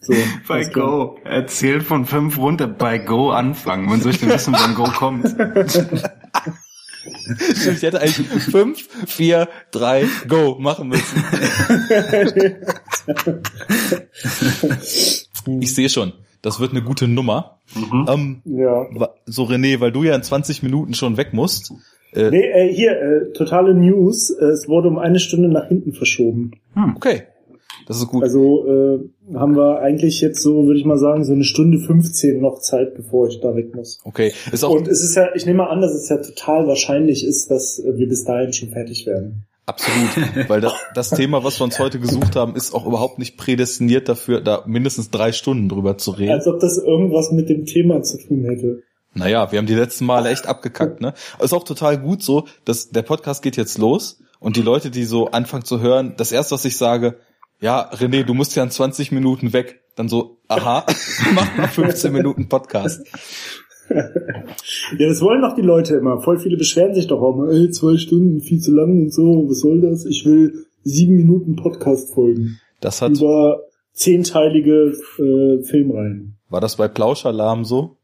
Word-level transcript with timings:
So, 0.00 0.14
Bei. 0.48 0.64
Go. 0.64 1.18
Erzähl 1.24 1.80
von 1.80 2.06
fünf 2.06 2.38
runter 2.38 2.66
bei 2.66 2.98
Go 2.98 3.30
anfangen. 3.30 3.86
Man 3.86 4.00
soll 4.00 4.12
ich 4.12 4.20
denn 4.20 4.30
wissen, 4.30 4.54
wann 4.58 4.74
Go 4.74 4.84
kommt? 4.84 5.26
Ich 7.74 7.82
hätte 7.82 8.00
eigentlich 8.00 8.26
fünf, 8.26 8.88
vier, 9.06 9.48
drei, 9.70 10.04
go 10.28 10.56
machen 10.58 10.88
müssen. 10.88 11.24
Ich 15.60 15.74
sehe 15.74 15.88
schon, 15.88 16.12
das 16.42 16.60
wird 16.60 16.72
eine 16.72 16.82
gute 16.82 17.08
Nummer. 17.08 17.58
Ähm, 18.08 18.42
Ja. 18.44 18.86
so 19.26 19.44
René, 19.44 19.80
weil 19.80 19.92
du 19.92 20.02
ja 20.04 20.14
in 20.14 20.22
20 20.22 20.62
Minuten 20.62 20.94
schon 20.94 21.16
weg 21.16 21.32
musst. 21.32 21.72
Äh, 22.12 22.30
Nee, 22.30 22.44
äh, 22.50 22.72
hier, 22.72 22.92
äh, 23.00 23.32
totale 23.32 23.74
News. 23.74 24.30
Äh, 24.30 24.46
es 24.46 24.68
wurde 24.68 24.88
um 24.88 24.98
eine 24.98 25.18
Stunde 25.18 25.48
nach 25.48 25.68
hinten 25.68 25.92
verschoben. 25.92 26.52
Okay, 26.96 27.22
das 27.86 27.98
ist 27.98 28.08
gut. 28.08 28.22
Also 28.22 28.66
äh, 28.66 29.34
haben 29.34 29.56
wir 29.56 29.80
eigentlich 29.80 30.20
jetzt 30.20 30.42
so, 30.42 30.66
würde 30.66 30.78
ich 30.78 30.84
mal 30.84 30.98
sagen, 30.98 31.24
so 31.24 31.32
eine 31.32 31.44
Stunde 31.44 31.78
15 31.78 32.40
noch 32.40 32.60
Zeit, 32.60 32.94
bevor 32.94 33.28
ich 33.28 33.40
da 33.40 33.54
weg 33.54 33.74
muss. 33.74 34.00
Okay, 34.04 34.32
ist 34.52 34.64
auch 34.64 34.70
Und 34.70 34.88
es 34.88 35.02
ist 35.02 35.16
ja, 35.16 35.34
ich 35.34 35.46
nehme 35.46 35.58
mal 35.58 35.70
an, 35.70 35.80
dass 35.80 35.94
es 35.94 36.08
ja 36.08 36.18
total 36.18 36.66
wahrscheinlich 36.66 37.24
ist, 37.24 37.50
dass 37.50 37.78
äh, 37.78 37.96
wir 37.96 38.08
bis 38.08 38.24
dahin 38.24 38.52
schon 38.52 38.70
fertig 38.70 39.06
werden. 39.06 39.44
absolut, 39.66 40.48
weil 40.48 40.60
das, 40.60 40.72
das 40.94 41.10
Thema, 41.10 41.44
was 41.44 41.60
wir 41.60 41.64
uns 41.64 41.78
heute 41.78 42.00
gesucht 42.00 42.36
haben, 42.36 42.56
ist 42.56 42.74
auch 42.74 42.86
überhaupt 42.86 43.18
nicht 43.18 43.36
prädestiniert 43.36 44.08
dafür, 44.08 44.40
da 44.40 44.64
mindestens 44.66 45.10
drei 45.10 45.32
Stunden 45.32 45.68
drüber 45.68 45.98
zu 45.98 46.12
reden. 46.12 46.32
Als 46.32 46.46
ob 46.46 46.60
das 46.60 46.78
irgendwas 46.78 47.30
mit 47.30 47.48
dem 47.48 47.66
Thema 47.66 48.02
zu 48.02 48.18
tun 48.18 48.44
hätte. 48.44 48.82
Naja, 49.14 49.50
wir 49.50 49.58
haben 49.58 49.66
die 49.66 49.74
letzten 49.74 50.06
Male 50.06 50.30
echt 50.30 50.46
abgekackt, 50.46 51.00
ne? 51.00 51.14
Ist 51.40 51.52
auch 51.52 51.64
total 51.64 51.98
gut 51.98 52.22
so, 52.22 52.46
dass 52.64 52.90
der 52.90 53.02
Podcast 53.02 53.42
geht 53.42 53.56
jetzt 53.56 53.76
los 53.78 54.20
und 54.38 54.56
die 54.56 54.62
Leute, 54.62 54.90
die 54.90 55.04
so 55.04 55.30
anfangen 55.30 55.64
zu 55.64 55.80
hören, 55.80 56.14
das 56.16 56.32
erste, 56.32 56.54
was 56.54 56.64
ich 56.64 56.76
sage, 56.76 57.16
ja, 57.60 57.90
René, 57.92 58.24
du 58.24 58.34
musst 58.34 58.56
ja 58.56 58.62
in 58.62 58.70
20 58.70 59.12
Minuten 59.12 59.52
weg. 59.52 59.80
Dann 59.96 60.08
so, 60.08 60.38
aha, 60.48 60.86
mach 61.34 61.56
mal 61.56 61.68
15 61.68 62.12
Minuten 62.12 62.48
Podcast. 62.48 63.02
Ja, 63.90 65.08
das 65.08 65.20
wollen 65.20 65.42
doch 65.42 65.54
die 65.56 65.62
Leute 65.62 65.96
immer. 65.96 66.20
Voll 66.20 66.38
viele 66.38 66.56
beschweren 66.56 66.94
sich 66.94 67.08
doch 67.08 67.20
auch 67.20 67.36
mal, 67.36 67.52
ey, 67.52 67.70
zwei 67.70 67.96
Stunden, 67.96 68.40
viel 68.40 68.60
zu 68.60 68.72
lang 68.72 69.02
und 69.02 69.12
so, 69.12 69.46
was 69.48 69.60
soll 69.60 69.80
das? 69.80 70.06
Ich 70.06 70.24
will 70.24 70.66
sieben 70.84 71.16
Minuten 71.16 71.56
Podcast 71.56 72.14
folgen. 72.14 72.60
Das 72.80 73.02
hat, 73.02 73.16
Über 73.16 73.64
zehnteilige 73.92 74.92
äh, 75.18 75.62
Filmreihen. 75.64 76.36
war 76.48 76.60
das 76.60 76.76
bei 76.76 76.86
Plauschalarm 76.88 77.64
so? 77.64 77.96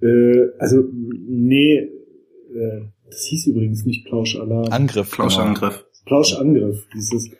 Äh, 0.00 0.46
also, 0.58 0.84
nee, 0.92 1.78
äh, 1.78 2.82
das 3.10 3.24
hieß 3.24 3.48
übrigens 3.48 3.84
nicht 3.84 4.06
Plauschalarm. 4.06 4.68
Angriff. 4.70 5.10
genau. 5.10 5.28
Flauschangriff. 5.28 5.84
Plauschangriff, 6.06 6.86
dieses. 6.94 7.30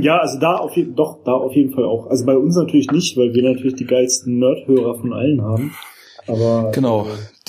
Ja, 0.00 0.18
also 0.18 0.38
da 0.38 0.56
auf 0.56 0.76
jeden 0.76 0.94
doch, 0.94 1.18
da 1.24 1.32
auf 1.32 1.52
jeden 1.54 1.72
Fall 1.72 1.84
auch. 1.84 2.06
Also 2.08 2.24
bei 2.26 2.36
uns 2.36 2.56
natürlich 2.56 2.90
nicht, 2.90 3.16
weil 3.16 3.34
wir 3.34 3.42
natürlich 3.42 3.74
die 3.74 3.86
geilsten 3.86 4.38
Nerdhörer 4.38 4.98
von 4.98 5.12
allen 5.12 5.42
haben. 5.42 5.74
Aber 6.26 6.70
Genau. 6.72 7.06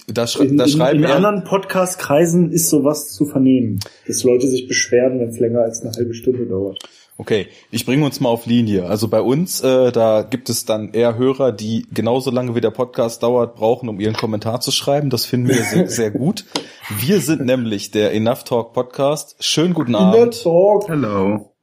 Da, 0.08 0.28
schrei 0.28 0.46
in, 0.46 0.58
da 0.58 0.66
in, 0.66 0.70
schreiben 0.70 1.04
in 1.04 1.10
ja, 1.10 1.16
anderen 1.16 1.44
Podcast-Kreisen 1.44 2.52
ist 2.52 2.70
sowas 2.70 3.12
zu 3.12 3.26
vernehmen, 3.26 3.80
dass 4.08 4.24
Leute 4.24 4.48
sich 4.48 4.68
beschweren, 4.68 5.20
wenn 5.20 5.30
es 5.30 5.40
länger 5.40 5.62
als 5.62 5.82
eine 5.82 5.94
halbe 5.94 6.14
Stunde 6.14 6.46
dauert. 6.46 6.78
Okay, 7.18 7.48
ich 7.72 7.86
bringe 7.86 8.06
uns 8.06 8.20
mal 8.20 8.30
auf 8.30 8.46
Linie. 8.46 8.86
Also 8.86 9.08
bei 9.08 9.22
uns, 9.22 9.62
äh, 9.62 9.92
da 9.92 10.22
gibt 10.22 10.50
es 10.50 10.66
dann 10.66 10.92
eher 10.92 11.18
Hörer, 11.18 11.54
die 11.54 11.86
genauso 11.94 12.30
lange 12.30 12.56
wie 12.56 12.62
der 12.62 12.72
Podcast 12.72 13.24
dauert, 13.24 13.56
brauchen, 13.56 13.88
um 13.88 14.02
ihren 14.02 14.16
Kommentar 14.16 14.60
zu 14.60 14.72
schreiben. 14.72 15.10
Das 15.10 15.26
finden 15.26 15.48
wir 15.48 15.64
sehr, 15.64 15.88
sehr 15.88 16.12
gut. 16.12 16.46
Wir 17.00 17.22
sind 17.22 17.46
nämlich 17.46 17.92
der 17.92 18.14
Enough 18.14 18.44
Talk 18.44 18.74
Podcast. 18.74 19.38
Schönen 19.40 19.74
guten 19.74 19.96
Abend. 19.96 20.44
Talk. 20.44 20.90
Hello. 20.90 21.55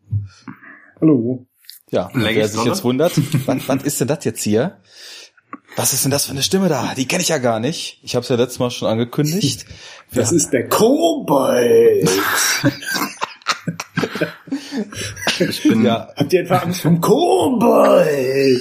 Hallo. 1.01 1.47
Ja, 1.91 2.11
wer 2.15 2.31
ich 2.31 2.43
sich 2.45 2.53
Sonne? 2.53 2.71
jetzt 2.71 2.85
wundert, 2.85 3.13
was, 3.47 3.69
was 3.69 3.83
ist 3.83 4.01
denn 4.01 4.09
das 4.09 4.25
jetzt 4.25 4.43
hier? 4.43 4.79
Was 5.77 5.93
ist 5.93 6.05
denn 6.05 6.11
das 6.11 6.27
für 6.27 6.33
eine 6.33 6.43
Stimme 6.43 6.69
da? 6.69 6.93
Die 6.97 7.07
kenne 7.07 7.23
ich 7.23 7.29
ja 7.29 7.39
gar 7.39 7.59
nicht. 7.61 7.99
Ich 8.03 8.15
habe 8.15 8.23
es 8.23 8.29
ja 8.29 8.37
letztes 8.37 8.59
Mal 8.59 8.71
schon 8.71 8.89
angekündigt. 8.89 9.67
Wir, 10.11 10.21
Das 10.23 10.33
ist 10.33 10.51
der 10.53 10.69
Kobold. 10.69 12.09
Ich 15.39 15.63
bin 15.63 15.85
ja, 15.85 16.09
Habt 16.17 16.33
ihr 16.33 16.41
etwa 16.43 16.57
Angst 16.59 16.83
vom 16.83 17.01
Kobold? 17.01 18.61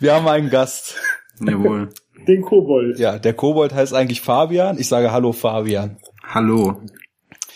wir 0.00 0.14
haben 0.14 0.28
einen 0.28 0.50
Gast. 0.50 0.94
jawohl. 1.40 1.90
Den 2.26 2.42
Kobold. 2.42 2.98
Ja, 2.98 3.18
der 3.18 3.32
Kobold 3.32 3.72
heißt 3.74 3.94
eigentlich 3.94 4.20
Fabian. 4.20 4.78
Ich 4.78 4.88
sage 4.88 5.10
Hallo 5.12 5.32
Fabian. 5.32 5.96
Hallo. 6.22 6.82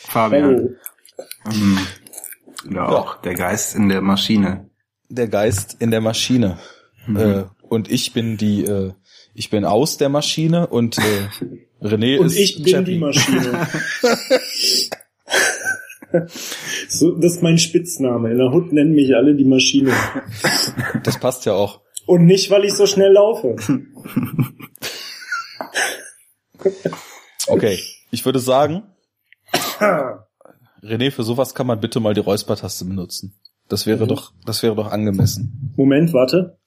Fabian. 0.09 0.45
Hallo. 0.45 0.69
Hm. 1.45 1.79
Ja, 2.71 2.89
auch 2.89 3.21
der 3.23 3.35
Geist 3.35 3.75
in 3.75 3.89
der 3.89 4.01
Maschine. 4.01 4.71
Der 5.09 5.29
Geist 5.29 5.77
in 5.81 5.91
der 5.91 6.01
Maschine. 6.01 6.59
Äh, 7.15 7.45
und 7.63 7.91
ich 7.91 8.13
bin 8.13 8.37
die, 8.37 8.65
äh, 8.65 8.93
ich 9.35 9.51
bin 9.51 9.65
aus 9.65 9.97
der 9.97 10.09
Maschine 10.09 10.69
und 10.69 10.99
äh, 10.99 11.29
René 11.85 12.19
Und 12.19 12.27
ist 12.27 12.37
ich 12.37 12.63
bin 12.63 12.73
Chappie. 12.73 12.93
die 12.93 12.99
Maschine. 12.99 13.69
so, 16.89 17.17
das 17.17 17.35
ist 17.35 17.43
mein 17.43 17.59
Spitzname. 17.59 18.31
In 18.31 18.39
der 18.39 18.53
Hut 18.53 18.73
nennen 18.73 18.95
mich 18.95 19.15
alle 19.17 19.35
die 19.35 19.45
Maschine. 19.45 19.93
Das 21.03 21.19
passt 21.19 21.45
ja 21.47 21.55
auch. 21.55 21.81
Und 22.07 22.27
nicht, 22.27 22.51
weil 22.51 22.65
ich 22.65 22.75
so 22.75 22.87
schnell 22.87 23.13
laufe. 23.13 23.57
Okay, 27.49 27.79
ich 28.11 28.25
würde 28.25 28.39
sagen, 28.39 28.85
René, 30.83 31.11
für 31.11 31.23
sowas 31.23 31.55
kann 31.55 31.67
man 31.67 31.81
bitte 31.81 32.01
mal 32.01 32.15
die 32.15 32.21
Räuspertaste 32.21 32.85
benutzen. 32.85 33.39
Das 33.69 33.87
wäre 33.87 34.07
doch, 34.07 34.33
das 34.45 34.63
wäre 34.63 34.75
doch 34.75 34.91
angemessen. 34.91 35.73
Moment, 35.77 36.13
warte. 36.13 36.59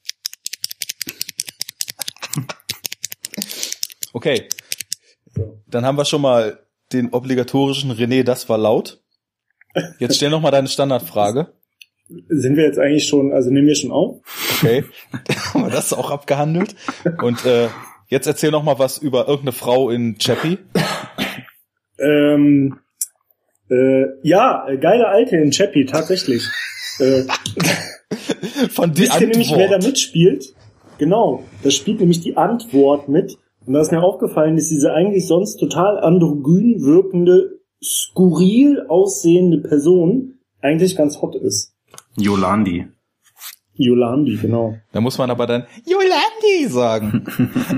Okay, 4.14 4.48
dann 5.68 5.86
haben 5.86 5.98
wir 5.98 6.06
schon 6.06 6.22
mal 6.22 6.60
den 6.94 7.14
obligatorischen 7.14 7.92
René, 7.92 8.24
das 8.24 8.48
war 8.48 8.58
laut. 8.58 9.04
Jetzt 10.00 10.16
stell 10.16 10.30
noch 10.30 10.42
mal 10.42 10.52
deine 10.52 10.70
Standardfrage. 10.70 11.54
Sind 12.08 12.56
wir 12.56 12.64
jetzt 12.64 12.80
eigentlich 12.80 13.08
schon, 13.08 13.34
also 13.34 13.50
nehmen 13.50 13.68
wir 13.68 13.76
schon 13.76 13.92
auf? 13.92 14.22
Okay, 14.58 14.86
haben 15.54 15.64
wir 15.66 15.72
das 15.72 15.92
auch 15.92 16.12
abgehandelt. 16.12 16.76
Und 17.22 17.46
äh, 17.46 17.68
jetzt 18.08 18.28
erzähl 18.28 18.52
noch 18.52 18.64
mal 18.64 18.80
was 18.80 18.98
über 19.00 19.28
irgendeine 19.28 19.52
Frau 19.52 19.90
in 19.90 20.18
Chappie. 20.18 20.60
Ähm, 22.00 22.80
äh, 23.70 24.06
ja, 24.22 24.68
äh, 24.68 24.78
geile 24.78 25.08
Alte 25.08 25.38
in 25.38 25.52
Chappie, 25.52 25.86
tatsächlich. 25.86 26.44
äh, 27.00 27.24
Von 28.70 28.94
die 28.94 29.04
wisst 29.04 29.20
ihr 29.20 29.28
nämlich, 29.28 29.52
wer 29.52 29.68
da 29.68 29.76
Antwort. 29.76 29.84
mitspielt? 29.84 30.56
Genau, 30.98 31.44
da 31.64 31.72
spielt 31.72 32.00
nämlich 32.00 32.22
die 32.22 32.38
Antwort 32.38 33.10
mit. 33.10 33.38
Und 33.66 33.74
da 33.74 33.82
ist 33.82 33.92
mir 33.92 34.04
aufgefallen, 34.04 34.56
dass 34.56 34.70
diese 34.70 34.94
eigentlich 34.94 35.28
sonst 35.28 35.58
total 35.58 36.00
androgyn 36.00 36.82
wirkende, 36.82 37.60
skurril 37.84 38.86
aussehende 38.88 39.58
Person 39.58 40.40
eigentlich 40.62 40.96
ganz 40.96 41.22
hot 41.22 41.36
ist. 41.36 41.74
Yolandi. 42.18 42.88
Yolandi, 43.74 44.38
genau. 44.38 44.76
Da 44.94 45.02
muss 45.02 45.18
man 45.18 45.30
aber 45.30 45.48
dann 45.48 45.68
Yolandi 45.86 46.68
sagen. 46.68 47.26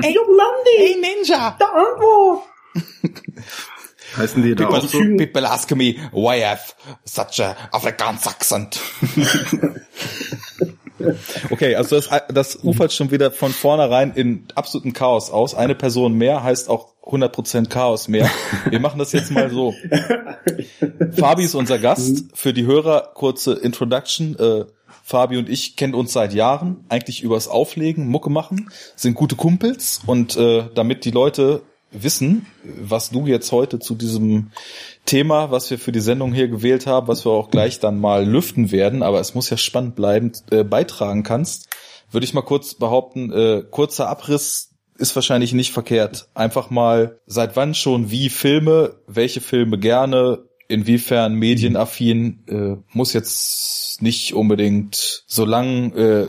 Ey, 0.04 0.14
Yolandi! 0.16 1.02
Ninja! 1.02 1.58
Der 1.60 1.74
Antwort! 1.74 2.44
Heißen 4.16 4.42
die 4.42 4.56
da 4.56 4.66
People, 4.66 4.80
auch 4.80 4.88
so? 4.90 5.00
people 5.18 5.46
ask 5.46 5.70
me 5.76 5.96
why 6.12 6.38
I 6.38 6.46
have 6.46 6.74
such 7.06 7.42
a 7.42 7.56
Afrikaans 7.72 8.28
accent. 8.28 8.80
okay, 11.52 11.76
also 11.76 11.96
das, 11.96 12.10
das 12.30 12.64
ufert 12.64 12.94
schon 12.94 13.12
wieder 13.12 13.32
von 13.32 13.52
vornherein 13.52 14.14
in 14.14 14.46
absoluten 14.56 14.94
Chaos 14.94 15.30
aus. 15.30 15.56
Eine 15.56 15.76
Person 15.76 16.14
mehr 16.14 16.44
heißt 16.44 16.70
auch 16.70 16.94
100% 17.04 17.70
Chaos 17.70 18.08
mehr. 18.08 18.30
Wir 18.70 18.80
machen 18.80 19.00
das 19.00 19.12
jetzt 19.12 19.32
mal 19.32 19.50
so. 19.50 19.74
Fabi 21.18 21.44
ist 21.44 21.56
unser 21.56 21.80
Gast. 21.80 22.26
Für 22.34 22.54
die 22.54 22.66
Hörer 22.66 23.12
kurze 23.14 23.54
Introduction. 23.54 24.38
Äh, 24.38 24.66
Fabi 25.04 25.38
und 25.38 25.48
ich 25.48 25.78
kennen 25.78 25.94
uns 25.94 26.12
seit 26.12 26.34
Jahren, 26.34 26.84
eigentlich 26.90 27.24
übers 27.24 27.48
Auflegen, 27.48 28.10
Mucke 28.10 28.30
machen, 28.30 28.70
sind 28.98 29.14
gute 29.14 29.38
Kumpels 29.38 30.02
und 30.06 30.36
äh, 30.36 30.66
damit 30.76 31.06
die 31.06 31.12
Leute 31.12 31.62
wissen, 31.92 32.46
was 32.64 33.10
du 33.10 33.26
jetzt 33.28 33.52
heute 33.52 33.80
zu 33.80 33.96
diesem 33.96 34.52
Thema, 35.06 35.52
was 35.52 35.70
wir 35.70 35.80
für 35.80 35.92
die 35.92 36.00
Sendung 36.00 36.34
hier 36.34 36.48
gewählt 36.48 36.86
haben, 36.86 37.08
was 37.08 37.26
wir 37.26 37.32
auch 37.32 37.50
gleich 37.50 37.80
dann 37.80 38.00
mal 38.00 38.26
lüften 38.26 38.72
werden, 38.72 39.04
aber 39.04 39.20
es 39.20 39.36
muss 39.36 39.50
ja 39.50 39.58
spannend 39.58 39.96
bleiben, 39.96 40.32
äh, 40.52 40.64
beitragen 40.64 41.24
kannst, 41.24 41.70
würde 42.12 42.26
ich 42.26 42.34
mal 42.34 42.42
kurz 42.42 42.76
behaupten, 42.76 43.32
äh, 43.32 43.64
kurzer 43.70 44.10
Abriss 44.10 44.72
ist 44.98 45.16
wahrscheinlich 45.16 45.54
nicht 45.54 45.72
verkehrt. 45.72 46.28
Einfach 46.34 46.70
mal, 46.70 47.20
seit 47.28 47.56
wann 47.56 47.76
schon 47.76 48.10
wie 48.10 48.30
Filme, 48.30 48.96
welche 49.06 49.42
Filme 49.42 49.78
gerne 49.78 50.47
inwiefern 50.68 51.36
medienaffin 51.36 52.44
äh, 52.48 52.96
muss 52.96 53.14
jetzt 53.14 54.02
nicht 54.02 54.34
unbedingt 54.34 55.24
so 55.26 55.46
lang 55.46 55.92
äh, 55.94 56.28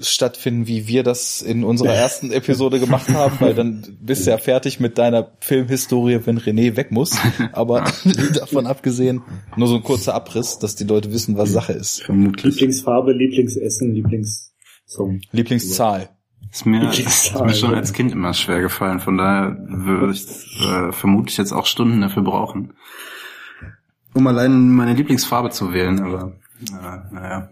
stattfinden, 0.00 0.66
wie 0.66 0.86
wir 0.86 1.02
das 1.02 1.42
in 1.42 1.64
unserer 1.64 1.94
ersten 1.94 2.30
Episode 2.30 2.80
gemacht 2.80 3.08
haben, 3.10 3.36
weil 3.40 3.54
dann 3.54 3.84
bist 4.00 4.26
du 4.26 4.30
ja 4.30 4.38
fertig 4.38 4.80
mit 4.80 4.98
deiner 4.98 5.32
Filmhistorie, 5.40 6.20
wenn 6.24 6.38
René 6.38 6.76
weg 6.76 6.90
muss. 6.92 7.18
Aber 7.52 7.84
davon 8.34 8.66
abgesehen, 8.66 9.22
nur 9.56 9.68
so 9.68 9.76
ein 9.76 9.82
kurzer 9.82 10.14
Abriss, 10.14 10.58
dass 10.58 10.76
die 10.76 10.84
Leute 10.84 11.12
wissen, 11.12 11.36
was 11.36 11.50
Sache 11.50 11.72
ist. 11.72 12.02
Vermutlich. 12.02 12.54
Lieblingsfarbe, 12.54 13.12
Lieblingsessen, 13.12 13.94
Lieblingssong. 13.94 15.20
Lieblingszahl. 15.32 16.10
Ist 16.52 16.66
mir, 16.66 16.90
ist 16.90 17.38
mir 17.38 17.54
schon 17.54 17.74
als 17.74 17.92
Kind 17.92 18.12
immer 18.12 18.34
schwer 18.34 18.60
gefallen. 18.60 18.98
Von 18.98 19.18
daher 19.18 19.56
würde 19.68 20.12
ich 20.12 20.26
äh, 20.64 20.90
vermutlich 20.90 21.36
jetzt 21.36 21.52
auch 21.52 21.66
Stunden 21.66 22.00
dafür 22.00 22.22
brauchen, 22.24 22.72
um 24.14 24.26
allein 24.26 24.70
meine 24.70 24.94
Lieblingsfarbe 24.94 25.50
zu 25.50 25.72
wählen. 25.72 26.00
Aber 26.00 26.32
äh, 26.68 27.14
naja, 27.14 27.48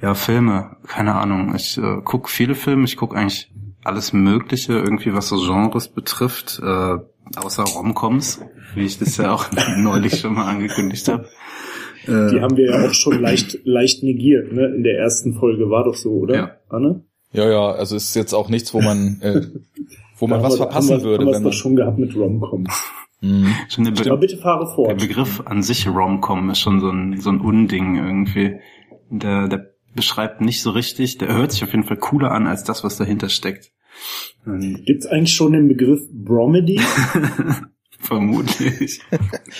ja 0.00 0.14
Filme, 0.14 0.76
keine 0.86 1.14
Ahnung. 1.14 1.54
Ich 1.54 1.78
äh, 1.78 2.00
gucke 2.04 2.28
viele 2.30 2.54
Filme. 2.54 2.84
Ich 2.84 2.96
gucke 2.96 3.16
eigentlich 3.16 3.50
alles 3.84 4.12
Mögliche, 4.12 4.74
irgendwie 4.74 5.12
was 5.12 5.28
so 5.28 5.36
Genres 5.44 5.88
betrifft, 5.88 6.60
äh, 6.64 6.96
außer 7.36 7.64
Romcoms, 7.64 8.40
wie 8.74 8.84
ich 8.84 8.98
das 8.98 9.16
ja 9.16 9.32
auch 9.32 9.46
neulich 9.76 10.20
schon 10.20 10.34
mal 10.34 10.46
angekündigt 10.48 11.08
habe. 11.08 11.24
Äh, 12.06 12.30
Die 12.30 12.40
haben 12.40 12.56
wir 12.56 12.70
ja 12.70 12.86
auch 12.88 12.94
schon 12.94 13.20
leicht, 13.20 13.58
leicht 13.64 14.02
negiert, 14.02 14.52
ne? 14.52 14.66
In 14.76 14.82
der 14.84 14.98
ersten 14.98 15.34
Folge 15.34 15.68
war 15.70 15.84
doch 15.84 15.94
so, 15.94 16.10
oder? 16.12 16.34
Ja. 16.34 16.50
Anne? 16.68 17.02
Ja, 17.32 17.48
ja, 17.50 17.70
also 17.72 17.96
es 17.96 18.04
ist 18.10 18.14
jetzt 18.16 18.34
auch 18.34 18.48
nichts, 18.50 18.72
wo 18.74 18.82
man, 18.82 19.20
äh, 19.22 19.40
wo 20.18 20.26
man 20.26 20.42
was 20.42 20.52
wir- 20.54 20.56
verpassen 20.58 20.94
haben 20.94 21.00
wir, 21.00 21.04
würde, 21.10 21.24
Haben 21.24 21.32
wenn 21.32 21.42
doch 21.42 21.50
man. 21.50 21.52
schon 21.52 21.76
gehabt 21.76 21.98
mit 21.98 22.14
Romcoms. 22.14 22.70
Mhm. 23.22 23.54
schon 23.68 23.84
der, 23.84 23.92
Be 23.92 24.10
Aber 24.10 24.18
bitte 24.18 24.36
fahre 24.36 24.64
der 24.66 24.74
fort. 24.74 24.98
Begriff 24.98 25.40
an 25.44 25.62
sich 25.62 25.88
Romcom 25.88 26.50
ist 26.50 26.58
schon 26.58 26.80
so 26.80 26.90
ein, 26.90 27.20
so 27.20 27.30
ein 27.30 27.40
Unding 27.40 27.96
irgendwie. 27.96 28.56
Der, 29.10 29.48
der 29.48 29.70
beschreibt 29.94 30.40
nicht 30.40 30.60
so 30.62 30.70
richtig, 30.70 31.18
der 31.18 31.34
hört 31.34 31.52
sich 31.52 31.62
auf 31.62 31.70
jeden 31.70 31.84
Fall 31.84 31.98
cooler 31.98 32.32
an 32.32 32.46
als 32.46 32.64
das, 32.64 32.82
was 32.82 32.96
dahinter 32.96 33.28
steckt. 33.28 33.70
Gibt's 34.44 35.06
eigentlich 35.06 35.34
schon 35.34 35.52
den 35.52 35.68
Begriff 35.68 36.00
Bromedy? 36.10 36.80
Vermutlich. 38.02 39.00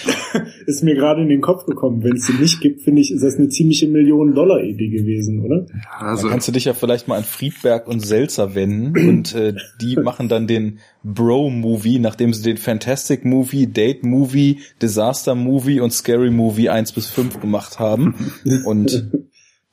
ist 0.67 0.83
mir 0.83 0.95
gerade 0.97 1.23
in 1.23 1.29
den 1.29 1.41
Kopf 1.41 1.65
gekommen. 1.65 2.03
Wenn 2.03 2.17
es 2.17 2.27
den 2.27 2.41
nicht 2.41 2.61
gibt, 2.61 2.83
finde 2.83 3.01
ich, 3.01 3.13
ist 3.13 3.23
das 3.23 3.37
eine 3.37 3.49
ziemliche 3.49 3.87
Millionen-Dollar-Idee 3.89 4.89
gewesen, 4.89 5.41
oder? 5.41 5.67
Also, 5.99 6.23
dann 6.25 6.33
kannst 6.33 6.49
du 6.49 6.53
dich 6.53 6.65
ja 6.65 6.75
vielleicht 6.75 7.07
mal 7.07 7.17
an 7.19 7.25
Friedberg 7.25 7.87
und 7.87 8.01
Selzer 8.01 8.55
wenden 8.57 8.97
und 9.09 9.35
äh, 9.37 9.55
die 9.81 9.97
machen 9.97 10.29
dann 10.29 10.47
den 10.49 10.81
Bro-Movie, 11.05 12.01
nachdem 12.01 12.35
sie 12.35 12.43
den 12.43 12.57
Fantastic 12.57 13.25
Movie, 13.25 13.69
Date 13.69 14.03
Movie, 14.05 14.59
Disaster 14.83 15.35
Movie 15.37 15.79
und 15.81 15.93
Scary 15.93 16.31
Movie 16.31 16.69
1 16.69 16.93
bis 16.93 17.07
5 17.11 17.41
gemacht 17.41 17.79
haben. 17.79 18.15
Und 18.67 19.09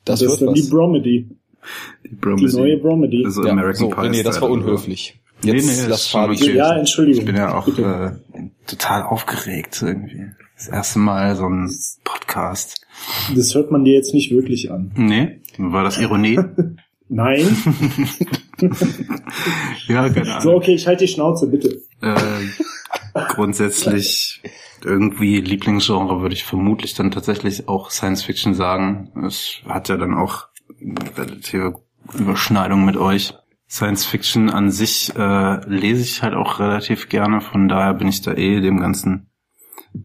das, 0.04 0.20
das 0.20 0.22
ist 0.22 0.28
wird 0.40 0.48
dann 0.48 0.54
die 0.54 0.62
was. 0.62 0.70
Bromedy. 0.70 1.28
die 2.04 2.08
Die 2.08 2.14
Bromedy. 2.14 2.56
neue 2.56 2.78
Bromedy. 2.78 3.24
Also 3.24 3.44
Ja, 3.44 3.50
American 3.52 3.90
so, 3.90 3.96
Pie. 3.96 4.08
nee, 4.10 4.22
das 4.22 4.40
war 4.40 4.48
unhöflich. 4.50 5.20
Nee, 5.42 5.52
Jetzt 5.52 5.66
nee, 5.66 5.76
das 5.76 5.88
lass 5.88 6.06
Fabi. 6.08 6.34
okay. 6.34 6.56
Ja, 6.56 6.76
Entschuldigung. 6.76 7.20
Ich 7.20 7.26
bin 7.26 7.36
ja 7.36 7.54
auch 7.54 7.66
äh, 7.66 8.12
total 8.66 9.02
aufgeregt 9.02 9.80
irgendwie. 9.82 10.26
Das 10.56 10.68
erste 10.68 10.98
Mal 10.98 11.36
so 11.36 11.46
ein 11.48 11.74
Podcast. 12.04 12.86
Das 13.34 13.54
hört 13.54 13.70
man 13.70 13.84
dir 13.84 13.94
jetzt 13.94 14.12
nicht 14.12 14.30
wirklich 14.30 14.70
an. 14.70 14.92
Nee, 14.94 15.40
war 15.56 15.84
das 15.84 15.98
Ironie? 15.98 16.38
Nein. 17.08 17.56
ja, 19.88 20.08
keine 20.08 20.30
Ahnung. 20.30 20.42
So, 20.42 20.54
okay, 20.54 20.74
ich 20.74 20.86
halte 20.86 21.06
die 21.06 21.12
Schnauze, 21.12 21.48
bitte. 21.48 21.80
Äh, 22.02 22.14
grundsätzlich 23.30 24.42
irgendwie 24.84 25.40
Lieblingsgenre 25.40 26.20
würde 26.22 26.34
ich 26.34 26.44
vermutlich 26.44 26.94
dann 26.94 27.10
tatsächlich 27.10 27.68
auch 27.68 27.90
Science 27.90 28.22
Fiction 28.22 28.54
sagen. 28.54 29.10
Es 29.26 29.60
hat 29.66 29.88
ja 29.88 29.96
dann 29.96 30.14
auch 30.14 30.48
relative 31.16 31.74
Überschneidung 32.14 32.84
mit 32.84 32.96
euch. 32.96 33.34
Science 33.70 34.04
Fiction 34.04 34.50
an 34.50 34.72
sich 34.72 35.14
äh, 35.14 35.64
lese 35.68 36.02
ich 36.02 36.24
halt 36.24 36.34
auch 36.34 36.58
relativ 36.58 37.08
gerne, 37.08 37.40
von 37.40 37.68
daher 37.68 37.94
bin 37.94 38.08
ich 38.08 38.20
da 38.20 38.32
eh 38.32 38.60
dem 38.60 38.80
Ganzen 38.80 39.30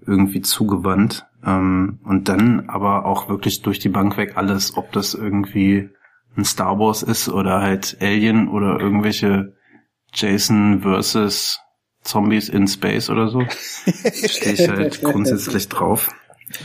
irgendwie 0.06 0.42
zugewandt. 0.42 1.26
Ähm, 1.44 2.00
und 2.04 2.30
dann 2.30 2.70
aber 2.70 3.06
auch 3.06 3.28
wirklich 3.28 3.64
durch 3.64 3.80
die 3.80 3.90
Bank 3.90 4.18
weg 4.18 4.34
alles, 4.36 4.78
ob 4.78 4.92
das 4.92 5.16
irgendwie 5.16 5.90
ein 6.38 6.46
Star 6.46 6.78
Wars 6.78 7.02
ist 7.02 7.28
oder 7.28 7.62
halt 7.62 7.98
Alien 8.02 8.50
oder 8.50 8.80
irgendwelche 8.80 9.56
Jason 10.14 10.82
versus 10.82 11.60
Zombies 12.02 12.50
in 12.50 12.68
Space 12.68 13.10
oder 13.10 13.30
so. 13.30 13.42
Stehe 13.90 14.54
ich 14.54 14.70
halt 14.70 15.02
grundsätzlich 15.02 15.70
drauf. 15.70 16.10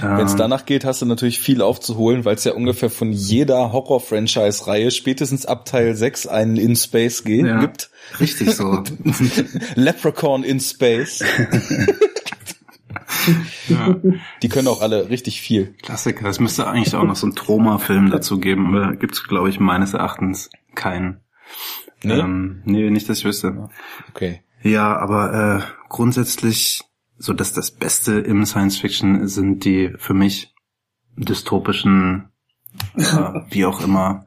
Wenn 0.00 0.26
es 0.26 0.36
danach 0.36 0.66
geht, 0.66 0.84
hast 0.84 1.00
du 1.02 1.06
natürlich 1.06 1.40
viel 1.40 1.62
aufzuholen, 1.62 2.24
weil 2.26 2.34
es 2.34 2.44
ja 2.44 2.52
ungefähr 2.52 2.90
von 2.90 3.12
jeder 3.12 3.72
Horror-Franchise-Reihe 3.72 4.90
spätestens 4.90 5.46
ab 5.46 5.64
Teil 5.64 5.94
6 5.94 6.26
einen 6.26 6.56
In 6.56 6.76
Space 6.76 7.24
ge- 7.24 7.46
Ja. 7.46 7.60
gibt. 7.60 7.90
Richtig 8.20 8.54
so. 8.54 8.82
Leprechaun 9.76 10.42
in 10.44 10.60
Space. 10.60 11.20
ja, 13.68 13.96
Die 14.42 14.48
können 14.48 14.68
auch 14.68 14.80
alle 14.82 15.08
richtig 15.10 15.40
viel. 15.40 15.74
Klassiker. 15.82 16.28
Es 16.28 16.40
müsste 16.40 16.66
eigentlich 16.66 16.94
auch 16.94 17.04
noch 17.04 17.16
so 17.16 17.26
einen 17.26 17.36
Troma-Film 17.36 18.10
dazu 18.10 18.38
geben, 18.38 18.74
aber 18.74 18.96
gibt's 18.96 19.24
glaube 19.26 19.50
ich, 19.50 19.60
meines 19.60 19.94
Erachtens 19.94 20.50
keinen. 20.74 21.20
Nee? 22.02 22.14
Ähm, 22.18 22.62
nee, 22.64 22.90
nicht, 22.90 23.08
dass 23.08 23.18
ich 23.18 23.24
wüsste. 23.24 23.68
Okay. 24.10 24.42
Ja, 24.62 24.96
aber 24.96 25.62
äh, 25.62 25.88
grundsätzlich, 25.88 26.82
so 27.20 27.34
dass 27.34 27.52
das 27.52 27.70
Beste 27.70 28.14
im 28.18 28.46
Science 28.46 28.78
Fiction 28.78 29.28
sind 29.28 29.66
die 29.66 29.92
für 29.98 30.14
mich 30.14 30.54
dystopischen, 31.16 32.30
äh, 32.96 33.02
wie 33.50 33.66
auch 33.66 33.84
immer. 33.84 34.26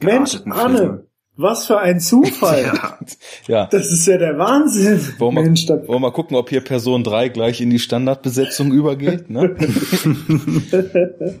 Mensch, 0.00 0.40
Anne, 0.46 1.06
was 1.36 1.66
für 1.66 1.78
ein 1.78 2.00
Zufall. 2.00 2.64
Ja, 2.72 2.98
Ja. 3.46 3.66
Das 3.66 3.92
ist 3.92 4.06
ja 4.06 4.16
der 4.16 4.38
Wahnsinn. 4.38 5.00
Wollen 5.18 5.34
wir, 5.34 5.42
Mensch, 5.42 5.68
wollen 5.68 5.86
wir 5.86 5.98
mal 5.98 6.12
gucken, 6.12 6.34
ob 6.36 6.48
hier 6.48 6.62
Person 6.62 7.04
3 7.04 7.28
gleich 7.28 7.60
in 7.60 7.68
die 7.68 7.78
Standardbesetzung 7.78 8.72
übergeht? 8.72 9.30
Ne? 9.30 9.54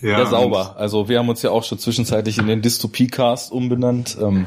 Ja, 0.00 0.24
sauber. 0.26 0.76
Also 0.76 1.08
wir 1.08 1.18
haben 1.18 1.28
uns 1.28 1.42
ja 1.42 1.50
auch 1.50 1.64
schon 1.64 1.80
zwischenzeitlich 1.80 2.38
in 2.38 2.46
den 2.46 2.62
Dystopie-Cast 2.62 3.50
umbenannt. 3.50 4.16
Ähm, 4.20 4.46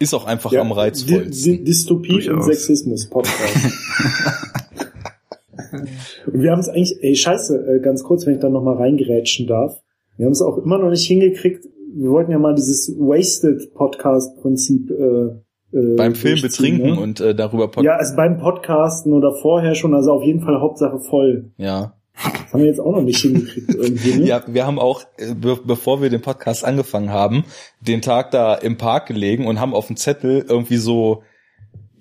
ist 0.00 0.14
auch 0.14 0.26
einfach 0.26 0.50
ja, 0.50 0.62
am 0.62 0.72
reizvollsten. 0.72 1.64
Dystopie 1.64 2.14
und 2.14 2.26
Durchaus. 2.26 2.46
Sexismus 2.46 3.08
Podcast. 3.08 3.54
und 6.26 6.42
wir 6.42 6.50
haben 6.50 6.58
es 6.58 6.68
eigentlich, 6.68 6.96
ey, 7.02 7.14
scheiße, 7.14 7.76
äh, 7.76 7.80
ganz 7.80 8.02
kurz, 8.02 8.26
wenn 8.26 8.34
ich 8.34 8.40
da 8.40 8.48
nochmal 8.48 8.76
reingerätschen 8.76 9.46
darf. 9.46 9.80
Wir 10.16 10.26
haben 10.26 10.32
es 10.32 10.42
auch 10.42 10.58
immer 10.58 10.78
noch 10.78 10.90
nicht 10.90 11.06
hingekriegt. 11.06 11.66
Wir 11.94 12.10
wollten 12.10 12.32
ja 12.32 12.38
mal 12.38 12.54
dieses 12.54 12.88
Wasted 12.98 13.74
Podcast 13.74 14.40
Prinzip 14.40 14.90
äh, 14.90 15.76
äh, 15.76 15.96
Beim 15.96 16.14
Film 16.14 16.40
betrinken 16.40 16.94
ne? 16.94 17.00
und 17.00 17.20
äh, 17.20 17.34
darüber 17.34 17.68
pod 17.68 17.84
Ja, 17.84 17.96
also 17.96 18.16
beim 18.16 18.38
Podcasten 18.38 19.12
oder 19.12 19.32
vorher 19.32 19.74
schon, 19.74 19.94
also 19.94 20.12
auf 20.12 20.22
jeden 20.22 20.40
Fall 20.40 20.60
Hauptsache 20.60 20.98
voll. 20.98 21.52
ja. 21.56 21.94
Das 22.22 22.52
haben 22.52 22.60
wir 22.60 22.66
jetzt 22.66 22.80
auch 22.80 22.92
noch 22.92 23.02
nicht 23.02 23.20
hingekriegt 23.20 23.74
irgendwie, 23.74 24.14
ne? 24.14 24.26
Ja, 24.26 24.42
wir 24.46 24.66
haben 24.66 24.78
auch, 24.78 25.04
äh, 25.16 25.34
be 25.34 25.58
bevor 25.64 26.02
wir 26.02 26.10
den 26.10 26.20
Podcast 26.20 26.64
angefangen 26.64 27.10
haben, 27.10 27.44
den 27.80 28.02
Tag 28.02 28.30
da 28.30 28.54
im 28.54 28.76
Park 28.76 29.06
gelegen 29.06 29.46
und 29.46 29.60
haben 29.60 29.74
auf 29.74 29.86
dem 29.86 29.96
Zettel 29.96 30.44
irgendwie 30.48 30.76
so 30.76 31.22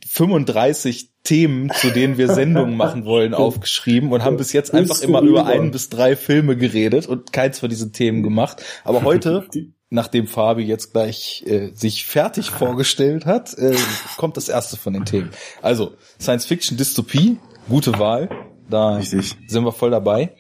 35 0.08 1.10
Themen, 1.24 1.70
zu 1.70 1.92
denen 1.92 2.18
wir 2.18 2.34
Sendungen 2.34 2.76
machen 2.76 3.06
wollen, 3.06 3.34
aufgeschrieben 3.36 4.12
und 4.12 4.24
haben 4.24 4.38
bis 4.38 4.52
jetzt 4.54 4.74
einfach 4.74 5.02
immer 5.02 5.22
über 5.22 5.46
ein 5.46 5.72
bis 5.72 5.90
drei 5.90 6.16
Filme 6.16 6.58
geredet 6.58 7.08
und 7.08 7.32
keins 7.32 7.60
von 7.60 7.70
diesen 7.70 7.94
Themen 7.94 8.24
gemacht. 8.24 8.64
Aber 8.84 9.04
heute, 9.04 9.46
nachdem 9.90 10.28
Fabi 10.28 10.64
jetzt 10.64 10.94
gleich 10.94 11.44
äh, 11.46 11.72
sich 11.74 12.06
fertig 12.06 12.50
vorgestellt 12.50 13.26
hat, 13.26 13.56
äh, 13.58 13.76
kommt 14.18 14.38
das 14.38 14.50
erste 14.50 14.78
von 14.78 14.94
den 14.94 15.06
Themen. 15.06 15.30
Also, 15.62 15.94
Science 16.20 16.46
Fiction 16.46 16.78
Dystopie, 16.78 17.38
gute 17.68 18.00
Wahl. 18.00 18.30
Da 18.70 18.96
Richtig. 18.98 19.36
sind 19.48 19.64
wir 19.64 19.72
voll 19.72 19.92
dabei. 19.92 20.34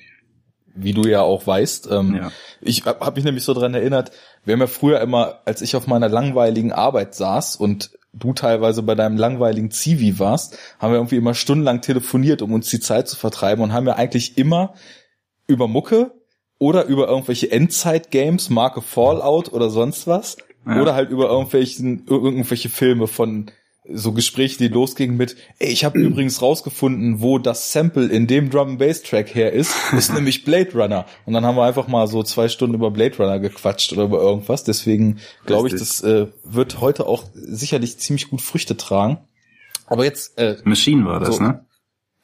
Wie 0.75 0.93
du 0.93 1.07
ja 1.07 1.21
auch 1.21 1.45
weißt. 1.47 1.89
Ähm, 1.91 2.15
Ja. 2.15 2.31
Ich 2.61 2.85
habe 2.85 3.05
hab 3.05 3.15
mich 3.15 3.25
nämlich 3.25 3.43
so 3.43 3.53
dran 3.53 3.73
erinnert, 3.73 4.11
wir 4.45 4.53
haben 4.53 4.61
ja 4.61 4.67
früher 4.67 5.01
immer, 5.01 5.39
als 5.45 5.61
ich 5.61 5.75
auf 5.75 5.87
meiner 5.87 6.09
langweiligen 6.09 6.71
Arbeit 6.71 7.15
saß 7.15 7.55
und 7.55 7.91
du 8.13 8.33
teilweise 8.33 8.81
bei 8.83 8.95
deinem 8.95 9.17
langweiligen 9.17 9.71
Zivi 9.71 10.19
warst, 10.19 10.57
haben 10.79 10.91
wir 10.93 10.97
irgendwie 10.99 11.17
immer 11.17 11.33
stundenlang 11.33 11.81
telefoniert, 11.81 12.41
um 12.41 12.53
uns 12.53 12.69
die 12.69 12.79
Zeit 12.79 13.07
zu 13.07 13.15
vertreiben 13.15 13.63
und 13.63 13.73
haben 13.73 13.87
ja 13.87 13.95
eigentlich 13.95 14.37
immer 14.37 14.73
über 15.47 15.67
Mucke 15.67 16.11
oder 16.59 16.85
über 16.85 17.07
irgendwelche 17.07 17.51
Endzeit-Games, 17.51 18.49
Marke 18.49 18.81
Fallout 18.81 19.51
oder 19.53 19.69
sonst 19.69 20.07
was, 20.07 20.37
Ja. 20.65 20.81
oder 20.81 20.93
halt 20.95 21.09
über 21.09 21.29
irgendwelchen, 21.29 22.05
irgendwelche 22.07 22.69
Filme 22.69 23.07
von 23.07 23.51
so 23.91 24.11
Gespräche, 24.13 24.57
die 24.57 24.67
losgingen 24.67 25.17
mit, 25.17 25.35
ey, 25.59 25.69
ich 25.69 25.83
habe 25.85 25.99
übrigens 26.01 26.41
rausgefunden, 26.41 27.21
wo 27.21 27.37
das 27.39 27.71
Sample 27.71 28.07
in 28.07 28.27
dem 28.27 28.49
Drum 28.49 28.77
Bass 28.77 29.01
Track 29.03 29.33
her 29.35 29.51
ist, 29.53 29.73
ist 29.93 30.13
nämlich 30.13 30.43
Blade 30.43 30.71
Runner. 30.73 31.05
Und 31.25 31.33
dann 31.33 31.45
haben 31.45 31.55
wir 31.55 31.63
einfach 31.63 31.87
mal 31.87 32.07
so 32.07 32.23
zwei 32.23 32.47
Stunden 32.49 32.75
über 32.75 32.91
Blade 32.91 33.17
Runner 33.17 33.39
gequatscht 33.39 33.91
oder 33.93 34.03
über 34.03 34.21
irgendwas. 34.21 34.63
Deswegen 34.63 35.17
glaube 35.45 35.67
ich, 35.69 35.73
das 35.75 36.01
äh, 36.01 36.27
wird 36.43 36.81
heute 36.81 37.07
auch 37.07 37.23
sicherlich 37.33 37.97
ziemlich 37.99 38.29
gut 38.29 38.41
Früchte 38.41 38.77
tragen. 38.77 39.19
Aber 39.87 40.03
jetzt, 40.05 40.37
äh, 40.37 40.57
Machine 40.63 41.05
war 41.05 41.19
das, 41.19 41.37
So. 41.37 41.43
ne? 41.43 41.65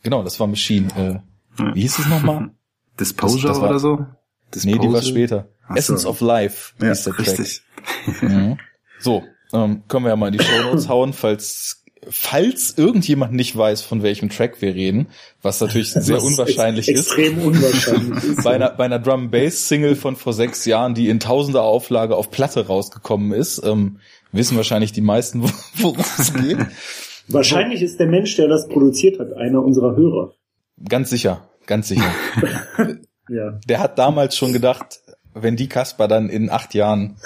genau, 0.04 0.24
das 0.24 0.40
war 0.40 0.48
Machine. 0.48 1.22
Äh, 1.58 1.64
Wie 1.74 1.82
hieß 1.82 2.00
es 2.00 2.08
nochmal? 2.08 2.52
Disposure 3.00 3.48
Das- 3.48 3.58
das 3.58 3.62
war- 3.62 3.70
oder 3.70 3.80
so? 3.80 4.06
Nee, 4.64 4.78
die 4.78 4.92
war 4.94 5.02
später. 5.02 5.48
So. 5.68 5.76
Essence 5.76 6.06
of 6.06 6.22
Life 6.22 6.74
Ja, 6.80 6.90
hieß 6.90 7.04
der 7.06 7.14
Track. 7.14 7.28
richtig. 7.28 7.62
Mhm. 8.22 8.58
So, 9.00 9.24
ähm, 9.56 9.84
können 9.88 10.06
wir 10.06 10.10
ja 10.10 10.16
mal 10.16 10.28
in 10.28 10.38
die 10.38 10.44
Show 10.44 10.62
Notes 10.64 10.90
hauen, 10.90 11.14
falls 11.14 11.82
falls 12.08 12.76
irgendjemand 12.78 13.34
nicht 13.34 13.58
weiß, 13.58 13.82
von 13.82 14.04
welchem 14.04 14.30
Track 14.30 14.62
wir 14.62 14.76
reden, 14.76 15.08
was 15.42 15.60
natürlich 15.60 15.92
sehr 15.92 16.18
Was 16.18 16.24
unwahrscheinlich 16.24 16.88
ex 16.88 17.00
ist. 17.00 17.06
Extrem 17.08 17.40
unwahrscheinlich 17.40 18.24
ist. 18.24 18.36
Bei 18.44 18.54
einer, 18.54 18.70
bei 18.70 18.86
einer 18.86 19.00
Drum 19.00 19.32
Bass 19.32 19.68
Single 19.68 19.96
von 19.96 20.16
vor 20.16 20.34
sechs 20.34 20.66
Jahren, 20.66 20.94
die 20.94 21.10
in 21.10 21.20
tausender 21.20 21.64
Auflage 21.64 22.16
auf 22.16 22.30
Platte 22.30 22.68
rausgekommen 22.68 23.32
ist, 23.32 23.64
ähm, 23.66 23.98
wissen 24.32 24.56
wahrscheinlich 24.56 24.92
die 24.92 25.02
meisten, 25.02 25.42
wo- 25.42 25.50
worum 25.78 25.98
es 26.20 26.32
geht. 26.34 26.60
Wahrscheinlich 27.28 27.82
ist 27.82 28.00
der 28.00 28.06
Mensch, 28.06 28.36
der 28.36 28.50
das 28.50 28.68
produziert 28.68 29.20
hat, 29.20 29.34
einer 29.34 29.64
unserer 29.64 29.96
Hörer. 29.96 30.34
Ganz 30.88 31.10
sicher, 31.10 31.50
ganz 31.66 31.88
sicher. 31.88 32.12
Ja. 33.28 33.60
Der 33.68 33.80
hat 33.80 33.98
damals 33.98 34.38
schon 34.38 34.54
gedacht, 34.54 35.00
wenn 35.34 35.56
die 35.56 35.68
Kasper 35.68 36.08
dann 36.08 36.30
in 36.30 36.52
acht 36.52 36.76
Jahren 36.76 37.18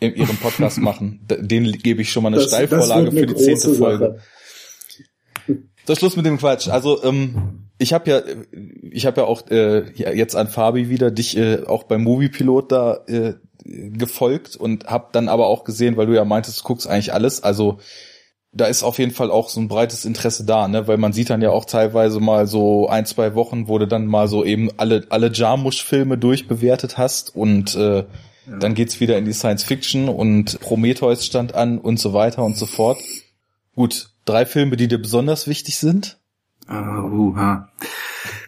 in 0.00 0.14
ihrem 0.14 0.36
Podcast 0.36 0.78
machen, 0.78 1.20
den 1.28 1.72
gebe 1.72 2.02
ich 2.02 2.12
schon 2.12 2.22
mal 2.22 2.32
eine 2.32 2.42
Steilvorlage 2.42 3.12
für 3.12 3.26
die 3.26 3.34
zehnte 3.34 3.74
Folge. 3.74 4.20
So, 5.86 5.94
Schluss 5.94 6.16
mit 6.16 6.26
dem 6.26 6.38
Quatsch. 6.38 6.68
Also 6.68 7.02
ähm, 7.04 7.68
ich 7.78 7.92
habe 7.92 8.10
ja, 8.10 8.22
ich 8.90 9.06
habe 9.06 9.20
ja 9.20 9.26
auch 9.26 9.48
äh, 9.50 9.90
jetzt 9.92 10.34
an 10.34 10.48
Fabi 10.48 10.88
wieder 10.88 11.10
dich 11.10 11.36
äh, 11.36 11.62
auch 11.64 11.84
beim 11.84 12.02
Moviepilot 12.02 12.72
da 12.72 13.04
äh, 13.06 13.34
gefolgt 13.64 14.56
und 14.56 14.86
habe 14.86 15.08
dann 15.12 15.28
aber 15.28 15.46
auch 15.46 15.64
gesehen, 15.64 15.96
weil 15.96 16.06
du 16.06 16.14
ja 16.14 16.24
meintest, 16.24 16.60
du 16.60 16.64
guckst 16.64 16.88
eigentlich 16.88 17.12
alles. 17.12 17.42
Also 17.42 17.78
da 18.52 18.66
ist 18.66 18.82
auf 18.82 18.98
jeden 18.98 19.12
Fall 19.12 19.30
auch 19.30 19.48
so 19.48 19.60
ein 19.60 19.68
breites 19.68 20.04
Interesse 20.04 20.44
da, 20.44 20.66
ne? 20.66 20.88
Weil 20.88 20.96
man 20.96 21.12
sieht 21.12 21.30
dann 21.30 21.42
ja 21.42 21.50
auch 21.50 21.66
teilweise 21.66 22.20
mal 22.20 22.46
so 22.46 22.88
ein, 22.88 23.04
zwei 23.04 23.34
Wochen, 23.34 23.68
wo 23.68 23.78
du 23.78 23.86
dann 23.86 24.06
mal 24.06 24.28
so 24.28 24.44
eben 24.44 24.70
alle 24.78 25.06
alle 25.10 25.30
Jarmusch-Filme 25.32 26.16
durchbewertet 26.16 26.96
hast 26.96 27.36
und 27.36 27.74
äh, 27.74 28.04
dann 28.46 28.74
geht's 28.74 29.00
wieder 29.00 29.18
in 29.18 29.24
die 29.24 29.32
Science 29.32 29.64
Fiction 29.64 30.08
und 30.08 30.60
Prometheus 30.60 31.26
stand 31.26 31.54
an 31.54 31.78
und 31.78 31.98
so 31.98 32.12
weiter 32.12 32.44
und 32.44 32.56
so 32.56 32.66
fort. 32.66 32.98
Gut, 33.74 34.10
drei 34.24 34.46
Filme, 34.46 34.76
die 34.76 34.88
dir 34.88 34.98
besonders 34.98 35.46
wichtig 35.48 35.78
sind. 35.78 36.18
Uh, 36.68 36.72
uh, 36.72 37.36
ha. 37.36 37.72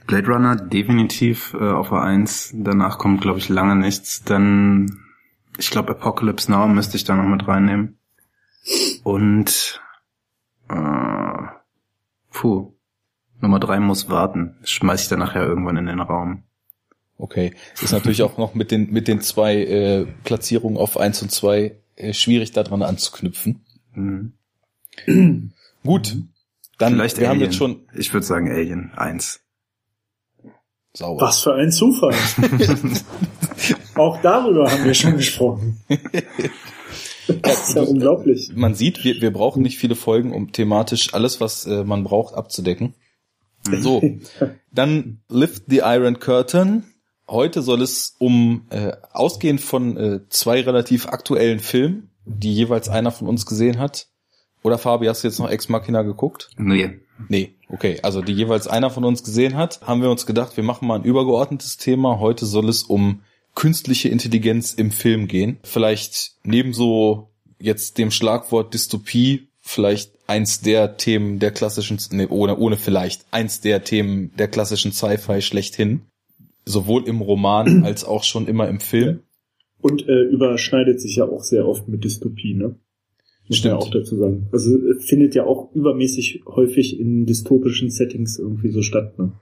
Blade 0.06 0.26
Runner 0.26 0.56
definitiv 0.56 1.54
äh, 1.54 1.68
auf 1.68 1.92
A1. 1.92 2.52
Danach 2.54 2.98
kommt, 2.98 3.20
glaube 3.20 3.38
ich, 3.38 3.48
lange 3.48 3.76
nichts. 3.76 4.24
Dann, 4.24 5.00
ich 5.58 5.70
glaube, 5.70 5.92
Apocalypse 5.92 6.50
Now 6.50 6.66
müsste 6.66 6.96
ich 6.96 7.04
da 7.04 7.14
noch 7.14 7.28
mit 7.28 7.46
reinnehmen. 7.46 7.98
Und 9.04 9.80
äh, 10.68 11.42
puh, 12.32 12.74
Nummer 13.40 13.60
drei 13.60 13.80
muss 13.80 14.08
warten. 14.08 14.56
Schmeiß 14.64 15.02
ich 15.02 15.08
dann 15.08 15.20
nachher 15.20 15.46
irgendwann 15.46 15.76
in 15.76 15.86
den 15.86 16.00
Raum. 16.00 16.44
Okay, 17.18 17.52
ist 17.82 17.92
natürlich 17.92 18.22
auch 18.22 18.38
noch 18.38 18.54
mit 18.54 18.70
den 18.70 18.90
mit 18.90 19.08
den 19.08 19.20
zwei 19.20 19.56
äh, 19.56 20.06
Platzierungen 20.22 20.78
auf 20.78 20.96
eins 20.96 21.20
und 21.20 21.32
zwei 21.32 21.76
äh, 21.96 22.12
schwierig 22.12 22.52
daran 22.52 22.82
anzuknüpfen. 22.82 23.64
Mhm. 23.92 24.32
Gut, 25.84 26.16
dann 26.78 26.94
Vielleicht 26.94 27.18
wir 27.18 27.28
haben 27.28 27.38
Alien. 27.38 27.50
jetzt 27.50 27.58
schon 27.58 27.80
Ich 27.94 28.12
würde 28.12 28.24
sagen 28.24 28.50
Alien 28.50 28.92
1. 28.96 29.40
sauber. 30.94 31.22
Was 31.26 31.40
für 31.40 31.54
ein 31.54 31.72
Zufall. 31.72 32.14
Auch 33.96 34.22
darüber 34.22 34.70
haben 34.70 34.84
wir 34.84 34.94
schon 34.94 35.16
gesprochen. 35.16 35.80
Das 37.42 37.68
ist 37.68 37.74
ja 37.74 37.82
unglaublich. 37.82 38.52
Man 38.54 38.74
sieht, 38.74 39.04
wir, 39.04 39.20
wir 39.20 39.32
brauchen 39.32 39.62
nicht 39.62 39.78
viele 39.78 39.96
Folgen, 39.96 40.32
um 40.32 40.52
thematisch 40.52 41.14
alles, 41.14 41.40
was 41.40 41.66
äh, 41.66 41.84
man 41.84 42.04
braucht, 42.04 42.34
abzudecken. 42.34 42.94
So, 43.64 44.02
dann 44.72 45.20
Lift 45.28 45.64
the 45.68 45.78
Iron 45.84 46.20
Curtain. 46.20 46.84
Heute 47.28 47.62
soll 47.62 47.82
es 47.82 48.16
um, 48.18 48.66
äh, 48.70 48.92
ausgehend 49.12 49.60
von 49.60 49.96
äh, 49.96 50.20
zwei 50.30 50.60
relativ 50.62 51.06
aktuellen 51.06 51.60
Filmen, 51.60 52.10
die 52.24 52.54
jeweils 52.54 52.88
einer 52.88 53.10
von 53.10 53.28
uns 53.28 53.46
gesehen 53.46 53.78
hat. 53.78 54.08
Oder 54.62 54.78
Fabi, 54.78 55.06
hast 55.06 55.22
du 55.22 55.28
jetzt 55.28 55.38
noch 55.38 55.50
Ex 55.50 55.68
Machina 55.68 56.02
geguckt? 56.02 56.50
Nee. 56.56 57.00
Nee, 57.28 57.54
okay. 57.68 57.98
Also 58.02 58.22
die 58.22 58.32
jeweils 58.32 58.68
einer 58.68 58.90
von 58.90 59.04
uns 59.04 59.24
gesehen 59.24 59.56
hat, 59.56 59.80
haben 59.82 60.02
wir 60.02 60.10
uns 60.10 60.24
gedacht, 60.24 60.56
wir 60.56 60.64
machen 60.64 60.86
mal 60.86 60.96
ein 60.96 61.04
übergeordnetes 61.04 61.76
Thema. 61.76 62.18
Heute 62.18 62.46
soll 62.46 62.68
es 62.68 62.84
um 62.84 63.22
künstliche 63.54 64.08
Intelligenz 64.08 64.72
im 64.72 64.90
Film 64.90 65.26
gehen. 65.26 65.58
Vielleicht 65.64 66.32
neben 66.44 66.72
so 66.72 67.30
jetzt 67.58 67.98
dem 67.98 68.10
Schlagwort 68.10 68.72
Dystopie 68.72 69.48
vielleicht 69.60 70.12
eins 70.26 70.60
der 70.60 70.96
Themen 70.96 71.38
der 71.38 71.50
klassischen, 71.50 71.98
nee, 72.10 72.26
ohne, 72.26 72.56
ohne 72.56 72.76
vielleicht, 72.76 73.26
eins 73.30 73.60
der 73.60 73.84
Themen 73.84 74.34
der 74.36 74.48
klassischen 74.48 74.92
Sci-Fi 74.92 75.42
schlechthin. 75.42 76.02
Sowohl 76.68 77.08
im 77.08 77.20
Roman 77.20 77.82
als 77.84 78.04
auch 78.04 78.22
schon 78.24 78.46
immer 78.46 78.68
im 78.68 78.80
Film. 78.80 79.20
Und 79.80 80.08
äh, 80.08 80.24
überschneidet 80.24 81.00
sich 81.00 81.14
ja 81.16 81.24
auch 81.24 81.42
sehr 81.42 81.66
oft 81.66 81.88
mit 81.88 82.04
Dystopie, 82.04 82.52
ne? 82.54 82.76
Muss 83.48 83.64
man 83.64 83.66
Stimmt. 83.70 83.74
auch 83.74 83.90
dazu 83.90 84.16
sagen. 84.16 84.46
Also 84.52 84.76
äh, 84.76 85.00
findet 85.00 85.34
ja 85.34 85.44
auch 85.44 85.74
übermäßig 85.74 86.42
häufig 86.46 87.00
in 87.00 87.24
dystopischen 87.24 87.90
Settings 87.90 88.38
irgendwie 88.38 88.70
so 88.70 88.82
statt, 88.82 89.18
ne? 89.18 89.32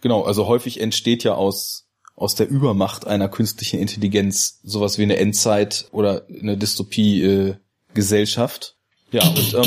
Genau, 0.00 0.22
also 0.22 0.48
häufig 0.48 0.80
entsteht 0.80 1.22
ja 1.22 1.34
aus, 1.34 1.86
aus 2.16 2.34
der 2.34 2.50
Übermacht 2.50 3.06
einer 3.06 3.28
künstlichen 3.28 3.78
Intelligenz 3.78 4.58
sowas 4.64 4.98
wie 4.98 5.04
eine 5.04 5.18
Endzeit 5.18 5.86
oder 5.92 6.26
eine 6.28 6.56
Dystopie-Gesellschaft. 6.56 8.76
ja, 9.12 9.22
und 9.28 9.54
ähm, 9.54 9.64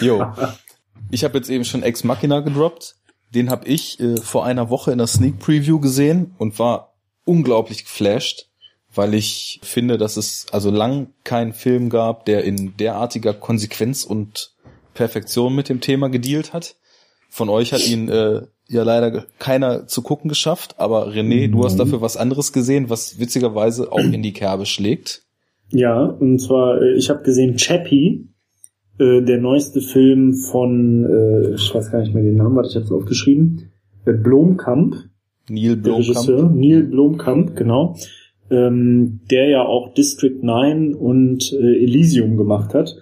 jo. 0.00 0.24
Ich 1.10 1.24
habe 1.24 1.38
jetzt 1.38 1.50
eben 1.50 1.64
schon 1.64 1.82
Ex 1.82 2.04
Machina 2.04 2.40
gedroppt. 2.40 2.96
Den 3.34 3.50
habe 3.50 3.66
ich 3.66 4.00
äh, 4.00 4.16
vor 4.16 4.44
einer 4.44 4.70
Woche 4.70 4.92
in 4.92 4.98
der 4.98 5.06
Sneak 5.06 5.38
Preview 5.38 5.80
gesehen 5.80 6.34
und 6.38 6.58
war 6.58 6.94
unglaublich 7.24 7.84
geflasht, 7.84 8.48
weil 8.94 9.14
ich 9.14 9.60
finde, 9.62 9.98
dass 9.98 10.16
es 10.16 10.46
also 10.52 10.70
lang 10.70 11.08
keinen 11.24 11.52
Film 11.52 11.90
gab, 11.90 12.24
der 12.26 12.44
in 12.44 12.76
derartiger 12.76 13.34
Konsequenz 13.34 14.04
und 14.04 14.52
Perfektion 14.94 15.54
mit 15.54 15.68
dem 15.68 15.80
Thema 15.80 16.08
gedealt 16.08 16.52
hat. 16.52 16.76
Von 17.28 17.48
euch 17.48 17.72
hat 17.72 17.86
ihn 17.86 18.08
äh, 18.08 18.42
ja 18.68 18.82
leider 18.82 19.26
keiner 19.38 19.86
zu 19.86 20.02
gucken 20.02 20.28
geschafft, 20.28 20.76
aber 20.78 21.08
René, 21.08 21.48
du 21.48 21.64
hast 21.64 21.76
dafür 21.76 22.00
was 22.00 22.16
anderes 22.16 22.52
gesehen, 22.52 22.90
was 22.90 23.20
witzigerweise 23.20 23.92
auch 23.92 23.98
in 23.98 24.22
die 24.22 24.32
Kerbe 24.32 24.66
schlägt. 24.66 25.22
Ja, 25.70 26.02
und 26.02 26.40
zwar, 26.40 26.80
äh, 26.82 26.94
ich 26.94 27.10
habe 27.10 27.22
gesehen 27.22 27.56
Chappie, 27.56 28.29
äh, 29.00 29.22
der 29.22 29.40
neueste 29.40 29.80
Film 29.80 30.34
von, 30.34 31.04
äh, 31.04 31.54
ich 31.54 31.74
weiß 31.74 31.90
gar 31.90 32.00
nicht 32.00 32.14
mehr 32.14 32.22
den 32.22 32.36
Namen, 32.36 32.56
warte, 32.56 32.68
ich 32.68 32.76
habe 32.76 32.84
es 32.84 32.92
aufgeschrieben, 32.92 33.70
äh, 34.04 34.12
Blomkamp, 34.12 34.96
Neil 35.48 35.76
der 35.76 35.96
Regisseur, 35.96 36.36
Blomkamp. 36.36 36.60
Neil 36.60 36.82
Blomkamp, 36.84 37.56
genau, 37.56 37.96
ähm, 38.50 39.20
der 39.30 39.48
ja 39.48 39.62
auch 39.64 39.94
District 39.94 40.38
9 40.42 40.94
und 40.94 41.52
äh, 41.52 41.82
Elysium 41.82 42.36
gemacht 42.36 42.74
hat. 42.74 42.96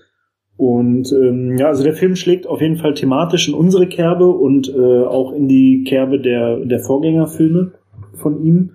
Und 0.56 1.12
ähm, 1.12 1.56
ja, 1.56 1.66
also 1.66 1.84
der 1.84 1.94
Film 1.94 2.16
schlägt 2.16 2.46
auf 2.46 2.60
jeden 2.60 2.76
Fall 2.76 2.94
thematisch 2.94 3.48
in 3.48 3.54
unsere 3.54 3.86
Kerbe 3.86 4.26
und 4.26 4.68
äh, 4.68 5.04
auch 5.04 5.32
in 5.32 5.46
die 5.46 5.84
Kerbe 5.86 6.20
der, 6.20 6.64
der 6.64 6.80
Vorgängerfilme 6.80 7.72
von 8.14 8.44
ihm. 8.44 8.72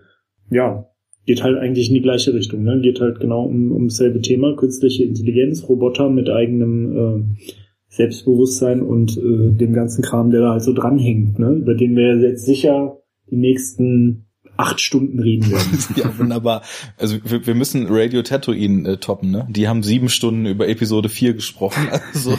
Ja, 0.50 0.88
geht 1.26 1.44
halt 1.44 1.58
eigentlich 1.58 1.88
in 1.90 1.96
die 1.96 2.02
gleiche 2.02 2.34
Richtung. 2.34 2.64
Ne? 2.64 2.82
Geht 2.82 3.00
halt 3.00 3.20
genau 3.20 3.46
um, 3.46 3.72
um 3.72 3.88
dasselbe 3.88 4.22
Thema, 4.22 4.56
künstliche 4.56 5.04
Intelligenz, 5.04 5.68
Roboter 5.68 6.10
mit 6.10 6.30
eigenem 6.30 6.98
äh, 6.98 7.46
Selbstbewusstsein 7.88 8.82
und 8.82 9.18
äh, 9.18 9.52
dem 9.52 9.74
ganzen 9.74 10.04
Kram, 10.04 10.32
der 10.32 10.42
da 10.42 10.52
halt 10.52 10.64
so 10.64 10.74
dranhängt, 10.74 11.40
ne? 11.40 11.54
über 11.54 11.76
den 11.76 11.96
wir 11.96 12.18
jetzt 12.18 12.46
sicher 12.46 12.98
die 13.30 13.38
nächsten 13.38 14.26
acht 14.58 14.82
Stunden 14.82 15.20
reden 15.20 15.50
werden. 15.52 15.80
Ja, 15.96 16.18
wunderbar. 16.18 16.64
Also 16.98 17.18
wir, 17.24 17.46
wir 17.46 17.56
müssen 17.56 17.88
Radio 17.90 18.22
Tatooine 18.22 18.88
äh, 18.88 18.98
toppen, 18.98 19.32
ne? 19.32 19.48
Die 19.50 19.68
haben 19.68 19.84
sieben 19.84 20.10
Stunden 20.10 20.46
über 20.46 20.68
Episode 20.68 21.10
4 21.10 21.34
gesprochen. 21.34 21.88
Also, 21.90 22.32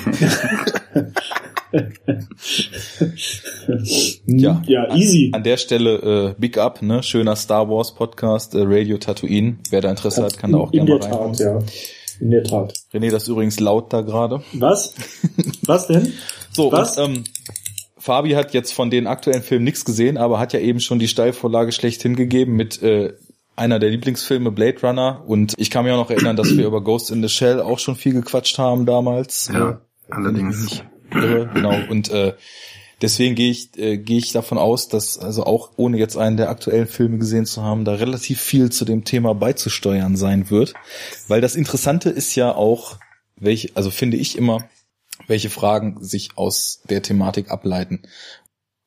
Ja. 4.26 4.62
ja, 4.66 4.94
easy. 4.94 5.30
an 5.32 5.42
der 5.42 5.56
Stelle 5.56 6.30
äh, 6.30 6.34
Big 6.40 6.58
Up, 6.58 6.82
ne? 6.82 7.02
Schöner 7.02 7.36
Star 7.36 7.68
Wars 7.68 7.94
Podcast, 7.94 8.54
äh, 8.54 8.62
Radio 8.62 8.98
Tatooine. 8.98 9.58
Wer 9.70 9.80
da 9.80 9.90
Interesse 9.90 10.22
hat, 10.22 10.38
kann 10.38 10.52
da 10.52 10.58
auch 10.58 10.72
in 10.72 10.86
gerne 10.86 11.00
der 11.00 11.08
mal 11.08 11.16
reinhauen. 11.16 11.32
Tat, 11.32 11.40
ja. 11.40 11.58
In 12.20 12.30
der 12.30 12.44
Tat. 12.44 12.74
René, 12.92 13.10
das 13.10 13.24
ist 13.24 13.28
übrigens 13.28 13.58
laut 13.60 13.92
da 13.92 14.02
gerade. 14.02 14.42
Was? 14.52 14.94
Was 15.66 15.86
denn? 15.88 16.12
So, 16.52 16.70
Was? 16.70 16.98
und 16.98 17.16
ähm, 17.16 17.24
Fabi 17.98 18.32
hat 18.32 18.54
jetzt 18.54 18.72
von 18.72 18.90
den 18.90 19.06
aktuellen 19.06 19.42
Filmen 19.42 19.64
nichts 19.64 19.84
gesehen, 19.84 20.16
aber 20.18 20.38
hat 20.38 20.52
ja 20.52 20.60
eben 20.60 20.80
schon 20.80 20.98
die 20.98 21.08
Steilvorlage 21.08 21.72
schlechthin 21.72 22.16
gegeben 22.16 22.54
mit 22.54 22.82
äh, 22.82 23.14
einer 23.56 23.78
der 23.78 23.90
Lieblingsfilme 23.90 24.50
Blade 24.50 24.80
Runner. 24.82 25.22
Und 25.26 25.54
ich 25.56 25.70
kann 25.70 25.84
mich 25.84 25.92
auch 25.92 25.98
noch 25.98 26.10
erinnern, 26.10 26.36
dass 26.36 26.56
wir 26.56 26.66
über 26.66 26.82
Ghost 26.82 27.10
in 27.10 27.22
the 27.22 27.28
Shell 27.28 27.60
auch 27.60 27.78
schon 27.78 27.96
viel 27.96 28.12
gequatscht 28.12 28.58
haben 28.58 28.86
damals. 28.86 29.50
Ja, 29.52 29.80
allerdings. 30.10 30.82
Irre, 31.12 31.50
genau. 31.52 31.76
Und 31.88 32.10
äh, 32.10 32.34
deswegen 33.02 33.34
gehe 33.34 33.50
ich, 33.50 33.76
äh, 33.76 33.98
gehe 33.98 34.18
ich 34.18 34.32
davon 34.32 34.58
aus, 34.58 34.88
dass 34.88 35.18
also 35.18 35.44
auch 35.44 35.70
ohne 35.76 35.98
jetzt 35.98 36.16
einen 36.16 36.36
der 36.36 36.50
aktuellen 36.50 36.86
Filme 36.86 37.18
gesehen 37.18 37.46
zu 37.46 37.62
haben, 37.62 37.84
da 37.84 37.94
relativ 37.94 38.40
viel 38.40 38.70
zu 38.70 38.84
dem 38.84 39.04
Thema 39.04 39.34
beizusteuern 39.34 40.16
sein 40.16 40.50
wird. 40.50 40.74
Weil 41.28 41.40
das 41.40 41.56
Interessante 41.56 42.10
ist 42.10 42.34
ja 42.34 42.54
auch, 42.54 42.98
welche, 43.36 43.70
also 43.74 43.90
finde 43.90 44.16
ich 44.16 44.38
immer, 44.38 44.68
welche 45.26 45.50
Fragen 45.50 46.02
sich 46.02 46.30
aus 46.36 46.82
der 46.88 47.02
Thematik 47.02 47.50
ableiten. 47.50 48.02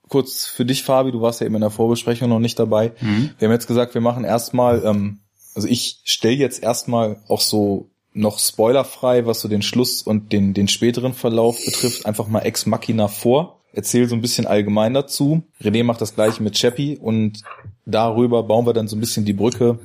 Kurz 0.08 0.46
für 0.46 0.66
dich, 0.66 0.84
Fabi, 0.84 1.12
du 1.12 1.22
warst 1.22 1.42
ja 1.42 1.46
eben 1.46 1.56
in 1.56 1.62
der 1.62 1.70
Vorbesprechung 1.70 2.30
noch 2.30 2.40
nicht 2.40 2.58
dabei. 2.58 2.94
Mhm. 3.02 3.32
Wir 3.38 3.48
haben 3.48 3.54
jetzt 3.54 3.68
gesagt, 3.68 3.94
wir 3.94 4.02
machen 4.02 4.24
erstmal, 4.24 4.84
ähm, 4.86 5.20
also 5.54 5.68
ich 5.68 6.02
stelle 6.06 6.36
jetzt 6.36 6.64
erstmal 6.64 7.22
auch 7.28 7.42
so 7.42 7.90
noch 8.18 8.40
spoilerfrei, 8.40 9.26
was 9.26 9.42
so 9.42 9.48
den 9.48 9.62
Schluss 9.62 10.02
und 10.02 10.34
den, 10.34 10.54
den 10.54 10.68
späteren 10.68 11.14
Verlauf 11.14 11.64
betrifft, 11.64 12.06
einfach 12.06 12.28
mal 12.28 12.40
Ex 12.40 12.66
Machina 12.66 13.08
vor. 13.08 13.62
Erzähl 13.74 14.10
so 14.10 14.16
ein 14.16 14.22
bisschen 14.22 14.48
allgemein 14.48 14.94
dazu. 14.94 15.44
René 15.62 15.84
macht 15.84 16.02
das 16.02 16.16
gleiche 16.16 16.42
mit 16.42 16.56
Chappie 16.56 16.98
und 16.98 17.42
darüber 17.86 18.44
bauen 18.44 18.66
wir 18.66 18.74
dann 18.74 18.88
so 18.88 18.96
ein 18.96 19.00
bisschen 19.00 19.26
die 19.26 19.34
Brücke. 19.34 19.80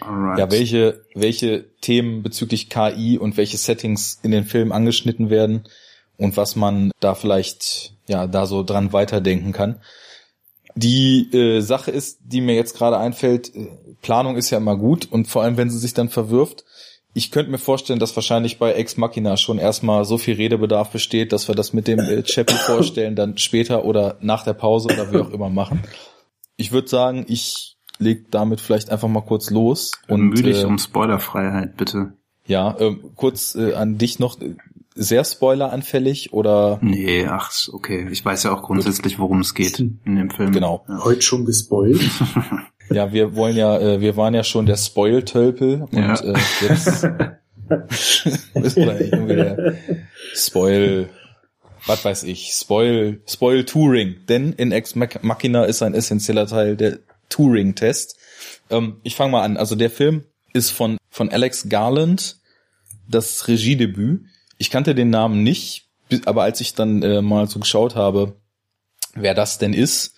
Alright. 0.00 0.38
Ja, 0.38 0.50
welche, 0.50 1.04
welche 1.14 1.66
Themen 1.80 2.22
bezüglich 2.22 2.70
KI 2.70 3.18
und 3.18 3.36
welche 3.36 3.58
Settings 3.58 4.18
in 4.22 4.30
den 4.30 4.44
Filmen 4.44 4.72
angeschnitten 4.72 5.28
werden 5.28 5.64
und 6.16 6.36
was 6.36 6.56
man 6.56 6.90
da 7.00 7.14
vielleicht, 7.14 7.94
ja, 8.08 8.26
da 8.26 8.46
so 8.46 8.62
dran 8.62 8.92
weiterdenken 8.92 9.52
kann. 9.52 9.80
Die 10.74 11.28
äh, 11.32 11.60
Sache 11.60 11.90
ist, 11.90 12.20
die 12.24 12.40
mir 12.40 12.54
jetzt 12.54 12.76
gerade 12.76 12.98
einfällt, 12.98 13.54
äh, 13.54 13.68
Planung 14.00 14.36
ist 14.36 14.50
ja 14.50 14.58
immer 14.58 14.76
gut 14.76 15.10
und 15.10 15.26
vor 15.26 15.42
allem, 15.42 15.56
wenn 15.56 15.70
sie 15.70 15.78
sich 15.78 15.94
dann 15.94 16.08
verwirft, 16.08 16.64
ich 17.18 17.32
könnte 17.32 17.50
mir 17.50 17.58
vorstellen, 17.58 17.98
dass 17.98 18.14
wahrscheinlich 18.14 18.58
bei 18.58 18.72
Ex 18.74 18.96
Machina 18.96 19.36
schon 19.36 19.58
erstmal 19.58 20.04
so 20.04 20.18
viel 20.18 20.36
Redebedarf 20.36 20.90
besteht, 20.90 21.32
dass 21.32 21.48
wir 21.48 21.56
das 21.56 21.72
mit 21.72 21.88
dem 21.88 21.98
äh, 21.98 22.22
Chappie 22.22 22.54
vorstellen, 22.66 23.16
dann 23.16 23.36
später 23.38 23.84
oder 23.84 24.18
nach 24.20 24.44
der 24.44 24.54
Pause 24.54 24.88
oder 24.92 25.12
wie 25.12 25.18
auch 25.18 25.30
immer 25.30 25.50
machen. 25.50 25.82
Ich 26.56 26.70
würde 26.70 26.86
sagen, 26.86 27.26
ich 27.28 27.76
leg 27.98 28.30
damit 28.30 28.60
vielleicht 28.60 28.90
einfach 28.90 29.08
mal 29.08 29.22
kurz 29.22 29.50
los 29.50 29.90
und 30.06 30.28
müde 30.28 30.44
dich 30.44 30.62
äh, 30.62 30.66
um 30.66 30.78
Spoilerfreiheit, 30.78 31.76
bitte. 31.76 32.12
ja, 32.46 32.76
ähm, 32.78 33.10
kurz 33.16 33.56
äh, 33.56 33.74
an 33.74 33.98
dich 33.98 34.20
noch 34.20 34.40
äh, 34.40 34.54
sehr 35.00 35.24
spoileranfällig 35.24 36.32
oder 36.32 36.78
Nee, 36.82 37.26
ach, 37.26 37.50
okay. 37.72 38.08
Ich 38.10 38.24
weiß 38.24 38.42
ja 38.44 38.52
auch 38.54 38.62
grundsätzlich, 38.62 39.18
worum 39.18 39.40
es 39.40 39.54
geht 39.54 39.78
in 39.78 40.00
dem 40.04 40.30
Film. 40.30 40.52
Genau. 40.52 40.84
Ja. 40.88 41.04
Heute 41.04 41.22
schon 41.22 41.44
gespoilt. 41.44 42.00
ja, 42.90 43.12
wir 43.12 43.34
wollen 43.36 43.56
ja, 43.56 43.78
äh, 43.78 44.00
wir 44.00 44.16
waren 44.16 44.34
ja 44.34 44.42
schon 44.44 44.66
der 44.66 44.76
Spoil-Tölpel 44.76 45.82
und 45.90 45.92
Ja. 45.98 46.14
äh, 46.20 46.34
jetzt 46.68 47.06
müssen 48.54 48.86
wir 48.86 49.00
irgendwie 49.00 49.36
der 49.36 49.74
Spoil, 50.34 51.08
was 51.86 52.04
weiß 52.04 52.24
ich, 52.24 52.50
Spoil, 52.52 53.20
Spoil 53.26 53.64
Touring, 53.64 54.16
denn 54.28 54.52
in 54.52 54.72
Ex 54.72 54.94
Mach- 54.94 55.22
Machina 55.22 55.64
ist 55.64 55.82
ein 55.82 55.94
essentieller 55.94 56.46
Teil 56.46 56.76
der 56.76 56.98
Turing-Test. 57.28 58.16
Ähm, 58.70 58.96
ich 59.02 59.16
fange 59.16 59.32
mal 59.32 59.42
an. 59.42 59.56
Also 59.56 59.74
der 59.76 59.90
Film 59.90 60.24
ist 60.52 60.70
von 60.70 60.96
von 61.10 61.30
Alex 61.30 61.68
Garland, 61.68 62.38
das 63.08 63.48
Regiedebüt. 63.48 64.22
Ich 64.58 64.70
kannte 64.70 64.94
den 64.94 65.10
Namen 65.10 65.42
nicht, 65.42 65.88
aber 66.24 66.42
als 66.42 66.60
ich 66.60 66.74
dann 66.74 67.02
äh, 67.02 67.22
mal 67.22 67.48
so 67.48 67.60
geschaut 67.60 67.94
habe, 67.94 68.36
wer 69.14 69.34
das 69.34 69.58
denn 69.58 69.72
ist, 69.72 70.14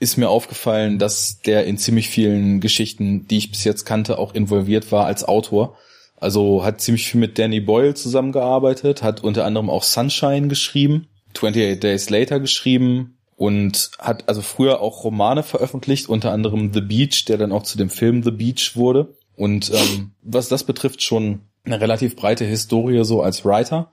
ist 0.00 0.16
mir 0.16 0.28
aufgefallen, 0.28 0.98
dass 0.98 1.40
der 1.42 1.64
in 1.64 1.78
ziemlich 1.78 2.08
vielen 2.08 2.60
Geschichten, 2.60 3.28
die 3.28 3.38
ich 3.38 3.50
bis 3.50 3.64
jetzt 3.64 3.84
kannte, 3.84 4.18
auch 4.18 4.34
involviert 4.34 4.90
war 4.90 5.06
als 5.06 5.24
Autor. 5.24 5.76
Also 6.16 6.64
hat 6.64 6.80
ziemlich 6.80 7.06
viel 7.06 7.20
mit 7.20 7.38
Danny 7.38 7.60
Boyle 7.60 7.94
zusammengearbeitet, 7.94 9.02
hat 9.02 9.22
unter 9.22 9.44
anderem 9.44 9.70
auch 9.70 9.82
Sunshine 9.82 10.48
geschrieben, 10.48 11.08
28 11.34 11.80
Days 11.80 12.10
Later 12.10 12.40
geschrieben 12.40 13.18
und 13.36 13.90
hat 13.98 14.28
also 14.28 14.42
früher 14.42 14.80
auch 14.80 15.04
Romane 15.04 15.42
veröffentlicht, 15.42 16.08
unter 16.08 16.32
anderem 16.32 16.72
The 16.72 16.80
Beach, 16.80 17.24
der 17.26 17.38
dann 17.38 17.52
auch 17.52 17.64
zu 17.64 17.78
dem 17.78 17.90
Film 17.90 18.22
The 18.22 18.30
Beach 18.30 18.72
wurde. 18.74 19.16
Und 19.36 19.70
ähm, 19.72 20.12
was 20.22 20.48
das 20.48 20.64
betrifft, 20.64 21.02
schon 21.02 21.40
eine 21.64 21.80
relativ 21.80 22.16
breite 22.16 22.44
Historie 22.44 23.04
so 23.04 23.22
als 23.22 23.44
Writer. 23.44 23.90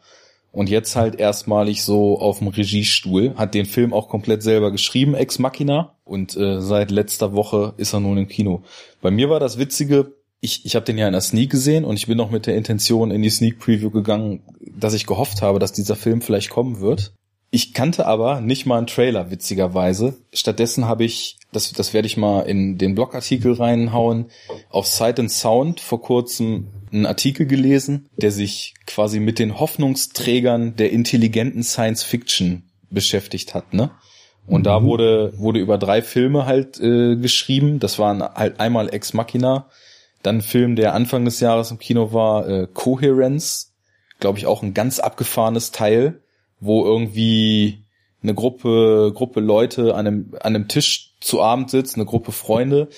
Und 0.52 0.68
jetzt 0.68 0.96
halt 0.96 1.20
erstmalig 1.20 1.84
so 1.84 2.18
auf 2.20 2.40
dem 2.40 2.48
Regiestuhl, 2.48 3.36
hat 3.36 3.54
den 3.54 3.68
Film 3.68 3.94
auch 3.94 4.10
komplett 4.10 4.42
selber 4.42 4.72
geschrieben, 4.72 5.14
Ex 5.14 5.38
Machina. 5.38 5.94
Und 6.06 6.36
äh, 6.36 6.60
seit 6.60 6.90
letzter 6.90 7.34
Woche 7.34 7.74
ist 7.78 7.94
er 7.94 8.00
nun 8.00 8.18
im 8.18 8.28
Kino. 8.28 8.64
Bei 9.00 9.12
mir 9.12 9.30
war 9.30 9.40
das 9.40 9.60
Witzige, 9.60 10.16
ich, 10.42 10.66
ich 10.66 10.76
habe 10.76 10.86
den 10.86 10.98
ja 10.98 11.06
in 11.06 11.14
der 11.14 11.22
Sneak 11.22 11.52
gesehen 11.52 11.86
und 11.86 11.98
ich 11.98 12.08
bin 12.08 12.18
noch 12.18 12.32
mit 12.32 12.48
der 12.48 12.56
Intention 12.56 13.12
in 13.12 13.22
die 13.22 13.30
Sneak 13.30 13.60
Preview 13.60 13.92
gegangen, 13.92 14.42
dass 14.60 14.94
ich 14.94 15.06
gehofft 15.06 15.42
habe, 15.42 15.60
dass 15.60 15.74
dieser 15.74 15.96
Film 15.96 16.22
vielleicht 16.22 16.50
kommen 16.50 16.80
wird. 16.80 17.14
Ich 17.52 17.74
kannte 17.74 18.06
aber 18.06 18.42
nicht 18.42 18.68
mal 18.68 18.78
einen 18.78 18.88
Trailer, 18.88 19.32
witzigerweise. 19.32 20.16
Stattdessen 20.32 20.86
habe 20.86 21.04
ich, 21.04 21.38
das, 21.52 21.72
das 21.74 21.94
werde 21.94 22.06
ich 22.06 22.16
mal 22.16 22.42
in 22.42 22.78
den 22.78 22.94
Blogartikel 22.94 23.54
reinhauen, 23.54 24.28
auf 24.70 24.86
Sight 24.86 25.20
and 25.20 25.32
Sound 25.32 25.80
vor 25.80 26.02
kurzem 26.02 26.68
einen 26.92 27.06
Artikel 27.06 27.46
gelesen, 27.46 28.10
der 28.18 28.32
sich 28.32 28.74
quasi 28.86 29.20
mit 29.20 29.40
den 29.40 29.60
Hoffnungsträgern 29.60 30.76
der 30.76 30.92
intelligenten 30.92 31.64
Science 31.64 32.04
Fiction 32.04 32.64
beschäftigt 32.90 33.54
hat, 33.54 33.74
ne? 33.74 33.92
Und 34.48 34.66
da 34.66 34.84
wurde, 34.84 35.34
wurde 35.38 35.60
über 35.60 35.78
drei 35.78 36.02
Filme 36.02 36.48
halt 36.48 36.80
äh, 36.80 37.16
geschrieben. 37.18 37.80
Das 37.80 38.00
waren 38.00 38.24
halt 38.24 38.60
einmal 38.60 38.92
Ex 38.92 39.14
Machina, 39.14 39.68
dann 40.24 40.38
ein 40.38 40.42
Film, 40.42 40.76
der 40.76 40.96
Anfang 40.96 41.24
des 41.24 41.40
Jahres 41.40 41.70
im 41.70 41.78
Kino 41.78 42.14
war, 42.14 42.48
äh, 42.50 42.68
Coherence, 42.74 43.76
glaube 44.20 44.40
ich 44.40 44.48
auch 44.48 44.64
ein 44.64 44.74
ganz 44.74 45.00
abgefahrenes 45.00 45.72
Teil, 45.72 46.22
wo 46.60 46.84
irgendwie 46.84 47.86
eine 48.22 48.34
Gruppe, 48.34 49.12
Gruppe 49.16 49.40
Leute 49.40 49.96
an 49.96 50.08
einem, 50.08 50.36
an 50.42 50.56
einem 50.56 50.68
Tisch 50.68 51.14
zu 51.22 51.42
Abend 51.42 51.70
sitzt, 51.70 51.96
eine 51.96 52.06
Gruppe 52.06 52.32
Freunde. 52.32 52.90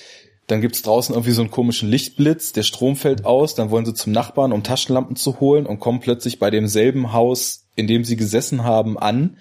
Dann 0.52 0.60
gibt's 0.60 0.82
draußen 0.82 1.14
irgendwie 1.14 1.32
so 1.32 1.40
einen 1.40 1.50
komischen 1.50 1.88
Lichtblitz, 1.88 2.52
der 2.52 2.62
Strom 2.62 2.94
fällt 2.94 3.24
aus, 3.24 3.54
dann 3.54 3.70
wollen 3.70 3.86
sie 3.86 3.94
zum 3.94 4.12
Nachbarn, 4.12 4.52
um 4.52 4.62
Taschenlampen 4.62 5.16
zu 5.16 5.40
holen 5.40 5.64
und 5.64 5.80
kommen 5.80 6.00
plötzlich 6.00 6.38
bei 6.38 6.50
demselben 6.50 7.14
Haus, 7.14 7.64
in 7.74 7.86
dem 7.86 8.04
sie 8.04 8.16
gesessen 8.16 8.62
haben, 8.62 8.98
an 8.98 9.38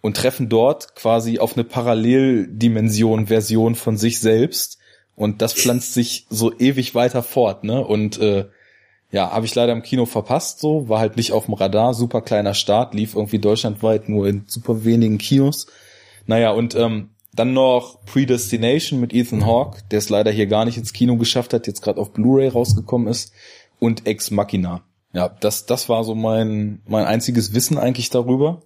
und 0.00 0.16
treffen 0.16 0.48
dort 0.48 0.96
quasi 0.96 1.38
auf 1.38 1.52
eine 1.52 1.64
Paralleldimension, 1.64 3.26
Version 3.26 3.74
von 3.74 3.98
sich 3.98 4.20
selbst. 4.20 4.78
Und 5.14 5.42
das 5.42 5.52
pflanzt 5.52 5.92
sich 5.92 6.24
so 6.30 6.50
ewig 6.58 6.94
weiter 6.94 7.22
fort, 7.22 7.62
ne? 7.62 7.86
Und 7.86 8.18
äh, 8.18 8.46
ja, 9.12 9.32
habe 9.32 9.44
ich 9.44 9.54
leider 9.54 9.74
im 9.74 9.82
Kino 9.82 10.06
verpasst, 10.06 10.60
so, 10.60 10.88
war 10.88 10.98
halt 10.98 11.18
nicht 11.18 11.32
auf 11.32 11.44
dem 11.44 11.52
Radar, 11.52 11.92
super 11.92 12.22
kleiner 12.22 12.54
Start, 12.54 12.94
lief 12.94 13.14
irgendwie 13.14 13.38
deutschlandweit 13.38 14.08
nur 14.08 14.26
in 14.26 14.44
super 14.46 14.86
wenigen 14.86 15.18
Kinos. 15.18 15.66
Naja, 16.24 16.52
und 16.52 16.74
ähm, 16.74 17.10
dann 17.34 17.52
noch 17.52 18.04
Predestination 18.06 19.00
mit 19.00 19.12
Ethan 19.12 19.44
Hawke, 19.44 19.82
der 19.90 19.98
es 19.98 20.08
leider 20.08 20.30
hier 20.30 20.46
gar 20.46 20.64
nicht 20.64 20.76
ins 20.76 20.92
Kino 20.92 21.16
geschafft 21.16 21.52
hat, 21.52 21.66
jetzt 21.66 21.82
gerade 21.82 22.00
auf 22.00 22.12
Blu-ray 22.12 22.48
rausgekommen 22.48 23.08
ist, 23.08 23.32
und 23.80 24.06
Ex 24.06 24.30
Machina. 24.30 24.82
Ja, 25.12 25.28
das, 25.28 25.66
das 25.66 25.88
war 25.88 26.04
so 26.04 26.14
mein, 26.14 26.80
mein 26.86 27.04
einziges 27.04 27.54
Wissen 27.54 27.78
eigentlich 27.78 28.10
darüber. 28.10 28.62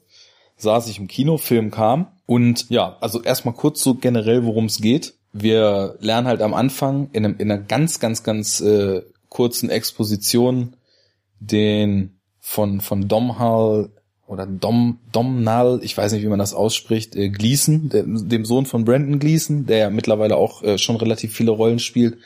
Saß 0.57 0.88
ich 0.88 0.98
im 0.98 1.09
Kino, 1.09 1.37
Film 1.37 1.70
kam. 1.70 2.09
Und 2.26 2.68
ja, 2.68 2.96
also 3.00 3.22
erstmal 3.22 3.54
kurz 3.54 3.83
so 3.83 3.94
generell, 3.94 4.44
worum 4.44 4.66
es 4.66 4.81
geht. 4.81 5.14
Wir 5.33 5.96
lernen 6.00 6.26
halt 6.26 6.42
am 6.42 6.54
Anfang 6.54 7.11
in, 7.12 7.24
einem, 7.24 7.37
in 7.38 7.50
einer 7.50 7.62
ganz, 7.62 8.00
ganz, 8.00 8.22
ganz 8.22 8.61
äh, 8.61 9.02
kurzen 9.28 9.70
Exposition 9.70 10.74
den 11.38 12.18
von, 12.40 12.81
von 12.81 13.09
Domhall 13.09 13.90
oder 14.29 14.47
Dom, 14.47 14.99
Domnall, 15.11 15.81
ich 15.83 15.97
weiß 15.97 16.12
nicht, 16.12 16.23
wie 16.23 16.29
man 16.29 16.38
das 16.38 16.55
ausspricht, 16.55 17.17
äh, 17.17 17.31
Gleason, 17.31 17.88
der, 17.88 18.05
dem 18.07 18.45
Sohn 18.45 18.67
von 18.67 18.85
Brandon 18.85 19.19
Gleason, 19.19 19.67
der 19.67 19.79
ja 19.79 19.91
mittlerweile 19.91 20.37
auch 20.37 20.62
äh, 20.62 20.79
schon 20.79 20.97
relativ 20.97 21.35
viele 21.35 21.51
Rollen 21.51 21.79
spielt, 21.79 22.19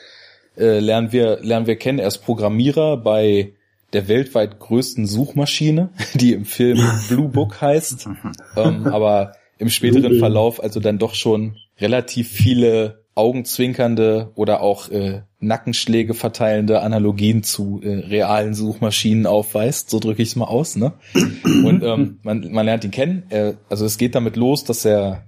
äh, 0.57 0.81
lernen 0.81 1.13
wir, 1.13 1.39
lernen 1.43 1.67
wir 1.67 1.77
kennen. 1.77 2.01
Er 2.01 2.09
ist 2.09 2.19
Programmierer 2.19 2.97
bei 2.97 3.53
der 3.93 4.09
weltweit 4.09 4.59
größten 4.59 5.07
Suchmaschine, 5.07 5.91
die 6.15 6.33
im 6.33 6.45
Film 6.45 6.81
Blue 7.09 7.29
Book 7.29 7.61
heißt, 7.61 8.09
ähm, 8.57 8.87
aber 8.87 9.33
im 9.59 9.71
späteren. 9.71 10.19
Verlauf 10.19 10.61
also 10.61 10.81
dann 10.81 10.99
doch 10.99 11.15
schon 11.15 11.57
relativ 11.79 12.29
viele 12.29 13.02
augenzwinkernde 13.15 14.31
oder 14.35 14.63
auch 14.63 14.89
äh, 14.89 15.23
Nackenschläge 15.39 16.15
verteilende 16.15 16.81
Analogien 16.81 17.43
zu 17.43 17.81
äh, 17.83 18.07
realen 18.07 18.55
Suchmaschinen 18.55 19.27
aufweist, 19.27 19.91
so 19.91 19.99
drücke 19.99 20.23
ich 20.23 20.31
es 20.31 20.37
mal 20.37 20.47
aus, 20.47 20.77
ne? 20.77 20.93
Und 21.15 21.83
ähm, 21.83 22.19
man, 22.23 22.51
man 22.53 22.67
lernt 22.67 22.85
ihn 22.85 22.91
kennen. 22.91 23.25
Er, 23.29 23.55
also 23.69 23.85
es 23.85 23.99
geht 23.99 24.15
damit 24.15 24.37
los, 24.37 24.65
dass 24.65 24.85
er 24.85 25.25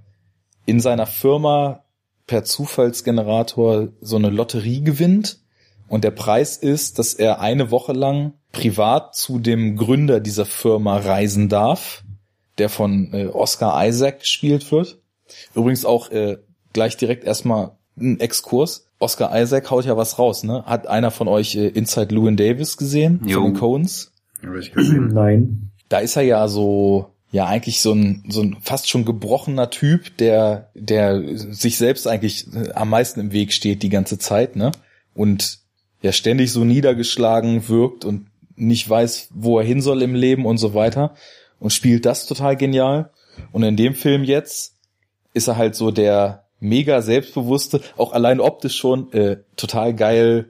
in 0.65 0.79
seiner 0.79 1.05
Firma 1.05 1.83
per 2.25 2.43
Zufallsgenerator 2.43 3.89
so 4.01 4.15
eine 4.15 4.29
Lotterie 4.29 4.81
gewinnt 4.81 5.39
und 5.87 6.03
der 6.03 6.11
Preis 6.11 6.57
ist, 6.57 6.97
dass 6.97 7.13
er 7.13 7.39
eine 7.39 7.69
Woche 7.69 7.93
lang 7.93 8.33
privat 8.51 9.15
zu 9.15 9.37
dem 9.37 9.75
Gründer 9.75 10.19
dieser 10.19 10.45
Firma 10.45 10.97
reisen 10.97 11.49
darf, 11.49 12.03
der 12.57 12.69
von 12.69 13.13
äh, 13.13 13.27
Oscar 13.27 13.85
Isaac 13.85 14.21
gespielt 14.21 14.71
wird. 14.71 14.99
Übrigens 15.53 15.85
auch 15.85 16.09
äh, 16.09 16.37
gleich 16.75 16.97
direkt 16.97 17.23
erstmal 17.23 17.71
ein 17.97 18.19
Exkurs. 18.19 18.87
Oscar 18.99 19.31
Isaac 19.41 19.71
haut 19.71 19.85
ja 19.85 19.97
was 19.97 20.19
raus, 20.19 20.43
ne? 20.43 20.63
Hat 20.65 20.87
einer 20.87 21.09
von 21.09 21.27
euch 21.27 21.55
äh, 21.55 21.67
Inside 21.67 22.13
Llewyn 22.13 22.37
Davis 22.37 22.77
gesehen? 22.77 23.21
Jo. 23.25 23.41
Von 23.41 23.53
den 23.53 23.59
Coens? 23.59 24.11
Nein. 24.43 25.71
da 25.89 25.99
ist 25.99 26.15
er 26.15 26.21
ja 26.21 26.47
so, 26.47 27.11
ja 27.31 27.47
eigentlich 27.47 27.81
so 27.81 27.93
ein, 27.93 28.23
so 28.29 28.41
ein 28.41 28.57
fast 28.61 28.89
schon 28.89 29.05
gebrochener 29.05 29.71
Typ, 29.71 30.15
der, 30.17 30.69
der 30.75 31.21
sich 31.35 31.77
selbst 31.77 32.07
eigentlich 32.07 32.45
äh, 32.53 32.71
am 32.73 32.89
meisten 32.89 33.19
im 33.19 33.31
Weg 33.31 33.53
steht 33.53 33.81
die 33.81 33.89
ganze 33.89 34.19
Zeit, 34.19 34.55
ne? 34.55 34.71
Und 35.15 35.59
ja 36.01 36.11
ständig 36.11 36.51
so 36.51 36.63
niedergeschlagen 36.63 37.67
wirkt 37.69 38.05
und 38.05 38.27
nicht 38.55 38.87
weiß, 38.87 39.29
wo 39.33 39.59
er 39.59 39.65
hin 39.65 39.81
soll 39.81 40.01
im 40.01 40.13
Leben 40.13 40.45
und 40.45 40.57
so 40.57 40.73
weiter. 40.73 41.15
und 41.59 41.71
spielt 41.71 42.05
das 42.05 42.27
total 42.27 42.55
genial. 42.55 43.09
Und 43.51 43.63
in 43.63 43.75
dem 43.75 43.95
Film 43.95 44.23
jetzt 44.23 44.75
ist 45.33 45.47
er 45.47 45.57
halt 45.57 45.75
so 45.75 45.91
der 45.91 46.44
mega 46.67 47.01
selbstbewusste, 47.01 47.81
auch 47.97 48.13
allein 48.13 48.39
optisch 48.39 48.75
schon 48.77 49.11
äh, 49.13 49.37
total 49.55 49.93
geil. 49.93 50.49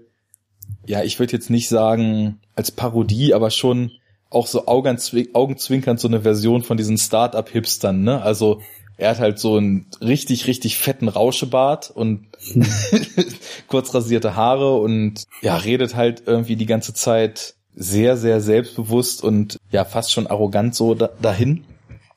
Ja, 0.86 1.04
ich 1.04 1.20
würde 1.20 1.34
jetzt 1.34 1.50
nicht 1.50 1.70
sagen 1.70 2.40
als 2.56 2.72
Parodie, 2.72 3.34
aber 3.34 3.52
schon 3.52 3.92
auch 4.30 4.48
so 4.48 4.66
augenzwinkernd 4.66 6.00
so 6.00 6.08
eine 6.08 6.22
Version 6.22 6.64
von 6.64 6.78
diesen 6.78 6.98
Start-up-Hipstern, 6.98 8.04
ne? 8.04 8.22
Also 8.22 8.62
er 8.98 9.12
hat 9.12 9.20
halt 9.20 9.40
so 9.40 9.58
einen 9.58 9.88
richtig, 10.02 10.48
richtig 10.48 10.78
fetten 10.78 11.10
Rauschebart 11.10 11.92
und 11.92 12.28
kurz 13.68 13.94
rasierte 13.94 14.36
Haare 14.36 14.76
und 14.76 15.26
ja, 15.42 15.58
redet 15.58 15.96
halt 15.96 16.24
irgendwie 16.26 16.56
die 16.56 16.66
ganze 16.66 16.94
Zeit 16.94 17.56
sehr, 17.76 18.16
sehr 18.16 18.40
selbstbewusst 18.40 19.22
und 19.24 19.58
ja, 19.70 19.84
fast 19.84 20.14
schon 20.14 20.28
arrogant 20.28 20.76
so 20.76 20.96
da, 20.96 21.10
dahin. 21.22 21.66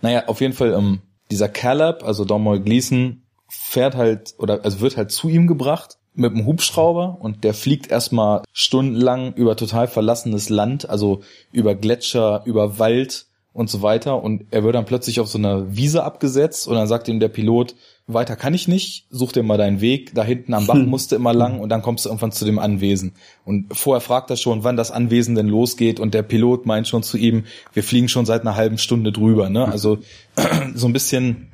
Naja, 0.01 0.25
auf 0.29 0.41
jeden 0.41 0.55
Fall, 0.55 0.73
ähm, 0.73 1.01
dieser 1.31 1.49
Caleb, 1.49 2.05
also 2.05 2.25
Domhnall 2.25 2.61
Gleeson, 2.61 3.23
fährt 3.49 3.97
halt 3.97 4.35
oder 4.39 4.65
also 4.65 4.81
wird 4.81 4.97
halt 4.97 5.11
zu 5.11 5.29
ihm 5.29 5.47
gebracht 5.47 5.99
mit 6.15 6.33
einem 6.33 6.47
Hubschrauber 6.47 7.19
und 7.21 7.45
der 7.45 7.55
fliegt 7.55 7.91
erstmal 7.91 8.43
stundenlang 8.53 9.35
über 9.35 9.57
total 9.57 9.87
verlassenes 9.87 10.49
Land, 10.49 10.89
also 10.89 11.21
über 11.53 11.75
Gletscher, 11.75 12.43
über 12.45 12.79
Wald 12.79 13.27
und 13.53 13.71
so 13.71 13.83
weiter 13.83 14.23
und 14.23 14.45
er 14.51 14.65
wird 14.65 14.75
dann 14.75 14.85
plötzlich 14.85 15.21
auf 15.21 15.29
so 15.29 15.39
einer 15.39 15.77
Wiese 15.77 16.05
abgesetzt 16.05 16.69
und 16.69 16.75
dann 16.75 16.89
sagt 16.89 17.09
ihm 17.09 17.21
der 17.21 17.29
Pilot, 17.29 17.75
weiter 18.09 18.37
kann 18.37 18.55
ich 18.55 18.69
nicht, 18.69 19.07
such 19.11 19.33
dir 19.33 19.43
mal 19.43 19.59
deinen 19.59 19.81
Weg, 19.81 20.15
da 20.15 20.25
hinten 20.25 20.55
am 20.55 20.67
Bach 20.67 20.75
hm. 20.75 20.87
musst 20.87 21.13
du 21.13 21.17
immer 21.17 21.35
lang 21.35 21.61
und 21.61 21.69
dann 21.69 21.83
kommst 21.83 22.05
du 22.05 22.09
irgendwann 22.09 22.33
zu 22.33 22.47
dem 22.47 22.59
Anwesen. 22.59 23.13
Und 23.45 23.77
vorher 23.77 24.01
fragt 24.01 24.31
er 24.31 24.37
schon, 24.37 24.65
wann 24.65 24.77
das 24.77 24.91
Anwesen 24.91 25.35
denn 25.35 25.47
losgeht 25.47 26.01
und 26.01 26.15
der 26.15 26.23
Pilot 26.23 26.67
meint 26.67 26.89
schon 26.89 27.03
zu 27.03 27.19
ihm, 27.19 27.45
wir 27.75 27.85
fliegen 27.85 28.09
schon 28.09 28.25
seit 28.25 28.41
einer 28.41 28.57
halben 28.57 28.79
Stunde 28.79 29.13
drüber. 29.13 29.51
Ne? 29.51 29.67
Also 29.67 29.99
so 30.75 30.87
ein 30.87 30.93
bisschen 30.95 31.49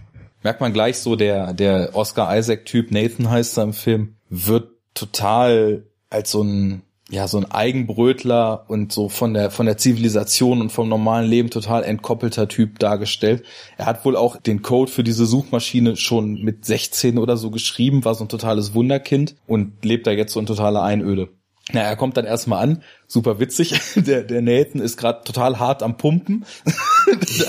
merkt 0.45 0.61
man 0.61 0.73
gleich 0.73 0.99
so, 0.99 1.17
der, 1.17 1.53
der 1.53 1.91
Oscar 1.95 2.37
Isaac-Typ, 2.37 2.93
Nathan 2.93 3.31
heißt 3.31 3.59
er 3.59 3.65
im 3.65 3.73
Film, 3.73 4.17
wird 4.29 4.69
total 4.95 5.87
als 6.11 6.31
so 6.31 6.43
ein 6.43 6.83
ja, 7.11 7.29
so 7.29 7.37
ein 7.37 7.51
Eigenbrötler 7.51 8.65
und 8.69 8.91
so 8.91 9.11
von 9.11 9.35
der, 9.35 9.51
von 9.51 9.67
der 9.67 9.77
Zivilisation 9.77 10.63
und 10.63 10.73
vom 10.73 10.89
normalen 10.89 11.29
Leben 11.29 11.51
total 11.51 11.85
entkoppelter 11.85 12.49
Typ 12.49 12.79
dargestellt. 12.79 13.45
Er 13.77 13.85
hat 13.85 14.05
wohl 14.07 14.17
auch 14.17 14.37
den 14.37 14.63
Code 14.63 14.91
für 14.91 15.05
diese 15.05 15.27
Suchmaschine 15.27 15.97
schon 15.97 16.43
mit 16.43 16.65
16 16.65 17.19
oder 17.19 17.37
so 17.37 17.51
geschrieben, 17.51 18.07
war 18.07 18.15
so 18.15 18.25
ein 18.25 18.31
totales 18.31 18.75
Wunderkind 18.75 19.37
und 19.47 19.85
lebt 19.85 20.07
da 20.07 20.13
jetzt 20.13 20.33
so 20.33 20.41
in 20.41 20.47
totaler 20.47 20.83
Einöde. 20.83 21.29
Na, 21.73 21.81
er 21.81 21.97
kommt 21.97 22.17
dann 22.17 22.27
erstmal 22.27 22.63
an, 22.63 22.83
super 23.07 23.41
witzig. 23.41 23.75
Der, 23.97 24.23
der 24.23 24.43
Nathan 24.43 24.83
ist 24.83 24.97
gerade 24.99 25.25
total 25.25 25.59
hart 25.59 25.83
am 25.83 25.97
Pumpen. 25.97 26.45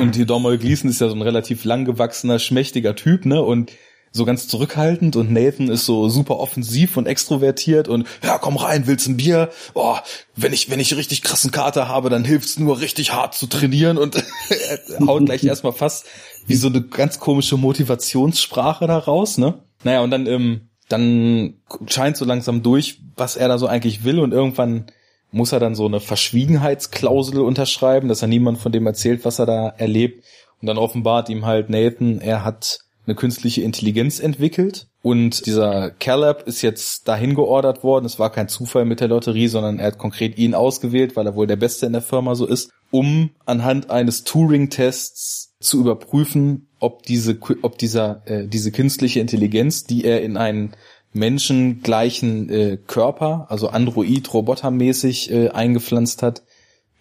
und 0.00 0.14
die 0.14 0.26
Domhnall 0.26 0.58
Gleeson 0.58 0.88
ist 0.88 1.00
ja 1.00 1.08
so 1.08 1.14
ein 1.14 1.22
relativ 1.22 1.64
langgewachsener, 1.64 2.38
schmächtiger 2.38 2.94
Typ, 2.94 3.26
ne? 3.26 3.42
Und 3.42 3.72
so 4.12 4.24
ganz 4.26 4.46
zurückhaltend 4.46 5.16
und 5.16 5.32
Nathan 5.32 5.68
ist 5.68 5.86
so 5.86 6.08
super 6.08 6.38
offensiv 6.38 6.98
und 6.98 7.06
extrovertiert 7.06 7.88
und 7.88 8.06
ja, 8.22 8.36
komm 8.36 8.58
rein, 8.58 8.86
willst 8.86 9.08
ein 9.08 9.16
Bier? 9.16 9.48
Oh, 9.72 9.96
wenn 10.36 10.52
ich 10.52 10.70
wenn 10.70 10.80
ich 10.80 10.94
richtig 10.94 11.22
krassen 11.22 11.50
Kater 11.50 11.88
habe, 11.88 12.10
dann 12.10 12.22
hilft's 12.22 12.58
nur 12.58 12.80
richtig 12.80 13.12
hart 13.14 13.34
zu 13.34 13.46
trainieren 13.46 13.96
und 13.96 14.22
haut 15.06 15.24
gleich 15.24 15.42
erstmal 15.44 15.72
fast 15.72 16.04
wie 16.46 16.56
so 16.56 16.68
eine 16.68 16.82
ganz 16.82 17.20
komische 17.20 17.56
Motivationssprache 17.56 18.86
da 18.86 18.98
raus, 18.98 19.38
ne? 19.38 19.62
Naja, 19.82 20.00
und 20.00 20.10
dann 20.10 20.26
ähm, 20.26 20.68
dann 20.88 21.54
scheint 21.86 22.16
so 22.16 22.24
langsam 22.24 22.62
durch, 22.62 23.00
was 23.16 23.36
er 23.36 23.48
da 23.48 23.58
so 23.58 23.66
eigentlich 23.66 24.04
will 24.04 24.18
und 24.18 24.32
irgendwann 24.32 24.86
muss 25.30 25.52
er 25.52 25.60
dann 25.60 25.74
so 25.74 25.86
eine 25.86 26.00
Verschwiegenheitsklausel 26.00 27.40
unterschreiben, 27.40 28.08
dass 28.08 28.22
er 28.22 28.28
niemand 28.28 28.58
von 28.58 28.72
dem 28.72 28.86
erzählt, 28.86 29.24
was 29.24 29.38
er 29.38 29.46
da 29.46 29.68
erlebt. 29.68 30.24
Und 30.60 30.66
dann 30.66 30.78
offenbart 30.78 31.28
ihm 31.30 31.46
halt 31.46 31.70
Nathan, 31.70 32.20
er 32.20 32.44
hat 32.44 32.80
eine 33.06 33.16
künstliche 33.16 33.62
Intelligenz 33.62 34.20
entwickelt 34.20 34.86
und 35.02 35.46
dieser 35.46 35.90
Caleb 35.90 36.44
ist 36.46 36.62
jetzt 36.62 37.08
dahin 37.08 37.34
geordert 37.34 37.82
worden. 37.82 38.04
Es 38.04 38.20
war 38.20 38.30
kein 38.30 38.48
Zufall 38.48 38.84
mit 38.84 39.00
der 39.00 39.08
Lotterie, 39.08 39.48
sondern 39.48 39.80
er 39.80 39.88
hat 39.88 39.98
konkret 39.98 40.38
ihn 40.38 40.54
ausgewählt, 40.54 41.16
weil 41.16 41.26
er 41.26 41.34
wohl 41.34 41.48
der 41.48 41.56
Beste 41.56 41.86
in 41.86 41.92
der 41.92 42.02
Firma 42.02 42.36
so 42.36 42.46
ist, 42.46 42.70
um 42.92 43.30
anhand 43.44 43.90
eines 43.90 44.22
Turing-Tests 44.22 45.54
zu 45.58 45.80
überprüfen, 45.80 46.68
ob 46.82 47.04
diese, 47.04 47.38
ob 47.62 47.78
dieser, 47.78 48.22
äh, 48.26 48.48
diese 48.48 48.72
künstliche 48.72 49.20
Intelligenz, 49.20 49.84
die 49.84 50.04
er 50.04 50.22
in 50.22 50.36
einen 50.36 50.72
menschengleichen 51.12 52.48
äh, 52.50 52.78
Körper, 52.86 53.46
also 53.50 53.68
Android-Robotermäßig 53.68 55.30
äh, 55.30 55.48
eingepflanzt 55.50 56.22
hat, 56.22 56.42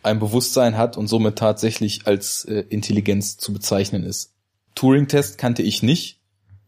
ein 0.03 0.19
Bewusstsein 0.19 0.77
hat 0.77 0.97
und 0.97 1.07
somit 1.07 1.37
tatsächlich 1.37 2.01
als 2.05 2.45
äh, 2.45 2.63
Intelligenz 2.69 3.37
zu 3.37 3.53
bezeichnen 3.53 4.03
ist. 4.03 4.33
Turing-Test 4.75 5.37
kannte 5.37 5.63
ich 5.63 5.81
nicht. 5.81 6.19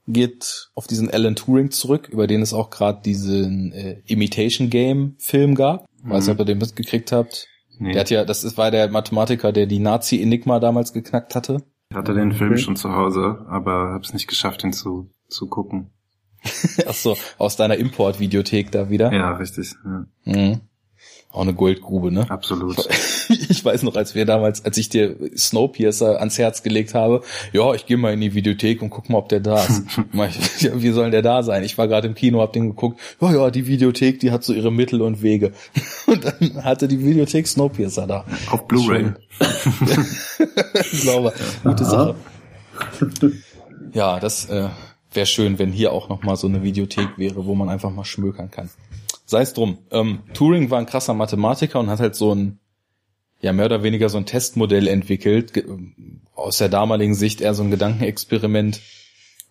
Geht 0.08 0.69
auf 0.73 0.88
diesen 0.88 1.10
Alan 1.10 1.36
Turing 1.36 1.71
zurück, 1.71 2.10
über 2.12 2.28
den 2.28 2.41
es 2.41 2.54
auch 2.54 2.69
gerade 2.69 3.02
diesen 3.04 3.71
äh, 3.73 4.02
Imitation 4.06 4.69
Game 4.69 5.15
Film 5.19 5.56
gab. 5.56 5.86
Mhm. 6.02 6.10
Weiß 6.10 6.26
nicht, 6.26 6.34
ob 6.34 6.39
ihr 6.39 6.45
den 6.45 6.58
mitgekriegt 6.58 7.12
habt. 7.12 7.47
Nee. 7.78 7.93
Der 7.93 8.02
hat 8.02 8.10
ja, 8.10 8.26
das 8.26 8.43
ist, 8.43 8.58
war 8.58 8.71
der 8.71 8.89
Mathematiker, 8.89 9.52
der 9.52 9.65
die 9.65 9.80
Nazi-Enigma 9.80 10.60
damals 10.60 10.93
geknackt 10.93 11.36
hatte. 11.36 11.63
Ich 11.93 11.97
hatte 11.97 12.15
den 12.15 12.32
Film 12.32 12.53
okay. 12.53 12.60
schon 12.60 12.75
zu 12.75 12.95
Hause, 12.95 13.45
aber 13.47 13.91
hab's 13.93 14.13
nicht 14.13 14.25
geschafft, 14.25 14.63
ihn 14.63 14.73
zu, 14.73 15.12
zu 15.27 15.47
gucken. 15.47 15.91
Ach 16.88 16.93
so, 16.95 17.15
aus 17.38 17.56
deiner 17.56 17.75
Import-Videothek 17.75 18.71
da 18.71 18.89
wieder? 18.89 19.13
Ja, 19.13 19.34
richtig. 19.34 19.75
Ja. 19.86 20.06
Mhm. 20.25 20.62
Auch 21.34 21.41
eine 21.41 21.56
Goldgrube, 21.56 22.12
ne? 22.12 22.30
Absolut. 22.30 22.78
Ich 23.30 23.63
weiß 23.63 23.84
noch, 23.84 23.96
als 23.96 24.15
wir 24.15 24.26
damals, 24.26 24.65
als 24.65 24.78
ich 24.78 24.89
dir 24.89 25.15
Snowpiercer 25.36 26.19
ans 26.19 26.38
Herz 26.38 26.62
gelegt 26.62 26.93
habe, 26.93 27.22
ja, 27.54 27.74
ich 27.74 27.86
gehe 27.86 27.96
mal 27.96 28.13
in 28.13 28.19
die 28.19 28.34
Videothek 28.34 28.82
und 28.82 28.89
guck 28.89 29.10
mal, 29.10 29.17
ob 29.17 29.30
der 29.30 29.39
da 29.39 29.63
ist. 29.63 29.82
ja, 30.62 30.72
wie 30.76 30.91
soll 30.91 31.10
der 31.10 31.22
da 31.22 31.41
sein? 31.41 31.63
Ich 31.63 31.78
war 31.78 31.88
gerade 31.88 32.10
im 32.10 32.15
Kino, 32.15 32.41
hab 32.41 32.52
den 32.52 32.67
geguckt, 32.67 33.00
ja, 33.22 33.34
ja, 33.34 33.50
die 33.50 33.65
Videothek, 33.65 34.19
die 34.19 34.32
hat 34.32 34.43
so 34.43 34.54
ihre 34.54 34.74
Mittel 34.74 35.02
und 35.02 35.22
Wege. 35.22 35.54
Und 36.06 36.26
dann 36.26 36.65
hatte 36.65 36.89
die 36.89 37.00
Videothek 37.04 37.48
Snowpiercer 37.48 38.08
da. 38.08 38.26
Auf 38.52 38.67
Blu-ray. 38.67 39.13
ich 40.91 41.02
glaube, 41.02 41.34
gute 41.63 41.86
Sache. 41.86 42.15
Ja, 43.93 44.19
das 44.19 44.50
äh, 44.50 44.67
wäre 45.13 45.26
schön, 45.26 45.60
wenn 45.60 45.72
hier 45.72 45.93
auch 45.93 46.10
noch 46.10 46.24
mal 46.24 46.36
so 46.36 46.48
eine 46.48 46.62
Videothek 46.62 47.17
wäre, 47.17 47.46
wo 47.46 47.56
man 47.56 47.69
einfach 47.69 47.89
mal 47.89 48.06
schmökern 48.06 48.52
kann 48.52 48.69
sei 49.25 49.41
es 49.41 49.53
drum. 49.53 49.79
Ähm, 49.91 50.19
Turing 50.33 50.69
war 50.69 50.79
ein 50.79 50.86
krasser 50.86 51.13
Mathematiker 51.13 51.79
und 51.79 51.89
hat 51.89 51.99
halt 51.99 52.15
so 52.15 52.33
ein, 52.33 52.59
ja, 53.41 53.53
mehr 53.53 53.65
oder 53.65 53.83
weniger 53.83 54.09
so 54.09 54.17
ein 54.17 54.25
Testmodell 54.25 54.88
entwickelt, 54.88 55.65
aus 56.36 56.57
der 56.57 56.69
damaligen 56.69 57.15
Sicht 57.15 57.41
eher 57.41 57.53
so 57.53 57.63
ein 57.63 57.71
Gedankenexperiment, 57.71 58.81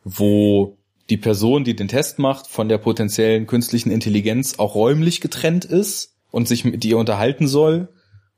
wo 0.04 0.78
die 1.10 1.16
Person, 1.16 1.64
die 1.64 1.76
den 1.76 1.88
Test 1.88 2.18
macht, 2.18 2.46
von 2.46 2.68
der 2.68 2.78
potenziellen 2.78 3.46
künstlichen 3.46 3.90
Intelligenz 3.90 4.58
auch 4.58 4.74
räumlich 4.74 5.20
getrennt 5.20 5.64
ist 5.64 6.16
und 6.30 6.48
sich 6.48 6.64
mit 6.64 6.84
ihr 6.84 6.98
unterhalten 6.98 7.48
soll. 7.48 7.88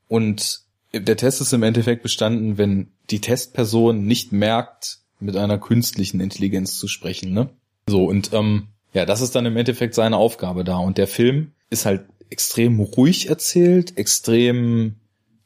Und 0.07 0.61
der 0.93 1.17
Test 1.17 1.41
ist 1.41 1.53
im 1.53 1.63
Endeffekt 1.63 2.03
bestanden, 2.03 2.57
wenn 2.57 2.91
die 3.09 3.21
Testperson 3.21 4.05
nicht 4.05 4.31
merkt, 4.31 4.99
mit 5.19 5.37
einer 5.37 5.57
künstlichen 5.57 6.19
Intelligenz 6.19 6.77
zu 6.77 6.87
sprechen. 6.87 7.33
Ne? 7.33 7.49
So, 7.87 8.05
und 8.05 8.31
ähm, 8.33 8.67
ja, 8.95 9.05
das 9.05 9.19
ist 9.19 9.35
dann 9.35 9.45
im 9.45 9.57
Endeffekt 9.57 9.93
seine 9.93 10.15
Aufgabe 10.15 10.63
da. 10.63 10.77
Und 10.77 10.97
der 10.97 11.07
Film 11.07 11.51
ist 11.69 11.85
halt 11.85 12.05
extrem 12.29 12.79
ruhig 12.79 13.27
erzählt, 13.27 13.97
extrem 13.97 14.95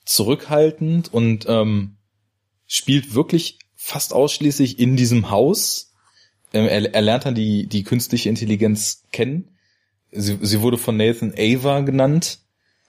zurückhaltend 0.05 1.11
und 1.11 1.47
ähm, 1.49 1.95
spielt 2.67 3.15
wirklich 3.15 3.57
fast 3.75 4.13
ausschließlich 4.13 4.77
in 4.77 4.95
diesem 4.95 5.31
Haus. 5.31 5.93
Ähm, 6.53 6.67
er, 6.67 6.93
er 6.93 7.01
lernt 7.01 7.25
dann 7.25 7.33
die, 7.33 7.65
die 7.65 7.83
künstliche 7.83 8.29
Intelligenz 8.29 9.05
kennen. 9.11 9.49
Sie, 10.11 10.37
sie 10.41 10.61
wurde 10.61 10.77
von 10.77 10.95
Nathan 10.95 11.33
Ava 11.35 11.79
genannt, 11.81 12.41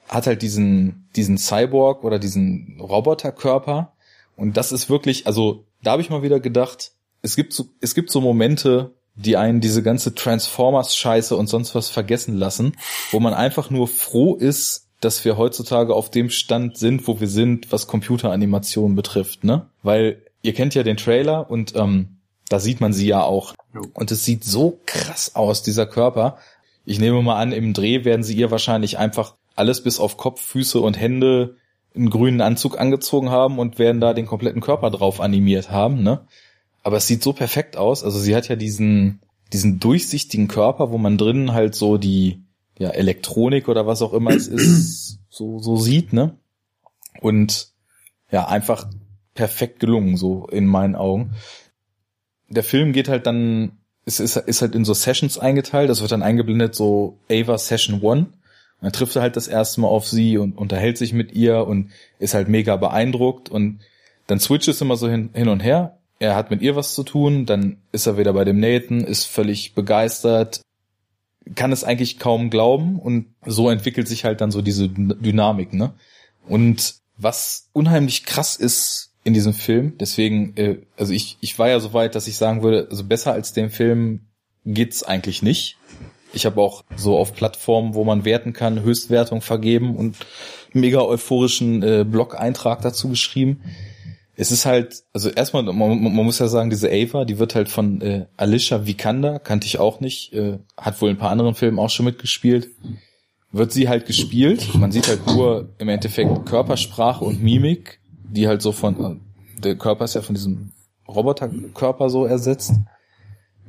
hat 0.09 0.27
halt 0.27 0.43
diesen, 0.43 1.09
diesen 1.17 1.39
Cyborg 1.39 2.05
oder 2.05 2.19
diesen 2.19 2.79
Roboterkörper. 2.79 3.95
Und 4.37 4.59
das 4.59 4.73
ist 4.73 4.91
wirklich, 4.91 5.27
also 5.27 5.65
da 5.83 5.93
habe 5.93 6.03
ich 6.03 6.11
mal 6.11 6.23
wieder 6.23 6.39
gedacht, 6.39 6.93
es 7.23 7.35
gibt 7.35 7.55
so, 7.55 7.71
es 7.81 7.95
gibt 7.95 8.11
so 8.11 8.21
Momente, 8.21 8.95
die 9.21 9.37
einen 9.37 9.61
diese 9.61 9.83
ganze 9.83 10.15
Transformers-Scheiße 10.15 11.37
und 11.37 11.47
sonst 11.47 11.75
was 11.75 11.91
vergessen 11.91 12.37
lassen, 12.37 12.77
wo 13.11 13.21
man 13.21 13.35
einfach 13.35 13.71
nur 13.71 13.89
froh 13.89 14.35
ist, 14.35 14.87
dass 15.01 15.25
wir 15.25 15.39
heutzutage 15.39 15.95
auf 15.95 16.11
dem 16.11 16.31
Stand 16.31 16.77
sind, 16.77 17.07
wo 17.09 17.21
wir 17.21 17.29
sind, 17.29 17.73
was 17.73 17.87
Computeranimation 17.87 18.95
betrifft, 18.95 19.45
ne? 19.45 19.67
Weil 19.83 20.23
ihr 20.43 20.55
kennt 20.55 20.75
ja 20.75 20.83
den 20.83 20.97
Trailer 20.97 21.51
und 21.51 21.75
ähm, 21.75 22.19
da 22.49 22.61
sieht 22.61 22.81
man 22.81 22.93
sie 22.93 23.07
ja 23.07 23.23
auch. 23.23 23.55
Und 23.95 24.11
es 24.11 24.25
sieht 24.25 24.45
so 24.45 24.81
krass 24.87 25.35
aus, 25.35 25.63
dieser 25.63 25.87
Körper. 25.87 26.39
Ich 26.85 26.99
nehme 26.99 27.23
mal 27.23 27.41
an, 27.41 27.53
im 27.53 27.73
Dreh 27.73 28.05
werden 28.05 28.25
sie 28.25 28.35
ihr 28.35 28.51
wahrscheinlich 28.51 28.99
einfach 28.99 29.37
alles 29.55 29.83
bis 29.83 30.01
auf 30.01 30.17
Kopf, 30.17 30.41
Füße 30.41 30.81
und 30.81 30.99
Hände 30.99 31.57
einen 31.95 32.11
grünen 32.11 32.41
Anzug 32.41 32.79
angezogen 32.79 33.31
haben 33.31 33.59
und 33.59 33.79
werden 33.79 34.01
da 34.01 34.15
den 34.15 34.27
kompletten 34.27 34.61
Körper 34.61 34.91
drauf 34.91 35.21
animiert 35.21 35.71
haben, 35.71 36.03
ne? 36.03 36.27
Aber 36.83 36.97
es 36.97 37.07
sieht 37.07 37.23
so 37.23 37.33
perfekt 37.33 37.77
aus. 37.77 38.05
Also 38.05 38.19
sie 38.19 38.35
hat 38.35 38.49
ja 38.49 38.57
diesen, 38.57 39.21
diesen 39.53 39.81
durchsichtigen 39.81 40.49
Körper, 40.49 40.91
wo 40.91 40.99
man 40.99 41.19
drinnen 41.19 41.53
halt 41.53 41.75
so 41.75 41.99
die 41.99 42.43
ja, 42.79 42.91
Elektronik 42.91 43.69
oder 43.69 43.87
was 43.87 44.03
auch 44.03 44.13
immer 44.13 44.31
es 44.31 44.47
ist, 44.49 45.19
so, 45.29 45.59
so 45.59 45.77
sieht, 45.77 46.13
ne? 46.13 46.37
Und 47.21 47.73
ja, 48.31 48.47
einfach 48.49 48.89
perfekt 49.35 49.81
gelungen, 49.81 50.17
so 50.17 50.47
in 50.47 50.67
meinen 50.67 50.97
Augen. 50.97 51.35
Der 52.49 52.65
Film 52.65 52.93
geht 52.93 53.09
halt 53.09 53.27
dann, 53.27 53.79
es 54.07 54.19
ist, 54.19 54.37
ist 54.37 54.63
halt 54.63 54.75
in 54.75 54.85
so 54.85 54.95
Sessions 54.95 55.39
eingeteilt, 55.39 55.91
das 55.91 56.01
wird 56.01 56.13
dann 56.13 56.23
eingeblendet, 56.23 56.75
so 56.75 57.19
Ava 57.31 57.59
Session 57.59 58.01
One. 58.03 58.29
dann 58.81 58.93
trifft 58.93 59.15
er 59.17 59.23
halt 59.23 59.37
das 59.37 59.47
erste 59.47 59.81
Mal 59.83 59.89
auf 59.89 60.09
sie 60.09 60.39
und 60.39 60.57
unterhält 60.57 60.97
sich 60.97 61.13
mit 61.13 61.33
ihr 61.33 61.67
und 61.67 61.91
ist 62.19 62.35
halt 62.35 62.49
mega 62.49 62.77
beeindruckt 62.77 63.51
und 63.51 63.81
dann 64.27 64.41
switcht 64.41 64.69
es 64.69 64.81
immer 64.81 64.97
so 64.97 65.09
hin, 65.09 65.31
hin 65.35 65.49
und 65.49 65.61
her. 65.61 66.00
Er 66.21 66.37
hat 66.37 66.51
mit 66.51 66.61
ihr 66.61 66.77
was 66.77 66.95
zu 66.95 67.03
tun, 67.03 67.47
dann 67.47 67.79
ist 67.93 68.07
er 68.07 68.19
wieder 68.19 68.35
bei 68.35 68.45
dem 68.45 68.61
Nathan, 68.61 69.01
ist 69.01 69.25
völlig 69.25 69.75
begeistert, 69.75 70.61
kann 71.55 71.73
es 71.73 71.83
eigentlich 71.83 72.19
kaum 72.19 72.51
glauben 72.51 72.99
und 72.99 73.35
so 73.47 73.71
entwickelt 73.71 74.07
sich 74.07 74.27
halt 74.27 74.43
dann 74.43 74.51
so 74.51 74.61
diese 74.61 74.91
Dynamik, 74.91 75.73
ne? 75.73 75.95
Und 76.47 76.97
was 77.17 77.71
unheimlich 77.73 78.27
krass 78.27 78.57
ist 78.57 79.13
in 79.25 79.33
diesem 79.33 79.55
Film, 79.55 79.97
deswegen, 79.99 80.55
äh, 80.57 80.79
also 80.99 81.15
ich, 81.15 81.39
ich 81.41 81.59
war 81.59 81.71
ja 81.71 81.81
so 81.81 81.95
weit, 81.95 82.15
dass 82.15 82.29
ich 82.29 82.37
sagen 82.37 82.63
würde, 82.63 82.89
also 82.91 83.03
besser 83.05 83.33
als 83.33 83.55
den 83.55 83.71
Film 83.71 84.27
geht's 84.67 85.03
eigentlich 85.03 85.43
nicht. 85.43 85.79
Ich 86.35 86.45
habe 86.45 86.61
auch 86.61 86.85
so 86.97 87.17
auf 87.17 87.35
Plattformen, 87.35 87.95
wo 87.95 88.05
man 88.05 88.27
werten 88.27 88.53
kann, 88.53 88.83
Höchstwertung 88.83 89.41
vergeben 89.41 89.97
und 89.97 90.17
mega 90.75 91.01
euphorischen 91.01 91.83
äh, 91.83 92.05
Blog-Eintrag 92.05 92.83
dazu 92.83 93.09
geschrieben 93.09 93.63
es 94.41 94.51
ist 94.51 94.65
halt, 94.65 95.05
also 95.13 95.29
erstmal, 95.29 95.63
man, 95.65 95.77
man, 95.77 96.25
muss 96.25 96.39
ja 96.39 96.49
sagen, 96.49 96.71
diese 96.71 96.91
Ava, 96.91 97.27
die 97.27 97.39
wird 97.39 97.55
halt 97.55 97.69
von 97.69 98.01
äh, 98.01 98.27
Alicia 98.39 98.87
Vikander, 98.87 99.39
kannte 99.39 99.67
ich 99.67 99.79
auch 99.79 100.01
nicht, 100.01 100.33
äh, 100.33 100.59
hat 100.79 101.03
wohl 101.03 101.11
in 101.11 101.17
ein 101.17 101.19
paar 101.19 101.31
anderen 101.31 101.55
Filmen 101.55 101.79
auch 101.79 101.91
schon 101.91 102.07
mitgespielt, 102.07 102.71
wird 103.53 103.71
sie 103.71 103.91
halt 103.91 104.07
gespielt. 104.07 104.75
Man 104.75 104.93
sieht 104.93 105.09
halt 105.09 105.27
nur 105.27 105.69
im 105.77 105.91
Endeffekt 105.91 106.47
Körpersprache 106.47 107.23
und 107.23 107.43
Mimik, 107.43 108.01
die 108.31 108.49
halt 108.49 108.63
so 108.63 108.73
von, 108.73 109.05
äh, 109.05 109.61
der 109.61 109.77
Körper 109.77 110.07
ist 110.07 110.15
ja 110.15 110.23
von 110.23 110.35
diesem 110.35 110.73
Roboterkörper 111.07 112.09
so 112.09 112.25
ersetzt. 112.25 112.73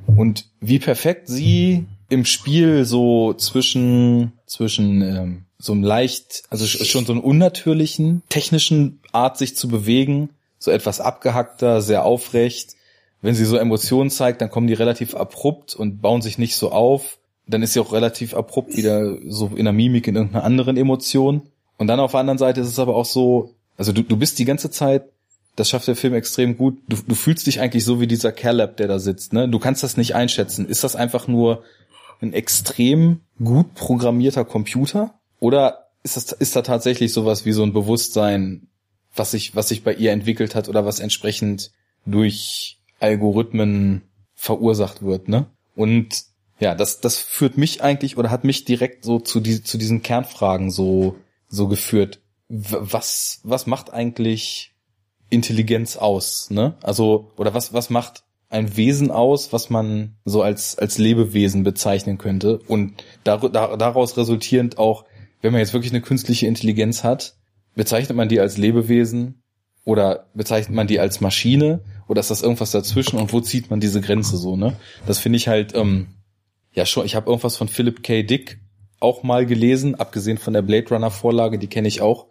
Und 0.06 0.46
wie 0.60 0.78
perfekt 0.78 1.28
sie 1.28 1.84
im 2.08 2.24
Spiel 2.24 2.86
so 2.86 3.34
zwischen, 3.34 4.32
zwischen 4.46 5.02
ähm, 5.02 5.44
so 5.58 5.72
einem 5.72 5.82
leicht, 5.82 6.44
also 6.48 6.64
schon 6.66 7.04
so 7.04 7.12
einen 7.12 7.20
unnatürlichen, 7.20 8.22
technischen 8.30 9.00
Art 9.12 9.36
sich 9.36 9.54
zu 9.54 9.68
bewegen, 9.68 10.30
so 10.62 10.70
etwas 10.70 11.00
abgehackter, 11.00 11.82
sehr 11.82 12.04
aufrecht. 12.04 12.76
Wenn 13.20 13.34
sie 13.34 13.44
so 13.44 13.56
Emotionen 13.56 14.10
zeigt, 14.10 14.40
dann 14.40 14.50
kommen 14.50 14.66
die 14.66 14.74
relativ 14.74 15.14
abrupt 15.14 15.74
und 15.74 16.00
bauen 16.00 16.22
sich 16.22 16.38
nicht 16.38 16.56
so 16.56 16.70
auf. 16.70 17.18
Dann 17.46 17.62
ist 17.62 17.72
sie 17.72 17.80
auch 17.80 17.92
relativ 17.92 18.34
abrupt 18.34 18.76
wieder 18.76 19.16
so 19.26 19.50
in 19.54 19.64
der 19.64 19.72
Mimik 19.72 20.06
in 20.06 20.16
irgendeiner 20.16 20.44
anderen 20.44 20.76
Emotion. 20.76 21.42
Und 21.78 21.88
dann 21.88 22.00
auf 22.00 22.12
der 22.12 22.20
anderen 22.20 22.38
Seite 22.38 22.60
ist 22.60 22.68
es 22.68 22.78
aber 22.78 22.94
auch 22.94 23.04
so, 23.04 23.54
also 23.76 23.92
du, 23.92 24.02
du 24.02 24.16
bist 24.16 24.38
die 24.38 24.44
ganze 24.44 24.70
Zeit, 24.70 25.04
das 25.56 25.68
schafft 25.68 25.88
der 25.88 25.96
Film 25.96 26.14
extrem 26.14 26.56
gut, 26.56 26.78
du, 26.88 26.96
du 27.06 27.14
fühlst 27.14 27.46
dich 27.46 27.60
eigentlich 27.60 27.84
so 27.84 28.00
wie 28.00 28.06
dieser 28.06 28.32
Caleb, 28.32 28.76
der 28.76 28.88
da 28.88 28.98
sitzt. 28.98 29.32
Ne? 29.32 29.48
Du 29.48 29.58
kannst 29.58 29.82
das 29.82 29.96
nicht 29.96 30.14
einschätzen. 30.14 30.66
Ist 30.68 30.84
das 30.84 30.94
einfach 30.94 31.26
nur 31.26 31.64
ein 32.20 32.32
extrem 32.32 33.20
gut 33.42 33.74
programmierter 33.74 34.44
Computer? 34.44 35.14
Oder 35.40 35.88
ist 36.04 36.16
das 36.16 36.32
ist 36.32 36.54
da 36.54 36.62
tatsächlich 36.62 37.12
sowas 37.12 37.44
wie 37.44 37.52
so 37.52 37.64
ein 37.64 37.72
Bewusstsein 37.72 38.68
was 39.14 39.32
sich, 39.32 39.54
was 39.54 39.68
sich 39.68 39.84
bei 39.84 39.94
ihr 39.94 40.12
entwickelt 40.12 40.54
hat 40.54 40.68
oder 40.68 40.84
was 40.84 41.00
entsprechend 41.00 41.70
durch 42.06 42.80
Algorithmen 43.00 44.02
verursacht 44.34 45.02
wird, 45.02 45.28
ne? 45.28 45.46
Und 45.74 46.24
ja, 46.60 46.74
das, 46.74 47.00
das 47.00 47.18
führt 47.18 47.58
mich 47.58 47.82
eigentlich 47.82 48.16
oder 48.16 48.30
hat 48.30 48.44
mich 48.44 48.64
direkt 48.64 49.04
so 49.04 49.18
zu, 49.18 49.40
die, 49.40 49.62
zu 49.62 49.78
diesen 49.78 50.02
Kernfragen 50.02 50.70
so, 50.70 51.16
so 51.48 51.66
geführt. 51.68 52.20
Was, 52.48 53.40
was 53.42 53.66
macht 53.66 53.92
eigentlich 53.92 54.72
Intelligenz 55.30 55.96
aus, 55.96 56.50
ne? 56.50 56.74
Also, 56.82 57.32
oder 57.36 57.54
was, 57.54 57.72
was 57.72 57.90
macht 57.90 58.22
ein 58.48 58.76
Wesen 58.76 59.10
aus, 59.10 59.52
was 59.52 59.70
man 59.70 60.16
so 60.24 60.42
als, 60.42 60.78
als 60.78 60.98
Lebewesen 60.98 61.64
bezeichnen 61.64 62.18
könnte 62.18 62.58
und 62.68 63.02
dar, 63.24 63.38
dar, 63.48 63.78
daraus 63.78 64.16
resultierend 64.18 64.76
auch, 64.76 65.04
wenn 65.40 65.52
man 65.52 65.60
jetzt 65.60 65.72
wirklich 65.72 65.92
eine 65.92 66.02
künstliche 66.02 66.46
Intelligenz 66.46 67.02
hat, 67.02 67.36
bezeichnet 67.74 68.16
man 68.16 68.28
die 68.28 68.40
als 68.40 68.56
Lebewesen 68.58 69.42
oder 69.84 70.26
bezeichnet 70.34 70.74
man 70.74 70.86
die 70.86 71.00
als 71.00 71.20
Maschine 71.20 71.80
oder 72.08 72.20
ist 72.20 72.30
das 72.30 72.42
irgendwas 72.42 72.70
dazwischen 72.70 73.18
und 73.18 73.32
wo 73.32 73.40
zieht 73.40 73.70
man 73.70 73.80
diese 73.80 74.00
Grenze 74.00 74.36
so, 74.36 74.56
ne? 74.56 74.74
Das 75.06 75.18
finde 75.18 75.36
ich 75.36 75.48
halt, 75.48 75.74
ähm, 75.74 76.08
ja 76.72 76.86
schon, 76.86 77.06
ich 77.06 77.14
habe 77.14 77.30
irgendwas 77.30 77.56
von 77.56 77.68
Philip 77.68 78.02
K. 78.02 78.22
Dick 78.22 78.60
auch 79.00 79.22
mal 79.22 79.46
gelesen, 79.46 79.94
abgesehen 79.96 80.38
von 80.38 80.52
der 80.52 80.62
Blade 80.62 80.88
Runner 80.90 81.10
Vorlage, 81.10 81.58
die 81.58 81.66
kenne 81.66 81.88
ich 81.88 82.00
auch. 82.00 82.26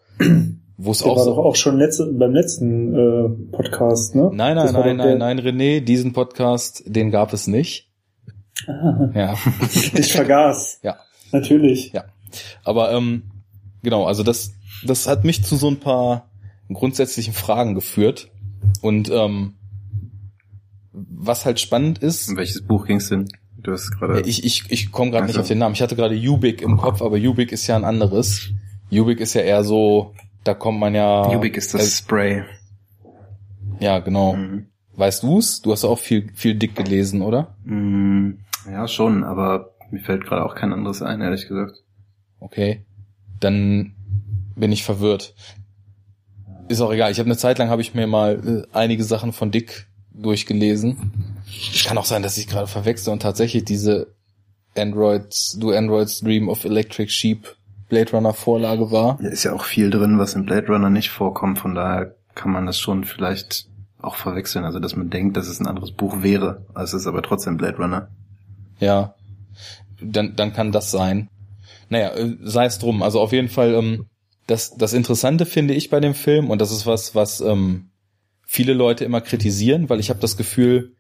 Wo 0.78 0.92
es 0.92 1.04
auch 1.04 1.16
war 1.16 1.24
so, 1.24 1.32
doch 1.32 1.38
auch 1.38 1.56
schon 1.56 1.78
letzte, 1.78 2.08
beim 2.08 2.34
letzten 2.34 2.96
äh, 2.96 3.30
Podcast, 3.52 4.16
ne? 4.16 4.32
Nein, 4.34 4.56
nein, 4.56 4.74
nein, 4.74 4.98
nein, 4.98 5.18
nein, 5.18 5.40
René, 5.40 5.82
diesen 5.82 6.14
Podcast, 6.14 6.84
den 6.88 7.12
gab 7.12 7.34
es 7.34 7.46
nicht. 7.46 7.92
Ah. 8.68 9.10
Ja. 9.14 9.36
ich 9.94 10.12
vergaß. 10.12 10.80
Ja. 10.82 10.98
Natürlich. 11.32 11.92
Ja. 11.94 12.06
Aber 12.64 12.92
ähm, 12.94 13.24
genau, 13.84 14.06
also 14.06 14.24
das 14.24 14.54
das 14.84 15.08
hat 15.08 15.24
mich 15.24 15.44
zu 15.44 15.56
so 15.56 15.70
ein 15.70 15.80
paar 15.80 16.30
grundsätzlichen 16.72 17.34
Fragen 17.34 17.76
geführt. 17.76 18.30
Und 18.82 19.10
ähm, 19.10 19.56
was 20.94 21.46
halt 21.46 21.60
spannend 21.60 22.00
ist. 22.00 22.30
Um 22.30 22.38
welches 22.38 22.62
Buch 22.62 22.86
ging's 22.86 23.10
denn? 23.10 23.28
Du 23.58 23.72
hast 23.72 23.92
gerade. 23.92 24.22
Ich, 24.22 24.44
ich, 24.44 24.66
ich 24.70 24.92
komme 24.92 25.12
gerade 25.12 25.28
nicht 25.28 25.38
auf 25.38 25.48
den 25.48 25.60
Namen. 25.60 25.76
Ich 25.76 25.82
hatte 25.82 25.96
gerade 25.96 26.16
Ubik 26.16 26.62
im 26.62 26.78
Kopf, 26.78 27.02
aber 27.02 27.18
Ubik 27.18 27.52
ist 27.52 27.68
ja 27.68 27.76
ein 27.76 27.86
anderes. 27.86 28.50
Ubik 28.92 29.20
ist 29.20 29.34
ja 29.34 29.42
eher 29.42 29.64
so, 29.64 30.14
da 30.44 30.54
kommt 30.54 30.80
man 30.80 30.96
ja. 30.96 31.28
Ubik 31.30 31.58
ist 31.58 31.74
das 31.74 31.84
äh, 31.84 32.04
Spray. 32.04 32.44
Ja, 33.80 34.00
genau. 34.00 34.36
Mhm. 34.36 34.68
Weißt 34.96 35.24
du's? 35.24 35.62
Du 35.62 35.72
hast 35.72 35.86
auch 35.86 36.00
viel, 36.00 36.32
viel 36.34 36.56
dick 36.56 36.76
gelesen, 36.76 37.22
oder? 37.22 37.56
Mhm. 37.64 38.40
Ja, 38.70 38.88
schon, 38.88 39.24
aber 39.24 39.72
mir 39.92 40.02
fällt 40.02 40.26
gerade 40.26 40.44
auch 40.44 40.56
kein 40.56 40.74
anderes 40.74 41.02
ein, 41.02 41.22
ehrlich 41.22 41.48
gesagt. 41.48 41.84
Okay. 42.40 42.86
Dann 43.42 43.94
bin 44.56 44.72
ich 44.72 44.84
verwirrt. 44.84 45.36
Ist 46.70 46.80
auch 46.80 46.94
egal. 46.94 47.12
Ich 47.12 47.20
habe 47.20 47.28
eine 47.28 47.38
Zeit 47.38 47.58
lang 47.58 47.70
habe 47.70 47.82
ich 47.82 47.94
mir 47.94 48.08
mal 48.08 48.66
äh, 48.72 48.78
einige 48.78 49.04
Sachen 49.04 49.34
von 49.34 49.52
Dick 49.52 49.88
durchgelesen. 50.14 51.12
Kann 51.86 51.98
auch 51.98 52.06
sein, 52.06 52.24
dass 52.24 52.38
ich 52.38 52.48
gerade 52.48 52.68
verwechsel 52.68 53.12
und 53.12 53.22
tatsächlich 53.22 53.66
diese 53.66 54.08
Androids, 54.78 55.58
Do 55.60 55.72
Androids 55.72 56.22
Dream 56.22 56.48
of 56.48 56.64
Electric 56.64 57.12
Sheep 57.12 57.56
Blade 57.90 58.12
Runner 58.12 58.34
Vorlage 58.34 58.90
war. 58.90 59.20
Ja, 59.22 59.30
ist 59.30 59.44
ja 59.44 59.52
auch 59.52 59.66
viel 59.66 59.90
drin, 59.90 60.18
was 60.18 60.34
in 60.34 60.46
Blade 60.46 60.68
Runner 60.68 60.90
nicht 60.90 61.10
vorkommt, 61.10 61.60
von 61.60 61.76
daher 61.76 62.16
kann 62.36 62.52
man 62.52 62.66
das 62.66 62.80
schon 62.80 63.04
vielleicht 63.04 63.68
auch 64.02 64.16
verwechseln, 64.16 64.64
also 64.64 64.80
dass 64.80 64.96
man 64.96 65.10
denkt, 65.10 65.36
dass 65.36 65.48
es 65.48 65.60
ein 65.60 65.68
anderes 65.68 65.92
Buch 65.92 66.24
wäre, 66.24 66.66
es 66.74 66.94
ist 66.94 67.06
aber 67.06 67.22
trotzdem 67.22 67.58
Blade 67.58 67.78
Runner. 67.78 68.08
Ja, 68.80 69.14
dann, 70.02 70.36
dann 70.38 70.54
kann 70.54 70.72
das 70.72 70.90
sein. 70.90 71.28
Naja, 71.92 72.16
äh, 72.16 72.38
sei 72.42 72.66
es 72.66 72.80
drum. 72.80 73.04
Also 73.04 73.20
auf 73.20 73.34
jeden 73.34 73.50
Fall 73.50 73.76
ähm, 73.76 74.06
das, 74.48 74.76
das 74.76 74.94
Interessante 74.94 75.46
finde 75.46 75.74
ich 75.74 75.90
bei 75.90 76.00
dem 76.00 76.14
Film, 76.14 76.50
und 76.50 76.60
das 76.60 76.72
ist 76.72 76.86
was, 76.86 77.14
was 77.14 77.42
ähm, 77.42 77.92
viele 78.48 78.74
Leute 78.74 79.06
immer 79.06 79.22
kritisieren, 79.22 79.90
weil 79.90 80.00
ich 80.00 80.10
habe 80.10 80.20
das 80.20 80.38
Gefühl, 80.38 80.96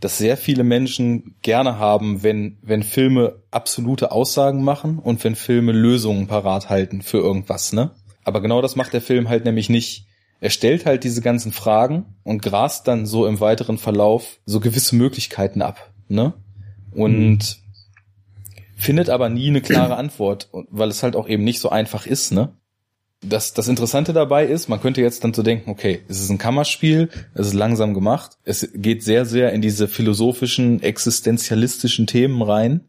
dass 0.00 0.18
sehr 0.18 0.36
viele 0.36 0.64
Menschen 0.64 1.36
gerne 1.40 1.78
haben, 1.78 2.22
wenn, 2.22 2.58
wenn 2.62 2.82
Filme 2.82 3.42
absolute 3.50 4.10
Aussagen 4.12 4.62
machen 4.64 4.98
und 4.98 5.22
wenn 5.24 5.36
Filme 5.36 5.72
Lösungen 5.72 6.26
parat 6.26 6.68
halten 6.68 7.00
für 7.00 7.18
irgendwas, 7.18 7.72
ne? 7.72 7.92
Aber 8.24 8.40
genau 8.40 8.60
das 8.60 8.74
macht 8.74 8.92
der 8.92 9.02
Film 9.02 9.28
halt 9.28 9.44
nämlich 9.44 9.68
nicht. 9.68 10.06
Er 10.40 10.50
stellt 10.50 10.84
halt 10.84 11.04
diese 11.04 11.22
ganzen 11.22 11.52
Fragen 11.52 12.16
und 12.22 12.42
grast 12.42 12.88
dann 12.88 13.06
so 13.06 13.26
im 13.26 13.38
weiteren 13.38 13.78
Verlauf 13.78 14.40
so 14.46 14.60
gewisse 14.60 14.96
Möglichkeiten 14.96 15.62
ab, 15.62 15.92
ne? 16.08 16.34
Und 16.92 17.38
mhm. 17.38 17.38
Findet 18.76 19.08
aber 19.10 19.28
nie 19.28 19.48
eine 19.48 19.60
klare 19.60 19.96
Antwort, 19.96 20.48
weil 20.52 20.88
es 20.88 21.02
halt 21.02 21.16
auch 21.16 21.28
eben 21.28 21.44
nicht 21.44 21.60
so 21.60 21.68
einfach 21.68 22.06
ist, 22.06 22.32
ne? 22.32 22.52
das, 23.28 23.54
das 23.54 23.68
Interessante 23.68 24.12
dabei 24.12 24.46
ist, 24.46 24.68
man 24.68 24.80
könnte 24.80 25.00
jetzt 25.00 25.24
dann 25.24 25.34
so 25.34 25.42
denken, 25.42 25.70
okay, 25.70 26.02
es 26.08 26.20
ist 26.20 26.30
ein 26.30 26.38
Kammerspiel, 26.38 27.08
es 27.34 27.48
ist 27.48 27.54
langsam 27.54 27.94
gemacht, 27.94 28.38
es 28.44 28.68
geht 28.74 29.02
sehr, 29.02 29.24
sehr 29.24 29.52
in 29.52 29.62
diese 29.62 29.88
philosophischen, 29.88 30.82
existenzialistischen 30.82 32.06
Themen 32.06 32.42
rein. 32.42 32.82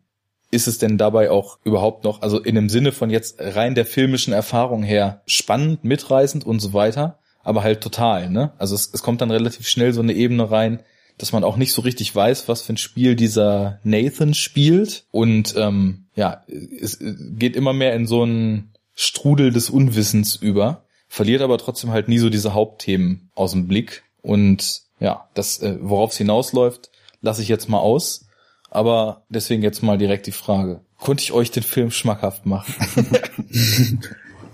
Ist 0.52 0.67
es 0.67 0.78
denn 0.78 0.98
dabei 0.98 1.32
auch 1.32 1.60
überhaupt 1.63 2.04
noch, 2.04 2.21
also 2.21 2.39
in 2.39 2.56
dem 2.56 2.69
Sinne 2.69 2.91
von 2.91 3.10
jetzt 3.10 3.38
rein 3.39 3.76
der 3.76 3.86
filmischen 3.86 4.32
Erfahrung 4.32 4.84
her, 4.84 5.21
spannend, 5.26 5.84
mitreißend 5.84 6.45
und 6.45 6.60
so 6.60 6.74
weiter, 6.74 7.19
aber 7.43 7.63
halt 7.63 7.82
total, 7.82 8.30
ne? 8.30 8.54
Also 8.58 8.76
es, 8.76 8.91
es 8.93 9.04
kommt 9.04 9.21
dann 9.21 9.32
relativ 9.32 9.67
schnell 9.67 9.91
so 9.91 10.02
eine 10.02 10.13
Ebene 10.13 10.50
rein, 10.50 10.80
dass 11.17 11.32
man 11.32 11.43
auch 11.43 11.58
nicht 11.58 11.73
so 11.73 11.82
richtig 11.82 12.13
weiß, 12.13 12.47
was 12.47 12.62
für 12.62 12.73
ein 12.73 12.78
Spiel 12.78 13.15
dieser 13.15 13.80
Nathan 13.84 14.34
spielt. 14.34 15.06
Und 15.12 15.56
ähm, 15.58 16.06
ja, 16.15 16.43
es 16.47 16.99
geht 16.99 17.56
immer 17.56 17.73
mehr 17.73 17.93
in 17.93 18.08
so 18.08 18.23
ein 18.23 18.73
Strudel 18.93 19.51
des 19.51 19.69
Unwissens 19.69 20.36
über, 20.36 20.86
verliert 21.08 21.41
aber 21.41 21.58
trotzdem 21.58 21.91
halt 21.91 22.08
nie 22.08 22.17
so 22.17 22.30
diese 22.30 22.54
Hauptthemen 22.54 23.30
aus 23.36 23.51
dem 23.51 23.67
Blick. 23.67 24.04
Und 24.21 24.82
ja, 24.99 25.30
das, 25.34 25.62
äh, 25.62 25.78
worauf 25.82 26.12
es 26.12 26.17
hinausläuft, 26.17 26.91
lasse 27.21 27.41
ich 27.41 27.47
jetzt 27.47 27.69
mal 27.69 27.80
aus. 27.80 28.25
Aber 28.69 29.25
deswegen 29.30 29.63
jetzt 29.63 29.84
mal 29.84 29.97
direkt 29.97 30.28
die 30.28 30.32
Frage. 30.32 30.82
Konnte 30.97 31.23
ich 31.23 31.32
euch 31.32 31.51
den 31.51 31.63
Film 31.63 31.91
schmackhaft 31.91 32.45
machen? 32.45 32.73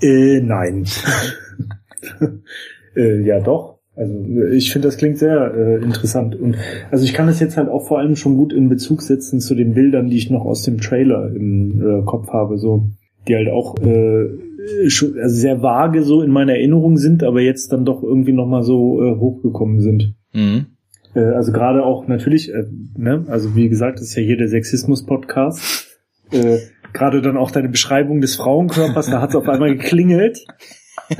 äh, 0.01 0.39
nein. 0.41 0.87
Äh, 2.93 3.21
ja, 3.21 3.39
doch. 3.39 3.79
Also 3.95 4.13
ich 4.51 4.71
finde, 4.71 4.87
das 4.87 4.97
klingt 4.97 5.17
sehr 5.17 5.53
äh, 5.53 5.83
interessant. 5.83 6.35
Und 6.35 6.55
also 6.91 7.03
ich 7.03 7.13
kann 7.13 7.27
das 7.27 7.39
jetzt 7.39 7.57
halt 7.57 7.69
auch 7.69 7.87
vor 7.87 7.99
allem 7.99 8.15
schon 8.15 8.37
gut 8.37 8.53
in 8.53 8.69
Bezug 8.69 9.01
setzen 9.01 9.41
zu 9.41 9.53
den 9.53 9.73
Bildern, 9.73 10.09
die 10.09 10.17
ich 10.17 10.29
noch 10.29 10.45
aus 10.45 10.63
dem 10.63 10.79
Trailer 10.79 11.29
im 11.35 11.81
äh, 11.81 12.05
Kopf 12.05 12.29
habe, 12.29 12.57
so 12.57 12.89
die 13.27 13.35
halt 13.35 13.49
auch 13.49 13.77
äh, 13.83 14.29
schon, 14.87 15.19
also 15.19 15.35
sehr 15.35 15.61
vage 15.61 16.03
so 16.03 16.21
in 16.21 16.31
meiner 16.31 16.53
Erinnerung 16.53 16.97
sind, 16.97 17.23
aber 17.23 17.41
jetzt 17.41 17.71
dann 17.71 17.85
doch 17.85 18.01
irgendwie 18.01 18.31
nochmal 18.31 18.63
so 18.63 19.03
äh, 19.03 19.19
hochgekommen 19.19 19.81
sind. 19.81 20.15
Mhm. 20.33 20.67
Äh, 21.13 21.19
also 21.19 21.51
gerade 21.51 21.83
auch 21.83 22.07
natürlich, 22.07 22.51
äh, 22.53 22.65
ne, 22.97 23.25
also 23.27 23.55
wie 23.55 23.69
gesagt, 23.69 23.99
das 23.99 24.07
ist 24.07 24.15
ja 24.15 24.23
hier 24.23 24.37
der 24.37 24.47
Sexismus-Podcast. 24.47 25.87
Äh, 26.31 26.59
gerade 26.93 27.21
dann 27.21 27.37
auch 27.37 27.51
deine 27.51 27.69
Beschreibung 27.69 28.21
des 28.21 28.35
Frauenkörpers, 28.35 29.07
da 29.07 29.21
hat 29.21 29.31
es 29.31 29.35
auf 29.35 29.49
einmal 29.49 29.75
geklingelt. 29.75 30.39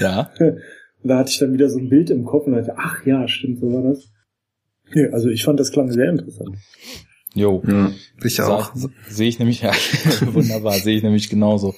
Ja. 0.00 0.30
Und 1.02 1.08
da 1.08 1.18
hatte 1.18 1.30
ich 1.30 1.38
dann 1.38 1.52
wieder 1.52 1.68
so 1.70 1.78
ein 1.78 1.88
Bild 1.88 2.10
im 2.10 2.24
Kopf 2.24 2.46
und 2.46 2.52
dachte, 2.52 2.74
ach 2.76 3.04
ja, 3.06 3.26
stimmt, 3.28 3.60
so 3.60 3.72
war 3.72 3.82
das. 3.82 4.10
Ja, 4.92 5.08
also 5.10 5.28
ich 5.28 5.44
fand 5.44 5.60
das 5.60 5.72
klang 5.72 5.90
sehr 5.90 6.10
interessant. 6.10 6.56
Jo. 7.34 7.62
Ja, 7.66 7.92
ich 8.22 8.40
auch. 8.42 8.72
Sehe 9.08 9.28
ich 9.28 9.38
nämlich, 9.38 9.60
ja, 9.62 9.72
wunderbar, 10.32 10.74
sehe 10.74 10.96
ich 10.96 11.02
nämlich 11.02 11.30
genauso. 11.30 11.74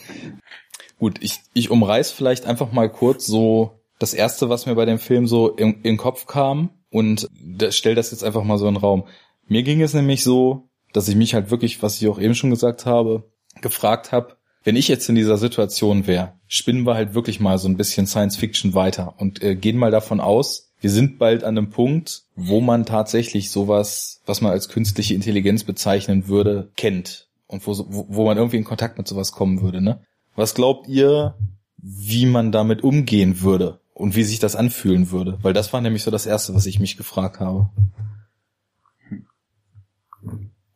Gut, 0.99 1.19
ich, 1.21 1.41
ich 1.53 1.71
umreiß 1.71 2.11
vielleicht 2.11 2.47
einfach 2.47 2.73
mal 2.73 2.89
kurz 2.91 3.27
so 3.27 3.83
das 3.99 4.15
erste, 4.15 4.49
was 4.49 4.67
mir 4.67 4.75
bei 4.75 4.85
dem 4.85 4.99
Film 4.99 5.27
so 5.27 5.51
in, 5.51 5.75
in 5.75 5.83
den 5.83 5.97
Kopf 5.97 6.27
kam 6.27 6.71
und 6.91 7.29
da, 7.41 7.71
stell 7.71 7.95
das 7.95 8.11
jetzt 8.11 8.25
einfach 8.25 8.45
mal 8.45 8.59
so 8.59 8.67
in 8.67 8.75
den 8.75 8.81
Raum. 8.81 9.05
Mir 9.47 9.63
ging 9.63 9.83
es 9.83 9.95
nämlich 9.95 10.23
so, 10.25 10.69
dass 10.93 11.09
ich 11.09 11.17
mich 11.17 11.35
halt 11.35 11.51
wirklich, 11.51 11.83
was 11.83 12.01
ich 12.01 12.09
auch 12.09 12.21
eben 12.21 12.35
schon 12.35 12.51
gesagt 12.51 12.87
habe, 12.87 13.31
gefragt 13.61 14.13
habe, 14.13 14.37
wenn 14.65 14.77
ich 14.77 14.89
jetzt 14.89 15.09
in 15.09 15.15
dieser 15.15 15.39
Situation 15.39 16.07
wäre, 16.07 16.35
spinnen 16.47 16.87
wir 16.87 16.95
halt 16.95 17.15
wirklich 17.15 17.41
mal 17.41 17.59
so 17.59 17.69
ein 17.69 17.77
bisschen 17.77 18.07
Science 18.07 18.37
Fiction 18.37 18.75
weiter 18.75 19.15
und 19.19 19.43
äh, 19.43 19.57
gehen 19.57 19.77
mal 19.77 19.91
davon 19.91 20.21
aus, 20.21 20.71
wir 20.81 20.91
sind 20.91 21.19
bald 21.19 21.45
an 21.45 21.57
einem 21.57 21.71
Punkt, 21.71 22.25
wo 22.35 22.61
man 22.61 22.85
tatsächlich 22.85 23.51
sowas, 23.51 24.21
was 24.27 24.41
man 24.41 24.53
als 24.53 24.69
künstliche 24.69 25.15
Intelligenz 25.15 25.65
bezeichnen 25.65 26.27
würde, 26.29 26.71
kennt 26.77 27.29
und 27.47 27.67
wo, 27.67 27.87
wo 27.89 28.25
man 28.25 28.37
irgendwie 28.37 28.57
in 28.57 28.65
Kontakt 28.65 28.99
mit 28.99 29.07
sowas 29.07 29.33
kommen 29.33 29.63
würde. 29.63 29.81
Ne? 29.81 30.01
Was 30.35 30.55
glaubt 30.55 30.89
ihr, 30.89 31.35
wie 31.77 32.27
man 32.27 32.51
damit 32.51 32.83
umgehen 32.83 33.43
würde 33.43 33.79
und 33.95 34.17
wie 34.17 34.25
sich 34.25 34.41
das 34.41 34.57
anfühlen 34.57 35.11
würde? 35.13 35.39
Weil 35.43 35.53
das 35.53 35.73
war 35.73 35.81
nämlich 35.81 36.03
so 36.03 36.11
das 36.11 36.27
Erste, 36.27 36.55
was 36.55 36.67
ich 36.67 36.81
mich 36.81 36.97
gefragt 36.97 37.39
habe. 37.41 37.71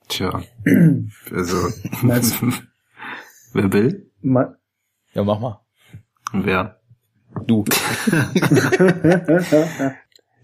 Tja. 0.09 0.43
Also. 1.33 1.57
Wer 3.57 3.73
will? 3.73 4.11
Ma 4.21 4.55
Ja, 5.15 5.25
mach 5.25 5.41
mal. 5.41 5.61
Wer? 6.33 6.79
Du. 7.47 7.65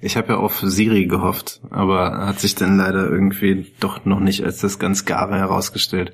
Ich 0.04 0.16
habe 0.16 0.32
ja 0.32 0.38
auf 0.38 0.58
Siri 0.58 1.06
gehofft, 1.06 1.60
aber 1.70 2.26
hat 2.26 2.40
sich 2.40 2.56
dann 2.56 2.76
leider 2.76 3.08
irgendwie 3.08 3.72
doch 3.78 4.04
noch 4.04 4.18
nicht 4.18 4.44
als 4.44 4.58
das 4.58 4.80
ganz 4.80 5.04
Gare 5.04 5.36
herausgestellt. 5.36 6.12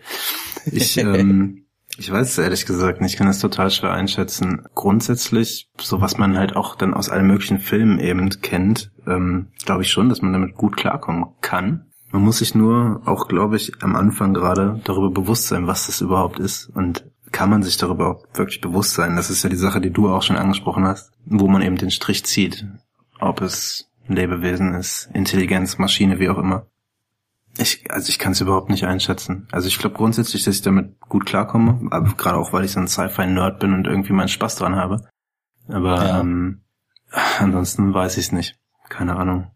Ich, 0.67 0.99
ähm, 0.99 1.65
ich 1.97 2.13
weiß 2.13 2.29
es 2.29 2.37
ehrlich 2.37 2.67
gesagt 2.67 3.01
nicht, 3.01 3.13
ich 3.13 3.17
kann 3.17 3.29
das 3.29 3.39
total 3.39 3.71
schwer 3.71 3.93
einschätzen. 3.93 4.67
Grundsätzlich, 4.75 5.71
so 5.81 6.03
was 6.03 6.19
man 6.19 6.37
halt 6.37 6.55
auch 6.55 6.75
dann 6.77 6.93
aus 6.93 7.09
allen 7.09 7.29
möglichen 7.29 7.61
Filmen 7.61 7.99
eben 7.99 8.29
kennt, 8.43 8.93
ähm, 9.07 9.53
glaube 9.65 9.85
ich 9.85 9.91
schon, 9.91 10.11
dass 10.11 10.21
man 10.21 10.35
damit 10.35 10.55
gut 10.55 10.77
klarkommen 10.77 11.25
kann. 11.41 11.88
Man 12.11 12.23
muss 12.23 12.39
sich 12.39 12.55
nur 12.55 13.03
auch, 13.05 13.29
glaube 13.29 13.57
ich, 13.57 13.83
am 13.83 13.95
Anfang 13.97 14.33
gerade 14.35 14.81
darüber 14.85 15.11
bewusst 15.11 15.49
sein, 15.49 15.67
was 15.67 15.87
das 15.87 16.01
überhaupt 16.01 16.39
ist 16.39 16.69
und 16.75 17.05
kann 17.33 17.51
man 17.51 17.63
sich 17.63 17.77
darüber 17.77 18.23
wirklich 18.35 18.61
bewusst 18.63 18.95
sein. 18.95 19.17
Das 19.17 19.29
ist 19.29 19.43
ja 19.43 19.51
die 19.51 19.57
Sache, 19.57 19.81
die 19.83 19.91
du 19.91 20.09
auch 20.09 20.23
schon 20.23 20.37
angesprochen 20.37 20.87
hast, 20.87 21.13
wo 21.27 21.47
man 21.49 21.61
eben 21.63 21.77
den 21.77 21.91
Strich 21.91 22.25
zieht 22.25 22.67
ob 23.21 23.41
es 23.41 23.91
ein 24.09 24.17
Lebewesen 24.17 24.75
ist, 24.75 25.11
Intelligenz, 25.13 25.79
Maschine, 25.79 26.19
wie 26.19 26.29
auch 26.29 26.39
immer. 26.39 26.67
Ich, 27.57 27.91
also 27.91 28.09
ich 28.09 28.19
kann 28.19 28.33
es 28.33 28.41
überhaupt 28.41 28.71
nicht 28.71 28.85
einschätzen. 28.87 29.49
Also 29.51 29.67
ich 29.67 29.79
glaube 29.79 29.97
grundsätzlich, 29.97 30.45
dass 30.45 30.57
ich 30.57 30.63
damit 30.63 31.01
gut 31.01 31.27
klarkomme, 31.27 31.89
aber 31.91 32.13
gerade 32.15 32.39
auch, 32.39 32.53
weil 32.53 32.65
ich 32.65 32.73
so 32.73 32.81
ein 32.81 32.87
Sci-Fi-Nerd 32.89 33.59
bin 33.59 33.75
und 33.75 33.87
irgendwie 33.87 34.13
meinen 34.13 34.29
Spaß 34.29 34.57
dran 34.57 34.77
habe. 34.77 35.09
Aber 35.69 35.97
Ja. 36.05 36.21
ähm, 36.21 36.63
ansonsten 37.41 37.93
weiß 37.93 38.17
ich 38.19 38.27
es 38.27 38.33
nicht. 38.33 38.57
Keine 38.89 39.17
Ahnung. 39.17 39.51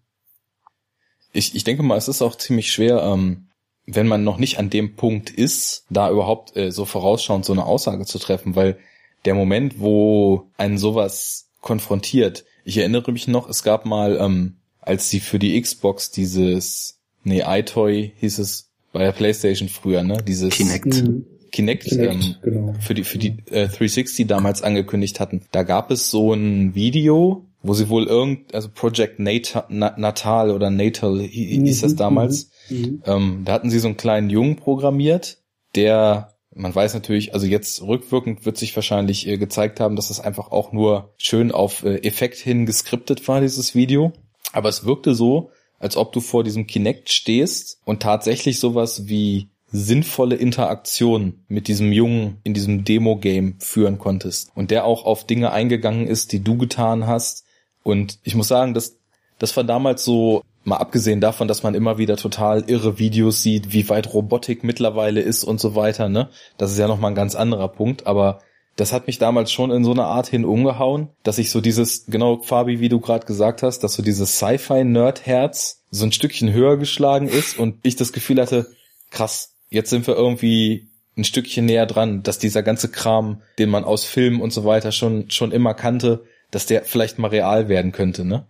Ich, 1.33 1.55
ich 1.55 1.65
denke 1.65 1.83
mal, 1.83 1.97
es 1.97 2.09
ist 2.09 2.23
auch 2.23 2.37
ziemlich 2.37 2.73
schwer, 2.73 3.03
ähm, 3.03 3.49
wenn 3.87 4.07
man 4.07 4.25
noch 4.25 4.39
nicht 4.39 4.59
an 4.59 4.71
dem 4.71 4.95
Punkt 4.97 5.31
ist, 5.31 5.85
da 5.91 6.11
überhaupt 6.11 6.57
äh, 6.57 6.71
so 6.71 6.85
vorausschauend 6.85 7.45
so 7.45 7.53
eine 7.53 7.65
Aussage 7.65 8.05
zu 8.05 8.19
treffen, 8.19 8.55
weil 8.55 8.79
der 9.25 9.35
Moment, 9.35 9.81
wo 9.81 10.49
einen 10.57 10.79
sowas 10.79 11.49
konfrontiert, 11.61 12.45
ich 12.65 12.79
erinnere 12.79 13.13
mich 13.13 13.29
noch, 13.29 13.49
es 13.49 13.63
gab 13.63 13.87
mal, 13.87 14.19
ähm, 14.21 14.57
als 14.81 15.11
sie 15.11 15.21
für 15.21 15.39
die 15.39 15.61
Xbox 15.61 16.11
dieses, 16.11 16.99
nee, 17.25 17.43
iToy 17.47 18.13
hieß 18.19 18.39
es 18.39 18.71
bei 18.93 19.01
der 19.01 19.13
Playstation 19.13 19.69
früher, 19.69 20.03
ne, 20.03 20.19
dieses 20.27 20.55
Kinect. 20.55 20.87
Mhm. 20.87 21.27
Kinect, 21.51 21.85
Kinect, 21.85 22.25
ähm, 22.25 22.35
genau. 22.43 22.75
für 22.81 22.95
die 22.95 23.05
für 23.05 23.19
die 23.19 23.37
äh, 23.51 23.69
360 23.69 24.27
damals 24.27 24.63
angekündigt 24.63 25.21
hatten. 25.21 25.43
Da 25.51 25.65
gab 25.65 25.91
es 25.91 26.11
so 26.11 26.33
ein 26.33 26.75
Video, 26.75 27.45
wo 27.63 27.75
sie 27.75 27.89
wohl 27.89 28.07
irgend 28.07 28.55
also 28.55 28.69
Project 28.75 29.19
Nata, 29.19 29.67
Na, 29.69 29.95
Natal 29.97 30.51
oder 30.51 30.71
Natal 30.71 31.21
hi- 31.21 31.29
hieß 31.65 31.81
das 31.83 31.93
Mhm, 31.93 31.97
damals. 31.97 32.51
Mhm. 32.71 33.03
Ähm, 33.07 33.43
da 33.45 33.53
hatten 33.53 33.71
sie 33.71 33.79
so 33.79 33.89
einen 33.89 33.97
kleinen 33.97 34.31
Jungen 34.31 34.57
programmiert, 34.57 35.39
der 35.75 36.29
man 36.55 36.75
weiß 36.75 36.93
natürlich, 36.93 37.33
also 37.33 37.47
jetzt 37.47 37.81
rückwirkend 37.83 38.45
wird 38.45 38.59
sich 38.59 38.77
wahrscheinlich 38.77 39.27
äh, 39.27 39.39
gezeigt 39.39 39.81
haben, 39.81 39.97
dass 39.97 40.11
es 40.11 40.21
einfach 40.21 40.51
auch 40.53 40.73
nur 40.73 41.15
schön 41.17 41.51
auf 41.51 41.83
äh, 41.83 41.97
Effekt 42.07 42.37
hin 42.37 42.67
geskriptet 42.67 43.27
war, 43.27 43.41
dieses 43.41 43.75
Video. 43.75 44.13
Aber 44.53 44.69
es 44.69 44.85
wirkte 44.85 45.15
so, 45.15 45.51
als 45.79 45.97
ob 45.97 46.13
du 46.13 46.21
vor 46.21 46.45
diesem 46.45 46.67
Kinect 46.67 47.11
stehst 47.11 47.81
und 47.87 48.03
tatsächlich 48.03 48.61
sowas 48.61 49.09
wie 49.09 49.49
sinnvolle 49.75 50.37
Interaktion 50.37 51.45
mit 51.49 51.69
diesem 51.69 51.91
Jungen 51.93 52.37
in 52.45 52.53
diesem 52.53 52.85
Demo-Game 52.85 53.55
führen 53.59 53.97
konntest. 53.99 54.51
Und 54.55 54.71
der 54.71 54.85
auch 54.85 55.07
auf 55.07 55.25
Dinge 55.27 55.53
eingegangen 55.53 56.07
ist, 56.07 56.33
die 56.33 56.45
du 56.45 56.59
getan 56.59 57.07
hast. 57.07 57.42
Und 57.83 58.19
ich 58.23 58.35
muss 58.35 58.49
sagen, 58.49 58.75
das, 58.75 58.97
das 59.39 59.57
war 59.57 59.65
damals 59.65 60.05
so, 60.05 60.43
mal 60.65 60.77
abgesehen 60.77 61.21
davon, 61.21 61.49
dass 61.49 61.63
man 61.63 61.75
immer 61.75 61.99
wieder 61.99 62.17
total 62.17 62.65
irre 62.69 62.99
Videos 62.99 63.43
sieht, 63.43 63.73
wie 63.73 63.89
weit 63.89 64.13
Robotik 64.13 64.63
mittlerweile 64.65 65.21
ist 65.21 65.45
und 65.45 65.61
so 65.61 65.75
weiter, 65.75 66.09
ne? 66.09 66.29
Das 66.57 66.71
ist 66.71 66.79
ja 66.79 66.87
nochmal 66.87 67.11
ein 67.13 67.17
ganz 67.17 67.35
anderer 67.35 67.69
Punkt, 67.69 68.07
aber 68.07 68.41
das 68.77 68.93
hat 68.93 69.07
mich 69.07 69.19
damals 69.19 69.53
schon 69.53 69.71
in 69.71 69.85
so 69.85 69.91
eine 69.91 70.05
Art 70.05 70.29
hin 70.29 70.45
umgehauen, 70.45 71.09
dass 71.25 71.39
ich 71.39 71.51
so 71.51 71.61
dieses, 71.61 72.07
genau, 72.07 72.41
Fabi, 72.43 72.81
wie 72.81 72.89
du 72.89 73.01
gerade 73.01 73.27
gesagt 73.27 73.63
hast, 73.63 73.81
dass 73.81 73.95
so 73.95 74.03
dieses 74.03 74.39
Sci-Fi-Nerd-Herz 74.39 75.83
so 75.91 76.07
ein 76.07 76.13
Stückchen 76.13 76.53
höher 76.53 76.79
geschlagen 76.79 77.29
ist 77.29 77.59
und 77.59 77.77
ich 77.83 77.97
das 77.97 78.13
Gefühl 78.13 78.41
hatte, 78.41 78.69
krass, 79.11 79.57
jetzt 79.69 79.91
sind 79.91 80.07
wir 80.07 80.17
irgendwie 80.17 80.89
ein 81.19 81.25
Stückchen 81.25 81.67
näher 81.67 81.85
dran, 81.85 82.23
dass 82.23 82.39
dieser 82.39 82.63
ganze 82.63 82.89
Kram, 82.89 83.43
den 83.59 83.69
man 83.69 83.85
aus 83.85 84.05
Filmen 84.05 84.41
und 84.41 84.53
so 84.53 84.65
weiter 84.65 84.93
schon, 84.93 85.31
schon 85.31 85.53
immer 85.53 85.75
kannte, 85.75 86.25
dass 86.53 86.67
der 86.67 86.85
vielleicht 86.85 87.19
mal 87.19 87.29
real 87.29 87.69
werden 87.69 87.91
könnte, 87.91 88.25
ne? 88.25 88.47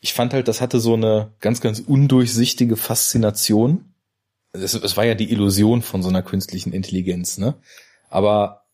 Ich 0.00 0.12
fand 0.12 0.34
halt, 0.34 0.48
das 0.48 0.60
hatte 0.60 0.78
so 0.80 0.94
eine 0.94 1.32
ganz, 1.40 1.60
ganz 1.60 1.80
undurchsichtige 1.80 2.76
Faszination. 2.76 3.94
Es, 4.52 4.74
es 4.74 4.96
war 4.96 5.04
ja 5.04 5.14
die 5.14 5.30
Illusion 5.32 5.82
von 5.82 6.02
so 6.02 6.08
einer 6.08 6.22
künstlichen 6.22 6.72
Intelligenz, 6.72 7.38
ne? 7.38 7.54
Aber 8.10 8.66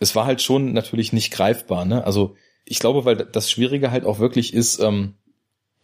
es 0.00 0.14
war 0.14 0.26
halt 0.26 0.42
schon 0.42 0.72
natürlich 0.72 1.12
nicht 1.12 1.32
greifbar, 1.32 1.84
ne? 1.84 2.04
Also 2.04 2.36
ich 2.64 2.78
glaube, 2.78 3.04
weil 3.04 3.16
das 3.16 3.50
Schwierige 3.50 3.90
halt 3.90 4.04
auch 4.04 4.18
wirklich 4.18 4.52
ist, 4.52 4.80
ähm, 4.80 5.14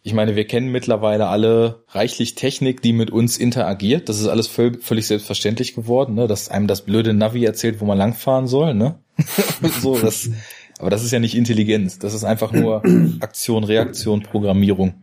ich 0.03 0.13
meine, 0.13 0.35
wir 0.35 0.47
kennen 0.47 0.71
mittlerweile 0.71 1.27
alle 1.27 1.83
reichlich 1.89 2.33
Technik, 2.33 2.81
die 2.81 2.91
mit 2.91 3.11
uns 3.11 3.37
interagiert. 3.37 4.09
Das 4.09 4.19
ist 4.19 4.27
alles 4.27 4.47
völ 4.47 4.81
völlig 4.81 5.05
selbstverständlich 5.05 5.75
geworden, 5.75 6.15
ne? 6.15 6.27
dass 6.27 6.49
einem 6.49 6.65
das 6.67 6.81
blöde 6.81 7.13
Navi 7.13 7.45
erzählt, 7.45 7.79
wo 7.79 7.85
man 7.85 7.99
langfahren 7.99 8.47
soll. 8.47 8.73
Ne? 8.73 8.99
so, 9.81 9.99
das, 9.99 10.29
aber 10.81 10.89
das 10.89 11.03
ist 11.03 11.11
ja 11.11 11.19
nicht 11.19 11.35
Intelligenz. 11.35 11.99
Das 11.99 12.13
ist 12.13 12.23
einfach 12.23 12.51
nur 12.51 12.83
Aktion, 13.21 13.63
Reaktion, 13.63 14.23
Programmierung. 14.23 14.95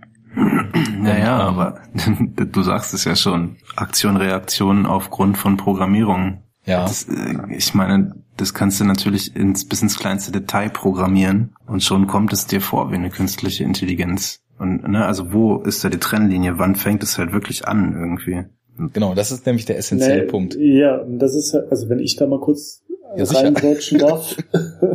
Naja, 1.01 1.39
aber 1.39 1.81
du 2.53 2.63
sagst 2.63 2.93
es 2.95 3.05
ja 3.05 3.17
schon. 3.17 3.57
Aktion, 3.77 4.17
Reaktion 4.17 4.87
aufgrund 4.87 5.39
von 5.39 5.57
Programmierung. 5.57 6.43
Ja, 6.67 6.83
Das, 6.83 7.05
äh, 7.05 7.37
ich 7.57 7.75
meine, 7.75 8.15
das 8.37 8.55
kannst 8.55 8.81
du 8.81 8.85
natürlich 8.85 9.35
ins, 9.35 9.65
bis 9.67 9.83
ins 9.83 9.99
kleinste 9.99 10.33
Detail 10.33 10.69
programmieren 10.69 11.55
und 11.67 11.83
schon 11.83 12.07
kommt 12.07 12.33
es 12.33 12.47
dir 12.47 12.61
vor 12.61 12.91
wie 12.91 12.97
eine 12.97 13.11
künstliche 13.11 13.65
Intelligenz. 13.65 14.41
Und 14.59 14.87
ne, 14.89 15.07
also 15.07 15.33
wo 15.33 15.59
ist 15.59 15.83
da 15.85 15.89
die 15.89 15.99
Trennlinie? 15.99 16.59
Wann 16.59 16.75
fängt 16.75 17.03
es 17.03 17.17
halt 17.19 17.33
wirklich 17.33 17.67
an 17.67 17.95
irgendwie? 17.95 18.45
genau. 18.93 19.15
Das 19.15 19.33
ist 19.33 19.47
nämlich 19.47 19.65
der 19.65 19.79
essentielle 19.79 20.23
Nee, 20.23 20.29
Punkt. 20.29 20.57
Ja, 20.59 21.05
das 21.09 21.35
ist, 21.35 21.55
also 21.55 21.89
wenn 21.89 22.01
ich 22.01 22.17
da 22.17 22.27
mal 22.27 22.41
kurz 22.41 22.83
Ja, 23.17 23.25
reingrätschen 23.25 23.99
darf. 23.99 24.37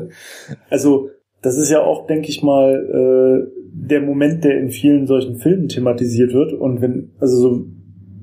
also, 0.69 1.09
das 1.41 1.57
ist 1.57 1.69
ja 1.69 1.81
auch, 1.81 2.07
denke 2.07 2.29
ich 2.29 2.43
mal, 2.43 2.73
äh, 2.73 3.63
der 3.73 4.01
Moment, 4.01 4.43
der 4.43 4.59
in 4.59 4.69
vielen 4.69 5.07
solchen 5.07 5.35
Filmen 5.35 5.67
thematisiert 5.67 6.33
wird. 6.33 6.53
Und 6.53 6.81
wenn, 6.81 7.11
also 7.19 7.37
so, 7.37 7.65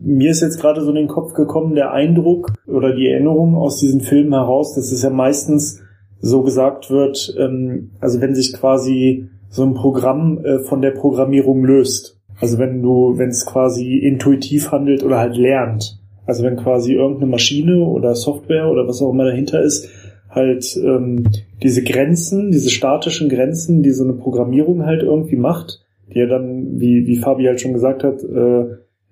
mir 0.02 0.30
ist 0.30 0.40
jetzt 0.40 0.60
gerade 0.60 0.80
so 0.82 0.90
in 0.90 0.96
den 0.96 1.08
Kopf 1.08 1.34
gekommen, 1.34 1.74
der 1.74 1.92
Eindruck 1.92 2.52
oder 2.66 2.94
die 2.94 3.08
Erinnerung 3.08 3.56
aus 3.56 3.78
diesen 3.78 4.00
Filmen 4.00 4.32
heraus, 4.32 4.74
dass 4.74 4.92
es 4.92 5.02
ja 5.02 5.10
meistens 5.10 5.82
so 6.20 6.42
gesagt 6.42 6.90
wird, 6.90 7.34
ähm, 7.38 7.90
also 8.00 8.20
wenn 8.20 8.34
sich 8.34 8.52
quasi 8.52 9.28
so 9.48 9.64
ein 9.64 9.74
Programm 9.74 10.38
äh, 10.44 10.60
von 10.60 10.80
der 10.80 10.92
Programmierung 10.92 11.64
löst. 11.64 12.18
Also 12.40 12.58
wenn 12.58 12.82
du, 12.82 13.18
wenn 13.18 13.28
es 13.28 13.44
quasi 13.44 13.98
intuitiv 13.98 14.70
handelt 14.70 15.02
oder 15.02 15.18
halt 15.18 15.36
lernt. 15.36 15.99
Also 16.30 16.44
wenn 16.44 16.54
quasi 16.54 16.92
irgendeine 16.92 17.28
Maschine 17.28 17.84
oder 17.84 18.14
Software 18.14 18.70
oder 18.70 18.86
was 18.86 19.02
auch 19.02 19.12
immer 19.12 19.24
dahinter 19.24 19.60
ist, 19.60 19.88
halt 20.28 20.76
ähm, 20.76 21.24
diese 21.60 21.82
Grenzen, 21.82 22.52
diese 22.52 22.70
statischen 22.70 23.28
Grenzen, 23.28 23.82
die 23.82 23.90
so 23.90 24.04
eine 24.04 24.12
Programmierung 24.12 24.86
halt 24.86 25.02
irgendwie 25.02 25.34
macht, 25.34 25.84
die 26.14 26.20
ja 26.20 26.26
dann, 26.26 26.78
wie, 26.78 27.04
wie 27.08 27.16
Fabi 27.16 27.46
halt 27.46 27.60
schon 27.60 27.72
gesagt 27.72 28.04
hat, 28.04 28.22
äh, 28.22 28.60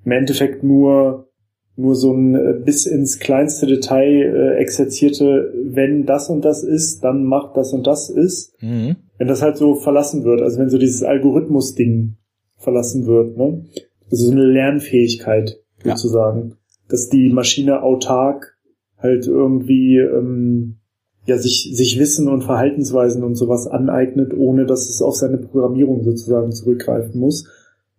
im 0.04 0.12
Endeffekt 0.12 0.62
nur 0.62 1.26
nur 1.74 1.96
so 1.96 2.12
ein 2.12 2.36
äh, 2.36 2.54
bis 2.64 2.86
ins 2.86 3.18
kleinste 3.18 3.66
Detail 3.66 4.06
äh, 4.06 4.60
exerzierte, 4.60 5.52
wenn 5.64 6.06
das 6.06 6.30
und 6.30 6.44
das 6.44 6.62
ist, 6.62 7.02
dann 7.02 7.24
macht 7.24 7.56
das 7.56 7.72
und 7.72 7.84
das 7.88 8.10
ist. 8.10 8.54
Mhm. 8.62 8.94
Wenn 9.16 9.26
das 9.26 9.42
halt 9.42 9.56
so 9.56 9.74
verlassen 9.74 10.22
wird, 10.22 10.40
also 10.40 10.60
wenn 10.60 10.70
so 10.70 10.78
dieses 10.78 11.02
Algorithmus-Ding 11.02 12.14
verlassen 12.56 13.06
wird, 13.06 13.36
ne? 13.36 13.64
Also 14.08 14.26
so 14.26 14.30
eine 14.30 14.44
Lernfähigkeit 14.44 15.58
sozusagen, 15.82 16.50
ja. 16.50 16.56
Dass 16.88 17.08
die 17.08 17.30
Maschine 17.30 17.82
autark 17.82 18.56
halt 18.98 19.26
irgendwie 19.26 19.98
ähm, 19.98 20.78
ja 21.26 21.38
sich 21.38 21.70
sich 21.72 21.98
Wissen 21.98 22.28
und 22.28 22.42
Verhaltensweisen 22.42 23.22
und 23.22 23.34
sowas 23.34 23.66
aneignet, 23.66 24.32
ohne 24.36 24.66
dass 24.66 24.88
es 24.88 25.02
auf 25.02 25.14
seine 25.14 25.38
Programmierung 25.38 26.02
sozusagen 26.02 26.52
zurückgreifen 26.52 27.20
muss. 27.20 27.48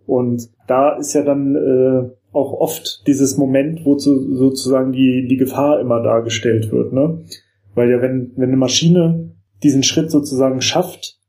Und 0.05 0.49
da 0.67 0.97
ist 0.97 1.13
ja 1.13 1.23
dann 1.23 1.55
äh, 1.55 2.09
auch 2.31 2.53
oft 2.53 3.07
dieses 3.07 3.37
Moment, 3.37 3.85
wo 3.85 3.95
zu, 3.95 4.35
sozusagen 4.35 4.91
die, 4.91 5.27
die 5.27 5.37
Gefahr 5.37 5.79
immer 5.79 6.01
dargestellt 6.01 6.71
wird, 6.71 6.93
ne? 6.93 7.23
Weil 7.75 7.91
ja, 7.91 8.01
wenn, 8.01 8.31
wenn 8.35 8.49
eine 8.49 8.57
Maschine 8.57 9.31
diesen 9.63 9.83
Schritt 9.83 10.11
sozusagen 10.11 10.61
schafft, 10.61 11.19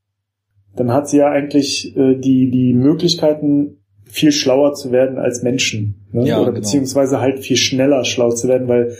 dann 0.76 0.92
hat 0.92 1.08
sie 1.08 1.18
ja 1.18 1.28
eigentlich 1.30 1.96
äh, 1.96 2.16
die, 2.16 2.50
die 2.50 2.74
Möglichkeiten, 2.74 3.79
viel 4.10 4.32
schlauer 4.32 4.74
zu 4.74 4.92
werden 4.92 5.18
als 5.18 5.42
Menschen. 5.42 6.06
Ne? 6.12 6.26
Ja, 6.26 6.36
Oder 6.36 6.46
genau. 6.46 6.60
beziehungsweise 6.60 7.20
halt 7.20 7.40
viel 7.40 7.56
schneller 7.56 8.04
schlau 8.04 8.30
zu 8.30 8.48
werden, 8.48 8.68
weil 8.68 8.96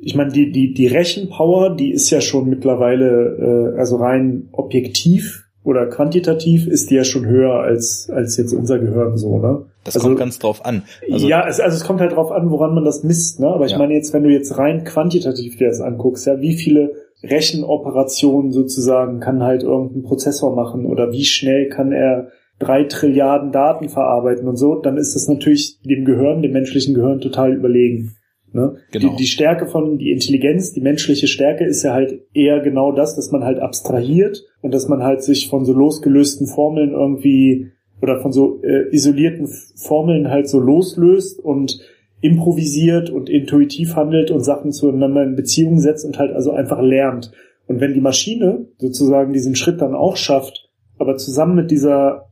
ich 0.00 0.14
meine, 0.14 0.30
die, 0.30 0.52
die, 0.52 0.74
die 0.74 0.86
Rechenpower, 0.86 1.74
die 1.74 1.90
ist 1.90 2.10
ja 2.10 2.20
schon 2.20 2.48
mittlerweile, 2.48 3.74
äh, 3.74 3.78
also 3.78 3.96
rein 3.96 4.48
objektiv 4.52 5.48
oder 5.64 5.86
quantitativ 5.86 6.66
ist 6.66 6.90
die 6.90 6.94
ja 6.94 7.04
schon 7.04 7.26
höher 7.26 7.60
als, 7.60 8.08
als 8.10 8.36
jetzt 8.36 8.52
unser 8.52 8.78
Gehirn 8.78 9.18
so, 9.18 9.38
ne? 9.38 9.66
Das 9.84 9.96
also, 9.96 10.08
kommt 10.08 10.18
ganz 10.18 10.38
drauf 10.38 10.64
an. 10.64 10.82
Also, 11.10 11.28
ja, 11.28 11.46
es, 11.48 11.60
also 11.60 11.76
es 11.76 11.84
kommt 11.84 12.00
halt 12.00 12.12
drauf 12.12 12.30
an, 12.30 12.50
woran 12.50 12.74
man 12.74 12.84
das 12.84 13.02
misst, 13.02 13.40
ne? 13.40 13.48
Aber 13.48 13.66
ich 13.66 13.72
ja. 13.72 13.78
meine 13.78 13.94
jetzt, 13.94 14.12
wenn 14.12 14.22
du 14.22 14.30
jetzt 14.30 14.56
rein 14.56 14.84
quantitativ 14.84 15.56
dir 15.56 15.68
das 15.68 15.80
anguckst, 15.80 16.26
ja, 16.26 16.40
wie 16.40 16.54
viele 16.54 16.92
Rechenoperationen 17.22 18.52
sozusagen 18.52 19.20
kann 19.20 19.42
halt 19.42 19.62
irgendein 19.62 20.02
Prozessor 20.02 20.54
machen 20.54 20.86
oder 20.86 21.12
wie 21.12 21.24
schnell 21.24 21.68
kann 21.68 21.92
er 21.92 22.28
drei 22.58 22.84
Trilliarden 22.84 23.52
Daten 23.52 23.88
verarbeiten 23.88 24.48
und 24.48 24.56
so, 24.56 24.76
dann 24.76 24.96
ist 24.96 25.14
das 25.14 25.28
natürlich 25.28 25.80
dem 25.82 26.04
Gehirn, 26.04 26.42
dem 26.42 26.52
menschlichen 26.52 26.94
Gehirn 26.94 27.20
total 27.20 27.54
überlegen. 27.54 28.16
Ne? 28.52 28.76
Genau. 28.92 29.10
Die, 29.10 29.16
die 29.16 29.26
Stärke 29.26 29.66
von, 29.66 29.98
die 29.98 30.10
Intelligenz, 30.10 30.72
die 30.72 30.80
menschliche 30.80 31.26
Stärke 31.26 31.64
ist 31.64 31.82
ja 31.82 31.92
halt 31.92 32.22
eher 32.32 32.60
genau 32.60 32.92
das, 32.92 33.14
dass 33.14 33.30
man 33.30 33.44
halt 33.44 33.58
abstrahiert 33.58 34.44
und 34.62 34.72
dass 34.72 34.88
man 34.88 35.02
halt 35.02 35.22
sich 35.22 35.48
von 35.48 35.64
so 35.64 35.72
losgelösten 35.72 36.46
Formeln 36.46 36.92
irgendwie 36.92 37.70
oder 38.00 38.20
von 38.20 38.32
so 38.32 38.62
äh, 38.62 38.88
isolierten 38.90 39.48
Formeln 39.76 40.30
halt 40.30 40.48
so 40.48 40.60
loslöst 40.60 41.40
und 41.40 41.80
improvisiert 42.20 43.10
und 43.10 43.28
intuitiv 43.28 43.94
handelt 43.96 44.30
und 44.30 44.40
Sachen 44.40 44.72
zueinander 44.72 45.22
in 45.22 45.36
Beziehung 45.36 45.78
setzt 45.78 46.04
und 46.04 46.18
halt 46.18 46.32
also 46.32 46.52
einfach 46.52 46.80
lernt. 46.80 47.32
Und 47.66 47.80
wenn 47.80 47.94
die 47.94 48.00
Maschine 48.00 48.66
sozusagen 48.78 49.32
diesen 49.32 49.54
Schritt 49.54 49.80
dann 49.80 49.94
auch 49.94 50.16
schafft, 50.16 50.70
aber 50.98 51.16
zusammen 51.16 51.54
mit 51.54 51.70
dieser 51.70 52.27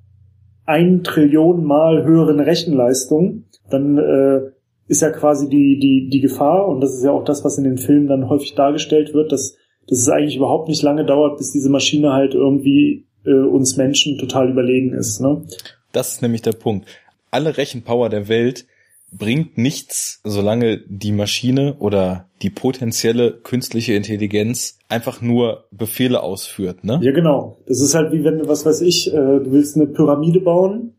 ein 0.66 1.02
Trillion 1.02 1.64
mal 1.64 2.04
höheren 2.04 2.40
Rechenleistung, 2.40 3.44
dann 3.70 3.98
äh, 3.98 4.40
ist 4.88 5.02
ja 5.02 5.10
quasi 5.10 5.48
die, 5.48 5.78
die, 5.78 6.08
die 6.10 6.20
Gefahr, 6.20 6.68
und 6.68 6.80
das 6.80 6.94
ist 6.94 7.04
ja 7.04 7.10
auch 7.10 7.24
das, 7.24 7.44
was 7.44 7.58
in 7.58 7.64
den 7.64 7.78
Filmen 7.78 8.08
dann 8.08 8.28
häufig 8.28 8.54
dargestellt 8.54 9.14
wird, 9.14 9.32
dass, 9.32 9.56
dass 9.88 9.98
es 9.98 10.08
eigentlich 10.08 10.36
überhaupt 10.36 10.68
nicht 10.68 10.82
lange 10.82 11.04
dauert, 11.04 11.38
bis 11.38 11.52
diese 11.52 11.70
Maschine 11.70 12.12
halt 12.12 12.34
irgendwie 12.34 13.06
äh, 13.24 13.32
uns 13.32 13.76
Menschen 13.76 14.18
total 14.18 14.50
überlegen 14.50 14.92
ist. 14.92 15.20
Ne? 15.20 15.42
Das 15.92 16.12
ist 16.12 16.22
nämlich 16.22 16.42
der 16.42 16.52
Punkt. 16.52 16.86
Alle 17.30 17.56
Rechenpower 17.56 18.08
der 18.08 18.28
Welt 18.28 18.66
bringt 19.18 19.58
nichts, 19.58 20.20
solange 20.24 20.78
die 20.86 21.12
Maschine 21.12 21.76
oder 21.78 22.28
die 22.42 22.50
potenzielle 22.50 23.32
künstliche 23.32 23.94
Intelligenz 23.94 24.78
einfach 24.88 25.20
nur 25.20 25.64
Befehle 25.70 26.22
ausführt, 26.22 26.84
ne? 26.84 27.00
Ja, 27.02 27.12
genau. 27.12 27.58
Das 27.66 27.80
ist 27.80 27.94
halt 27.94 28.12
wie 28.12 28.24
wenn, 28.24 28.38
du, 28.38 28.48
was 28.48 28.66
weiß 28.66 28.82
ich, 28.82 29.08
äh, 29.08 29.16
du 29.16 29.52
willst 29.52 29.76
eine 29.76 29.86
Pyramide 29.86 30.40
bauen 30.40 30.94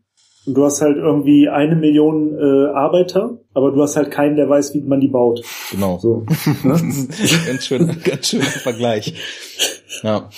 und 0.46 0.54
du 0.54 0.64
hast 0.64 0.80
halt 0.80 0.96
irgendwie 0.96 1.48
eine 1.48 1.76
Million 1.76 2.36
äh, 2.36 2.68
Arbeiter, 2.74 3.38
aber 3.54 3.70
du 3.70 3.82
hast 3.82 3.96
halt 3.96 4.10
keinen, 4.10 4.36
der 4.36 4.48
weiß, 4.48 4.74
wie 4.74 4.80
man 4.80 5.00
die 5.00 5.08
baut. 5.08 5.42
Genau. 5.70 5.98
So. 5.98 6.24
Ne? 6.64 6.72
ganz 7.46 7.66
schön, 7.66 7.96
ganz 8.04 8.28
schöner 8.28 8.44
Vergleich. 8.44 9.14
Ja. 10.02 10.28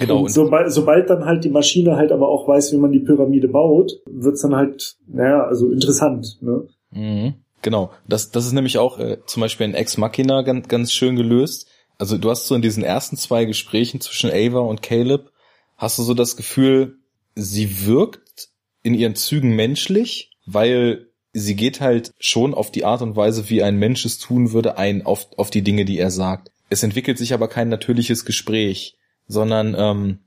Genau. 0.00 0.22
Und 0.22 0.30
sobald, 0.30 0.70
sobald 0.72 1.08
dann 1.08 1.24
halt 1.24 1.44
die 1.44 1.50
Maschine 1.50 1.96
halt 1.96 2.12
aber 2.12 2.28
auch 2.28 2.46
weiß, 2.46 2.72
wie 2.72 2.78
man 2.78 2.92
die 2.92 3.00
Pyramide 3.00 3.48
baut, 3.48 3.92
wird's 4.06 4.42
dann 4.42 4.54
halt, 4.54 4.96
naja, 5.06 5.44
also 5.44 5.70
interessant. 5.70 6.38
Ne? 6.40 6.66
Mhm. 6.90 7.34
Genau. 7.62 7.92
Das, 8.06 8.30
das 8.30 8.46
ist 8.46 8.52
nämlich 8.52 8.78
auch 8.78 8.98
äh, 8.98 9.18
zum 9.26 9.40
Beispiel 9.40 9.66
in 9.66 9.74
Ex 9.74 9.96
Machina 9.96 10.42
ganz, 10.42 10.68
ganz 10.68 10.92
schön 10.92 11.16
gelöst. 11.16 11.68
Also 11.98 12.16
du 12.16 12.30
hast 12.30 12.46
so 12.46 12.54
in 12.54 12.62
diesen 12.62 12.84
ersten 12.84 13.16
zwei 13.16 13.44
Gesprächen 13.44 14.00
zwischen 14.00 14.30
Ava 14.30 14.60
und 14.60 14.82
Caleb, 14.82 15.32
hast 15.76 15.98
du 15.98 16.02
so 16.02 16.14
das 16.14 16.36
Gefühl, 16.36 16.98
sie 17.34 17.86
wirkt 17.86 18.48
in 18.82 18.94
ihren 18.94 19.16
Zügen 19.16 19.56
menschlich, 19.56 20.30
weil 20.46 21.08
sie 21.32 21.56
geht 21.56 21.80
halt 21.80 22.12
schon 22.20 22.54
auf 22.54 22.70
die 22.70 22.84
Art 22.84 23.02
und 23.02 23.16
Weise, 23.16 23.50
wie 23.50 23.62
ein 23.62 23.76
Mensch 23.76 24.04
es 24.04 24.18
tun 24.18 24.52
würde, 24.52 24.78
ein 24.78 25.04
auf, 25.04 25.26
auf 25.36 25.50
die 25.50 25.62
Dinge, 25.62 25.84
die 25.84 25.98
er 25.98 26.10
sagt. 26.10 26.50
Es 26.70 26.82
entwickelt 26.82 27.18
sich 27.18 27.34
aber 27.34 27.48
kein 27.48 27.68
natürliches 27.68 28.24
Gespräch, 28.24 28.96
sondern 29.26 29.74
ähm, 29.76 30.18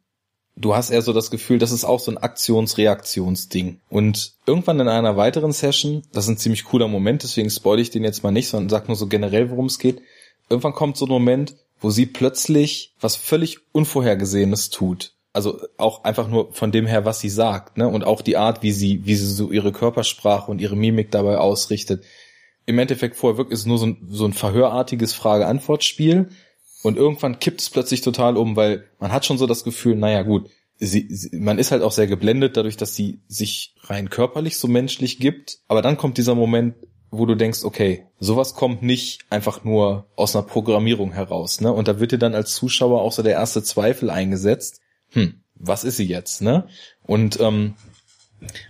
du 0.61 0.75
hast 0.75 0.89
eher 0.89 1.01
so 1.01 1.13
das 1.13 1.31
Gefühl, 1.31 1.59
das 1.59 1.71
ist 1.71 1.83
auch 1.83 1.99
so 1.99 2.11
ein 2.11 2.17
Aktions-Reaktions-Ding. 2.17 3.81
Und 3.89 4.33
irgendwann 4.45 4.79
in 4.79 4.87
einer 4.87 5.17
weiteren 5.17 5.51
Session, 5.51 6.03
das 6.13 6.25
ist 6.25 6.29
ein 6.29 6.37
ziemlich 6.37 6.63
cooler 6.65 6.87
Moment, 6.87 7.23
deswegen 7.23 7.49
spoil 7.49 7.79
ich 7.79 7.89
den 7.89 8.03
jetzt 8.03 8.23
mal 8.23 8.31
nicht, 8.31 8.47
sondern 8.47 8.69
sag 8.69 8.87
nur 8.87 8.97
so 8.97 9.07
generell, 9.07 9.49
worum 9.49 9.65
es 9.65 9.79
geht. 9.79 10.01
Irgendwann 10.49 10.73
kommt 10.73 10.97
so 10.97 11.05
ein 11.05 11.09
Moment, 11.09 11.55
wo 11.79 11.89
sie 11.89 12.05
plötzlich 12.05 12.93
was 12.99 13.15
völlig 13.15 13.59
Unvorhergesehenes 13.71 14.69
tut 14.69 15.13
also 15.33 15.61
auch 15.77 16.03
einfach 16.03 16.27
nur 16.27 16.51
von 16.53 16.71
dem 16.71 16.85
her, 16.85 17.05
was 17.05 17.19
sie 17.19 17.29
sagt, 17.29 17.77
ne? 17.77 17.87
Und 17.87 18.03
auch 18.03 18.21
die 18.21 18.37
Art, 18.37 18.63
wie 18.63 18.71
sie, 18.71 19.05
wie 19.05 19.15
sie 19.15 19.27
so 19.27 19.51
ihre 19.51 19.71
Körpersprache 19.71 20.51
und 20.51 20.59
ihre 20.59 20.75
Mimik 20.75 21.11
dabei 21.11 21.37
ausrichtet. 21.37 22.03
Im 22.65 22.79
Endeffekt 22.79 23.15
vorher 23.15 23.37
wirkt 23.37 23.53
es 23.53 23.65
nur 23.65 23.77
so 23.77 23.87
ein, 23.87 24.07
so 24.09 24.25
ein 24.25 24.33
verhörartiges 24.33 25.13
Frage-Antwort-Spiel. 25.13 26.29
Und 26.83 26.97
irgendwann 26.97 27.39
kippt 27.39 27.61
es 27.61 27.69
plötzlich 27.69 28.01
total 28.01 28.37
um, 28.37 28.55
weil 28.55 28.85
man 28.99 29.11
hat 29.11 29.25
schon 29.25 29.37
so 29.37 29.47
das 29.47 29.63
Gefühl, 29.63 29.95
naja 29.95 30.23
gut, 30.23 30.49
sie, 30.77 31.07
sie, 31.09 31.37
man 31.37 31.59
ist 31.59 31.71
halt 31.71 31.83
auch 31.83 31.91
sehr 31.91 32.07
geblendet 32.07 32.57
dadurch, 32.57 32.77
dass 32.77 32.95
sie 32.95 33.21
sich 33.27 33.75
rein 33.83 34.09
körperlich 34.09 34.57
so 34.57 34.67
menschlich 34.67 35.19
gibt. 35.19 35.59
Aber 35.67 35.81
dann 35.81 35.97
kommt 35.97 36.17
dieser 36.17 36.35
Moment, 36.35 36.75
wo 37.11 37.25
du 37.25 37.35
denkst, 37.35 37.63
okay, 37.63 38.05
sowas 38.19 38.55
kommt 38.55 38.81
nicht 38.81 39.25
einfach 39.29 39.63
nur 39.63 40.07
aus 40.15 40.35
einer 40.35 40.45
Programmierung 40.45 41.11
heraus, 41.11 41.59
ne? 41.59 41.71
Und 41.71 41.87
da 41.87 41.99
wird 41.99 42.13
dir 42.13 42.17
dann 42.17 42.35
als 42.35 42.55
Zuschauer 42.55 43.01
auch 43.01 43.11
so 43.11 43.21
der 43.21 43.33
erste 43.33 43.61
Zweifel 43.61 44.09
eingesetzt 44.09 44.81
hm, 45.11 45.41
was 45.55 45.83
ist 45.83 45.97
sie 45.97 46.07
jetzt, 46.07 46.41
ne? 46.41 46.67
Und 47.03 47.39
ähm, 47.39 47.75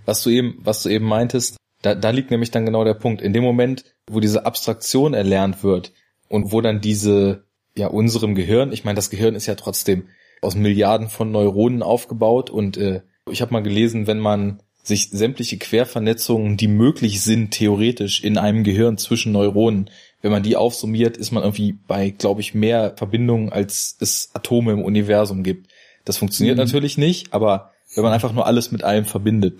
was 0.05 0.23
du 0.23 0.29
eben, 0.29 0.59
was 0.59 0.83
du 0.83 0.89
eben 0.89 1.05
meintest, 1.05 1.57
da, 1.81 1.95
da 1.95 2.09
liegt 2.09 2.31
nämlich 2.31 2.51
dann 2.51 2.65
genau 2.65 2.83
der 2.83 2.93
Punkt. 2.93 3.21
In 3.21 3.33
dem 3.33 3.43
Moment, 3.43 3.85
wo 4.07 4.19
diese 4.19 4.45
Abstraktion 4.45 5.13
erlernt 5.13 5.63
wird 5.63 5.93
und 6.27 6.51
wo 6.51 6.61
dann 6.61 6.81
diese, 6.81 7.45
ja, 7.75 7.87
unserem 7.87 8.35
Gehirn, 8.35 8.71
ich 8.71 8.83
meine, 8.83 8.95
das 8.95 9.09
Gehirn 9.09 9.35
ist 9.35 9.45
ja 9.45 9.55
trotzdem 9.55 10.07
aus 10.41 10.55
Milliarden 10.55 11.09
von 11.09 11.31
Neuronen 11.31 11.83
aufgebaut 11.83 12.49
und 12.49 12.77
äh, 12.77 13.01
ich 13.29 13.41
habe 13.41 13.53
mal 13.53 13.63
gelesen, 13.63 14.07
wenn 14.07 14.19
man 14.19 14.61
sich 14.83 15.09
sämtliche 15.09 15.57
Quervernetzungen, 15.57 16.57
die 16.57 16.67
möglich 16.67 17.21
sind, 17.21 17.51
theoretisch 17.51 18.23
in 18.23 18.37
einem 18.37 18.63
Gehirn 18.63 18.97
zwischen 18.97 19.31
Neuronen, 19.31 19.89
wenn 20.21 20.31
man 20.31 20.43
die 20.43 20.55
aufsummiert, 20.55 21.17
ist 21.17 21.31
man 21.31 21.43
irgendwie 21.43 21.73
bei, 21.87 22.09
glaube 22.09 22.41
ich, 22.41 22.53
mehr 22.53 22.93
Verbindungen, 22.95 23.51
als 23.51 23.95
es 23.99 24.31
Atome 24.33 24.73
im 24.73 24.83
Universum 24.83 25.43
gibt. 25.43 25.69
Das 26.05 26.17
funktioniert 26.17 26.57
mhm. 26.57 26.63
natürlich 26.63 26.97
nicht, 26.97 27.33
aber 27.33 27.71
wenn 27.95 28.03
man 28.03 28.13
einfach 28.13 28.33
nur 28.33 28.47
alles 28.47 28.71
mit 28.71 28.83
allem 28.83 29.05
verbindet, 29.05 29.59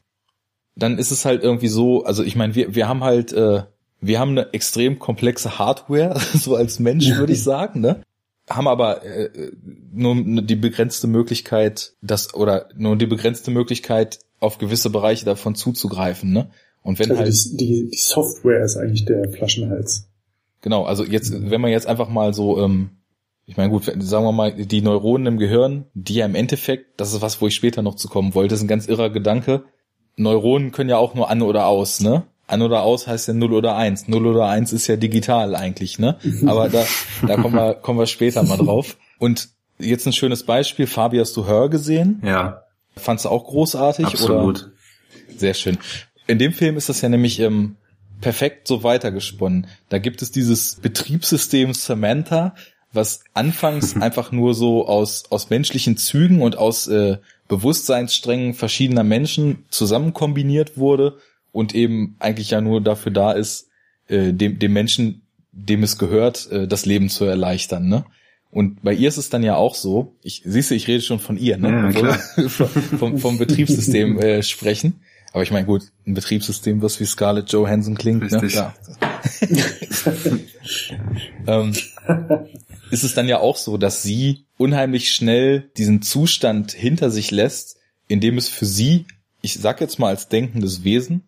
dann 0.75 0.97
ist 0.97 1.11
es 1.11 1.25
halt 1.25 1.43
irgendwie 1.43 1.67
so, 1.67 2.03
also 2.03 2.23
ich 2.23 2.35
meine, 2.35 2.55
wir, 2.55 2.73
wir 2.73 2.87
haben 2.87 3.03
halt, 3.03 3.33
äh, 3.33 3.63
wir 4.01 4.19
haben 4.19 4.31
eine 4.31 4.53
extrem 4.53 4.99
komplexe 4.99 5.59
Hardware, 5.59 6.19
so 6.33 6.55
als 6.55 6.79
Mensch 6.79 7.15
würde 7.15 7.33
ich 7.33 7.43
sagen, 7.43 7.81
ne? 7.81 8.01
Haben 8.49 8.67
aber 8.67 9.05
äh, 9.05 9.51
nur 9.93 10.15
die 10.41 10.55
begrenzte 10.55 11.07
Möglichkeit, 11.07 11.93
das 12.01 12.33
oder 12.33 12.69
nur 12.75 12.97
die 12.97 13.05
begrenzte 13.05 13.51
Möglichkeit, 13.51 14.19
auf 14.39 14.57
gewisse 14.57 14.89
Bereiche 14.89 15.25
davon 15.25 15.55
zuzugreifen, 15.55 16.33
ne? 16.33 16.49
Und 16.81 16.97
wenn 16.97 17.11
also 17.11 17.21
halt 17.21 17.61
die, 17.61 17.89
die 17.91 17.97
Software 17.97 18.65
ist 18.65 18.75
eigentlich 18.75 19.05
der 19.05 19.29
Flaschenhals. 19.29 20.07
Genau, 20.61 20.83
also 20.83 21.05
jetzt, 21.05 21.31
wenn 21.31 21.61
man 21.61 21.71
jetzt 21.71 21.85
einfach 21.85 22.09
mal 22.09 22.33
so 22.33 22.59
ähm, 22.59 22.89
ich 23.51 23.57
meine, 23.57 23.69
gut, 23.69 23.83
sagen 23.83 24.25
wir 24.25 24.31
mal, 24.31 24.53
die 24.53 24.81
Neuronen 24.81 25.27
im 25.27 25.37
Gehirn, 25.37 25.85
die 25.93 26.15
ja 26.15 26.25
im 26.25 26.35
Endeffekt, 26.35 26.99
das 27.01 27.13
ist 27.13 27.21
was, 27.21 27.41
wo 27.41 27.47
ich 27.47 27.55
später 27.55 27.81
noch 27.81 27.95
zu 27.95 28.07
kommen 28.07 28.33
wollte, 28.33 28.55
ist 28.55 28.61
ein 28.61 28.67
ganz 28.69 28.87
irrer 28.87 29.09
Gedanke. 29.09 29.65
Neuronen 30.15 30.71
können 30.71 30.89
ja 30.89 30.97
auch 30.97 31.15
nur 31.15 31.29
an 31.29 31.41
oder 31.41 31.65
aus, 31.65 31.99
ne? 31.99 32.23
An 32.51 32.61
oder 32.61 32.83
aus 32.83 33.07
heißt 33.07 33.29
ja 33.29 33.33
0 33.33 33.53
oder 33.53 33.75
1. 33.75 34.07
0 34.07 34.27
oder 34.27 34.47
1 34.47 34.73
ist 34.73 34.87
ja 34.87 34.97
digital 34.97 35.55
eigentlich, 35.55 35.99
ne? 35.99 36.17
Aber 36.45 36.69
da, 36.69 36.85
da 37.25 37.37
kommen 37.37 37.55
wir, 37.55 37.75
kommen 37.75 37.99
wir 37.99 38.07
später 38.07 38.43
mal 38.43 38.57
drauf. 38.57 38.97
Und 39.19 39.49
jetzt 39.79 40.05
ein 40.05 40.13
schönes 40.13 40.43
Beispiel. 40.43 40.87
Fabi, 40.87 41.17
hast 41.17 41.35
du 41.37 41.45
Hör 41.45 41.69
gesehen? 41.69 42.21
Ja. 42.25 42.63
Fandst 42.95 43.25
du 43.25 43.29
auch 43.29 43.45
großartig? 43.45 44.05
Absolut. 44.05 44.63
Oder? 44.63 44.71
Sehr 45.37 45.53
schön. 45.53 45.77
In 46.27 46.39
dem 46.39 46.53
Film 46.53 46.77
ist 46.77 46.89
das 46.89 47.01
ja 47.01 47.09
nämlich 47.09 47.39
ähm, 47.39 47.77
perfekt 48.19 48.67
so 48.67 48.83
weitergesponnen. 48.83 49.67
Da 49.89 49.97
gibt 49.97 50.21
es 50.21 50.31
dieses 50.31 50.75
Betriebssystem 50.75 51.73
Samantha, 51.73 52.55
was 52.91 53.23
anfangs 53.33 53.95
einfach 54.01 54.31
nur 54.31 54.53
so 54.53 54.87
aus, 54.87 55.23
aus 55.29 55.49
menschlichen 55.49 55.97
Zügen 55.97 56.41
und 56.41 56.57
aus 56.57 56.87
äh, 56.87 57.17
Bewusstseinssträngen 57.47 58.53
verschiedener 58.53 59.03
Menschen 59.03 59.65
zusammen 59.69 60.13
kombiniert 60.13 60.77
wurde 60.77 61.17
und 61.51 61.75
eben 61.75 62.15
eigentlich 62.19 62.51
ja 62.51 62.61
nur 62.61 62.81
dafür 62.81 63.11
da 63.11 63.31
ist, 63.31 63.69
äh, 64.07 64.33
dem, 64.33 64.59
dem 64.59 64.73
Menschen, 64.73 65.23
dem 65.51 65.83
es 65.83 65.97
gehört, 65.97 66.51
äh, 66.51 66.67
das 66.67 66.85
Leben 66.85 67.09
zu 67.09 67.25
erleichtern. 67.25 67.87
Ne? 67.87 68.05
Und 68.51 68.83
bei 68.83 68.93
ihr 68.93 69.07
ist 69.07 69.17
es 69.17 69.29
dann 69.29 69.43
ja 69.43 69.55
auch 69.55 69.75
so, 69.75 70.15
ich 70.21 70.41
siehst 70.45 70.71
du, 70.71 70.75
ich 70.75 70.87
rede 70.87 71.01
schon 71.01 71.19
von 71.19 71.37
ihr, 71.37 71.57
ne? 71.57 71.69
Ja, 71.69 71.91
klar. 71.91 72.19
vom, 72.99 73.17
vom 73.17 73.37
Betriebssystem 73.37 74.19
äh, 74.19 74.43
sprechen. 74.43 75.01
Aber 75.31 75.43
ich 75.43 75.51
meine, 75.51 75.65
gut, 75.65 75.83
ein 76.05 76.13
Betriebssystem, 76.13 76.81
was 76.81 76.99
wie 76.99 77.05
Scarlett 77.05 77.49
Johansson 77.51 77.95
klingt, 77.95 78.23
Richtig. 78.23 78.55
ne? 78.55 78.73
Ja. 78.73 78.73
ähm, 81.61 81.73
ist 82.91 83.03
es 83.03 83.13
dann 83.13 83.29
ja 83.29 83.39
auch 83.39 83.55
so, 83.55 83.77
dass 83.77 84.03
sie 84.03 84.45
unheimlich 84.57 85.11
schnell 85.11 85.71
diesen 85.77 86.01
Zustand 86.01 86.73
hinter 86.73 87.09
sich 87.09 87.31
lässt, 87.31 87.77
in 88.09 88.19
dem 88.19 88.37
es 88.37 88.49
für 88.49 88.65
sie, 88.65 89.05
ich 89.41 89.53
sag 89.53 89.79
jetzt 89.79 89.99
mal 89.99 90.09
als 90.09 90.27
denkendes 90.27 90.83
Wesen, 90.83 91.23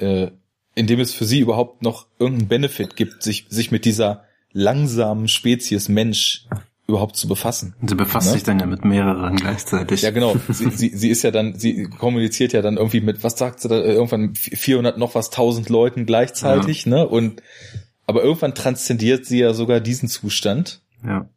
äh, 0.00 0.30
in 0.74 0.86
dem 0.86 1.00
es 1.00 1.12
für 1.12 1.24
sie 1.24 1.40
überhaupt 1.40 1.82
noch 1.82 2.06
irgendeinen 2.18 2.48
Benefit 2.48 2.96
gibt, 2.96 3.22
sich, 3.22 3.46
sich 3.48 3.70
mit 3.70 3.84
dieser 3.84 4.24
langsamen 4.52 5.28
Spezies 5.28 5.88
Mensch 5.88 6.46
überhaupt 6.90 7.16
zu 7.16 7.28
befassen. 7.28 7.74
Sie 7.86 7.94
befasst 7.94 8.28
Ne? 8.28 8.32
sich 8.34 8.42
dann 8.42 8.58
ja 8.58 8.66
mit 8.66 8.84
mehreren 8.84 9.36
gleichzeitig. 9.36 10.02
Ja, 10.02 10.10
genau. 10.10 10.34
Sie, 10.48 10.70
sie, 10.70 10.88
sie 10.88 11.08
ist 11.08 11.22
ja 11.22 11.30
dann, 11.30 11.58
sie 11.58 11.84
kommuniziert 11.84 12.52
ja 12.52 12.62
dann 12.62 12.76
irgendwie 12.76 13.00
mit, 13.00 13.22
was 13.22 13.38
sagt 13.38 13.60
sie 13.60 13.68
da, 13.68 13.76
äh, 13.76 13.92
irgendwann 13.92 14.34
400 14.34 14.98
noch 14.98 15.14
was, 15.14 15.30
1000 15.30 15.68
Leuten 15.68 16.04
gleichzeitig, 16.04 16.86
ne? 16.86 17.06
Und, 17.06 17.42
aber 18.06 18.22
irgendwann 18.22 18.54
transzendiert 18.54 19.24
sie 19.24 19.38
ja 19.38 19.54
sogar 19.54 19.80
diesen 19.80 20.08
Zustand. 20.08 20.82
Ja. 21.04 21.28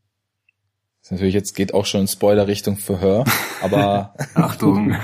Das 1.01 1.07
ist 1.07 1.11
natürlich 1.11 1.35
jetzt 1.35 1.53
geht 1.55 1.73
auch 1.73 1.85
schon 1.85 2.01
in 2.01 2.07
Spoiler-Richtung 2.07 2.77
für 2.77 2.99
Her, 2.99 3.23
aber 3.61 4.15
Achtung. 4.33 4.95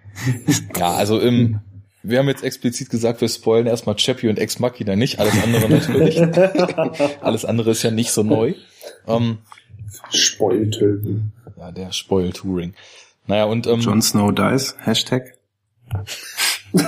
ja, 0.76 0.92
also 0.94 1.20
im, 1.20 1.60
wir 2.02 2.18
haben 2.18 2.28
jetzt 2.28 2.42
explizit 2.42 2.90
gesagt, 2.90 3.20
wir 3.20 3.28
spoilen 3.28 3.66
erstmal 3.66 3.96
Chappie 3.96 4.28
und 4.28 4.38
Ex 4.38 4.58
Machina 4.58 4.96
nicht, 4.96 5.20
alles 5.20 5.34
andere 5.42 5.68
natürlich. 5.68 6.20
alles 7.20 7.44
andere 7.44 7.70
ist 7.70 7.82
ja 7.82 7.90
nicht 7.90 8.10
so 8.10 8.22
neu. 8.22 8.54
Ähm, 9.06 9.38
Spoilte. 10.10 11.00
ja, 11.56 11.72
der 11.72 11.92
Spoil-Touring. 11.92 12.74
Naja, 13.26 13.44
und 13.44 13.66
ähm, 13.66 13.80
Jon 13.80 14.02
Snow 14.02 14.34
dies. 14.34 14.74
Hashtag. 14.78 15.34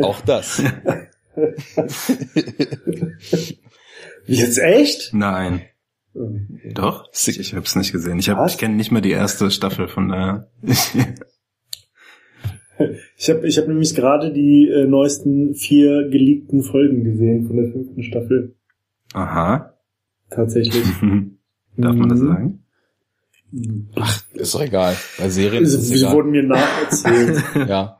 auch 0.00 0.20
das. 0.22 0.62
Jetzt 4.26 4.58
echt? 4.58 5.12
Nein. 5.12 5.62
Doch? 6.74 7.08
Sick. 7.12 7.38
Ich 7.40 7.54
hab's 7.54 7.74
nicht 7.76 7.92
gesehen. 7.92 8.18
Ich, 8.18 8.28
hab, 8.28 8.46
ich 8.46 8.58
kenne 8.58 8.74
nicht 8.74 8.90
mal 8.92 9.00
die 9.00 9.12
erste 9.12 9.50
Staffel 9.50 9.88
von 9.88 10.08
der. 10.08 10.48
Ich 13.16 13.30
habe 13.30 13.46
ich 13.46 13.58
hab 13.58 13.68
nämlich 13.68 13.94
gerade 13.94 14.32
die 14.32 14.68
äh, 14.68 14.86
neuesten 14.86 15.54
vier 15.54 16.08
geleakten 16.08 16.62
Folgen 16.62 17.04
gesehen 17.04 17.46
von 17.46 17.56
der 17.56 17.70
fünften 17.70 18.02
Staffel. 18.02 18.56
Aha. 19.12 19.74
Tatsächlich. 20.30 20.82
Darf 21.76 21.94
man 21.94 22.08
das 22.08 22.18
Mhm. 22.20 22.26
sagen? 22.26 22.58
Ist 24.34 24.54
doch 24.54 24.62
egal. 24.62 24.96
Bei 25.18 25.28
Serien 25.28 25.62
ist 25.62 25.74
es 25.74 25.88
Sie 25.88 25.96
egal. 25.98 26.14
wurden 26.14 26.30
mir 26.30 26.42
nacherzählt. 26.42 27.44
Ja. 27.68 27.98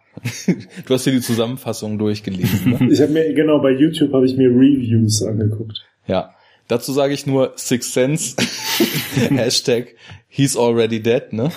Du 0.87 0.95
hast 0.95 1.07
dir 1.07 1.13
die 1.13 1.21
Zusammenfassung 1.21 1.99
durchgelesen. 1.99 2.73
Ne? 2.73 2.89
ich 2.93 3.01
habe 3.01 3.13
mir, 3.13 3.33
genau, 3.35 3.61
bei 3.61 3.71
YouTube 3.71 4.13
habe 4.13 4.27
ich 4.27 4.37
mir 4.37 4.49
Reviews 4.49 5.23
angeguckt. 5.23 5.85
Ja. 6.07 6.35
Dazu 6.73 6.95
sage 6.95 7.13
ich 7.13 7.27
nur 7.27 7.53
Six 7.57 7.93
Sense. 7.93 8.35
Hashtag 9.29 9.89
He's 10.27 10.57
already 10.57 11.01
dead, 11.03 11.35
ne? 11.35 11.51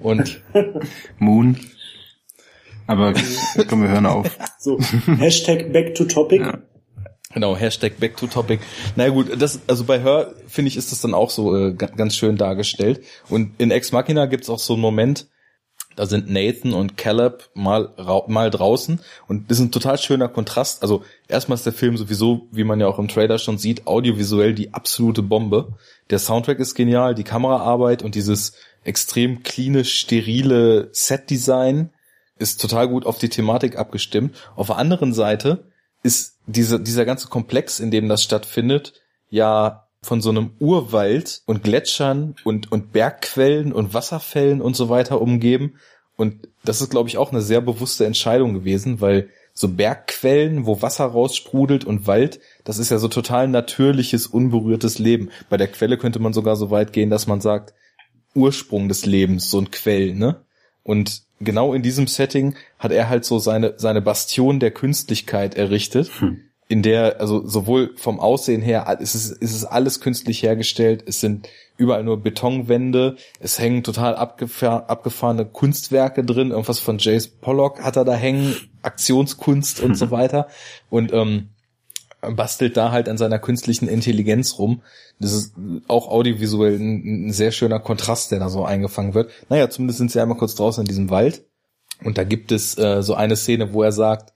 Und 0.00 0.40
Moon. 1.18 1.58
Aber 2.86 3.12
komm, 3.68 3.82
wir 3.82 3.88
hören 3.88 4.06
auf. 4.06 4.30
So, 4.60 4.78
Hashtag 5.18 5.72
back 5.72 5.96
to 5.96 6.04
topic. 6.04 6.42
Ja. 6.42 6.58
genau, 7.34 7.56
Hashtag 7.56 7.98
back 7.98 8.16
to 8.16 8.28
topic. 8.28 8.60
Na 8.94 9.06
ja, 9.06 9.10
gut, 9.10 9.30
das, 9.42 9.58
also 9.66 9.82
bei 9.82 10.00
Her, 10.00 10.32
finde 10.46 10.68
ich, 10.68 10.76
ist 10.76 10.92
das 10.92 11.00
dann 11.00 11.12
auch 11.14 11.30
so 11.30 11.56
äh, 11.56 11.72
ga- 11.74 11.86
ganz 11.86 12.14
schön 12.14 12.36
dargestellt. 12.36 13.02
Und 13.28 13.54
in 13.58 13.72
Ex 13.72 13.90
Machina 13.90 14.26
gibt's 14.26 14.48
auch 14.48 14.60
so 14.60 14.74
einen 14.74 14.82
Moment, 14.82 15.26
da 15.96 16.06
sind 16.06 16.30
Nathan 16.30 16.72
und 16.72 16.96
Caleb 16.96 17.50
mal, 17.54 17.90
mal 18.28 18.50
draußen 18.50 19.00
und 19.28 19.50
das 19.50 19.58
ist 19.58 19.64
ein 19.64 19.70
total 19.72 19.98
schöner 19.98 20.28
Kontrast. 20.28 20.82
Also 20.82 21.04
erstmal 21.28 21.56
ist 21.56 21.66
der 21.66 21.72
Film 21.72 21.96
sowieso, 21.96 22.48
wie 22.50 22.64
man 22.64 22.80
ja 22.80 22.86
auch 22.86 22.98
im 22.98 23.08
Trailer 23.08 23.38
schon 23.38 23.58
sieht, 23.58 23.86
audiovisuell 23.86 24.54
die 24.54 24.74
absolute 24.74 25.22
Bombe. 25.22 25.74
Der 26.10 26.18
Soundtrack 26.18 26.58
ist 26.58 26.74
genial, 26.74 27.14
die 27.14 27.24
Kameraarbeit 27.24 28.02
und 28.02 28.14
dieses 28.14 28.54
extrem 28.84 29.42
cleane, 29.42 29.84
sterile 29.84 30.88
Set-Design 30.92 31.90
ist 32.38 32.60
total 32.60 32.88
gut 32.88 33.06
auf 33.06 33.18
die 33.18 33.28
Thematik 33.28 33.76
abgestimmt. 33.76 34.36
Auf 34.56 34.66
der 34.68 34.76
anderen 34.76 35.12
Seite 35.12 35.64
ist 36.02 36.38
diese, 36.46 36.80
dieser 36.80 37.04
ganze 37.04 37.28
Komplex, 37.28 37.78
in 37.78 37.90
dem 37.90 38.08
das 38.08 38.22
stattfindet, 38.22 38.94
ja 39.30 39.86
von 40.02 40.20
so 40.20 40.30
einem 40.30 40.50
Urwald 40.58 41.42
und 41.46 41.62
Gletschern 41.62 42.34
und, 42.44 42.72
und 42.72 42.92
Bergquellen 42.92 43.72
und 43.72 43.94
Wasserfällen 43.94 44.60
und 44.60 44.74
so 44.74 44.88
weiter 44.88 45.20
umgeben. 45.20 45.74
Und 46.16 46.48
das 46.64 46.80
ist, 46.80 46.90
glaube 46.90 47.08
ich, 47.08 47.18
auch 47.18 47.30
eine 47.30 47.40
sehr 47.40 47.60
bewusste 47.60 48.04
Entscheidung 48.04 48.52
gewesen, 48.52 49.00
weil 49.00 49.30
so 49.54 49.68
Bergquellen, 49.68 50.66
wo 50.66 50.82
Wasser 50.82 51.04
raussprudelt 51.04 51.84
und 51.84 52.06
Wald, 52.06 52.40
das 52.64 52.78
ist 52.78 52.90
ja 52.90 52.98
so 52.98 53.08
total 53.08 53.48
natürliches, 53.48 54.26
unberührtes 54.26 54.98
Leben. 54.98 55.30
Bei 55.50 55.56
der 55.56 55.68
Quelle 55.68 55.98
könnte 55.98 56.18
man 56.18 56.32
sogar 56.32 56.56
so 56.56 56.70
weit 56.70 56.92
gehen, 56.92 57.10
dass 57.10 57.26
man 57.26 57.40
sagt, 57.40 57.74
Ursprung 58.34 58.88
des 58.88 59.04
Lebens, 59.04 59.50
so 59.50 59.58
ein 59.58 59.70
Quell, 59.70 60.14
ne? 60.14 60.42
Und 60.84 61.22
genau 61.38 61.74
in 61.74 61.82
diesem 61.82 62.06
Setting 62.06 62.54
hat 62.78 62.92
er 62.92 63.08
halt 63.08 63.24
so 63.24 63.38
seine, 63.38 63.74
seine 63.76 64.00
Bastion 64.00 64.58
der 64.58 64.70
Künstlichkeit 64.70 65.54
errichtet, 65.54 66.10
in 66.68 66.82
der, 66.82 67.20
also 67.20 67.46
sowohl 67.46 67.94
vom 67.96 68.18
Aussehen 68.18 68.62
her, 68.62 68.96
es 69.00 69.14
ist, 69.14 69.30
es 69.42 69.54
ist 69.54 69.64
alles 69.64 70.00
künstlich 70.00 70.42
hergestellt, 70.42 71.04
es 71.06 71.20
sind 71.20 71.48
überall 71.76 72.04
nur 72.04 72.22
Betonwände, 72.22 73.16
es 73.40 73.58
hängen 73.58 73.82
total 73.82 74.16
abgefahr, 74.16 74.88
abgefahrene 74.88 75.44
Kunstwerke 75.44 76.24
drin, 76.24 76.50
irgendwas 76.50 76.78
von 76.78 76.98
Jace 76.98 77.28
Pollock 77.28 77.82
hat 77.82 77.96
er 77.96 78.04
da 78.04 78.14
hängen, 78.14 78.56
Aktionskunst 78.82 79.80
und 79.80 79.96
so 79.96 80.10
weiter. 80.10 80.48
Und 80.90 81.12
ähm, 81.12 81.48
bastelt 82.22 82.76
da 82.76 82.92
halt 82.92 83.08
an 83.08 83.18
seiner 83.18 83.38
künstlichen 83.38 83.88
Intelligenz 83.88 84.58
rum. 84.58 84.82
Das 85.18 85.32
ist 85.32 85.54
auch 85.88 86.08
audiovisuell 86.08 86.76
ein, 86.78 87.26
ein 87.26 87.32
sehr 87.32 87.50
schöner 87.50 87.80
Kontrast, 87.80 88.30
der 88.30 88.38
da 88.38 88.48
so 88.48 88.64
eingefangen 88.64 89.14
wird. 89.14 89.30
Naja, 89.48 89.68
zumindest 89.68 89.98
sind 89.98 90.12
sie 90.12 90.20
einmal 90.20 90.38
kurz 90.38 90.54
draußen 90.54 90.82
in 90.82 90.88
diesem 90.88 91.10
Wald. 91.10 91.44
Und 92.04 92.18
da 92.18 92.24
gibt 92.24 92.52
es 92.52 92.78
äh, 92.78 93.02
so 93.02 93.14
eine 93.14 93.36
Szene, 93.36 93.72
wo 93.72 93.82
er 93.82 93.92
sagt, 93.92 94.32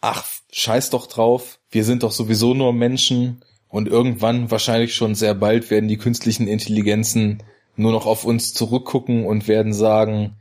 ach, 0.00 0.24
scheiß 0.50 0.90
doch 0.90 1.06
drauf, 1.06 1.57
wir 1.70 1.84
sind 1.84 2.02
doch 2.02 2.12
sowieso 2.12 2.54
nur 2.54 2.72
Menschen 2.72 3.42
und 3.68 3.88
irgendwann, 3.88 4.50
wahrscheinlich 4.50 4.94
schon 4.94 5.14
sehr 5.14 5.34
bald, 5.34 5.70
werden 5.70 5.88
die 5.88 5.98
künstlichen 5.98 6.48
Intelligenzen 6.48 7.42
nur 7.76 7.92
noch 7.92 8.06
auf 8.06 8.24
uns 8.24 8.54
zurückgucken 8.54 9.24
und 9.24 9.46
werden 9.46 9.72
sagen, 9.72 10.36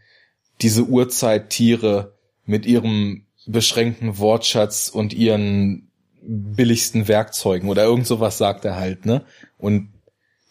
diese 0.61 0.85
Urzeittiere 0.85 2.13
mit 2.45 2.65
ihrem 2.65 3.25
beschränkten 3.45 4.17
Wortschatz 4.17 4.89
und 4.89 5.13
ihren 5.13 5.91
billigsten 6.21 7.07
Werkzeugen 7.07 7.69
oder 7.69 7.83
irgend 7.83 8.07
sowas 8.07 8.37
sagt 8.37 8.65
er 8.65 8.75
halt, 8.75 9.05
ne? 9.05 9.23
Und 9.57 9.93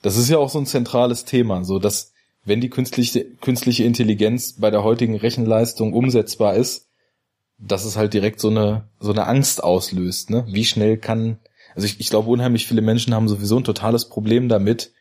das 0.03 0.17
ist 0.17 0.31
ja 0.31 0.39
auch 0.39 0.49
so 0.49 0.59
ein 0.59 0.67
zentrales 0.67 1.25
Thema, 1.25 1.65
so 1.65 1.79
dass 1.79 2.13
wenn 2.45 2.61
die 2.61 2.71
künstliche, 2.71 3.25
künstliche 3.41 3.85
Intelligenz 3.85 4.55
bei 4.55 4.71
der 4.71 4.85
heutigen 4.85 5.17
Rechenleistung 5.17 5.93
umsetzbar 5.93 6.55
ist, 6.55 6.86
dass 7.59 7.85
es 7.85 7.97
halt 7.97 8.13
direkt 8.15 8.41
so 8.41 8.49
eine, 8.49 8.89
so 9.01 9.13
eine 9.13 9.27
Angst 9.27 9.63
auslöst, 9.63 10.31
ne? 10.31 10.45
Wie 10.49 10.65
schnell 10.65 10.97
kann, 10.99 11.39
also 11.75 11.87
ich, 11.87 12.01
ich 12.01 12.11
glaube, 12.11 12.29
unheimlich 12.31 12.67
viele 12.67 12.83
Menschen 12.83 13.15
haben 13.15 13.29
sowieso 13.29 13.57
ein 13.59 13.65
totales 13.65 14.07
Problem 14.09 14.49
damit, 14.49 14.93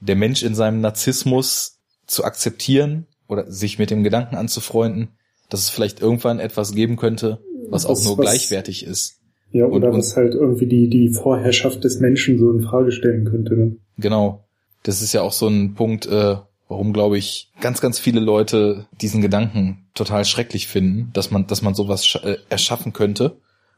der 0.00 0.16
Mensch 0.16 0.42
in 0.42 0.54
seinem 0.54 0.80
Narzissmus 0.80 1.78
zu 2.06 2.24
akzeptieren 2.24 3.06
oder 3.28 3.50
sich 3.50 3.78
mit 3.78 3.90
dem 3.90 4.02
Gedanken 4.02 4.34
anzufreunden, 4.36 5.08
dass 5.50 5.60
es 5.60 5.68
vielleicht 5.68 6.00
irgendwann 6.00 6.40
etwas 6.40 6.72
geben 6.72 6.96
könnte, 6.96 7.40
was 7.68 7.86
auch 7.86 7.90
Was- 7.92 8.04
nur 8.04 8.18
was- 8.18 8.24
gleichwertig 8.26 8.84
ist. 8.84 9.16
Ja, 9.52 9.66
Und- 9.66 9.72
oder 9.72 9.90
und- 9.90 9.98
was 9.98 10.16
halt 10.16 10.34
irgendwie 10.34 10.66
die, 10.66 10.88
die 10.88 11.10
Vorherrschaft 11.10 11.84
des 11.84 12.00
Menschen 12.00 12.38
so 12.38 12.50
in 12.50 12.62
Frage 12.62 12.92
stellen 12.92 13.24
könnte. 13.24 13.54
Ne? 13.56 13.76
Genau. 13.98 14.44
Das 14.84 15.02
ist 15.02 15.12
ja 15.12 15.22
auch 15.22 15.32
so 15.32 15.46
ein 15.48 15.74
Punkt, 15.74 16.06
äh, 16.06 16.36
warum, 16.70 16.92
glaube 16.92 17.18
ich, 17.18 17.50
ganz, 17.60 17.80
ganz 17.80 17.98
viele 17.98 18.20
Leute 18.20 18.86
diesen 19.00 19.20
Gedanken 19.20 19.88
total 19.94 20.24
schrecklich 20.24 20.68
finden, 20.68 21.10
dass 21.12 21.30
man, 21.30 21.46
dass 21.48 21.62
man 21.62 21.74
sowas 21.74 22.18
äh, 22.22 22.36
erschaffen 22.48 22.92
könnte, 22.92 23.36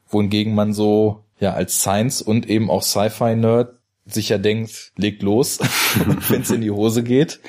wohingegen 0.08 0.54
man 0.54 0.72
so, 0.74 1.24
ja, 1.40 1.54
als 1.54 1.80
Science 1.80 2.20
und 2.22 2.48
eben 2.48 2.70
auch 2.70 2.82
Sci-Fi-Nerd 2.82 3.74
sich 4.04 4.28
ja 4.28 4.36
denkt, 4.38 4.92
legt 4.96 5.22
los, 5.22 5.58
wenn 6.28 6.42
es 6.42 6.50
in 6.50 6.60
die 6.60 6.70
Hose 6.70 7.02
geht, 7.02 7.40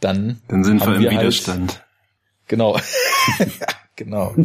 dann, 0.00 0.40
Dann 0.48 0.64
sind 0.64 0.80
haben 0.82 0.92
wir 0.92 0.96
im 0.96 1.02
wir 1.02 1.10
halt- 1.12 1.20
Widerstand. 1.20 1.84
genau, 2.48 2.76
genau. 3.96 4.34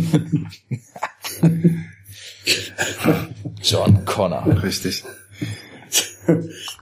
John 3.61 4.05
Connor. 4.05 4.61
Richtig. 4.63 5.03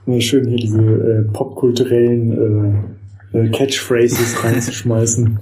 Immer 0.06 0.20
schön 0.20 0.48
hier 0.48 0.56
diese 0.58 0.80
äh, 0.80 1.22
popkulturellen 1.32 2.32
äh, 2.32 2.74
äh, 3.32 3.48
Catchphrases 3.48 4.42
reinzuschmeißen. 4.44 5.38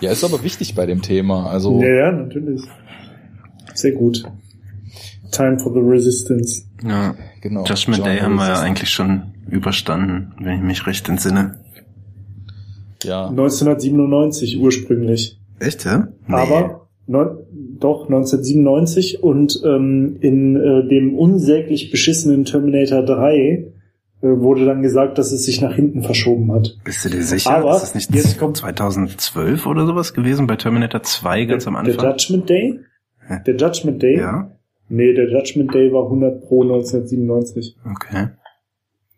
Ja, 0.00 0.10
ist 0.10 0.24
aber 0.24 0.42
wichtig 0.42 0.74
bei 0.74 0.86
dem 0.86 1.02
Thema. 1.02 1.50
Also 1.50 1.80
Ja, 1.82 1.88
ja, 1.88 2.12
natürlich. 2.12 2.62
Sehr 3.74 3.92
gut. 3.92 4.24
Time 5.30 5.58
for 5.58 5.72
the 5.72 5.80
Resistance. 5.80 6.64
Ja. 6.82 7.14
genau. 7.40 7.64
Judgment 7.64 8.04
Day 8.04 8.18
haben 8.18 8.34
wir 8.34 8.48
ja 8.48 8.60
eigentlich 8.60 8.90
schon 8.90 9.34
überstanden, 9.48 10.32
wenn 10.40 10.56
ich 10.56 10.62
mich 10.62 10.86
recht 10.86 11.08
entsinne. 11.08 11.58
Ja. 13.04 13.28
1997 13.28 14.60
ursprünglich. 14.60 15.38
Echt, 15.58 15.84
ja? 15.84 16.08
Nee. 16.26 16.34
Aber 16.34 16.88
neun, 17.06 17.38
doch 17.78 18.04
1997 18.04 19.22
und 19.22 19.60
ähm, 19.64 20.16
in 20.20 20.56
äh, 20.56 20.88
dem 20.88 21.18
unsäglich 21.18 21.90
beschissenen 21.90 22.44
Terminator 22.44 23.02
3 23.02 23.36
äh, 23.36 23.72
wurde 24.22 24.66
dann 24.66 24.82
gesagt, 24.82 25.16
dass 25.18 25.32
es 25.32 25.44
sich 25.44 25.60
nach 25.62 25.74
hinten 25.74 26.02
verschoben 26.02 26.52
hat. 26.52 26.76
Bist 26.84 27.04
du 27.04 27.08
dir 27.08 27.22
sicher? 27.22 27.56
Aber 27.56 27.74
ist 27.76 27.82
das 27.82 27.94
nicht 27.94 28.14
jetzt 28.14 28.38
kommt- 28.38 28.56
2012 28.58 29.66
oder 29.66 29.86
sowas 29.86 30.12
gewesen 30.14 30.46
bei 30.46 30.56
Terminator 30.56 31.02
2 31.02 31.44
ganz 31.46 31.66
am 31.66 31.74
Der 31.74 31.80
Anfang? 31.94 32.10
Judgment 32.10 32.48
Day? 32.50 32.80
Hä? 33.26 33.38
Der 33.46 33.56
Judgment 33.56 34.02
Day? 34.02 34.18
Ja, 34.18 34.50
Nee, 34.92 35.12
der 35.14 35.28
Judgment 35.30 35.72
Day 35.72 35.92
war 35.92 36.02
100 36.06 36.40
pro 36.42 36.62
1997 36.62 37.76
okay. 37.88 38.30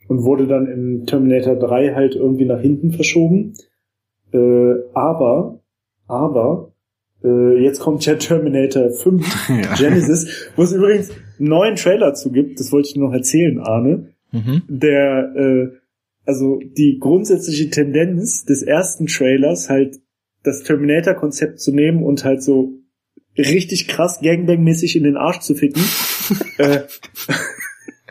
und 0.06 0.22
wurde 0.22 0.46
dann 0.46 0.66
in 0.66 1.06
Terminator 1.06 1.56
3 1.56 1.94
halt 1.94 2.14
irgendwie 2.14 2.44
nach 2.44 2.60
hinten 2.60 2.92
verschoben. 2.92 3.54
Äh, 4.34 4.74
aber, 4.92 5.60
aber, 6.06 6.72
äh, 7.24 7.62
jetzt 7.64 7.80
kommt 7.80 8.04
ja 8.04 8.16
Terminator 8.16 8.90
5 8.90 9.48
Ja. 9.48 9.74
Genesis, 9.76 10.50
wo 10.56 10.62
es 10.62 10.72
übrigens 10.72 11.10
einen 11.38 11.48
neuen 11.48 11.76
Trailer 11.76 12.12
zu 12.12 12.30
gibt, 12.30 12.60
das 12.60 12.70
wollte 12.70 12.88
ich 12.88 12.94
dir 12.94 13.00
noch 13.00 13.14
erzählen, 13.14 13.58
Arne, 13.58 14.11
Mhm. 14.32 14.62
der, 14.66 15.34
äh, 15.36 15.68
also 16.24 16.60
die 16.60 16.98
grundsätzliche 16.98 17.70
Tendenz 17.70 18.44
des 18.44 18.62
ersten 18.62 19.06
Trailers 19.06 19.68
halt 19.68 20.00
das 20.42 20.62
Terminator-Konzept 20.62 21.60
zu 21.60 21.72
nehmen 21.72 22.02
und 22.02 22.24
halt 22.24 22.42
so 22.42 22.72
richtig 23.38 23.88
krass 23.88 24.20
Gangbang-mäßig 24.20 24.96
in 24.96 25.04
den 25.04 25.16
Arsch 25.16 25.40
zu 25.40 25.54
ficken, 25.54 25.82
äh, 26.58 26.80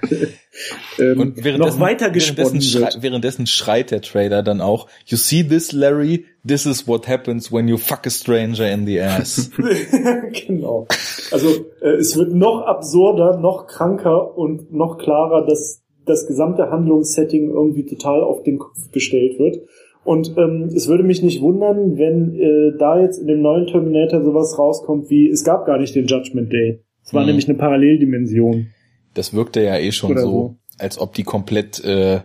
ähm, 1.00 1.20
Und 1.20 1.44
währenddessen, 1.44 1.60
noch 1.60 1.80
weiter 1.80 2.10
gesponnen 2.10 2.54
währenddessen, 2.54 2.82
wird. 2.82 2.94
schrei 2.94 3.02
währenddessen 3.04 3.48
schreit 3.48 3.92
der 3.92 4.02
Trailer 4.02 4.44
dann 4.44 4.62
auch, 4.62 4.88
You 5.06 5.18
see 5.18 5.44
this, 5.44 5.72
Larry? 5.72 6.26
This 6.48 6.66
is 6.66 6.88
what 6.88 7.08
happens 7.08 7.52
when 7.52 7.68
you 7.68 7.78
fuck 7.78 8.06
a 8.08 8.10
stranger 8.10 8.70
in 8.70 8.86
the 8.86 9.00
ass. 9.00 9.52
genau. 10.48 10.88
Also 11.32 11.66
äh, 11.82 11.90
es 12.00 12.16
wird 12.16 12.34
noch 12.34 12.62
absurder, 12.66 13.38
noch 13.38 13.68
kranker 13.68 14.38
und 14.38 14.74
noch 14.74 14.98
klarer, 14.98 15.46
dass 15.46 15.82
das 16.12 16.28
gesamte 16.28 16.70
Handlungssetting 16.70 17.50
irgendwie 17.50 17.86
total 17.86 18.22
auf 18.22 18.44
den 18.44 18.60
Kopf 18.60 18.92
gestellt 18.92 19.40
wird. 19.40 19.62
Und 20.04 20.36
ähm, 20.38 20.70
es 20.76 20.88
würde 20.88 21.04
mich 21.04 21.22
nicht 21.22 21.42
wundern, 21.42 21.98
wenn 21.98 22.36
äh, 22.36 22.78
da 22.78 23.00
jetzt 23.00 23.20
in 23.20 23.28
dem 23.28 23.42
neuen 23.42 23.68
Terminator 23.68 24.24
sowas 24.24 24.58
rauskommt 24.58 25.10
wie, 25.10 25.30
es 25.30 25.44
gab 25.44 25.66
gar 25.66 25.78
nicht 25.78 25.94
den 25.96 26.08
Judgment 26.08 26.52
Day. 26.52 26.80
Es 27.04 27.14
war 27.14 27.22
Mhm. 27.22 27.28
nämlich 27.28 27.48
eine 27.48 27.58
Paralleldimension. 27.58 28.68
Das 29.14 29.34
wirkte 29.34 29.62
ja 29.62 29.78
eh 29.78 29.92
schon 29.92 30.18
so, 30.18 30.24
so. 30.24 30.56
als 30.80 31.00
ob 31.00 31.14
die 31.14 31.24
komplett 31.24 31.84
äh, 31.84 32.22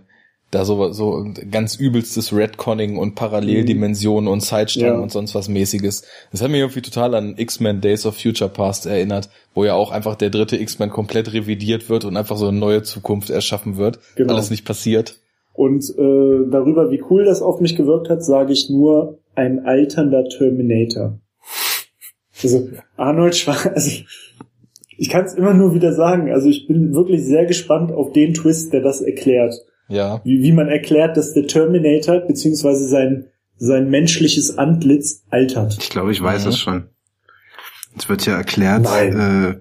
da 0.57 0.65
so, 0.65 0.93
so 0.93 1.25
ganz 1.51 1.77
übelstes 1.77 2.35
Redconning 2.35 2.97
und 2.97 3.15
Paralleldimensionen 3.15 4.29
und 4.29 4.41
Zeitstrang 4.41 4.95
Ja. 4.95 4.99
und 4.99 5.13
sonst 5.13 5.35
was 5.35 5.49
mäßiges. 5.49 6.05
Das 6.33 6.43
hat 6.43 6.51
mich 6.51 6.61
irgendwie 6.61 6.83
total 6.83 7.15
an 7.15 7.35
X-Men 7.37 7.81
Days 7.81 8.07
of 8.07 8.17
Future 8.17 8.51
Past 8.51 8.87
erinnert, 8.87 9.29
wo 9.55 9.65
ja 9.65 9.75
auch 9.75 9.91
einfach 9.91 10.17
der 10.17 10.31
dritte 10.31 10.57
X-Men 10.57 10.91
komplett 10.91 11.33
revidiert 11.33 11.89
wird 11.89 12.05
und 12.05 12.17
einfach 12.17 12.37
so 12.37 12.49
eine 12.49 12.59
neue 12.59 12.83
Zukunft 12.83 13.31
erschaffen 13.31 13.77
wird. 13.77 13.99
Genau. 14.17 14.33
Alles 14.35 14.51
nicht 14.51 14.65
passiert. 14.65 15.19
Und 15.53 15.85
äh, 15.91 16.51
darüber, 16.51 16.91
wie 16.91 17.03
cool 17.11 17.25
das 17.25 17.43
auf 17.43 17.61
mich 17.61 17.77
gewirkt 17.77 18.11
hat, 18.11 18.25
sage 18.25 18.53
ich 18.53 18.69
nur 18.69 19.19
ein 19.35 19.65
alternder 19.65 20.25
Terminator. 20.29 21.19
Also 22.43 22.69
Arnold 22.97 23.37
Schwarzenegger, 23.37 23.75
also 23.77 23.91
ich 24.99 25.11
kann 25.11 25.25
es 25.25 25.35
immer 25.35 25.55
nur 25.55 25.75
wieder 25.75 25.93
sagen, 25.93 26.31
also 26.33 26.49
ich 26.49 26.67
bin 26.67 26.95
wirklich 26.95 27.25
sehr 27.25 27.45
gespannt 27.47 27.93
auf 27.93 28.13
den 28.13 28.35
Twist, 28.35 28.73
der 28.73 28.81
das 28.81 29.01
erklärt. 29.03 29.55
Ja. 29.89 30.21
Wie, 30.25 30.43
wie 30.43 30.53
man 30.53 30.69
erklärt, 30.69 31.17
dass 31.17 31.33
der 31.33 31.47
Terminator 31.47 32.21
beziehungsweise 32.21 32.89
sein, 32.89 33.27
sein 33.57 33.89
menschliches 33.89 34.59
Antlitz 34.59 35.25
altert. 35.31 35.77
Ich 35.81 35.91
glaube, 35.91 36.13
ich 36.13 36.23
weiß 36.23 36.45
Mhm. 36.45 36.51
es 36.51 36.59
schon. 36.59 36.89
Es 37.97 38.09
wird 38.09 38.27
ja 38.27 38.37
erklärt, 38.37 38.83
Nein. 38.83 39.61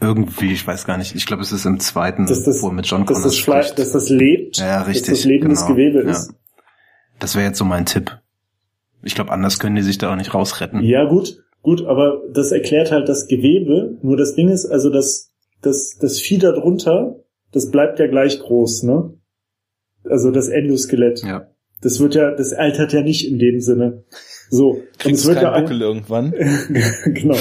irgendwie, 0.00 0.52
ich 0.52 0.66
weiß 0.66 0.84
gar 0.86 0.96
nicht, 0.98 1.14
ich 1.14 1.26
glaube, 1.26 1.42
es 1.42 1.52
ist 1.52 1.64
im 1.66 1.78
zweiten, 1.78 2.26
Dass 2.26 2.42
das, 2.42 2.62
wo 2.62 2.70
mit 2.70 2.86
John 2.86 3.02
dass 3.06 3.08
Connor 3.18 3.22
das, 3.24 3.38
Fleisch, 3.38 3.66
spricht. 3.66 3.78
dass 3.78 3.92
das 3.92 4.08
lebt, 4.08 4.56
ja, 4.56 4.66
ja, 4.66 4.82
richtig. 4.82 5.06
dass 5.10 5.18
das 5.18 5.24
lebendes 5.24 5.60
genau. 5.60 5.72
Gewebe 5.74 6.02
ja. 6.04 6.10
ist. 6.10 6.32
Das 7.20 7.36
wäre 7.36 7.46
jetzt 7.46 7.58
so 7.58 7.64
mein 7.64 7.86
Tipp. 7.86 8.18
Ich 9.02 9.14
glaube, 9.14 9.30
anders 9.30 9.58
können 9.60 9.76
die 9.76 9.82
sich 9.82 9.98
da 9.98 10.10
auch 10.12 10.16
nicht 10.16 10.34
rausretten. 10.34 10.82
Ja, 10.82 11.04
gut, 11.04 11.44
gut, 11.62 11.84
aber 11.84 12.22
das 12.32 12.50
erklärt 12.50 12.90
halt 12.90 13.08
das 13.08 13.28
Gewebe. 13.28 13.96
Nur 14.02 14.16
das 14.16 14.34
Ding 14.34 14.48
ist, 14.48 14.66
also 14.66 14.90
das, 14.90 15.30
das, 15.62 15.96
das 16.00 16.18
Vieh 16.20 16.38
da 16.38 16.50
drunter, 16.50 17.16
das 17.52 17.70
bleibt 17.70 18.00
ja 18.00 18.08
gleich 18.08 18.40
groß, 18.40 18.82
ne? 18.82 19.14
Also 20.10 20.30
das 20.30 20.48
Endoskelett. 20.48 21.22
Ja. 21.22 21.48
Das 21.82 22.00
wird 22.00 22.14
ja, 22.14 22.34
das 22.34 22.52
altert 22.52 22.92
ja 22.92 23.02
nicht 23.02 23.30
in 23.30 23.38
dem 23.38 23.60
Sinne. 23.60 24.04
So. 24.50 24.82
Und 25.04 25.12
es 25.12 25.26
wird 25.26 25.40
ja 25.40 25.52
ein, 25.52 25.64
Buckel 25.64 25.80
irgendwann. 25.80 26.32
genau. 27.04 27.36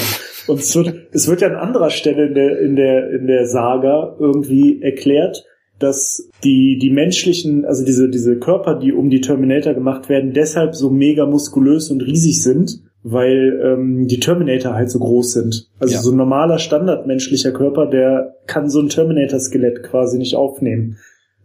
Und 0.48 0.60
es 0.60 0.76
wird, 0.76 1.08
es 1.12 1.28
wird 1.28 1.42
ja 1.42 1.48
an 1.48 1.56
anderer 1.56 1.90
Stelle 1.90 2.28
in 2.28 2.34
der, 2.36 2.60
in 2.60 2.76
der, 2.76 3.10
in 3.12 3.28
der 3.28 3.48
Saga 3.48 4.16
irgendwie 4.20 4.82
erklärt, 4.82 5.44
dass 5.80 6.30
die, 6.44 6.78
die 6.82 6.90
menschlichen, 6.90 7.66
also 7.66 7.86
diese, 7.86 8.10
diese 8.10 8.38
Körper, 8.38 8.80
die 8.80 8.94
um 8.94 9.10
die 9.10 9.22
Terminator 9.22 9.74
gemacht 9.74 10.10
werden, 10.10 10.34
deshalb 10.34 10.76
so 10.76 10.90
mega 10.90 11.26
muskulös 11.26 11.92
und 11.92 12.02
riesig 12.02 12.42
sind, 12.42 12.82
weil 13.04 13.62
ähm, 13.64 14.08
die 14.08 14.20
Terminator 14.20 14.74
halt 14.74 14.90
so 14.90 15.00
groß 15.00 15.34
sind. 15.34 15.70
Also 15.80 15.96
Ja. 15.96 16.02
so 16.02 16.12
ein 16.12 16.18
normaler 16.18 16.60
standardmenschlicher 16.60 17.52
Körper, 17.52 17.88
der 17.88 18.36
kann 18.48 18.70
so 18.70 18.82
ein 18.82 18.90
Terminator-Skelett 18.90 19.84
quasi 19.84 20.18
nicht 20.18 20.36
aufnehmen. 20.36 20.98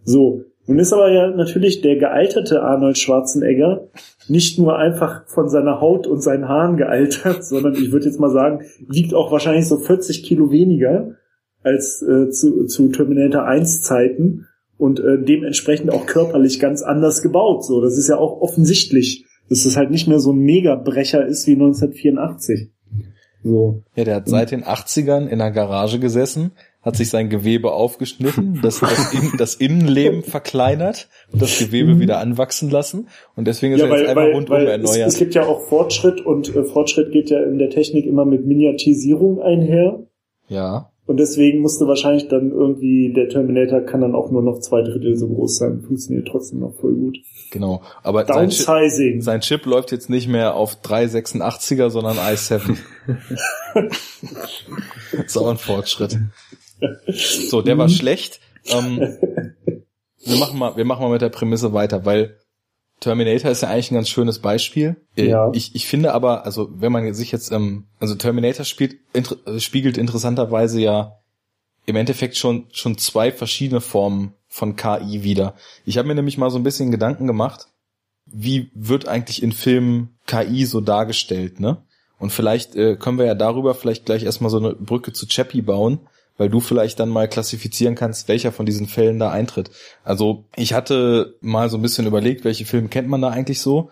So. 0.05 0.45
Nun 0.67 0.79
ist 0.79 0.93
aber 0.93 1.11
ja 1.11 1.29
natürlich 1.31 1.81
der 1.81 1.97
gealterte 1.97 2.63
Arnold 2.63 2.97
Schwarzenegger 2.97 3.89
nicht 4.29 4.59
nur 4.59 4.79
einfach 4.79 5.27
von 5.27 5.49
seiner 5.49 5.81
Haut 5.81 6.07
und 6.07 6.23
seinen 6.23 6.49
Haaren 6.49 6.77
gealtert, 6.77 7.45
sondern 7.45 7.75
ich 7.75 7.91
würde 7.91 8.07
jetzt 8.07 8.21
mal 8.21 8.31
sagen, 8.31 8.65
wiegt 8.89 9.15
auch 9.15 9.33
wahrscheinlich 9.33 9.67
so 9.67 9.79
40 9.79 10.23
Kilo 10.23 10.51
weniger 10.51 11.17
als 11.63 12.03
äh, 12.03 12.31
zu, 12.31 12.67
zu 12.67 12.89
Terminator 12.91 13.45
1 13.45 13.83
Zeiten 13.83 14.47
und 14.79 15.01
äh, 15.01 15.23
dementsprechend 15.23 15.93
auch 15.93 16.07
körperlich 16.07 16.59
ganz 16.59 16.83
anders 16.83 17.23
gebaut. 17.23 17.65
So, 17.65 17.81
das 17.81 17.97
ist 17.97 18.09
ja 18.09 18.17
auch 18.17 18.41
offensichtlich, 18.41 19.27
dass 19.49 19.65
es 19.65 19.77
halt 19.77 19.91
nicht 19.91 20.09
mehr 20.09 20.19
so 20.19 20.33
ein 20.33 20.39
Megabrecher 20.39 21.25
ist 21.25 21.47
wie 21.47 21.53
1984. 21.53 22.71
So. 23.45 23.83
Ja, 23.97 24.05
der 24.05 24.17
hat 24.17 24.29
seit 24.29 24.51
den 24.51 24.63
80ern 24.63 25.27
in 25.27 25.39
der 25.39 25.51
Garage 25.51 25.99
gesessen, 25.99 26.53
hat 26.83 26.97
sich 26.97 27.11
sein 27.11 27.31
Gewebe 27.31 27.73
aufgeschnitten, 27.73 28.61
das, 28.63 28.81
das, 28.81 29.13
In, 29.15 29.33
das 29.39 29.55
Innenleben 29.55 30.23
verkleinert 30.25 31.09
und 31.33 31.41
das 31.41 31.59
Gewebe 31.59 31.95
Mhm. 31.95 32.01
wieder 32.01 32.19
anwachsen 32.19 32.71
lassen. 32.71 33.09
Und 33.37 33.47
deswegen 33.47 33.75
ist 33.75 33.81
Ja, 33.81 33.87
er 33.87 33.93
jetzt 33.93 34.01
weil, 34.01 34.09
einfach 34.11 34.23
weil, 34.25 34.33
rundum 34.33 34.57
weil 34.57 34.67
es, 34.67 34.71
erneuert. 34.73 35.09
es 35.09 35.17
gibt 35.19 35.35
ja 35.35 35.47
auch 35.47 35.61
Fortschritt 35.69 36.21
und 36.27 36.55
äh, 36.55 36.65
Fortschritt 36.65 37.13
geht 37.13 37.31
ja 37.31 37.43
in 37.43 37.59
der 37.59 37.71
Technik 37.71 38.05
immer 38.07 38.25
mit 38.25 38.47
Miniaturisierung 38.47 39.41
einher. 39.41 40.01
ja. 40.49 40.89
Und 41.05 41.17
deswegen 41.19 41.59
musste 41.63 41.89
wahrscheinlich 41.89 42.29
dann 42.29 42.53
irgendwie, 42.53 43.13
der 43.13 43.29
Terminator 43.29 43.81
kann 43.81 44.03
dann 44.03 44.15
auch 44.15 44.31
nur 44.31 44.41
noch 44.41 44.61
zwei 44.61 44.83
Drittel 44.83 45.17
so 45.17 45.27
groß 45.29 45.57
sein. 45.57 45.81
Funktioniert 45.83 46.29
trotzdem 46.29 46.61
noch 46.61 46.75
voll 46.81 46.95
gut. 46.95 47.19
Genau. 47.51 47.83
Aber 48.05 48.25
sein 48.25 48.51
Chip, 48.51 49.21
sein 49.21 49.41
Chip 49.41 49.67
läuft 49.67 49.91
jetzt 49.91 50.09
nicht 50.09 50.29
mehr 50.29 50.55
auf 50.55 50.77
386er, 50.81 51.91
sondern 51.91 52.19
i7. 52.19 52.77
ist 55.27 55.37
auch 55.37 55.49
ein 55.51 55.59
Fortschritt. 55.59 56.19
So, 57.07 57.63
der 57.63 57.79
war 57.79 57.89
schlecht. 57.89 58.41
Ähm, 58.67 59.17
wir 60.25 60.37
machen 60.37 60.59
mal, 60.59 60.77
wir 60.77 60.85
machen 60.85 61.03
mal 61.03 61.11
mit 61.11 61.23
der 61.23 61.29
Prämisse 61.29 61.73
weiter, 61.73 62.05
weil 62.05 62.39
Terminator 63.01 63.51
ist 63.51 63.63
ja 63.63 63.69
eigentlich 63.69 63.91
ein 63.91 63.97
ganz 63.97 64.09
schönes 64.09 64.39
Beispiel. 64.39 64.97
Äh, 65.17 65.29
Ja. 65.29 65.51
Ich, 65.53 65.75
ich 65.75 65.87
finde 65.87 66.15
aber, 66.15 66.45
also 66.47 66.69
wenn 66.73 66.93
man 66.93 67.13
sich 67.15 67.33
jetzt, 67.33 67.51
ähm, 67.53 67.87
also 67.99 68.15
Terminator 68.15 68.65
spielt, 68.65 68.97
inter, 69.13 69.37
äh, 69.47 69.61
spiegelt 69.61 69.99
interessanterweise 69.99 70.81
ja 70.81 71.19
im 71.85 71.97
Endeffekt 71.97 72.37
schon 72.37 72.67
schon 72.73 72.97
zwei 72.97 73.33
verschiedene 73.33 73.81
Formen 73.81 74.35
von 74.47 74.77
KI 74.77 75.25
wieder. 75.25 75.55
Ich 75.85 75.99
habe 75.99 76.07
mir 76.07 76.15
nämlich 76.15 76.39
mal 76.39 76.51
so 76.51 76.59
ein 76.59 76.63
bisschen 76.63 76.93
Gedanken 76.93 77.27
gemacht, 77.27 77.67
wie 78.27 78.71
wird 78.75 79.09
eigentlich 79.09 79.43
in 79.43 79.51
Filmen 79.53 80.17
KI 80.27 80.65
so 80.65 80.81
dargestellt, 80.81 81.59
ne? 81.59 81.83
Und 82.19 82.31
vielleicht 82.31 82.77
äh, 82.77 82.95
können 82.95 83.19
wir 83.19 83.27
ja 83.27 83.35
darüber 83.35 83.75
vielleicht 83.75 84.07
gleich 84.07 84.23
erstmal 84.23 84.51
so 84.51 84.59
eine 84.59 84.75
Brücke 84.75 85.13
zu 85.13 85.27
Chappie 85.27 85.61
bauen, 85.63 86.07
weil 86.39 86.49
du 86.49 86.61
vielleicht 86.61 87.01
dann 87.01 87.09
mal 87.09 87.29
klassifizieren 87.29 87.95
kannst, 87.95 88.29
welcher 88.29 88.53
von 88.53 88.67
diesen 88.67 88.87
Fällen 88.87 89.19
da 89.19 89.31
eintritt. 89.31 89.71
Also 90.05 90.45
ich 90.57 90.73
hatte 90.73 91.37
mal 91.41 91.69
so 91.69 91.79
ein 91.79 91.83
bisschen 91.83 92.07
überlegt, 92.07 92.45
welche 92.45 92.65
Filme 92.65 92.89
kennt 92.89 93.09
man 93.09 93.23
da 93.23 93.29
eigentlich 93.29 93.61
so. 93.61 93.91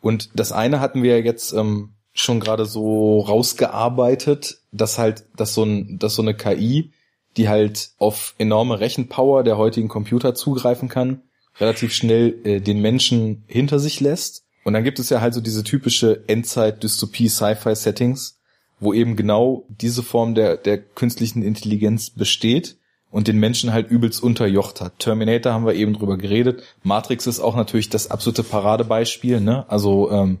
Und 0.00 0.30
das 0.34 0.52
eine 0.52 0.80
hatten 0.80 1.02
wir 1.02 1.18
ja 1.18 1.24
jetzt 1.24 1.52
ähm, 1.52 1.90
schon 2.12 2.40
gerade 2.40 2.66
so 2.66 3.20
rausgearbeitet, 3.20 4.58
dass 4.72 4.98
halt, 4.98 5.24
dass 5.36 5.54
so, 5.54 5.64
ein, 5.64 5.98
dass 5.98 6.14
so 6.14 6.22
eine 6.22 6.34
KI, 6.34 6.92
die 7.36 7.48
halt 7.48 7.90
auf 7.98 8.34
enorme 8.38 8.80
Rechenpower 8.80 9.44
der 9.44 9.58
heutigen 9.58 9.88
Computer 9.88 10.34
zugreifen 10.34 10.88
kann, 10.88 11.22
relativ 11.58 11.92
schnell 11.92 12.38
äh, 12.44 12.60
den 12.60 12.80
Menschen 12.80 13.44
hinter 13.46 13.78
sich 13.78 14.00
lässt. 14.00 14.44
Und 14.64 14.72
dann 14.72 14.82
gibt 14.84 14.98
es 14.98 15.10
ja 15.10 15.20
halt 15.20 15.34
so 15.34 15.40
diese 15.40 15.64
typische 15.64 16.24
Endzeit-Dystopie-Sci-Fi-Settings, 16.26 18.39
wo 18.80 18.94
eben 18.94 19.14
genau 19.14 19.64
diese 19.68 20.02
Form 20.02 20.34
der, 20.34 20.56
der 20.56 20.78
künstlichen 20.78 21.42
Intelligenz 21.42 22.10
besteht 22.10 22.78
und 23.10 23.28
den 23.28 23.38
Menschen 23.38 23.72
halt 23.72 23.90
übelst 23.90 24.22
unterjocht 24.22 24.80
hat. 24.80 24.98
Terminator 24.98 25.52
haben 25.52 25.66
wir 25.66 25.74
eben 25.74 25.92
drüber 25.92 26.16
geredet. 26.16 26.62
Matrix 26.82 27.26
ist 27.26 27.40
auch 27.40 27.56
natürlich 27.56 27.90
das 27.90 28.10
absolute 28.10 28.42
Paradebeispiel, 28.42 29.40
ne? 29.40 29.68
Also 29.68 30.10
ähm, 30.10 30.38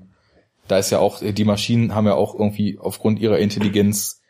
da 0.68 0.78
ist 0.78 0.90
ja 0.90 1.00
auch, 1.00 1.20
die 1.20 1.44
Maschinen 1.44 1.94
haben 1.94 2.06
ja 2.06 2.14
auch 2.14 2.34
irgendwie 2.34 2.78
aufgrund 2.78 3.18
ihrer 3.18 3.38
Intelligenz 3.38 4.20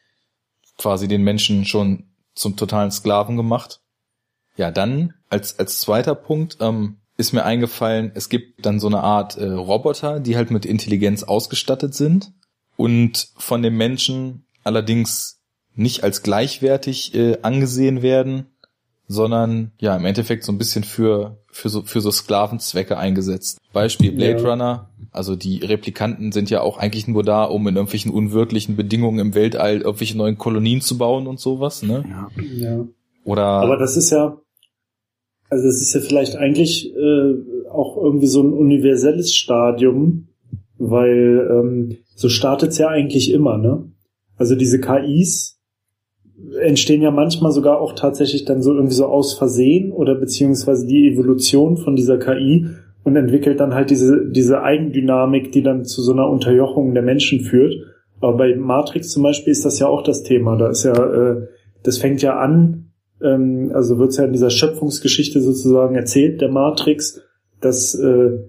quasi 0.78 1.06
den 1.06 1.22
Menschen 1.22 1.66
schon 1.66 2.06
zum 2.34 2.56
totalen 2.56 2.90
Sklaven 2.90 3.36
gemacht. 3.36 3.80
Ja, 4.56 4.70
dann 4.70 5.14
als, 5.28 5.58
als 5.58 5.80
zweiter 5.80 6.14
Punkt 6.14 6.56
ähm, 6.60 6.96
ist 7.18 7.32
mir 7.32 7.44
eingefallen, 7.44 8.10
es 8.14 8.30
gibt 8.30 8.64
dann 8.64 8.80
so 8.80 8.86
eine 8.86 9.02
Art 9.02 9.36
äh, 9.36 9.44
Roboter, 9.44 10.18
die 10.18 10.36
halt 10.36 10.50
mit 10.50 10.64
Intelligenz 10.64 11.22
ausgestattet 11.22 11.94
sind 11.94 12.32
und 12.80 13.28
von 13.36 13.62
den 13.62 13.76
Menschen 13.76 14.44
allerdings 14.64 15.38
nicht 15.74 16.02
als 16.02 16.22
gleichwertig 16.22 17.14
äh, 17.14 17.36
angesehen 17.42 18.00
werden, 18.00 18.46
sondern 19.06 19.72
ja 19.78 19.94
im 19.96 20.06
Endeffekt 20.06 20.44
so 20.44 20.52
ein 20.52 20.56
bisschen 20.56 20.82
für 20.82 21.36
für 21.50 21.68
so 21.68 21.82
für 21.82 22.00
so 22.00 22.10
Sklavenzwecke 22.10 22.96
eingesetzt. 22.96 23.58
Beispiel 23.74 24.12
Blade 24.12 24.42
Ja. 24.42 24.48
Runner, 24.48 24.90
also 25.12 25.36
die 25.36 25.58
Replikanten 25.58 26.32
sind 26.32 26.48
ja 26.48 26.62
auch 26.62 26.78
eigentlich 26.78 27.06
nur 27.06 27.22
da, 27.22 27.44
um 27.44 27.68
in 27.68 27.76
irgendwelchen 27.76 28.12
unwirklichen 28.12 28.76
Bedingungen 28.76 29.18
im 29.18 29.34
Weltall 29.34 29.82
irgendwelche 29.82 30.16
neuen 30.16 30.38
Kolonien 30.38 30.80
zu 30.80 30.96
bauen 30.96 31.26
und 31.26 31.38
sowas, 31.38 31.82
ne? 31.82 32.02
Ja. 32.08 32.28
Ja. 32.56 32.86
Oder 33.24 33.44
Aber 33.44 33.76
das 33.76 33.98
ist 33.98 34.08
ja, 34.08 34.40
also 35.50 35.66
das 35.66 35.82
ist 35.82 35.92
ja 35.94 36.00
vielleicht 36.00 36.36
eigentlich 36.36 36.90
äh, 36.94 37.34
auch 37.70 37.98
irgendwie 37.98 38.28
so 38.28 38.42
ein 38.42 38.54
universelles 38.54 39.34
Stadium, 39.34 40.28
weil 40.78 41.46
ähm, 41.50 41.98
so 42.20 42.28
startet's 42.28 42.76
ja 42.76 42.88
eigentlich 42.88 43.32
immer, 43.32 43.56
ne? 43.56 43.90
Also 44.36 44.54
diese 44.54 44.78
KIs 44.78 45.58
entstehen 46.60 47.00
ja 47.00 47.10
manchmal 47.10 47.50
sogar 47.50 47.80
auch 47.80 47.94
tatsächlich 47.94 48.44
dann 48.44 48.60
so 48.60 48.74
irgendwie 48.74 48.94
so 48.94 49.06
aus 49.06 49.32
Versehen 49.32 49.90
oder 49.90 50.14
beziehungsweise 50.16 50.86
die 50.86 51.08
Evolution 51.08 51.78
von 51.78 51.96
dieser 51.96 52.18
KI 52.18 52.66
und 53.04 53.16
entwickelt 53.16 53.58
dann 53.58 53.72
halt 53.72 53.88
diese, 53.88 54.30
diese 54.30 54.62
Eigendynamik, 54.62 55.50
die 55.52 55.62
dann 55.62 55.86
zu 55.86 56.02
so 56.02 56.12
einer 56.12 56.28
Unterjochung 56.28 56.92
der 56.92 57.02
Menschen 57.02 57.40
führt. 57.40 57.74
Aber 58.20 58.36
bei 58.36 58.54
Matrix 58.54 59.08
zum 59.08 59.22
Beispiel 59.22 59.52
ist 59.52 59.64
das 59.64 59.78
ja 59.78 59.88
auch 59.88 60.02
das 60.02 60.22
Thema. 60.22 60.58
Da 60.58 60.68
ist 60.68 60.84
ja, 60.84 60.92
äh, 60.92 61.46
das 61.84 61.96
fängt 61.96 62.20
ja 62.20 62.38
an, 62.38 62.92
ähm, 63.22 63.70
also 63.72 63.98
wird's 63.98 64.18
ja 64.18 64.24
in 64.24 64.32
dieser 64.34 64.50
Schöpfungsgeschichte 64.50 65.40
sozusagen 65.40 65.94
erzählt, 65.94 66.42
der 66.42 66.50
Matrix, 66.50 67.22
dass, 67.62 67.94
äh, 67.94 68.40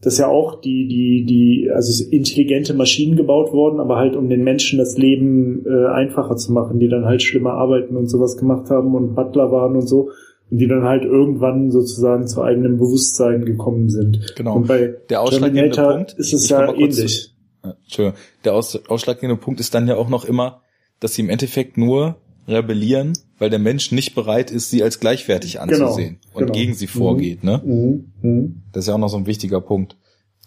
dass 0.00 0.18
ja 0.18 0.28
auch 0.28 0.60
die, 0.60 0.86
die, 0.86 1.24
die, 1.24 1.70
also 1.74 2.04
intelligente 2.10 2.72
Maschinen 2.72 3.16
gebaut 3.16 3.52
wurden, 3.52 3.80
aber 3.80 3.96
halt 3.96 4.14
um 4.14 4.28
den 4.28 4.44
Menschen 4.44 4.78
das 4.78 4.96
Leben 4.96 5.64
äh, 5.66 5.86
einfacher 5.86 6.36
zu 6.36 6.52
machen, 6.52 6.78
die 6.78 6.88
dann 6.88 7.04
halt 7.04 7.22
schlimmer 7.22 7.54
arbeiten 7.54 7.96
und 7.96 8.08
sowas 8.08 8.36
gemacht 8.36 8.70
haben 8.70 8.94
und 8.94 9.14
Butler 9.14 9.50
waren 9.50 9.74
und 9.74 9.88
so. 9.88 10.10
Und 10.50 10.58
die 10.58 10.68
dann 10.68 10.84
halt 10.84 11.04
irgendwann 11.04 11.70
sozusagen 11.70 12.26
zu 12.26 12.42
eigenem 12.42 12.78
Bewusstsein 12.78 13.44
gekommen 13.44 13.90
sind. 13.90 14.34
Genau. 14.36 14.56
Und 14.56 14.68
bei 14.68 14.94
Der 15.10 15.20
ausschlaggebende 15.20 15.70
Terminator 15.70 16.04
Punkt, 16.06 16.12
ist 16.14 16.32
es 16.32 16.48
ja 16.48 16.72
ähnlich. 16.72 17.34
Ja, 17.64 17.74
Entschuldigung. 17.82 18.18
Der 18.44 18.54
aus, 18.54 18.80
ausschlaggebende 18.88 19.40
Punkt 19.40 19.60
ist 19.60 19.74
dann 19.74 19.88
ja 19.88 19.96
auch 19.96 20.08
noch 20.08 20.24
immer, 20.24 20.62
dass 21.00 21.14
sie 21.14 21.22
im 21.22 21.28
Endeffekt 21.28 21.76
nur 21.76 22.16
rebellieren, 22.48 23.12
weil 23.38 23.50
der 23.50 23.58
Mensch 23.58 23.92
nicht 23.92 24.14
bereit 24.14 24.50
ist, 24.50 24.70
sie 24.70 24.82
als 24.82 24.98
gleichwertig 25.00 25.60
anzusehen 25.60 26.18
und 26.32 26.40
genau. 26.46 26.52
gegen 26.52 26.74
sie 26.74 26.86
Mhm. 26.86 26.90
vorgeht. 26.90 27.44
Ne? 27.44 27.60
Mhm. 27.64 28.12
Mhm. 28.22 28.62
Das 28.72 28.84
ist 28.84 28.88
ja 28.88 28.94
auch 28.94 28.98
noch 28.98 29.08
so 29.08 29.16
ein 29.18 29.26
wichtiger 29.26 29.60
Punkt. 29.60 29.96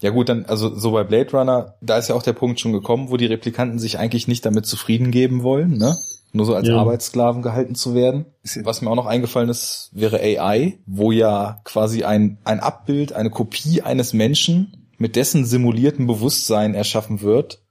Ja 0.02 0.10
gut, 0.10 0.30
dann, 0.30 0.46
also 0.46 0.74
so 0.76 0.92
bei 0.92 1.04
Blade 1.04 1.30
Runner, 1.32 1.76
da 1.82 1.98
ist 2.00 2.10
ja 2.10 2.16
auch 2.16 2.24
der 2.24 2.34
Punkt 2.34 2.60
schon 2.60 2.74
gekommen, 2.74 3.12
wo 3.12 3.18
die 3.18 3.28
Replikanten 3.28 3.78
sich 3.78 4.00
eigentlich 4.00 4.28
nicht 4.28 4.44
damit 4.46 4.66
zufrieden 4.66 5.12
geben 5.12 5.44
wollen, 5.44 5.78
ne? 5.78 5.96
Nur 6.34 6.46
so 6.46 6.56
als 6.56 6.68
Ja. 6.68 6.78
Arbeitssklaven 6.78 7.42
gehalten 7.44 7.76
zu 7.76 7.94
werden. 7.94 8.26
Was 8.64 8.82
mir 8.82 8.90
auch 8.90 8.96
noch 8.96 9.06
eingefallen 9.06 9.50
ist, 9.50 9.90
wäre 9.94 10.20
AI, 10.22 10.80
wo 10.88 11.12
ja 11.12 11.60
quasi 11.66 12.04
ein, 12.04 12.38
ein 12.46 12.62
Abbild, 12.62 13.14
eine 13.14 13.30
Kopie 13.30 13.82
eines 13.84 14.14
Menschen 14.14 14.88
mit 14.98 15.16
dessen 15.18 15.46
simulierten 15.46 16.08
Bewusstsein 16.08 16.74
erschaffen 16.74 17.22
wird, 17.22 17.62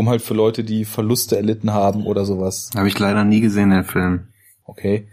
um 0.00 0.08
halt 0.08 0.22
für 0.22 0.32
Leute, 0.32 0.64
die 0.64 0.86
Verluste 0.86 1.36
erlitten 1.36 1.72
haben 1.74 2.06
oder 2.06 2.24
sowas. 2.24 2.70
Habe 2.74 2.88
ich 2.88 2.98
leider 2.98 3.22
nie 3.22 3.40
gesehen, 3.40 3.68
den 3.68 3.84
Film. 3.84 4.28
Okay. 4.64 5.06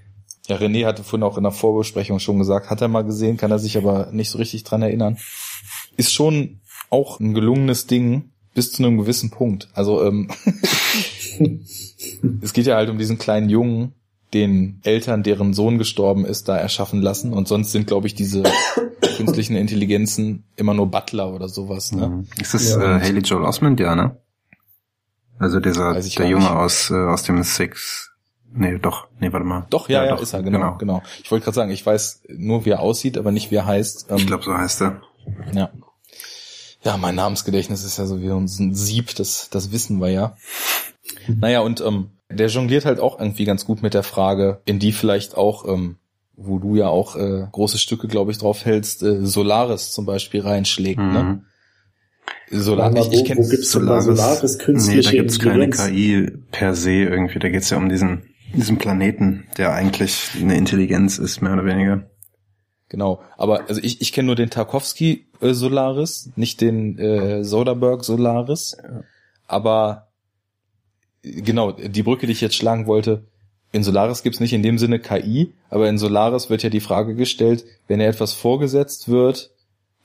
Ja, 0.47 0.55
René 0.55 0.85
hatte 0.85 1.03
vorhin 1.03 1.23
auch 1.27 1.35
in 1.37 1.43
der 1.43 1.51
Vorbesprechung 1.51 2.19
schon 2.19 2.39
gesagt, 2.39 2.69
hat 2.69 2.81
er 2.81 2.87
mal 2.87 3.03
gesehen, 3.03 3.35
kann 3.35 3.51
er 3.51 3.59
sich 3.59 3.77
aber 3.77 4.09
nicht 4.13 4.29
so 4.29 4.37
richtig 4.37 4.63
dran 4.63 4.81
erinnern. 4.81 5.17
Ist 5.97 6.13
schon 6.13 6.61
auch 6.89 7.19
ein 7.19 7.33
gelungenes 7.33 7.85
Ding 7.85 8.31
bis 8.53 8.71
zu 8.71 8.81
einem 8.81 8.97
gewissen 8.97 9.29
Punkt. 9.29 9.67
Also 9.73 10.05
ähm, 10.05 10.29
es 12.41 12.53
geht 12.53 12.65
ja 12.65 12.75
halt 12.77 12.89
um 12.89 12.97
diesen 12.97 13.17
kleinen 13.17 13.49
Jungen, 13.49 13.91
den 14.33 14.79
Eltern, 14.83 15.23
deren 15.23 15.53
Sohn 15.53 15.77
gestorben 15.77 16.25
ist, 16.25 16.47
da 16.47 16.55
erschaffen 16.57 17.01
lassen. 17.01 17.33
Und 17.33 17.49
sonst 17.49 17.73
sind, 17.73 17.87
glaube 17.87 18.07
ich, 18.07 18.15
diese 18.15 18.43
künstlichen 19.17 19.55
Intelligenzen 19.57 20.45
immer 20.55 20.73
nur 20.73 20.87
Butler 20.89 21.33
oder 21.33 21.49
sowas. 21.49 21.91
Ne? 21.91 22.07
Mhm. 22.07 22.27
Ist 22.39 22.53
das 22.53 22.69
Ja. 22.69 22.97
äh, 22.97 23.01
Haley 23.01 23.19
Joel 23.21 23.43
Osment? 23.43 23.79
Ja, 23.81 23.95
ne? 23.95 24.17
Also 25.39 25.59
dieser, 25.59 25.93
der 25.93 26.27
Junge 26.27 26.43
nicht. 26.43 26.51
aus, 26.51 26.89
äh, 26.89 26.95
aus 26.95 27.23
dem 27.23 27.43
Six. 27.43 28.11
Nee, 28.51 28.79
doch. 28.79 29.07
Nee, 29.19 29.31
warte 29.31 29.45
mal. 29.45 29.67
Doch, 29.69 29.89
ja, 29.89 30.03
ja, 30.05 30.11
doch, 30.15 30.21
ist 30.21 30.33
er, 30.33 30.41
genau, 30.41 30.77
genau. 30.77 31.03
Ich 31.23 31.29
wollte 31.29 31.43
gerade 31.43 31.55
sagen, 31.55 31.71
ich 31.71 31.85
weiß 31.85 32.23
nur, 32.29 32.65
wie 32.65 32.71
er 32.71 32.79
aussieht, 32.79 33.17
aber 33.17 33.31
nicht, 33.31 33.51
wie 33.51 33.55
er 33.55 33.65
heißt. 33.65 34.07
Ähm, 34.09 34.17
Ich 34.17 34.27
glaube, 34.27 34.43
so 34.43 34.57
heißt 34.57 34.81
er. 34.81 35.01
Ja. 35.53 35.69
Ja, 36.83 36.97
mein 36.97 37.15
Namensgedächtnis 37.15 37.83
ist 37.83 37.97
ja 37.97 38.05
so 38.05 38.21
wie 38.21 38.29
ein 38.29 38.47
Sieb, 38.47 39.13
das, 39.15 39.49
das 39.49 39.71
wissen 39.71 39.99
wir 39.99 40.09
ja. 40.09 40.37
Naja, 41.27 41.59
und 41.59 41.81
ähm, 41.81 42.11
der 42.29 42.47
jongliert 42.47 42.85
halt 42.85 42.99
auch 42.99 43.19
irgendwie 43.19 43.45
ganz 43.45 43.65
gut 43.65 43.81
mit 43.81 43.93
der 43.93 44.03
Frage, 44.03 44.61
in 44.65 44.79
die 44.79 44.91
vielleicht 44.93 45.35
auch, 45.35 45.67
ähm, 45.67 45.97
wo 46.35 46.59
du 46.59 46.75
ja 46.75 46.87
auch 46.87 47.15
äh, 47.15 47.47
große 47.51 47.77
Stücke, 47.77 48.07
glaube 48.07 48.31
ich, 48.31 48.37
drauf 48.37 48.63
hältst, 48.63 49.03
äh, 49.03 49.25
Solaris 49.25 49.91
zum 49.91 50.05
Beispiel 50.05 50.41
reinschlägt. 50.41 50.99
Ne? 50.99 51.43
Solar, 52.49 52.95
ich, 52.95 53.11
ich 53.11 53.19
wo, 53.19 53.23
kenn, 53.23 53.37
wo 53.37 53.47
gibt's 53.47 53.71
denn 53.71 53.85
da 53.85 54.01
Solaris 54.01 54.57
nee, 54.67 55.01
da 55.01 55.11
gibt's 55.11 55.39
keine? 55.39 55.69
KI 55.69 56.31
per 56.51 56.75
se 56.75 56.91
irgendwie. 56.91 57.39
Da 57.39 57.49
geht's 57.49 57.69
ja 57.69 57.77
um 57.77 57.89
diesen, 57.89 58.29
diesen 58.53 58.77
Planeten, 58.77 59.47
der 59.57 59.73
eigentlich 59.73 60.31
eine 60.39 60.55
Intelligenz 60.55 61.17
ist, 61.17 61.41
mehr 61.41 61.53
oder 61.53 61.65
weniger. 61.65 62.09
Genau, 62.89 63.21
aber 63.35 63.67
also 63.67 63.81
ich, 63.83 63.99
ich 63.99 64.13
kenne 64.13 64.27
nur 64.27 64.35
den 64.35 64.49
Tarkovsky 64.49 65.27
äh, 65.41 65.53
Solaris, 65.53 66.31
nicht 66.37 66.61
den 66.61 66.97
äh, 66.97 67.43
Soderbergh 67.43 68.03
Solaris. 68.03 68.77
Aber 69.45 70.07
genau, 71.21 71.73
die 71.73 72.03
Brücke, 72.03 72.27
die 72.27 72.31
ich 72.31 72.41
jetzt 72.41 72.55
schlagen 72.55 72.87
wollte, 72.87 73.25
in 73.73 73.83
Solaris 73.83 74.23
gibt's 74.23 74.39
nicht 74.39 74.53
in 74.53 74.63
dem 74.63 74.77
Sinne 74.77 74.99
KI, 74.99 75.53
aber 75.69 75.89
in 75.89 75.97
Solaris 75.97 76.49
wird 76.49 76.63
ja 76.63 76.69
die 76.69 76.79
Frage 76.79 77.15
gestellt, 77.15 77.65
wenn 77.87 77.99
dir 77.99 78.07
etwas 78.07 78.31
vorgesetzt 78.31 79.09
wird, 79.09 79.51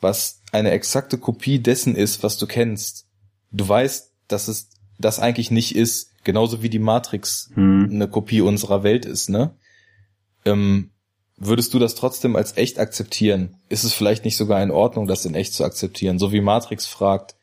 was 0.02 0.42
eine 0.52 0.70
exakte 0.72 1.16
Kopie 1.16 1.58
dessen 1.60 1.96
ist, 1.96 2.22
was 2.22 2.36
du 2.36 2.46
kennst, 2.46 3.06
du 3.50 3.66
weißt, 3.66 4.12
dass 4.28 4.48
es 4.48 4.70
das 4.98 5.18
eigentlich 5.18 5.50
nicht 5.50 5.74
ist, 5.74 6.10
genauso 6.24 6.62
wie 6.62 6.68
die 6.68 6.78
Matrix 6.78 7.50
Hm. 7.54 7.88
eine 7.90 8.08
Kopie 8.08 8.40
unserer 8.40 8.82
Welt 8.82 9.04
ist, 9.04 9.30
ne? 9.30 9.56
Ähm, 10.44 10.90
würdest 11.36 11.72
du 11.74 11.78
das 11.78 11.94
trotzdem 11.94 12.36
als 12.36 12.56
echt 12.56 12.78
akzeptieren? 12.78 13.56
Ist 13.68 13.84
es 13.84 13.92
vielleicht 13.92 14.24
nicht 14.24 14.36
sogar 14.36 14.62
in 14.62 14.70
Ordnung, 14.70 15.06
das 15.06 15.24
in 15.24 15.34
echt 15.34 15.54
zu 15.54 15.64
akzeptieren? 15.64 16.18
So 16.18 16.32
wie 16.32 16.40
Matrix 16.40 16.86
fragt, 16.86 17.36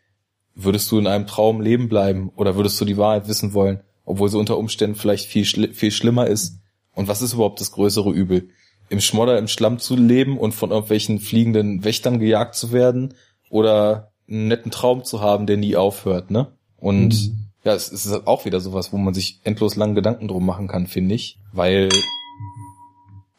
würdest 0.56 0.92
du 0.92 1.00
in 1.00 1.08
einem 1.08 1.28
Traum 1.28 1.62
leben 1.62 1.90
bleiben 1.90 2.30
oder 2.36 2.56
würdest 2.56 2.80
du 2.80 2.86
die 2.86 2.98
Wahrheit 2.98 3.28
wissen 3.28 3.54
wollen, 3.54 3.82
obwohl 4.06 4.30
sie 4.30 4.38
unter 4.38 4.58
Umständen 4.58 4.96
vielleicht 4.96 5.28
viel, 5.28 5.46
schli 5.46 5.74
viel 5.74 5.92
schlimmer 5.92 6.28
ist? 6.28 6.60
Und 6.94 7.08
was 7.08 7.22
ist 7.22 7.34
überhaupt 7.34 7.62
das 7.62 7.72
größere 7.72 8.12
Übel? 8.12 8.50
Im 8.90 9.00
Schmodder, 9.02 9.38
im 9.38 9.48
Schlamm 9.48 9.80
zu 9.80 9.96
leben 9.96 10.38
und 10.38 10.54
von 10.54 10.72
irgendwelchen 10.72 11.20
fliegenden 11.20 11.84
Wächtern 11.84 12.20
gejagt 12.20 12.56
zu 12.56 12.72
werden 12.72 13.14
oder 13.50 14.12
einen 14.30 14.48
netten 14.48 14.72
Traum 14.72 15.04
zu 15.04 15.22
haben, 15.22 15.46
der 15.46 15.58
nie 15.58 15.76
aufhört, 15.76 16.32
ne? 16.32 16.48
Und 16.78 17.10
Mhm. 17.30 17.46
ja, 17.64 17.74
es 17.74 17.90
ist 17.90 18.28
auch 18.28 18.46
wieder 18.46 18.60
sowas, 18.60 18.92
wo 18.94 18.98
man 18.98 19.14
sich 19.14 19.40
endlos 19.44 19.76
lang 19.76 19.96
Gedanken 19.96 20.28
drum 20.28 20.46
machen 20.46 20.68
kann, 20.68 20.88
finde 20.88 21.16
ich, 21.16 21.38
weil 21.52 21.90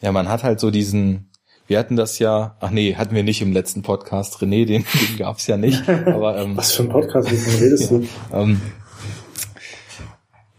ja, 0.01 0.13
man 0.13 0.29
hat 0.29 0.43
halt 0.45 0.61
so 0.61 0.71
diesen 0.71 1.27
wir 1.67 1.79
hatten 1.79 1.95
das 1.95 2.19
ja, 2.19 2.57
ach 2.59 2.71
nee, 2.71 2.97
hatten 2.97 3.15
wir 3.15 3.23
nicht 3.23 3.43
im 3.43 3.53
letzten 3.53 3.83
Podcast, 3.83 4.39
René, 4.43 4.67
den, 4.67 4.85
den 4.85 5.17
gab's 5.19 5.47
ja 5.47 5.57
nicht, 5.57 5.89
aber 6.07 6.37
ähm, 6.39 6.57
Was 6.57 6.73
für 6.73 6.83
ein 6.83 6.89
Podcast, 6.89 7.31
wovon 7.31 7.55
redest 7.61 7.91
du? 7.93 8.09
ähm, 8.33 8.61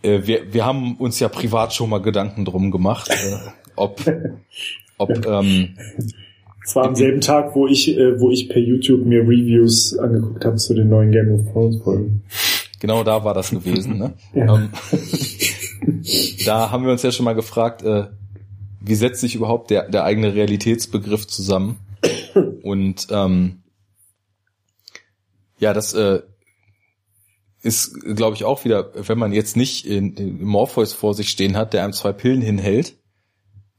äh, 0.03 0.25
wir, 0.25 0.53
wir 0.53 0.65
haben 0.65 0.95
uns 0.95 1.19
ja 1.19 1.27
privat 1.27 1.73
schon 1.73 1.89
mal 1.89 2.01
Gedanken 2.01 2.45
drum 2.45 2.71
gemacht, 2.71 3.09
äh, 3.09 3.37
ob, 3.75 4.01
ob 5.01 5.25
ähm, 5.25 5.75
Es 6.63 6.75
war 6.75 6.85
am 6.85 6.95
selben 6.95 7.21
Tag, 7.21 7.55
wo 7.55 7.67
ich, 7.67 7.97
äh, 7.97 8.19
wo 8.19 8.31
ich 8.31 8.49
per 8.49 8.61
YouTube 8.61 9.05
mir 9.05 9.21
Reviews 9.21 9.97
angeguckt 9.97 10.45
habe 10.45 10.57
zu 10.57 10.73
den 10.73 10.89
neuen 10.89 11.11
Game 11.11 11.31
of 11.31 11.51
Thrones 11.51 11.81
Folgen. 11.81 12.23
genau 12.79 13.03
da 13.03 13.23
war 13.23 13.33
das 13.33 13.49
gewesen. 13.49 13.97
Ne? 13.97 14.13
Ja. 14.33 14.55
Ähm, 14.55 14.69
da 16.45 16.71
haben 16.71 16.85
wir 16.85 16.91
uns 16.91 17.01
ja 17.01 17.11
schon 17.11 17.25
mal 17.25 17.33
gefragt, 17.33 17.83
äh, 17.83 18.05
wie 18.79 18.95
setzt 18.95 19.21
sich 19.21 19.35
überhaupt 19.35 19.69
der, 19.71 19.89
der 19.89 20.03
eigene 20.03 20.33
Realitätsbegriff 20.33 21.27
zusammen? 21.27 21.79
Und 22.63 23.07
ähm, 23.11 23.61
ja, 25.59 25.73
das 25.73 25.93
äh, 25.93 26.21
ist, 27.61 27.93
glaube 28.15 28.35
ich, 28.35 28.43
auch 28.43 28.65
wieder, 28.65 28.91
wenn 29.07 29.17
man 29.17 29.33
jetzt 29.33 29.55
nicht 29.55 29.85
in, 29.85 30.15
in 30.15 30.43
Morpheus 30.43 30.93
vor 30.93 31.13
sich 31.13 31.29
stehen 31.29 31.55
hat, 31.55 31.73
der 31.73 31.83
einem 31.83 31.93
zwei 31.93 32.11
Pillen 32.13 32.41
hinhält, 32.41 32.95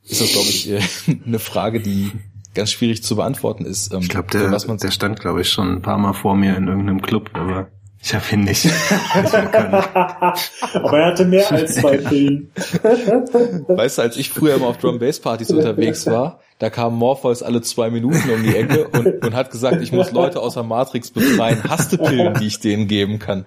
ist 0.06 0.20
das, 0.20 0.32
glaube 0.32 0.48
ich, 0.48 0.70
äh, 0.70 0.80
eine 1.26 1.38
Frage, 1.38 1.80
die 1.80 2.12
ganz 2.54 2.70
schwierig 2.72 3.02
zu 3.02 3.16
beantworten 3.16 3.64
ist. 3.64 3.92
Ähm, 3.92 4.00
Ich 4.00 4.08
glaube, 4.08 4.30
der, 4.30 4.50
was 4.52 4.66
man 4.66 4.76
der 4.78 4.90
stand, 4.90 5.20
glaube 5.20 5.40
ich, 5.40 5.50
schon 5.50 5.72
ein 5.76 5.82
paar 5.82 5.98
Mal 5.98 6.12
vor 6.12 6.34
mir 6.36 6.56
in 6.56 6.68
irgendeinem 6.68 7.00
Club, 7.02 7.30
aber 7.34 7.68
ich 8.04 8.12
habe 8.14 8.24
ihn 8.32 8.40
nicht. 8.40 8.66
Aber 9.14 10.98
er 10.98 11.06
hatte 11.06 11.24
mehr 11.24 11.48
als 11.52 11.76
zwei 11.76 11.96
Pillen. 12.08 12.50
Weißt 13.68 13.98
du, 13.98 14.02
als 14.02 14.16
ich 14.16 14.28
früher 14.30 14.56
immer 14.56 14.66
auf 14.66 14.78
Drum 14.78 14.98
Bass 14.98 15.20
Partys 15.20 15.50
unterwegs 15.52 16.06
war, 16.06 16.40
da 16.58 16.68
kam 16.68 16.96
Morpheus 16.96 17.44
alle 17.44 17.62
zwei 17.62 17.90
Minuten 17.90 18.28
um 18.28 18.42
die 18.42 18.56
Ecke 18.56 18.88
und, 18.88 19.24
und 19.24 19.34
hat 19.34 19.52
gesagt, 19.52 19.80
ich 19.82 19.92
muss 19.92 20.10
Leute 20.10 20.40
aus 20.40 20.54
der 20.54 20.64
Matrix 20.64 21.12
befreien. 21.12 21.62
Hast 21.68 21.92
du 21.92 21.98
Pillen, 21.98 22.34
die 22.34 22.48
ich 22.48 22.58
denen 22.58 22.88
geben 22.88 23.20
kann? 23.20 23.46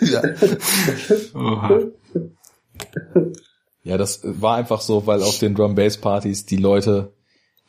ja. 0.00 0.22
Oha. 1.34 1.78
Ja, 3.82 3.96
das 3.96 4.20
war 4.24 4.56
einfach 4.56 4.80
so, 4.80 5.06
weil 5.06 5.22
auf 5.22 5.38
den 5.38 5.54
Drum 5.54 5.74
Bass 5.74 5.96
Partys 5.98 6.46
die 6.46 6.56
Leute, 6.56 7.12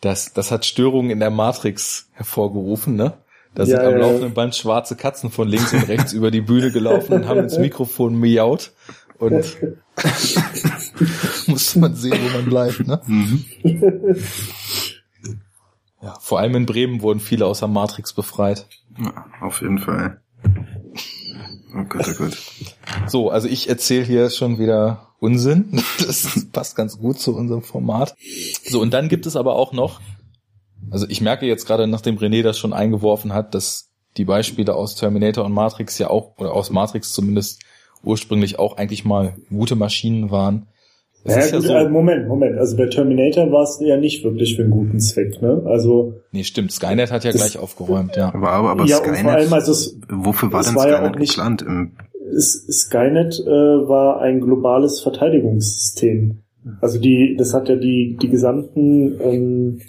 das, 0.02 0.34
das 0.34 0.52
hat 0.52 0.66
Störungen 0.66 1.12
in 1.12 1.20
der 1.20 1.30
Matrix 1.32 2.10
hervorgerufen, 2.14 2.96
ne? 2.96 3.14
Da 3.56 3.66
sind 3.66 3.78
Ja, 3.78 3.88
am 3.88 3.94
ja, 3.94 4.00
ja. 4.00 4.06
laufenden 4.06 4.34
Band 4.34 4.56
schwarze 4.56 4.96
Katzen 4.96 5.32
von 5.32 5.48
links 5.48 5.74
und 5.74 5.88
rechts 5.88 6.14
über 6.14 6.30
die 6.30 6.42
Bühne 6.42 6.72
gelaufen 6.72 7.14
und 7.14 7.28
haben 7.28 7.40
ins 7.40 7.58
Mikrofon 7.58 8.16
miaut 8.20 8.72
und 9.18 9.58
musste 11.48 11.80
man 11.80 11.96
sehen, 11.96 12.20
wo 12.24 12.38
man 12.38 12.46
bleibt, 12.46 12.86
ne? 12.86 13.02
Mhm. 13.08 13.46
Ja, 16.02 16.16
vor 16.20 16.40
allem 16.40 16.56
in 16.56 16.66
Bremen 16.68 17.02
wurden 17.02 17.20
viele 17.20 17.48
aus 17.48 17.60
der 17.60 17.68
Matrix 17.68 18.14
befreit. 18.14 18.68
Ja, 19.00 19.26
auf 19.42 19.62
jeden 19.62 19.80
Fall. 19.80 20.22
Oh 21.78 21.84
Gott, 21.88 22.08
oh 22.10 22.14
Gott. 22.18 22.38
So, 23.08 23.30
also 23.30 23.48
ich 23.48 23.70
erzähle 23.70 24.04
hier 24.04 24.30
schon 24.30 24.58
wieder 24.58 25.14
Unsinn. 25.20 25.82
Das 26.00 26.48
passt 26.52 26.76
ganz 26.76 26.98
gut 26.98 27.20
zu 27.20 27.36
unserem 27.36 27.62
Format. 27.62 28.16
So, 28.66 28.82
und 28.82 28.94
dann 28.94 29.10
gibt 29.10 29.26
es 29.26 29.36
aber 29.36 29.56
auch 29.56 29.74
noch, 29.74 30.00
also 30.90 31.06
ich 31.10 31.22
merke 31.22 31.46
jetzt 31.46 31.66
gerade, 31.66 31.88
nachdem 31.88 32.18
René 32.18 32.44
das 32.44 32.58
schon 32.58 32.74
eingeworfen 32.74 33.34
hat, 33.34 33.54
dass 33.54 33.90
die 34.16 34.26
Beispiele 34.26 34.74
aus 34.74 34.96
Terminator 34.96 35.46
und 35.46 35.54
Matrix 35.54 35.98
ja 35.98 36.10
auch, 36.10 36.38
oder 36.38 36.54
aus 36.54 36.72
Matrix 36.72 37.14
zumindest 37.14 37.62
ursprünglich 38.04 38.58
auch 38.58 38.78
eigentlich 38.78 39.06
mal 39.06 39.36
gute 39.50 39.76
Maschinen 39.76 40.32
waren. 40.32 40.68
Ja, 41.26 41.40
ja 41.40 41.52
gut, 41.52 41.64
so, 41.64 41.74
äh, 41.74 41.90
Moment, 41.90 42.28
Moment. 42.28 42.58
Also 42.58 42.78
bei 42.78 42.86
Terminator 42.88 43.52
war 43.52 43.64
es 43.64 43.80
ja 43.82 43.98
nicht 43.98 44.24
wirklich 44.24 44.56
für 44.56 44.62
einen 44.64 44.72
guten 44.72 45.00
Zweck, 45.00 45.42
ne? 45.42 45.62
Also 45.66 46.14
nee, 46.32 46.44
stimmt, 46.44 46.72
Skynet 46.72 47.12
hat 47.12 47.24
ja 47.26 47.32
gleich 47.32 47.58
aufgeräumt, 47.58 48.16
ja. 48.16 48.34
Aber, 48.34 48.52
aber, 48.52 48.70
aber 48.72 48.86
ja, 48.86 48.98
und 49.00 49.06
vor 49.06 49.14
allem, 49.32 49.48
Skynet, 49.48 49.54
also 49.54 49.72
es, 49.72 50.00
wofür 50.10 50.52
war 50.54 50.62
es 50.62 50.68
denn 50.68 50.76
war 50.76 50.88
ja 50.88 50.98
Skynet 50.98 51.16
auch 51.16 51.20
nicht- 51.20 51.36
geplant? 51.36 51.62
Im, 51.64 51.92
Skynet 52.40 53.40
äh, 53.46 53.50
war 53.50 54.22
ein 54.22 54.42
globales 54.42 55.00
Verteidigungssystem. 55.02 56.40
Also 56.82 57.00
die, 57.00 57.36
das 57.38 57.54
hat 57.54 57.70
ja 57.70 57.78
die 57.78 58.18
die 58.22 58.28
gesamten 58.30 59.18
ähm, 59.22 59.80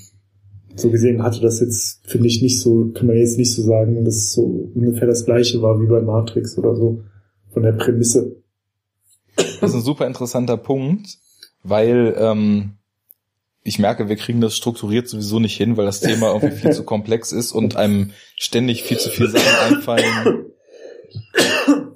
So 0.79 0.89
gesehen 0.89 1.23
hatte 1.23 1.41
das 1.41 1.59
jetzt 1.59 2.07
finde 2.07 2.27
ich 2.27 2.41
nicht 2.41 2.59
so, 2.61 2.91
kann 2.93 3.07
man 3.07 3.17
jetzt 3.17 3.37
nicht 3.37 3.53
so 3.53 3.61
sagen, 3.61 4.03
dass 4.05 4.15
es 4.15 4.33
so 4.33 4.71
ungefähr 4.73 5.07
das 5.07 5.25
gleiche 5.25 5.61
war 5.61 5.81
wie 5.81 5.87
bei 5.87 6.01
Matrix 6.01 6.57
oder 6.57 6.75
so 6.75 7.03
von 7.51 7.63
der 7.63 7.73
Prämisse. 7.73 8.37
Das 9.35 9.71
ist 9.71 9.75
ein 9.75 9.81
super 9.81 10.07
interessanter 10.07 10.57
Punkt, 10.57 11.17
weil 11.63 12.15
ähm, 12.17 12.73
ich 13.63 13.79
merke, 13.79 14.07
wir 14.07 14.15
kriegen 14.15 14.39
das 14.39 14.55
strukturiert 14.55 15.09
sowieso 15.09 15.39
nicht 15.39 15.57
hin, 15.57 15.75
weil 15.77 15.85
das 15.85 15.99
Thema 15.99 16.33
irgendwie 16.33 16.55
viel 16.55 16.71
zu 16.71 16.83
komplex 16.83 17.31
ist 17.31 17.51
und 17.51 17.75
einem 17.75 18.11
ständig 18.35 18.83
viel 18.83 18.97
zu 18.97 19.09
viele 19.09 19.29
Sachen 19.29 19.75
einfallen. 19.75 20.45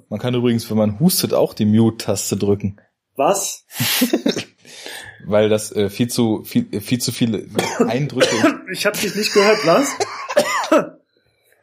Man 0.08 0.20
kann 0.20 0.34
übrigens, 0.34 0.68
wenn 0.68 0.76
man 0.76 1.00
hustet, 1.00 1.32
auch 1.32 1.54
die 1.54 1.64
Mute-Taste 1.64 2.36
drücken, 2.36 2.76
Was? 3.16 3.64
weil 5.26 5.48
das 5.48 5.72
äh, 5.72 5.88
viel 5.90 6.08
zu 6.08 6.44
viel, 6.44 6.66
äh, 6.74 6.80
viel 6.80 7.00
zu 7.00 7.12
viele 7.12 7.46
Eindrücke. 7.86 8.60
Ich 8.72 8.86
habe 8.86 8.96
dich 8.96 9.14
nicht 9.14 9.32
gehört, 9.34 9.58
was? 9.66 9.88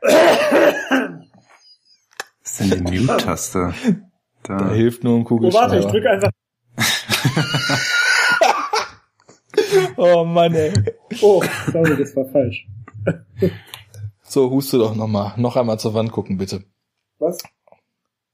Was 2.43 2.59
ist 2.61 2.71
denn 2.71 2.85
die 2.85 2.99
Mute-Taste? 2.99 3.73
Da 4.43 4.57
Da. 4.57 4.71
hilft 4.73 5.03
nur 5.03 5.17
ein 5.17 5.25
Oh, 5.27 5.41
warte, 5.53 5.77
ich 5.77 5.85
Kugelschreiber. 5.87 5.91
drücke 5.91 6.09
einfach. 6.09 6.31
oh 9.97 10.23
Mann, 10.25 10.53
ey. 10.55 10.73
Oh, 11.21 11.43
sorry, 11.71 11.97
das 11.97 12.15
war 12.15 12.25
falsch. 12.29 12.67
So, 14.23 14.49
huste 14.49 14.77
doch 14.77 14.95
noch 14.95 15.07
mal. 15.07 15.33
Noch 15.37 15.55
einmal 15.55 15.79
zur 15.79 15.93
Wand 15.93 16.11
gucken, 16.11 16.37
bitte. 16.37 16.63
Was? 17.17 17.37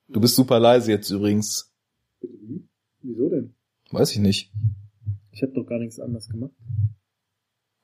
Du 0.07 0.19
bist 0.19 0.35
super 0.35 0.59
leise 0.59 0.91
jetzt 0.91 1.09
übrigens. 1.09 1.71
Wieso 3.01 3.29
denn? 3.29 3.55
Weiß 3.91 4.11
ich 4.11 4.19
nicht. 4.19 4.51
Ich 5.35 5.41
habe 5.43 5.51
doch 5.53 5.65
gar 5.65 5.79
nichts 5.79 5.99
anderes 5.99 6.29
gemacht. 6.29 6.51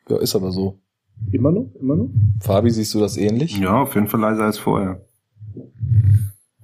Ja, 0.09 0.17
ist 0.19 0.35
aber 0.35 0.51
so. 0.51 0.79
Immer 1.31 1.51
noch? 1.51 1.69
Immer 1.79 1.97
noch? 1.97 2.09
Fabi, 2.39 2.71
siehst 2.71 2.93
du 2.95 2.99
das 2.99 3.17
ähnlich? 3.17 3.57
Ja, 3.59 3.81
auf 3.83 3.93
jeden 3.93 4.07
Fall 4.07 4.21
leiser 4.21 4.45
als 4.45 4.57
vorher. 4.57 5.05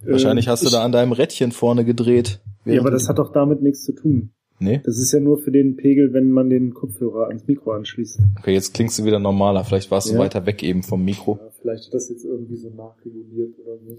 Wahrscheinlich 0.04 0.48
Ähm, 0.48 0.52
hast 0.52 0.66
du 0.66 0.70
da 0.70 0.84
an 0.84 0.92
deinem 0.94 1.12
Rädchen 1.12 1.52
vorne 1.52 1.84
gedreht. 1.84 2.42
Ja, 2.66 2.80
aber 2.80 2.90
das 2.92 3.10
hat 3.10 3.20
doch 3.20 3.32
damit 3.34 3.62
nichts 3.62 3.84
zu 3.84 3.92
tun. 3.94 4.32
Nee? 4.60 4.82
Das 4.84 4.98
ist 4.98 5.12
ja 5.12 5.20
nur 5.20 5.38
für 5.40 5.52
den 5.52 5.76
Pegel, 5.76 6.14
wenn 6.14 6.32
man 6.32 6.50
den 6.50 6.74
Kopfhörer 6.74 7.28
ans 7.28 7.46
Mikro 7.46 7.74
anschließt. 7.74 8.20
Okay, 8.40 8.54
jetzt 8.54 8.74
klingst 8.74 8.98
du 8.98 9.04
wieder 9.06 9.20
normaler. 9.20 9.64
Vielleicht 9.66 9.92
warst 9.92 10.10
du 10.10 10.14
Ja. 10.14 10.20
weiter 10.20 10.46
weg 10.46 10.64
eben 10.64 10.82
vom 10.84 11.04
Mikro. 11.06 11.38
Ja, 11.40 11.50
vielleicht 11.62 11.88
hat 11.88 11.94
das 11.94 12.10
jetzt 12.10 12.24
irgendwie 12.26 12.56
so 12.56 12.70
nachreguliert 12.70 13.60
oder 13.60 13.78
so. 13.78 13.98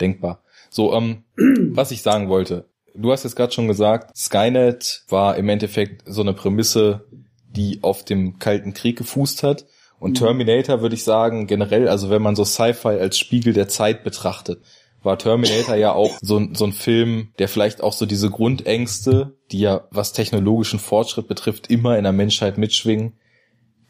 Denkbar. 0.00 0.42
So, 0.70 0.92
ähm, 0.94 1.18
was 1.74 1.90
ich 1.92 2.02
sagen 2.02 2.28
wollte. 2.28 2.64
Du 2.94 3.12
hast 3.12 3.24
jetzt 3.24 3.36
gerade 3.36 3.52
schon 3.52 3.68
gesagt, 3.68 4.16
Skynet 4.16 5.04
war 5.08 5.36
im 5.36 5.48
Endeffekt 5.48 6.02
so 6.06 6.22
eine 6.22 6.32
Prämisse, 6.34 7.06
die 7.50 7.80
auf 7.82 8.04
dem 8.04 8.38
Kalten 8.38 8.74
Krieg 8.74 8.96
gefußt 8.98 9.42
hat. 9.42 9.66
Und 9.98 10.12
Mhm. 10.12 10.24
Terminator 10.24 10.80
würde 10.82 10.94
ich 10.94 11.04
sagen, 11.04 11.46
generell, 11.46 11.88
also 11.88 12.10
wenn 12.10 12.22
man 12.22 12.34
so 12.34 12.44
Sci-Fi 12.44 12.88
als 12.88 13.18
Spiegel 13.18 13.52
der 13.52 13.68
Zeit 13.68 14.02
betrachtet, 14.04 14.60
war 15.02 15.18
Terminator 15.18 15.74
ja 15.76 15.92
auch 15.92 16.18
so, 16.20 16.38
ein- 16.38 16.54
so 16.54 16.64
ein 16.64 16.72
Film, 16.72 17.28
der 17.38 17.48
vielleicht 17.48 17.82
auch 17.82 17.92
so 17.92 18.06
diese 18.06 18.30
Grundängste, 18.30 19.36
die 19.50 19.60
ja 19.60 19.86
was 19.90 20.12
technologischen 20.12 20.78
Fortschritt 20.78 21.28
betrifft, 21.28 21.70
immer 21.70 21.96
in 21.98 22.04
der 22.04 22.12
Menschheit 22.12 22.56
mitschwingen, 22.58 23.14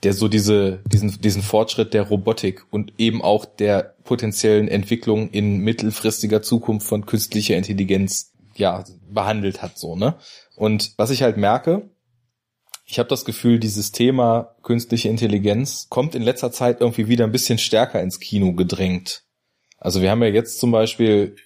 der 0.02 0.14
so 0.14 0.26
diese, 0.28 0.80
diesen, 0.90 1.20
diesen 1.20 1.42
Fortschritt 1.42 1.94
der 1.94 2.02
Robotik 2.02 2.64
und 2.70 2.94
eben 2.98 3.22
auch 3.22 3.44
der 3.44 3.94
potenziellen 4.04 4.68
Entwicklung 4.68 5.30
in 5.30 5.58
mittelfristiger 5.58 6.42
Zukunft 6.42 6.86
von 6.86 7.06
künstlicher 7.06 7.56
Intelligenz, 7.56 8.31
ja, 8.54 8.84
behandelt 9.10 9.62
hat, 9.62 9.78
so, 9.78 9.96
ne? 9.96 10.16
Und 10.56 10.92
was 10.96 11.10
ich 11.10 11.22
halt 11.22 11.36
merke, 11.36 11.90
ich 12.84 12.98
habe 12.98 13.08
das 13.08 13.24
Gefühl, 13.24 13.58
dieses 13.58 13.92
Thema 13.92 14.54
künstliche 14.62 15.08
Intelligenz 15.08 15.86
kommt 15.88 16.14
in 16.14 16.22
letzter 16.22 16.52
Zeit 16.52 16.80
irgendwie 16.80 17.08
wieder 17.08 17.24
ein 17.24 17.32
bisschen 17.32 17.58
stärker 17.58 18.02
ins 18.02 18.20
Kino 18.20 18.52
gedrängt. 18.52 19.22
Also 19.78 20.02
wir 20.02 20.10
haben 20.10 20.22
ja 20.22 20.28
jetzt 20.28 20.58
zum 20.60 20.70
Beispiel 20.70 21.36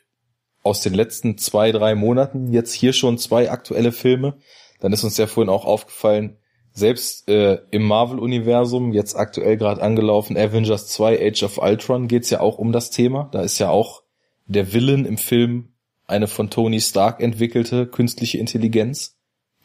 aus 0.63 0.81
den 0.81 0.95
letzten 0.95 1.39
zwei, 1.39 1.71
drei 1.73 1.95
Monaten 1.95 2.53
jetzt 2.53 2.73
hier 2.73 2.93
schon 2.93 3.19
zwei 3.19 3.51
aktuelle 3.51 3.93
Filme. 3.93 4.39
Dann 4.81 4.93
ist 4.93 5.05
uns 5.05 5.17
ja 5.17 5.27
vorhin 5.27 5.49
auch 5.49 5.65
aufgefallen, 5.65 6.39
selbst 6.73 7.29
äh, 7.29 7.61
im 7.71 7.85
Marvel-Universum, 7.85 8.93
jetzt 8.93 9.15
aktuell 9.15 9.57
gerade 9.57 9.81
angelaufen, 9.81 10.37
Avengers 10.37 10.89
2, 10.89 11.27
Age 11.27 11.45
of 11.45 11.59
Ultron, 11.59 12.09
geht's 12.09 12.29
ja 12.29 12.41
auch 12.41 12.59
um 12.59 12.73
das 12.73 12.91
Thema. 12.91 13.29
Da 13.33 13.41
ist 13.41 13.59
ja 13.59 13.71
auch 13.71 14.03
der 14.45 14.75
Villain 14.75 15.07
im 15.07 15.17
Film 15.17 15.76
eine 16.07 16.29
von 16.29 16.51
Tony 16.51 16.81
Stark 16.81 17.21
entwickelte 17.21 17.87
künstliche 17.87 18.39
Intelligenz, 18.39 19.17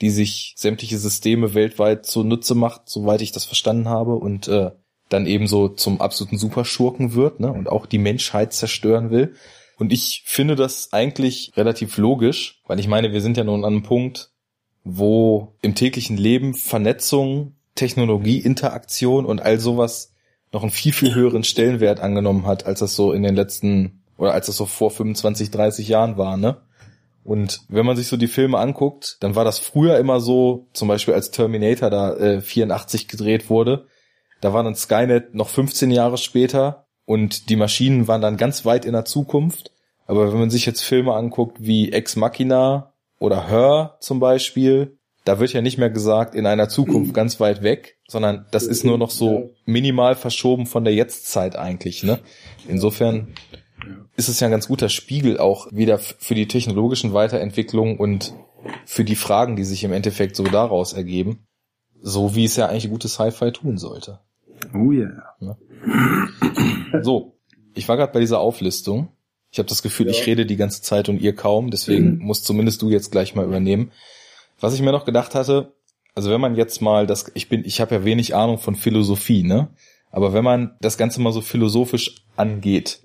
die 0.01 0.09
sich 0.09 0.53
sämtliche 0.57 0.97
Systeme 0.97 1.53
weltweit 1.53 2.05
zunutze 2.05 2.55
macht, 2.55 2.89
soweit 2.89 3.21
ich 3.21 3.31
das 3.31 3.45
verstanden 3.45 3.87
habe, 3.87 4.15
und 4.15 4.47
äh, 4.47 4.71
dann 5.09 5.27
ebenso 5.27 5.67
zum 5.69 6.01
absoluten 6.01 6.37
Superschurken 6.37 7.13
wird 7.13 7.39
ne, 7.39 7.51
und 7.51 7.69
auch 7.69 7.85
die 7.85 7.97
Menschheit 7.97 8.53
zerstören 8.53 9.11
will. 9.11 9.35
Und 9.77 9.91
ich 9.91 10.23
finde 10.25 10.55
das 10.55 10.93
eigentlich 10.93 11.51
relativ 11.55 11.97
logisch, 11.97 12.61
weil 12.65 12.79
ich 12.79 12.87
meine, 12.87 13.11
wir 13.13 13.21
sind 13.21 13.37
ja 13.37 13.43
nun 13.43 13.65
an 13.65 13.73
einem 13.73 13.83
Punkt, 13.83 14.31
wo 14.83 15.55
im 15.61 15.75
täglichen 15.75 16.17
Leben 16.17 16.53
Vernetzung, 16.53 17.55
Technologie, 17.75 18.39
Interaktion 18.39 19.25
und 19.25 19.41
all 19.41 19.59
sowas 19.59 20.13
noch 20.51 20.63
einen 20.63 20.71
viel, 20.71 20.93
viel 20.93 21.13
höheren 21.13 21.43
Stellenwert 21.43 21.99
angenommen 21.99 22.45
hat, 22.45 22.65
als 22.65 22.79
das 22.79 22.95
so 22.95 23.13
in 23.13 23.23
den 23.23 23.35
letzten, 23.35 24.00
oder 24.21 24.35
als 24.35 24.45
das 24.45 24.55
so 24.55 24.67
vor 24.67 24.91
25, 24.91 25.49
30 25.49 25.87
Jahren 25.87 26.15
war, 26.15 26.37
ne? 26.37 26.61
Und 27.23 27.61
wenn 27.69 27.87
man 27.87 27.97
sich 27.97 28.07
so 28.07 28.17
die 28.17 28.27
Filme 28.27 28.59
anguckt, 28.59 29.17
dann 29.19 29.35
war 29.35 29.43
das 29.43 29.57
früher 29.57 29.97
immer 29.97 30.19
so, 30.19 30.67
zum 30.73 30.87
Beispiel 30.87 31.15
als 31.15 31.31
Terminator 31.31 31.89
da 31.89 32.15
äh, 32.15 32.41
84 32.41 33.07
gedreht 33.07 33.49
wurde, 33.49 33.87
da 34.39 34.53
war 34.53 34.63
dann 34.63 34.75
Skynet 34.75 35.33
noch 35.33 35.49
15 35.49 35.89
Jahre 35.89 36.19
später 36.19 36.85
und 37.05 37.49
die 37.49 37.55
Maschinen 37.55 38.07
waren 38.07 38.21
dann 38.21 38.37
ganz 38.37 38.63
weit 38.63 38.85
in 38.85 38.93
der 38.93 39.05
Zukunft. 39.05 39.71
Aber 40.05 40.31
wenn 40.31 40.39
man 40.39 40.49
sich 40.51 40.67
jetzt 40.67 40.81
Filme 40.81 41.13
anguckt 41.13 41.57
wie 41.59 41.91
Ex 41.91 42.15
Machina 42.15 42.93
oder 43.19 43.47
Her 43.47 43.97
zum 44.01 44.19
Beispiel, 44.19 44.99
da 45.25 45.39
wird 45.39 45.53
ja 45.53 45.61
nicht 45.61 45.79
mehr 45.79 45.89
gesagt 45.89 46.35
in 46.35 46.45
einer 46.45 46.69
Zukunft 46.69 47.13
ganz 47.13 47.39
weit 47.39 47.63
weg, 47.63 47.97
sondern 48.07 48.45
das 48.51 48.63
ist 48.63 48.83
nur 48.83 48.97
noch 48.99 49.11
so 49.11 49.55
minimal 49.65 50.15
verschoben 50.15 50.67
von 50.67 50.83
der 50.83 50.93
Jetztzeit 50.93 51.55
eigentlich. 51.55 52.03
Ne? 52.03 52.19
Insofern 52.67 53.33
ist 54.15 54.29
es 54.29 54.39
ja 54.39 54.47
ein 54.47 54.51
ganz 54.51 54.67
guter 54.67 54.89
Spiegel 54.89 55.39
auch 55.39 55.67
wieder 55.71 55.97
für 55.97 56.35
die 56.35 56.47
technologischen 56.47 57.13
Weiterentwicklungen 57.13 57.97
und 57.97 58.33
für 58.85 59.03
die 59.03 59.15
Fragen, 59.15 59.55
die 59.55 59.63
sich 59.63 59.83
im 59.83 59.93
Endeffekt 59.93 60.35
so 60.35 60.43
daraus 60.43 60.93
ergeben. 60.93 61.47
So 62.01 62.35
wie 62.35 62.45
es 62.45 62.55
ja 62.55 62.67
eigentlich 62.67 62.89
gute 62.89 63.07
Sci-Fi 63.07 63.51
tun 63.51 63.77
sollte. 63.77 64.19
Oh 64.73 64.91
yeah. 64.91 65.23
So, 67.01 67.37
ich 67.73 67.87
war 67.87 67.97
gerade 67.97 68.11
bei 68.11 68.19
dieser 68.19 68.39
Auflistung. 68.39 69.09
Ich 69.51 69.59
habe 69.59 69.69
das 69.69 69.81
Gefühl, 69.81 70.07
Ja. 70.07 70.11
ich 70.11 70.25
rede 70.25 70.45
die 70.45 70.55
ganze 70.57 70.81
Zeit 70.81 71.09
und 71.09 71.21
ihr 71.21 71.35
kaum, 71.35 71.71
deswegen 71.71 72.17
musst 72.19 72.45
zumindest 72.45 72.81
du 72.81 72.89
jetzt 72.89 73.11
gleich 73.11 73.35
mal 73.35 73.45
übernehmen. 73.45 73.91
Was 74.59 74.73
ich 74.73 74.81
mir 74.81 74.91
noch 74.91 75.05
gedacht 75.05 75.35
hatte, 75.35 75.73
also 76.15 76.29
wenn 76.29 76.41
man 76.41 76.55
jetzt 76.55 76.81
mal 76.81 77.07
das, 77.07 77.31
ich 77.33 77.49
bin, 77.49 77.63
ich 77.65 77.81
habe 77.81 77.95
ja 77.95 78.03
wenig 78.05 78.35
Ahnung 78.35 78.57
von 78.57 78.75
Philosophie, 78.75 79.43
ne? 79.43 79.69
Aber 80.11 80.33
wenn 80.33 80.43
man 80.43 80.75
das 80.81 80.97
Ganze 80.97 81.21
mal 81.21 81.31
so 81.31 81.41
philosophisch 81.41 82.23
angeht, 82.35 82.99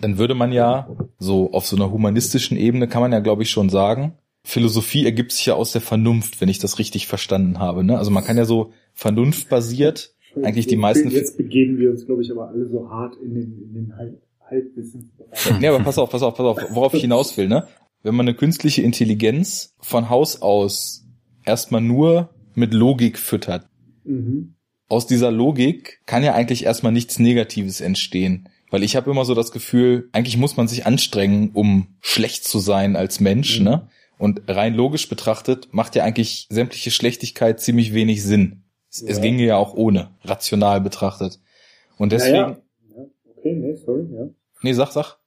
dann 0.00 0.18
würde 0.18 0.34
man 0.34 0.52
ja 0.52 0.88
so 1.18 1.52
auf 1.52 1.66
so 1.66 1.76
einer 1.76 1.90
humanistischen 1.90 2.56
Ebene 2.56 2.88
kann 2.88 3.00
man 3.02 3.12
ja, 3.12 3.20
glaube 3.20 3.42
ich, 3.42 3.50
schon 3.50 3.68
sagen, 3.70 4.12
Philosophie 4.44 5.04
ergibt 5.04 5.32
sich 5.32 5.46
ja 5.46 5.54
aus 5.54 5.72
der 5.72 5.80
Vernunft, 5.80 6.40
wenn 6.40 6.48
ich 6.48 6.58
das 6.58 6.78
richtig 6.78 7.06
verstanden 7.06 7.58
habe. 7.58 7.82
Ne? 7.82 7.98
Also 7.98 8.10
man 8.10 8.24
kann 8.24 8.36
ja 8.36 8.44
so 8.44 8.72
vernunftbasiert 8.94 10.14
eigentlich 10.42 10.66
die 10.66 10.76
meisten 10.76 11.10
Jetzt 11.10 11.36
begeben 11.36 11.78
wir 11.78 11.90
uns, 11.90 12.06
glaube 12.06 12.22
ich, 12.22 12.30
aber 12.30 12.48
alle 12.48 12.66
so 12.66 12.90
hart 12.90 13.16
in 13.16 13.34
den, 13.34 13.62
in 13.62 13.74
den 13.74 13.96
Halb 13.96 14.22
Halbwissensbereich. 14.48 15.60
Nee, 15.60 15.66
aber 15.66 15.82
pass 15.82 15.98
auf, 15.98 16.08
pass 16.10 16.22
auf, 16.22 16.36
pass 16.36 16.46
auf, 16.46 16.58
worauf 16.70 16.94
ich 16.94 17.00
hinaus 17.00 17.36
will, 17.36 17.48
ne? 17.48 17.66
Wenn 18.04 18.14
man 18.14 18.28
eine 18.28 18.36
künstliche 18.36 18.82
Intelligenz 18.82 19.74
von 19.80 20.08
Haus 20.08 20.40
aus 20.40 21.04
erstmal 21.44 21.80
nur 21.80 22.30
mit 22.54 22.72
Logik 22.72 23.18
füttert, 23.18 23.68
Mhm. 24.04 24.54
aus 24.88 25.08
dieser 25.08 25.32
Logik 25.32 26.00
kann 26.06 26.22
ja 26.22 26.34
eigentlich 26.34 26.64
erstmal 26.64 26.92
nichts 26.92 27.18
Negatives 27.18 27.80
entstehen. 27.80 28.48
Weil 28.70 28.82
ich 28.82 28.96
habe 28.96 29.10
immer 29.10 29.24
so 29.24 29.34
das 29.34 29.52
Gefühl, 29.52 30.08
eigentlich 30.12 30.36
muss 30.36 30.56
man 30.56 30.66
sich 30.68 30.86
anstrengen, 30.86 31.50
um 31.54 31.88
schlecht 32.00 32.44
zu 32.44 32.58
sein 32.58 32.96
als 32.96 33.20
Mensch, 33.20 33.58
Mhm. 33.60 33.64
ne? 33.64 33.88
Und 34.18 34.42
rein 34.48 34.74
logisch 34.74 35.08
betrachtet 35.08 35.68
macht 35.72 35.94
ja 35.94 36.02
eigentlich 36.02 36.46
sämtliche 36.50 36.90
Schlechtigkeit 36.90 37.60
ziemlich 37.60 37.92
wenig 37.92 38.22
Sinn. 38.24 38.62
Es, 38.90 39.02
es 39.02 39.16
Ja. 39.18 39.22
ginge 39.22 39.44
ja 39.44 39.56
auch 39.56 39.74
ohne, 39.74 40.10
rational 40.24 40.80
betrachtet. 40.80 41.38
Und 41.98 42.12
deswegen, 42.12 42.34
ja. 42.34 42.56
ja, 42.96 43.04
okay, 43.36 43.54
nee, 43.54 43.74
sorry, 43.74 44.06
ja. 44.12 44.28
nee, 44.62 44.72
sag, 44.72 44.90
sag. 44.92 45.18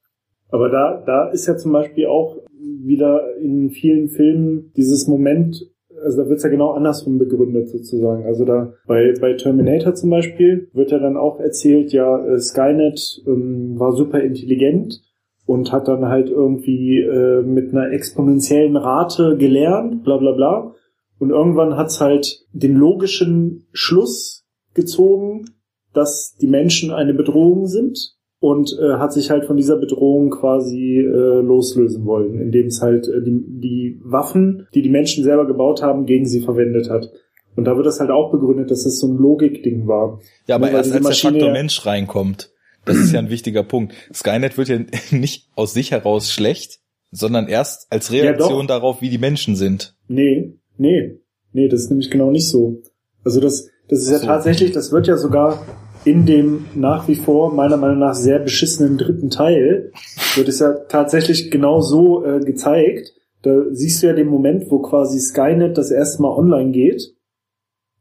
Aber 0.50 0.68
da, 0.68 1.02
da 1.06 1.28
ist 1.30 1.46
ja 1.46 1.56
zum 1.56 1.70
Beispiel 1.72 2.06
auch 2.06 2.36
wieder 2.58 3.36
in 3.40 3.70
vielen 3.70 4.08
Filmen 4.08 4.72
dieses 4.76 5.06
Moment, 5.06 5.64
also 6.02 6.22
da 6.22 6.28
wird's 6.28 6.42
ja 6.42 6.48
genau 6.48 6.72
andersrum 6.72 7.18
begründet 7.18 7.68
sozusagen. 7.68 8.24
Also 8.24 8.44
da 8.44 8.72
bei, 8.86 9.14
bei 9.20 9.34
Terminator 9.34 9.94
zum 9.94 10.10
Beispiel 10.10 10.68
wird 10.72 10.90
ja 10.90 10.98
dann 10.98 11.16
auch 11.16 11.40
erzählt, 11.40 11.92
ja, 11.92 12.24
äh, 12.24 12.38
Skynet 12.38 13.22
ähm, 13.26 13.78
war 13.78 13.92
super 13.92 14.20
intelligent 14.20 15.02
und 15.46 15.72
hat 15.72 15.88
dann 15.88 16.06
halt 16.06 16.30
irgendwie 16.30 17.00
äh, 17.00 17.42
mit 17.42 17.72
einer 17.72 17.90
exponentiellen 17.92 18.76
Rate 18.76 19.36
gelernt, 19.36 20.04
bla 20.04 20.16
bla 20.16 20.32
bla. 20.32 20.74
Und 21.18 21.30
irgendwann 21.30 21.76
hat's 21.76 22.00
halt 22.00 22.46
den 22.52 22.76
logischen 22.76 23.66
Schluss 23.72 24.46
gezogen, 24.74 25.44
dass 25.92 26.36
die 26.40 26.46
Menschen 26.46 26.92
eine 26.92 27.14
Bedrohung 27.14 27.66
sind 27.66 28.19
und 28.40 28.72
äh, 28.80 28.94
hat 28.98 29.12
sich 29.12 29.30
halt 29.30 29.44
von 29.44 29.56
dieser 29.56 29.76
Bedrohung 29.76 30.30
quasi 30.30 30.98
äh, 30.98 31.40
loslösen 31.40 32.04
wollen, 32.06 32.40
indem 32.40 32.66
es 32.66 32.80
halt 32.80 33.06
äh, 33.06 33.22
die, 33.22 33.44
die 33.46 34.00
Waffen, 34.02 34.66
die 34.74 34.82
die 34.82 34.88
Menschen 34.88 35.22
selber 35.24 35.46
gebaut 35.46 35.82
haben, 35.82 36.06
gegen 36.06 36.26
sie 36.26 36.40
verwendet 36.40 36.88
hat. 36.90 37.10
Und 37.56 37.64
da 37.66 37.76
wird 37.76 37.84
das 37.86 38.00
halt 38.00 38.10
auch 38.10 38.30
begründet, 38.32 38.70
dass 38.70 38.84
das 38.84 38.98
so 38.98 39.08
ein 39.08 39.16
Logikding 39.18 39.86
war. 39.86 40.20
Ja, 40.46 40.54
aber 40.54 40.66
Nur 40.70 40.76
erst 40.78 40.90
als 40.90 40.92
der 40.92 41.02
Maschine 41.02 41.32
Faktor 41.34 41.48
ja- 41.48 41.52
Mensch 41.52 41.84
reinkommt. 41.86 42.50
Das 42.86 42.96
ist 42.96 43.12
ja 43.12 43.18
ein 43.18 43.28
wichtiger 43.28 43.62
Punkt. 43.62 43.92
Skynet 44.14 44.56
wird 44.56 44.68
ja 44.68 44.78
nicht 45.10 45.48
aus 45.54 45.74
sich 45.74 45.90
heraus 45.90 46.30
schlecht, 46.32 46.78
sondern 47.10 47.46
erst 47.46 47.92
als 47.92 48.08
Ja, 48.08 48.22
Reaktion 48.22 48.66
doch. 48.66 48.74
darauf, 48.76 49.02
wie 49.02 49.10
die 49.10 49.18
Menschen 49.18 49.54
sind. 49.54 49.94
Nee, 50.08 50.54
nee, 50.78 51.18
nee, 51.52 51.68
das 51.68 51.80
ist 51.82 51.90
nämlich 51.90 52.10
genau 52.10 52.30
nicht 52.30 52.48
so. 52.48 52.80
Also 53.22 53.40
das, 53.40 53.68
das 53.88 54.00
ist 54.00 54.10
ja 54.10 54.18
So. 54.18 54.26
tatsächlich, 54.26 54.72
das 54.72 54.92
wird 54.92 55.08
ja 55.08 55.18
sogar 55.18 55.60
in 56.04 56.24
dem 56.26 56.66
nach 56.74 57.08
wie 57.08 57.16
vor 57.16 57.52
meiner 57.54 57.76
Meinung 57.76 57.98
nach 57.98 58.14
sehr 58.14 58.38
beschissenen 58.38 58.96
dritten 58.98 59.30
Teil, 59.30 59.92
wird 60.34 60.48
es 60.48 60.58
ja 60.60 60.72
tatsächlich 60.88 61.50
genau 61.50 61.80
so 61.80 62.24
äh, 62.24 62.40
gezeigt. 62.40 63.12
Da 63.42 63.50
siehst 63.70 64.02
du 64.02 64.06
ja 64.08 64.12
den 64.12 64.28
Moment, 64.28 64.70
wo 64.70 64.80
quasi 64.80 65.18
Skynet 65.20 65.76
das 65.78 65.90
erste 65.90 66.22
Mal 66.22 66.30
online 66.30 66.70
geht 66.72 67.02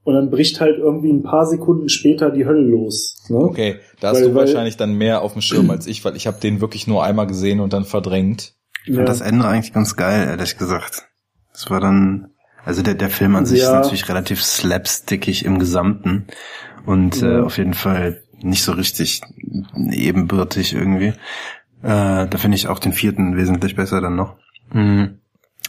und 0.03 0.13
dann 0.13 0.29
bricht 0.29 0.59
halt 0.59 0.77
irgendwie 0.77 1.11
ein 1.11 1.23
paar 1.23 1.45
Sekunden 1.45 1.89
später 1.89 2.29
die 2.31 2.45
Hölle 2.45 2.61
los. 2.61 3.23
Ne? 3.29 3.37
Okay, 3.37 3.75
da 3.99 4.09
hast 4.09 4.17
Weil- 4.17 4.29
du 4.29 4.35
weil- 4.35 4.45
wahrscheinlich 4.47 4.77
dann 4.77 4.93
mehr 4.97 5.21
auf 5.21 5.33
dem 5.33 5.41
Schirm 5.41 5.69
als 5.69 5.87
ich, 5.87 6.03
weil 6.05 6.15
ich 6.15 6.27
habe 6.27 6.39
den 6.41 6.61
wirklich 6.61 6.87
nur 6.87 7.03
einmal 7.03 7.27
gesehen 7.27 7.59
und 7.59 7.73
dann 7.73 7.85
verdrängt. 7.85 8.53
Ich 8.85 8.89
Ja. 8.91 8.95
fand 8.97 9.09
das 9.09 9.21
Ende 9.21 9.45
eigentlich 9.45 9.73
ganz 9.73 9.95
geil, 9.95 10.27
ehrlich 10.29 10.57
gesagt. 10.57 11.03
Es 11.53 11.69
war 11.69 11.79
dann, 11.81 12.29
also 12.65 12.81
der, 12.81 12.93
der 12.95 13.09
Film 13.09 13.35
an 13.35 13.45
sich 13.45 13.59
Ja. 13.59 13.65
ist 13.67 13.71
natürlich 13.83 14.09
relativ 14.09 14.41
slapstickig 14.43 15.45
im 15.45 15.59
Gesamten 15.59 16.27
und 16.85 17.21
äh, 17.21 17.39
auf 17.39 17.57
jeden 17.57 17.73
Fall 17.73 18.23
nicht 18.41 18.63
so 18.63 18.71
richtig 18.71 19.21
ebenbürtig 19.75 20.73
irgendwie. 20.73 21.13
Äh, 21.81 22.27
da 22.27 22.37
finde 22.37 22.55
ich 22.55 22.67
auch 22.67 22.79
den 22.79 22.93
vierten 22.93 23.37
wesentlich 23.37 23.75
besser 23.75 24.01
dann 24.01 24.15
noch. 24.15 24.35
Mhm. 24.71 25.19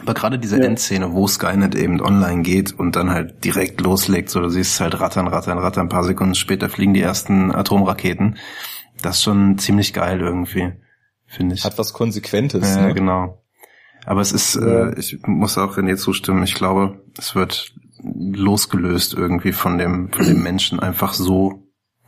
Aber 0.00 0.14
gerade 0.14 0.38
diese 0.38 0.58
Ja. 0.58 0.64
Endszene, 0.64 1.12
wo 1.12 1.26
Skynet 1.26 1.74
eben 1.74 2.00
online 2.00 2.42
geht 2.42 2.72
und 2.72 2.96
dann 2.96 3.10
halt 3.10 3.44
direkt 3.44 3.80
loslegt, 3.80 4.30
so 4.30 4.40
du 4.40 4.48
siehst 4.48 4.80
halt 4.80 4.98
rattern, 5.00 5.28
rattern, 5.28 5.58
rattern, 5.58 5.86
ein 5.86 5.90
paar 5.90 6.04
Sekunden 6.04 6.34
später 6.34 6.68
fliegen 6.68 6.94
die 6.94 7.02
ersten 7.02 7.54
Atomraketen. 7.54 8.38
Das 9.02 9.16
ist 9.16 9.22
schon 9.22 9.58
ziemlich 9.58 9.92
geil 9.92 10.20
irgendwie, 10.20 10.72
finde 11.26 11.54
ich. 11.54 11.64
Hat 11.64 11.78
was 11.78 11.92
Konsequentes. 11.92 12.76
Ja, 12.76 12.86
ne? 12.86 12.94
genau. 12.94 13.42
Aber 14.06 14.22
es 14.22 14.32
ist, 14.32 14.56
äh, 14.56 14.98
ich 14.98 15.18
muss 15.26 15.58
auch 15.58 15.76
René 15.76 15.96
zustimmen, 15.96 16.42
ich 16.42 16.54
glaube, 16.54 17.02
es 17.18 17.34
wird 17.34 17.74
losgelöst 18.02 19.14
irgendwie 19.14 19.52
von 19.52 19.78
dem, 19.78 20.12
von 20.12 20.26
dem 20.26 20.42
Menschen 20.42 20.80
einfach 20.80 21.12
so 21.12 21.62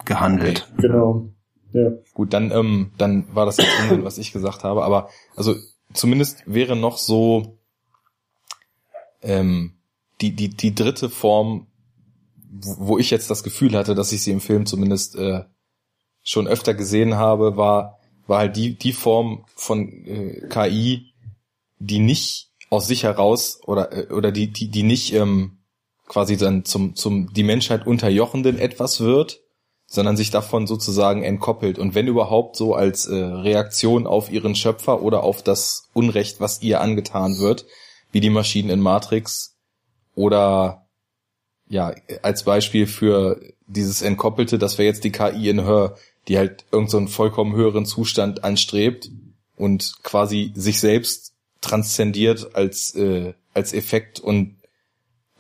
gehandelt. 0.05 0.73
Genau. 0.79 1.29
Ja. 1.73 1.91
Gut, 2.13 2.35
dann, 2.35 2.51
ähm, 2.51 2.93
dann 2.99 3.35
war 3.35 3.47
das 3.47 3.57
jetzt 3.57 3.71
Unsinn, 3.83 4.05
was 4.05 4.19
ich 4.19 4.33
gesagt 4.33 4.63
habe, 4.63 4.85
aber 4.85 5.09
also 5.37 5.55
zumindest 5.95 6.43
wäre 6.45 6.77
noch 6.77 6.99
so 6.99 7.59
ähm, 9.23 9.79
die, 10.21 10.37
die, 10.37 10.51
die 10.51 10.75
dritte 10.75 11.09
Form, 11.09 11.69
wo 12.51 12.99
ich 12.99 13.11
jetzt 13.11 13.31
das 13.31 13.43
Gefühl 13.43 13.77
hatte, 13.77 13.95
dass 13.95 14.13
ich 14.13 14.23
sie 14.23 14.33
im 14.33 14.43
Film 14.43 14.67
zumindest 14.67 15.17
äh, 15.17 15.45
schon 16.23 16.47
öfter 16.47 16.75
gesehen 16.75 17.15
habe, 17.15 17.57
war, 17.57 17.99
war 18.27 18.41
halt 18.41 18.57
die, 18.57 18.77
die 18.77 18.93
Form 18.93 19.47
von 19.55 19.89
äh, 19.89 20.47
KI, 20.49 21.15
die 21.79 21.99
nicht 21.99 22.51
aus 22.71 22.87
sich 22.87 23.05
heraus 23.05 23.61
oder, 23.65 23.93
äh, 23.93 24.13
oder 24.13 24.31
die, 24.31 24.53
die, 24.53 24.71
die 24.71 24.83
nicht 24.83 25.15
ähm, 25.15 25.62
quasi 26.13 26.37
dann 26.37 26.67
zum, 26.67 26.95
zum 26.95 27.33
die 27.33 27.43
Menschheit 27.43 27.87
unterjochenden 27.87 28.59
etwas 28.59 29.01
wird, 29.01 29.41
sondern 29.87 30.19
sich 30.19 30.31
davon 30.31 30.67
sozusagen 30.67 31.23
entkoppelt. 31.23 31.79
Und 31.79 31.95
wenn 31.95 32.07
überhaupt 32.07 32.57
so 32.57 32.75
als 32.75 33.07
äh, 33.07 33.15
Reaktion 33.15 34.07
auf 34.07 34.31
ihren 34.31 34.55
Schöpfer 34.55 35.01
oder 35.01 35.23
auf 35.23 35.43
das 35.43 35.89
Unrecht, 35.95 36.39
was 36.39 36.61
ihr 36.61 36.83
angetan 36.83 37.39
wird, 37.39 37.65
wie 38.11 38.21
die 38.21 38.29
Maschinen 38.29 38.69
in 38.69 38.81
Matrix 38.81 39.57
oder 40.15 40.87
ja, 41.67 41.95
als 42.21 42.43
Beispiel 42.43 42.87
für 42.87 43.41
dieses 43.67 44.03
Entkoppelte, 44.03 44.59
das 44.59 44.77
wäre 44.77 44.89
jetzt 44.89 45.05
die 45.05 45.13
KI 45.13 45.49
in 45.49 45.65
Her, 45.65 45.97
die 46.29 46.37
halt 46.37 46.67
irgendeinen 46.73 46.89
so 46.89 46.97
einen 46.99 47.09
vollkommen 47.09 47.57
höheren 47.57 47.87
Zustand 47.87 48.45
anstrebt 48.45 49.09
und 49.57 49.95
quasi 50.03 50.53
sich 50.55 50.79
selbst 50.79 51.33
transzendiert 51.63 52.55
als, 52.55 52.95
äh, 52.97 53.33
als 53.55 53.73
Effekt 53.73 54.21
und 54.21 54.57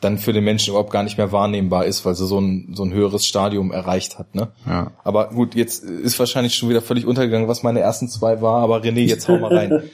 dann 0.02 0.18
für 0.18 0.32
den 0.32 0.44
Menschen 0.44 0.70
überhaupt 0.70 0.90
gar 0.90 1.02
nicht 1.02 1.16
mehr 1.16 1.32
wahrnehmbar 1.32 1.86
ist, 1.86 2.04
weil 2.04 2.14
sie 2.14 2.26
so 2.26 2.38
ein, 2.40 2.72
so 2.74 2.82
ein 2.84 2.92
höheres 2.92 3.24
Stadium 3.26 3.72
erreicht 3.72 4.18
hat, 4.18 4.34
ne? 4.34 4.48
Ja. 4.66 4.92
Aber 5.04 5.28
gut, 5.30 5.54
jetzt 5.54 5.84
ist 5.84 6.18
wahrscheinlich 6.18 6.54
schon 6.54 6.68
wieder 6.68 6.82
völlig 6.82 7.06
untergegangen, 7.06 7.48
was 7.48 7.62
meine 7.62 7.80
ersten 7.80 8.08
zwei 8.08 8.42
war, 8.42 8.62
aber 8.62 8.78
René, 8.82 9.00
jetzt 9.06 9.28
hau 9.28 9.38
mal 9.38 9.54
rein. 9.56 9.82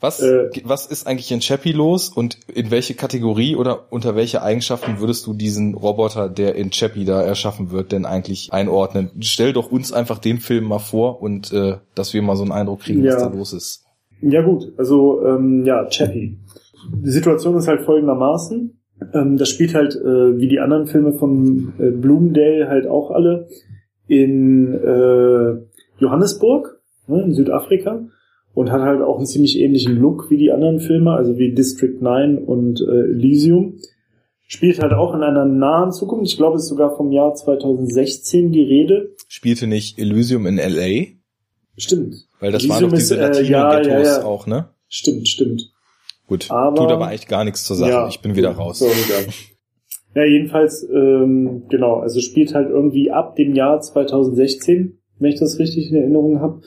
Was, 0.00 0.20
Äh. 0.20 0.50
was 0.64 0.84
ist 0.84 1.06
eigentlich 1.06 1.32
in 1.32 1.40
Chappie 1.40 1.72
los 1.72 2.10
und 2.10 2.36
in 2.52 2.70
welche 2.70 2.92
Kategorie 2.92 3.56
oder 3.56 3.90
unter 3.90 4.14
welche 4.14 4.42
Eigenschaften 4.42 4.98
würdest 4.98 5.26
du 5.26 5.32
diesen 5.32 5.72
Roboter, 5.74 6.28
der 6.28 6.56
in 6.56 6.70
Chappie 6.72 7.06
da 7.06 7.22
erschaffen 7.22 7.70
wird, 7.70 7.90
denn 7.90 8.04
eigentlich 8.04 8.52
einordnen? 8.52 9.10
Stell 9.20 9.54
doch 9.54 9.70
uns 9.72 9.92
einfach 9.94 10.18
den 10.18 10.40
Film 10.40 10.64
mal 10.64 10.78
vor 10.80 11.22
und 11.22 11.52
äh, 11.54 11.78
dass 11.94 12.12
wir 12.12 12.20
mal 12.20 12.36
so 12.36 12.42
einen 12.42 12.52
Eindruck 12.52 12.80
kriegen, 12.80 13.02
was 13.02 13.14
Ja. 13.14 13.28
da 13.30 13.34
los 13.34 13.54
ist. 13.54 13.84
Ja 14.20 14.42
gut, 14.42 14.72
also 14.76 15.24
ähm, 15.24 15.64
ja, 15.64 15.86
Chappie. 15.88 16.36
Die 16.92 17.10
Situation 17.10 17.56
ist 17.56 17.66
halt 17.68 17.80
folgendermaßen. 17.86 18.78
Ähm, 19.12 19.36
das 19.36 19.48
spielt 19.48 19.74
halt, 19.74 19.94
äh, 19.96 20.38
wie 20.38 20.48
die 20.48 20.60
anderen 20.60 20.86
Filme 20.86 21.12
von 21.12 21.74
äh, 21.78 21.90
Bloomdale 21.90 22.68
halt 22.68 22.86
auch 22.86 23.10
alle, 23.10 23.48
in 24.06 24.74
äh, 24.74 25.56
Johannesburg, 25.98 26.80
ne, 27.06 27.22
in 27.22 27.34
Südafrika. 27.34 28.06
Und 28.54 28.70
hat 28.70 28.82
halt 28.82 29.02
auch 29.02 29.16
einen 29.16 29.26
ziemlich 29.26 29.58
ähnlichen 29.58 29.96
Look 29.96 30.30
wie 30.30 30.36
die 30.36 30.52
anderen 30.52 30.78
Filme, 30.78 31.12
also 31.12 31.38
wie 31.38 31.52
District 31.54 32.00
9 32.00 32.38
und 32.38 32.80
äh, 32.80 33.10
Elysium. 33.10 33.80
Spielt 34.46 34.80
halt 34.80 34.92
auch 34.92 35.12
in 35.14 35.22
einer 35.22 35.44
nahen 35.44 35.90
Zukunft. 35.90 36.30
Ich 36.30 36.36
glaube, 36.36 36.56
es 36.56 36.64
ist 36.64 36.68
sogar 36.68 36.96
vom 36.96 37.10
Jahr 37.10 37.34
2016 37.34 38.52
die 38.52 38.62
Rede. 38.62 39.16
Spielte 39.26 39.66
nicht 39.66 39.98
Elysium 39.98 40.46
in 40.46 40.58
L.A.? 40.58 41.06
Stimmt. 41.76 42.28
Weil 42.38 42.52
das 42.52 42.62
Elysium 42.62 42.82
waren 42.82 42.90
doch 42.90 42.98
ist, 42.98 43.10
diese 43.10 43.16
äh, 43.16 43.42
ja, 43.42 43.72
Latino-Ghettos 43.72 44.06
ja, 44.06 44.18
ja. 44.20 44.24
auch, 44.24 44.46
ne? 44.46 44.68
Stimmt, 44.88 45.26
stimmt. 45.28 45.73
Gut, 46.26 46.50
Aber- 46.50 46.76
tut 46.76 46.90
aber 46.90 47.08
eigentlich 47.08 47.28
gar 47.28 47.44
nichts 47.44 47.64
zur 47.64 47.76
Sache. 47.76 47.90
Ja. 47.90 48.08
Ich 48.08 48.20
bin 48.20 48.34
wieder 48.34 48.52
raus. 48.52 48.78
So. 48.78 48.86
Ja, 50.14 50.24
jedenfalls, 50.24 50.88
ähm, 50.88 51.64
genau, 51.68 51.96
also 51.96 52.20
spielt 52.20 52.54
halt 52.54 52.70
irgendwie 52.70 53.10
ab 53.10 53.34
dem 53.36 53.54
Jahr 53.54 53.80
2016, 53.80 54.98
wenn 55.18 55.30
ich 55.32 55.40
das 55.40 55.58
richtig 55.58 55.90
in 55.90 55.96
Erinnerung 55.96 56.40
habe. 56.40 56.60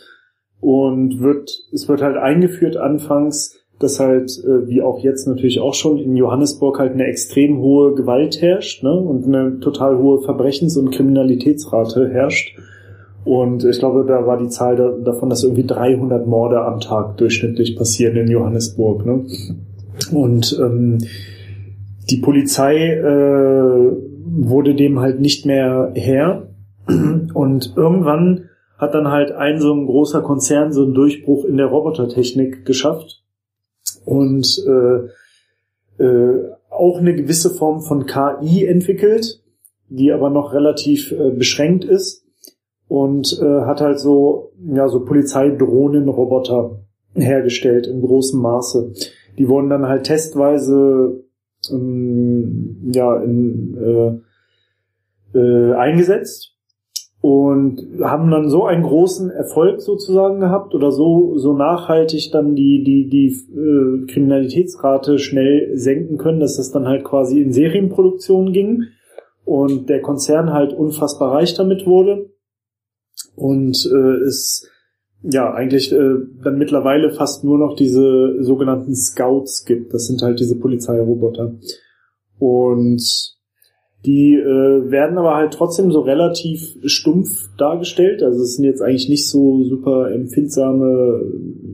Und 0.59 1.21
wird, 1.21 1.49
es 1.71 1.87
wird 1.87 2.01
halt 2.01 2.17
eingeführt 2.17 2.77
anfangs, 2.77 3.57
dass 3.79 3.99
halt, 3.99 4.31
äh, 4.43 4.67
wie 4.67 4.81
auch 4.81 4.99
jetzt 5.03 5.27
natürlich 5.27 5.59
auch 5.59 5.75
schon, 5.75 5.97
in 5.97 6.15
Johannesburg 6.15 6.79
halt 6.79 6.93
eine 6.93 7.05
extrem 7.05 7.59
hohe 7.59 7.93
Gewalt 7.93 8.41
herrscht, 8.41 8.83
ne? 8.83 8.91
Und 8.91 9.25
eine 9.25 9.59
total 9.59 9.97
hohe 9.99 10.23
Verbrechens- 10.23 10.77
und 10.77 10.89
Kriminalitätsrate 10.91 12.09
herrscht. 12.09 12.57
Und 13.27 13.65
ich 13.65 13.79
glaube, 13.79 14.05
da 14.07 14.25
war 14.25 14.37
die 14.37 14.47
Zahl 14.47 14.77
da, 14.77 14.89
davon, 14.89 15.29
dass 15.29 15.43
irgendwie 15.43 15.65
300 15.65 16.25
Morde 16.25 16.61
am 16.61 16.79
Tag 16.79 17.17
durchschnittlich 17.17 17.75
passieren 17.75 18.15
in 18.15 18.31
Johannesburg, 18.31 19.05
ne? 19.05 19.25
Und 20.13 20.57
ähm, 20.61 20.99
die 22.09 22.17
Polizei 22.17 22.93
äh, 22.93 23.91
wurde 24.23 24.75
dem 24.75 25.01
halt 25.01 25.19
nicht 25.19 25.45
mehr 25.45 25.91
her. 25.93 26.47
Und 27.33 27.73
irgendwann 27.75 28.45
hat 28.77 28.93
dann 28.93 29.09
halt 29.09 29.33
ein 29.33 29.59
so 29.59 29.73
ein 29.73 29.87
großer 29.87 30.21
Konzern 30.21 30.71
so 30.71 30.83
einen 30.83 30.93
Durchbruch 30.93 31.43
in 31.43 31.57
der 31.57 31.65
Robotertechnik 31.65 32.63
geschafft 32.63 33.25
und 34.05 34.63
äh, 34.65 36.01
äh, 36.01 36.49
auch 36.69 36.99
eine 36.99 37.13
gewisse 37.13 37.49
Form 37.49 37.81
von 37.81 38.05
KI 38.05 38.65
entwickelt, 38.65 39.43
die 39.89 40.13
aber 40.13 40.29
noch 40.29 40.53
relativ 40.53 41.11
äh, 41.11 41.31
beschränkt 41.31 41.83
ist 41.83 42.26
und 42.87 43.39
äh, 43.41 43.61
hat 43.65 43.81
halt 43.81 43.99
so 43.99 44.51
ja 44.73 44.87
so 44.87 45.03
Polizeidrohnenroboter 45.03 46.79
hergestellt 47.15 47.87
in 47.87 48.01
großem 48.01 48.41
Maße. 48.41 48.93
Die 49.37 49.47
wurden 49.47 49.69
dann 49.69 49.87
halt 49.87 50.05
testweise 50.05 51.23
ähm, 51.71 52.91
ja 52.93 53.21
in, 53.21 54.21
äh, 55.33 55.37
äh, 55.37 55.73
eingesetzt 55.73 56.53
und 57.19 57.81
haben 58.01 58.29
dann 58.29 58.49
so 58.49 58.65
einen 58.65 58.83
großen 58.83 59.31
Erfolg 59.31 59.81
sozusagen 59.81 60.39
gehabt 60.39 60.75
oder 60.75 60.91
so 60.91 61.37
so 61.37 61.53
nachhaltig 61.53 62.31
dann 62.31 62.55
die 62.55 62.83
die 62.83 63.09
die 63.09 63.35
äh, 63.53 64.05
Kriminalitätsrate 64.05 65.19
schnell 65.19 65.75
senken 65.77 66.17
können, 66.17 66.39
dass 66.39 66.57
das 66.57 66.71
dann 66.71 66.87
halt 66.87 67.03
quasi 67.03 67.41
in 67.41 67.51
Serienproduktion 67.51 68.53
ging 68.53 68.83
und 69.43 69.89
der 69.89 70.01
Konzern 70.01 70.53
halt 70.53 70.73
unfassbar 70.73 71.33
reich 71.33 71.53
damit 71.55 71.85
wurde 71.85 72.29
und 73.37 73.89
äh, 73.93 74.25
es 74.25 74.67
ja 75.23 75.53
eigentlich 75.53 75.91
äh, 75.91 76.15
dann 76.43 76.57
mittlerweile 76.57 77.11
fast 77.11 77.43
nur 77.43 77.57
noch 77.57 77.75
diese 77.75 78.43
sogenannten 78.43 78.95
Scouts 78.95 79.65
gibt. 79.65 79.93
Das 79.93 80.07
sind 80.07 80.21
halt 80.21 80.39
diese 80.39 80.59
Polizeiroboter 80.59 81.55
und 82.39 83.37
die 84.05 84.35
äh, 84.35 84.91
werden 84.91 85.17
aber 85.17 85.35
halt 85.35 85.53
trotzdem 85.53 85.91
so 85.91 86.01
relativ 86.01 86.77
stumpf 86.85 87.49
dargestellt. 87.57 88.23
Also 88.23 88.41
es 88.41 88.55
sind 88.55 88.65
jetzt 88.65 88.81
eigentlich 88.81 89.09
nicht 89.09 89.27
so 89.27 89.63
super 89.63 90.11
empfindsame 90.11 91.21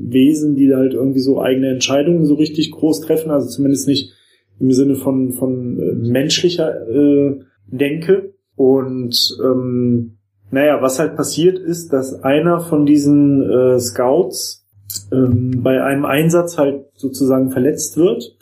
Wesen, 0.08 0.56
die 0.56 0.74
halt 0.74 0.94
irgendwie 0.94 1.20
so 1.20 1.42
eigene 1.42 1.70
Entscheidungen 1.70 2.26
so 2.26 2.36
richtig 2.36 2.72
groß 2.72 3.02
treffen. 3.02 3.30
Also 3.30 3.50
zumindest 3.50 3.88
nicht 3.88 4.14
im 4.60 4.72
Sinne 4.72 4.96
von, 4.96 5.34
von 5.34 5.80
äh, 5.80 5.94
menschlicher 5.94 6.88
äh, 6.90 7.40
Denke. 7.68 8.34
Und 8.56 9.38
ähm, 9.44 10.18
naja, 10.54 10.84
was 10.84 11.00
halt 11.00 11.16
passiert 11.16 11.58
ist, 11.58 11.92
dass 11.94 12.22
einer 12.24 12.60
von 12.60 12.86
diesen 12.86 13.42
äh, 13.42 13.80
Scouts 13.80 14.68
ähm, 15.12 15.64
bei 15.64 15.84
einem 15.84 16.06
Einsatz 16.06 16.60
halt 16.60 16.86
sozusagen 16.94 17.50
verletzt 17.50 17.98
wird. 17.98 18.38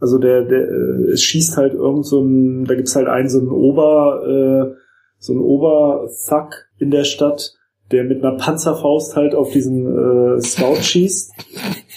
Also 0.00 0.16
der, 0.16 0.46
der 0.46 0.62
äh, 0.62 1.12
es 1.12 1.22
schießt 1.22 1.58
halt 1.58 1.74
irgend 1.74 2.06
so 2.06 2.22
ein, 2.22 2.64
da 2.64 2.74
gibt's 2.74 2.96
halt 2.96 3.08
einen 3.08 3.28
so 3.28 3.40
einen 3.40 3.50
Ober, 3.50 4.22
äh, 4.26 4.80
so 5.18 5.34
einen 5.34 5.42
Oberthug 5.42 6.66
in 6.78 6.90
der 6.90 7.04
Stadt, 7.04 7.52
der 7.90 8.04
mit 8.04 8.24
einer 8.24 8.38
Panzerfaust 8.38 9.14
halt 9.14 9.34
auf 9.34 9.52
diesen 9.52 9.86
äh, 9.86 10.40
Scout 10.40 10.80
schießt. 10.80 11.32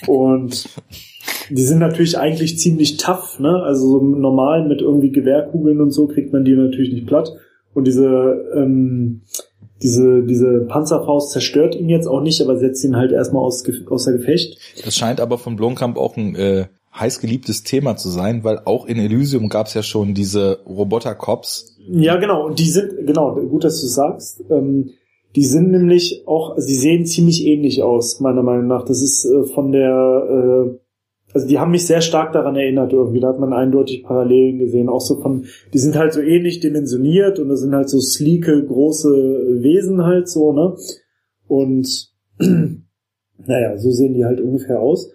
Und 0.07 0.67
die 1.49 1.63
sind 1.63 1.79
natürlich 1.79 2.17
eigentlich 2.17 2.59
ziemlich 2.59 2.97
tough, 2.97 3.39
ne? 3.39 3.63
Also 3.63 3.88
so 3.88 4.03
normal 4.03 4.67
mit 4.67 4.81
irgendwie 4.81 5.11
Gewehrkugeln 5.11 5.79
und 5.79 5.91
so 5.91 6.07
kriegt 6.07 6.33
man 6.33 6.43
die 6.43 6.53
natürlich 6.53 6.91
nicht 6.91 7.07
platt. 7.07 7.31
Und 7.73 7.88
diese, 7.88 8.45
ähm, 8.55 9.21
diese, 9.84 10.23
diese 10.23 10.61
Panzerfaust 10.61 11.31
zerstört 11.31 11.76
ihn 11.76 11.89
jetzt 11.89 12.07
auch 12.07 12.22
nicht, 12.22 12.41
aber 12.41 12.57
setzt 12.57 12.84
ihn 12.84 12.95
halt 12.95 13.11
erstmal 13.11 13.43
aus, 13.43 13.64
außer 13.89 14.14
Gefecht. 14.14 14.57
Das 14.84 14.95
scheint 14.95 15.19
aber 15.19 15.38
von 15.38 15.57
Blomkamp 15.57 15.97
auch 15.97 16.15
ein 16.15 16.35
äh, 16.35 16.65
heiß 16.97 17.19
geliebtes 17.19 17.64
Thema 17.64 17.97
zu 17.97 18.10
sein, 18.10 18.43
weil 18.43 18.61
auch 18.65 18.85
in 18.85 18.97
Elysium 18.97 19.49
gab 19.49 19.68
es 19.68 19.73
ja 19.73 19.84
schon 19.84 20.14
diese 20.14 20.60
Roboter-Cops. 20.65 21.77
Ja, 21.89 22.15
genau. 22.15 22.45
Und 22.45 22.60
die 22.60 22.69
sind, 22.69 23.05
genau, 23.05 23.35
gut, 23.35 23.64
dass 23.64 23.81
du 23.81 23.88
sagst. 23.88 24.43
Ähm, 24.49 24.91
die 25.35 25.45
sind 25.45 25.72
nämlich 25.72 26.23
auch, 26.27 26.55
sie 26.57 26.76
sehen 26.76 27.05
ziemlich 27.05 27.45
ähnlich 27.45 27.81
aus, 27.81 28.19
meiner 28.19 28.43
Meinung 28.43 28.68
nach. 28.68 28.85
Das 28.85 29.01
ist 29.01 29.26
äh, 29.26 29.43
von 29.53 29.72
der, 29.72 30.69
äh, 30.69 30.80
also 31.34 31.47
die 31.47 31.60
haben 31.60 31.72
mich 31.72 31.88
sehr 31.88 32.01
stark 32.01 32.31
daran 32.34 32.55
erinnert 32.55 32.93
irgendwie. 32.93 33.19
Da 33.19 33.30
hat 33.30 33.39
man 33.39 33.53
eindeutig 33.53 34.03
Parallelen 34.03 34.60
gesehen. 34.60 34.88
Auch 34.88 35.01
so 35.01 35.19
von, 35.19 35.45
die 35.73 35.80
sind 35.80 35.95
halt 35.95 36.14
so 36.14 36.22
ähnlich 36.22 36.60
dimensioniert 36.60 37.39
und 37.39 37.49
das 37.49 37.61
sind 37.61 37.73
halt 37.73 37.89
so 37.89 37.99
sleeke, 37.99 38.64
große 38.65 39.10
Wesen 39.61 40.05
halt 40.05 40.30
so, 40.30 40.53
ne? 40.53 40.76
Und 41.47 42.11
naja, 42.39 43.77
so 43.77 43.91
sehen 43.91 44.14
die 44.14 44.26
halt 44.26 44.41
ungefähr 44.41 44.80
aus. 44.80 45.11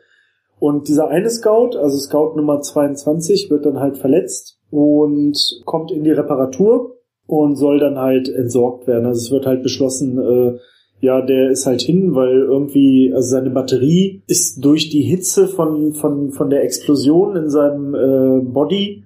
Und 0.59 0.89
dieser 0.89 1.09
eine 1.09 1.31
Scout, 1.31 1.77
also 1.77 1.97
Scout 1.99 2.35
Nummer 2.37 2.61
22, 2.61 3.49
wird 3.51 3.65
dann 3.65 3.79
halt 3.79 3.97
verletzt 3.97 4.59
und 4.71 5.63
kommt 5.65 5.93
in 5.93 6.03
die 6.03 6.11
Reparatur 6.11 6.97
und 7.27 7.57
soll 7.57 7.79
dann 7.79 7.97
halt 7.97 8.29
entsorgt 8.29 8.87
werden. 8.89 9.07
Also 9.07 9.27
es 9.27 9.31
wird 9.31 9.47
halt 9.47 9.63
beschlossen, 9.63 10.19
äh, 10.19 10.59
ja, 11.01 11.21
der 11.21 11.51
ist 11.51 11.67
halt 11.67 11.81
hin, 11.81 12.15
weil 12.15 12.39
irgendwie, 12.41 13.13
also 13.15 13.29
seine 13.29 13.51
Batterie 13.51 14.23
ist 14.27 14.65
durch 14.65 14.91
die 14.91 15.03
Hitze 15.03 15.47
von, 15.47 15.93
von, 15.93 16.31
von 16.33 16.51
der 16.51 16.65
Explosion 16.65 17.37
in 17.37 17.51
seinem 17.51 17.95
äh, 17.95 18.41
Body 18.43 19.05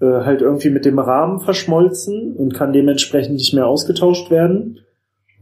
äh, 0.00 0.06
halt 0.06 0.40
irgendwie 0.40 0.70
mit 0.70 0.84
dem 0.86 0.98
Rahmen 0.98 1.40
verschmolzen 1.40 2.34
und 2.34 2.54
kann 2.54 2.72
dementsprechend 2.72 3.34
nicht 3.34 3.52
mehr 3.52 3.66
ausgetauscht 3.66 4.30
werden 4.30 4.80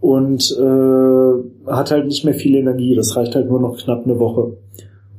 und 0.00 0.50
äh, 0.58 1.70
hat 1.70 1.92
halt 1.92 2.06
nicht 2.06 2.24
mehr 2.24 2.34
viel 2.34 2.56
Energie. 2.56 2.96
Das 2.96 3.16
reicht 3.16 3.36
halt 3.36 3.48
nur 3.48 3.60
noch 3.60 3.78
knapp 3.78 4.04
eine 4.04 4.18
Woche. 4.18 4.56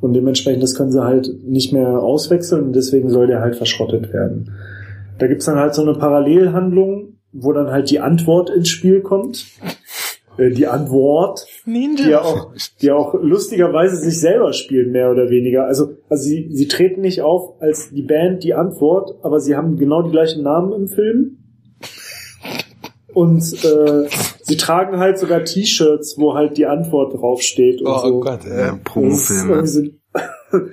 Und 0.02 0.14
dementsprechend, 0.14 0.62
das 0.62 0.76
können 0.76 0.92
sie 0.92 1.02
halt 1.02 1.30
nicht 1.46 1.72
mehr 1.72 2.04
auswechseln 2.04 2.66
und 2.66 2.76
deswegen 2.76 3.10
soll 3.10 3.28
der 3.28 3.40
halt 3.40 3.56
verschrottet 3.56 4.12
werden. 4.12 4.52
Da 5.18 5.28
gibt's 5.28 5.46
dann 5.46 5.58
halt 5.58 5.74
so 5.74 5.82
eine 5.82 5.94
Parallelhandlung, 5.94 7.14
wo 7.32 7.54
dann 7.54 7.72
halt 7.72 7.90
die 7.90 8.02
Antwort 8.02 8.50
ins 8.50 8.68
Spiel 8.68 9.00
kommt. 9.00 9.46
Äh, 10.38 10.50
die 10.52 10.66
Antwort, 10.68 11.46
Ninja. 11.66 12.04
die 12.06 12.10
ja 12.12 12.22
auch, 12.22 12.54
die 12.82 12.86
ja 12.88 12.96
auch 12.96 13.14
lustigerweise 13.14 13.98
sich 13.98 14.20
selber 14.20 14.52
spielen, 14.54 14.92
mehr 14.92 15.12
oder 15.12 15.30
weniger. 15.30 15.66
Also, 15.66 15.90
also 16.10 16.24
sie, 16.24 16.50
sie 16.52 16.68
treten 16.68 17.02
nicht 17.02 17.22
auf 17.22 17.62
als 17.62 17.92
die 17.92 18.02
Band 18.04 18.44
die 18.44 18.54
Antwort, 18.54 19.16
aber 19.24 19.40
sie 19.40 19.56
haben 19.56 19.78
genau 19.78 20.02
die 20.02 20.12
gleichen 20.12 20.42
Namen 20.44 20.74
im 20.74 20.88
Film. 20.88 21.38
Und 23.14 23.44
äh, 23.64 24.10
sie 24.42 24.58
tragen 24.58 24.98
halt 24.98 25.20
sogar 25.20 25.44
T-Shirts, 25.44 26.16
wo 26.18 26.34
halt 26.34 26.58
die 26.58 26.66
Antwort 26.66 27.14
draufsteht 27.14 27.82
und 27.82 27.88
Oh 27.88 28.00
so. 28.02 28.20
Gott, 28.22 28.44
Äh, 28.46 28.72
Promofilme. 28.84 29.68
so- 29.68 29.82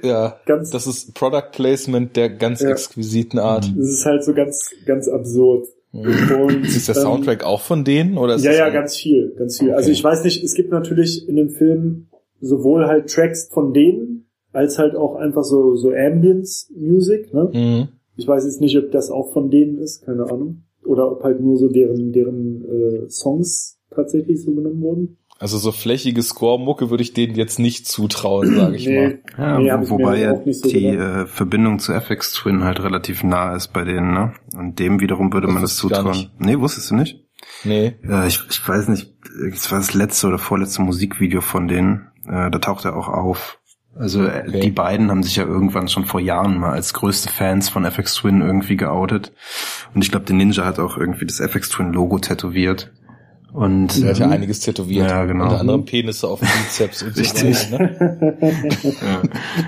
Ja, 0.02 0.36
ganz- 0.46 0.70
das 0.70 0.86
ist 0.86 1.14
Product 1.14 1.50
Placement 1.52 2.16
der 2.16 2.30
ganz 2.30 2.62
Ja. 2.62 2.70
exquisiten 2.70 3.38
Art. 3.38 3.70
Das 3.76 3.88
ist 3.90 4.06
halt 4.06 4.24
so 4.24 4.32
ganz, 4.32 4.70
ganz 4.86 5.06
absurd. 5.06 5.66
Und, 5.92 6.64
Ist 6.64 6.88
der 6.88 6.96
ähm, 6.96 7.02
Soundtrack 7.02 7.44
auch 7.44 7.60
von 7.60 7.84
denen? 7.84 8.16
Oder 8.16 8.36
Ja, 8.36 8.52
ja, 8.52 8.68
ganz 8.70 8.96
viel, 8.96 9.34
ganz 9.36 9.58
viel. 9.58 9.72
Also 9.72 9.86
Okay. 9.88 9.92
ich 9.92 10.04
weiß 10.04 10.24
nicht, 10.24 10.42
es 10.44 10.54
gibt 10.54 10.70
natürlich 10.70 11.28
in 11.28 11.36
dem 11.36 11.50
Film 11.50 12.06
sowohl 12.40 12.86
halt 12.86 13.10
Tracks 13.10 13.48
von 13.52 13.72
denen, 13.72 14.26
als 14.52 14.78
halt 14.78 14.94
auch 14.94 15.16
einfach 15.16 15.44
so, 15.44 15.76
so 15.76 15.90
Ambience-Music, 15.90 17.34
ne? 17.34 17.50
Mhm. 17.52 17.88
Ich 18.16 18.26
weiß 18.26 18.44
jetzt 18.44 18.60
nicht, 18.60 18.76
ob 18.78 18.90
das 18.92 19.10
auch 19.10 19.32
von 19.32 19.50
denen 19.50 19.78
ist, 19.78 20.04
keine 20.04 20.30
Ahnung. 20.30 20.62
Oder 20.84 21.10
ob 21.10 21.22
halt 21.22 21.40
nur 21.40 21.56
so 21.56 21.68
deren, 21.68 22.12
deren 22.12 22.64
äh, 22.64 23.08
Songs 23.10 23.78
tatsächlich 23.90 24.42
so 24.42 24.52
genommen 24.54 24.80
wurden. 24.82 25.16
Also 25.40 25.56
so 25.56 25.72
flächige 25.72 26.22
Score-Mucke 26.22 26.90
würde 26.90 27.02
ich 27.02 27.14
denen 27.14 27.34
jetzt 27.34 27.58
nicht 27.58 27.86
zutrauen, 27.88 28.54
sage 28.54 28.76
ich 28.76 28.86
mal. 28.86 29.18
Ja, 29.38 29.58
Nee, 29.58 29.72
wo, 29.88 29.98
wobei 29.98 30.18
ja 30.20 30.34
so 30.52 30.68
die 30.68 30.84
äh, 30.86 31.24
Verbindung 31.26 31.78
zu 31.78 31.94
FX 31.94 32.34
Twin 32.34 32.62
halt 32.62 32.80
relativ 32.82 33.24
nah 33.24 33.56
ist 33.56 33.68
bei 33.72 33.84
denen, 33.84 34.12
ne? 34.12 34.34
Und 34.54 34.78
dem 34.78 35.00
wiederum 35.00 35.32
würde 35.32 35.46
Das 35.46 35.54
man 35.54 35.62
das 35.62 35.76
zutrauen. 35.76 36.30
Nee, 36.38 36.58
wusstest 36.58 36.90
du 36.90 36.94
nicht? 36.94 37.24
Nee. 37.64 37.94
Ja, 38.06 38.26
ich, 38.26 38.38
ich 38.50 38.68
weiß 38.68 38.88
nicht, 38.88 39.14
es 39.50 39.72
war 39.72 39.78
das 39.78 39.94
letzte 39.94 40.26
oder 40.26 40.38
vorletzte 40.38 40.82
Musikvideo 40.82 41.40
von 41.40 41.68
denen. 41.68 42.08
Äh, 42.26 42.50
da 42.50 42.58
taucht 42.58 42.84
er 42.84 42.94
auch 42.94 43.08
auf. 43.08 43.58
Also 43.96 44.22
äh, 44.24 44.44
Okay. 44.46 44.60
die 44.60 44.70
beiden 44.70 45.10
haben 45.10 45.22
sich 45.22 45.36
ja 45.36 45.44
irgendwann 45.44 45.88
schon 45.88 46.04
vor 46.04 46.20
Jahren 46.20 46.58
mal 46.58 46.72
als 46.72 46.92
größte 46.94 47.30
Fans 47.30 47.70
von 47.70 47.84
FX 47.86 48.14
Twin 48.16 48.42
irgendwie 48.42 48.76
geoutet. 48.76 49.32
Und 49.94 50.04
ich 50.04 50.10
glaube, 50.10 50.26
der 50.26 50.36
Ninja 50.36 50.66
hat 50.66 50.78
auch 50.78 50.98
irgendwie 50.98 51.26
das 51.26 51.40
FX 51.40 51.70
Twin 51.70 51.92
Logo 51.94 52.18
tätowiert. 52.18 52.92
Und 53.52 54.00
Der 54.00 54.10
hat 54.10 54.18
ja 54.18 54.28
einiges 54.28 54.60
tätowiert. 54.60 55.10
Ja, 55.10 55.24
genau. 55.24 55.44
Unter 55.44 55.60
anderem 55.60 55.84
Penisse 55.84 56.28
auf 56.28 56.40
dem 56.40 56.48
Bizeps 56.48 57.02
und 57.02 57.14
so 57.14 57.20
Richtig. 57.20 57.72
weiter. 57.72 57.84
Ne? 57.84 58.36
ja. 59.02 59.22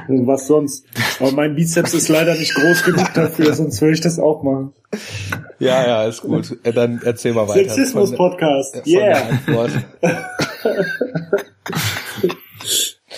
Was 0.26 0.46
sonst? 0.46 0.86
Aber 1.18 1.32
mein 1.32 1.56
Bizeps 1.56 1.92
ist 1.94 2.09
leider 2.09 2.34
nicht 2.34 2.54
groß 2.54 2.84
genug 2.84 3.12
dafür, 3.14 3.54
sonst 3.54 3.80
würde 3.80 3.94
ich 3.94 4.00
das 4.00 4.18
auch 4.18 4.42
machen. 4.42 4.72
Ja, 5.59 5.86
ja, 5.86 6.04
ist 6.04 6.22
gut. 6.22 6.56
Dann 6.62 7.00
erzähl 7.04 7.34
mal 7.34 7.48
weiter. 7.48 7.70
Sexismus-Podcast. 7.70 8.86
Yeah. 8.86 9.40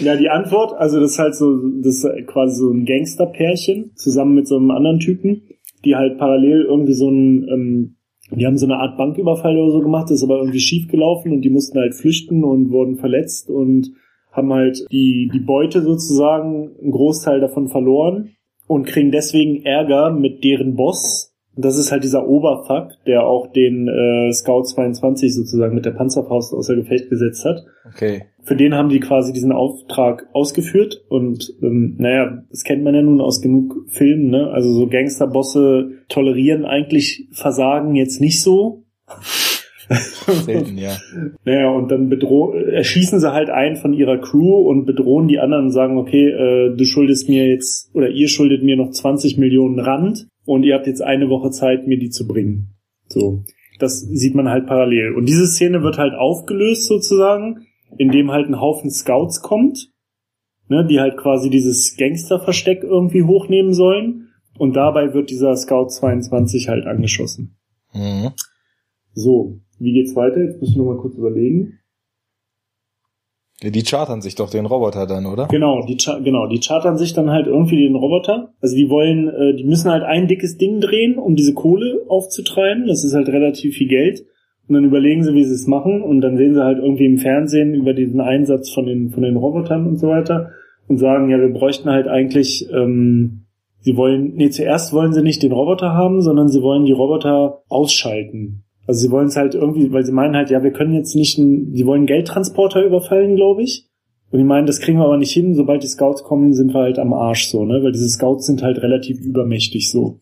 Ja, 0.01 0.17
die 0.17 0.29
Antwort, 0.29 0.73
also 0.77 0.99
das 0.99 1.13
ist 1.13 1.19
halt 1.19 1.37
so, 1.37 1.57
das 1.83 2.03
ist 2.03 2.27
quasi 2.27 2.57
so 2.57 2.71
ein 2.71 2.85
Gangsterpärchen 2.85 3.93
zusammen 3.95 4.35
mit 4.35 4.49
so 4.49 4.57
einem 4.57 4.71
anderen 4.71 4.99
Typen, 4.99 5.43
die 5.85 5.95
halt 5.95 6.19
parallel 6.19 6.63
irgendwie 6.63 6.95
so 6.95 7.09
ein, 7.09 7.49
ähm, 7.49 7.94
die 8.31 8.47
haben 8.47 8.57
so 8.57 8.67
eine 8.67 8.77
Art 8.77 8.97
Banküberfall 8.97 9.57
oder 9.59 9.73
so 9.73 9.81
gemacht, 9.81 10.05
das 10.05 10.19
ist 10.19 10.25
aber 10.25 10.39
irgendwie 10.39 10.61
schief 10.61 10.89
gelaufen 10.89 11.33
und 11.33 11.43
die 11.43 11.51
mussten 11.51 11.79
halt 11.79 11.95
flüchten 11.95 12.45
und 12.45 12.71
wurden 12.71 12.97
verletzt 12.97 13.51
und 13.51 13.93
haben 14.33 14.53
halt 14.53 14.85
die, 14.91 15.31
die 15.33 15.41
Beute 15.41 15.83
sozusagen, 15.83 16.71
einen 16.81 16.91
Großteil 16.91 17.41
davon 17.41 17.69
verloren 17.69 18.31
und 18.67 18.87
kriegen 18.87 19.13
deswegen 19.13 19.65
Ärger 19.65 20.11
mit 20.11 20.43
deren 20.43 20.75
Boss. 20.75 21.33
Und 21.55 21.65
das 21.65 21.79
ist 21.79 21.93
halt 21.93 22.03
dieser 22.03 22.27
Oberfuck, 22.27 22.93
der 23.07 23.27
auch 23.27 23.47
den 23.53 23.87
äh, 23.87 24.33
Scout 24.33 24.65
22 24.65 25.35
sozusagen 25.35 25.75
mit 25.75 25.85
der 25.85 25.93
Panzerfaust 25.93 26.53
außer 26.53 26.75
Gefecht 26.75 27.11
gesetzt 27.11 27.45
hat 27.45 27.65
Okay. 27.87 28.25
Für 28.45 28.57
den 28.57 28.75
haben 28.75 28.91
die 28.91 29.01
quasi 29.01 29.33
diesen 29.33 29.53
Auftrag 29.53 30.29
ausgeführt 30.33 31.03
und 31.09 31.53
ähm, 31.63 31.97
naja, 31.99 32.45
das 32.51 32.63
kennt 32.63 32.85
man 32.85 32.95
ja 32.95 33.03
nun 33.03 33.21
aus 33.21 33.41
genug 33.41 33.87
Filmen, 33.89 34.31
ne? 34.31 34.51
Also 34.51 34.73
so 34.73 34.87
Gangsterbosse 34.87 35.91
tolerieren 36.09 36.65
eigentlich 36.65 37.29
Versagen 37.33 37.95
jetzt 37.95 38.21
nicht 38.21 38.43
so. 38.43 38.85
Selten, 39.89 40.79
ja. 40.79 40.97
Naja, 41.45 41.71
und 41.71 41.91
dann 41.91 42.09
bedroh 42.09 42.53
erschießen 42.53 43.21
sie 43.21 43.33
halt 43.33 43.51
einen 43.51 43.77
von 43.77 43.93
ihrer 43.93 44.19
Crew 44.19 44.69
und 44.69 44.87
bedrohen 44.87 45.29
die 45.29 45.39
anderen 45.39 45.67
und 45.67 45.73
sagen, 45.73 45.99
okay, 45.99 46.31
äh, 46.31 46.77
du 46.77 46.85
schuldest 46.85 47.29
mir 47.29 47.47
jetzt 47.49 47.95
oder 47.95 48.09
ihr 48.09 48.29
schuldet 48.29 48.63
mir 48.63 48.77
noch 48.77 48.91
20 48.91 49.39
Millionen 49.39 49.81
Rand 49.81 50.27
und 50.45 50.63
ihr 50.65 50.75
habt 50.75 50.87
jetzt 50.87 51.03
eine 51.03 51.29
Woche 51.29 51.51
Zeit, 51.51 51.87
mir 51.87 51.99
die 51.99 52.11
zu 52.11 52.27
bringen. 52.27 52.75
So. 53.09 53.43
Das 53.79 54.01
sieht 54.01 54.35
man 54.35 54.49
halt 54.49 54.67
parallel. 54.67 55.15
Und 55.15 55.29
diese 55.29 55.47
Szene 55.47 55.83
wird 55.83 55.99
halt 55.99 56.15
aufgelöst 56.15 56.87
sozusagen, 56.87 57.67
indem 57.99 58.31
halt 58.31 58.49
ein 58.49 58.61
Haufen 58.61 58.91
Scouts 58.91 59.43
kommt, 59.43 59.91
ne, 60.69 60.87
die 60.87 61.01
halt 61.01 61.17
quasi 61.17 61.51
dieses 61.51 61.97
Gangsterversteck 61.97 62.83
irgendwie 62.83 63.23
hochnehmen 63.23 63.75
sollen. 63.75 64.29
Und 64.57 64.75
dabei 64.77 65.15
wird 65.15 65.31
dieser 65.31 65.57
Scout 65.57 65.89
22 65.89 66.69
halt 66.69 66.87
angeschossen. 66.87 67.57
Mhm. 67.93 68.31
So, 69.13 69.61
wie 69.79 69.93
geht's 69.93 70.15
weiter? 70.15 70.43
Jetzt 70.43 70.61
müssen 70.61 70.77
wir 70.77 70.95
mal 70.95 71.01
kurz 71.01 71.17
überlegen. 71.17 71.81
Die 73.63 73.83
chartern 73.83 74.21
sich 74.21 74.35
doch 74.35 74.51
den 74.51 74.67
Roboter 74.67 75.07
dann, 75.07 75.27
oder? 75.27 75.47
Genau, 75.47 75.87
die 75.87 75.97
genau, 75.97 76.47
die 76.49 76.61
chartern 76.61 76.99
sich 76.99 77.15
dann 77.15 77.31
halt 77.31 77.47
irgendwie 77.47 77.77
den 77.77 77.95
Roboter. 77.95 78.53
Also 78.61 78.77
die 78.77 78.91
wollen, 78.91 79.29
äh, 79.29 79.55
die 79.57 79.65
müssen 79.65 79.91
halt 79.91 80.03
ein 80.03 80.29
dickes 80.29 80.59
Ding 80.59 80.81
drehen, 80.81 81.19
um 81.19 81.35
diese 81.35 81.55
Kohle 81.55 82.05
aufzutreiben. 82.09 82.87
Das 82.87 83.05
ist 83.05 83.15
halt 83.15 83.29
relativ 83.29 83.77
viel 83.77 83.89
Geld. 83.89 84.27
Und 84.69 84.75
dann 84.75 84.85
überlegen 84.85 85.23
sie, 85.23 85.35
wie 85.35 85.45
sie 85.45 85.55
es 85.55 85.67
machen. 85.67 86.03
Und 86.03 86.21
dann 86.21 86.37
sehen 86.37 86.55
sie 86.55 86.65
halt 86.65 86.79
irgendwie 86.79 87.07
im 87.07 87.19
Fernsehen 87.19 87.75
über 87.75 87.93
diesen 87.93 88.21
Einsatz 88.21 88.71
von 88.71 88.87
den 88.87 89.11
von 89.11 89.23
den 89.23 89.37
Robotern 89.37 89.87
und 89.87 89.97
so 89.99 90.09
weiter 90.09 90.51
und 90.89 90.99
sagen, 90.99 91.31
ja, 91.31 91.39
wir 91.39 91.53
bräuchten 91.53 91.89
halt 91.89 92.09
eigentlich, 92.09 92.69
ähm, 92.73 93.47
sie 93.81 93.97
wollen, 93.97 94.35
nee, 94.35 94.51
zuerst 94.51 94.93
wollen 94.93 95.13
sie 95.13 95.23
nicht 95.23 95.43
den 95.43 95.53
Roboter 95.53 95.93
haben, 95.93 96.21
sondern 96.23 96.49
sie 96.49 96.63
wollen 96.63 96.85
die 96.85 96.93
Roboter 96.93 97.63
ausschalten. 97.69 98.65
Also 98.87 99.01
sie 99.01 99.11
wollen 99.11 99.29
es 99.29 99.37
halt 99.37 99.55
irgendwie, 99.55 99.93
weil 99.93 100.05
sie 100.05 100.13
meinen 100.13 100.37
halt, 100.37 100.51
ja, 100.51 100.63
wir 100.63 100.73
können 100.73 100.95
jetzt 100.95 101.15
nicht, 101.15 101.39
einen, 101.39 101.75
sie 101.75 101.87
wollen 101.87 102.07
Geldtransporter 102.07 102.85
überfallen, 102.85 103.37
glaube 103.37 103.63
ich. 103.63 103.89
Und 104.31 104.39
die 104.39 104.45
meinen, 104.45 104.67
das 104.67 104.81
kriegen 104.81 104.99
wir 104.99 105.05
aber 105.05 105.17
nicht 105.17 105.33
hin. 105.33 105.55
Sobald 105.55 105.83
die 105.83 105.89
Scouts 105.89 106.25
kommen, 106.25 106.53
sind 106.55 106.75
wir 106.75 106.81
halt 106.81 106.99
am 106.99 107.13
Arsch 107.13 107.47
so, 107.47 107.65
ne? 107.65 107.83
Weil 107.83 107.93
diese 107.93 108.09
Scouts 108.09 108.47
sind 108.47 108.63
halt 108.63 108.83
relativ 108.83 109.21
übermächtig 109.21 109.91
so. 109.91 110.19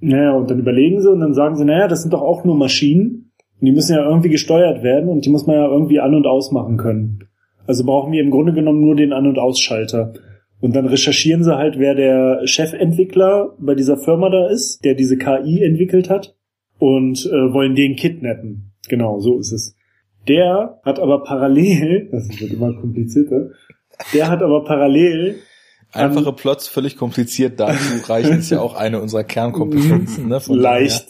Naja, 0.00 0.32
und 0.32 0.50
dann 0.50 0.58
überlegen 0.58 1.00
sie 1.00 1.10
und 1.10 1.20
dann 1.20 1.34
sagen 1.34 1.56
sie, 1.56 1.64
naja, 1.64 1.86
das 1.86 2.02
sind 2.02 2.12
doch 2.12 2.22
auch 2.22 2.44
nur 2.44 2.56
Maschinen. 2.56 3.31
Und 3.62 3.66
die 3.66 3.72
müssen 3.72 3.94
ja 3.94 4.04
irgendwie 4.04 4.28
gesteuert 4.28 4.82
werden 4.82 5.08
und 5.08 5.24
die 5.24 5.30
muss 5.30 5.46
man 5.46 5.54
ja 5.54 5.68
irgendwie 5.68 6.00
an- 6.00 6.16
und 6.16 6.26
ausmachen 6.26 6.78
können. 6.78 7.28
Also 7.64 7.84
brauchen 7.84 8.10
wir 8.10 8.20
im 8.20 8.32
Grunde 8.32 8.52
genommen 8.52 8.80
nur 8.80 8.96
den 8.96 9.12
An- 9.12 9.28
und 9.28 9.38
Ausschalter. 9.38 10.14
Und 10.60 10.74
dann 10.74 10.86
recherchieren 10.86 11.44
sie 11.44 11.56
halt, 11.56 11.78
wer 11.78 11.94
der 11.94 12.44
Chefentwickler 12.44 13.54
bei 13.60 13.76
dieser 13.76 13.96
Firma 13.96 14.30
da 14.30 14.48
ist, 14.48 14.84
der 14.84 14.96
diese 14.96 15.16
KI 15.16 15.62
entwickelt 15.62 16.10
hat 16.10 16.34
und 16.80 17.24
äh, 17.24 17.52
wollen 17.52 17.76
den 17.76 17.94
kidnappen. 17.94 18.72
Genau, 18.88 19.20
so 19.20 19.38
ist 19.38 19.52
es. 19.52 19.76
Der 20.26 20.80
hat 20.84 20.98
aber 20.98 21.22
parallel, 21.22 22.08
das 22.12 22.28
wird 22.40 22.52
immer 22.52 22.74
komplizierter, 22.74 23.50
der 24.12 24.28
hat 24.28 24.42
aber 24.42 24.64
parallel 24.64 25.36
Einfache 25.92 26.32
Plots 26.32 26.68
völlig 26.68 26.96
kompliziert 26.96 27.60
dazu 27.60 27.78
reichen 28.08 28.38
ist 28.38 28.50
ja 28.50 28.60
auch 28.60 28.74
eine 28.74 29.00
unserer 29.00 29.24
Kernkompetenzen. 29.24 30.26
Ne, 30.26 30.40
leicht. 30.48 31.06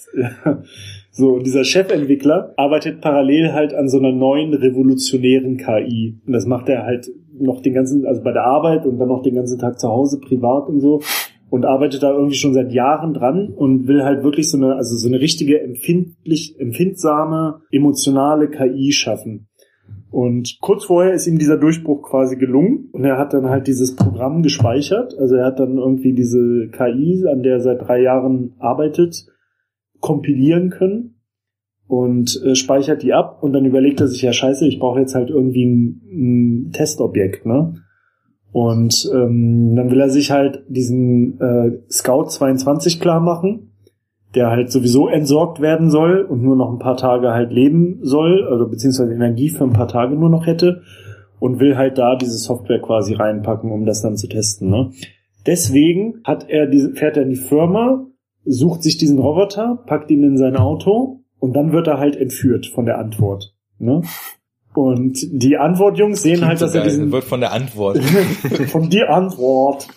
So, 1.14 1.34
und 1.34 1.47
dieser 1.47 1.62
Chefentwickler 1.62 2.55
arbeitet 2.56 3.02
parallel 3.02 3.52
halt 3.52 3.74
an 3.74 3.90
so 3.90 3.98
einer 3.98 4.12
neuen 4.12 4.55
revolutionären 4.55 5.59
KI. 5.59 6.18
Und 6.26 6.32
das 6.32 6.47
macht 6.47 6.70
er 6.70 6.84
halt 6.84 7.06
noch 7.39 7.60
den 7.60 7.74
ganzen, 7.74 8.06
also 8.06 8.22
bei 8.22 8.32
der 8.32 8.44
Arbeit 8.44 8.86
und 8.86 8.98
dann 8.98 9.09
noch 9.09 9.22
den 9.22 9.34
ganzen 9.34 9.59
Tag 9.59 9.78
zu 9.78 9.89
Hause, 9.89 10.20
privat 10.20 10.70
und 10.70 10.80
so. 10.80 11.02
Und 11.51 11.66
arbeitet 11.66 12.02
da 12.02 12.12
irgendwie 12.12 12.36
schon 12.36 12.55
seit 12.55 12.72
Jahren 12.72 13.12
dran 13.12 13.51
und 13.55 13.86
will 13.86 14.05
halt 14.05 14.24
wirklich 14.24 14.51
so 14.51 14.56
eine, 14.56 14.76
also 14.76 14.97
so 14.97 15.06
eine 15.06 15.20
richtige 15.20 15.60
empfindlich, 15.60 16.59
empfindsame, 16.59 17.60
emotionale 17.70 18.48
KI 18.48 18.90
schaffen. 18.93 19.48
Und 20.10 20.59
kurz 20.62 20.86
vorher 20.86 21.12
ist 21.12 21.26
ihm 21.26 21.39
dieser 21.39 21.59
Durchbruch 21.59 22.02
quasi 22.02 22.36
gelungen 22.36 22.89
und 22.93 23.05
er 23.05 23.18
hat 23.18 23.34
dann 23.34 23.51
halt 23.51 23.66
dieses 23.66 23.97
Programm 23.97 24.43
gespeichert. 24.43 25.14
Also 25.18 25.36
er 25.36 25.44
hat 25.44 25.60
dann 25.60 25.76
irgendwie 25.76 26.14
diese 26.14 26.68
KI, 26.68 27.26
an 27.30 27.43
der 27.43 27.55
er 27.55 27.60
seit 27.60 27.82
drei 27.82 28.01
Jahren 28.01 28.55
arbeitet, 28.59 29.26
kompilieren 30.03 30.69
können 30.69 31.15
und 31.87 32.43
äh, 32.45 32.55
speichert 32.55 33.03
die 33.03 33.15
ab 33.15 33.43
und 33.43 33.55
dann 33.55 33.65
überlegt 33.65 34.01
er 34.01 34.09
sich, 34.09 34.20
ja 34.20 34.35
scheiße, 34.35 34.66
ich 34.66 34.79
brauche 34.79 35.01
jetzt 35.01 35.15
halt 35.15 35.31
irgendwie 35.31 35.65
ein, 35.65 36.03
ein 36.11 36.73
Testobjekt, 36.73 37.47
ne? 37.47 37.74
Und 38.53 39.11
ähm, 39.15 39.74
dann 39.77 39.91
will 39.91 40.01
er 40.01 40.11
sich 40.11 40.31
halt 40.31 40.62
diesen 40.69 41.41
äh, 41.41 41.79
Scout 41.91 42.27
22 42.27 43.01
klar 43.01 43.20
machen, 43.20 43.73
der 44.35 44.51
halt 44.51 44.70
sowieso 44.70 45.09
entsorgt 45.09 45.61
werden 45.61 45.89
soll 45.89 46.20
und 46.20 46.43
nur 46.43 46.57
noch 46.57 46.70
ein 46.70 46.79
paar 46.79 46.99
Tage 46.99 47.33
halt 47.33 47.51
leben 47.51 48.01
soll, 48.03 48.47
also 48.47 48.69
beziehungsweise 48.69 49.15
Energie 49.15 49.49
für 49.49 49.65
ein 49.65 49.73
paar 49.73 49.89
Tage 49.89 50.16
nur 50.16 50.29
noch 50.29 50.47
hätte 50.47 50.83
und 51.41 51.61
will 51.61 51.79
halt 51.79 51.97
da 51.97 52.16
diese 52.16 52.37
Software 52.37 52.81
quasi 52.81 53.15
reinpacken, 53.15 53.70
um 53.70 53.87
das 53.87 54.03
dann 54.03 54.16
zu 54.16 54.29
testen. 54.29 54.69
Ne? 54.69 54.91
Deswegen 55.47 56.20
hat 56.24 56.49
er 56.49 56.66
diese, 56.66 56.93
fährt 56.93 57.16
er 57.16 57.24
in 57.24 57.31
die 57.31 57.37
Firma, 57.37 58.07
sucht 58.44 58.82
sich 58.82 58.97
diesen 58.97 59.19
Roboter, 59.19 59.82
packt 59.86 60.10
ihn 60.10 60.23
in 60.23 60.36
sein 60.36 60.56
Auto 60.56 61.20
und 61.39 61.55
dann 61.55 61.73
wird 61.73 61.86
er 61.86 61.98
halt 61.98 62.16
entführt 62.16 62.66
von 62.66 62.86
der 62.86 62.98
Antwort. 62.98 63.55
Ne? 63.78 64.02
Und 64.74 65.19
die 65.31 65.59
Antwortjungs 65.59 66.23
sehen 66.23 66.47
halt, 66.47 66.59
so 66.59 66.66
dass 66.66 66.74
er 66.74 66.82
geil. 66.82 66.90
diesen 66.90 67.12
wird 67.12 67.24
von 67.24 67.40
der 67.40 67.52
Antwort. 67.52 67.98
von 68.69 68.89
die 68.89 69.02
Antwort. 69.02 69.89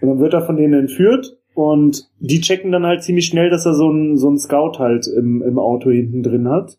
Und 0.00 0.08
dann 0.08 0.18
wird 0.18 0.34
er 0.34 0.42
von 0.42 0.56
denen 0.56 0.74
entführt 0.74 1.38
und 1.54 2.08
die 2.18 2.40
checken 2.40 2.72
dann 2.72 2.86
halt 2.86 3.02
ziemlich 3.02 3.26
schnell, 3.26 3.50
dass 3.50 3.66
er 3.66 3.74
so 3.74 3.88
einen 3.88 4.16
so 4.16 4.28
einen 4.28 4.38
Scout 4.38 4.78
halt 4.78 5.06
im, 5.06 5.42
im 5.42 5.58
Auto 5.58 5.90
hinten 5.90 6.22
drin 6.22 6.48
hat 6.48 6.78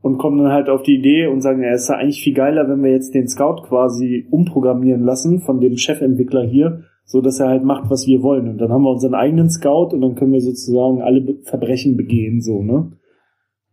und 0.00 0.18
kommen 0.18 0.38
dann 0.38 0.52
halt 0.52 0.68
auf 0.68 0.82
die 0.82 0.96
Idee 0.96 1.26
und 1.26 1.40
sagen, 1.40 1.62
ja, 1.62 1.70
es 1.70 1.82
ist 1.82 1.88
ja 1.88 1.96
eigentlich 1.96 2.22
viel 2.22 2.34
geiler, 2.34 2.68
wenn 2.68 2.82
wir 2.82 2.90
jetzt 2.90 3.14
den 3.14 3.28
Scout 3.28 3.62
quasi 3.68 4.26
umprogrammieren 4.30 5.02
lassen 5.02 5.40
von 5.40 5.60
dem 5.60 5.76
Chefentwickler 5.76 6.44
hier, 6.44 6.84
so 7.08 7.22
dass 7.22 7.40
er 7.40 7.48
halt 7.48 7.64
macht, 7.64 7.90
was 7.90 8.06
wir 8.06 8.22
wollen. 8.22 8.48
Und 8.48 8.58
dann 8.58 8.70
haben 8.70 8.82
wir 8.82 8.90
unseren 8.90 9.14
eigenen 9.14 9.48
Scout 9.48 9.94
und 9.94 10.02
dann 10.02 10.14
können 10.14 10.32
wir 10.32 10.42
sozusagen 10.42 11.00
alle 11.00 11.38
Verbrechen 11.42 11.96
begehen, 11.96 12.42
so, 12.42 12.62
ne? 12.62 12.92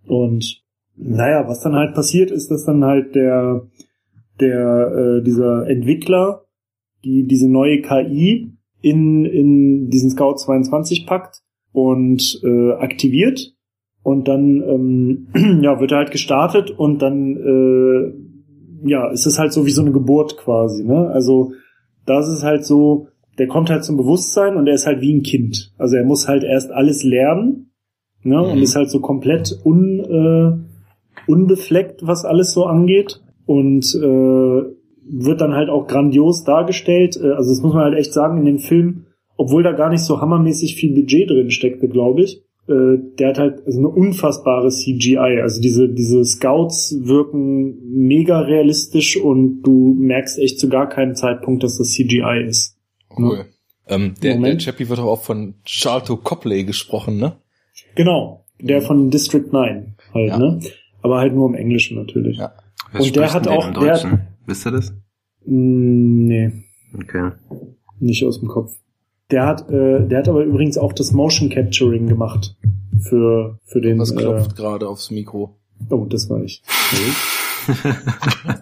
Und 0.08 0.64
naja, 0.96 1.46
was 1.46 1.60
dann 1.60 1.76
halt 1.76 1.94
passiert 1.94 2.32
ist, 2.32 2.50
dass 2.50 2.64
dann 2.64 2.86
halt 2.86 3.14
der, 3.14 3.68
der, 4.40 5.18
äh, 5.20 5.24
dieser 5.24 5.68
Entwickler, 5.68 6.46
die 7.04 7.28
diese 7.28 7.50
neue 7.50 7.82
KI 7.82 8.54
in, 8.82 9.26
in 9.26 9.90
diesen 9.90 10.12
Scout 10.12 10.38
22 10.38 11.06
packt 11.06 11.42
und 11.74 12.40
äh, 12.42 12.72
aktiviert 12.72 13.54
und 14.02 14.30
dann 14.30 14.62
ähm, 14.62 15.28
ja, 15.62 15.82
wird 15.82 15.92
er 15.92 15.98
halt 15.98 16.12
gestartet 16.12 16.72
und 16.72 17.02
dann 17.02 17.36
äh, 17.36 18.88
ja, 18.88 19.12
ist 19.12 19.26
es 19.26 19.40
halt 19.40 19.52
so 19.52 19.66
wie 19.66 19.72
so 19.72 19.82
eine 19.82 19.92
Geburt 19.92 20.38
quasi, 20.38 20.86
ne? 20.86 21.10
Also 21.10 21.52
das 22.06 22.30
ist 22.30 22.44
halt 22.44 22.66
so, 22.66 23.08
der 23.38 23.48
kommt 23.48 23.70
halt 23.70 23.84
zum 23.84 23.98
Bewusstsein 23.98 24.56
und 24.58 24.68
er 24.68 24.76
ist 24.76 24.88
halt 24.88 25.02
wie 25.02 25.14
ein 25.14 25.24
Kind. 25.24 25.74
Also 25.78 25.96
er 25.98 26.06
muss 26.06 26.28
halt 26.28 26.44
erst 26.44 26.72
alles 26.72 27.04
lernen, 27.04 27.72
ne? 28.24 28.42
Und 28.42 28.58
Mhm. 28.58 28.64
ist 28.64 28.76
halt 28.76 28.90
so 28.90 29.00
komplett 29.00 29.60
un, 29.64 30.00
äh, 30.00 31.32
unbefleckt, 31.32 32.06
was 32.06 32.26
alles 32.26 32.54
so 32.54 32.66
angeht. 32.66 33.22
Und 33.46 33.94
äh, 33.96 34.62
wird 35.08 35.40
dann 35.42 35.54
halt 35.54 35.70
auch 35.70 35.86
grandios 35.88 36.44
dargestellt. 36.44 37.16
Äh, 37.22 37.32
Also 37.32 37.52
das 37.52 37.62
muss 37.62 37.74
man 37.74 37.84
halt 37.84 37.96
echt 37.98 38.14
sagen 38.14 38.40
in 38.40 38.46
dem 38.46 38.60
Film, 38.60 39.06
obwohl 39.38 39.62
da 39.64 39.72
gar 39.74 39.90
nicht 39.90 40.02
so 40.04 40.20
hammermäßig 40.22 40.76
viel 40.76 40.96
Budget 40.96 41.30
drin 41.30 41.52
steckte, 41.52 41.88
glaube 41.88 42.22
ich. 42.24 42.42
Äh, 42.68 42.98
der 43.20 43.30
hat 43.30 43.38
halt 43.38 43.66
also 43.68 43.78
eine 43.78 43.90
unfassbare 43.90 44.70
CGI. 44.70 45.42
Also 45.44 45.62
diese, 45.62 45.90
diese 45.90 46.24
Scouts 46.26 46.98
wirken 47.04 47.78
mega 47.92 48.40
realistisch 48.40 49.18
und 49.22 49.62
du 49.62 49.94
merkst 50.00 50.40
echt 50.40 50.60
zu 50.60 50.70
gar 50.70 50.90
keinem 50.90 51.14
Zeitpunkt, 51.14 51.62
dass 51.64 51.78
das 51.78 51.92
CGI 51.92 52.46
ist. 52.48 52.75
Cool. 53.24 53.46
Ähm, 53.88 54.16
der, 54.24 54.38
der. 54.38 54.58
Chappie 54.58 54.90
wird 54.90 55.00
doch 55.00 55.06
auch 55.06 55.22
von 55.24 55.56
Charlton 55.64 56.24
Copley 56.24 56.64
gesprochen, 56.64 57.18
ne? 57.18 57.34
Genau, 57.96 58.46
der 58.60 58.82
von 58.82 59.12
District 59.12 59.52
9 59.52 59.96
halt, 60.14 60.30
Ja. 60.30 60.38
ne? 60.40 60.60
Aber 61.04 61.20
halt 61.20 61.36
nur 61.36 61.48
im 61.50 61.56
Englischen 61.56 61.98
natürlich. 61.98 62.38
Ja. 62.38 62.54
Wer 62.92 63.02
Und 63.02 63.16
der 63.16 63.34
hat 63.34 63.48
auch- 63.48 63.72
der- 63.72 63.74
Deutschen? 63.74 64.22
Wisst 64.48 64.66
ihr 64.66 64.72
das? 64.72 64.92
Mm, 65.46 66.26
nee, 66.26 66.52
Okay. 66.96 67.32
nicht 68.00 68.24
aus 68.26 68.40
dem 68.40 68.48
Kopf. 68.50 68.74
Der 69.32 69.46
hat, 69.46 69.70
äh, 69.70 70.08
der 70.08 70.20
hat 70.20 70.30
aber 70.30 70.44
übrigens 70.44 70.78
auch 70.78 70.94
das 70.94 71.12
Motion 71.12 71.50
Capturing 71.50 72.08
gemacht 72.08 72.56
für 73.00 73.60
für 73.66 73.82
den. 73.82 74.00
Was 74.00 74.12
Äh, 74.12 74.16
klopft 74.16 74.56
gerade 74.56 74.88
aufs 74.88 75.12
Mikro? 75.12 75.58
oh, 75.90 76.06
das 76.06 76.30
war 76.30 76.42
ich. 76.44 76.64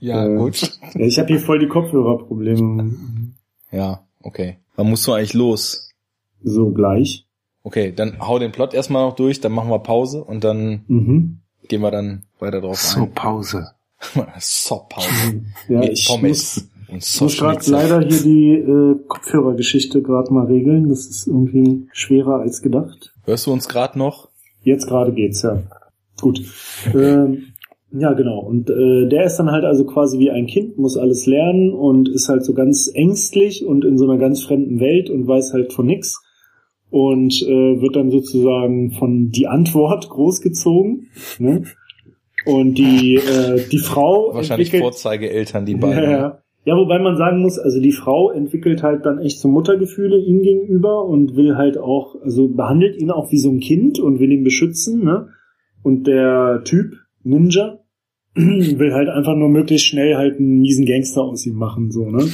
Ja, 0.00 0.26
Äh, 0.26 0.36
gut. 0.36 0.78
Ich 0.96 1.18
habe 1.18 1.28
hier 1.28 1.38
voll 1.40 1.60
die 1.60 1.68
Kopfhörerprobleme. 1.68 2.92
Ja, 3.72 4.04
okay. 4.22 4.58
Wann 4.76 4.88
musst 4.90 5.06
du 5.06 5.12
eigentlich 5.12 5.34
los? 5.34 5.90
So 6.44 6.70
gleich. 6.70 7.26
Okay, 7.64 7.92
dann 7.94 8.18
hau 8.20 8.38
den 8.38 8.52
Plot 8.52 8.74
erstmal 8.74 9.06
noch 9.06 9.14
durch, 9.16 9.40
dann 9.40 9.52
machen 9.52 9.70
wir 9.70 9.78
Pause 9.78 10.22
und 10.24 10.42
dann 10.44 10.82
Mhm. 10.88 11.38
gehen 11.68 11.80
wir 11.80 11.90
dann 11.90 12.22
weiter 12.38 12.60
drauf 12.60 12.78
So, 12.80 13.02
ein. 13.02 13.12
Pause. 13.14 13.68
so 14.38 14.86
Pause. 14.88 15.42
Ja, 15.68 15.80
Mit 15.80 15.92
ich 15.92 16.06
Pommes 16.06 16.56
muss, 16.56 16.68
und 16.88 17.04
ich 17.04 17.20
muss 17.20 17.36
gerade 17.38 17.70
leider 17.70 18.00
hier 18.00 18.22
die 18.22 18.52
äh, 18.54 18.96
Kopfhörergeschichte 19.06 20.02
gerade 20.02 20.32
mal 20.32 20.46
regeln. 20.46 20.88
Das 20.88 21.06
ist 21.06 21.26
irgendwie 21.28 21.86
schwerer 21.92 22.40
als 22.40 22.62
gedacht. 22.62 23.14
Hörst 23.24 23.46
du 23.46 23.52
uns 23.52 23.68
gerade 23.68 23.96
noch? 23.98 24.28
Jetzt 24.64 24.86
gerade 24.88 25.12
geht's, 25.12 25.42
ja. 25.42 25.62
Gut. 26.20 26.42
Ähm, 26.94 27.51
ja, 27.94 28.14
genau. 28.14 28.40
Und 28.40 28.70
äh, 28.70 29.06
der 29.06 29.24
ist 29.24 29.36
dann 29.36 29.50
halt 29.50 29.64
also 29.64 29.84
quasi 29.84 30.18
wie 30.18 30.30
ein 30.30 30.46
Kind, 30.46 30.78
muss 30.78 30.96
alles 30.96 31.26
lernen 31.26 31.72
und 31.72 32.08
ist 32.08 32.28
halt 32.28 32.44
so 32.44 32.54
ganz 32.54 32.90
ängstlich 32.92 33.66
und 33.66 33.84
in 33.84 33.98
so 33.98 34.04
einer 34.08 34.18
ganz 34.18 34.42
fremden 34.42 34.80
Welt 34.80 35.10
und 35.10 35.26
weiß 35.26 35.52
halt 35.52 35.72
von 35.72 35.86
nix. 35.86 36.22
Und 36.90 37.42
äh, 37.42 37.80
wird 37.80 37.96
dann 37.96 38.10
sozusagen 38.10 38.92
von 38.92 39.30
die 39.30 39.46
Antwort 39.46 40.08
großgezogen. 40.10 41.08
Ne? 41.38 41.64
Und 42.46 42.74
die, 42.78 43.16
äh, 43.16 43.60
die 43.70 43.78
Frau 43.78 44.34
Wahrscheinlich 44.34 44.76
Vorzeigeeltern, 44.76 45.64
die 45.64 45.74
beiden. 45.74 46.02
ja, 46.02 46.10
ja. 46.10 46.38
ja, 46.64 46.76
wobei 46.76 46.98
man 46.98 47.16
sagen 47.16 47.40
muss, 47.40 47.58
also 47.58 47.80
die 47.80 47.92
Frau 47.92 48.30
entwickelt 48.30 48.82
halt 48.82 49.06
dann 49.06 49.18
echt 49.18 49.38
so 49.38 49.48
Muttergefühle 49.48 50.18
ihm 50.18 50.42
gegenüber 50.42 51.04
und 51.04 51.36
will 51.36 51.56
halt 51.56 51.78
auch, 51.78 52.16
also 52.22 52.48
behandelt 52.48 53.00
ihn 53.00 53.10
auch 53.10 53.30
wie 53.30 53.38
so 53.38 53.50
ein 53.50 53.60
Kind 53.60 53.98
und 54.00 54.18
will 54.18 54.32
ihn 54.32 54.44
beschützen, 54.44 55.04
ne? 55.04 55.28
Und 55.82 56.06
der 56.06 56.62
Typ, 56.64 56.94
Ninja, 57.22 57.81
will 58.34 58.94
halt 58.94 59.10
einfach 59.10 59.36
nur 59.36 59.50
möglichst 59.50 59.86
schnell 59.86 60.16
halt 60.16 60.38
einen 60.38 60.60
miesen 60.60 60.86
Gangster 60.86 61.22
aus 61.22 61.44
ihm 61.44 61.56
machen, 61.56 61.90
so, 61.90 62.08
ne? 62.08 62.26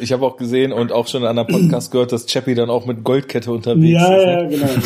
Ich 0.00 0.12
habe 0.12 0.24
auch 0.24 0.38
gesehen 0.38 0.72
und 0.72 0.92
auch 0.92 1.06
schon 1.08 1.22
in 1.22 1.28
einem 1.28 1.46
Podcast 1.46 1.92
gehört, 1.92 2.12
dass 2.12 2.26
Chappie 2.26 2.54
dann 2.54 2.70
auch 2.70 2.86
mit 2.86 3.04
Goldkette 3.04 3.52
unterwegs 3.52 4.00
ja, 4.00 4.16
ist. 4.16 4.24
ja, 4.24 4.42
ne? 4.42 4.48
genau, 4.48 4.66
genau. 4.66 4.78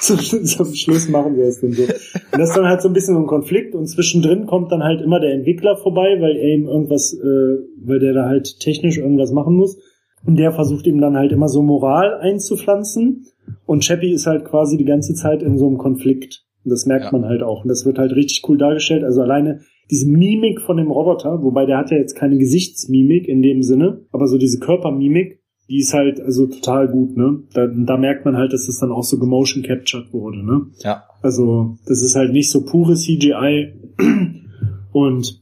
Also, 0.00 0.16
zum, 0.16 0.44
zum 0.44 0.74
Schluss 0.74 1.08
machen 1.08 1.36
wir 1.36 1.46
es 1.46 1.60
dann 1.60 1.72
so. 1.72 1.82
Und 1.82 2.38
das 2.40 2.50
ist 2.50 2.56
dann 2.56 2.66
halt 2.66 2.80
so 2.80 2.88
ein 2.88 2.94
bisschen 2.94 3.14
so 3.14 3.20
ein 3.22 3.26
Konflikt 3.26 3.74
und 3.74 3.88
zwischendrin 3.88 4.46
kommt 4.46 4.70
dann 4.70 4.84
halt 4.84 5.02
immer 5.02 5.18
der 5.18 5.32
Entwickler 5.32 5.76
vorbei, 5.76 6.16
weil 6.20 6.36
er 6.36 6.54
ihm 6.54 6.68
irgendwas, 6.68 7.12
äh, 7.12 7.58
weil 7.84 7.98
der 7.98 8.14
da 8.14 8.26
halt 8.26 8.60
technisch 8.60 8.98
irgendwas 8.98 9.32
machen 9.32 9.56
muss. 9.56 9.78
Und 10.24 10.36
der 10.36 10.52
versucht 10.52 10.86
ihm 10.86 11.00
dann 11.00 11.16
halt 11.16 11.32
immer 11.32 11.48
so 11.48 11.60
Moral 11.62 12.20
einzupflanzen. 12.20 13.26
Und 13.66 13.82
Chappie 13.82 14.12
ist 14.12 14.26
halt 14.26 14.44
quasi 14.44 14.76
die 14.76 14.84
ganze 14.84 15.14
Zeit 15.14 15.42
in 15.42 15.58
so 15.58 15.66
einem 15.66 15.78
Konflikt. 15.78 16.44
Und 16.64 16.70
das 16.70 16.86
merkt 16.86 17.06
Ja. 17.06 17.12
man 17.12 17.24
halt 17.24 17.42
auch. 17.42 17.62
Und 17.62 17.68
das 17.68 17.86
wird 17.86 17.98
halt 17.98 18.14
richtig 18.14 18.42
cool 18.48 18.58
dargestellt. 18.58 19.04
Also 19.04 19.22
alleine 19.22 19.60
diese 19.90 20.08
Mimik 20.08 20.60
von 20.60 20.76
dem 20.76 20.90
Roboter, 20.90 21.42
wobei 21.42 21.66
der 21.66 21.78
hat 21.78 21.90
ja 21.90 21.96
jetzt 21.96 22.14
keine 22.14 22.38
Gesichtsmimik 22.38 23.26
in 23.28 23.42
dem 23.42 23.62
Sinne, 23.62 24.02
aber 24.12 24.28
so 24.28 24.38
diese 24.38 24.60
Körpermimik, 24.60 25.40
die 25.68 25.78
ist 25.78 25.94
halt 25.94 26.20
also 26.20 26.46
total 26.46 26.88
gut, 26.88 27.16
ne? 27.16 27.44
Da, 27.54 27.66
da 27.66 27.96
merkt 27.96 28.24
man 28.24 28.36
halt, 28.36 28.52
dass 28.52 28.66
das 28.66 28.78
dann 28.78 28.90
auch 28.92 29.04
so 29.04 29.18
gemotion 29.18 29.62
captured 29.62 30.12
wurde, 30.12 30.44
ne? 30.44 30.66
Ja. 30.82 31.04
Also, 31.22 31.76
das 31.86 32.02
ist 32.02 32.16
halt 32.16 32.32
nicht 32.32 32.50
so 32.50 32.64
pure 32.64 32.94
CGI. 32.94 33.74
Und 34.92 35.40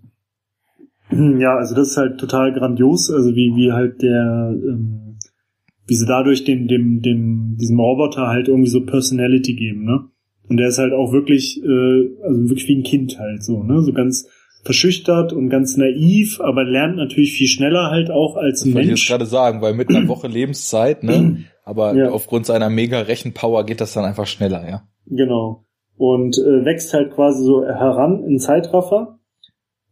ja, 1.10 1.56
also 1.56 1.74
das 1.74 1.92
ist 1.92 1.96
halt 1.96 2.18
total 2.20 2.52
grandios, 2.52 3.10
also 3.10 3.30
wie, 3.30 3.54
wie 3.56 3.72
halt 3.72 4.02
der, 4.02 4.54
ähm, 4.54 5.16
wie 5.86 5.94
sie 5.94 6.06
dadurch 6.06 6.44
dem, 6.44 6.68
dem, 6.68 7.00
dem, 7.00 7.56
diesem 7.58 7.80
Roboter 7.80 8.26
halt 8.28 8.48
irgendwie 8.48 8.68
so 8.70 8.84
Personality 8.84 9.54
geben, 9.54 9.84
ne? 9.84 10.04
Und 10.48 10.56
der 10.56 10.68
ist 10.68 10.78
halt 10.78 10.92
auch 10.92 11.12
wirklich, 11.12 11.62
äh, 11.62 12.24
also 12.24 12.48
wirklich 12.48 12.68
wie 12.68 12.76
ein 12.78 12.82
Kind 12.84 13.18
halt 13.18 13.42
so, 13.42 13.62
ne? 13.62 13.82
So 13.82 13.92
ganz 13.92 14.26
verschüchtert 14.64 15.32
und 15.32 15.50
ganz 15.50 15.76
naiv, 15.76 16.40
aber 16.40 16.64
lernt 16.64 16.96
natürlich 16.96 17.32
viel 17.32 17.46
schneller 17.46 17.90
halt 17.90 18.10
auch 18.10 18.36
als 18.36 18.60
Das 18.60 18.66
ein 18.68 18.74
wollte 18.74 18.84
ich 18.86 18.90
jetzt 18.90 18.98
Mensch. 19.00 19.08
gerade 19.08 19.26
sagen, 19.26 19.62
weil 19.62 19.74
mit 19.74 19.88
einer 19.88 20.08
Woche 20.08 20.26
Lebenszeit, 20.28 21.02
ne? 21.04 21.38
Aber 21.64 21.94
Ja. 21.94 22.08
aufgrund 22.10 22.46
seiner 22.46 22.70
mega 22.70 23.00
Rechenpower 23.00 23.64
geht 23.66 23.80
das 23.82 23.92
dann 23.92 24.04
einfach 24.06 24.26
schneller, 24.26 24.66
ja. 24.68 24.82
Genau. 25.06 25.64
Und 25.98 26.38
äh, 26.38 26.64
wächst 26.64 26.94
halt 26.94 27.10
quasi 27.12 27.44
so 27.44 27.62
heran 27.64 28.24
in 28.24 28.38
Zeitraffer 28.38 29.18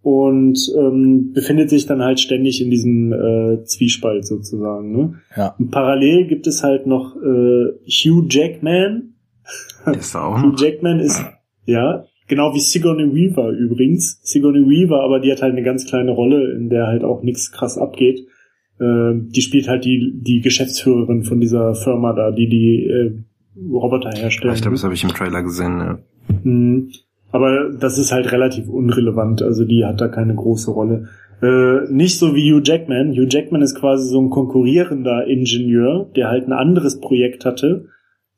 und 0.03 0.59
ähm, 0.79 1.33
befindet 1.33 1.69
sich 1.69 1.87
dann 1.87 2.01
halt 2.03 2.21
ständig 2.21 2.63
in 2.63 2.71
diesem 2.71 3.13
äh, 3.13 3.65
Zwiespalt 3.65 4.25
sozusagen. 4.25 4.93
Ne? 4.97 5.15
Ja. 5.37 5.55
Und 5.59 5.71
parallel 5.71 6.27
gibt 6.29 6.47
es 6.47 6.63
halt 6.63 6.87
noch 6.87 7.17
äh, 7.17 7.73
Hugh 7.89 8.27
Jackman. 8.31 9.16
Ist 9.99 10.15
da 10.15 10.25
auch 10.25 10.43
Hugh? 10.43 10.55
Jackman 10.59 11.01
ist, 11.01 11.25
ja, 11.65 12.05
Genau 12.29 12.53
wie 12.55 12.61
Sigourney 12.61 13.15
Weaver 13.15 13.51
übrigens. 13.51 14.19
Sigourney 14.23 14.67
Weaver, 14.67 15.03
aber 15.03 15.21
die 15.21 15.31
hat 15.31 15.43
halt 15.43 15.53
eine 15.53 15.63
ganz 15.63 15.87
kleine 15.87 16.11
Rolle, 16.11 16.53
in 16.57 16.69
der 16.69 16.89
halt 16.89 17.05
auch 17.05 17.23
nichts 17.23 17.53
krass 17.53 17.79
abgeht. 17.79 18.27
Äh, 18.81 19.13
die 19.15 19.43
spielt 19.43 19.69
halt 19.69 19.85
die, 19.85 20.13
die 20.15 20.41
Geschäftsführerin 20.41 21.23
von 21.23 21.41
dieser 21.41 21.75
Firma 21.75 22.13
da, 22.13 22.33
die 22.33 22.49
die 22.49 22.87
äh, 22.87 23.13
Roboter 23.71 24.11
herstellen. 24.11 24.55
Ich 24.55 24.61
glaube, 24.61 24.75
das 24.75 24.85
habe 24.85 24.95
ich 24.95 25.05
im 25.05 25.11
Trailer 25.11 25.43
gesehen. 25.43 25.79
Ja. 25.79 25.99
Mhm. 26.43 26.91
Aber 27.31 27.71
das 27.71 27.99
ist 27.99 28.13
halt 28.13 28.33
relativ 28.33 28.69
unrelevant, 28.69 29.43
also 29.43 29.65
die 29.65 29.85
hat 29.85 30.01
da 30.01 30.09
keine 30.09 30.35
große 30.35 30.71
Rolle. 30.71 31.09
Äh, 31.43 31.93
nicht 31.93 32.19
so 32.19 32.35
wie 32.35 32.53
Hugh 32.53 32.63
Jackman. 32.65 33.13
Hugh 33.13 33.29
Jackman 33.29 33.63
ist 33.63 33.75
quasi 33.75 34.09
so 34.09 34.21
ein 34.21 34.31
konkurrierender 34.31 35.27
Ingenieur, 35.27 36.11
der 36.17 36.29
halt 36.29 36.49
ein 36.49 36.53
anderes 36.53 37.01
Projekt 37.01 37.45
hatte, 37.45 37.89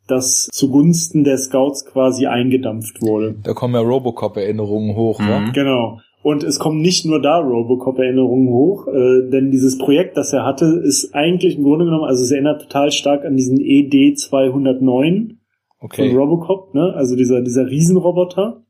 das 0.09 0.49
zugunsten 0.53 1.23
der 1.25 1.39
Scouts 1.39 1.85
quasi 1.85 2.27
eingedampft 2.27 3.01
wurde. 3.01 3.37
Da 3.43 3.53
kommen 3.55 3.75
ja 3.75 3.81
Robocop-Erinnerungen 3.81 4.97
hoch, 4.97 5.21
Mhm. 5.21 5.29
wa? 5.29 5.51
Genau. 5.53 6.01
Und 6.23 6.43
es 6.43 6.59
kommen 6.59 6.81
nicht 6.81 7.07
nur 7.07 7.23
da 7.23 7.39
Robocop-Erinnerungen 7.39 8.49
hoch, 8.49 8.89
äh, 8.89 9.31
denn 9.31 9.51
dieses 9.53 9.79
Projekt, 9.79 10.17
das 10.17 10.33
er 10.33 10.45
hatte, 10.45 10.83
ist 10.85 11.15
eigentlich 11.15 11.57
im 11.57 11.63
Grunde 11.63 11.85
genommen, 11.85 12.05
also 12.05 12.25
es 12.25 12.31
erinnert 12.33 12.63
total 12.63 12.91
stark 12.91 13.25
an 13.25 13.37
diesen 13.37 13.59
ED 13.61 14.17
209 14.17 15.39
Okay. 15.81 16.09
von 16.11 16.19
Robocop, 16.19 16.75
ne? 16.75 16.93
Also 16.97 17.15
dieser, 17.15 17.41
dieser 17.41 17.67
Riesenroboter. 17.69 18.65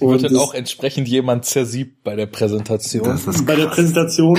Wird 0.00 0.22
dann 0.24 0.36
auch 0.36 0.52
entsprechend 0.54 1.08
jemand 1.08 1.46
zersiebt 1.46 2.02
bei 2.04 2.14
der 2.14 2.26
Präsentation. 2.26 3.04
Das 3.04 3.26
ist 3.26 3.46
bei 3.46 3.56
der 3.56 3.66
Präsentation 3.66 4.38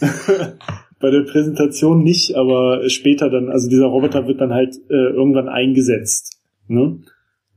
bei 1.02 1.10
der 1.10 1.22
Präsentation 1.22 2.02
nicht, 2.02 2.36
aber 2.36 2.88
später 2.88 3.28
dann, 3.28 3.50
also 3.50 3.68
dieser 3.68 3.86
Roboter 3.86 4.28
wird 4.28 4.40
dann 4.40 4.54
halt 4.54 4.76
äh, 4.88 4.94
irgendwann 4.94 5.48
eingesetzt. 5.48 6.38
Ne? 6.68 7.00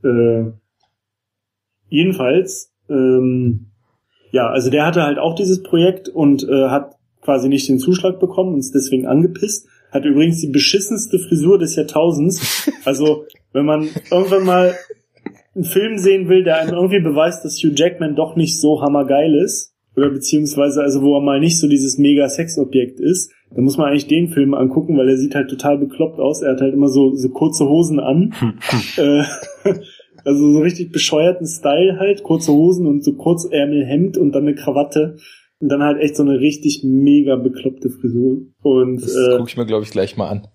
Äh, 0.03 0.51
jedenfalls, 1.87 2.73
ähm, 2.89 3.67
ja, 4.31 4.49
also 4.49 4.71
der 4.71 4.85
hatte 4.85 5.03
halt 5.03 5.19
auch 5.19 5.35
dieses 5.35 5.61
Projekt 5.61 6.09
und 6.09 6.43
äh, 6.43 6.69
hat 6.69 6.95
quasi 7.21 7.47
nicht 7.47 7.69
den 7.69 7.77
Zuschlag 7.77 8.19
bekommen 8.19 8.55
und 8.55 8.59
ist 8.59 8.73
deswegen 8.73 9.05
angepisst. 9.05 9.67
Hat 9.91 10.05
übrigens 10.05 10.41
die 10.41 10.49
beschissenste 10.49 11.19
Frisur 11.19 11.57
des 11.57 11.75
Jahrtausends. 11.75 12.69
Also, 12.85 13.25
wenn 13.51 13.65
man 13.65 13.89
irgendwann 14.11 14.45
mal 14.45 14.75
einen 15.55 15.63
Film 15.63 15.97
sehen 15.97 16.29
will, 16.29 16.43
der 16.43 16.57
einem 16.57 16.75
irgendwie 16.75 16.99
beweist, 16.99 17.43
dass 17.43 17.57
Hugh 17.57 17.73
Jackman 17.75 18.15
doch 18.15 18.35
nicht 18.35 18.61
so 18.61 18.79
hammergeil 18.83 19.33
ist, 19.33 19.74
oder 19.95 20.09
beziehungsweise 20.09 20.81
also 20.81 21.01
wo 21.01 21.15
er 21.15 21.21
mal 21.21 21.39
nicht 21.39 21.59
so 21.59 21.67
dieses 21.67 21.97
mega 21.97 22.27
Sexobjekt 22.27 22.99
ist, 22.99 23.31
dann 23.53 23.63
muss 23.63 23.77
man 23.77 23.89
eigentlich 23.89 24.07
den 24.07 24.27
Film 24.27 24.53
angucken, 24.53 24.97
weil 24.97 25.09
er 25.09 25.17
sieht 25.17 25.35
halt 25.35 25.49
total 25.49 25.77
bekloppt 25.77 26.19
aus. 26.19 26.41
Er 26.41 26.53
hat 26.53 26.61
halt 26.61 26.73
immer 26.73 26.89
so, 26.89 27.15
so 27.15 27.29
kurze 27.29 27.65
Hosen 27.65 27.99
an. 27.99 28.33
äh, 28.97 29.23
also 30.25 30.51
so 30.51 30.59
richtig 30.59 30.91
bescheuerten 30.91 31.47
Style 31.47 31.97
halt, 31.99 32.23
kurze 32.23 32.51
Hosen 32.51 32.87
und 32.87 33.03
so 33.03 33.13
Kurzärmelhemd 33.13 34.17
und 34.17 34.33
dann 34.33 34.43
eine 34.43 34.55
Krawatte. 34.55 35.17
Und 35.61 35.69
dann 35.69 35.83
halt 35.83 36.01
echt 36.01 36.17
so 36.17 36.23
eine 36.23 36.39
richtig 36.39 36.81
mega 36.83 37.37
bekloppte 37.37 37.89
Frisur. 37.89 38.41
Und 38.61 39.01
Das 39.01 39.15
äh, 39.15 39.37
gucke 39.37 39.49
ich 39.49 39.57
mir, 39.57 39.65
glaube 39.65 39.85
ich, 39.85 39.91
gleich 39.91 40.17
mal 40.17 40.27
an. 40.27 40.47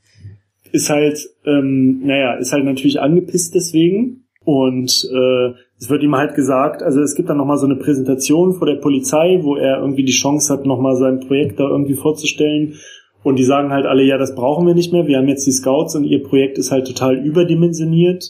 ist 0.73 0.91
halt, 0.91 1.27
ähm, 1.47 2.03
naja, 2.05 2.35
ist 2.35 2.53
halt 2.53 2.65
natürlich 2.65 3.01
angepisst 3.01 3.55
deswegen. 3.55 4.27
Und 4.51 5.09
äh, 5.15 5.53
es 5.79 5.89
wird 5.89 6.03
ihm 6.03 6.17
halt 6.17 6.35
gesagt, 6.35 6.83
also 6.83 7.01
es 7.01 7.15
gibt 7.15 7.31
dann 7.31 7.37
nochmal 7.37 7.59
so 7.59 7.67
eine 7.67 7.77
Präsentation 7.77 8.55
vor 8.55 8.67
der 8.67 8.81
Polizei, 8.81 9.39
wo 9.43 9.55
er 9.55 9.79
irgendwie 9.79 10.03
die 10.03 10.11
Chance 10.11 10.53
hat, 10.53 10.67
nochmal 10.67 10.97
sein 10.97 11.21
Projekt 11.21 11.61
da 11.61 11.69
irgendwie 11.69 11.95
vorzustellen. 11.95 12.75
Und 13.23 13.39
die 13.39 13.45
sagen 13.45 13.71
halt 13.71 13.87
alle, 13.87 14.03
ja, 14.03 14.19
das 14.19 14.35
brauchen 14.35 14.67
wir 14.67 14.75
nicht 14.75 14.93
mehr, 14.93 15.07
wir 15.07 15.19
haben 15.19 15.29
jetzt 15.29 15.47
die 15.47 15.53
Scouts 15.53 15.95
und 15.95 16.03
ihr 16.03 16.25
Projekt 16.25 16.59
ist 16.59 16.73
halt 16.73 16.89
total 16.89 17.25
überdimensioniert. 17.25 18.25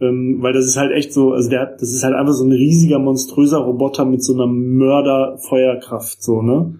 Ähm, 0.00 0.38
weil 0.42 0.52
das 0.52 0.66
ist 0.66 0.76
halt 0.76 0.92
echt 0.92 1.12
so, 1.12 1.32
also 1.32 1.50
der, 1.50 1.66
das 1.66 1.92
ist 1.92 2.04
halt 2.04 2.14
einfach 2.14 2.34
so 2.34 2.44
ein 2.44 2.52
riesiger, 2.52 3.00
monströser 3.00 3.58
Roboter 3.58 4.04
mit 4.04 4.22
so 4.22 4.34
einer 4.34 4.46
Mörderfeuerkraft, 4.46 6.22
so, 6.22 6.40
ne? 6.40 6.76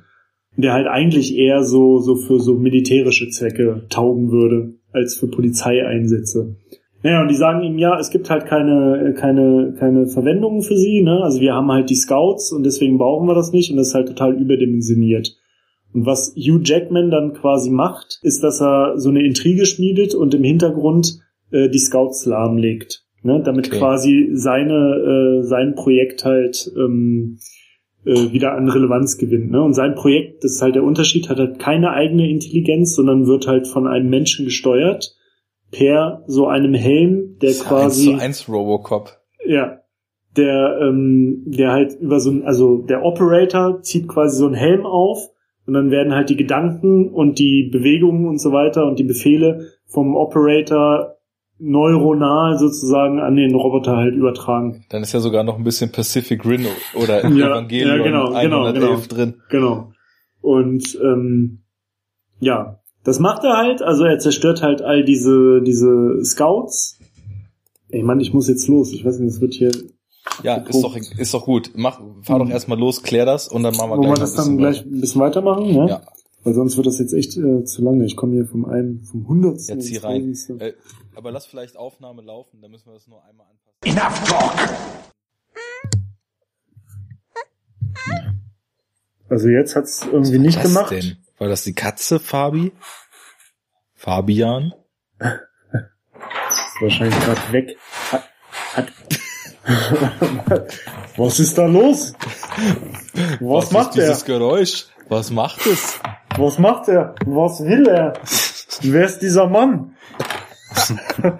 Der 0.56 0.72
halt 0.72 0.86
eigentlich 0.86 1.36
eher 1.36 1.64
so, 1.64 1.98
so 1.98 2.14
für 2.14 2.38
so 2.38 2.54
militärische 2.54 3.28
Zwecke 3.28 3.86
taugen 3.88 4.30
würde, 4.30 4.74
als 4.92 5.16
für 5.16 5.26
Polizeieinsätze. 5.26 6.56
Naja, 7.04 7.20
und 7.20 7.28
die 7.30 7.34
sagen 7.34 7.62
ihm, 7.62 7.76
ja, 7.76 7.98
es 8.00 8.08
gibt 8.08 8.30
halt 8.30 8.46
keine, 8.46 9.12
keine, 9.14 9.74
keine 9.78 10.06
Verwendung 10.06 10.62
für 10.62 10.74
sie, 10.74 11.02
ne? 11.02 11.20
Also 11.22 11.38
wir 11.38 11.52
haben 11.52 11.70
halt 11.70 11.90
die 11.90 11.94
Scouts 11.94 12.50
und 12.50 12.64
deswegen 12.64 12.96
brauchen 12.96 13.28
wir 13.28 13.34
das 13.34 13.52
nicht 13.52 13.70
und 13.70 13.76
das 13.76 13.88
ist 13.88 13.94
halt 13.94 14.08
total 14.08 14.40
überdimensioniert. 14.40 15.36
Und 15.92 16.06
was 16.06 16.34
Hugh 16.34 16.62
Jackman 16.64 17.10
dann 17.10 17.34
quasi 17.34 17.68
macht, 17.68 18.20
ist, 18.22 18.42
dass 18.42 18.62
er 18.62 18.98
so 18.98 19.10
eine 19.10 19.22
Intrige 19.22 19.66
schmiedet 19.66 20.14
und 20.14 20.32
im 20.32 20.44
Hintergrund 20.44 21.20
äh, 21.50 21.68
die 21.68 21.78
Scouts 21.78 22.24
lahmlegt. 22.24 23.04
Ne? 23.22 23.42
Damit 23.44 23.66
Okay. 23.66 23.78
quasi 23.80 24.30
seine, 24.32 24.72
äh, 24.72 25.42
sein 25.42 25.74
Projekt 25.74 26.24
halt 26.24 26.72
ähm, 26.74 27.38
äh, 28.06 28.32
wieder 28.32 28.54
an 28.54 28.66
Relevanz 28.70 29.18
gewinnt. 29.18 29.50
Ne? 29.50 29.62
Und 29.62 29.74
sein 29.74 29.94
Projekt, 29.94 30.42
das 30.42 30.52
ist 30.52 30.62
halt 30.62 30.74
der 30.74 30.84
Unterschied, 30.84 31.28
hat 31.28 31.38
halt 31.38 31.58
keine 31.58 31.90
eigene 31.90 32.30
Intelligenz, 32.30 32.94
sondern 32.94 33.26
wird 33.26 33.46
halt 33.46 33.66
von 33.66 33.86
einem 33.86 34.08
Menschen 34.08 34.46
gesteuert 34.46 35.14
per 35.74 36.22
so 36.26 36.46
einem 36.46 36.74
Helm, 36.74 37.38
der 37.42 37.52
quasi 37.54 38.10
1 38.10 38.18
zu 38.18 38.22
1 38.22 38.48
Robocop. 38.48 39.18
ja, 39.46 39.80
der, 40.36 40.78
ähm, 40.82 41.42
der 41.46 41.72
halt 41.72 41.98
über 42.00 42.20
so 42.20 42.30
ein, 42.30 42.44
also 42.44 42.78
der 42.78 43.04
Operator 43.04 43.82
zieht 43.82 44.08
quasi 44.08 44.38
so 44.38 44.46
einen 44.46 44.54
Helm 44.54 44.86
auf 44.86 45.30
und 45.66 45.74
dann 45.74 45.90
werden 45.90 46.14
halt 46.14 46.30
die 46.30 46.36
Gedanken 46.36 47.08
und 47.08 47.38
die 47.38 47.68
Bewegungen 47.72 48.26
und 48.26 48.38
so 48.40 48.52
weiter 48.52 48.86
und 48.86 48.98
die 48.98 49.04
Befehle 49.04 49.70
vom 49.86 50.16
Operator 50.16 51.16
neuronal 51.58 52.58
sozusagen 52.58 53.20
an 53.20 53.36
den 53.36 53.54
Roboter 53.54 53.96
halt 53.96 54.14
übertragen. 54.14 54.84
Dann 54.90 55.02
ist 55.02 55.12
ja 55.12 55.20
sogar 55.20 55.44
noch 55.44 55.56
ein 55.56 55.64
bisschen 55.64 55.92
Pacific 55.92 56.44
Rim 56.44 56.66
oder 56.94 57.22
Ja, 57.30 57.50
Evangelion 57.50 57.98
ja, 57.98 58.04
genau, 58.04 58.26
genau, 58.26 58.36
111 58.36 58.80
genau. 58.80 59.00
drin. 59.08 59.34
Genau. 59.50 59.92
Und 60.40 60.98
ähm, 61.02 61.62
ja, 62.40 62.80
das 63.04 63.20
macht 63.20 63.44
er 63.44 63.56
halt, 63.56 63.82
also 63.82 64.04
er 64.04 64.18
zerstört 64.18 64.62
halt 64.62 64.82
all 64.82 65.04
diese, 65.04 65.60
diese 65.62 66.24
Scouts. 66.24 66.98
Ey 67.90 68.02
Mann, 68.02 68.18
ich 68.20 68.32
muss 68.32 68.48
jetzt 68.48 68.66
los. 68.66 68.92
Ich 68.92 69.04
weiß 69.04 69.18
nicht, 69.18 69.34
es 69.34 69.40
wird 69.40 69.54
hier 69.54 69.70
Ja, 70.42 70.56
ist 70.56 70.82
doch, 70.82 70.96
ist 70.96 71.34
doch 71.34 71.44
gut. 71.44 71.70
Mach, 71.74 72.00
fahr 72.22 72.38
doch 72.40 72.48
erstmal 72.48 72.78
los, 72.78 73.02
klär 73.02 73.26
das 73.26 73.46
und 73.46 73.62
dann 73.62 73.76
machen 73.76 73.90
wir 73.90 73.98
Wollen 73.98 74.08
wir 74.10 74.14
gleich 74.14 74.20
das 74.20 74.36
noch 74.36 74.46
ein 74.46 74.56
dann 74.56 74.56
bisschen 74.56 74.82
gleich 74.84 74.96
ein 74.96 75.00
bisschen 75.00 75.20
weitermachen? 75.20 75.66
Ja. 75.66 75.86
Ja. 75.86 76.02
Weil 76.42 76.54
sonst 76.54 76.76
wird 76.76 76.86
das 76.86 76.98
jetzt 76.98 77.14
echt 77.14 77.36
äh, 77.38 77.64
zu 77.64 77.82
lange. 77.82 78.04
Ich 78.04 78.16
komme 78.16 78.34
hier 78.34 78.46
vom 78.46 78.66
einen, 78.66 79.02
vom 79.04 79.26
hundertsten. 79.26 79.78
Ja, 79.78 79.84
zieh 79.84 79.94
ins 79.96 80.50
rein. 80.50 80.60
Äh, 80.60 80.72
aber 81.14 81.30
lass 81.30 81.46
vielleicht 81.46 81.76
Aufnahme 81.76 82.20
laufen, 82.22 82.60
dann 82.60 82.70
müssen 82.70 82.86
wir 82.86 82.94
das 82.94 83.06
nur 83.06 83.22
einmal 83.24 83.46
anpassen. 83.46 83.78
Enough 83.84 84.28
talk! 84.28 84.54
Also 89.28 89.48
jetzt 89.48 89.74
hat's 89.74 90.06
irgendwie 90.10 90.38
nicht 90.38 90.58
Was 90.58 90.64
gemacht. 90.64 90.90
denn? 90.90 91.16
War 91.38 91.48
das 91.48 91.64
die 91.64 91.74
Katze, 91.74 92.20
Fabi? 92.20 92.72
Fabian? 93.94 94.72
Ist 95.18 96.80
wahrscheinlich 96.80 97.18
gerade 97.20 97.52
weg. 97.52 97.76
Hat, 98.12 98.28
hat. 98.74 98.88
Was 101.16 101.40
ist 101.40 101.56
da 101.56 101.66
los? 101.66 102.12
Was, 103.40 103.70
macht 103.70 103.90
ist 103.90 103.98
er? 103.98 104.08
dieses 104.08 104.24
Geräusch? 104.24 104.86
Was 105.08 105.30
macht 105.30 105.66
es? 105.66 105.98
Was 106.36 106.58
macht 106.58 106.88
er? 106.88 107.14
Was 107.24 107.60
will 107.64 107.86
er? 107.88 108.12
Wer 108.82 109.04
ist 109.06 109.20
dieser 109.20 109.48
Mann? 109.48 109.96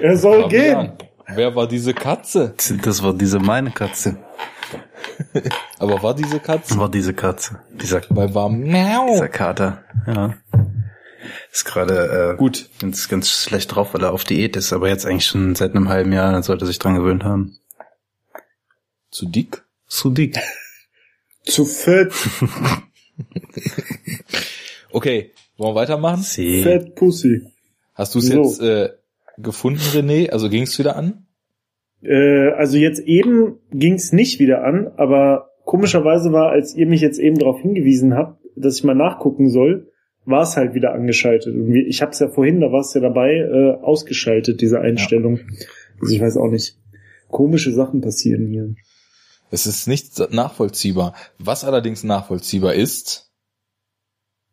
er 0.00 0.16
soll 0.16 0.42
Fabian, 0.42 0.96
gehen. 0.98 1.08
wer 1.34 1.54
war 1.54 1.66
diese 1.66 1.94
Katze? 1.94 2.54
Das 2.82 3.02
war 3.02 3.14
diese 3.14 3.38
meine 3.38 3.70
Katze. 3.70 4.18
Aber 5.78 6.02
war 6.02 6.14
diese 6.14 6.40
Katze? 6.40 6.76
War 6.78 6.90
diese 6.90 7.14
Katze. 7.14 7.60
Dieser, 7.72 8.02
Weil 8.10 8.34
war 8.34 8.48
Miau. 8.48 9.08
dieser 9.12 9.28
Kater. 9.28 9.84
Ja. 10.06 10.34
Ist 11.52 11.64
gerade 11.64 12.32
äh, 12.34 12.36
Gut. 12.36 12.68
ganz, 12.80 13.08
ganz 13.08 13.30
schlecht 13.30 13.74
drauf, 13.74 13.94
weil 13.94 14.02
er 14.02 14.12
auf 14.12 14.24
Diät 14.24 14.56
ist, 14.56 14.72
aber 14.72 14.88
jetzt 14.88 15.06
eigentlich 15.06 15.26
schon 15.26 15.54
seit 15.54 15.74
einem 15.74 15.88
halben 15.88 16.12
Jahr, 16.12 16.32
dann 16.32 16.42
sollte 16.42 16.64
er 16.64 16.66
sich 16.66 16.78
dran 16.78 16.94
gewöhnt 16.96 17.24
haben. 17.24 17.58
Zu 19.10 19.26
dick? 19.26 19.62
Zu 19.86 20.10
dick. 20.10 20.38
Zu 21.44 21.64
fett. 21.64 22.12
Okay, 24.90 25.32
wollen 25.56 25.74
wir 25.74 25.80
weitermachen? 25.80 26.22
Sie. 26.22 26.62
Fett 26.62 26.94
Pussy. 26.94 27.50
Hast 27.94 28.14
du 28.14 28.18
es 28.18 28.26
So. 28.26 28.42
jetzt 28.42 28.60
äh, 28.60 28.90
gefunden, 29.38 29.80
René? 29.80 30.30
Also 30.30 30.48
ging 30.48 30.62
es 30.64 30.78
wieder 30.78 30.96
an? 30.96 31.26
Äh, 32.02 32.50
also 32.50 32.76
jetzt 32.78 33.00
eben 33.00 33.58
ging's 33.70 34.12
nicht 34.12 34.40
wieder 34.40 34.64
an, 34.64 34.88
aber 34.96 35.50
komischerweise 35.64 36.32
war, 36.32 36.50
als 36.50 36.74
ihr 36.74 36.86
mich 36.86 37.00
jetzt 37.00 37.18
eben 37.18 37.38
darauf 37.38 37.60
hingewiesen 37.60 38.14
habt, 38.14 38.40
dass 38.56 38.76
ich 38.76 38.84
mal 38.84 38.94
nachgucken 38.94 39.48
soll, 39.48 39.88
war 40.24 40.42
es 40.42 40.56
halt 40.56 40.74
wieder 40.74 40.92
angeschaltet. 40.92 41.54
Und 41.54 41.74
ich 41.74 42.02
habe 42.02 42.12
es 42.12 42.18
ja 42.20 42.28
vorhin, 42.28 42.60
da 42.60 42.70
war 42.70 42.80
es 42.80 42.94
ja 42.94 43.00
dabei, 43.00 43.34
äh, 43.36 43.74
ausgeschaltet, 43.82 44.60
diese 44.60 44.80
Einstellung. 44.80 45.40
Also 46.00 46.14
ich 46.14 46.20
weiß 46.20 46.36
auch 46.36 46.50
nicht. 46.50 46.76
Komische 47.28 47.72
Sachen 47.72 48.00
passieren 48.00 48.46
hier. 48.46 48.74
Es 49.50 49.66
ist 49.66 49.86
nicht 49.88 50.18
nachvollziehbar. 50.32 51.14
Was 51.38 51.64
allerdings 51.64 52.04
nachvollziehbar 52.04 52.74
ist, 52.74 53.30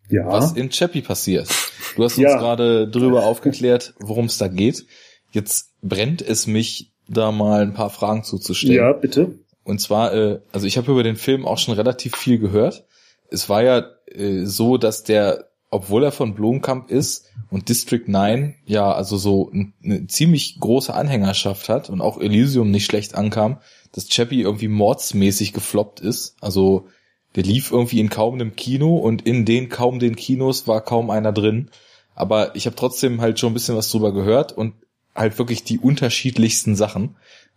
Ja. 0.10 0.28
was 0.28 0.54
in 0.54 0.70
Chappie 0.70 1.02
passiert. 1.02 1.48
Du 1.96 2.04
hast 2.04 2.18
Ja. 2.18 2.32
uns 2.34 2.40
gerade 2.42 2.90
drüber 2.90 3.26
aufgeklärt, 3.26 3.94
worum 4.00 4.26
es 4.26 4.38
da 4.38 4.48
geht. 4.48 4.86
Jetzt 5.32 5.76
brennt 5.82 6.22
es 6.22 6.48
mich 6.48 6.89
da 7.10 7.32
mal 7.32 7.62
ein 7.62 7.74
paar 7.74 7.90
Fragen 7.90 8.24
zuzustellen. 8.24 8.76
Ja, 8.76 8.94
bitte. 8.94 9.40
Und 9.64 9.80
zwar, 9.80 10.14
äh, 10.14 10.40
also 10.52 10.68
ich 10.68 10.78
habe 10.78 10.92
über 10.92 11.04
den 11.04 11.16
Film 11.16 11.46
auch 11.46 11.58
schon 11.58 11.74
relativ 11.74 12.16
viel 12.16 12.40
gehört. 12.40 12.86
Es 13.30 13.50
war 13.50 13.64
ja 13.64 13.86
äh, 14.08 14.46
so, 14.46 14.78
dass 14.78 15.04
der, 15.04 15.50
obwohl 15.70 16.04
er 16.04 16.12
von 16.12 16.34
Blomkamp 16.34 16.90
ist 16.90 17.28
und 17.52 17.70
District 17.70 18.06
9 18.08 18.56
ja 18.66 18.92
also 18.92 19.18
so 19.18 19.52
eine 19.84 20.08
ziemlich 20.08 20.60
große 20.60 20.94
Anhängerschaft 20.94 21.70
hat 21.70 21.90
und 21.90 22.02
auch 22.02 22.20
Elysium 22.20 22.72
nicht 22.72 22.86
schlecht 22.86 23.16
ankam, 23.16 23.60
dass 23.92 24.08
Chappie 24.08 24.42
irgendwie 24.42 24.68
mordsmäßig 24.68 25.54
gefloppt 25.54 26.00
ist. 26.00 26.36
Also 26.42 26.88
der 27.36 27.44
lief 27.44 27.72
irgendwie 27.72 28.00
in 28.00 28.10
kaum 28.10 28.36
einem 28.36 28.56
Kino 28.56 28.98
und 28.98 29.26
in 29.28 29.46
den 29.46 29.70
kaum 29.70 30.00
den 30.00 30.16
Kinos 30.16 30.68
war 30.68 30.82
kaum 30.82 31.10
einer 31.10 31.32
drin. 31.32 31.70
Aber 32.16 32.56
ich 32.56 32.66
habe 32.66 32.76
trotzdem 32.76 33.22
halt 33.22 33.40
schon 33.40 33.52
ein 33.52 33.54
bisschen 33.54 33.78
was 33.78 33.92
drüber 33.92 34.12
gehört 34.12 34.52
und 34.52 34.74
halt 35.16 35.38
wirklich 35.38 35.64
die 35.64 35.80
unterschiedlichsten 35.80 36.76
Sachen. 36.76 37.16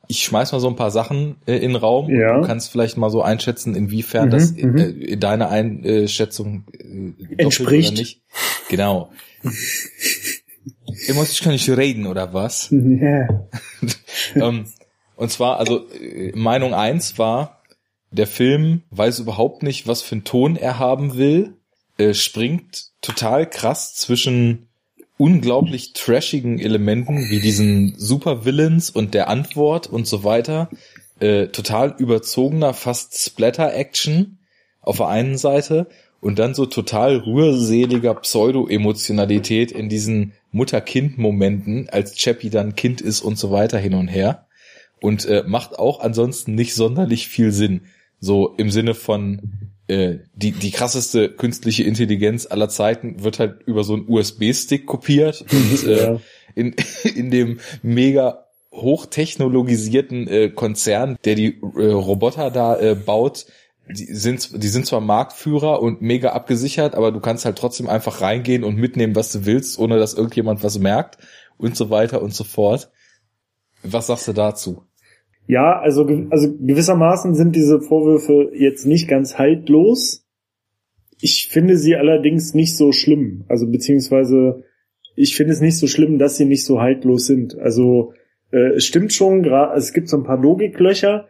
Ich 0.09 0.25
schmeiß 0.25 0.53
mal 0.53 0.61
so 0.61 0.69
ein 0.69 0.77
paar 0.77 0.91
Sachen 0.91 1.37
äh, 1.47 1.55
in 1.57 1.73
den 1.73 1.77
Raum 1.77 2.11
Ja. 2.11 2.41
du 2.41 2.47
kannst 2.47 2.71
vielleicht 2.71 2.97
mal 2.97 3.11
so 3.11 3.23
einschätzen, 3.23 3.75
inwiefern 3.75 4.27
Mhm, 4.27 4.31
das 4.31 4.53
mhm. 4.53 4.77
äh, 4.79 5.17
deine 5.17 5.49
Einschätzung 5.49 6.65
äh, 6.73 7.43
Entspricht. 7.43 7.91
oder 7.93 8.01
nicht. 8.01 8.21
Genau. 8.69 9.11
Immer 11.07 11.23
ich 11.23 11.41
kann 11.41 11.53
nicht 11.53 11.69
reden 11.71 12.07
oder 12.07 12.33
was? 12.35 12.69
Ja. 12.73 13.47
ähm, 14.35 14.67
und 15.17 15.31
zwar, 15.31 15.59
also 15.59 15.89
äh, 15.91 16.33
Meinung 16.35 16.75
eins 16.75 17.19
war, 17.19 17.63
der 18.11 18.27
Film 18.27 18.83
weiß 18.91 19.21
überhaupt 19.21 19.63
nicht, 19.63 19.87
was 19.87 20.03
für 20.03 20.17
einen 20.17 20.25
Ton 20.25 20.57
er 20.57 20.79
haben 20.79 21.17
will, 21.17 21.55
äh, 21.97 22.13
springt 22.15 22.91
total 23.01 23.49
krass 23.49 23.95
zwischen 23.95 24.69
unglaublich 25.23 25.93
trashigen 25.93 26.59
Elementen 26.59 27.31
wie 27.31 27.39
diesen 27.39 27.95
Supervillains 27.97 28.91
und 28.91 29.15
der 29.15 29.29
Antwort 29.29 29.87
und 29.87 30.05
so 30.05 30.25
weiter, 30.25 30.69
äh, 31.21 31.47
total 31.47 31.95
überzogener, 31.97 32.75
fast 32.75 33.17
Splatter-Action 33.17 34.39
auf 34.81 34.97
der 34.97 35.07
einen 35.07 35.39
Seite 35.39 35.87
und 36.21 36.41
dann 36.41 36.55
so 36.55 36.67
total 36.67 37.19
rührseliger 37.19 38.17
Pseudo-Emotionalität 38.17 39.71
in 39.71 39.89
diesen 39.89 40.33
Mutter-Kind-Momenten, 40.51 41.89
als 41.89 42.17
Chappie 42.17 42.51
dann 42.51 42.75
Kind 42.75 43.01
ist 43.01 43.21
und 43.21 43.39
so 43.39 43.53
weiter 43.53 43.79
hin 43.79 43.95
und 43.95 44.09
her. 44.09 44.49
Und 45.01 45.25
äh, 45.27 45.45
macht 45.47 45.79
auch 45.79 46.01
ansonsten 46.01 46.57
nicht 46.57 46.75
sonderlich 46.75 47.29
viel 47.29 47.53
Sinn. 47.53 47.83
So 48.19 48.55
im 48.57 48.73
Sinne 48.73 48.95
von 48.95 49.72
äh, 49.93 50.19
die, 50.35 50.53
die 50.53 50.71
krasseste 50.71 51.29
künstliche 51.29 51.85
Intelligenz 51.85 52.47
aller 52.47 52.69
Zeiten 52.69 53.23
wird 53.23 53.39
halt 53.39 53.63
über 53.67 53.85
so 53.85 53.95
einen 53.95 54.09
USB-Stick 54.09 54.87
kopiert 54.87 55.45
und 55.53 55.87
äh, 55.87 56.13
Ja. 56.13 56.21
in, 56.55 56.75
in 57.15 57.31
dem 57.31 57.61
mega 57.83 58.47
hochtechnologisierten 58.73 60.29
äh, 60.29 60.49
Konzern, 60.51 61.17
der 61.25 61.35
die 61.35 61.61
äh, 61.77 61.87
Roboter 61.87 62.51
da 62.51 62.79
äh, 62.81 62.95
baut, 62.95 63.47
die 63.89 64.07
sind, 64.07 64.63
die 64.63 64.69
sind 64.69 64.87
zwar 64.87 65.01
Marktführer 65.01 65.83
und 65.83 66.01
mega 66.01 66.31
abgesichert, 66.33 66.95
aber 66.95 67.13
du 67.13 67.21
kannst 67.21 67.45
halt 67.45 67.59
trotzdem 67.59 67.89
einfach 67.89 68.21
reingehen 68.21 68.65
und 68.65 68.77
mitnehmen, 68.77 69.15
was 69.17 69.33
du 69.33 69.45
willst, 69.45 69.79
ohne 69.79 69.99
dass 69.99 70.15
irgendjemand 70.15 70.63
was 70.63 70.79
merkt 70.79 71.19
und 71.59 71.77
so 71.77 71.91
weiter 71.91 72.23
und 72.23 72.35
so 72.35 72.45
fort. 72.45 72.91
Was 73.83 74.07
sagst 74.07 74.29
du 74.29 74.33
dazu? 74.33 74.85
Ja, 75.47 75.79
also, 75.81 76.07
also 76.31 76.57
gewissermaßen 76.57 77.35
sind 77.35 77.57
diese 77.57 77.81
Vorwürfe 77.81 78.51
jetzt 78.55 78.87
nicht 78.87 79.09
ganz 79.09 79.39
haltlos. 79.39 80.27
Ich 81.21 81.49
finde 81.49 81.77
sie 81.77 81.97
allerdings 81.97 82.55
nicht 82.55 82.77
so 82.77 82.93
schlimm. 82.93 83.45
Also 83.49 83.67
beziehungsweise 83.69 84.65
ich 85.15 85.37
finde 85.37 85.53
es 85.53 85.61
nicht 85.61 85.79
so 85.79 85.87
schlimm, 85.87 86.19
dass 86.19 86.37
sie 86.37 86.45
nicht 86.45 86.65
so 86.65 86.81
haltlos 86.81 87.27
sind. 87.27 87.59
Also 87.59 88.13
äh, 88.51 88.75
es 88.77 88.87
stimmt 88.87 89.13
schon, 89.13 89.45
es 89.45 89.93
gibt 89.93 90.09
so 90.09 90.17
ein 90.17 90.25
paar 90.25 90.41
Logiklöcher 90.41 91.29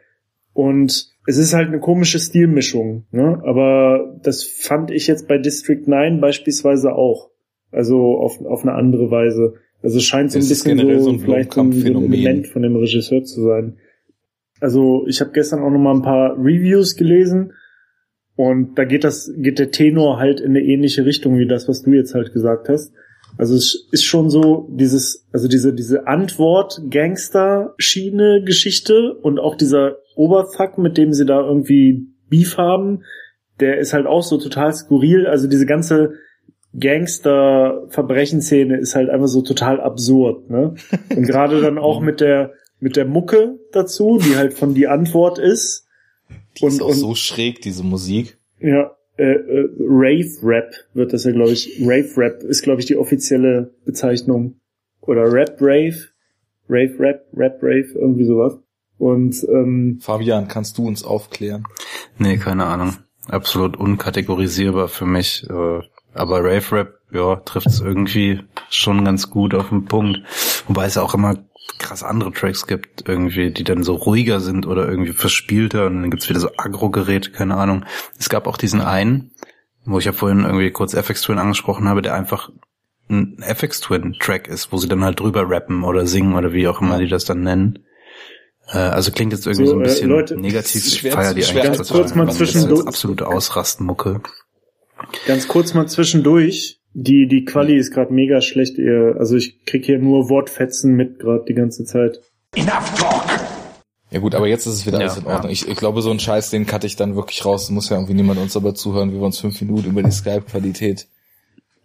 und 0.52 1.10
es 1.26 1.39
ist 1.39 1.55
halt 1.55 1.68
eine 1.68 1.80
komische 1.80 2.18
Stilmischung. 2.18 3.06
Ne? 3.12 3.40
Aber 3.44 4.18
das 4.22 4.44
fand 4.44 4.90
ich 4.90 5.06
jetzt 5.06 5.28
bei 5.28 5.39
District 5.39 5.82
9 5.86 6.20
beispielsweise 6.20 6.94
auch. 6.94 7.30
Also 7.70 8.18
auf, 8.18 8.44
auf 8.44 8.62
eine 8.62 8.74
andere 8.74 9.10
Weise. 9.10 9.55
Also 9.82 9.98
es 9.98 10.05
scheint 10.05 10.30
so 10.30 10.39
ein 10.39 10.47
bisschen 10.47 10.78
so, 10.78 10.98
so 10.98 11.10
ein 11.10 11.18
vielleicht 11.20 11.55
so 11.55 11.60
ein, 11.60 11.70
Blomkamp-Phänomen. 11.70 12.12
Element 12.12 12.47
von 12.48 12.62
dem 12.62 12.76
Regisseur 12.76 13.24
zu 13.24 13.43
sein. 13.43 13.78
Also 14.62 15.05
ich 15.06 15.20
habe 15.20 15.32
gestern 15.32 15.60
auch 15.60 15.70
noch 15.70 15.78
mal 15.78 15.94
ein 15.94 16.02
paar 16.02 16.36
Reviews 16.36 16.97
gelesen 16.97 17.52
und 18.36 18.78
da 18.78 18.84
geht 18.84 19.05
das 19.05 19.32
geht 19.36 19.59
der 19.59 19.70
Tenor 19.70 20.18
halt 20.18 20.40
in 20.40 20.51
eine 20.51 20.60
ähnliche 20.60 21.05
Richtung 21.05 21.39
wie 21.39 21.47
das, 21.47 21.68
was 21.68 21.82
du 21.82 21.93
jetzt 21.93 22.14
halt 22.14 22.32
gesagt 22.32 22.68
hast. 22.68 22.93
Also 23.39 23.55
es 23.55 23.89
ist 23.93 24.05
schon 24.05 24.30
so 24.30 24.68
dieses 24.70 25.26
also 25.32 25.48
diese 25.48 25.74
diese 25.74 26.06
Antwort 26.06 26.80
Gangster 26.90 27.74
Schiene 27.78 28.43
Geschichte 28.44 29.14
und 29.14 29.39
auch 29.39 29.56
dieser 29.56 29.97
Oberfuck, 30.14 30.78
mit 30.78 30.97
dem 30.97 31.12
sie 31.12 31.26
da 31.26 31.40
irgendwie 31.40 32.06
Beef 32.28 32.56
haben, 32.56 33.02
der 33.60 33.78
ist 33.78 33.93
halt 33.93 34.06
auch 34.06 34.22
so 34.22 34.39
total 34.39 34.72
skurril, 34.72 35.26
also 35.26 35.48
diese 35.48 35.66
ganze 35.66 36.14
Gangster-Verbrechenszene 36.78 38.78
ist 38.78 38.94
halt 38.94 39.10
einfach 39.10 39.26
so 39.26 39.43
total 39.43 39.80
absurd, 39.80 40.48
ne? 40.48 40.74
Und 41.14 41.26
gerade 41.26 41.60
dann 41.60 41.78
auch 41.78 42.01
mit 42.05 42.20
der 42.20 42.52
mit 42.82 42.96
der 42.96 43.04
Mucke 43.06 43.59
dazu, 43.72 44.18
die 44.18 44.36
halt 44.36 44.54
von 44.54 44.74
die 44.74 44.88
Antwort 44.88 45.38
ist. 45.38 45.86
Die 46.59 46.66
ist 46.66 46.74
Und- 46.80 46.82
auch 46.82 46.88
und- 46.90 46.96
so 46.96 47.14
schräg, 47.14 47.62
diese 47.62 47.82
Musik. 47.84 48.38
Ja, 48.60 48.90
äh, 49.16 49.24
äh, 49.32 49.68
Rave 49.80 50.30
Rap 50.42 50.72
wird 50.94 51.12
das 51.12 51.24
ja, 51.24 51.32
glaube 51.32 51.52
ich. 51.52 51.78
Rave 51.80 52.10
Rap 52.16 52.42
ist, 52.42 52.62
glaube 52.62 52.80
ich, 52.80 52.86
die 52.86 52.96
offizielle 52.96 53.72
Bezeichnung. 53.84 54.60
Oder 55.00 55.32
Rap 55.32 55.56
Rave, 55.60 55.96
Rave 56.68 56.94
Rap, 56.98 57.26
Rap 57.34 57.59
Rave, 57.62 57.88
irgendwie 57.94 58.24
sowas. 58.24 58.59
Und 58.98 59.44
ähm, 59.48 59.98
Fabian, 60.00 60.48
kannst 60.48 60.78
du 60.78 60.86
uns 60.86 61.04
aufklären? 61.04 61.64
Nee, 62.18 62.36
keine 62.38 62.64
Ahnung. 62.64 62.94
Absolut 63.28 63.76
unkategorisierbar 63.76 64.88
für 64.88 65.06
mich. 65.06 65.44
äh, 65.48 65.80
Aber 66.14 66.44
Rave 66.44 66.72
Rap, 66.72 66.94
ja, 67.12 67.36
trifft 67.36 67.66
es 67.68 67.80
irgendwie 67.80 68.40
schon 68.70 69.04
ganz 69.04 69.30
gut 69.30 69.54
auf 69.54 69.68
den 69.70 69.84
Punkt. 69.86 70.18
Wobei 70.68 70.86
es 70.86 70.98
auch 70.98 71.14
immer 71.14 71.36
krass 71.78 72.03
andere 72.03 72.32
Tracks 72.32 72.66
gibt, 72.66 73.09
irgendwie, 73.09 73.51
die 73.51 73.65
dann 73.65 73.82
so 73.82 73.94
ruhiger 73.94 74.40
sind 74.40 74.66
oder 74.66 74.89
irgendwie 74.89 75.12
verspielter 75.12 75.86
und 75.86 76.03
dann 76.03 76.11
gibt's 76.11 76.28
wieder 76.28 76.40
so 76.40 76.51
Agro-Geräte, 76.57 77.31
keine 77.32 77.57
Ahnung. 77.57 77.85
Es 78.19 78.28
gab 78.28 78.47
auch 78.47 78.57
diesen 78.57 78.81
einen, 78.81 79.32
wo 79.85 79.99
ich 79.99 80.05
ja 80.05 80.12
vorhin 80.12 80.44
irgendwie 80.44 80.70
kurz 80.70 80.94
FX 80.94 81.23
Twin 81.23 81.39
angesprochen 81.39 81.89
habe, 81.89 82.03
der 82.03 82.15
einfach 82.15 82.51
ein 83.11 83.39
FX 83.43 83.81
Twin 83.81 84.15
Track 84.20 84.47
ist, 84.49 84.73
wo 84.73 84.77
sie 84.77 84.89
dann 84.89 85.05
halt 85.05 85.20
drüber 85.20 85.49
rappen 85.51 85.82
oder 85.85 86.07
singen 86.07 86.35
oder 86.35 86.53
wie 86.53 86.69
auch 86.69 86.81
immer 86.81 86.99
die 86.99 87.09
das 87.09 87.24
dann 87.24 87.43
nennen. 87.43 87.81
Äh, 88.69 88.78
Also 88.78 89.11
klingt 89.11 89.32
jetzt 89.32 89.47
irgendwie 89.47 89.66
So, 89.66 89.73
so, 89.73 89.78
ein 89.78 89.85
äh, 89.85 89.89
bisschen 89.89 90.09
Leute, 90.09 90.36
negativ. 90.40 90.86
Ich 90.86 91.03
feier 91.03 91.35
die 91.35 91.43
schwer 91.43 91.65
eigentlich 91.65 91.78
total. 91.89 92.03
kurz 92.03 92.15
mal 92.15 92.31
zwischendurch- 92.31 92.86
absolute 92.86 93.27
Ausrastmucke. 93.27 94.20
ganz 95.27 95.49
kurz 95.49 95.74
mal 95.74 95.89
zwischendurch. 95.89 96.78
Die 96.94 97.27
die 97.27 97.44
Quali 97.44 97.77
ist 97.77 97.93
gerade 97.93 98.12
mega 98.12 98.40
schlecht. 98.40 98.77
Ihr, 98.78 99.16
also 99.19 99.36
ich 99.36 99.64
krieg 99.64 99.85
hier 99.86 99.98
nur 99.98 100.28
Wortfetzen 100.28 100.94
mit 100.94 101.19
gerade 101.19 101.44
die 101.48 101.55
ganze 101.55 101.85
Zeit. 101.85 102.20
Ja 104.10 104.19
gut, 104.20 104.35
aber 104.35 104.47
jetzt 104.47 104.66
ist 104.66 104.74
es 104.74 104.86
wieder 104.86 104.98
Ja, 105.01 105.06
alles 105.06 105.16
in 105.19 105.24
Ordnung. 105.27 105.44
ja. 105.47 105.51
Ich, 105.52 105.66
ich 105.69 105.77
glaube, 105.77 106.02
so 106.02 106.10
einen 106.10 106.20
Scheiß, 106.20 106.51
den 106.51 106.66
cutte 106.66 106.86
ich 106.86 106.97
dann 106.97 107.16
wirklich 107.16 107.44
raus. 107.47 107.70
Muss 107.70 107.89
ja 107.89 107.97
irgendwie 107.97 108.12
niemand 108.14 108.39
uns 108.40 108.52
dabei 108.52 108.73
zuhören, 108.73 109.10
wie 109.12 109.16
wir 109.16 109.23
uns 109.23 109.39
fünf 109.40 109.59
Minuten 109.62 109.89
über 109.90 110.02
die 110.02 110.10
Skype-Qualität 110.10 111.09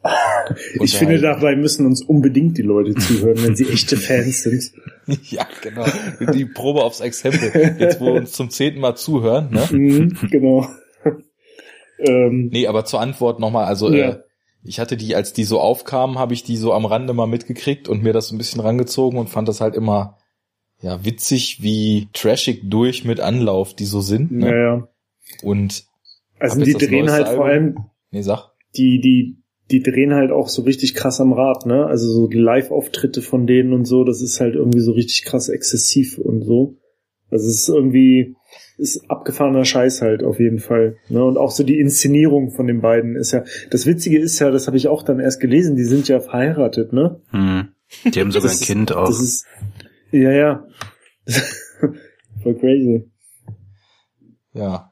Ich 0.82 0.96
finde, 0.98 1.20
dabei 1.20 1.56
müssen 1.56 1.86
uns 1.86 2.02
unbedingt 2.02 2.58
die 2.58 2.62
Leute 2.64 2.96
zuhören, 2.96 3.42
wenn 3.44 3.56
sie 3.56 3.68
echte 3.72 3.96
Fans 3.98 4.44
sind. 4.44 4.72
Ja, 5.30 5.48
genau. 5.62 5.86
Die 6.34 6.44
Probe 6.46 6.84
aufs 6.84 7.00
Exempel. 7.00 7.78
Jetzt, 7.80 8.02
wo 8.02 8.08
wir 8.08 8.14
uns 8.16 8.34
zum 8.34 8.50
zehnten 8.50 8.82
Mal 8.82 8.96
zuhören, 8.96 9.50
ne? 9.52 9.64
Mhm, 9.72 10.18
genau. 10.30 10.68
ähm, 12.00 12.50
Nee, 12.52 12.68
aber 12.68 12.84
zur 12.84 13.00
Antwort 13.00 13.40
nochmal, 13.40 13.66
also 13.66 13.90
Ja. 13.90 14.10
äh, 14.10 14.20
ich 14.68 14.80
hatte 14.80 14.98
die, 14.98 15.16
als 15.16 15.34
die 15.34 15.44
so 15.44 15.60
aufkamen, 15.60 16.20
habe 16.20 16.34
ich 16.34 16.44
die 16.44 16.58
so 16.58 16.74
am 16.74 16.86
Rande 16.86 17.14
mal 17.14 17.28
mitgekriegt 17.28 17.88
und 17.88 18.04
mir 18.04 18.14
das 18.14 18.28
so 18.28 18.36
ein 18.36 18.38
bisschen 18.38 18.62
rangezogen 18.62 19.18
und 19.20 19.30
fand 19.30 19.48
das 19.48 19.62
halt 19.62 19.76
immer 19.76 20.18
ja 20.82 21.04
witzig, 21.04 21.64
wie 21.64 22.08
trashig 22.14 22.62
durch 22.70 23.04
mit 23.04 23.20
Anlauf 23.20 23.74
die 23.74 23.86
so 23.86 24.02
sind. 24.02 24.32
Ne? 24.32 24.52
naja. 24.52 24.88
Und 25.44 25.86
Also 26.40 26.62
die 26.62 26.74
drehen 26.74 27.12
halt 27.12 27.28
vor 27.28 27.46
Album. 27.46 27.78
allem, 27.78 27.86
nee, 28.12 28.22
sag. 28.22 28.52
die, 28.76 29.02
die, 29.02 29.38
die 29.72 29.84
drehen 29.84 30.14
halt 30.14 30.32
auch 30.32 30.48
so 30.48 30.62
richtig 30.62 30.94
krass 30.94 31.20
am 31.20 31.34
Rad, 31.34 31.66
ne? 31.66 31.86
Also 31.86 32.10
so 32.10 32.28
die 32.28 32.38
Live-Auftritte 32.38 33.22
von 33.22 33.48
denen 33.48 33.74
und 33.74 33.86
so, 33.86 34.06
das 34.06 34.22
ist 34.22 34.40
halt 34.40 34.56
irgendwie 34.56 34.80
so 34.80 34.94
richtig 34.94 35.26
krass 35.26 35.50
exzessiv 35.50 36.18
und 36.18 36.44
so. 36.44 36.78
Also 37.30 37.50
es 37.50 37.56
ist 37.64 37.70
irgendwie, 37.70 38.37
ist 38.78 39.10
abgefahrener 39.10 39.66
Scheiß 39.66 40.02
halt 40.02 40.24
auf 40.24 40.40
jeden 40.40 40.60
Fall. 40.60 40.98
Ne? 41.10 41.24
Und 41.24 41.38
auch 41.38 41.52
so 41.52 41.64
die 41.64 41.80
Inszenierung 41.80 42.52
von 42.52 42.68
den 42.68 42.82
beiden 42.82 43.16
ist 43.16 43.32
ja, 43.32 43.44
das 43.72 43.86
Witzige 43.86 44.20
ist 44.20 44.40
ja, 44.40 44.52
das 44.52 44.68
habe 44.68 44.78
ich 44.78 44.88
auch 44.88 45.04
dann 45.04 45.20
erst 45.20 45.40
gelesen, 45.40 45.76
die 45.76 45.84
sind 45.84 46.08
ja 46.08 46.20
verheiratet, 46.20 46.94
ne? 46.94 47.22
Hm. 47.32 47.70
Die 48.06 48.20
haben 48.20 48.32
sogar 48.32 48.50
Das 48.50 48.62
ein 48.62 48.66
Kind 48.66 48.92
auch. 48.92 49.08
Das 49.08 49.20
ist, 49.20 49.46
ja, 50.12 50.32
ja. 50.32 50.66
Voll 52.44 52.56
crazy. 52.56 53.10
Ja, 54.54 54.92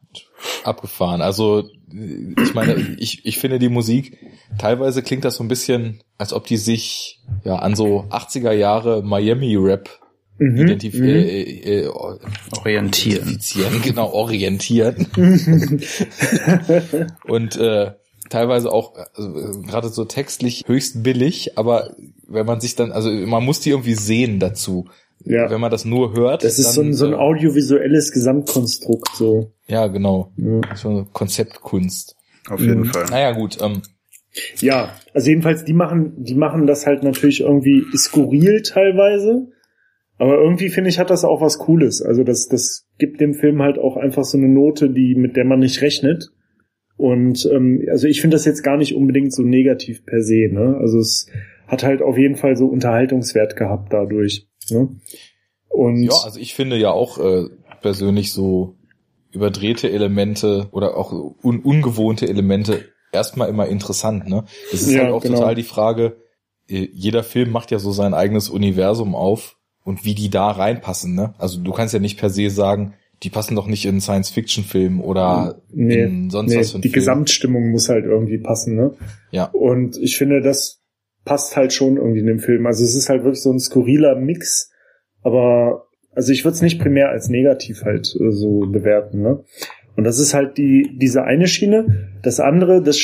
abgefahren. 0.63 1.21
Also 1.21 1.69
ich 1.91 2.53
meine, 2.53 2.75
ich, 2.97 3.25
ich 3.25 3.37
finde 3.37 3.59
die 3.59 3.69
Musik, 3.69 4.17
teilweise 4.57 5.01
klingt 5.01 5.23
das 5.23 5.35
so 5.35 5.43
ein 5.43 5.47
bisschen, 5.47 6.03
als 6.17 6.33
ob 6.33 6.45
die 6.45 6.57
sich 6.57 7.21
ja 7.43 7.55
an 7.57 7.75
so 7.75 8.05
80er 8.09 8.51
Jahre 8.51 9.01
Miami-Rap 9.03 9.89
mhm. 10.37 10.57
identif 10.57 10.95
mhm. 10.95 11.05
Äh, 11.05 11.41
äh, 11.41 11.87
orientieren. 11.87 13.23
Identifizieren, 13.23 13.81
genau, 13.83 14.11
orientieren. 14.11 15.07
und 17.25 17.55
äh, 17.57 17.91
teilweise 18.29 18.71
auch 18.71 18.95
also, 19.13 19.61
gerade 19.61 19.89
so 19.89 20.05
textlich 20.05 20.63
höchst 20.67 21.03
billig, 21.03 21.57
aber 21.57 21.95
wenn 22.27 22.45
man 22.45 22.59
sich 22.59 22.75
dann, 22.75 22.91
also 22.91 23.09
man 23.09 23.43
muss 23.43 23.59
die 23.59 23.69
irgendwie 23.71 23.95
sehen 23.95 24.39
dazu. 24.39 24.85
Ja. 25.23 25.49
Wenn 25.49 25.61
man 25.61 25.71
das 25.71 25.85
nur 25.85 26.13
hört. 26.13 26.43
Das 26.43 26.59
ist 26.59 26.67
dann, 26.67 26.73
so, 26.73 26.81
ein, 26.81 26.93
so 26.93 27.05
ein 27.07 27.13
äh, 27.13 27.15
audiovisuelles 27.15 28.11
Gesamtkonstrukt, 28.11 29.15
so. 29.15 29.53
Ja, 29.65 29.87
genau. 29.87 30.33
Ja. 30.37 30.75
So 30.75 30.89
eine 30.89 31.05
Konzeptkunst. 31.11 32.15
Auf 32.49 32.59
jeden 32.59 32.81
mhm. 32.81 32.85
Fall. 32.87 33.05
Naja, 33.05 33.31
gut. 33.31 33.57
Ähm, 33.61 33.81
ja, 34.59 34.91
also 35.13 35.29
jedenfalls, 35.29 35.63
die 35.63 35.73
machen, 35.73 36.13
die 36.17 36.35
machen 36.35 36.67
das 36.67 36.85
halt 36.85 37.03
natürlich 37.03 37.41
irgendwie 37.41 37.85
skurril 37.95 38.61
teilweise. 38.61 39.47
Aber 40.17 40.37
irgendwie 40.37 40.69
finde 40.69 40.89
ich, 40.89 40.99
hat 40.99 41.09
das 41.09 41.25
auch 41.25 41.41
was 41.41 41.59
Cooles. 41.59 42.01
Also 42.01 42.23
das, 42.23 42.47
das 42.47 42.87
gibt 42.97 43.19
dem 43.19 43.33
Film 43.33 43.61
halt 43.61 43.77
auch 43.77 43.97
einfach 43.97 44.23
so 44.23 44.37
eine 44.37 44.47
Note, 44.47 44.89
die, 44.89 45.15
mit 45.15 45.35
der 45.35 45.45
man 45.45 45.59
nicht 45.59 45.81
rechnet. 45.81 46.31
Und 46.97 47.49
ähm, 47.51 47.85
also 47.89 48.07
ich 48.07 48.21
finde 48.21 48.35
das 48.35 48.45
jetzt 48.45 48.63
gar 48.63 48.77
nicht 48.77 48.95
unbedingt 48.95 49.33
so 49.33 49.43
negativ 49.43 50.05
per 50.05 50.21
se. 50.21 50.47
Ne? 50.49 50.77
Also 50.79 50.99
es 50.99 51.27
hat 51.67 51.83
halt 51.83 52.01
auf 52.01 52.17
jeden 52.17 52.35
Fall 52.35 52.55
so 52.55 52.67
Unterhaltungswert 52.67 53.57
gehabt 53.57 53.91
dadurch. 53.91 54.47
Ne? 54.69 54.95
Und 55.67 56.03
ja, 56.03 56.13
also 56.23 56.39
ich 56.39 56.53
finde 56.53 56.77
ja 56.77 56.91
auch 56.91 57.17
äh, 57.17 57.49
persönlich 57.81 58.31
so 58.31 58.77
überdrehte 59.31 59.91
Elemente 59.91 60.69
oder 60.71 60.95
auch 60.95 61.11
un 61.11 61.59
ungewohnte 61.59 62.29
Elemente 62.29 62.85
erstmal 63.11 63.49
immer 63.49 63.67
interessant. 63.67 64.29
Ne? 64.29 64.45
Das 64.71 64.83
ist 64.83 64.93
ja, 64.93 65.03
halt 65.03 65.11
auch 65.11 65.21
genau. 65.21 65.39
total 65.39 65.55
die 65.55 65.63
Frage. 65.63 66.15
Äh, 66.69 66.87
jeder 66.93 67.23
Film 67.23 67.51
macht 67.51 67.71
ja 67.71 67.79
so 67.79 67.91
sein 67.91 68.13
eigenes 68.13 68.47
Universum 68.47 69.13
auf 69.13 69.57
und 69.85 70.03
wie 70.03 70.15
die 70.15 70.29
da 70.29 70.49
reinpassen. 70.49 71.15
Ne? 71.15 71.33
Also 71.37 71.61
du 71.61 71.71
kannst 71.71 71.93
ja 71.93 72.01
nicht 72.01 72.19
per 72.19 72.29
se 72.29 72.49
sagen, 72.49 72.95
die 73.23 73.29
passen 73.29 73.55
doch 73.55 73.67
nicht 73.67 73.85
in 73.85 74.01
Science-Fiction-Film 74.01 74.99
oder 74.99 75.61
nee, 75.71 76.01
in 76.03 76.29
sonst 76.29 76.51
nee, 76.51 76.59
was 76.59 76.71
für 76.73 76.79
Die 76.79 76.89
Film. 76.89 76.99
Gesamtstimmung 76.99 77.71
muss 77.71 77.87
halt 77.87 78.03
irgendwie 78.03 78.39
passen, 78.39 78.75
ne? 78.75 78.93
Ja. 79.31 79.45
Und 79.45 79.97
ich 79.97 80.17
finde, 80.17 80.41
das 80.41 80.81
passt 81.23 81.55
halt 81.55 81.71
schon 81.71 81.95
irgendwie 81.95 82.19
in 82.19 82.25
dem 82.25 82.39
Film. 82.39 82.65
Also 82.65 82.83
es 82.83 82.93
ist 82.93 83.07
halt 83.07 83.23
wirklich 83.23 83.41
so 83.41 83.51
ein 83.51 83.59
skurriler 83.59 84.15
Mix, 84.15 84.69
aber 85.21 85.85
also 86.11 86.33
ich 86.33 86.43
würde 86.43 86.55
es 86.55 86.61
nicht 86.61 86.79
primär 86.79 87.09
als 87.09 87.29
negativ 87.29 87.83
halt 87.83 88.13
äh, 88.19 88.31
so 88.31 88.61
bewerten, 88.67 89.21
ne? 89.21 89.43
Und 89.95 90.03
das 90.03 90.19
ist 90.19 90.33
halt 90.33 90.57
die 90.57 90.97
diese 90.99 91.23
eine 91.23 91.47
Schiene. 91.47 92.09
Das 92.21 92.41
andere, 92.41 92.81
das 92.81 92.99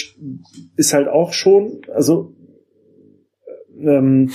ist 0.75 0.93
halt 0.93 1.07
auch 1.07 1.31
schon, 1.31 1.81
also 1.93 2.35
ähm, 3.79 4.31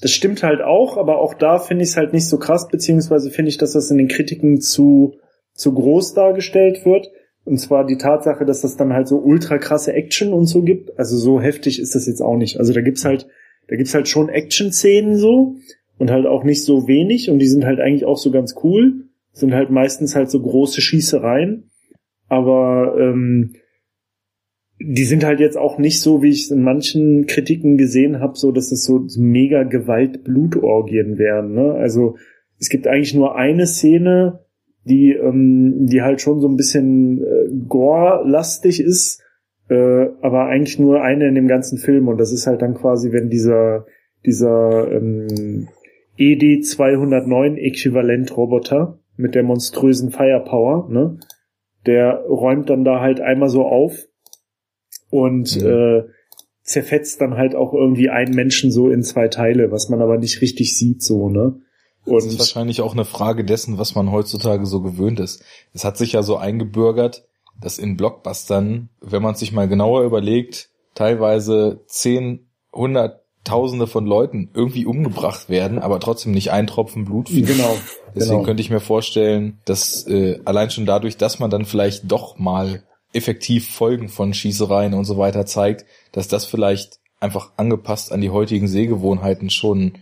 das 0.00 0.12
stimmt 0.12 0.42
halt 0.42 0.62
auch, 0.62 0.96
aber 0.96 1.18
auch 1.18 1.34
da 1.34 1.58
finde 1.58 1.84
ich 1.84 1.90
es 1.90 1.96
halt 1.96 2.12
nicht 2.12 2.28
so 2.28 2.38
krass, 2.38 2.68
beziehungsweise 2.68 3.30
finde 3.30 3.50
ich, 3.50 3.58
dass 3.58 3.72
das 3.72 3.90
in 3.90 3.98
den 3.98 4.08
Kritiken 4.08 4.60
zu, 4.60 5.16
zu 5.54 5.74
groß 5.74 6.14
dargestellt 6.14 6.84
wird. 6.86 7.10
Und 7.44 7.58
zwar 7.58 7.86
die 7.86 7.98
Tatsache, 7.98 8.44
dass 8.44 8.60
das 8.60 8.76
dann 8.76 8.92
halt 8.92 9.08
so 9.08 9.18
ultra 9.18 9.58
krasse 9.58 9.92
Action 9.92 10.32
und 10.32 10.46
so 10.46 10.62
gibt. 10.62 10.98
Also 10.98 11.16
so 11.16 11.40
heftig 11.40 11.80
ist 11.80 11.94
das 11.94 12.06
jetzt 12.06 12.20
auch 12.20 12.36
nicht. 12.36 12.58
Also 12.58 12.72
da 12.72 12.80
gibt's 12.80 13.04
halt, 13.04 13.26
da 13.68 13.76
gibt's 13.76 13.94
halt 13.94 14.08
schon 14.08 14.28
Action-Szenen 14.28 15.16
so 15.16 15.56
und 15.98 16.10
halt 16.10 16.26
auch 16.26 16.44
nicht 16.44 16.64
so 16.64 16.86
wenig 16.86 17.30
und 17.30 17.38
die 17.38 17.48
sind 17.48 17.64
halt 17.64 17.80
eigentlich 17.80 18.04
auch 18.04 18.18
so 18.18 18.30
ganz 18.30 18.54
cool. 18.62 19.06
Sind 19.32 19.54
halt 19.54 19.70
meistens 19.70 20.14
halt 20.14 20.30
so 20.30 20.40
große 20.40 20.80
Schießereien. 20.80 21.70
Aber 22.28 22.94
ähm, 22.98 23.54
die 24.82 25.04
sind 25.04 25.24
halt 25.24 25.40
jetzt 25.40 25.58
auch 25.58 25.76
nicht 25.78 26.00
so, 26.00 26.22
wie 26.22 26.30
ich 26.30 26.44
es 26.44 26.50
in 26.50 26.62
manchen 26.62 27.26
Kritiken 27.26 27.76
gesehen 27.76 28.20
habe, 28.20 28.32
so 28.36 28.50
dass 28.50 28.72
es 28.72 28.82
so 28.84 29.06
mega 29.18 29.64
Gewalt-Blutorgien 29.64 31.18
wären. 31.18 31.52
Ne? 31.52 31.74
Also 31.74 32.16
es 32.58 32.70
gibt 32.70 32.86
eigentlich 32.86 33.14
nur 33.14 33.36
eine 33.36 33.66
Szene, 33.66 34.40
die, 34.84 35.12
ähm, 35.12 35.84
die 35.86 36.00
halt 36.00 36.22
schon 36.22 36.40
so 36.40 36.48
ein 36.48 36.56
bisschen 36.56 37.22
äh, 37.22 37.50
gore-lastig 37.68 38.80
ist, 38.80 39.22
äh, 39.68 40.06
aber 40.22 40.46
eigentlich 40.46 40.78
nur 40.78 41.02
eine 41.02 41.28
in 41.28 41.34
dem 41.34 41.46
ganzen 41.46 41.76
Film. 41.76 42.08
Und 42.08 42.18
das 42.18 42.32
ist 42.32 42.46
halt 42.46 42.62
dann 42.62 42.72
quasi, 42.72 43.12
wenn 43.12 43.28
dieser, 43.28 43.84
dieser 44.24 44.90
ähm, 44.90 45.68
ED-209-Äquivalent-Roboter 46.16 48.98
mit 49.16 49.34
der 49.34 49.42
monströsen 49.42 50.10
Firepower, 50.10 50.88
ne? 50.90 51.18
Der 51.86 52.26
räumt 52.28 52.68
dann 52.68 52.84
da 52.84 53.00
halt 53.00 53.22
einmal 53.22 53.48
so 53.48 53.64
auf 53.64 54.09
und 55.10 55.60
mhm. 55.60 55.66
äh, 55.66 56.02
zerfetzt 56.62 57.20
dann 57.20 57.36
halt 57.36 57.54
auch 57.54 57.74
irgendwie 57.74 58.10
einen 58.10 58.34
Menschen 58.34 58.70
so 58.70 58.90
in 58.90 59.02
zwei 59.02 59.28
Teile, 59.28 59.70
was 59.70 59.88
man 59.88 60.00
aber 60.00 60.18
nicht 60.18 60.40
richtig 60.40 60.76
sieht, 60.76 61.02
so, 61.02 61.28
ne? 61.28 61.60
Und 62.06 62.24
das 62.24 62.26
ist 62.26 62.38
wahrscheinlich 62.38 62.80
auch 62.80 62.92
eine 62.92 63.04
Frage 63.04 63.44
dessen, 63.44 63.78
was 63.78 63.94
man 63.94 64.10
heutzutage 64.10 64.64
so 64.64 64.80
gewöhnt 64.80 65.20
ist. 65.20 65.44
Es 65.74 65.84
hat 65.84 65.98
sich 65.98 66.12
ja 66.12 66.22
so 66.22 66.36
eingebürgert, 66.36 67.26
dass 67.60 67.78
in 67.78 67.96
Blockbustern, 67.96 68.88
wenn 69.00 69.22
man 69.22 69.34
sich 69.34 69.52
mal 69.52 69.68
genauer 69.68 70.04
überlegt, 70.04 70.70
teilweise 70.94 71.82
zehn, 71.86 72.48
hunderttausende 72.72 73.86
von 73.86 74.06
Leuten 74.06 74.50
irgendwie 74.54 74.86
umgebracht 74.86 75.50
werden, 75.50 75.78
aber 75.78 76.00
trotzdem 76.00 76.32
nicht 76.32 76.52
ein 76.52 76.66
Tropfen 76.66 77.04
Blut 77.04 77.28
fließt. 77.28 77.48
Genau. 77.48 77.76
Deswegen 78.14 78.36
genau. 78.36 78.44
könnte 78.44 78.62
ich 78.62 78.70
mir 78.70 78.80
vorstellen, 78.80 79.58
dass 79.66 80.06
äh, 80.06 80.40
allein 80.44 80.70
schon 80.70 80.86
dadurch, 80.86 81.16
dass 81.16 81.38
man 81.38 81.50
dann 81.50 81.64
vielleicht 81.64 82.10
doch 82.10 82.38
mal 82.38 82.82
effektiv 83.12 83.68
Folgen 83.68 84.08
von 84.08 84.34
Schießereien 84.34 84.94
und 84.94 85.04
so 85.04 85.18
weiter 85.18 85.46
zeigt, 85.46 85.84
dass 86.12 86.28
das 86.28 86.44
vielleicht 86.44 87.00
einfach 87.18 87.52
angepasst 87.56 88.12
an 88.12 88.20
die 88.20 88.30
heutigen 88.30 88.68
Sehgewohnheiten 88.68 89.50
schon 89.50 89.92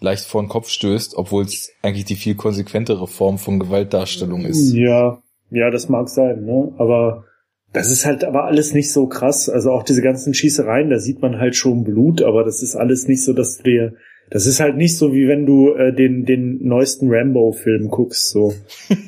leicht 0.00 0.24
vor 0.24 0.42
den 0.42 0.48
Kopf 0.48 0.68
stößt, 0.68 1.16
obwohl 1.16 1.44
es 1.44 1.70
eigentlich 1.82 2.04
die 2.04 2.16
viel 2.16 2.34
konsequentere 2.34 3.06
Form 3.06 3.38
von 3.38 3.58
Gewaltdarstellung 3.58 4.44
ist. 4.44 4.72
Ja, 4.72 5.22
ja, 5.50 5.70
das 5.70 5.88
mag 5.88 6.08
sein, 6.08 6.44
ne? 6.44 6.74
Aber 6.76 7.24
das 7.72 7.90
ist 7.90 8.04
halt 8.04 8.24
aber 8.24 8.44
alles 8.44 8.74
nicht 8.74 8.92
so 8.92 9.06
krass. 9.06 9.48
Also 9.48 9.70
auch 9.70 9.82
diese 9.82 10.02
ganzen 10.02 10.34
Schießereien, 10.34 10.90
da 10.90 10.98
sieht 10.98 11.22
man 11.22 11.38
halt 11.38 11.56
schon 11.56 11.84
Blut, 11.84 12.22
aber 12.22 12.44
das 12.44 12.62
ist 12.62 12.76
alles 12.76 13.08
nicht 13.08 13.24
so, 13.24 13.32
dass 13.32 13.58
dir 13.58 13.94
das 14.30 14.46
ist 14.46 14.60
halt 14.60 14.76
nicht 14.76 14.96
so, 14.96 15.14
wie 15.14 15.28
wenn 15.28 15.46
du 15.46 15.72
äh, 15.74 15.94
den, 15.94 16.24
den 16.24 16.66
neuesten 16.66 17.08
Rambo-Film 17.08 17.88
guckst, 17.88 18.30
so. 18.30 18.52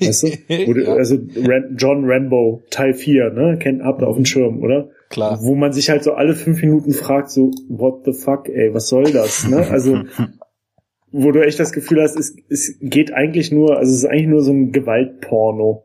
Weißt 0.00 0.22
du? 0.22 0.28
ja. 0.48 0.94
Also 0.94 1.16
Ram 1.36 1.76
John 1.76 2.04
Rambo, 2.04 2.62
Teil 2.70 2.94
4, 2.94 3.30
ne? 3.30 3.58
Kennt, 3.58 3.80
ihr 3.80 4.06
auf 4.06 4.16
dem 4.16 4.24
Schirm, 4.24 4.62
oder? 4.62 4.90
Klar. 5.10 5.38
Wo 5.42 5.54
man 5.54 5.72
sich 5.72 5.90
halt 5.90 6.04
so 6.04 6.12
alle 6.12 6.34
fünf 6.34 6.60
Minuten 6.60 6.92
fragt, 6.92 7.30
so, 7.30 7.50
what 7.68 8.04
the 8.04 8.12
fuck, 8.12 8.48
ey, 8.48 8.72
was 8.72 8.88
soll 8.88 9.10
das, 9.10 9.48
ne? 9.48 9.66
Also, 9.70 10.02
wo 11.10 11.32
du 11.32 11.44
echt 11.44 11.58
das 11.58 11.72
Gefühl 11.72 12.02
hast, 12.02 12.16
es, 12.18 12.36
es 12.48 12.78
geht 12.80 13.12
eigentlich 13.12 13.50
nur, 13.50 13.78
also 13.78 13.90
es 13.90 13.98
ist 13.98 14.04
eigentlich 14.04 14.28
nur 14.28 14.42
so 14.42 14.52
ein 14.52 14.72
Gewaltporno. 14.72 15.84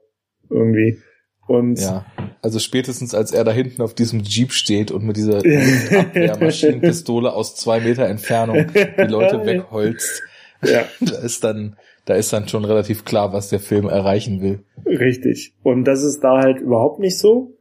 Irgendwie. 0.50 0.98
Und 1.48 1.80
ja, 1.80 2.06
also 2.42 2.60
spätestens 2.60 3.14
als 3.14 3.32
er 3.32 3.44
da 3.44 3.52
hinten 3.52 3.82
auf 3.82 3.94
diesem 3.94 4.22
Jeep 4.22 4.54
steht 4.54 4.92
und 4.92 5.04
mit 5.06 5.18
dieser 5.18 5.38
Abwehrmaschinenpistole 5.38 7.34
aus 7.34 7.56
zwei 7.56 7.82
Meter 7.82 8.06
Entfernung 8.06 8.68
die 8.74 9.12
Leute 9.12 9.46
wegholzt, 9.46 10.24
ja. 10.64 10.86
da 11.02 11.18
ist 11.18 11.44
dann, 11.44 11.76
da 12.06 12.16
ist 12.16 12.32
dann 12.32 12.48
schon 12.48 12.64
relativ 12.64 13.04
klar, 13.04 13.34
was 13.34 13.50
der 13.50 13.60
Film 13.60 13.90
erreichen 13.90 14.42
will. 14.42 14.64
Richtig. 14.86 15.54
Und 15.64 15.84
das 15.86 16.04
ist 16.04 16.22
da 16.22 16.40
halt 16.40 16.62
überhaupt 16.62 17.00
nicht 17.00 17.18
so. 17.18 17.58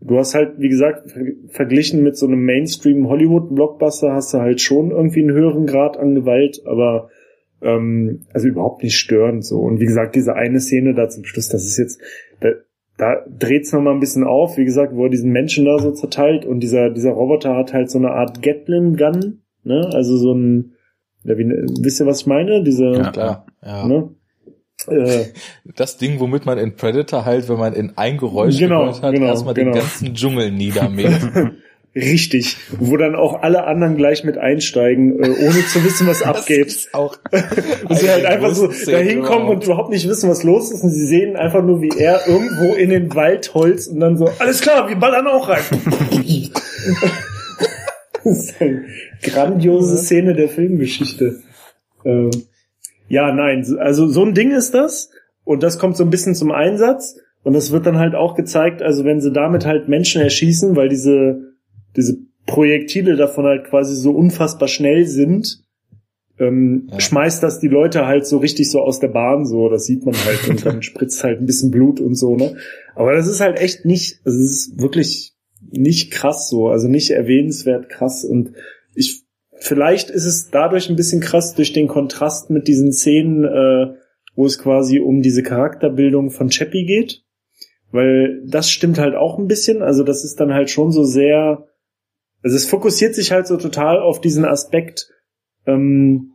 Du 0.00 0.18
hast 0.18 0.34
halt, 0.34 0.58
wie 0.58 0.68
gesagt, 0.68 1.14
verglichen 1.48 2.02
mit 2.02 2.16
so 2.16 2.26
einem 2.26 2.44
Mainstream 2.44 3.08
Hollywood 3.08 3.54
Blockbuster 3.54 4.12
hast 4.12 4.34
du 4.34 4.38
halt 4.38 4.60
schon 4.60 4.90
irgendwie 4.90 5.20
einen 5.20 5.32
höheren 5.32 5.66
Grad 5.66 5.96
an 5.96 6.14
Gewalt, 6.16 6.60
aber 6.66 7.08
ähm, 7.62 8.26
also 8.32 8.48
überhaupt 8.48 8.82
nicht 8.82 8.96
störend 8.96 9.44
so. 9.44 9.60
Und 9.60 9.78
wie 9.80 9.86
gesagt, 9.86 10.16
diese 10.16 10.34
eine 10.34 10.60
Szene 10.60 10.94
da 10.94 11.08
zum 11.08 11.24
Schluss, 11.24 11.48
das 11.48 11.64
ist 11.64 11.78
jetzt, 11.78 12.00
da, 13.02 13.24
dreht's 13.26 13.72
noch 13.72 13.80
mal 13.80 13.92
ein 13.92 13.98
bisschen 13.98 14.22
auf, 14.22 14.56
wie 14.56 14.64
gesagt, 14.64 14.94
wo 14.94 15.04
er 15.04 15.10
diesen 15.10 15.32
Menschen 15.32 15.64
da 15.64 15.76
so 15.80 15.90
zerteilt 15.90 16.46
und 16.46 16.60
dieser 16.60 16.88
dieser 16.90 17.10
Roboter 17.10 17.56
hat 17.56 17.72
halt 17.72 17.90
so 17.90 17.98
eine 17.98 18.12
Art 18.12 18.42
Gatlin 18.42 18.96
Gun, 18.96 19.42
ne? 19.64 19.90
Also 19.92 20.16
so 20.16 20.32
ein 20.32 20.74
ja, 21.24 21.36
wie, 21.36 21.44
wisst 21.44 22.00
ihr, 22.00 22.06
was 22.06 22.20
ich 22.20 22.26
meine? 22.26 22.62
Diese 22.62 22.92
ja, 22.92 23.10
klar. 23.10 23.46
Ja. 23.64 23.86
Ne? 23.86 24.10
Äh, 24.86 25.24
das 25.76 25.96
Ding, 25.96 26.20
womit 26.20 26.46
man 26.46 26.58
in 26.58 26.76
Predator 26.76 27.24
halt, 27.24 27.48
wenn 27.48 27.58
man 27.58 27.72
in 27.72 27.96
ein 27.96 28.18
Geräusch 28.18 28.58
genau, 28.58 28.80
gehört 28.80 29.02
hat, 29.02 29.14
genau, 29.14 29.26
erstmal 29.26 29.54
genau. 29.54 29.72
den 29.72 29.80
ganzen 29.80 30.14
Dschungel 30.14 30.52
niedermäht. 30.52 31.20
Richtig, 31.94 32.56
wo 32.78 32.96
dann 32.96 33.14
auch 33.14 33.42
alle 33.42 33.64
anderen 33.64 33.96
gleich 33.96 34.24
mit 34.24 34.38
einsteigen, 34.38 35.22
äh, 35.22 35.28
ohne 35.28 35.66
zu 35.66 35.84
wissen, 35.84 36.06
was 36.06 36.22
abgeht. 36.26 36.68
Ist 36.68 36.94
auch 36.94 37.18
und 37.88 37.98
sie 37.98 38.08
halt 38.08 38.24
einfach 38.24 38.54
so 38.54 38.66
da 38.66 38.96
hinkommen 38.96 39.48
und 39.48 39.64
überhaupt 39.64 39.90
nicht 39.90 40.08
wissen, 40.08 40.30
was 40.30 40.42
los 40.42 40.72
ist. 40.72 40.82
Und 40.82 40.90
sie 40.90 41.06
sehen 41.06 41.36
einfach 41.36 41.62
nur, 41.62 41.82
wie 41.82 41.90
er 41.98 42.26
irgendwo 42.26 42.74
in 42.74 42.88
den 42.88 43.14
Wald 43.14 43.52
holzt 43.52 43.90
und 43.90 44.00
dann 44.00 44.16
so, 44.16 44.30
alles 44.38 44.62
klar, 44.62 44.88
wir 44.88 44.96
ballern 44.96 45.26
auch 45.26 45.50
rein. 45.50 45.62
das 48.24 48.38
ist 48.38 48.60
eine 48.60 48.86
grandiose 49.22 49.98
Szene 49.98 50.34
der 50.34 50.48
Filmgeschichte. 50.48 51.40
Ähm, 52.06 52.30
ja, 53.08 53.32
nein, 53.34 53.66
also 53.78 54.08
so 54.08 54.24
ein 54.24 54.32
Ding 54.32 54.52
ist 54.52 54.72
das. 54.72 55.10
Und 55.44 55.62
das 55.62 55.78
kommt 55.78 55.98
so 55.98 56.04
ein 56.04 56.10
bisschen 56.10 56.34
zum 56.34 56.52
Einsatz. 56.52 57.18
Und 57.42 57.52
das 57.52 57.70
wird 57.70 57.84
dann 57.84 57.98
halt 57.98 58.14
auch 58.14 58.34
gezeigt, 58.34 58.80
also 58.80 59.04
wenn 59.04 59.20
sie 59.20 59.32
damit 59.32 59.66
halt 59.66 59.88
Menschen 59.88 60.22
erschießen, 60.22 60.74
weil 60.76 60.88
diese 60.88 61.51
diese 61.96 62.18
Projektile 62.46 63.16
davon 63.16 63.44
halt 63.44 63.64
quasi 63.64 63.94
so 63.94 64.12
unfassbar 64.12 64.68
schnell 64.68 65.06
sind, 65.06 65.62
äh, 66.38 66.44
ähm, 66.44 66.88
ja. 66.90 67.00
schmeißt 67.00 67.42
das 67.42 67.60
die 67.60 67.68
Leute 67.68 68.06
halt 68.06 68.26
so 68.26 68.38
richtig 68.38 68.70
so 68.70 68.80
aus 68.80 69.00
der 69.00 69.08
Bahn, 69.08 69.46
so, 69.46 69.68
das 69.68 69.84
sieht 69.84 70.04
man 70.04 70.14
halt 70.14 70.48
und 70.48 70.66
dann 70.66 70.82
spritzt 70.82 71.22
halt 71.24 71.40
ein 71.40 71.46
bisschen 71.46 71.70
Blut 71.70 72.00
und 72.00 72.14
so, 72.14 72.36
ne? 72.36 72.56
Aber 72.94 73.12
das 73.12 73.26
ist 73.26 73.40
halt 73.40 73.58
echt 73.58 73.84
nicht, 73.84 74.20
also 74.24 74.38
es 74.38 74.50
ist 74.50 74.80
wirklich 74.80 75.34
nicht 75.70 76.10
krass 76.10 76.48
so, 76.48 76.68
also 76.68 76.88
nicht 76.88 77.10
erwähnenswert 77.10 77.88
krass 77.88 78.24
und 78.24 78.52
ich, 78.94 79.22
vielleicht 79.54 80.10
ist 80.10 80.26
es 80.26 80.50
dadurch 80.50 80.90
ein 80.90 80.96
bisschen 80.96 81.20
krass 81.20 81.54
durch 81.54 81.72
den 81.72 81.88
Kontrast 81.88 82.50
mit 82.50 82.66
diesen 82.66 82.92
Szenen, 82.92 83.44
äh, 83.44 83.94
wo 84.34 84.46
es 84.46 84.58
quasi 84.58 84.98
um 84.98 85.22
diese 85.22 85.42
Charakterbildung 85.42 86.30
von 86.30 86.50
Chappie 86.50 86.84
geht, 86.84 87.24
weil 87.90 88.42
das 88.46 88.70
stimmt 88.70 88.98
halt 88.98 89.14
auch 89.14 89.38
ein 89.38 89.46
bisschen, 89.46 89.82
also 89.82 90.02
das 90.02 90.24
ist 90.24 90.40
dann 90.40 90.52
halt 90.52 90.70
schon 90.70 90.90
so 90.90 91.04
sehr, 91.04 91.66
also 92.42 92.56
es 92.56 92.66
fokussiert 92.66 93.14
sich 93.14 93.32
halt 93.32 93.46
so 93.46 93.56
total 93.56 93.98
auf 94.00 94.20
diesen 94.20 94.44
Aspekt, 94.44 95.08
ähm, 95.66 96.32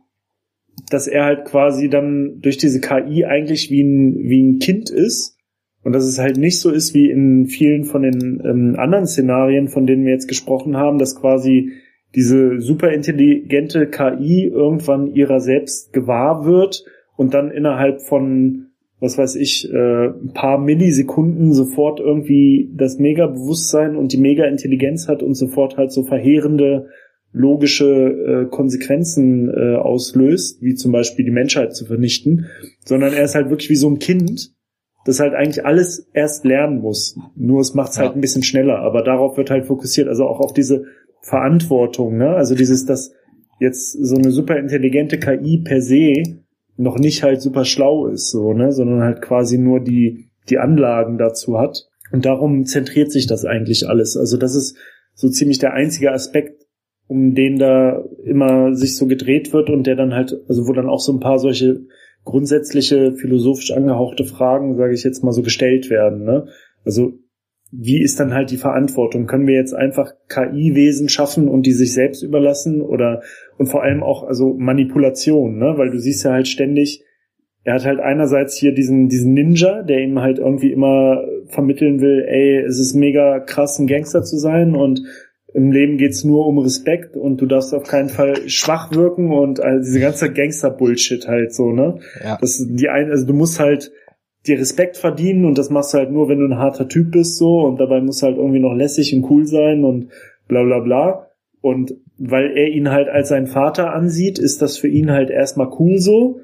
dass 0.90 1.06
er 1.06 1.24
halt 1.24 1.44
quasi 1.44 1.88
dann 1.88 2.40
durch 2.40 2.56
diese 2.56 2.80
KI 2.80 3.24
eigentlich 3.24 3.70
wie 3.70 3.82
ein, 3.82 4.16
wie 4.28 4.42
ein 4.42 4.58
Kind 4.58 4.90
ist 4.90 5.36
und 5.82 5.92
dass 5.92 6.04
es 6.04 6.18
halt 6.18 6.36
nicht 6.36 6.60
so 6.60 6.70
ist 6.70 6.94
wie 6.94 7.10
in 7.10 7.46
vielen 7.46 7.84
von 7.84 8.02
den 8.02 8.42
ähm, 8.44 8.76
anderen 8.78 9.06
Szenarien, 9.06 9.68
von 9.68 9.86
denen 9.86 10.04
wir 10.04 10.12
jetzt 10.12 10.28
gesprochen 10.28 10.76
haben, 10.76 10.98
dass 10.98 11.16
quasi 11.16 11.72
diese 12.14 12.60
superintelligente 12.60 13.88
KI 13.88 14.46
irgendwann 14.46 15.08
ihrer 15.08 15.40
selbst 15.40 15.92
gewahr 15.92 16.46
wird 16.46 16.84
und 17.16 17.34
dann 17.34 17.50
innerhalb 17.50 18.00
von 18.00 18.67
was 19.00 19.16
weiß 19.16 19.36
ich, 19.36 19.70
äh, 19.72 20.06
ein 20.06 20.32
paar 20.34 20.58
Millisekunden 20.58 21.52
sofort 21.52 22.00
irgendwie 22.00 22.70
das 22.74 22.98
Mega-Bewusstsein 22.98 23.96
und 23.96 24.12
die 24.12 24.18
Mega-Intelligenz 24.18 25.08
hat 25.08 25.22
und 25.22 25.34
sofort 25.34 25.76
halt 25.76 25.92
so 25.92 26.02
verheerende 26.02 26.88
logische 27.32 27.86
äh, 27.86 28.46
Konsequenzen 28.46 29.48
äh, 29.48 29.76
auslöst, 29.76 30.62
wie 30.62 30.74
zum 30.74 30.92
Beispiel 30.92 31.24
die 31.24 31.30
Menschheit 31.30 31.76
zu 31.76 31.84
vernichten, 31.84 32.46
sondern 32.84 33.12
er 33.12 33.24
ist 33.24 33.34
halt 33.34 33.50
wirklich 33.50 33.70
wie 33.70 33.76
so 33.76 33.88
ein 33.88 33.98
Kind, 33.98 34.52
das 35.04 35.20
halt 35.20 35.34
eigentlich 35.34 35.64
alles 35.64 36.08
erst 36.12 36.44
lernen 36.44 36.80
muss. 36.80 37.16
Nur 37.36 37.60
es 37.60 37.74
macht 37.74 37.92
es 37.92 37.98
halt 37.98 38.10
ja. 38.10 38.14
ein 38.14 38.20
bisschen 38.20 38.42
schneller, 38.42 38.78
aber 38.80 39.02
darauf 39.02 39.36
wird 39.36 39.50
halt 39.50 39.66
fokussiert, 39.66 40.08
also 40.08 40.26
auch 40.26 40.40
auf 40.40 40.52
diese 40.52 40.84
Verantwortung, 41.20 42.16
ne? 42.16 42.30
Also 42.30 42.54
dieses, 42.54 42.86
dass 42.86 43.12
jetzt 43.60 43.92
so 43.92 44.16
eine 44.16 44.30
super 44.30 44.56
intelligente 44.56 45.18
KI 45.18 45.58
per 45.58 45.82
se 45.82 46.22
noch 46.78 46.98
nicht 46.98 47.22
halt 47.22 47.42
super 47.42 47.64
schlau 47.64 48.06
ist, 48.06 48.30
so, 48.30 48.52
ne, 48.54 48.72
sondern 48.72 49.02
halt 49.02 49.20
quasi 49.20 49.58
nur 49.58 49.80
die, 49.80 50.30
die 50.48 50.58
Anlagen 50.58 51.18
dazu 51.18 51.58
hat. 51.58 51.88
Und 52.12 52.24
darum 52.24 52.64
zentriert 52.64 53.12
sich 53.12 53.26
das 53.26 53.44
eigentlich 53.44 53.88
alles. 53.88 54.16
Also 54.16 54.38
das 54.38 54.54
ist 54.54 54.76
so 55.12 55.28
ziemlich 55.28 55.58
der 55.58 55.74
einzige 55.74 56.12
Aspekt, 56.12 56.64
um 57.08 57.34
den 57.34 57.58
da 57.58 58.04
immer 58.24 58.74
sich 58.74 58.96
so 58.96 59.06
gedreht 59.06 59.52
wird 59.52 59.68
und 59.70 59.86
der 59.86 59.96
dann 59.96 60.14
halt, 60.14 60.40
also 60.48 60.68
wo 60.68 60.72
dann 60.72 60.88
auch 60.88 61.00
so 61.00 61.12
ein 61.12 61.20
paar 61.20 61.38
solche 61.38 61.86
grundsätzliche 62.24 63.12
philosophisch 63.16 63.72
angehauchte 63.72 64.24
Fragen, 64.24 64.76
sage 64.76 64.94
ich 64.94 65.02
jetzt 65.02 65.24
mal 65.24 65.32
so 65.32 65.42
gestellt 65.42 65.90
werden. 65.90 66.24
Ne? 66.24 66.46
Also 66.84 67.14
wie 67.70 68.02
ist 68.02 68.20
dann 68.20 68.32
halt 68.32 68.50
die 68.50 68.56
Verantwortung? 68.56 69.26
Können 69.26 69.46
wir 69.46 69.54
jetzt 69.54 69.74
einfach 69.74 70.12
KI-Wesen 70.28 71.08
schaffen 71.08 71.48
und 71.48 71.66
die 71.66 71.72
sich 71.72 71.92
selbst 71.92 72.22
überlassen 72.22 72.80
oder 72.80 73.22
und 73.58 73.66
vor 73.66 73.82
allem 73.82 74.02
auch 74.02 74.22
also 74.22 74.54
Manipulation, 74.54 75.58
ne? 75.58 75.74
Weil 75.76 75.90
du 75.90 75.98
siehst 75.98 76.24
ja 76.24 76.32
halt 76.32 76.48
ständig, 76.48 77.04
er 77.64 77.74
hat 77.74 77.84
halt 77.84 78.00
einerseits 78.00 78.56
hier 78.56 78.72
diesen 78.72 79.08
diesen 79.08 79.34
Ninja, 79.34 79.82
der 79.82 80.00
ihm 80.00 80.20
halt 80.20 80.38
irgendwie 80.38 80.72
immer 80.72 81.24
vermitteln 81.48 82.00
will, 82.00 82.24
ey, 82.26 82.58
es 82.58 82.78
ist 82.78 82.94
mega 82.94 83.40
krass 83.40 83.78
ein 83.78 83.86
Gangster 83.86 84.22
zu 84.22 84.38
sein 84.38 84.74
und 84.74 85.02
im 85.54 85.72
Leben 85.72 85.96
geht's 85.96 86.24
nur 86.24 86.46
um 86.46 86.58
Respekt 86.58 87.16
und 87.16 87.40
du 87.40 87.46
darfst 87.46 87.74
auf 87.74 87.84
keinen 87.84 88.10
Fall 88.10 88.48
schwach 88.48 88.92
wirken 88.94 89.32
und 89.32 89.60
also 89.60 89.84
diese 89.84 90.00
ganze 90.00 90.32
Gangster-Bullshit 90.32 91.26
halt 91.26 91.54
so, 91.54 91.72
ne? 91.72 91.98
Ja. 92.22 92.38
Das 92.40 92.64
die 92.68 92.88
ein, 92.88 93.10
also 93.10 93.26
du 93.26 93.32
musst 93.32 93.58
halt 93.58 93.90
dir 94.46 94.58
Respekt 94.58 94.96
verdienen 94.96 95.44
und 95.44 95.58
das 95.58 95.70
machst 95.70 95.94
du 95.94 95.98
halt 95.98 96.12
nur, 96.12 96.28
wenn 96.28 96.38
du 96.38 96.46
ein 96.46 96.58
harter 96.58 96.88
Typ 96.88 97.10
bist 97.10 97.38
so 97.38 97.60
und 97.60 97.80
dabei 97.80 98.00
muss 98.00 98.22
halt 98.22 98.36
irgendwie 98.36 98.60
noch 98.60 98.74
lässig 98.74 99.14
und 99.14 99.28
cool 99.30 99.46
sein 99.46 99.84
und 99.84 100.10
bla 100.46 100.62
bla 100.62 100.80
bla. 100.80 101.30
Und 101.60 101.94
weil 102.18 102.56
er 102.56 102.68
ihn 102.68 102.90
halt 102.90 103.08
als 103.08 103.28
seinen 103.28 103.46
Vater 103.46 103.94
ansieht, 103.94 104.38
ist 104.38 104.60
das 104.60 104.76
für 104.76 104.88
ihn 104.88 105.10
halt 105.10 105.30
erstmal 105.30 105.70
cool 105.78 105.98
so. 105.98 106.40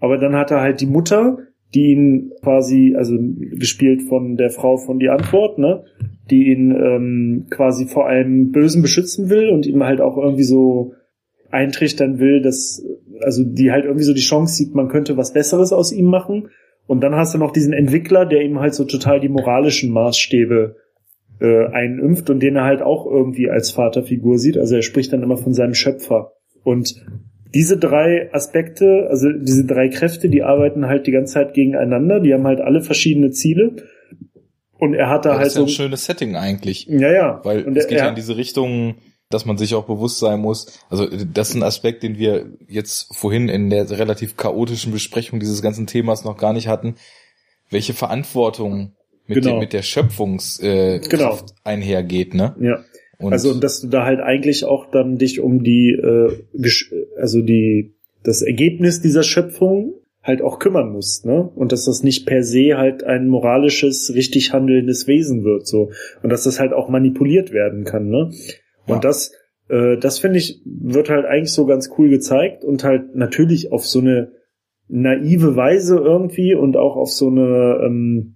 Aber 0.00 0.18
dann 0.18 0.34
hat 0.34 0.50
er 0.50 0.60
halt 0.60 0.80
die 0.80 0.86
Mutter, 0.86 1.38
die 1.74 1.92
ihn 1.92 2.32
quasi, 2.42 2.94
also 2.96 3.16
gespielt 3.18 4.02
von 4.02 4.36
der 4.36 4.50
Frau 4.50 4.76
von 4.76 4.98
die 4.98 5.10
Antwort, 5.10 5.58
ne, 5.58 5.84
die 6.30 6.50
ihn 6.50 6.70
ähm, 6.70 7.46
quasi 7.50 7.86
vor 7.86 8.06
allem 8.06 8.50
Bösen 8.52 8.82
beschützen 8.82 9.28
will 9.28 9.50
und 9.50 9.66
ihm 9.66 9.84
halt 9.84 10.00
auch 10.00 10.16
irgendwie 10.16 10.44
so 10.44 10.92
eintrichtern 11.50 12.18
will, 12.18 12.40
dass, 12.40 12.84
also 13.20 13.44
die 13.44 13.70
halt 13.70 13.84
irgendwie 13.84 14.04
so 14.04 14.14
die 14.14 14.20
Chance 14.20 14.54
sieht, 14.54 14.74
man 14.74 14.88
könnte 14.88 15.16
was 15.16 15.32
Besseres 15.32 15.72
aus 15.72 15.92
ihm 15.92 16.06
machen. 16.06 16.48
Und 16.86 17.02
dann 17.02 17.14
hast 17.14 17.34
du 17.34 17.38
noch 17.38 17.52
diesen 17.52 17.72
Entwickler, 17.72 18.26
der 18.26 18.42
ihm 18.42 18.60
halt 18.60 18.74
so 18.74 18.84
total 18.84 19.20
die 19.20 19.28
moralischen 19.28 19.90
Maßstäbe 19.90 20.76
äh, 21.40 21.66
einimpft 21.66 22.30
und 22.30 22.40
den 22.40 22.56
er 22.56 22.64
halt 22.64 22.82
auch 22.82 23.06
irgendwie 23.06 23.50
als 23.50 23.70
Vaterfigur 23.70 24.38
sieht. 24.38 24.58
Also 24.58 24.76
er 24.76 24.82
spricht 24.82 25.12
dann 25.12 25.22
immer 25.22 25.36
von 25.36 25.54
seinem 25.54 25.74
Schöpfer. 25.74 26.32
Und 26.64 27.04
diese 27.54 27.78
drei 27.78 28.32
Aspekte, 28.32 29.06
also 29.08 29.30
diese 29.32 29.64
drei 29.64 29.88
Kräfte, 29.88 30.28
die 30.28 30.42
arbeiten 30.42 30.86
halt 30.86 31.06
die 31.06 31.12
ganze 31.12 31.34
Zeit 31.34 31.54
gegeneinander. 31.54 32.20
Die 32.20 32.34
haben 32.34 32.46
halt 32.46 32.60
alle 32.60 32.82
verschiedene 32.82 33.30
Ziele. 33.30 33.76
Und 34.78 34.94
er 34.94 35.08
hat 35.08 35.24
da 35.24 35.32
ja, 35.32 35.38
halt 35.38 35.50
so 35.50 35.62
ein 35.62 35.68
schönes 35.68 36.04
Setting 36.04 36.36
eigentlich. 36.36 36.86
Ja, 36.86 37.12
ja. 37.12 37.40
Weil 37.44 37.64
und 37.64 37.76
es 37.76 37.86
geht 37.86 37.98
ja 37.98 38.08
in 38.08 38.14
diese 38.14 38.36
Richtung, 38.36 38.96
dass 39.30 39.46
man 39.46 39.56
sich 39.56 39.74
auch 39.74 39.86
bewusst 39.86 40.18
sein 40.18 40.40
muss. 40.40 40.78
Also 40.90 41.06
das 41.06 41.50
ist 41.50 41.54
ein 41.54 41.62
Aspekt, 41.62 42.02
den 42.02 42.18
wir 42.18 42.46
jetzt 42.68 43.14
vorhin 43.14 43.48
in 43.48 43.70
der 43.70 43.88
relativ 43.90 44.36
chaotischen 44.36 44.92
Besprechung 44.92 45.40
dieses 45.40 45.62
ganzen 45.62 45.86
Themas 45.86 46.24
noch 46.24 46.36
gar 46.36 46.52
nicht 46.52 46.68
hatten. 46.68 46.96
Welche 47.70 47.94
Verantwortung 47.94 48.95
mit, 49.26 49.42
genau. 49.42 49.56
dem, 49.56 49.60
mit 49.60 49.72
der 49.72 49.82
Schöpfungs 49.82 50.60
äh, 50.62 51.00
genau. 51.00 51.38
einhergeht, 51.64 52.34
ne? 52.34 52.54
Ja. 52.60 52.84
Und 53.18 53.32
also 53.32 53.50
und 53.50 53.64
dass 53.64 53.80
du 53.80 53.88
da 53.88 54.04
halt 54.04 54.20
eigentlich 54.20 54.64
auch 54.64 54.90
dann 54.90 55.16
dich 55.16 55.40
um 55.40 55.62
die, 55.62 55.90
äh, 55.92 56.30
also 57.18 57.40
die 57.40 57.94
das 58.22 58.42
Ergebnis 58.42 59.00
dieser 59.00 59.22
Schöpfung 59.22 59.94
halt 60.22 60.42
auch 60.42 60.58
kümmern 60.58 60.90
musst, 60.90 61.24
ne? 61.24 61.48
Und 61.54 61.72
dass 61.72 61.84
das 61.84 62.02
nicht 62.02 62.26
per 62.26 62.42
se 62.42 62.76
halt 62.76 63.04
ein 63.04 63.28
moralisches, 63.28 64.12
richtig 64.14 64.52
handelndes 64.52 65.06
Wesen 65.06 65.44
wird, 65.44 65.66
so. 65.66 65.90
Und 66.22 66.30
dass 66.30 66.44
das 66.44 66.58
halt 66.58 66.72
auch 66.72 66.88
manipuliert 66.88 67.52
werden 67.52 67.84
kann, 67.84 68.08
ne? 68.08 68.32
Und 68.86 69.04
das, 69.04 69.32
äh, 69.68 69.96
das 69.96 70.18
finde 70.18 70.38
ich, 70.38 70.60
wird 70.64 71.10
halt 71.10 71.24
eigentlich 71.24 71.52
so 71.52 71.66
ganz 71.66 71.90
cool 71.96 72.08
gezeigt 72.08 72.64
und 72.64 72.84
halt 72.84 73.14
natürlich 73.14 73.72
auf 73.72 73.86
so 73.86 74.00
eine 74.00 74.32
naive 74.88 75.56
Weise 75.56 75.96
irgendwie 75.96 76.54
und 76.54 76.76
auch 76.76 76.96
auf 76.96 77.10
so 77.10 77.28
eine 77.28 77.80
ähm, 77.84 78.35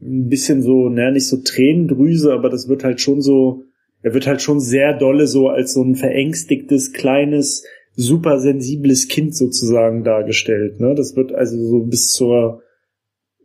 ein 0.00 0.28
bisschen 0.28 0.62
so, 0.62 0.88
naja, 0.88 1.10
nicht 1.10 1.26
so 1.26 1.38
Tränendrüse, 1.38 2.32
aber 2.32 2.50
das 2.50 2.68
wird 2.68 2.84
halt 2.84 3.00
schon 3.00 3.20
so, 3.20 3.64
er 4.02 4.14
wird 4.14 4.26
halt 4.26 4.42
schon 4.42 4.60
sehr 4.60 4.96
dolle 4.96 5.26
so 5.26 5.48
als 5.48 5.74
so 5.74 5.82
ein 5.82 5.96
verängstigtes, 5.96 6.92
kleines, 6.92 7.64
super 7.94 8.38
sensibles 8.38 9.08
Kind 9.08 9.34
sozusagen 9.34 10.04
dargestellt. 10.04 10.80
Ne? 10.80 10.94
Das 10.94 11.16
wird 11.16 11.32
also 11.32 11.56
so 11.56 11.80
bis 11.80 12.12
zur, 12.12 12.62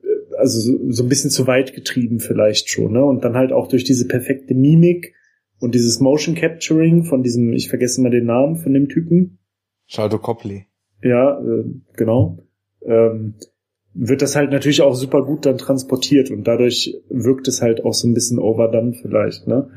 äh, 0.04 0.36
also 0.38 0.60
so, 0.60 0.92
so 0.92 1.04
ein 1.04 1.10
bisschen 1.10 1.32
zu 1.32 1.48
weit 1.48 1.74
getrieben 1.74 2.20
vielleicht 2.20 2.70
schon. 2.70 2.94
Ne? 2.94 3.04
Und 3.04 3.24
dann 3.24 3.36
halt 3.36 3.52
auch 3.52 3.68
durch 3.68 3.84
diese 3.84 4.08
perfekte 4.08 4.54
Mimik 4.54 5.16
und 5.60 5.74
dieses 5.74 6.00
Motion 6.00 6.36
Capturing 6.36 7.04
von 7.04 7.24
diesem, 7.24 7.52
ich 7.54 7.70
vergesse 7.70 8.02
mal 8.02 8.12
den 8.12 8.26
Namen 8.26 8.58
von 8.58 8.74
dem 8.74 8.90
Typen. 8.90 9.40
Shaldo 9.88 10.20
Copley. 10.20 10.68
Ja, 11.02 11.40
äh, 11.40 11.66
genau. 11.96 12.38
Ähm, 12.86 13.36
wird 13.94 14.22
das 14.22 14.36
halt 14.36 14.52
natürlich 14.52 14.82
auch 14.82 14.96
super 14.96 15.24
gut 15.24 15.46
dann 15.46 15.58
transportiert 15.58 16.32
und 16.32 16.48
dadurch 16.48 16.96
wirkt 17.10 17.48
es 17.48 17.62
halt 17.62 17.86
auch 17.86 17.94
so 17.94 18.08
ein 18.08 18.14
bisschen 18.14 18.40
overdone 18.40 18.94
vielleicht, 18.94 19.48
ne? 19.48 19.70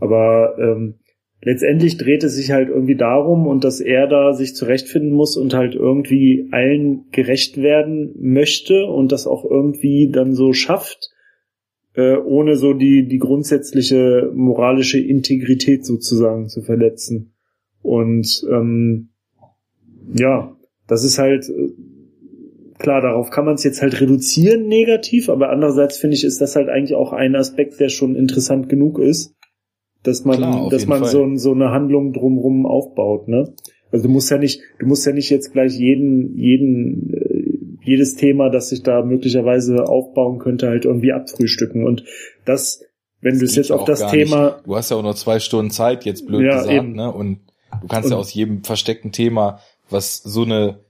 Aber 0.00 0.56
ähm, 0.58 0.94
letztendlich 1.42 1.98
dreht 1.98 2.24
es 2.24 2.34
sich 2.34 2.50
halt 2.50 2.68
irgendwie 2.68 2.96
darum 2.96 3.46
und 3.46 3.64
dass 3.64 3.80
er 3.80 4.06
da 4.06 4.32
sich 4.32 4.54
zurechtfinden 4.54 5.12
muss 5.12 5.36
und 5.36 5.54
halt 5.54 5.74
irgendwie 5.74 6.48
allen 6.52 7.10
gerecht 7.10 7.60
werden 7.60 8.14
möchte 8.18 8.86
und 8.86 9.12
das 9.12 9.26
auch 9.26 9.44
irgendwie 9.44 10.10
dann 10.10 10.34
so 10.34 10.52
schafft 10.52 11.10
äh, 11.98 12.16
ohne 12.16 12.54
so 12.54 12.74
die, 12.74 13.08
die 13.08 13.18
grundsätzliche 13.18 14.30
moralische 14.32 15.00
Integrität 15.00 15.84
sozusagen 15.84 16.48
zu 16.48 16.62
verletzen. 16.62 17.32
Und 17.82 18.46
ähm, 18.48 19.08
ja, 20.14 20.56
das 20.86 21.02
ist 21.02 21.18
halt 21.18 21.48
äh, 21.48 21.72
klar, 22.78 23.00
darauf 23.00 23.30
kann 23.30 23.44
man 23.44 23.54
es 23.54 23.64
jetzt 23.64 23.82
halt 23.82 24.00
reduzieren 24.00 24.68
negativ, 24.68 25.28
aber 25.28 25.50
andererseits 25.50 25.98
finde 25.98 26.16
ich, 26.16 26.24
ist 26.24 26.40
das 26.40 26.56
halt 26.56 26.68
eigentlich 26.68 26.94
auch 26.94 27.12
ein 27.12 27.36
Aspekt, 27.36 27.80
der 27.80 27.88
schon 27.88 28.16
interessant 28.16 28.68
genug 28.68 28.98
ist, 28.98 29.34
dass 30.02 30.24
man, 30.24 30.36
klar, 30.36 30.68
dass 30.70 30.86
man 30.86 31.04
so, 31.04 31.36
so 31.36 31.52
eine 31.52 31.70
Handlung 31.70 32.12
drumrum 32.12 32.66
aufbaut, 32.66 33.28
ne? 33.28 33.52
Also 33.90 34.06
du 34.06 34.12
musst 34.12 34.30
ja 34.30 34.38
nicht, 34.38 34.60
du 34.78 34.86
musst 34.86 35.06
ja 35.06 35.12
nicht 35.12 35.30
jetzt 35.30 35.52
gleich 35.52 35.72
jeden, 35.72 36.36
jeden 36.36 37.14
äh, 37.14 37.38
jedes 37.82 38.16
Thema, 38.16 38.50
das 38.50 38.68
sich 38.68 38.82
da 38.82 39.02
möglicherweise 39.02 39.88
aufbauen 39.88 40.38
könnte, 40.38 40.68
halt 40.68 40.84
irgendwie 40.84 41.12
abfrühstücken. 41.12 41.86
Und 41.86 42.04
das, 42.44 42.82
wenn 43.22 43.38
du 43.38 43.46
es 43.46 43.56
jetzt 43.56 43.72
auf 43.72 43.84
das 43.84 44.10
Thema. 44.10 44.44
Nicht. 44.44 44.66
Du 44.66 44.76
hast 44.76 44.90
ja 44.90 44.98
auch 44.98 45.02
nur 45.02 45.16
zwei 45.16 45.38
Stunden 45.40 45.70
Zeit, 45.70 46.04
jetzt 46.04 46.26
blöd 46.26 46.42
ja, 46.42 46.58
gesagt, 46.58 46.74
eben. 46.74 46.92
ne? 46.92 47.10
Und 47.10 47.40
du 47.80 47.86
kannst 47.88 48.06
und, 48.06 48.12
ja 48.12 48.18
aus 48.18 48.34
jedem 48.34 48.62
versteckten 48.62 49.10
Thema 49.10 49.60
was 49.90 50.18
so 50.18 50.42
eine 50.42 50.80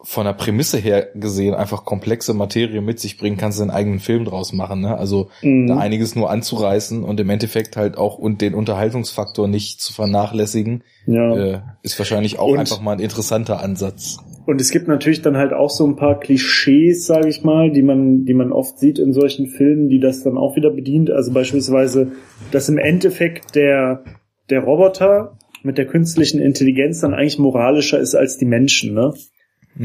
von 0.00 0.26
der 0.26 0.32
Prämisse 0.32 0.78
her 0.78 1.08
gesehen 1.14 1.54
einfach 1.54 1.84
komplexe 1.84 2.32
Materie 2.32 2.80
mit 2.80 3.00
sich 3.00 3.18
bringen, 3.18 3.36
kannst 3.36 3.58
du 3.58 3.62
einen 3.62 3.72
eigenen 3.72 3.98
Film 3.98 4.24
draus 4.24 4.52
machen. 4.52 4.82
Ne? 4.82 4.96
Also 4.96 5.28
mhm. 5.42 5.66
da 5.66 5.78
einiges 5.78 6.14
nur 6.14 6.30
anzureißen 6.30 7.02
und 7.02 7.18
im 7.18 7.28
Endeffekt 7.30 7.76
halt 7.76 7.98
auch 7.98 8.16
und 8.16 8.40
den 8.40 8.54
Unterhaltungsfaktor 8.54 9.48
nicht 9.48 9.80
zu 9.80 9.92
vernachlässigen, 9.92 10.84
ja. 11.06 11.36
äh, 11.36 11.60
ist 11.82 11.98
wahrscheinlich 11.98 12.38
auch 12.38 12.52
und, 12.52 12.58
einfach 12.58 12.80
mal 12.80 12.92
ein 12.92 13.00
interessanter 13.00 13.60
Ansatz. 13.60 14.18
Und 14.46 14.60
es 14.60 14.70
gibt 14.70 14.86
natürlich 14.86 15.20
dann 15.20 15.36
halt 15.36 15.52
auch 15.52 15.70
so 15.70 15.84
ein 15.86 15.96
paar 15.96 16.20
Klischees, 16.20 17.04
sage 17.06 17.28
ich 17.28 17.42
mal, 17.42 17.72
die 17.72 17.82
man, 17.82 18.24
die 18.24 18.34
man 18.34 18.52
oft 18.52 18.78
sieht 18.78 19.00
in 19.00 19.12
solchen 19.12 19.48
Filmen, 19.48 19.88
die 19.88 19.98
das 19.98 20.22
dann 20.22 20.38
auch 20.38 20.54
wieder 20.54 20.70
bedient. 20.70 21.10
Also 21.10 21.32
beispielsweise, 21.32 22.12
dass 22.52 22.68
im 22.68 22.78
Endeffekt 22.78 23.56
der 23.56 24.04
der 24.48 24.60
Roboter 24.60 25.36
mit 25.62 25.76
der 25.76 25.86
künstlichen 25.86 26.40
Intelligenz 26.40 27.00
dann 27.00 27.14
eigentlich 27.14 27.38
moralischer 27.38 27.98
ist 27.98 28.14
als 28.14 28.38
die 28.38 28.46
Menschen, 28.46 28.94
ne? 28.94 29.12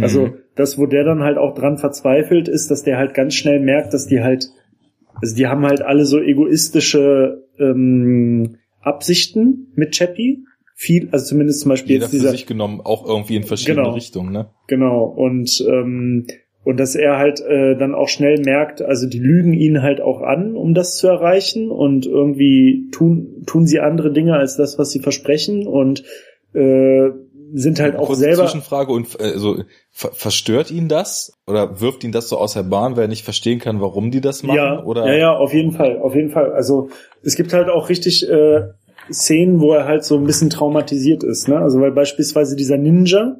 Also 0.02 0.28
mhm. 0.28 0.34
das, 0.56 0.78
wo 0.78 0.86
der 0.86 1.04
dann 1.04 1.22
halt 1.22 1.38
auch 1.38 1.54
dran 1.54 1.78
verzweifelt, 1.78 2.48
ist, 2.48 2.72
dass 2.72 2.84
der 2.84 2.98
halt 2.98 3.14
ganz 3.14 3.36
schnell 3.36 3.60
merkt, 3.60 3.94
dass 3.94 4.08
die 4.08 4.22
halt, 4.22 4.50
also 5.22 5.36
die 5.36 5.48
haben 5.48 5.66
halt 5.66 5.82
alle 5.82 6.06
so 6.06 6.20
egoistische 6.20 7.44
ähm, 7.60 8.58
Absichten 8.82 9.72
mit 9.76 9.92
Chappie. 9.96 10.46
Viel, 10.76 11.10
also 11.12 11.26
zumindest 11.26 11.62
zum 11.62 11.70
Beispiel 11.70 11.94
Jeder 11.94 12.06
jetzt 12.06 12.14
dieser, 12.14 12.32
für 12.32 12.38
sich 12.38 12.48
genommen 12.48 12.82
auch 12.82 13.06
irgendwie 13.08 13.36
in 13.36 13.44
verschiedene 13.44 13.84
genau, 13.84 13.94
Richtungen, 13.94 14.32
ne? 14.32 14.50
Genau. 14.68 15.04
Und 15.04 15.64
ähm, 15.70 16.26
und 16.64 16.80
dass 16.80 16.96
er 16.96 17.18
halt 17.18 17.42
äh, 17.42 17.76
dann 17.76 17.94
auch 17.94 18.08
schnell 18.08 18.40
merkt, 18.40 18.82
also 18.82 19.08
die 19.08 19.20
lügen 19.20 19.54
ihn 19.54 19.82
halt 19.82 20.00
auch 20.00 20.22
an, 20.22 20.56
um 20.56 20.74
das 20.74 20.96
zu 20.96 21.08
erreichen 21.08 21.70
und 21.70 22.06
irgendwie 22.06 22.88
tun 22.92 23.44
tun 23.46 23.68
sie 23.68 23.82
andere 23.82 24.14
Dinge 24.14 24.36
als 24.36 24.56
das, 24.56 24.80
was 24.80 24.92
sie 24.92 25.00
versprechen 25.00 25.68
und 25.68 26.04
äh, 26.54 27.10
sind 27.56 27.80
halt 27.80 27.96
auch 27.96 28.08
Kurze 28.08 28.22
selber. 28.22 28.44
Zwischenfrage 28.44 28.92
und 28.92 29.20
also 29.20 29.64
verstört 29.92 30.72
ihn 30.72 30.88
das 30.88 31.34
oder 31.46 31.80
wirft 31.80 32.04
ihn 32.04 32.12
das 32.12 32.28
so 32.28 32.38
aus 32.38 32.54
der 32.54 32.64
Bahn, 32.64 32.96
weil 32.96 33.04
er 33.04 33.08
nicht 33.08 33.24
verstehen 33.24 33.60
kann, 33.60 33.80
warum 33.80 34.10
die 34.10 34.22
das 34.22 34.44
machen? 34.44 34.58
Ja, 34.58 34.84
oder? 34.84 35.06
ja, 35.08 35.14
ja, 35.14 35.38
auf 35.38 35.54
jeden 35.54 35.72
Fall, 35.72 36.00
auf 36.00 36.16
jeden 36.16 36.32
Fall. 36.32 36.52
Also 36.52 36.90
es 37.22 37.36
gibt 37.36 37.54
halt 37.54 37.70
auch 37.70 37.90
richtig 37.90 38.28
äh, 38.28 38.70
Szenen, 39.12 39.60
wo 39.60 39.74
er 39.74 39.86
halt 39.86 40.04
so 40.04 40.18
ein 40.18 40.26
bisschen 40.26 40.50
traumatisiert 40.50 41.24
ist. 41.24 41.48
Ne? 41.48 41.60
Also 41.60 41.80
weil 41.80 41.92
beispielsweise 41.92 42.56
dieser 42.56 42.78
Ninja, 42.78 43.36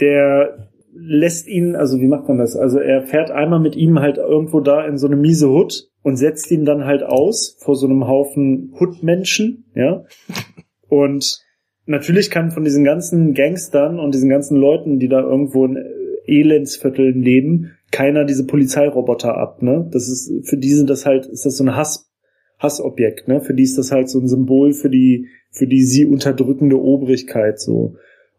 der 0.00 0.70
lässt 0.94 1.46
ihn, 1.46 1.76
also 1.76 2.00
wie 2.00 2.06
macht 2.08 2.28
man 2.28 2.38
das? 2.38 2.56
Also 2.56 2.78
er 2.78 3.02
fährt 3.02 3.30
einmal 3.30 3.60
mit 3.60 3.76
ihm 3.76 4.00
halt 4.00 4.16
irgendwo 4.16 4.60
da 4.60 4.86
in 4.86 4.96
so 4.96 5.06
eine 5.06 5.16
miese 5.16 5.50
Hut 5.50 5.88
und 6.02 6.16
setzt 6.16 6.50
ihn 6.50 6.64
dann 6.64 6.86
halt 6.86 7.02
aus 7.02 7.58
vor 7.60 7.76
so 7.76 7.86
einem 7.86 8.06
Haufen 8.06 8.74
Hutmenschen, 8.80 9.70
ja. 9.74 10.04
Und 10.88 11.45
natürlich 11.86 12.30
kann 12.30 12.50
von 12.50 12.64
diesen 12.64 12.84
ganzen 12.84 13.34
Gangstern 13.34 13.98
und 13.98 14.14
diesen 14.14 14.28
ganzen 14.28 14.56
Leuten, 14.56 14.98
die 14.98 15.08
da 15.08 15.20
irgendwo 15.20 15.64
in 15.64 15.78
Elendsvierteln 16.26 17.22
leben, 17.22 17.72
keiner 17.90 18.24
diese 18.24 18.46
Polizeiroboter 18.46 19.36
ab, 19.36 19.62
ne? 19.62 19.88
Das 19.90 20.08
ist, 20.08 20.48
für 20.48 20.56
die 20.56 20.72
sind 20.72 20.90
das 20.90 21.06
halt, 21.06 21.26
ist 21.26 21.46
das 21.46 21.56
so 21.56 21.64
ein 21.64 21.76
Hass, 21.76 22.10
Hassobjekt, 22.58 23.28
ne? 23.28 23.40
Für 23.40 23.54
die 23.54 23.62
ist 23.62 23.78
das 23.78 23.92
halt 23.92 24.08
so 24.08 24.18
ein 24.18 24.28
Symbol 24.28 24.72
für 24.72 24.90
die, 24.90 25.28
für 25.50 25.66
die 25.66 25.84
sie 25.84 26.04
unterdrückende 26.04 26.80
Obrigkeit, 26.80 27.60
so. 27.60 27.94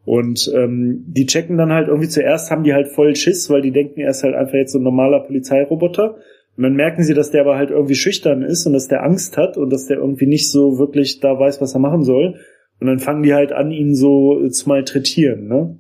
Und 0.05 0.49
ähm, 0.55 1.03
die 1.07 1.25
checken 1.25 1.57
dann 1.57 1.73
halt 1.73 1.89
irgendwie 1.89 2.07
zuerst, 2.07 2.49
haben 2.49 2.63
die 2.63 2.73
halt 2.73 2.87
voll 2.87 3.15
Schiss, 3.15 3.49
weil 3.49 3.61
die 3.61 3.71
denken, 3.71 3.99
er 3.99 4.11
ist 4.11 4.23
halt 4.23 4.35
einfach 4.35 4.53
jetzt 4.53 4.71
so 4.71 4.79
ein 4.79 4.83
normaler 4.83 5.19
Polizeiroboter. 5.19 6.15
Und 6.55 6.63
dann 6.63 6.75
merken 6.75 7.03
sie, 7.03 7.13
dass 7.13 7.29
der 7.29 7.41
aber 7.41 7.57
halt 7.57 7.71
irgendwie 7.71 7.95
schüchtern 7.95 8.41
ist 8.41 8.65
und 8.65 8.73
dass 8.73 8.87
der 8.87 9.03
Angst 9.03 9.35
hat 9.35 9.57
und 9.57 9.69
dass 9.69 9.85
der 9.85 9.97
irgendwie 9.97 10.25
nicht 10.25 10.49
so 10.49 10.79
wirklich 10.79 11.19
da 11.19 11.37
weiß, 11.37 11.59
was 11.59 11.73
er 11.73 11.79
machen 11.79 12.03
soll. 12.03 12.35
Und 12.79 12.87
dann 12.87 12.99
fangen 12.99 13.23
die 13.23 13.33
halt 13.33 13.51
an, 13.51 13.71
ihn 13.71 13.95
so 13.95 14.47
zu 14.49 14.69
malträtieren, 14.69 15.47
ne? 15.47 15.79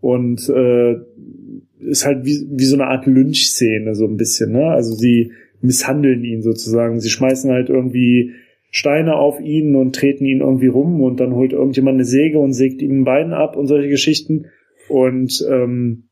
Und 0.00 0.48
äh, 0.50 0.96
ist 1.80 2.04
halt 2.04 2.24
wie, 2.26 2.46
wie 2.50 2.64
so 2.64 2.76
eine 2.76 2.86
Art 2.86 3.06
Lynch-Szene, 3.06 3.94
so 3.94 4.06
ein 4.06 4.16
bisschen, 4.16 4.52
ne? 4.52 4.66
Also 4.66 4.94
sie 4.94 5.32
misshandeln 5.60 6.22
ihn 6.24 6.42
sozusagen. 6.42 7.00
Sie 7.00 7.10
schmeißen 7.10 7.50
halt 7.50 7.70
irgendwie 7.70 8.32
Steine 8.70 9.16
auf 9.16 9.40
ihn 9.40 9.76
und 9.76 9.94
treten 9.94 10.24
ihn 10.24 10.40
irgendwie 10.40 10.66
rum 10.66 11.00
und 11.00 11.20
dann 11.20 11.34
holt 11.34 11.52
irgendjemand 11.52 11.94
eine 11.94 12.04
Säge 12.04 12.38
und 12.38 12.52
sägt 12.52 12.82
ihm 12.82 13.00
ein 13.00 13.04
Bein 13.04 13.32
ab 13.32 13.56
und 13.56 13.66
solche 13.66 13.88
Geschichten. 13.88 14.46
Und 14.88 15.46
ähm, 15.48 16.08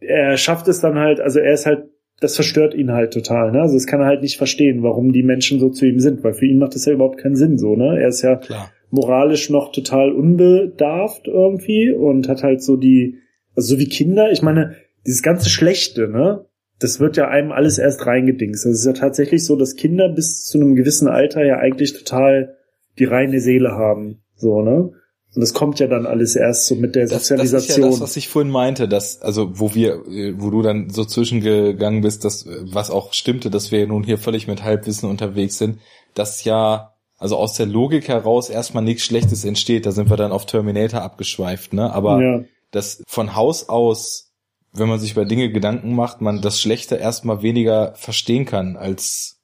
er 0.00 0.36
schafft 0.36 0.68
es 0.68 0.80
dann 0.80 0.98
halt, 0.98 1.20
also 1.20 1.40
er 1.40 1.52
ist 1.52 1.66
halt, 1.66 1.89
das 2.20 2.34
verstört 2.34 2.74
ihn 2.74 2.92
halt 2.92 3.12
total, 3.12 3.50
ne? 3.52 3.62
Also 3.62 3.74
das 3.74 3.86
kann 3.86 4.00
er 4.00 4.06
halt 4.06 4.22
nicht 4.22 4.36
verstehen, 4.36 4.82
warum 4.82 5.12
die 5.12 5.22
Menschen 5.22 5.58
so 5.58 5.70
zu 5.70 5.86
ihm 5.86 6.00
sind, 6.00 6.22
weil 6.22 6.34
für 6.34 6.46
ihn 6.46 6.58
macht 6.58 6.74
das 6.74 6.84
ja 6.84 6.92
überhaupt 6.92 7.18
keinen 7.18 7.36
Sinn 7.36 7.58
so, 7.58 7.76
ne? 7.76 7.98
Er 7.98 8.08
ist 8.08 8.22
ja 8.22 8.36
Klar 8.36 8.70
moralisch 8.90 9.50
noch 9.50 9.72
total 9.72 10.12
unbedarft 10.12 11.26
irgendwie 11.26 11.92
und 11.92 12.28
hat 12.28 12.42
halt 12.42 12.62
so 12.62 12.76
die, 12.76 13.18
also 13.54 13.74
so 13.74 13.80
wie 13.80 13.88
Kinder, 13.88 14.30
ich 14.30 14.42
meine, 14.42 14.76
dieses 15.06 15.22
ganze 15.22 15.48
Schlechte, 15.48 16.08
ne? 16.08 16.46
Das 16.78 16.98
wird 16.98 17.18
ja 17.18 17.28
einem 17.28 17.52
alles 17.52 17.78
erst 17.78 18.06
reingedingst. 18.06 18.64
Das 18.64 18.72
ist 18.72 18.86
ja 18.86 18.94
tatsächlich 18.94 19.44
so, 19.44 19.54
dass 19.54 19.76
Kinder 19.76 20.08
bis 20.08 20.46
zu 20.46 20.58
einem 20.58 20.76
gewissen 20.76 21.08
Alter 21.08 21.44
ja 21.44 21.58
eigentlich 21.58 21.92
total 21.92 22.56
die 22.98 23.04
reine 23.04 23.40
Seele 23.40 23.72
haben. 23.72 24.22
So, 24.34 24.62
ne? 24.62 24.92
Und 25.34 25.42
das 25.42 25.54
kommt 25.54 25.78
ja 25.78 25.86
dann 25.86 26.06
alles 26.06 26.34
erst 26.34 26.66
so 26.66 26.74
mit 26.74 26.96
der 26.96 27.06
Sozialisation. 27.06 27.52
Das, 27.52 27.66
das 27.66 27.76
ist 27.76 27.76
ja 27.76 27.86
das, 27.88 28.00
was 28.00 28.16
ich 28.16 28.28
vorhin 28.28 28.50
meinte, 28.50 28.88
dass, 28.88 29.22
also 29.22 29.60
wo 29.60 29.74
wir, 29.74 30.00
wo 30.38 30.50
du 30.50 30.62
dann 30.62 30.90
so 30.90 31.04
zwischengegangen 31.04 32.00
bist, 32.00 32.24
dass, 32.24 32.46
was 32.62 32.90
auch 32.90 33.12
stimmte, 33.12 33.48
dass 33.48 33.70
wir 33.70 33.86
nun 33.86 34.02
hier 34.02 34.18
völlig 34.18 34.48
mit 34.48 34.64
Halbwissen 34.64 35.08
unterwegs 35.08 35.56
sind, 35.58 35.78
dass 36.14 36.42
ja 36.42 36.94
also 37.20 37.36
aus 37.36 37.54
der 37.54 37.66
Logik 37.66 38.08
heraus 38.08 38.48
erstmal 38.48 38.82
nichts 38.82 39.04
Schlechtes 39.04 39.44
entsteht. 39.44 39.86
Da 39.86 39.92
sind 39.92 40.10
wir 40.10 40.16
dann 40.16 40.32
auf 40.32 40.46
Terminator 40.46 41.02
abgeschweift, 41.02 41.74
ne? 41.74 41.92
Aber 41.92 42.20
ja. 42.20 42.44
das 42.70 43.02
von 43.06 43.36
Haus 43.36 43.68
aus, 43.68 44.32
wenn 44.72 44.88
man 44.88 44.98
sich 44.98 45.12
über 45.12 45.26
Dinge 45.26 45.52
Gedanken 45.52 45.94
macht, 45.94 46.22
man 46.22 46.40
das 46.40 46.60
Schlechte 46.60 46.96
erstmal 46.96 47.42
weniger 47.42 47.94
verstehen 47.94 48.46
kann 48.46 48.76
als 48.76 49.39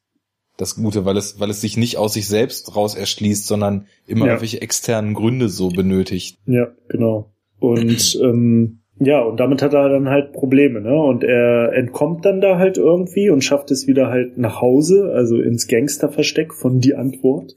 das 0.57 0.75
Gute, 0.75 1.05
weil 1.05 1.17
es, 1.17 1.39
weil 1.39 1.49
es 1.49 1.61
sich 1.61 1.77
nicht 1.77 1.97
aus 1.97 2.13
sich 2.13 2.27
selbst 2.27 2.75
raus 2.75 2.95
erschließt, 2.95 3.45
sondern 3.45 3.85
immer 4.07 4.25
ja. 4.25 4.31
irgendwelche 4.33 4.61
externen 4.61 5.13
Gründe 5.13 5.49
so 5.49 5.69
benötigt. 5.69 6.39
Ja, 6.45 6.69
genau. 6.89 7.31
Und 7.59 8.19
ähm, 8.21 8.79
ja, 8.99 9.21
und 9.21 9.39
damit 9.39 9.61
hat 9.61 9.73
er 9.73 9.89
dann 9.89 10.09
halt 10.09 10.33
Probleme, 10.33 10.81
ne? 10.81 10.95
Und 10.95 11.23
er 11.23 11.71
entkommt 11.73 12.25
dann 12.25 12.41
da 12.41 12.57
halt 12.57 12.77
irgendwie 12.77 13.29
und 13.29 13.43
schafft 13.43 13.69
es 13.69 13.85
wieder 13.85 14.07
halt 14.07 14.39
nach 14.39 14.59
Hause, 14.59 15.11
also 15.13 15.39
ins 15.39 15.67
Gangsterversteck 15.67 16.53
von 16.53 16.79
die 16.79 16.95
Antwort. 16.95 17.53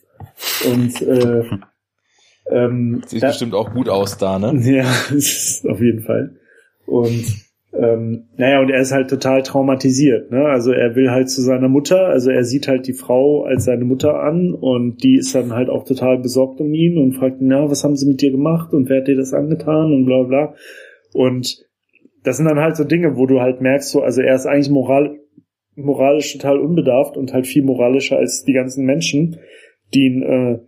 Und 0.70 1.01
äh, 1.01 1.44
ähm, 2.51 3.02
sieht 3.06 3.22
da, 3.22 3.28
bestimmt 3.28 3.55
auch 3.55 3.72
gut 3.72 3.89
aus 3.89 4.18
da, 4.18 4.39
ne? 4.39 4.52
Ja, 4.70 4.85
auf 5.70 5.81
jeden 5.81 6.02
Fall. 6.02 6.36
Und 6.85 7.24
ähm, 7.72 8.24
naja, 8.36 8.60
und 8.60 8.70
er 8.70 8.80
ist 8.80 8.92
halt 8.92 9.09
total 9.09 9.42
traumatisiert, 9.42 10.30
ne? 10.30 10.47
Also 10.47 10.72
er 10.72 10.97
will 10.97 11.10
halt 11.10 11.30
zu 11.30 11.40
seiner 11.40 11.68
Mutter, 11.68 12.06
also 12.06 12.30
er 12.30 12.44
sieht 12.44 12.66
halt 12.66 12.86
die 12.86 12.92
Frau 12.92 13.44
als 13.44 13.64
seine 13.64 13.84
Mutter 13.84 14.20
an 14.20 14.55
und 14.55 15.02
die 15.05 15.16
ist 15.16 15.34
dann 15.34 15.52
halt 15.52 15.68
auch 15.68 15.84
total 15.84 16.18
besorgt 16.18 16.60
um 16.60 16.74
ihn 16.74 16.98
und 16.98 17.12
fragt 17.12 17.36
na, 17.40 17.70
was 17.70 17.84
haben 17.84 17.97
sie 17.97 18.09
mit 18.09 18.22
dir 18.22 18.32
gemacht 18.32 18.72
und 18.72 18.88
wer 18.88 19.01
hat 19.01 19.09
dir 19.09 19.16
das 19.16 19.32
angetan 19.32 19.92
und 19.92 20.05
bla 20.05 20.22
bla. 20.24 20.55
Und 21.12 21.64
das 22.24 22.36
sind 22.36 22.47
dann 22.47 22.59
halt 22.59 22.76
so 22.76 22.84
Dinge, 22.84 23.16
wo 23.16 23.26
du 23.26 23.40
halt 23.40 23.60
merkst, 23.60 23.90
so, 23.90 24.02
also 24.02 24.20
er 24.20 24.34
ist 24.34 24.47
eigentlich 24.47 24.70
moral, 24.70 25.18
moralisch 25.76 26.32
total 26.32 26.59
unbedarft 26.59 27.16
und 27.16 27.32
halt 27.32 27.47
viel 27.47 27.62
moralischer 27.62 28.18
als 28.18 28.42
die 28.44 28.52
ganzen 28.52 28.84
Menschen 28.84 29.38
die 29.94 30.06
ihn 30.06 30.22
äh, 30.22 30.59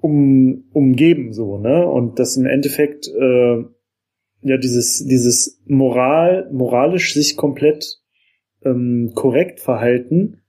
um, 0.00 0.64
umgeben, 0.72 1.32
so, 1.32 1.58
ne? 1.58 1.86
Und 1.86 2.18
das 2.18 2.36
im 2.36 2.46
Endeffekt 2.46 3.08
äh, 3.08 3.64
ja 4.44 4.56
dieses, 4.56 5.04
dieses 5.04 5.60
Moral, 5.66 6.48
moralisch 6.52 7.14
sich 7.14 7.36
komplett 7.36 8.00
ähm, 8.64 9.12
korrekt 9.14 9.60
verhalten, 9.60 10.40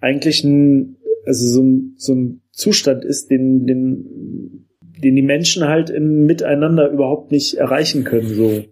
eigentlich 0.00 0.44
ein, 0.44 0.96
also 1.26 1.46
so 1.46 1.62
ein, 1.62 1.94
so 1.96 2.14
ein 2.14 2.42
Zustand 2.52 3.04
ist, 3.04 3.30
den, 3.30 3.66
den, 3.66 4.66
den 4.80 5.16
die 5.16 5.22
Menschen 5.22 5.66
halt 5.68 5.90
im 5.90 6.26
Miteinander 6.26 6.90
überhaupt 6.90 7.30
nicht 7.32 7.54
erreichen 7.54 8.04
können, 8.04 8.28
so. 8.28 8.64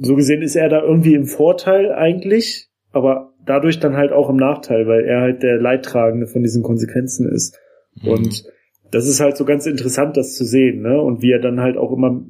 So 0.00 0.14
gesehen 0.14 0.42
ist 0.42 0.54
er 0.54 0.68
da 0.68 0.80
irgendwie 0.80 1.14
im 1.14 1.26
Vorteil 1.26 1.92
eigentlich, 1.92 2.68
aber 2.92 3.34
dadurch 3.44 3.80
dann 3.80 3.96
halt 3.96 4.12
auch 4.12 4.30
im 4.30 4.36
Nachteil, 4.36 4.86
weil 4.86 5.04
er 5.04 5.20
halt 5.20 5.42
der 5.42 5.60
Leidtragende 5.60 6.26
von 6.26 6.42
diesen 6.42 6.62
Konsequenzen 6.62 7.28
ist. 7.28 7.58
Mhm. 8.00 8.08
Und 8.10 8.44
das 8.92 9.08
ist 9.08 9.20
halt 9.20 9.36
so 9.36 9.44
ganz 9.44 9.66
interessant, 9.66 10.16
das 10.16 10.36
zu 10.36 10.44
sehen, 10.44 10.82
ne? 10.82 11.00
Und 11.00 11.22
wie 11.22 11.32
er 11.32 11.40
dann 11.40 11.60
halt 11.60 11.76
auch 11.76 11.92
immer 11.92 12.24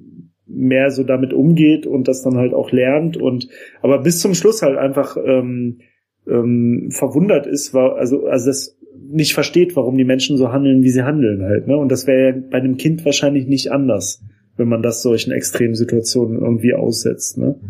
mehr 0.47 0.91
so 0.91 1.03
damit 1.03 1.33
umgeht 1.33 1.87
und 1.87 2.09
das 2.09 2.23
dann 2.23 2.37
halt 2.37 2.55
auch 2.55 2.71
lernt 2.71 3.17
und 3.17 3.49
aber 3.83 3.99
bis 4.03 4.21
zum 4.21 4.35
Schluss 4.35 4.63
halt 4.63 4.79
einfach 4.79 5.17
ähm, 5.17 5.81
ähm, 6.29 6.89
verwundert 6.91 7.47
ist, 7.47 7.75
war 7.75 7.97
also 7.97 8.27
also 8.27 8.47
das 8.47 8.79
nicht 9.09 9.35
versteht, 9.35 9.77
warum 9.77 9.97
die 9.97 10.05
Menschen 10.05 10.37
so 10.37 10.53
handeln, 10.53 10.83
wie 10.83 10.91
sie 10.91 11.05
handeln 11.05 11.43
halt, 11.43 11.67
ne? 11.67 11.77
Und 11.77 11.91
das 11.91 12.07
wäre 12.07 12.31
ja 12.31 12.43
bei 12.51 12.59
einem 12.59 12.77
Kind 12.77 13.05
wahrscheinlich 13.05 13.47
nicht 13.47 13.73
anders, 13.73 14.23
wenn 14.57 14.69
man 14.69 14.83
das 14.83 15.03
solchen 15.03 15.33
extremen 15.33 15.75
Situationen 15.75 16.41
irgendwie 16.41 16.75
aussetzt, 16.75 17.39
ne? 17.39 17.61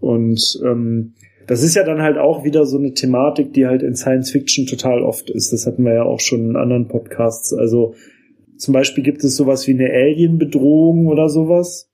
Und 0.00 0.60
ähm, 0.64 1.14
das 1.46 1.62
ist 1.62 1.74
ja 1.74 1.84
dann 1.84 2.02
halt 2.02 2.18
auch 2.18 2.44
wieder 2.44 2.66
so 2.66 2.78
eine 2.78 2.92
Thematik, 2.92 3.52
die 3.52 3.66
halt 3.66 3.82
in 3.82 3.94
Science 3.94 4.30
Fiction 4.30 4.66
total 4.66 5.02
oft 5.02 5.30
ist. 5.30 5.52
Das 5.52 5.66
hatten 5.66 5.84
wir 5.84 5.94
ja 5.94 6.02
auch 6.02 6.20
schon 6.20 6.50
in 6.50 6.56
anderen 6.56 6.88
Podcasts. 6.88 7.52
Also 7.52 7.94
zum 8.56 8.72
Beispiel 8.72 9.04
gibt 9.04 9.24
es 9.24 9.36
sowas 9.36 9.66
wie 9.66 9.72
eine 9.72 9.90
Alien-Bedrohung 9.90 11.06
oder 11.06 11.28
sowas. 11.28 11.90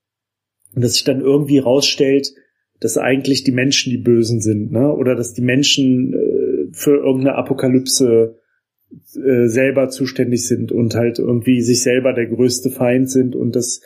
Und 0.74 0.82
dass 0.84 0.94
sich 0.94 1.04
dann 1.04 1.20
irgendwie 1.20 1.58
rausstellt, 1.58 2.32
dass 2.80 2.96
eigentlich 2.96 3.44
die 3.44 3.52
Menschen 3.52 3.90
die 3.90 3.98
Bösen 3.98 4.40
sind, 4.40 4.72
ne? 4.72 4.92
Oder 4.92 5.14
dass 5.14 5.34
die 5.34 5.42
Menschen 5.42 6.14
äh, 6.14 6.72
für 6.72 6.96
irgendeine 6.96 7.36
Apokalypse 7.36 8.38
äh, 9.14 9.46
selber 9.46 9.88
zuständig 9.90 10.46
sind 10.46 10.72
und 10.72 10.94
halt 10.94 11.18
irgendwie 11.18 11.60
sich 11.60 11.82
selber 11.82 12.12
der 12.12 12.26
größte 12.26 12.70
Feind 12.70 13.10
sind 13.10 13.36
und 13.36 13.54
dass 13.54 13.82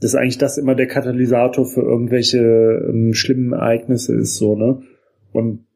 dass 0.00 0.14
eigentlich 0.14 0.38
das 0.38 0.58
immer 0.58 0.74
der 0.74 0.86
Katalysator 0.86 1.64
für 1.64 1.80
irgendwelche 1.80 2.38
ähm, 2.38 3.14
schlimmen 3.14 3.52
Ereignisse 3.52 4.14
ist, 4.14 4.36
so, 4.36 4.54
ne? 4.54 4.82
Und 5.32 5.66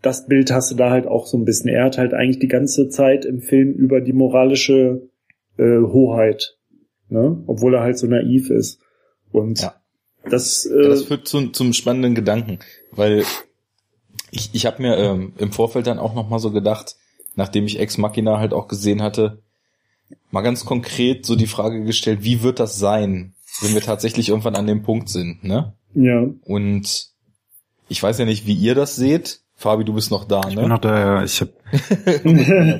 das 0.00 0.26
Bild 0.26 0.50
hast 0.52 0.70
du 0.70 0.74
da 0.74 0.90
halt 0.90 1.06
auch 1.06 1.26
so 1.26 1.36
ein 1.38 1.44
bisschen. 1.44 1.70
Er 1.70 1.84
hat 1.84 1.98
halt 1.98 2.14
eigentlich 2.14 2.38
die 2.38 2.48
ganze 2.48 2.88
Zeit 2.88 3.24
im 3.24 3.40
Film 3.40 3.72
über 3.72 4.00
die 4.00 4.12
moralische 4.12 5.08
äh, 5.58 5.78
Hoheit, 5.80 6.58
ne? 7.08 7.42
Obwohl 7.46 7.74
er 7.74 7.82
halt 7.82 7.98
so 7.98 8.06
naiv 8.06 8.50
ist. 8.50 8.80
Und 9.32 9.60
ja. 9.60 9.74
Das, 10.28 10.66
äh, 10.66 10.82
ja, 10.82 10.88
das 10.88 11.04
führt 11.04 11.28
zu, 11.28 11.48
zum 11.48 11.72
spannenden 11.72 12.14
Gedanken, 12.14 12.58
weil 12.92 13.24
ich, 14.30 14.50
ich 14.52 14.66
habe 14.66 14.82
mir 14.82 14.96
ähm, 14.96 15.32
im 15.38 15.52
Vorfeld 15.52 15.86
dann 15.86 15.98
auch 15.98 16.14
noch 16.14 16.28
mal 16.28 16.38
so 16.38 16.50
gedacht, 16.50 16.96
nachdem 17.36 17.66
ich 17.66 17.78
Ex 17.78 17.98
Machina 17.98 18.38
halt 18.38 18.52
auch 18.52 18.68
gesehen 18.68 19.02
hatte, 19.02 19.42
mal 20.30 20.42
ganz 20.42 20.64
konkret 20.64 21.24
so 21.24 21.36
die 21.36 21.46
Frage 21.46 21.84
gestellt, 21.84 22.20
wie 22.22 22.42
wird 22.42 22.60
das 22.60 22.78
sein, 22.78 23.34
wenn 23.60 23.74
wir 23.74 23.80
tatsächlich 23.80 24.28
irgendwann 24.28 24.56
an 24.56 24.66
dem 24.66 24.82
Punkt 24.82 25.08
sind, 25.08 25.44
ne? 25.44 25.74
Ja. 25.94 26.26
Und 26.42 27.08
ich 27.88 28.02
weiß 28.02 28.18
ja 28.18 28.24
nicht, 28.24 28.46
wie 28.46 28.54
ihr 28.54 28.74
das 28.74 28.96
seht. 28.96 29.40
Fabi, 29.56 29.84
du 29.84 29.94
bist 29.94 30.10
noch 30.10 30.24
da, 30.24 30.40
ne? 30.40 30.48
Ich 30.48 30.56
bin 30.56 30.68
noch 30.68 30.78
da, 30.78 30.98
ja. 30.98 31.24
Ich, 31.24 31.40
hab, 31.40 31.50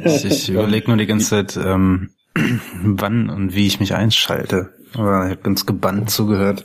ich, 0.05 0.25
ich 0.25 0.49
überlege 0.49 0.89
nur 0.89 0.97
die 0.97 1.07
ganze 1.07 1.31
Zeit, 1.31 1.57
ähm, 1.57 2.11
wann 2.83 3.31
und 3.31 3.55
wie 3.55 3.67
ich 3.67 3.79
mich 3.79 3.95
einschalte. 3.95 4.73
Aber 4.95 5.27
ich 5.27 5.33
habe 5.33 5.43
ganz 5.43 5.67
gebannt 5.67 6.11
zugehört. 6.11 6.65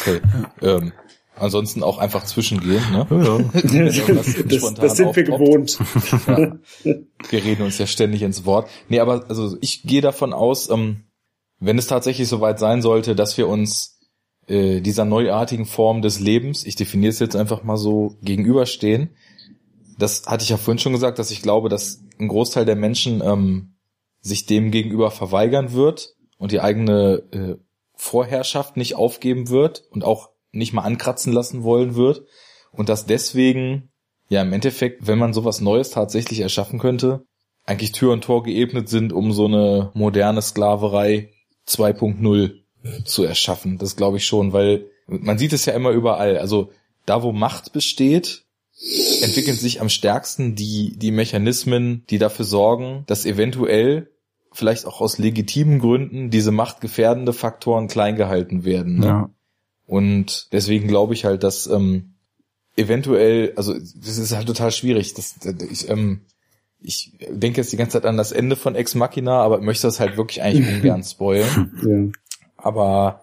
Okay. 0.00 0.20
Ähm, 0.60 0.92
ansonsten 1.36 1.82
auch 1.82 1.98
einfach 1.98 2.24
zwischengehen, 2.24 2.82
ne? 2.92 3.06
Ja. 3.10 3.38
das, 3.52 4.74
das, 4.74 4.96
sind 4.96 5.16
wir 5.16 5.22
gewohnt. 5.22 5.78
Ja. 6.26 6.56
Wir 7.30 7.44
reden 7.44 7.62
uns 7.62 7.78
ja 7.78 7.86
ständig 7.86 8.22
ins 8.22 8.44
Wort. 8.44 8.68
Nee, 8.88 9.00
aber 9.00 9.26
also 9.28 9.56
ich 9.60 9.82
gehe 9.82 10.00
davon 10.00 10.32
aus, 10.32 10.70
ähm, 10.70 11.04
wenn 11.60 11.78
es 11.78 11.86
tatsächlich 11.86 12.28
soweit 12.28 12.58
sein 12.58 12.82
sollte, 12.82 13.14
dass 13.14 13.36
wir 13.36 13.48
uns 13.48 13.98
äh, 14.46 14.80
dieser 14.80 15.04
neuartigen 15.04 15.66
Form 15.66 16.02
des 16.02 16.20
Lebens, 16.20 16.64
ich 16.64 16.76
definiere 16.76 17.10
es 17.10 17.18
jetzt 17.18 17.36
einfach 17.36 17.62
mal 17.62 17.76
so, 17.76 18.16
gegenüberstehen, 18.22 19.10
das 19.98 20.26
hatte 20.26 20.44
ich 20.44 20.50
ja 20.50 20.56
vorhin 20.56 20.78
schon 20.78 20.92
gesagt, 20.92 21.18
dass 21.18 21.30
ich 21.30 21.42
glaube, 21.42 21.68
dass 21.68 22.02
ein 22.18 22.28
Großteil 22.28 22.64
der 22.64 22.76
Menschen 22.76 23.20
ähm, 23.24 23.74
sich 24.20 24.46
dem 24.46 24.70
gegenüber 24.70 25.10
verweigern 25.10 25.72
wird 25.72 26.14
und 26.38 26.52
die 26.52 26.60
eigene 26.60 27.22
äh, 27.32 27.56
Vorherrschaft 28.00 28.76
nicht 28.76 28.94
aufgeben 28.94 29.48
wird 29.48 29.82
und 29.90 30.04
auch 30.04 30.30
nicht 30.52 30.72
mal 30.72 30.82
ankratzen 30.82 31.32
lassen 31.32 31.64
wollen 31.64 31.96
wird 31.96 32.22
und 32.70 32.88
dass 32.88 33.06
deswegen 33.06 33.90
ja 34.28 34.40
im 34.40 34.52
Endeffekt, 34.52 35.06
wenn 35.06 35.18
man 35.18 35.32
sowas 35.32 35.60
Neues 35.60 35.90
tatsächlich 35.90 36.40
erschaffen 36.40 36.78
könnte, 36.78 37.26
eigentlich 37.66 37.92
Tür 37.92 38.12
und 38.12 38.22
Tor 38.22 38.44
geebnet 38.44 38.88
sind, 38.88 39.12
um 39.12 39.32
so 39.32 39.46
eine 39.46 39.90
moderne 39.94 40.40
Sklaverei 40.40 41.32
2.0 41.66 42.62
zu 43.04 43.24
erschaffen. 43.24 43.78
Das 43.78 43.96
glaube 43.96 44.18
ich 44.18 44.26
schon, 44.26 44.52
weil 44.52 44.86
man 45.08 45.36
sieht 45.36 45.52
es 45.52 45.66
ja 45.66 45.74
immer 45.74 45.90
überall. 45.90 46.38
Also 46.38 46.70
da, 47.04 47.22
wo 47.22 47.32
Macht 47.32 47.72
besteht, 47.72 48.44
entwickeln 49.22 49.56
sich 49.56 49.80
am 49.80 49.88
stärksten 49.88 50.54
die, 50.54 50.96
die 50.96 51.10
Mechanismen, 51.10 52.04
die 52.10 52.18
dafür 52.18 52.44
sorgen, 52.44 53.02
dass 53.08 53.26
eventuell 53.26 54.12
vielleicht 54.58 54.86
auch 54.86 55.00
aus 55.00 55.18
legitimen 55.18 55.78
Gründen 55.78 56.30
diese 56.30 56.50
machtgefährdende 56.50 57.32
Faktoren 57.32 57.86
klein 57.86 58.16
gehalten 58.16 58.64
werden. 58.64 58.98
Ne? 58.98 59.06
Ja. 59.06 59.30
Und 59.86 60.48
deswegen 60.52 60.88
glaube 60.88 61.14
ich 61.14 61.24
halt, 61.24 61.44
dass 61.44 61.68
ähm, 61.68 62.14
eventuell, 62.76 63.52
also 63.54 63.72
das 63.74 64.18
ist 64.18 64.34
halt 64.34 64.48
total 64.48 64.72
schwierig. 64.72 65.14
Das, 65.14 65.36
ich, 65.70 65.88
ähm, 65.88 66.22
ich 66.80 67.12
denke 67.30 67.60
jetzt 67.60 67.72
die 67.72 67.76
ganze 67.76 67.92
Zeit 67.92 68.04
an 68.04 68.16
das 68.16 68.32
Ende 68.32 68.56
von 68.56 68.74
Ex 68.74 68.96
Machina, 68.96 69.40
aber 69.40 69.60
möchte 69.60 69.86
das 69.86 70.00
halt 70.00 70.16
wirklich 70.16 70.42
eigentlich 70.42 70.68
ungern 70.74 71.04
spoilen. 71.04 71.72
Ja. 71.86 72.20
Aber 72.56 73.22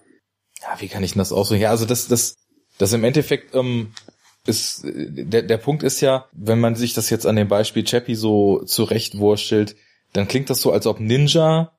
ja, 0.61 0.79
wie 0.79 0.87
kann 0.87 1.03
ich 1.03 1.11
denn 1.11 1.19
das 1.19 1.33
ausdrücken? 1.33 1.63
Ja, 1.63 1.69
also 1.69 1.85
das, 1.85 2.07
das, 2.07 2.37
das 2.77 2.93
im 2.93 3.03
Endeffekt 3.03 3.53
ähm, 3.55 3.91
ist 4.47 4.83
der, 4.85 5.43
der 5.43 5.57
Punkt 5.57 5.83
ist 5.83 5.99
ja, 5.99 6.27
wenn 6.31 6.61
man 6.61 6.75
sich 6.75 6.93
das 6.93 7.09
jetzt 7.09 7.27
an 7.27 7.35
dem 7.35 7.49
Beispiel 7.49 7.83
Chappie 7.83 8.15
so 8.15 8.63
zurechtwurstelt, 8.63 9.75
dann 10.15 10.27
klingt 10.27 10.49
das 10.49 10.61
so, 10.61 10.71
als 10.71 10.87
ob 10.87 10.99
Ninja 10.99 11.71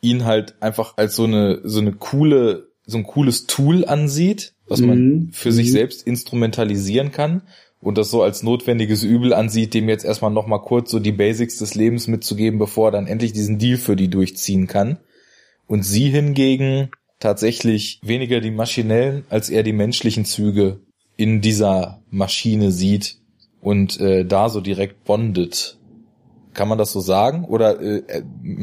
ihn 0.00 0.24
halt 0.24 0.54
einfach 0.62 0.96
als 0.96 1.14
so 1.16 1.24
eine 1.24 1.60
so 1.64 1.80
eine 1.80 1.92
coole 1.92 2.70
so 2.86 2.98
ein 2.98 3.04
cooles 3.04 3.46
Tool 3.46 3.84
ansieht, 3.84 4.54
was 4.66 4.80
man 4.80 4.98
mhm. 4.98 5.32
für 5.32 5.52
sich 5.52 5.68
mhm. 5.68 5.72
selbst 5.72 6.06
instrumentalisieren 6.06 7.12
kann 7.12 7.42
und 7.80 7.98
das 7.98 8.10
so 8.10 8.22
als 8.22 8.42
notwendiges 8.42 9.02
Übel 9.02 9.32
ansieht, 9.32 9.74
dem 9.74 9.88
jetzt 9.88 10.04
erstmal 10.04 10.30
noch 10.30 10.46
mal 10.46 10.58
kurz 10.58 10.90
so 10.90 10.98
die 10.98 11.12
Basics 11.12 11.58
des 11.58 11.74
Lebens 11.74 12.08
mitzugeben, 12.08 12.58
bevor 12.58 12.88
er 12.88 12.92
dann 12.92 13.06
endlich 13.06 13.32
diesen 13.32 13.58
Deal 13.58 13.78
für 13.78 13.96
die 13.96 14.08
durchziehen 14.08 14.66
kann. 14.66 14.98
Und 15.66 15.84
sie 15.84 16.10
hingegen 16.10 16.90
tatsächlich 17.20 18.00
weniger 18.02 18.40
die 18.40 18.50
maschinellen 18.50 19.24
als 19.30 19.50
eher 19.50 19.62
die 19.62 19.72
menschlichen 19.72 20.24
Züge 20.24 20.80
in 21.16 21.40
dieser 21.40 22.02
Maschine 22.10 22.72
sieht 22.72 23.18
und 23.60 24.00
äh, 24.00 24.24
da 24.24 24.48
so 24.48 24.60
direkt 24.60 25.04
bondet. 25.04 25.78
Kann 26.54 26.68
man 26.68 26.78
das 26.78 26.92
so 26.92 27.00
sagen? 27.00 27.44
Oder 27.44 27.80
äh, 27.80 28.02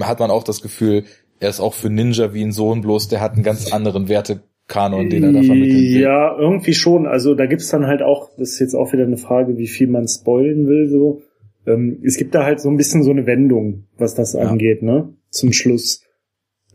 hat 0.01 0.19
man 0.19 0.31
auch 0.31 0.43
das 0.43 0.61
Gefühl, 0.61 1.05
er 1.39 1.49
ist 1.49 1.59
auch 1.59 1.73
für 1.73 1.89
Ninja 1.89 2.34
wie 2.34 2.43
ein 2.43 2.51
Sohn, 2.51 2.81
bloß 2.81 3.07
der 3.09 3.22
hat 3.22 3.34
einen 3.34 3.43
ganz 3.43 3.72
anderen 3.72 4.09
Werte 4.09 4.41
Kanon, 4.68 5.09
den 5.09 5.23
er 5.23 5.31
da 5.31 5.43
vermitteln 5.43 5.76
will. 5.76 6.01
Ja, 6.01 6.38
irgendwie 6.38 6.73
schon. 6.73 7.07
Also 7.07 7.35
da 7.35 7.45
gibt's 7.45 7.69
dann 7.69 7.88
halt 7.88 8.01
auch, 8.01 8.30
das 8.38 8.51
ist 8.51 8.59
jetzt 8.59 8.76
auch 8.76 8.91
wieder 8.91 9.03
eine 9.03 9.18
Frage, 9.18 9.57
wie 9.57 9.68
viel 9.68 9.88
man 9.88 10.07
spoilen 10.07 10.68
will. 10.68 10.89
So, 10.89 11.22
ähm, 11.65 11.99
es 12.03 12.18
gibt 12.18 12.35
da 12.35 12.43
halt 12.43 12.59
so 12.59 12.69
ein 12.69 12.77
bisschen 12.77 13.03
so 13.03 13.11
eine 13.11 13.26
Wendung, 13.26 13.85
was 13.97 14.14
das 14.14 14.34
ja. 14.34 14.41
angeht, 14.41 14.84
ne? 14.84 15.14
Zum 15.30 15.53
Schluss. 15.53 16.03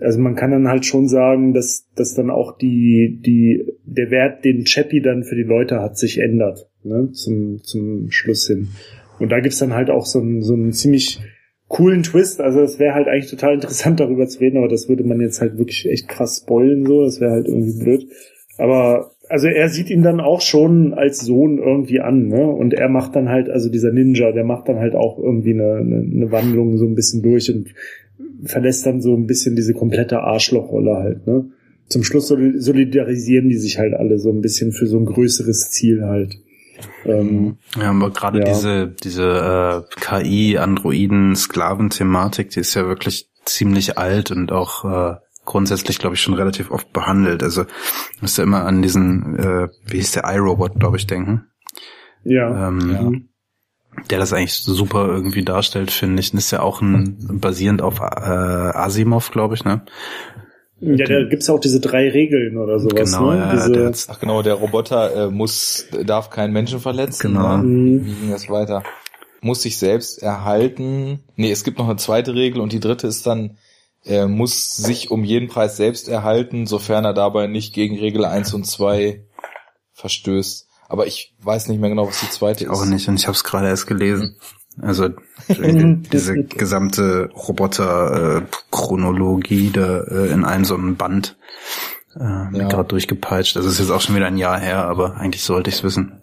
Also 0.00 0.20
man 0.20 0.34
kann 0.34 0.50
dann 0.50 0.68
halt 0.68 0.86
schon 0.86 1.06
sagen, 1.06 1.52
dass, 1.52 1.86
dass 1.94 2.14
dann 2.14 2.30
auch 2.30 2.56
die, 2.56 3.20
die, 3.24 3.64
der 3.84 4.10
Wert, 4.10 4.44
den 4.44 4.64
Chappie 4.64 5.02
dann 5.02 5.22
für 5.22 5.36
die 5.36 5.42
Leute 5.42 5.80
hat, 5.80 5.98
sich 5.98 6.18
ändert, 6.18 6.70
ne? 6.82 7.10
Zum, 7.12 7.62
zum 7.62 8.10
Schluss 8.10 8.46
hin. 8.46 8.68
Und 9.22 9.30
da 9.30 9.40
gibt's 9.40 9.58
dann 9.58 9.74
halt 9.74 9.88
auch 9.88 10.04
so 10.04 10.20
einen, 10.20 10.42
so 10.42 10.54
einen 10.54 10.72
ziemlich 10.72 11.20
coolen 11.68 12.02
Twist. 12.02 12.40
Also 12.40 12.60
es 12.60 12.78
wäre 12.78 12.94
halt 12.94 13.08
eigentlich 13.08 13.30
total 13.30 13.54
interessant 13.54 14.00
darüber 14.00 14.26
zu 14.26 14.40
reden, 14.40 14.58
aber 14.58 14.68
das 14.68 14.88
würde 14.88 15.04
man 15.04 15.20
jetzt 15.20 15.40
halt 15.40 15.58
wirklich 15.58 15.88
echt 15.88 16.08
krass 16.08 16.42
spoilen 16.42 16.84
so. 16.84 17.04
Das 17.04 17.20
wäre 17.20 17.32
halt 17.32 17.46
irgendwie 17.46 17.78
blöd. 17.78 18.06
Aber 18.58 19.12
also 19.28 19.46
er 19.46 19.68
sieht 19.70 19.88
ihn 19.88 20.02
dann 20.02 20.20
auch 20.20 20.42
schon 20.42 20.92
als 20.92 21.20
Sohn 21.20 21.58
irgendwie 21.58 22.00
an, 22.00 22.28
ne? 22.28 22.46
Und 22.46 22.74
er 22.74 22.88
macht 22.88 23.16
dann 23.16 23.30
halt, 23.30 23.48
also 23.48 23.70
dieser 23.70 23.92
Ninja, 23.92 24.32
der 24.32 24.44
macht 24.44 24.68
dann 24.68 24.78
halt 24.78 24.94
auch 24.94 25.18
irgendwie 25.18 25.54
eine, 25.54 25.76
eine, 25.76 25.96
eine 26.00 26.30
Wandlung 26.32 26.76
so 26.76 26.84
ein 26.84 26.94
bisschen 26.94 27.22
durch 27.22 27.50
und 27.50 27.68
verlässt 28.44 28.84
dann 28.84 29.00
so 29.00 29.14
ein 29.14 29.26
bisschen 29.26 29.56
diese 29.56 29.72
komplette 29.72 30.18
Arschlochrolle 30.20 30.96
halt, 30.96 31.26
ne? 31.26 31.46
Zum 31.88 32.04
Schluss 32.04 32.28
solidarisieren 32.28 33.48
die 33.48 33.56
sich 33.56 33.78
halt 33.78 33.94
alle 33.94 34.18
so 34.18 34.30
ein 34.30 34.40
bisschen 34.40 34.72
für 34.72 34.86
so 34.86 34.98
ein 34.98 35.04
größeres 35.04 35.70
Ziel 35.70 36.04
halt. 36.04 36.38
Ähm, 37.04 37.58
ja, 37.76 37.90
aber 37.90 38.10
gerade 38.10 38.38
ja. 38.40 38.44
diese, 38.44 38.88
diese 38.88 39.86
äh, 39.90 40.00
KI, 40.00 40.58
Androiden, 40.58 41.36
Sklaven-Thematik, 41.36 42.50
die 42.50 42.60
ist 42.60 42.74
ja 42.74 42.86
wirklich 42.86 43.30
ziemlich 43.44 43.98
alt 43.98 44.30
und 44.30 44.52
auch 44.52 44.84
äh, 44.84 45.16
grundsätzlich, 45.44 45.98
glaube 45.98 46.14
ich, 46.14 46.22
schon 46.22 46.34
relativ 46.34 46.70
oft 46.70 46.92
behandelt. 46.92 47.42
Also 47.42 47.64
müsst 48.20 48.38
ihr 48.38 48.44
immer 48.44 48.64
an 48.64 48.82
diesen, 48.82 49.38
äh, 49.38 49.68
wie 49.84 49.96
hieß 49.96 50.12
der 50.12 50.24
iRobot, 50.32 50.78
glaube 50.78 50.96
ich, 50.96 51.06
denken. 51.06 51.46
Ja. 52.24 52.68
Ähm, 52.68 52.90
ja. 52.90 54.02
Der 54.08 54.18
das 54.18 54.32
eigentlich 54.32 54.54
super 54.54 55.06
irgendwie 55.08 55.44
darstellt, 55.44 55.90
finde 55.90 56.20
ich. 56.20 56.32
Und 56.32 56.38
ist 56.38 56.50
ja 56.50 56.60
auch 56.60 56.80
ein 56.80 57.40
basierend 57.40 57.82
auf 57.82 58.00
äh, 58.00 58.04
Asimov, 58.04 59.30
glaube 59.30 59.54
ich, 59.54 59.64
ne? 59.64 59.84
Ja, 60.84 61.06
da 61.06 61.22
gibt's 61.22 61.46
ja 61.46 61.54
auch 61.54 61.60
diese 61.60 61.78
drei 61.78 62.08
Regeln 62.10 62.58
oder 62.58 62.80
sowas. 62.80 63.12
Genau, 63.12 63.30
ne? 63.30 63.38
ja, 63.38 63.68
diese, 63.68 64.10
ach 64.10 64.18
genau, 64.18 64.42
der 64.42 64.54
Roboter 64.54 65.26
äh, 65.26 65.30
muss, 65.30 65.86
darf 66.04 66.28
keinen 66.30 66.52
Menschen 66.52 66.80
verletzen. 66.80 67.34
Genau. 67.34 67.58
Ne? 67.58 68.04
Wie 68.04 68.12
ging 68.12 68.30
das 68.32 68.50
weiter? 68.50 68.82
Muss 69.40 69.62
sich 69.62 69.78
selbst 69.78 70.20
erhalten. 70.20 71.20
Nee, 71.36 71.52
es 71.52 71.62
gibt 71.62 71.78
noch 71.78 71.88
eine 71.88 71.96
zweite 71.96 72.34
Regel 72.34 72.60
und 72.60 72.72
die 72.72 72.80
dritte 72.80 73.06
ist 73.06 73.24
dann, 73.26 73.58
er 74.04 74.26
muss 74.26 74.76
sich 74.76 75.12
um 75.12 75.22
jeden 75.22 75.48
Preis 75.48 75.76
selbst 75.76 76.08
erhalten, 76.08 76.66
sofern 76.66 77.04
er 77.04 77.14
dabei 77.14 77.46
nicht 77.46 77.74
gegen 77.74 77.96
Regel 77.96 78.24
1 78.24 78.52
und 78.52 78.66
2 78.66 79.24
verstößt. 79.92 80.68
Aber 80.88 81.06
ich 81.06 81.36
weiß 81.40 81.68
nicht 81.68 81.80
mehr 81.80 81.90
genau, 81.90 82.08
was 82.08 82.20
die 82.20 82.28
zweite 82.28 82.64
ich 82.64 82.70
ist. 82.70 82.76
Auch 82.76 82.84
nicht, 82.84 83.08
und 83.08 83.14
ich 83.14 83.28
habe 83.28 83.36
es 83.36 83.44
gerade 83.44 83.68
erst 83.68 83.86
gelesen. 83.86 84.36
Also 84.80 85.10
diese 85.48 86.44
gesamte 86.44 87.28
Roboter-Chronologie 87.34 89.70
da 89.70 90.00
äh, 90.00 90.32
in 90.32 90.44
einem 90.44 90.64
so 90.64 90.74
einem 90.74 90.96
Band 90.96 91.36
äh, 92.16 92.20
ja. 92.20 92.68
gerade 92.68 92.88
durchgepeitscht. 92.88 93.56
Das 93.56 93.66
ist 93.66 93.78
jetzt 93.78 93.90
auch 93.90 94.00
schon 94.00 94.16
wieder 94.16 94.26
ein 94.26 94.38
Jahr 94.38 94.58
her, 94.58 94.84
aber 94.84 95.16
eigentlich 95.16 95.42
sollte 95.42 95.70
ich 95.70 95.76
es 95.76 95.84
wissen. 95.84 96.20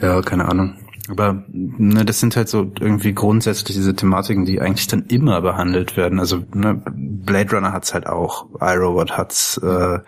Ja, 0.00 0.22
keine 0.22 0.48
Ahnung. 0.48 0.78
Aber 1.08 1.44
ne, 1.48 2.04
das 2.04 2.20
sind 2.20 2.36
halt 2.36 2.48
so 2.48 2.70
irgendwie 2.80 3.12
grundsätzlich 3.12 3.76
diese 3.76 3.94
Thematiken, 3.94 4.44
die 4.44 4.60
eigentlich 4.60 4.86
dann 4.86 5.06
immer 5.08 5.40
behandelt 5.42 5.96
werden. 5.96 6.20
Also 6.20 6.44
ne, 6.54 6.80
Blade 6.94 7.54
Runner 7.54 7.72
hat's 7.72 7.92
halt 7.92 8.06
auch, 8.06 8.46
iRobot 8.60 9.16
hat's, 9.16 9.58
äh, 9.58 9.98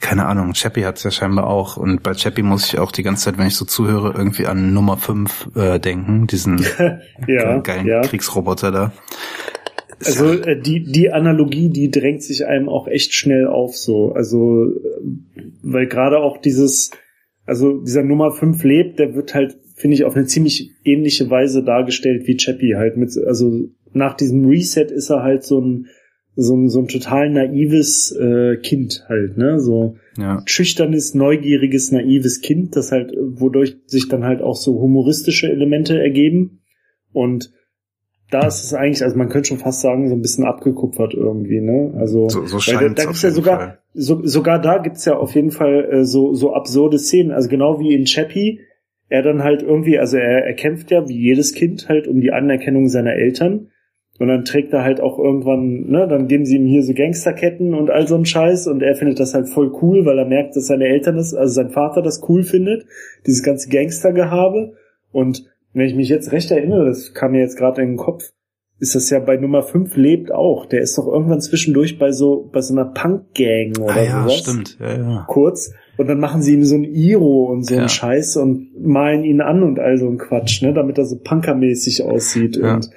keine 0.00 0.26
Ahnung, 0.26 0.52
Chappie 0.52 0.84
hat's 0.84 1.04
ja 1.04 1.10
scheinbar 1.10 1.46
auch. 1.46 1.76
Und 1.76 2.02
bei 2.02 2.12
Chappie 2.14 2.42
muss 2.42 2.66
ich 2.66 2.78
auch 2.78 2.92
die 2.92 3.02
ganze 3.02 3.24
Zeit, 3.24 3.38
wenn 3.38 3.46
ich 3.46 3.56
so 3.56 3.64
zuhöre, 3.64 4.12
irgendwie 4.16 4.46
an 4.46 4.72
Nummer 4.74 4.98
5 4.98 5.50
äh, 5.56 5.78
denken, 5.78 6.26
diesen 6.26 6.64
ja, 7.26 7.58
geilen 7.58 7.86
ja. 7.86 8.02
Kriegsroboter 8.02 8.70
da. 8.70 8.92
Ist 9.98 10.20
Also 10.20 10.32
ja, 10.32 10.46
äh, 10.46 10.60
die 10.60 10.84
die 10.84 11.10
Analogie, 11.10 11.70
die 11.70 11.90
drängt 11.90 12.22
sich 12.22 12.46
einem 12.46 12.68
auch 12.68 12.86
echt 12.86 13.14
schnell 13.14 13.46
auf 13.46 13.76
so. 13.76 14.12
Also 14.12 14.66
äh, 14.66 15.40
weil 15.62 15.86
gerade 15.86 16.18
auch 16.18 16.38
dieses 16.38 16.90
also 17.46 17.78
dieser 17.80 18.02
Nummer 18.02 18.32
5 18.32 18.62
lebt, 18.64 18.98
der 18.98 19.14
wird 19.14 19.34
halt 19.34 19.56
finde 19.74 19.94
ich 19.94 20.04
auf 20.04 20.14
eine 20.14 20.26
ziemlich 20.26 20.72
ähnliche 20.84 21.30
Weise 21.30 21.62
dargestellt 21.62 22.26
wie 22.26 22.36
Chappie 22.36 22.76
halt 22.76 22.96
mit 22.96 23.16
also 23.26 23.68
nach 23.92 24.14
diesem 24.14 24.46
Reset 24.46 24.90
ist 24.90 25.10
er 25.10 25.22
halt 25.22 25.44
so 25.44 25.60
ein 25.60 25.86
so 26.36 26.54
ein, 26.54 26.68
so 26.68 26.80
ein 26.80 26.88
total 26.88 27.30
naives 27.30 28.12
äh, 28.12 28.56
Kind 28.58 29.06
halt, 29.08 29.38
ne? 29.38 29.58
So 29.58 29.96
ja. 30.18 30.42
schüchternes, 30.44 31.14
neugieriges, 31.14 31.92
naives 31.92 32.42
Kind, 32.42 32.76
das 32.76 32.92
halt, 32.92 33.12
wodurch 33.16 33.76
sich 33.86 34.08
dann 34.08 34.24
halt 34.24 34.42
auch 34.42 34.56
so 34.56 34.78
humoristische 34.80 35.50
Elemente 35.50 35.98
ergeben. 35.98 36.60
Und 37.12 37.52
da 38.30 38.46
ist 38.46 38.64
es 38.64 38.74
eigentlich, 38.74 39.02
also 39.02 39.16
man 39.16 39.30
könnte 39.30 39.48
schon 39.48 39.58
fast 39.58 39.80
sagen, 39.80 40.08
so 40.08 40.14
ein 40.14 40.20
bisschen 40.20 40.44
abgekupfert 40.44 41.14
irgendwie, 41.14 41.60
ne? 41.60 41.94
Also 41.96 42.28
So, 42.28 42.44
so 42.44 42.58
weil 42.58 42.88
da, 42.88 42.94
da 42.94 43.04
gibt's 43.04 43.22
ja 43.22 43.30
sogar, 43.30 43.78
so, 43.94 44.26
sogar 44.26 44.60
da 44.60 44.78
gibt's 44.78 45.06
ja 45.06 45.16
auf 45.16 45.34
jeden 45.34 45.52
Fall 45.52 45.88
äh, 45.90 46.04
so, 46.04 46.34
so 46.34 46.52
absurde 46.52 46.98
Szenen. 46.98 47.32
Also 47.32 47.48
genau 47.48 47.80
wie 47.80 47.94
in 47.94 48.04
Chappie, 48.04 48.60
er 49.08 49.22
dann 49.22 49.42
halt 49.42 49.62
irgendwie, 49.62 49.98
also 49.98 50.18
er, 50.18 50.44
er 50.44 50.54
kämpft 50.54 50.90
ja 50.90 51.08
wie 51.08 51.16
jedes 51.16 51.54
Kind 51.54 51.88
halt 51.88 52.08
um 52.08 52.20
die 52.20 52.32
Anerkennung 52.32 52.88
seiner 52.88 53.14
Eltern. 53.14 53.70
Und 54.18 54.28
dann 54.28 54.44
trägt 54.44 54.72
er 54.72 54.82
halt 54.82 55.00
auch 55.00 55.18
irgendwann, 55.18 55.88
ne, 55.90 56.06
dann 56.08 56.26
geben 56.26 56.46
sie 56.46 56.56
ihm 56.56 56.66
hier 56.66 56.82
so 56.82 56.94
Gangsterketten 56.94 57.74
und 57.74 57.90
all 57.90 58.06
so 58.08 58.14
ein 58.14 58.24
Scheiß 58.24 58.66
und 58.66 58.82
er 58.82 58.94
findet 58.94 59.20
das 59.20 59.34
halt 59.34 59.48
voll 59.48 59.70
cool, 59.82 60.06
weil 60.06 60.18
er 60.18 60.24
merkt, 60.24 60.56
dass 60.56 60.68
seine 60.68 60.86
Eltern 60.86 61.16
das, 61.16 61.34
also 61.34 61.52
sein 61.52 61.68
Vater 61.70 62.00
das 62.00 62.22
cool 62.28 62.42
findet, 62.42 62.86
dieses 63.26 63.42
ganze 63.42 63.68
Gangstergehabe. 63.68 64.72
Und 65.12 65.44
wenn 65.74 65.86
ich 65.86 65.94
mich 65.94 66.08
jetzt 66.08 66.32
recht 66.32 66.50
erinnere, 66.50 66.86
das 66.86 67.12
kam 67.12 67.32
mir 67.32 67.40
jetzt 67.40 67.58
gerade 67.58 67.82
in 67.82 67.88
den 67.90 67.96
Kopf, 67.98 68.24
ist 68.78 68.94
das 68.94 69.08
ja 69.10 69.18
bei 69.20 69.36
Nummer 69.38 69.62
5 69.62 69.96
lebt 69.96 70.32
auch. 70.32 70.66
Der 70.66 70.80
ist 70.80 70.96
doch 70.98 71.06
irgendwann 71.06 71.40
zwischendurch 71.40 71.98
bei 71.98 72.12
so, 72.12 72.48
bei 72.52 72.60
so 72.60 72.74
einer 72.74 72.84
Punk-Gang 72.84 73.78
oder 73.78 73.94
Ah 73.96 74.02
ja, 74.02 74.22
sowas. 74.22 74.38
stimmt. 74.38 74.78
Ja, 74.80 74.96
ja. 74.96 75.24
Kurz. 75.28 75.72
Und 75.96 76.08
dann 76.08 76.20
machen 76.20 76.42
sie 76.42 76.52
ihm 76.54 76.64
so 76.64 76.74
ein 76.74 76.84
Iro 76.84 77.44
und 77.50 77.64
so 77.64 77.74
Ja. 77.74 77.80
einen 77.80 77.88
Scheiß 77.88 78.36
und 78.36 78.68
malen 78.78 79.24
ihn 79.24 79.40
an 79.40 79.62
und 79.62 79.78
all 79.78 79.96
so 79.96 80.06
ein 80.08 80.18
Quatsch, 80.18 80.62
ne, 80.62 80.74
damit 80.74 80.98
er 80.98 81.06
so 81.06 81.16
punkermäßig 81.18 82.02
aussieht. 82.02 82.56
Ja. 82.58 82.74
Und 82.74 82.90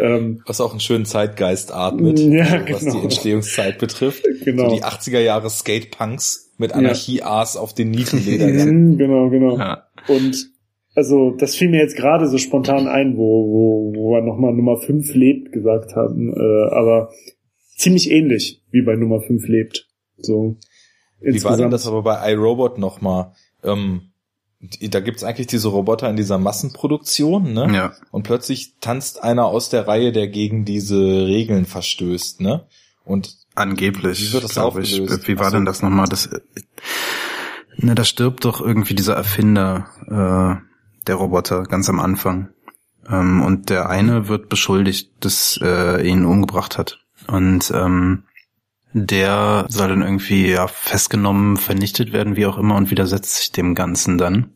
ähm, 0.00 0.42
Was 0.46 0.60
auch 0.60 0.70
einen 0.70 0.80
schönen 0.80 1.04
Zeitgeist 1.04 1.72
atmet, 1.72 2.18
Ja, 2.20 2.68
was 2.68 2.80
genau. 2.80 2.94
die 2.94 3.02
Entstehungszeit 3.04 3.78
betrifft. 3.78 4.24
Genau. 4.44 4.70
So 4.70 4.76
die 4.76 4.84
80er 4.84 5.20
Jahre 5.20 5.50
Skate-Punks 5.50 6.52
mit 6.56 6.72
Anarchie-A's 6.72 7.56
auf 7.56 7.74
den 7.74 7.90
Nietenledern. 7.90 8.50
Mhm, 8.90 8.98
genau, 8.98 9.28
genau. 9.28 9.58
Ja. 9.58 9.86
Und 10.08 10.50
also 10.94 11.30
das 11.32 11.56
fiel 11.56 11.68
mir 11.68 11.80
jetzt 11.80 11.96
gerade 11.96 12.26
so 12.28 12.38
spontan 12.38 12.88
ein, 12.88 13.16
wo, 13.16 13.46
wo, 13.46 13.92
wo 13.94 14.12
wir 14.12 14.22
nochmal 14.22 14.52
Nummer 14.54 14.78
5 14.78 15.14
lebt 15.14 15.52
gesagt 15.52 15.94
haben. 15.94 16.32
Äh, 16.32 16.74
aber 16.74 17.10
ziemlich 17.76 18.10
ähnlich 18.10 18.62
wie 18.70 18.82
bei 18.82 18.96
Nummer 18.96 19.20
5 19.20 19.46
lebt. 19.48 19.88
So. 20.18 20.56
Wie 21.20 21.42
war 21.44 21.56
denn 21.56 21.70
das 21.70 21.86
aber 21.86 22.02
bei 22.02 22.32
iRobot 22.32 22.78
nochmal? 22.78 23.32
Ähm, 23.62 24.09
da 24.60 25.00
gibt's 25.00 25.24
eigentlich 25.24 25.46
diese 25.46 25.68
Roboter 25.68 26.10
in 26.10 26.16
dieser 26.16 26.38
Massenproduktion, 26.38 27.52
ne? 27.54 27.70
ja. 27.72 27.92
Und 28.10 28.24
plötzlich 28.24 28.74
tanzt 28.80 29.22
einer 29.22 29.46
aus 29.46 29.70
der 29.70 29.88
Reihe, 29.88 30.12
der 30.12 30.28
gegen 30.28 30.64
diese 30.64 30.98
Regeln 30.98 31.64
verstößt, 31.64 32.40
ne? 32.40 32.66
Und 33.04 33.38
Angeblich. 33.54 34.20
Wie 34.20 34.32
wird 34.32 34.44
das 34.44 34.52
glaub 34.52 34.78
ich. 34.78 35.00
aufgelöst? 35.00 35.28
Wie 35.28 35.38
war 35.38 35.50
so. 35.50 35.56
denn 35.56 35.64
das 35.64 35.82
nochmal? 35.82 36.06
Das, 36.06 36.30
ne, 37.76 37.94
da 37.94 38.04
stirbt 38.04 38.44
doch 38.44 38.60
irgendwie 38.60 38.94
dieser 38.94 39.14
Erfinder 39.14 39.88
äh, 40.06 41.06
der 41.06 41.14
Roboter 41.14 41.64
ganz 41.64 41.88
am 41.88 41.98
Anfang. 41.98 42.50
Ähm, 43.08 43.42
und 43.42 43.70
der 43.70 43.88
eine 43.88 44.28
wird 44.28 44.48
beschuldigt, 44.48 45.10
dass 45.20 45.58
äh, 45.62 46.06
ihn 46.06 46.24
umgebracht 46.24 46.78
hat. 46.78 47.00
Und 47.26 47.72
ähm, 47.74 48.24
der 48.92 49.66
soll 49.68 49.88
dann 49.88 50.02
irgendwie 50.02 50.50
ja, 50.50 50.66
festgenommen, 50.66 51.56
vernichtet 51.56 52.12
werden, 52.12 52.36
wie 52.36 52.46
auch 52.46 52.58
immer, 52.58 52.76
und 52.76 52.90
widersetzt 52.90 53.36
sich 53.36 53.52
dem 53.52 53.74
Ganzen 53.74 54.18
dann. 54.18 54.54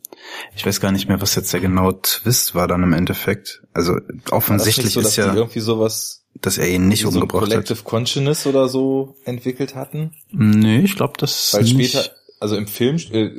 Ich 0.55 0.65
weiß 0.65 0.81
gar 0.81 0.91
nicht 0.91 1.07
mehr, 1.07 1.21
was 1.21 1.35
jetzt 1.35 1.53
der 1.53 1.59
genaue 1.59 2.01
Twist 2.01 2.55
war 2.55 2.67
dann 2.67 2.83
im 2.83 2.93
Endeffekt. 2.93 3.63
Also 3.73 3.97
offensichtlich 4.31 4.93
so, 4.93 5.01
dass 5.01 5.11
ist 5.11 5.17
ja, 5.17 5.33
irgendwie 5.33 5.59
sowas 5.59 6.25
dass 6.41 6.57
er 6.57 6.67
ihn 6.67 6.87
nicht 6.87 7.01
so 7.01 7.09
umgebracht 7.09 7.43
hat. 7.43 7.49
Collective 7.49 7.83
Consciousness 7.83 8.45
oder 8.45 8.67
so 8.67 9.15
entwickelt 9.23 9.75
hatten? 9.75 10.11
Nee, 10.31 10.79
ich 10.79 10.95
glaube, 10.95 11.13
das 11.17 11.53
Weil 11.53 11.63
nicht. 11.63 11.91
später, 11.91 12.09
also 12.39 12.57
im 12.57 12.67
Film 12.67 12.97
äh, 13.11 13.29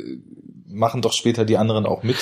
machen 0.67 1.03
doch 1.03 1.13
später 1.13 1.45
die 1.45 1.59
anderen 1.59 1.87
auch 1.87 2.03
mit. 2.03 2.17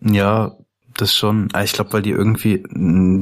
Ja, 0.00 0.56
das 1.00 1.14
schon. 1.14 1.48
Ah, 1.52 1.62
Ich 1.62 1.72
glaube, 1.72 1.92
weil 1.92 2.02
die 2.02 2.10
irgendwie, 2.10 2.62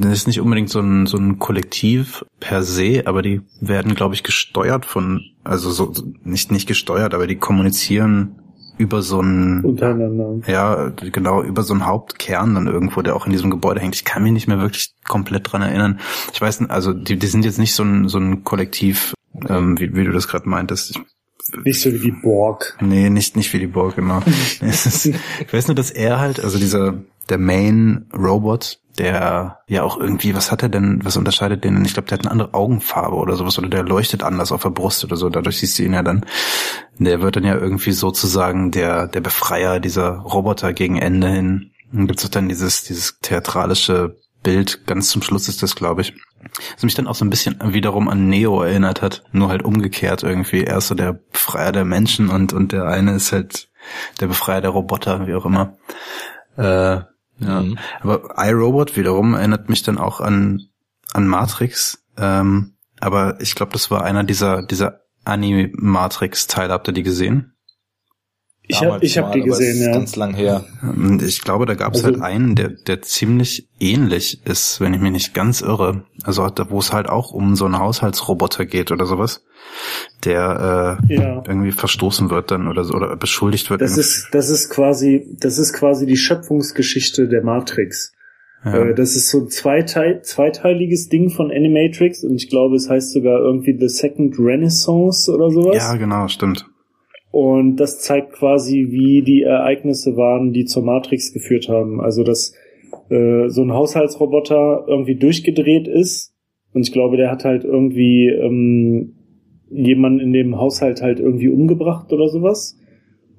das 0.01 0.11
ist 0.19 0.27
nicht 0.27 0.41
unbedingt 0.41 0.69
so 0.69 0.79
ein, 0.79 1.05
so 1.05 1.17
ein 1.17 1.39
Kollektiv 1.39 2.25
per 2.39 2.63
se, 2.63 3.03
aber 3.05 3.21
die 3.21 3.41
werden, 3.61 3.95
glaube 3.95 4.15
ich, 4.15 4.23
gesteuert 4.23 4.85
von, 4.85 5.21
also 5.43 5.71
so, 5.71 5.93
nicht, 6.23 6.51
nicht 6.51 6.67
gesteuert, 6.67 7.13
aber 7.13 7.27
die 7.27 7.37
kommunizieren 7.37 8.35
über 8.77 9.01
so 9.01 9.21
ein, 9.21 9.63
untereinander. 9.65 10.39
ja, 10.47 10.89
genau, 10.89 11.43
über 11.43 11.63
so 11.63 11.73
einen 11.73 11.85
Hauptkern 11.85 12.55
dann 12.55 12.67
irgendwo, 12.67 13.01
der 13.01 13.15
auch 13.15 13.25
in 13.25 13.31
diesem 13.33 13.49
Gebäude 13.49 13.81
hängt. 13.81 13.95
Ich 13.95 14.05
kann 14.05 14.23
mich 14.23 14.31
nicht 14.31 14.47
mehr 14.47 14.61
wirklich 14.61 14.93
komplett 15.05 15.51
dran 15.51 15.61
erinnern. 15.61 15.99
Ich 16.33 16.39
weiß, 16.39 16.69
also 16.69 16.93
die, 16.93 17.19
die 17.19 17.27
sind 17.27 17.43
jetzt 17.43 17.59
nicht 17.59 17.75
so 17.75 17.83
ein, 17.83 18.07
so 18.07 18.19
ein 18.19 18.45
Kollektiv, 18.45 19.13
ähm, 19.49 19.77
wie, 19.79 19.93
wie 19.95 20.05
du 20.05 20.11
das 20.13 20.29
gerade 20.29 20.47
meintest. 20.47 20.91
Ich, 20.91 21.01
Nicht 21.63 21.81
so 21.81 21.91
wie 21.91 21.99
die 21.99 22.11
Borg. 22.11 22.77
Nee, 22.81 23.09
nicht, 23.09 23.35
nicht 23.35 23.53
wie 23.53 23.59
die 23.59 23.67
Borg, 23.67 23.95
genau. 23.95 24.21
ist, 24.61 25.05
ich 25.05 25.53
weiß 25.53 25.67
nur, 25.67 25.75
dass 25.75 25.91
er 25.91 26.19
halt, 26.19 26.39
also 26.39 26.57
dieser, 26.57 26.95
der 27.29 27.37
Main 27.37 28.07
Robot, 28.13 28.79
der 28.97 29.59
ja 29.67 29.83
auch 29.83 29.97
irgendwie, 29.97 30.35
was 30.35 30.51
hat 30.51 30.61
er 30.61 30.69
denn, 30.69 30.99
was 31.03 31.17
unterscheidet 31.17 31.63
den? 31.63 31.75
denn? 31.75 31.85
Ich 31.85 31.93
glaube, 31.93 32.09
der 32.09 32.17
hat 32.17 32.25
eine 32.25 32.31
andere 32.31 32.53
Augenfarbe 32.53 33.15
oder 33.15 33.35
sowas, 33.35 33.57
oder 33.57 33.69
der 33.69 33.83
leuchtet 33.83 34.23
anders 34.23 34.51
auf 34.51 34.63
der 34.63 34.69
Brust 34.69 35.03
oder 35.03 35.15
so, 35.15 35.29
dadurch 35.29 35.59
siehst 35.59 35.79
du 35.79 35.83
ihn 35.83 35.93
ja 35.93 36.03
dann. 36.03 36.25
Der 36.97 37.21
wird 37.21 37.37
dann 37.37 37.45
ja 37.45 37.55
irgendwie 37.55 37.91
sozusagen 37.91 38.71
der, 38.71 39.07
der 39.07 39.21
Befreier 39.21 39.79
dieser 39.79 40.17
Roboter 40.17 40.73
gegen 40.73 40.97
Ende 40.97 41.29
hin. 41.29 41.71
Dann 41.91 42.07
gibt's 42.07 42.25
auch 42.25 42.29
dann 42.29 42.49
dieses, 42.49 42.83
dieses 42.83 43.19
theatralische 43.21 44.17
Bild, 44.43 44.85
ganz 44.85 45.09
zum 45.09 45.21
Schluss 45.21 45.47
ist 45.47 45.63
das, 45.63 45.75
glaube 45.75 46.01
ich. 46.01 46.13
Was 46.73 46.83
mich 46.83 46.95
dann 46.95 47.07
auch 47.07 47.15
so 47.15 47.25
ein 47.25 47.29
bisschen 47.29 47.59
wiederum 47.73 48.07
an 48.07 48.27
Neo 48.27 48.61
erinnert 48.61 49.01
hat, 49.01 49.23
nur 49.31 49.49
halt 49.49 49.63
umgekehrt 49.63 50.23
irgendwie. 50.23 50.63
Er 50.63 50.77
ist 50.77 50.87
so 50.87 50.95
der 50.95 51.13
Befreier 51.13 51.71
der 51.71 51.85
Menschen 51.85 52.29
und, 52.29 52.53
und 52.53 52.71
der 52.71 52.85
eine 52.85 53.13
ist 53.13 53.31
halt 53.31 53.69
der 54.19 54.27
Befreier 54.27 54.61
der 54.61 54.71
Roboter, 54.71 55.27
wie 55.27 55.35
auch 55.35 55.45
immer. 55.45 55.77
Äh, 56.57 57.01
ja. 57.41 57.61
Mhm. 57.61 57.77
Aber 58.01 58.35
iRobot 58.37 58.97
wiederum 58.97 59.33
erinnert 59.33 59.69
mich 59.69 59.83
dann 59.83 59.97
auch 59.97 60.21
an, 60.21 60.67
an 61.13 61.27
Matrix. 61.27 62.03
Ähm, 62.17 62.73
aber 62.99 63.39
ich 63.39 63.55
glaube, 63.55 63.71
das 63.71 63.89
war 63.91 64.03
einer 64.03 64.23
dieser, 64.23 64.63
dieser 64.63 65.01
Anime-Matrix-Teile. 65.25 66.73
Habt 66.73 66.87
ihr 66.87 66.93
die 66.93 67.03
gesehen? 67.03 67.53
Ich 68.71 68.83
habe 68.83 69.03
ich 69.03 69.17
hab 69.17 69.31
die 69.31 69.41
gesehen, 69.41 69.77
ist 69.77 69.85
ja. 69.87 69.91
Ganz 69.93 70.15
lang 70.15 70.35
her. 70.35 70.63
Ich 71.25 71.41
glaube, 71.41 71.65
da 71.65 71.73
gab 71.73 71.95
es 71.95 72.03
Also- 72.05 72.19
halt 72.19 72.23
einen, 72.23 72.53
der, 72.55 72.69
der 72.69 73.01
ziemlich 73.01 73.67
ähnlich 73.79 74.41
ist, 74.45 74.79
wenn 74.79 74.93
ich 74.93 75.01
mich 75.01 75.11
nicht 75.11 75.33
ganz 75.33 75.61
irre. 75.61 76.03
Also 76.23 76.47
da- 76.49 76.69
wo 76.69 76.77
es 76.77 76.93
halt 76.93 77.09
auch 77.09 77.31
um 77.31 77.55
so 77.55 77.65
einen 77.65 77.79
Haushaltsroboter 77.79 78.65
geht 78.67 78.91
oder 78.91 79.07
sowas, 79.07 79.43
der 80.23 80.99
äh, 81.09 81.15
Ja. 81.15 81.43
irgendwie 81.47 81.71
verstoßen 81.71 82.29
wird 82.29 82.51
dann 82.51 82.67
oder 82.67 82.83
so 82.83 82.93
oder 82.93 83.15
beschuldigt 83.15 83.71
wird. 83.71 83.81
Das 83.81 83.91
irgendwie. 83.97 84.01
ist, 84.01 84.27
das 84.33 84.49
ist 84.51 84.69
quasi, 84.69 85.35
das 85.39 85.57
ist 85.57 85.73
quasi 85.73 86.05
die 86.05 86.17
Schöpfungsgeschichte 86.17 87.27
der 87.27 87.43
Matrix. 87.43 88.13
ja. 88.65 88.75
Äh, 88.89 88.93
das 88.93 89.15
ist 89.15 89.29
so 89.31 89.39
ein 89.39 89.49
zweiteil, 89.49 90.21
zweiteiliges 90.21 91.09
Ding 91.09 91.31
von 91.31 91.49
Animatrix 91.49 92.23
und 92.23 92.35
ich 92.35 92.49
glaube, 92.49 92.75
es 92.75 92.87
heißt 92.87 93.13
sogar 93.13 93.39
irgendwie 93.39 93.75
The 93.79 93.89
Second 93.89 94.35
Renaissance 94.37 95.31
oder 95.33 95.49
sowas. 95.49 95.75
ja, 95.77 95.95
genau, 95.95 96.27
stimmt. 96.27 96.67
Und 97.31 97.75
das 97.75 97.99
zeigt 97.99 98.33
quasi, 98.33 98.87
wie 98.89 99.21
die 99.21 99.43
Ereignisse 99.43 100.17
waren, 100.17 100.51
die 100.51 100.65
zur 100.65 100.83
Matrix 100.83 101.31
geführt 101.31 101.69
haben. 101.69 102.01
Also, 102.01 102.23
dass 102.23 102.55
äh, 103.09 103.49
so 103.49 103.61
ein 103.61 103.73
Haushaltsroboter 103.73 104.85
irgendwie 104.87 105.15
durchgedreht 105.15 105.87
ist. 105.87 106.33
Und 106.73 106.81
ich 106.81 106.91
glaube, 106.91 107.17
der 107.17 107.31
hat 107.31 107.45
halt 107.45 107.63
irgendwie 107.63 108.27
ähm, 108.27 109.15
jemanden 109.69 110.19
in 110.19 110.33
dem 110.33 110.57
Haushalt 110.57 111.01
halt 111.01 111.19
irgendwie 111.19 111.49
umgebracht 111.49 112.11
oder 112.11 112.27
sowas. 112.27 112.77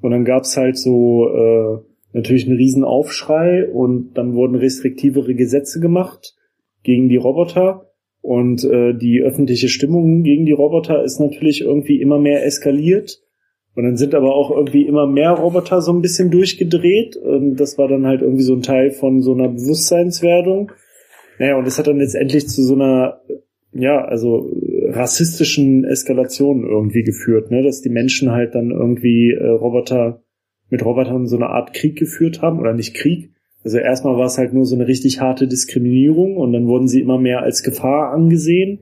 Und 0.01 0.13
dann 0.13 0.25
gab's 0.25 0.57
halt 0.57 0.79
so 0.79 1.29
äh, 1.29 1.79
natürlich 2.13 2.47
einen 2.47 2.57
riesen 2.57 2.85
Aufschrei 2.85 3.69
und 3.69 4.15
dann 4.15 4.35
wurden 4.35 4.57
restriktivere 4.57 5.35
Gesetze 5.35 5.81
gemacht 5.81 6.35
gegen 6.83 7.09
die 7.09 7.17
Roboter. 7.17 7.87
Und 8.23 8.65
äh, 8.65 8.95
die 8.95 9.23
öffentliche 9.23 9.69
Stimmung 9.69 10.23
gegen 10.23 10.45
die 10.45 10.53
Roboter 10.53 11.03
ist 11.03 11.21
natürlich 11.21 11.63
irgendwie 11.63 12.01
immer 12.01 12.19
mehr 12.19 12.45
eskaliert. 12.45 13.21
Und 13.75 13.85
dann 13.85 13.97
sind 13.97 14.15
aber 14.15 14.35
auch 14.35 14.51
irgendwie 14.51 14.87
immer 14.87 15.07
mehr 15.07 15.31
Roboter 15.33 15.81
so 15.81 15.93
ein 15.93 16.03
bisschen 16.03 16.31
durchgedreht. 16.31 17.17
Und 17.17 17.57
das 17.57 17.79
war 17.79 17.89
dann 17.89 18.07
halt 18.07 18.23
irgendwie 18.23 18.43
so 18.43 18.55
ein 18.55 18.63
Teil 18.63 18.91
von 18.91 19.23
so 19.23 19.33
einer 19.33 19.49
Bewusstseinswerdung. 19.49 20.73
Naja, 21.39 21.57
und 21.57 21.67
das 21.67 21.79
hat 21.79 21.87
dann 21.87 21.99
letztendlich 21.99 22.49
zu 22.49 22.63
so 22.63 22.75
einer, 22.75 23.21
ja, 23.73 24.05
also 24.05 24.51
rassistischen 24.89 25.85
Eskalationen 25.85 26.65
irgendwie 26.65 27.05
geführt, 27.05 27.51
ne? 27.51 27.63
Dass 27.63 27.81
die 27.81 27.91
Menschen 27.91 28.33
halt 28.33 28.55
dann 28.55 28.71
irgendwie 28.71 29.33
äh, 29.33 29.49
Roboter 29.49 30.23
mit 30.69 30.85
Robotern 30.85 31.27
so 31.27 31.37
eine 31.37 31.49
Art 31.49 31.73
Krieg 31.73 31.97
geführt 31.97 32.43
haben 32.43 32.59
oder 32.59 32.75
nicht 32.75 32.95
Krieg. 32.95 33.33
Also 33.63 33.79
erstmal 33.79 34.17
war 34.17 34.27
es 34.27 34.39
halt 34.39 34.55
nur 34.55 34.65
so 34.65 34.75
eine 34.75 34.89
richtig 34.89 35.21
harte 35.21 35.47
Diskriminierung 35.47 36.37
und 36.37 36.53
dann 36.53 36.67
wurden 36.67 36.89
sie 36.89 37.01
immer 37.01 37.19
mehr 37.19 37.43
als 37.43 37.63
Gefahr 37.63 38.13
angesehen 38.13 38.81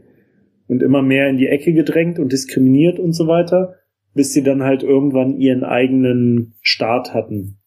und 0.69 0.83
immer 0.83 1.03
mehr 1.03 1.29
in 1.29 1.37
die 1.37 1.49
Ecke 1.49 1.73
gedrängt 1.73 2.19
und 2.19 2.33
diskriminiert 2.33 3.01
und 3.01 3.13
so 3.13 3.27
weiter, 3.27 3.75
bis 4.15 4.33
sie 4.33 4.43
dann 4.43 4.63
halt 4.63 4.83
irgendwann 4.83 5.39
ihren 5.39 5.65
eigenen 5.65 6.55
Staat 6.61 7.15
hatten. 7.15 7.59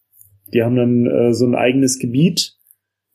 Die 0.52 0.62
haben 0.62 0.76
dann 0.76 1.06
äh, 1.06 1.32
so 1.32 1.46
ein 1.46 1.54
eigenes 1.54 1.98
Gebiet 1.98 2.56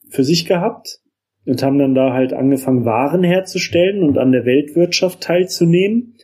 für 0.09 0.23
sich 0.23 0.45
gehabt 0.45 0.99
und 1.45 1.63
haben 1.63 1.79
dann 1.79 1.95
da 1.95 2.13
halt 2.13 2.33
angefangen, 2.33 2.85
Waren 2.85 3.23
herzustellen 3.23 4.03
und 4.03 4.17
an 4.17 4.31
der 4.31 4.45
Weltwirtschaft 4.45 5.21
teilzunehmen. 5.21 6.15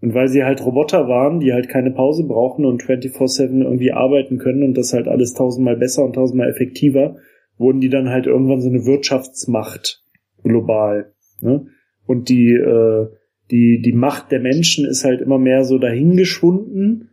Und 0.00 0.14
weil 0.14 0.28
sie 0.28 0.44
halt 0.44 0.64
Roboter 0.64 1.08
waren, 1.08 1.40
die 1.40 1.52
halt 1.52 1.68
keine 1.68 1.90
Pause 1.90 2.24
brauchen 2.26 2.64
und 2.64 2.82
24-7 2.82 3.62
irgendwie 3.62 3.92
arbeiten 3.92 4.38
können 4.38 4.62
und 4.62 4.78
das 4.78 4.94
halt 4.94 5.08
alles 5.08 5.34
tausendmal 5.34 5.76
besser 5.76 6.04
und 6.04 6.14
tausendmal 6.14 6.48
effektiver, 6.48 7.16
wurden 7.58 7.80
die 7.80 7.90
dann 7.90 8.08
halt 8.08 8.26
irgendwann 8.26 8.62
so 8.62 8.70
eine 8.70 8.86
Wirtschaftsmacht 8.86 10.02
global. 10.42 11.12
Ne? 11.42 11.66
Und 12.06 12.30
die, 12.30 12.54
äh, 12.54 13.08
die, 13.50 13.80
die 13.84 13.92
Macht 13.92 14.30
der 14.32 14.40
Menschen 14.40 14.86
ist 14.86 15.04
halt 15.04 15.20
immer 15.20 15.38
mehr 15.38 15.64
so 15.64 15.78
dahingeschwunden. 15.78 17.10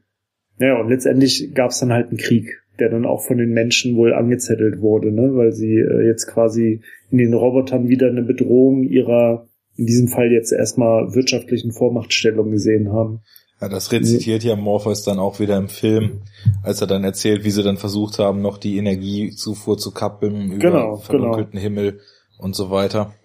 Ja, 0.59 0.79
und 0.79 0.89
letztendlich 0.89 1.53
gab 1.53 1.71
es 1.71 1.79
dann 1.79 1.93
halt 1.93 2.09
einen 2.09 2.17
Krieg 2.17 2.61
der 2.79 2.89
dann 2.89 3.05
auch 3.05 3.25
von 3.25 3.37
den 3.37 3.51
Menschen 3.51 3.95
wohl 3.95 4.13
angezettelt 4.13 4.81
wurde, 4.81 5.11
ne? 5.11 5.35
weil 5.35 5.51
sie 5.51 5.75
äh, 5.75 6.05
jetzt 6.05 6.27
quasi 6.27 6.81
in 7.09 7.17
den 7.17 7.33
Robotern 7.33 7.87
wieder 7.87 8.07
eine 8.07 8.23
Bedrohung 8.23 8.83
ihrer, 8.83 9.47
in 9.75 9.85
diesem 9.85 10.07
Fall 10.07 10.31
jetzt 10.31 10.51
erstmal 10.51 11.13
wirtschaftlichen 11.13 11.71
Vormachtstellung 11.71 12.51
gesehen 12.51 12.91
haben. 12.91 13.21
Ja, 13.59 13.69
das 13.69 13.91
rezitiert 13.91 14.43
ja 14.43 14.55
Morpheus 14.55 15.03
dann 15.03 15.17
auch 15.17 15.39
wieder 15.39 15.57
im 15.57 15.67
Film, 15.67 16.21
als 16.61 16.79
er 16.81 16.87
dann 16.87 17.03
erzählt, 17.03 17.43
wie 17.43 17.49
sie 17.49 17.63
dann 17.63 17.77
versucht 17.77 18.19
haben, 18.19 18.41
noch 18.41 18.59
die 18.59 18.77
Energiezufuhr 18.77 19.79
zu 19.79 19.91
kappeln 19.91 20.51
über 20.51 20.69
genau, 20.69 20.95
verdunkelten 20.97 21.53
genau. 21.53 21.63
Himmel 21.63 21.99
und 22.37 22.55
so 22.55 22.69
weiter. 22.69 23.15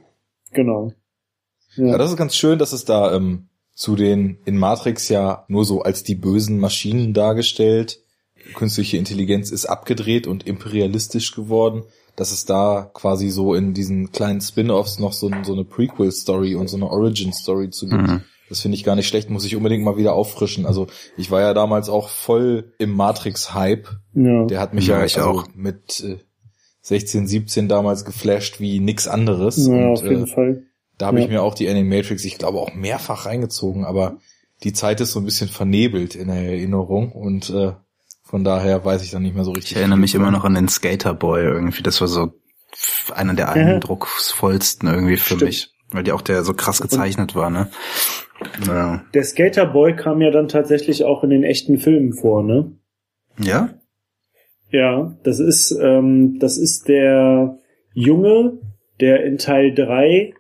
Genau. 0.53 0.93
Ja. 1.77 1.87
Ja, 1.87 1.99
das 1.99 2.11
ist 2.11 2.17
ganz 2.17 2.37
schön, 2.37 2.59
dass 2.59 2.73
es 2.73 2.85
da 2.85 3.15
ähm, 3.15 3.49
zu 3.75 3.97
den 3.97 4.39
in 4.45 4.59
Matrix 4.59 5.09
ja 5.09 5.45
nur 5.49 5.65
so 5.65 5.83
als 5.83 6.03
die 6.03 6.15
bösen 6.15 6.59
Maschinen 6.59 7.15
dargestellt 7.15 8.03
künstliche 8.55 8.97
Intelligenz 8.97 9.51
ist 9.51 9.67
abgedreht 9.67 10.27
und 10.27 10.47
imperialistisch 10.47 11.35
geworden, 11.35 11.85
dass 12.17 12.33
es 12.33 12.45
da 12.45 12.91
quasi 12.93 13.31
so 13.31 13.55
in 13.55 13.75
diesen 13.75 14.13
kleinen 14.13 14.41
Spin-offs 14.41 14.99
noch 14.99 15.13
so, 15.13 15.31
so 15.43 15.53
eine 15.53 15.65
Prequel-Story 15.65 16.55
und 16.55 16.69
so 16.69 16.77
eine 16.77 16.91
Origin-Story 16.91 17.71
zu 17.71 17.89
gibt. 17.89 18.03
Mhm. 18.03 18.21
Das 18.49 18.61
finde 18.61 18.77
ich 18.77 18.85
gar 18.85 18.97
nicht 18.97 19.09
schlecht, 19.09 19.31
muss 19.31 19.47
ich 19.47 19.57
unbedingt 19.57 19.83
mal 19.83 19.97
wieder 19.97 20.13
auffrischen. 20.13 20.67
Also 20.67 20.89
ich 21.17 21.31
war 21.31 21.41
ja 21.41 21.55
damals 21.55 21.89
auch 21.89 22.11
voll 22.11 22.75
im 22.79 22.95
Matrix-Hype. 22.95 23.89
ja. 24.15 24.45
Der 24.45 24.61
hat 24.61 24.75
mich 24.75 24.87
Ja, 24.87 24.99
ja, 24.99 25.05
ich 25.07 25.17
also 25.17 25.31
auch. 25.31 25.47
mit 25.55 26.01
äh, 26.01 26.19
16, 26.83 27.27
17 27.27 27.69
damals 27.69 28.05
geflasht 28.05 28.61
wie 28.61 28.81
nix 28.81 29.09
anderes. 29.09 29.67
ja 29.67 29.73
und 29.73 29.93
auf 29.93 30.03
jeden 30.03 30.25
äh, 30.25 30.27
Fall. 30.27 30.63
Da 30.99 31.07
habe 31.07 31.19
Ja. 31.19 31.25
ich 31.25 31.31
mir 31.31 31.43
auch 31.43 31.55
die 31.55 31.69
Animatrix, 31.69 32.25
ich 32.25 32.39
glaube, 32.39 32.59
auch 32.61 32.75
mehrfach 32.75 33.27
reingezogen, 33.27 33.85
aber 33.85 34.19
die 34.63 34.73
Zeit 34.73 35.01
ist 35.01 35.13
so 35.13 35.21
ein 35.21 35.25
bisschen 35.25 35.49
vernebelt 35.49 36.15
in 36.15 36.29
der 36.29 36.37
Erinnerung 36.43 37.13
und 37.13 37.51
äh, 37.51 37.73
von 38.23 38.45
daher 38.45 38.85
weiß 38.85 39.03
ich 39.03 39.11
dann 39.11 39.23
nicht 39.23 39.35
mehr 39.35 39.45
so 39.45 39.51
richtig. 39.53 39.73
Ich 39.73 39.77
erinnere 39.79 39.99
mich 39.99 40.15
immer 40.15 40.31
noch 40.31 40.45
an 40.45 40.55
den 40.55 40.69
Skater 40.69 41.15
Boy 41.15 41.43
irgendwie. 41.43 41.83
Das 41.83 42.01
war 42.01 42.09
so 42.09 42.33
einer 43.15 43.35
der 43.35 43.51
eindrucksvollsten 43.51 44.89
irgendwie 44.89 45.17
für 45.17 45.35
Stimmt. 45.37 45.43
mich. 45.43 45.69
Weil 45.91 46.05
die 46.05 46.13
auch 46.13 46.23
der 46.23 46.43
so 46.43 46.55
krass 46.55 46.81
gezeichnet 46.81 47.35
war, 47.35 47.51
ne? 47.51 47.69
Ja. 48.67 49.05
Der 49.13 49.25
Skater 49.25 49.67
Boy 49.67 49.95
kam 49.95 50.23
ja 50.23 50.31
dann 50.31 50.49
tatsächlich 50.49 51.05
auch 51.05 51.23
in 51.23 51.31
den 51.31 51.45
echten 51.45 51.79
Filmen 51.79 52.15
vor, 52.15 52.43
ne? 52.43 52.73
Ja? 53.39 53.75
Ja, 54.71 55.15
das 55.23 55.39
ist, 55.39 55.71
ähm, 55.83 56.39
das 56.39 56.57
ist 56.57 56.89
der 56.89 57.59
Junge, 57.93 58.59
der 59.01 59.23
in 59.25 59.37
Teil 59.37 59.75
3 59.75 60.33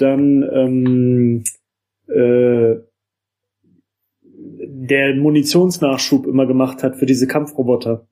dann 0.00 0.42
ähm, 0.52 1.44
äh, 2.08 2.76
der 4.32 5.14
Munitionsnachschub 5.14 6.26
immer 6.26 6.46
gemacht 6.46 6.82
hat 6.82 6.96
für 6.96 7.06
diese 7.06 7.26
Kampfroboter. 7.26 8.06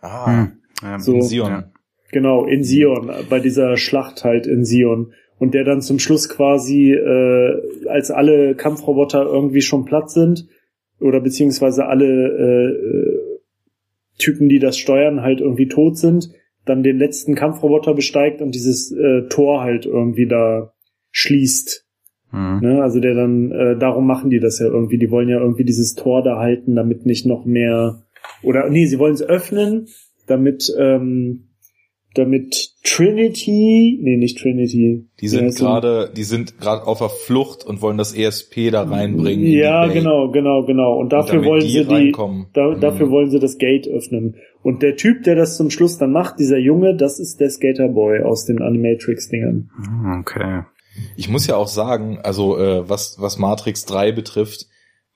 Ah, 0.00 0.42
Hm. 0.42 0.52
ja. 0.82 0.98
So. 0.98 1.20
Sion. 1.20 1.48
Ja. 1.50 1.70
Genau, 2.12 2.46
in 2.46 2.62
Sion, 2.62 3.10
bei 3.28 3.40
dieser 3.40 3.76
Schlacht 3.76 4.24
halt 4.24 4.46
in 4.46 4.64
Sion. 4.64 5.12
Und 5.38 5.52
der 5.52 5.64
dann 5.64 5.82
zum 5.82 5.98
Schluss 5.98 6.28
quasi, 6.28 6.92
äh, 6.92 7.88
als 7.88 8.10
alle 8.10 8.54
Kampfroboter 8.54 9.24
irgendwie 9.24 9.62
schon 9.62 9.84
platt 9.84 10.10
sind, 10.10 10.46
oder 11.00 11.20
beziehungsweise 11.20 11.86
alle 11.86 12.06
äh, 12.06 12.70
äh, 12.70 13.38
Typen, 14.18 14.48
die 14.48 14.60
das 14.60 14.78
steuern, 14.78 15.22
halt 15.22 15.40
irgendwie 15.40 15.66
tot 15.66 15.98
sind, 15.98 16.30
dann 16.64 16.82
den 16.82 16.98
letzten 16.98 17.34
Kampfroboter 17.34 17.94
besteigt 17.94 18.40
und 18.40 18.54
dieses 18.54 18.92
äh, 18.92 19.22
Tor 19.28 19.60
halt 19.62 19.86
irgendwie 19.86 20.26
da 20.26 20.73
schließt. 21.14 21.86
Hm. 22.30 22.60
Ne? 22.60 22.82
Also 22.82 23.00
der 23.00 23.14
dann, 23.14 23.52
äh, 23.52 23.78
darum 23.78 24.06
machen 24.06 24.28
die 24.30 24.40
das 24.40 24.58
ja 24.58 24.66
irgendwie. 24.66 24.98
Die 24.98 25.10
wollen 25.10 25.28
ja 25.28 25.38
irgendwie 25.40 25.64
dieses 25.64 25.94
Tor 25.94 26.22
da 26.22 26.38
halten, 26.38 26.74
damit 26.74 27.06
nicht 27.06 27.24
noch 27.24 27.44
mehr. 27.44 28.02
Oder 28.42 28.68
nee, 28.68 28.86
sie 28.86 28.98
wollen 28.98 29.14
es 29.14 29.22
öffnen, 29.22 29.86
damit, 30.26 30.74
ähm, 30.78 31.48
damit 32.14 32.72
Trinity, 32.84 33.98
nee, 34.02 34.16
nicht 34.16 34.38
Trinity. 34.38 35.06
Die 35.20 35.28
sind 35.28 35.54
gerade, 35.56 36.10
die 36.16 36.22
sind 36.24 36.58
gerade 36.60 36.86
auf 36.86 36.98
der 36.98 37.08
Flucht 37.08 37.64
und 37.64 37.82
wollen 37.82 37.98
das 37.98 38.14
ESP 38.14 38.70
da 38.70 38.82
reinbringen. 38.82 39.44
in 39.44 39.52
Ja, 39.52 39.86
genau, 39.86 40.30
genau, 40.30 40.64
genau. 40.64 40.98
Und 40.98 41.12
dafür 41.12 41.36
damit 41.36 41.48
wollen 41.48 41.60
die 41.62 41.68
sie 41.68 41.84
die, 41.84 42.12
da, 42.52 42.68
Mhm. 42.70 42.80
dafür 42.80 43.10
wollen 43.10 43.30
sie 43.30 43.38
das 43.40 43.58
Gate 43.58 43.88
öffnen. 43.88 44.36
Und 44.62 44.82
der 44.82 44.96
Typ, 44.96 45.24
der 45.24 45.34
das 45.34 45.56
zum 45.56 45.70
Schluss 45.70 45.98
dann 45.98 46.12
macht, 46.12 46.38
dieser 46.38 46.58
Junge, 46.58 46.96
das 46.96 47.18
ist 47.18 47.40
der 47.40 47.50
Skaterboy 47.50 48.22
aus 48.22 48.44
den 48.46 48.62
Animatrix-Dingern. 48.62 49.70
Hm, 49.76 50.20
Okay. 50.20 50.62
Ich 51.16 51.28
muss 51.28 51.46
ja 51.46 51.56
auch 51.56 51.68
sagen, 51.68 52.18
also 52.22 52.58
äh, 52.58 52.88
was, 52.88 53.20
was 53.20 53.38
Matrix 53.38 53.84
3 53.84 54.12
betrifft, 54.12 54.66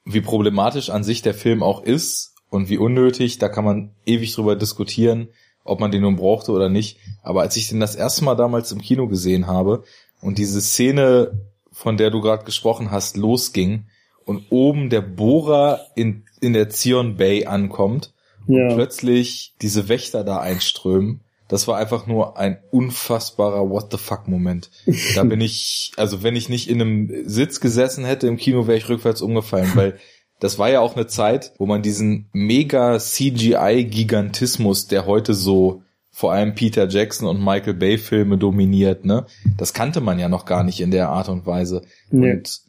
wie 0.04 0.20
problematisch 0.20 0.90
an 0.90 1.04
sich 1.04 1.22
der 1.22 1.34
Film 1.34 1.62
auch 1.62 1.82
ist 1.82 2.34
und 2.50 2.68
wie 2.68 2.78
unnötig, 2.78 3.38
da 3.38 3.48
kann 3.48 3.64
man 3.64 3.90
ewig 4.06 4.34
drüber 4.34 4.56
diskutieren, 4.56 5.28
ob 5.64 5.80
man 5.80 5.90
den 5.90 6.02
nun 6.02 6.16
brauchte 6.16 6.52
oder 6.52 6.68
nicht. 6.68 6.98
Aber 7.22 7.42
als 7.42 7.56
ich 7.56 7.68
den 7.68 7.80
das 7.80 7.94
erste 7.94 8.24
Mal 8.24 8.34
damals 8.34 8.72
im 8.72 8.80
Kino 8.80 9.06
gesehen 9.06 9.46
habe 9.46 9.84
und 10.20 10.38
diese 10.38 10.60
Szene, 10.60 11.32
von 11.70 11.96
der 11.96 12.10
du 12.10 12.20
gerade 12.20 12.44
gesprochen 12.44 12.90
hast, 12.90 13.16
losging 13.16 13.84
und 14.24 14.46
oben 14.50 14.90
der 14.90 15.02
Bohrer 15.02 15.80
in, 15.94 16.24
in 16.40 16.54
der 16.54 16.70
Zion 16.70 17.16
Bay 17.16 17.46
ankommt 17.46 18.12
und 18.46 18.56
Ja. 18.56 18.74
plötzlich 18.74 19.54
diese 19.60 19.88
Wächter 19.88 20.24
da 20.24 20.40
einströmen. 20.40 21.20
Das 21.48 21.66
war 21.66 21.78
einfach 21.78 22.06
nur 22.06 22.38
ein 22.38 22.58
unfassbarer 22.70 23.68
What 23.70 23.90
the 23.90 23.98
fuck 23.98 24.28
Moment. 24.28 24.70
Da 25.14 25.24
bin 25.24 25.40
ich, 25.40 25.92
also 25.96 26.22
wenn 26.22 26.36
ich 26.36 26.48
nicht 26.48 26.68
in 26.68 26.80
einem 26.80 27.24
Sitz 27.24 27.60
gesessen 27.60 28.04
hätte 28.04 28.26
im 28.26 28.36
Kino, 28.36 28.66
wäre 28.66 28.78
ich 28.78 28.88
rückwärts 28.88 29.22
umgefallen, 29.22 29.70
weil 29.74 29.98
das 30.40 30.58
war 30.58 30.70
ja 30.70 30.80
auch 30.80 30.94
eine 30.94 31.06
Zeit, 31.06 31.52
wo 31.58 31.66
man 31.66 31.82
diesen 31.82 32.28
mega 32.32 32.98
CGI-Gigantismus, 32.98 34.86
der 34.86 35.06
heute 35.06 35.34
so 35.34 35.82
vor 36.10 36.32
allem 36.32 36.54
Peter 36.54 36.88
Jackson 36.88 37.28
und 37.28 37.42
Michael 37.44 37.74
Bay 37.74 37.98
Filme 37.98 38.38
dominiert, 38.38 39.04
ne? 39.04 39.26
Das 39.56 39.72
kannte 39.72 40.00
man 40.00 40.18
ja 40.18 40.28
noch 40.28 40.46
gar 40.46 40.64
nicht 40.64 40.80
in 40.80 40.90
der 40.90 41.10
Art 41.10 41.28
und 41.28 41.46
Weise. 41.46 41.82
Nee. 42.10 42.32
Und 42.32 42.60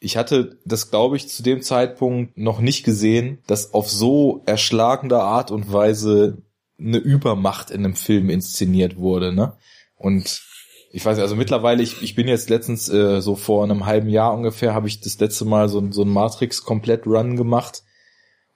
ich 0.00 0.16
hatte 0.16 0.58
das, 0.64 0.90
glaube 0.90 1.16
ich, 1.16 1.28
zu 1.28 1.42
dem 1.42 1.62
Zeitpunkt 1.62 2.36
noch 2.36 2.60
nicht 2.60 2.84
gesehen, 2.84 3.38
dass 3.46 3.74
auf 3.74 3.90
so 3.90 4.42
erschlagende 4.46 5.20
Art 5.20 5.50
und 5.50 5.72
Weise 5.72 6.42
eine 6.78 6.98
Übermacht 6.98 7.70
in 7.70 7.84
einem 7.84 7.94
Film 7.94 8.30
inszeniert 8.30 8.96
wurde, 8.96 9.32
ne? 9.32 9.54
Und 9.96 10.42
ich 10.90 11.04
weiß 11.04 11.16
nicht, 11.16 11.22
also 11.22 11.36
mittlerweile, 11.36 11.82
ich, 11.82 12.02
ich 12.02 12.14
bin 12.14 12.28
jetzt 12.28 12.48
letztens, 12.50 12.88
äh, 12.88 13.20
so 13.20 13.34
vor 13.36 13.64
einem 13.64 13.86
halben 13.86 14.08
Jahr 14.08 14.32
ungefähr, 14.32 14.74
habe 14.74 14.88
ich 14.88 15.00
das 15.00 15.18
letzte 15.18 15.44
Mal 15.44 15.68
so, 15.68 15.90
so 15.90 16.02
ein 16.02 16.08
Matrix-Komplett-Run 16.08 17.36
gemacht 17.36 17.82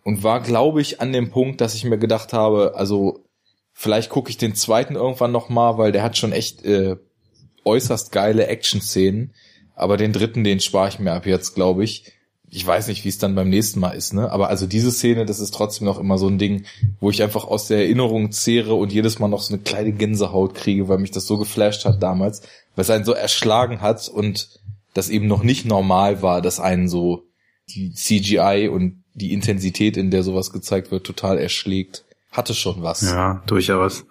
und 0.02 0.22
war, 0.22 0.40
glaube 0.40 0.80
ich, 0.80 1.00
an 1.00 1.12
dem 1.12 1.30
Punkt, 1.30 1.60
dass 1.60 1.74
ich 1.74 1.84
mir 1.84 1.98
gedacht 1.98 2.32
habe, 2.32 2.72
also 2.74 3.24
vielleicht 3.72 4.10
gucke 4.10 4.30
ich 4.30 4.38
den 4.38 4.54
zweiten 4.54 4.94
irgendwann 4.94 5.32
noch 5.32 5.48
mal, 5.48 5.78
weil 5.78 5.92
der 5.92 6.02
hat 6.02 6.16
schon 6.16 6.32
echt 6.32 6.64
äh, 6.64 6.96
äußerst 7.64 8.12
geile 8.12 8.46
Action-Szenen, 8.46 9.34
aber 9.74 9.96
den 9.96 10.12
dritten, 10.12 10.44
den 10.44 10.60
spare 10.60 10.88
ich 10.88 10.98
mir 10.98 11.12
ab 11.12 11.26
jetzt, 11.26 11.54
glaube 11.54 11.84
ich. 11.84 12.12
Ich 12.54 12.66
weiß 12.66 12.88
nicht, 12.88 13.02
wie 13.04 13.08
es 13.08 13.16
dann 13.16 13.34
beim 13.34 13.48
nächsten 13.48 13.80
Mal 13.80 13.92
ist, 13.92 14.12
ne? 14.12 14.30
Aber 14.30 14.48
also 14.50 14.66
diese 14.66 14.92
Szene, 14.92 15.24
das 15.24 15.40
ist 15.40 15.54
trotzdem 15.54 15.86
noch 15.86 15.98
immer 15.98 16.18
so 16.18 16.28
ein 16.28 16.36
Ding, 16.36 16.66
wo 17.00 17.08
ich 17.08 17.22
einfach 17.22 17.44
aus 17.44 17.66
der 17.66 17.78
Erinnerung 17.78 18.30
zehre 18.30 18.74
und 18.74 18.92
jedes 18.92 19.18
Mal 19.18 19.28
noch 19.28 19.40
so 19.40 19.54
eine 19.54 19.62
kleine 19.62 19.92
Gänsehaut 19.92 20.54
kriege, 20.54 20.86
weil 20.86 20.98
mich 20.98 21.12
das 21.12 21.26
so 21.26 21.38
geflasht 21.38 21.86
hat 21.86 22.02
damals, 22.02 22.42
weil 22.76 22.82
es 22.82 22.90
einen 22.90 23.06
so 23.06 23.12
erschlagen 23.12 23.80
hat 23.80 24.06
und 24.06 24.60
das 24.92 25.08
eben 25.08 25.28
noch 25.28 25.42
nicht 25.42 25.64
normal 25.64 26.20
war, 26.20 26.42
dass 26.42 26.60
einen 26.60 26.88
so 26.88 27.22
die 27.70 27.94
CGI 27.94 28.68
und 28.70 29.02
die 29.14 29.32
Intensität, 29.32 29.96
in 29.96 30.10
der 30.10 30.22
sowas 30.22 30.52
gezeigt 30.52 30.90
wird, 30.90 31.04
total 31.04 31.38
erschlägt. 31.38 32.04
Hatte 32.30 32.54
schon 32.54 32.82
was. 32.82 33.02
Ja, 33.02 33.42
durchaus. 33.46 34.04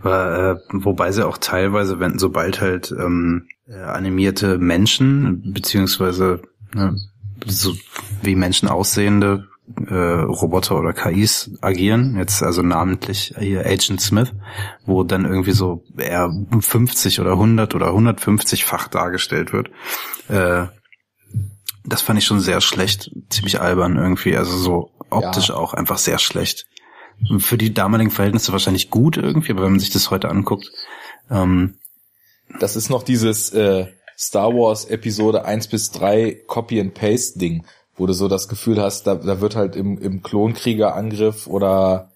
Aber, 0.00 0.60
äh, 0.70 0.72
wobei 0.72 1.12
sie 1.12 1.26
auch 1.26 1.38
teilweise, 1.38 1.98
wenn 1.98 2.18
sobald 2.18 2.60
halt 2.60 2.90
ähm, 2.90 3.48
äh, 3.66 3.74
animierte 3.74 4.58
Menschen 4.58 5.52
beziehungsweise 5.52 6.40
ne, 6.74 6.96
so 7.44 7.74
wie 8.22 8.34
Menschen 8.34 8.68
aussehende 8.68 9.48
äh, 9.88 9.94
Roboter 9.94 10.78
oder 10.78 10.92
KIs 10.92 11.50
agieren, 11.60 12.16
jetzt 12.16 12.42
also 12.42 12.62
namentlich 12.62 13.34
hier 13.38 13.66
Agent 13.66 14.00
Smith, 14.00 14.32
wo 14.84 15.02
dann 15.02 15.24
irgendwie 15.24 15.52
so 15.52 15.82
eher 15.98 16.30
50 16.58 17.20
oder 17.20 17.32
100 17.32 17.74
oder 17.74 17.88
150-fach 17.88 18.88
dargestellt 18.88 19.52
wird. 19.52 19.70
Äh, 20.28 20.66
das 21.84 22.02
fand 22.02 22.18
ich 22.18 22.24
schon 22.24 22.40
sehr 22.40 22.60
schlecht, 22.60 23.10
ziemlich 23.28 23.60
albern 23.60 23.96
irgendwie, 23.96 24.36
also 24.36 24.56
so 24.56 24.90
optisch 25.10 25.48
Ja. 25.48 25.56
auch 25.56 25.74
einfach 25.74 25.98
sehr 25.98 26.18
schlecht. 26.18 26.66
Für 27.38 27.56
die 27.56 27.72
damaligen 27.72 28.10
Verhältnisse 28.10 28.52
wahrscheinlich 28.52 28.90
gut 28.90 29.16
irgendwie, 29.16 29.52
aber 29.52 29.62
wenn 29.62 29.72
man 29.72 29.80
sich 29.80 29.90
das 29.90 30.10
heute 30.10 30.28
anguckt, 30.28 30.70
ähm, 31.30 31.76
Das 32.60 32.76
ist 32.76 32.90
noch 32.90 33.02
dieses 33.02 33.50
äh, 33.52 33.86
Star 34.18 34.52
Wars 34.54 34.84
Episode 34.86 35.44
1 35.44 35.68
bis 35.68 35.90
3 35.92 36.42
Copy 36.46 36.80
and 36.80 36.94
Paste 36.94 37.38
Ding, 37.38 37.64
wo 37.96 38.06
du 38.06 38.12
so 38.12 38.28
das 38.28 38.48
Gefühl 38.48 38.80
hast, 38.80 39.06
da, 39.06 39.14
da 39.16 39.40
wird 39.40 39.56
halt 39.56 39.76
im, 39.76 39.98
im 39.98 40.22
Klonkriegerangriff 40.22 41.46
oder 41.46 42.10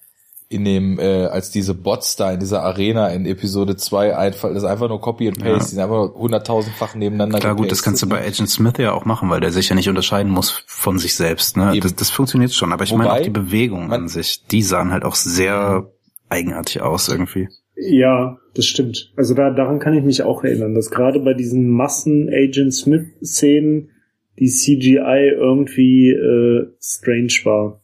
in 0.49 0.65
dem, 0.65 0.99
äh, 0.99 1.27
als 1.27 1.53
diese 1.53 1.75
Bots 1.75 2.17
da 2.17 2.33
in 2.33 2.41
dieser 2.41 2.65
Arena 2.65 3.09
in 3.09 3.25
Episode 3.25 3.77
2 3.77 4.17
einfach, 4.17 4.49
das 4.49 4.59
ist 4.59 4.69
einfach 4.69 4.89
nur 4.89 5.01
Copy 5.01 5.29
and 5.29 5.39
Paste, 5.39 5.51
Ja. 5.53 5.59
die 5.59 5.65
sind 5.67 5.79
einfach 5.79 6.13
hunderttausendfach 6.15 6.97
nebeneinander 6.97 7.39
Klar, 7.39 7.55
gut, 7.55 7.71
das 7.71 7.85
kannst 7.85 8.03
du 8.03 8.09
bei 8.09 8.27
Agent 8.27 8.51
Smith 8.51 8.75
ja 8.79 8.93
auch 8.93 9.05
machen, 9.05 9.31
weil 9.31 9.41
der 9.41 9.53
sich 9.53 9.69
ja 9.69 9.77
nicht 9.77 9.89
unterscheiden 9.89 10.33
muss 10.33 10.65
von 10.67 10.99
sich 10.99 11.15
selbst. 11.15 11.57
Ne? 11.57 11.71
Eben. 11.75 11.81
Das, 11.83 11.95
das 11.95 12.11
funktioniert 12.11 12.53
schon, 12.53 12.73
aber 12.73 12.83
ich 12.83 12.93
meine 12.93 13.05
Wobei, 13.11 13.21
auch 13.21 13.25
die 13.25 13.31
Bewegung 13.31 13.87
man- 13.87 14.03
an 14.03 14.09
sich, 14.09 14.45
die 14.51 14.63
sahen 14.63 14.91
halt 14.91 15.05
auch 15.05 15.15
sehr 15.15 15.89
eigenartig 16.29 16.83
aus 16.83 17.09
irgendwie. 17.09 17.49
Ja, 17.83 18.39
das 18.55 18.67
stimmt. 18.67 19.13
Also 19.17 19.35
da, 19.35 19.51
daran 19.51 19.79
kann 19.79 19.95
ich 19.95 20.05
mich 20.05 20.23
auch 20.23 20.45
erinnern, 20.45 20.75
dass 20.75 20.91
gerade 20.91 21.19
bei 21.21 21.33
diesen 21.33 21.71
Massen-Agent 21.71 22.75
Smith-Szenen 22.75 23.91
die 24.39 24.49
CGI 24.49 25.33
irgendwie 25.35 26.11
äh, 26.11 26.67
strange 26.79 27.33
war. 27.45 27.83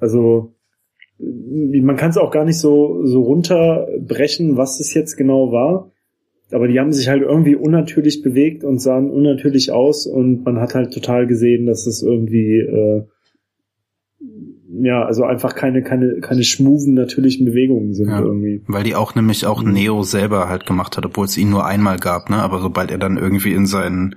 Also 0.00 0.54
äh, 1.20 1.80
man 1.80 1.96
kann 1.96 2.10
es 2.10 2.16
auch 2.16 2.32
gar 2.32 2.44
nicht 2.44 2.58
so, 2.58 3.06
so 3.06 3.22
runterbrechen, 3.22 4.56
was 4.56 4.80
es 4.80 4.94
jetzt 4.94 5.16
genau 5.16 5.52
war. 5.52 5.92
Aber 6.50 6.66
die 6.66 6.80
haben 6.80 6.92
sich 6.92 7.08
halt 7.08 7.22
irgendwie 7.22 7.54
unnatürlich 7.54 8.22
bewegt 8.22 8.64
und 8.64 8.80
sahen 8.80 9.10
unnatürlich 9.10 9.70
aus 9.70 10.08
und 10.08 10.44
man 10.44 10.58
hat 10.58 10.74
halt 10.74 10.92
total 10.92 11.28
gesehen, 11.28 11.66
dass 11.66 11.86
es 11.86 12.02
irgendwie 12.02 12.58
äh, 12.58 13.04
ja, 14.82 15.02
also 15.04 15.24
einfach 15.24 15.54
keine, 15.54 15.82
keine, 15.82 16.20
keine 16.20 16.44
schmuven 16.44 16.94
natürlichen 16.94 17.44
Bewegungen 17.44 17.92
sind 17.94 18.08
Ja. 18.08 18.20
irgendwie. 18.20 18.62
Weil 18.68 18.84
die 18.84 18.94
auch 18.94 19.14
nämlich 19.14 19.46
auch 19.46 19.62
Mhm. 19.62 19.72
Neo 19.72 20.02
selber 20.02 20.48
halt 20.48 20.66
gemacht 20.66 20.96
hat, 20.96 21.04
obwohl 21.06 21.24
es 21.24 21.36
ihn 21.36 21.50
nur 21.50 21.64
einmal 21.66 21.98
gab, 21.98 22.30
ne? 22.30 22.36
Aber 22.36 22.60
sobald 22.60 22.90
er 22.90 22.98
dann 22.98 23.16
irgendwie 23.16 23.52
in 23.52 23.66
seinen 23.66 24.16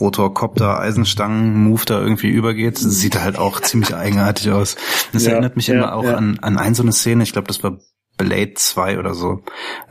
Rotorcopter 0.00 0.78
Eisenstangen 0.80 1.54
Move 1.64 1.82
da 1.86 2.00
irgendwie 2.00 2.28
übergeht, 2.28 2.76
sieht 2.78 3.14
er 3.14 3.24
halt 3.24 3.38
auch 3.38 3.60
ziemlich 3.60 3.94
eigenartig 3.94 4.50
aus. 4.50 4.76
Das 5.12 5.24
Ja, 5.24 5.32
erinnert 5.32 5.56
mich 5.56 5.68
ja, 5.68 5.74
immer 5.74 5.94
auch 5.94 6.04
an, 6.06 6.38
an 6.42 6.58
ein 6.58 6.74
so 6.74 6.82
eine 6.82 6.92
Szene, 6.92 7.22
ich 7.22 7.32
glaube, 7.32 7.48
das 7.48 7.62
war 7.62 7.78
Blade 8.18 8.54
2 8.54 8.98
oder 8.98 9.14
so. 9.14 9.40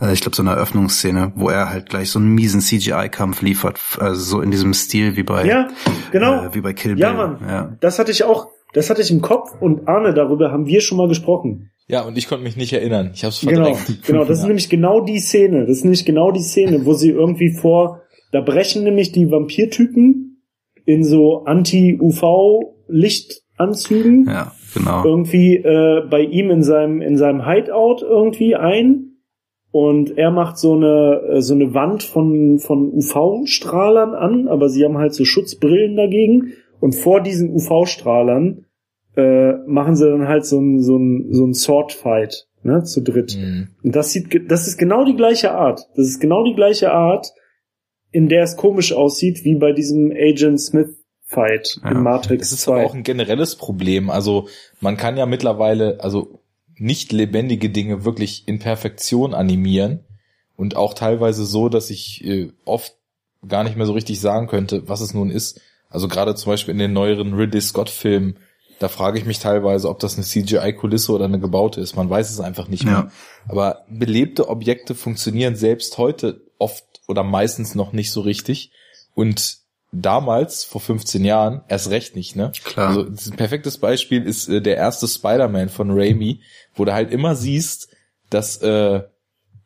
Äh, 0.02 0.12
Ich 0.14 0.22
glaube, 0.22 0.36
so 0.36 0.42
eine 0.42 0.52
Eröffnungsszene, 0.52 1.34
wo 1.36 1.50
er 1.50 1.70
halt 1.70 1.90
gleich 1.90 2.10
so 2.10 2.18
einen 2.20 2.34
miesen 2.34 2.60
CGI-Kampf 2.62 3.42
liefert, 3.42 3.80
also 4.00 4.20
so 4.20 4.42
in 4.42 4.50
diesem 4.52 4.74
Stil 4.74 5.16
wie 5.16 5.24
bei, 5.24 5.46
Ja, 5.46 5.68
genau. 6.12 6.46
äh, 6.46 6.56
wie 6.56 6.62
bei 6.62 6.74
Kill 6.74 6.94
Bill. 6.96 7.02
Ja, 7.04 7.14
Mann. 7.14 7.38
Ja. 7.48 7.78
Das 7.82 8.00
hatte 8.00 8.12
ich 8.12 8.24
auch, 8.24 8.48
das 8.76 8.90
hatte 8.90 9.02
ich 9.02 9.10
im 9.10 9.22
Kopf 9.22 9.56
und 9.62 9.88
Arne, 9.88 10.14
darüber 10.14 10.52
haben 10.52 10.66
wir 10.66 10.82
schon 10.82 10.98
mal 10.98 11.08
gesprochen. 11.08 11.72
Ja, 11.88 12.06
und 12.06 12.18
ich 12.18 12.28
konnte 12.28 12.44
mich 12.44 12.58
nicht 12.58 12.74
erinnern. 12.74 13.12
Ich 13.14 13.24
hab's 13.24 13.40
Genau, 13.40 13.74
verdrängt. 13.74 14.04
genau. 14.06 14.26
Das 14.26 14.40
ist 14.40 14.46
nämlich 14.46 14.70
genau 14.70 15.00
die 15.00 15.20
Szene. 15.20 15.62
Das 15.62 15.78
ist 15.78 15.86
nämlich 15.86 16.04
genau 16.04 16.32
die 16.32 16.42
Szene, 16.42 16.86
wo 16.86 16.92
sie 16.94 17.12
irgendwie 17.12 17.52
vor, 17.52 18.02
da 18.34 18.42
brechen 18.42 18.84
nämlich 18.84 19.14
die 19.14 19.32
Vampirtypen 19.32 20.42
in 20.84 21.06
so 21.06 21.46
Anti-UV-Lichtanzügen 21.46 24.26
ja, 24.26 24.52
genau. 24.74 25.06
irgendwie 25.06 25.56
äh, 25.56 26.02
bei 26.10 26.20
ihm 26.22 26.52
in 26.52 26.62
seinem 26.62 27.02
in 27.02 27.16
seinem 27.18 27.48
Hideout 27.48 28.00
irgendwie 28.02 28.58
ein 28.58 29.22
und 29.72 30.18
er 30.18 30.32
macht 30.32 30.58
so 30.58 30.74
eine 30.74 31.22
äh, 31.30 31.42
so 31.42 31.54
eine 31.54 31.74
Wand 31.74 32.04
von 32.04 32.60
von 32.60 32.92
UV-Strahlern 32.92 34.14
an, 34.14 34.50
aber 34.50 34.68
sie 34.68 34.84
haben 34.84 34.98
halt 34.98 35.14
so 35.14 35.24
Schutzbrillen 35.24 35.96
dagegen 35.96 36.52
und 36.82 36.94
vor 36.94 37.22
diesen 37.22 37.52
UV-Strahlern 37.52 38.65
äh, 39.16 39.54
machen 39.66 39.96
sie 39.96 40.10
dann 40.10 40.28
halt 40.28 40.46
so 40.46 40.60
ein 40.60 40.82
so 40.82 40.98
ein 40.98 41.28
so 41.34 41.46
ein 41.46 41.54
Sword-Fight, 41.54 42.48
ne, 42.64 42.84
zu 42.84 43.02
dritt. 43.02 43.38
Mhm. 43.38 43.70
Und 43.84 43.96
das 43.96 44.12
sieht, 44.12 44.52
das 44.52 44.68
ist 44.68 44.78
genau 44.78 45.06
die 45.06 45.16
gleiche 45.16 45.52
Art. 45.52 45.82
Das 45.96 46.08
ist 46.08 46.20
genau 46.20 46.44
die 46.44 46.56
gleiche 46.56 46.92
Art, 46.92 47.32
in 48.12 48.28
der 48.30 48.44
es 48.44 48.56
komisch 48.58 48.94
aussieht, 48.94 49.44
wie 49.44 49.56
bei 49.56 49.72
diesem 49.72 50.12
Agent 50.12 50.60
Smith 50.62 50.90
Fight 51.28 51.80
Ja. 51.84 51.92
in 51.92 52.04
Matrix 52.04 52.48
Es 52.48 52.54
ist 52.54 52.62
2. 52.64 52.74
aber 52.76 52.86
auch 52.86 52.94
ein 52.94 53.04
generelles 53.04 53.56
Problem. 53.56 54.10
Also 54.10 54.48
man 54.80 54.96
kann 54.98 55.18
ja 55.18 55.26
mittlerweile, 55.26 56.00
also 56.04 56.40
nicht 56.78 57.12
lebendige 57.12 57.70
Dinge 57.70 58.06
wirklich 58.06 58.48
in 58.48 58.60
Perfektion 58.60 59.34
animieren 59.34 60.02
und 60.56 60.76
auch 60.76 60.94
teilweise 60.94 61.46
so, 61.46 61.68
dass 61.70 61.90
ich 61.90 62.24
äh, 62.26 62.52
oft 62.66 62.96
gar 63.48 63.64
nicht 63.64 63.76
mehr 63.78 63.86
so 63.86 63.94
richtig 63.94 64.20
sagen 64.20 64.48
könnte, 64.48 64.88
was 64.88 65.02
es 65.02 65.14
nun 65.14 65.30
ist. 65.30 65.62
Also 65.90 66.08
gerade 66.08 66.36
zum 66.36 66.52
Beispiel 66.52 66.74
in 66.74 66.80
den 66.80 66.94
neueren 66.94 67.34
Ridley 67.34 67.62
Scott 67.62 67.90
Filmen, 67.90 68.38
da 68.80 68.90
frage 68.90 69.18
ich 69.18 69.26
mich 69.26 69.40
teilweise, 69.40 69.90
ob 69.90 70.00
das 70.00 70.16
eine 70.16 70.26
CGI-Kulisse 70.26 71.12
oder 71.12 71.26
eine 71.26 71.40
gebaute 71.40 71.80
ist. 71.80 71.96
Man 71.96 72.10
weiß 72.10 72.30
es 72.30 72.40
einfach 72.40 72.68
nicht 72.68 72.84
mehr. 72.84 72.94
Ja. 72.94 73.12
Aber 73.48 73.86
belebte 73.90 74.50
Objekte 74.50 74.96
funktionieren 74.96 75.56
selbst 75.56 75.98
heute 75.98 76.42
oft 76.58 76.84
oder 77.08 77.24
meistens 77.24 77.76
noch 77.76 77.94
nicht 77.94 78.12
so 78.12 78.22
richtig. 78.22 78.72
Und 79.14 79.60
damals, 79.92 80.64
vor 80.66 80.82
15 80.82 81.24
Jahren, 81.24 81.62
erst 81.68 81.90
recht 81.90 82.16
nicht, 82.16 82.36
ne? 82.36 82.52
Klar. 82.64 82.90
Also 82.90 83.32
ein 83.32 83.38
perfektes 83.38 83.78
Beispiel 83.78 84.24
ist 84.24 84.50
äh, 84.50 84.62
der 84.62 84.76
erste 84.76 85.08
Spider-Man 85.08 85.70
von 85.70 85.92
Raimi, 85.92 86.42
wo 86.74 86.84
du 86.84 86.94
halt 86.94 87.12
immer 87.12 87.36
siehst, 87.36 87.90
dass 88.30 88.58
äh, 88.58 89.04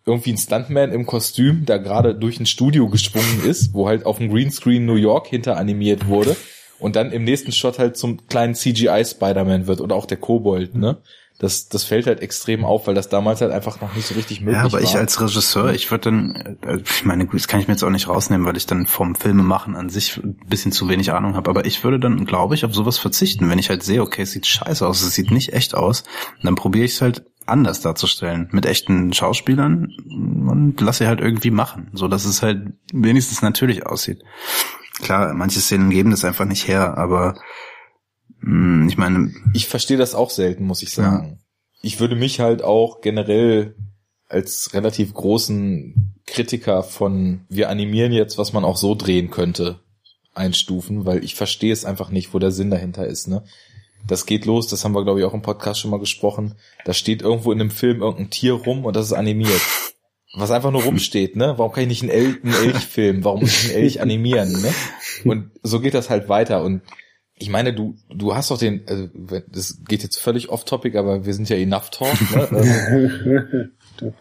irgendwie 0.06 0.34
ein 0.34 0.38
Stuntman 0.38 0.92
im 0.92 1.06
Kostüm 1.06 1.66
da 1.66 1.78
gerade 1.78 2.14
durch 2.14 2.40
ein 2.40 2.46
Studio 2.46 2.90
gesprungen 2.90 3.44
ist, 3.44 3.74
wo 3.74 3.88
halt 3.88 4.06
auf 4.06 4.18
dem 4.18 4.32
Greenscreen 4.32 4.86
New 4.86 4.96
York 4.96 5.28
hinter 5.28 5.58
animiert 5.58 6.08
wurde 6.08 6.36
und 6.80 6.96
dann 6.96 7.12
im 7.12 7.24
nächsten 7.24 7.52
Shot 7.52 7.80
halt 7.80 7.98
zum 7.98 8.28
kleinen 8.28 8.56
CGI 8.56 9.04
Spider-Man 9.06 9.68
wird 9.68 9.82
oder 9.82 9.96
auch 9.96 10.06
der 10.06 10.18
Kobold, 10.18 10.76
ne? 10.76 10.98
Das, 11.40 11.70
das 11.70 11.86
fällt 11.86 12.06
halt 12.06 12.20
extrem 12.20 12.66
auf, 12.66 12.86
weil 12.88 12.96
das 12.96 13.08
damals 13.08 13.40
halt 13.40 13.54
einfach 13.54 13.80
noch 13.80 13.96
nicht 13.96 14.06
so 14.06 14.14
richtig 14.14 14.42
möglich 14.42 14.58
Ja, 14.58 14.64
aber 14.66 14.74
war. 14.74 14.82
ich 14.82 14.98
als 14.98 15.22
Regisseur, 15.22 15.72
ich 15.74 15.90
würde 15.90 16.12
dann, 16.12 16.58
äh, 16.66 16.80
ich 16.84 17.06
meine, 17.06 17.26
das 17.32 17.48
kann 17.48 17.62
ich 17.62 17.70
mir 17.70 17.76
jetzt 17.76 17.84
auch 17.84 17.90
nicht 17.90 18.10
rausnehmen, 18.10 18.46
weil 18.46 18.58
ich 18.58 18.66
dann 18.66 18.86
vom 18.88 19.16
Filmemachen 19.16 19.78
an 19.78 19.88
sich 19.88 20.18
ein 20.18 20.36
bisschen 20.48 20.74
zu 20.74 20.90
wenig 20.90 21.14
Ahnung 21.14 21.36
habe, 21.36 21.50
aber 21.50 21.66
ich 21.66 21.82
würde 21.82 21.98
dann, 21.98 22.26
glaube 22.26 22.56
ich, 22.56 22.66
auf 22.66 22.76
sowas 22.76 22.98
verzichten, 22.98 23.50
wenn 23.50 23.58
ich 23.58 23.70
halt 23.70 23.84
sehe, 23.84 24.02
okay, 24.02 24.24
es 24.24 24.32
sieht 24.32 24.48
scheiße 24.48 24.86
aus, 24.86 25.02
es 25.02 25.16
sieht 25.16 25.32
nicht 25.32 25.54
echt 25.54 25.76
aus, 25.76 26.04
dann 26.44 26.56
probiere 26.56 26.84
ich 26.84 26.96
es 26.96 27.02
halt 27.02 27.24
anders 27.46 27.80
darzustellen, 27.80 28.50
mit 28.52 28.66
echten 28.66 29.14
Schauspielern 29.14 29.94
und 30.50 30.82
lasse 30.82 31.06
sie 31.06 31.08
halt 31.08 31.22
irgendwie 31.22 31.52
machen, 31.52 31.90
so 31.94 32.10
dass 32.10 32.26
es 32.26 32.44
halt 32.44 32.74
wenigstens 32.92 33.42
natürlich 33.42 33.86
aussieht. 33.86 34.24
Klar, 35.02 35.34
manche 35.34 35.60
Szenen 35.60 35.90
geben 35.90 36.12
das 36.12 36.26
einfach 36.26 36.46
nicht 36.46 36.68
her, 36.68 36.98
aber 36.98 37.36
mh, 38.42 38.88
ich 38.88 38.98
meine, 38.98 39.34
ich 39.54 39.68
verstehe 39.68 39.98
das 39.98 40.16
auch 40.16 40.30
selten, 40.30 40.66
muss 40.66 40.84
ich 40.84 40.92
sagen. 40.92 41.40
Ich 41.82 42.00
würde 42.00 42.16
mich 42.16 42.40
halt 42.40 42.64
auch 42.64 43.02
generell 43.02 43.76
als 44.28 44.74
relativ 44.74 45.14
großen 45.14 46.16
Kritiker 46.26 46.84
von 46.84 47.46
wir 47.50 47.70
animieren 47.70 48.12
jetzt, 48.12 48.38
was 48.38 48.54
man 48.54 48.64
auch 48.64 48.78
so 48.78 48.94
drehen 48.96 49.32
könnte, 49.32 49.80
einstufen, 50.36 51.06
weil 51.06 51.24
ich 51.24 51.36
verstehe 51.36 51.74
es 51.74 51.86
einfach 51.86 52.12
nicht, 52.12 52.34
wo 52.34 52.40
der 52.40 52.52
Sinn 52.52 52.70
dahinter 52.70 53.08
ist, 53.08 53.28
ne? 53.28 53.44
Das 54.08 54.26
geht 54.26 54.46
los, 54.46 54.68
das 54.68 54.86
haben 54.86 54.94
wir 54.96 55.04
glaube 55.04 55.20
ich 55.20 55.26
auch 55.26 55.34
im 55.34 55.42
Podcast 55.42 55.80
schon 55.80 55.92
mal 55.92 56.00
gesprochen. 56.00 56.56
Da 56.86 56.94
steht 56.94 57.22
irgendwo 57.22 57.52
in 57.52 57.60
einem 57.60 57.72
Film 57.72 58.02
irgendein 58.02 58.30
Tier 58.30 58.54
rum 58.54 58.86
und 58.86 58.96
das 58.96 59.08
ist 59.08 59.14
animiert. 59.14 59.62
Was 60.34 60.52
einfach 60.52 60.72
nur 60.72 60.84
rumsteht, 60.84 61.36
ne? 61.36 61.56
Warum 61.58 61.72
kann 61.72 61.84
ich 61.84 61.90
nicht 61.90 62.04
einen, 62.04 62.12
El 62.12 62.38
einen 62.44 62.54
Elch 62.54 62.86
filmen? 62.86 63.24
Warum 63.24 63.40
muss 63.42 63.64
ich 63.64 63.70
einen 63.72 63.84
Elch 63.84 64.02
animieren, 64.02 64.52
ne? 64.52 64.74
Und 65.26 65.52
so 65.64 65.80
geht 65.80 65.94
das 65.96 66.10
halt 66.10 66.30
weiter 66.30 66.64
und 66.64 66.82
ich 67.42 67.50
meine, 67.50 67.74
du, 67.74 67.96
du 68.14 68.36
hast 68.36 68.52
doch 68.52 68.58
den, 68.58 68.82
also, 68.86 69.08
das 69.48 69.80
geht 69.88 70.04
jetzt 70.04 70.20
völlig 70.20 70.50
off 70.50 70.66
topic, 70.66 70.98
aber 70.98 71.26
wir 71.26 71.34
sind 71.34 71.48
ja 71.50 71.56
enough 71.56 71.90
talk, 71.90 72.18
ne? 72.36 73.72
Also, 74.02 74.12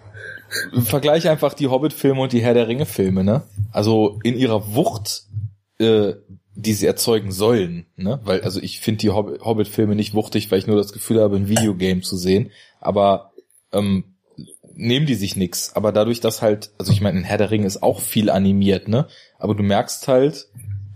Vergleich 0.86 1.28
einfach 1.28 1.52
die 1.52 1.66
Hobbit-Filme 1.66 2.20
und 2.22 2.32
die 2.32 2.40
Herr 2.40 2.55
der 2.55 2.68
Ringe-Filme, 2.68 3.22
ne? 3.22 3.43
Also 3.70 4.18
in 4.22 4.35
ihrer 4.36 4.74
Wucht, 4.74 5.24
äh, 5.78 6.14
die 6.55 6.72
sie 6.72 6.86
erzeugen 6.86 7.32
sollen, 7.32 7.86
ne? 7.97 8.20
Weil, 8.24 8.40
also 8.40 8.60
ich 8.60 8.80
finde 8.80 9.01
die 9.01 9.10
Hobbit- 9.10 9.43
Hobbit-Filme 9.43 9.94
nicht 9.94 10.14
wuchtig, 10.14 10.51
weil 10.51 10.59
ich 10.59 10.66
nur 10.66 10.76
das 10.76 10.93
Gefühl 10.93 11.20
habe, 11.20 11.36
ein 11.36 11.48
Videogame 11.48 12.01
zu 12.01 12.16
sehen. 12.16 12.51
Aber 12.80 13.32
ähm, 13.72 14.05
nehmen 14.78 15.06
die 15.06 15.16
sich 15.16 15.36
nix. 15.36 15.74
Aber 15.74 15.92
dadurch, 15.92 16.20
dass 16.20 16.40
halt, 16.40 16.70
also 16.78 16.92
ich 16.92 17.00
meine, 17.00 17.18
in 17.18 17.24
Herr 17.24 17.36
der 17.36 17.50
Ringe 17.50 17.66
ist 17.66 17.82
auch 17.82 18.00
viel 18.00 18.30
animiert, 18.30 18.88
ne? 18.88 19.06
Aber 19.38 19.55
du 19.55 19.62
merkst 19.62 20.09
halt, 20.09 20.46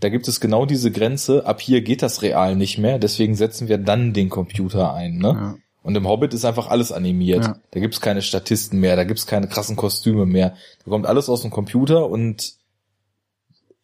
da 0.01 0.09
gibt 0.09 0.27
es 0.29 0.41
genau 0.41 0.65
diese 0.67 0.91
Grenze, 0.91 1.45
ab 1.47 1.61
hier 1.61 1.83
geht 1.83 2.03
das 2.03 2.23
real 2.23 2.57
nicht 2.57 2.79
mehr, 2.79 2.99
deswegen 2.99 3.35
setzen 3.35 3.69
wir 3.69 3.79
dann 3.79 4.13
den 4.13 4.31
Computer 4.31 4.95
ein, 4.95 5.19
ne? 5.19 5.29
ja. 5.29 5.57
Und 5.83 5.97
im 5.97 6.07
Hobbit 6.07 6.33
ist 6.33 6.45
einfach 6.45 6.69
alles 6.69 6.93
animiert. 6.93 7.45
Ja. 7.45 7.57
Da 7.73 7.81
gibt's 7.81 8.01
keine 8.01 8.23
Statisten 8.23 8.79
mehr, 8.79 8.95
da 8.95 9.03
gibt's 9.03 9.27
keine 9.27 9.49
krassen 9.49 9.75
Kostüme 9.75 10.27
mehr. 10.27 10.55
Da 10.85 10.91
kommt 10.91 11.07
alles 11.07 11.29
aus 11.29 11.43
dem 11.43 11.51
Computer 11.51 12.09
und 12.09 12.55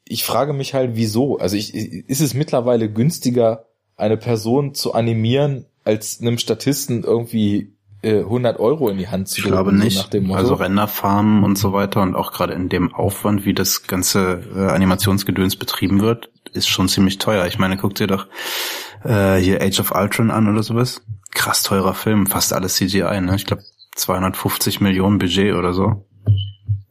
ich 0.05 0.23
frage 0.23 0.53
mich 0.53 0.75
halt, 0.75 0.93
wieso? 0.95 1.39
Also 1.39 1.57
ich, 1.57 1.75
ist 1.75 2.21
es 2.21 2.35
mittlerweile 2.35 2.89
günstiger, 2.89 3.67
eine 3.97 4.17
Person 4.17 4.75
zu 4.75 4.95
animieren, 4.95 5.67
als 5.83 6.21
einem 6.21 6.39
Statisten 6.39 7.03
irgendwie 7.03 7.73
äh, 8.03 8.19
100 8.21 8.59
Euro 8.61 8.89
in 8.89 8.99
die 8.99 9.09
Hand 9.09 9.29
zu 9.29 9.41
Ich 9.41 9.45
glaube 9.47 9.71
so 9.71 9.77
nicht. 9.77 9.97
nach 9.99 10.09
dem 10.09 10.25
Motto? 10.25 10.39
also 10.39 10.55
Renderfarmen 10.55 11.43
und 11.45 11.59
so 11.59 11.73
weiter 11.73 12.03
und 12.03 12.15
auch 12.15 12.33
gerade 12.33 12.53
in 12.55 12.69
dem 12.69 12.95
Aufwand, 12.95 13.45
wie 13.45 13.55
das 13.55 13.87
ganze 13.87 14.41
äh, 14.55 14.61
Animationsgedöns 14.69 15.57
betrieben 15.57 16.01
wird, 16.01 16.31
ist 16.53 16.69
schon 16.69 16.89
ziemlich 16.89 17.19
teuer. 17.19 17.47
Ich 17.47 17.59
meine, 17.59 17.77
guck 17.77 17.95
dir 17.95 18.07
doch 18.07 18.27
äh, 19.05 19.37
hier 19.37 19.61
Age 19.63 19.81
of 19.81 19.93
Ultron 19.95 20.31
an 20.31 20.49
oder 20.49 20.63
sowas. 20.63 21.03
Krass 21.35 21.63
teurer 21.63 21.95
Film, 21.95 22.27
fast 22.27 22.53
alles 22.53 22.77
CGI, 22.77 23.21
ne? 23.21 23.35
Ich 23.37 23.47
glaube 23.47 23.63
250 23.97 24.81
Millionen 24.81 25.19
Budget 25.19 25.55
oder 25.55 25.73
so. 25.73 26.07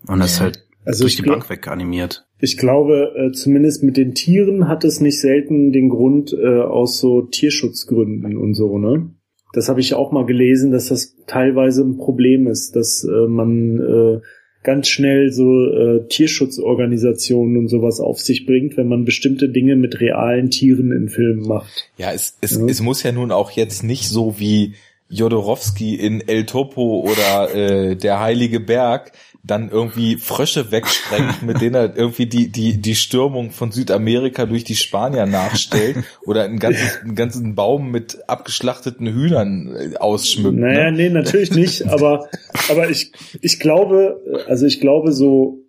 Und 0.08 0.20
das 0.20 0.34
ist 0.34 0.42
halt 0.42 0.64
Also 0.86 1.04
durch 1.04 1.16
die 1.16 1.24
Bank 1.24 1.50
weg 1.50 1.68
animiert. 1.68 2.26
Ich 2.40 2.58
glaube, 2.58 3.14
äh, 3.18 3.32
zumindest 3.32 3.84
mit 3.84 3.98
den 3.98 4.14
Tieren 4.14 4.68
hat 4.68 4.84
es 4.84 5.02
nicht 5.02 5.20
selten 5.20 5.72
den 5.72 5.90
Grund 5.90 6.34
äh, 6.34 6.60
aus 6.62 7.00
so 7.00 7.24
Tierschutzgründen 7.24 8.38
und 8.38 8.54
so, 8.54 8.78
ne? 8.78 9.10
Das 9.58 9.70
habe 9.70 9.80
ich 9.80 9.96
auch 9.96 10.12
mal 10.12 10.28
gelesen, 10.28 10.72
dass 10.72 10.90
das 10.90 11.16
teilweise 11.26 11.82
ein 11.82 11.98
Problem 11.98 12.46
ist, 12.46 12.76
dass 12.76 13.04
äh, 13.04 13.28
man 13.28 13.80
äh, 13.80 14.20
ganz 14.62 14.88
schnell 14.88 15.32
so 15.32 15.66
äh, 15.66 16.08
Tierschutzorganisationen 16.08 17.58
und 17.58 17.68
sowas 17.68 18.00
auf 18.00 18.20
sich 18.20 18.46
bringt, 18.46 18.78
wenn 18.78 18.88
man 18.88 19.04
bestimmte 19.04 19.50
Dinge 19.50 19.76
mit 19.76 20.00
realen 20.00 20.52
Tieren 20.52 20.92
in 20.92 21.10
Filmen 21.10 21.48
macht. 21.48 21.90
Ja, 21.98 22.12
es, 22.14 22.38
es, 22.42 22.58
Ja. 22.58 22.66
es 22.68 22.82
muss 22.82 23.02
ja 23.02 23.12
nun 23.12 23.32
auch 23.32 23.50
jetzt 23.50 23.84
nicht 23.84 24.10
so 24.10 24.36
wie 24.38 24.76
Jodorowsky 25.10 25.96
in 25.96 26.22
El 26.28 26.46
Topo 26.46 27.00
oder 27.00 27.56
äh, 27.56 27.96
der 27.96 28.20
Heilige 28.20 28.60
Berg 28.60 29.12
dann 29.48 29.70
irgendwie 29.70 30.18
Frösche 30.18 30.72
wegsprengt, 30.72 31.42
mit 31.46 31.62
denen 31.62 31.76
er 31.76 31.96
irgendwie 31.96 32.28
die, 32.28 32.52
die, 32.52 32.80
die 32.80 32.96
Stürmung 32.96 33.52
von 33.52 33.72
Südamerika 33.72 34.46
durch 34.46 34.64
die 34.64 34.76
Spanier 34.76 35.26
nachstellt 35.26 35.98
oder 36.26 36.44
einen 36.44 36.60
ganzen, 36.60 36.88
einen 37.04 37.16
ganzen 37.16 37.56
Baum 37.56 37.90
mit 37.90 38.20
abgeschlachteten 38.28 39.08
Hühnern 39.08 39.76
äh, 39.76 39.98
ausschmückt. 39.98 40.58
Naja, 40.58 40.92
ne? 40.92 40.98
nee, 40.98 41.10
natürlich 41.10 41.52
nicht, 41.52 41.88
aber, 41.88 42.28
aber 42.70 42.90
ich, 42.90 43.12
ich 43.42 43.60
glaube, 43.60 44.22
also 44.48 44.66
ich 44.66 44.80
glaube, 44.80 45.14
so 45.14 45.64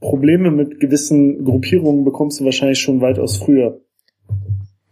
Probleme 0.00 0.50
mit 0.50 0.80
gewissen 0.80 1.44
Gruppierungen 1.44 2.04
bekommst 2.04 2.40
du 2.40 2.44
wahrscheinlich 2.44 2.80
schon 2.80 3.00
weitaus 3.00 3.36
früher. 3.36 3.80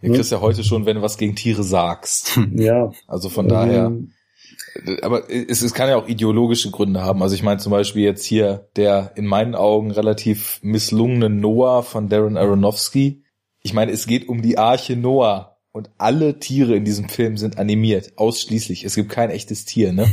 Du 0.03 0.13
kriegst 0.13 0.31
ja 0.31 0.41
heute 0.41 0.63
schon, 0.63 0.87
wenn 0.87 0.97
du 0.97 1.03
was 1.03 1.17
gegen 1.17 1.35
Tiere 1.35 1.65
sagst. 1.65 2.39
Ja. 2.55 2.93
Also 3.09 3.29
von 3.29 3.49
daher. 3.49 3.93
Aber 5.03 5.31
es, 5.31 5.63
es 5.63 5.75
kann 5.75 5.89
ja 5.89 5.97
auch 5.97 6.09
ideologische 6.09 6.71
Gründe 6.71 7.03
haben. 7.03 7.23
Also 7.23 7.35
ich 7.35 7.43
meine 7.43 7.59
zum 7.59 7.73
Beispiel 7.73 8.03
jetzt 8.03 8.25
hier 8.25 8.69
der 8.77 9.13
in 9.17 9.27
meinen 9.27 9.55
Augen 9.55 9.91
relativ 9.91 10.59
misslungene 10.63 11.31
Noah 11.31 11.83
von 11.83 12.09
Darren 12.09 12.37
Aronofsky. 12.37 13.23
Ich 13.63 13.75
meine, 13.75 13.93
es 13.93 14.07
geht 14.07 14.29
um 14.29 14.43
die 14.43 14.59
Arche 14.59 14.97
Noah 14.97 15.57
und 15.73 15.91
alle 15.99 16.39
Tiere 16.39 16.75
in 16.75 16.85
diesem 16.85 17.09
Film 17.09 17.37
sind 17.37 17.59
animiert, 17.59 18.13
ausschließlich. 18.17 18.85
Es 18.85 18.95
gibt 18.95 19.11
kein 19.11 19.31
echtes 19.31 19.65
Tier, 19.65 19.93
ne? 19.93 20.05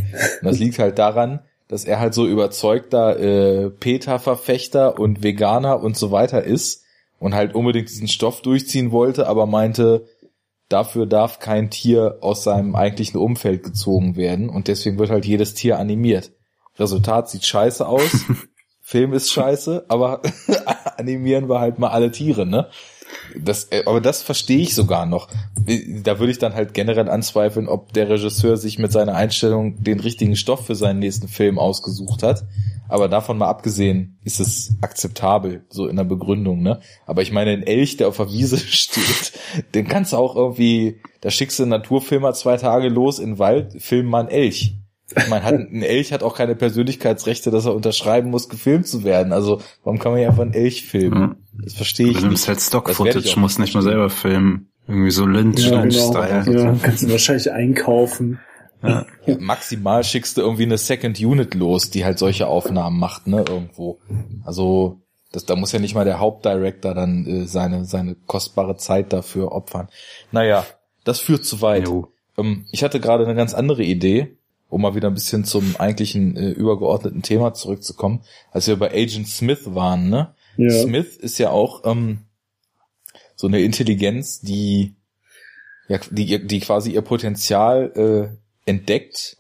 Und 0.41 0.47
das 0.47 0.59
liegt 0.59 0.77
halt 0.77 0.99
daran, 0.99 1.39
dass 1.67 1.85
er 1.85 1.99
halt 1.99 2.13
so 2.13 2.27
überzeugter 2.27 3.19
äh, 3.19 3.69
PETA-Verfechter 3.69 4.99
und 4.99 5.23
Veganer 5.23 5.81
und 5.81 5.97
so 5.97 6.11
weiter 6.11 6.43
ist 6.43 6.83
und 7.19 7.33
halt 7.33 7.55
unbedingt 7.55 7.89
diesen 7.89 8.09
Stoff 8.09 8.41
durchziehen 8.41 8.91
wollte, 8.91 9.27
aber 9.27 9.45
meinte, 9.45 10.05
dafür 10.73 11.05
darf 11.05 11.37
kein 11.39 11.69
Tier 11.69 12.17
aus 12.21 12.43
seinem 12.43 12.75
eigentlichen 12.75 13.19
Umfeld 13.19 13.63
gezogen 13.63 14.15
werden 14.15 14.49
und 14.49 14.67
deswegen 14.67 14.97
wird 14.97 15.11
halt 15.11 15.25
jedes 15.25 15.53
Tier 15.53 15.77
animiert. 15.77 16.31
Resultat 16.79 17.29
sieht 17.29 17.45
scheiße 17.45 17.87
aus, 17.87 18.25
Film 18.81 19.13
ist 19.13 19.31
scheiße, 19.31 19.85
aber 19.87 20.21
animieren 20.97 21.47
wir 21.47 21.59
halt 21.59 21.77
mal 21.77 21.89
alle 21.89 22.11
Tiere, 22.11 22.45
ne? 22.47 22.69
Das, 23.35 23.65
äh, 23.65 23.83
aber 23.85 24.01
das 24.01 24.21
verstehe 24.23 24.59
ich 24.59 24.75
sogar 24.75 25.05
noch. 25.05 25.29
Da 26.03 26.19
würde 26.19 26.31
ich 26.31 26.39
dann 26.39 26.53
halt 26.53 26.73
generell 26.73 27.09
anzweifeln, 27.09 27.67
ob 27.67 27.93
der 27.93 28.09
Regisseur 28.09 28.57
sich 28.57 28.79
mit 28.79 28.91
seiner 28.91 29.15
Einstellung 29.15 29.83
den 29.83 29.99
richtigen 29.99 30.35
Stoff 30.35 30.65
für 30.65 30.75
seinen 30.75 30.99
nächsten 30.99 31.27
Film 31.27 31.59
ausgesucht 31.59 32.23
hat. 32.23 32.45
Aber 32.89 33.07
davon 33.07 33.37
mal 33.37 33.47
abgesehen 33.47 34.19
ist 34.23 34.39
es 34.39 34.75
akzeptabel, 34.81 35.65
so 35.69 35.87
in 35.87 35.95
der 35.95 36.03
Begründung, 36.03 36.61
ne? 36.61 36.79
Aber 37.05 37.21
ich 37.21 37.31
meine, 37.31 37.51
ein 37.51 37.63
Elch, 37.63 37.97
der 37.97 38.07
auf 38.07 38.17
der 38.17 38.29
Wiese 38.29 38.57
steht, 38.59 39.33
den 39.73 39.87
kannst 39.87 40.13
du 40.13 40.17
auch 40.17 40.35
irgendwie, 40.35 41.01
da 41.21 41.31
schickst 41.31 41.59
du 41.59 41.63
einen 41.63 41.71
Naturfilmer 41.71 42.33
zwei 42.33 42.57
Tage 42.57 42.89
los 42.89 43.19
in 43.19 43.31
den 43.31 43.39
Wald, 43.39 43.81
film 43.81 44.07
mal 44.07 44.19
einen 44.19 44.29
Elch. 44.29 44.77
Ich 45.15 45.27
meine, 45.27 45.43
hat, 45.43 45.53
ein 45.53 45.83
Elch 45.83 46.11
hat 46.11 46.23
auch 46.23 46.35
keine 46.35 46.55
Persönlichkeitsrechte, 46.55 47.51
dass 47.51 47.65
er 47.65 47.75
unterschreiben 47.75 48.29
muss, 48.29 48.49
gefilmt 48.49 48.87
zu 48.87 49.03
werden. 49.03 49.33
Also, 49.33 49.61
warum 49.83 49.99
kann 49.99 50.11
man 50.11 50.21
ja 50.21 50.29
einfach 50.29 50.43
einen 50.43 50.53
Elch 50.53 50.85
filmen? 50.85 51.42
Das 51.61 51.73
verstehe 51.73 52.07
ich 52.07 52.13
Du 52.13 52.19
nicht. 52.19 52.27
nimmst 52.29 52.47
halt 52.47 52.61
Stock-Footage, 52.61 53.39
musst 53.39 53.59
nicht 53.59 53.73
mal 53.75 53.81
verstehen. 53.81 53.81
selber 53.81 54.09
filmen. 54.09 54.69
Irgendwie 54.87 55.11
so 55.11 55.25
Lynch, 55.25 55.59
ja, 55.59 55.69
genau. 55.69 55.81
Lynch-Style. 55.83 56.59
Ja, 56.59 56.75
kannst 56.81 57.03
du 57.03 57.09
wahrscheinlich 57.11 57.51
einkaufen. 57.51 58.39
Ja. 58.81 59.05
Maximal 59.39 60.03
schickst 60.03 60.35
du 60.35 60.41
irgendwie 60.41 60.63
eine 60.63 60.77
Second 60.77 61.17
Unit 61.19 61.53
los, 61.53 61.89
die 61.89 62.03
halt 62.03 62.19
solche 62.19 62.47
Aufnahmen 62.47 62.99
macht, 62.99 63.27
ne, 63.27 63.45
irgendwo. 63.47 63.99
Also, 64.43 64.99
das, 65.31 65.45
da 65.45 65.55
muss 65.55 65.71
ja 65.71 65.79
nicht 65.79 65.95
mal 65.95 66.03
der 66.03 66.19
Hauptdirector 66.19 66.93
dann 66.93 67.25
äh, 67.25 67.45
seine, 67.47 67.85
seine 67.85 68.15
kostbare 68.27 68.75
Zeit 68.75 69.13
dafür 69.13 69.53
opfern. 69.53 69.87
Naja, 70.33 70.65
das 71.05 71.19
führt 71.21 71.45
zu 71.45 71.61
weit. 71.61 71.87
Ähm, 72.37 72.65
ich 72.71 72.83
hatte 72.83 72.99
gerade 72.99 73.23
eine 73.23 73.35
ganz 73.35 73.53
andere 73.53 73.83
Idee, 73.83 74.35
um 74.67 74.81
mal 74.81 74.95
wieder 74.95 75.07
ein 75.07 75.13
bisschen 75.13 75.45
zum 75.45 75.75
eigentlichen 75.79 76.35
äh, 76.35 76.49
übergeordneten 76.49 77.21
Thema 77.21 77.53
zurückzukommen, 77.53 78.21
als 78.51 78.67
wir 78.67 78.75
bei 78.75 78.91
Agent 78.91 79.29
Smith 79.29 79.61
waren, 79.73 80.09
ne? 80.09 80.33
Ja. 80.57 80.69
Smith 80.69 81.17
ist 81.17 81.37
ja 81.37 81.49
auch 81.49 81.81
ähm, 81.85 82.25
so 83.35 83.47
eine 83.47 83.61
Intelligenz, 83.61 84.41
die 84.41 84.95
ja, 85.87 85.99
die, 86.09 86.45
die 86.47 86.59
quasi 86.59 86.91
ihr 86.91 87.01
Potenzial 87.01 87.91
äh, 88.65 88.69
entdeckt, 88.69 89.37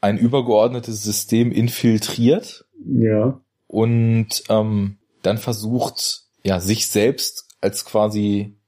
ein 0.00 0.18
übergeordnetes 0.18 1.02
System 1.02 1.50
infiltriert 1.52 2.64
Ja. 2.84 3.40
und 3.68 4.42
ähm, 4.48 4.98
dann 5.22 5.38
versucht, 5.38 6.24
ja, 6.44 6.60
sich 6.60 6.88
selbst 6.88 7.46
als 7.60 7.84
quasi 7.84 8.58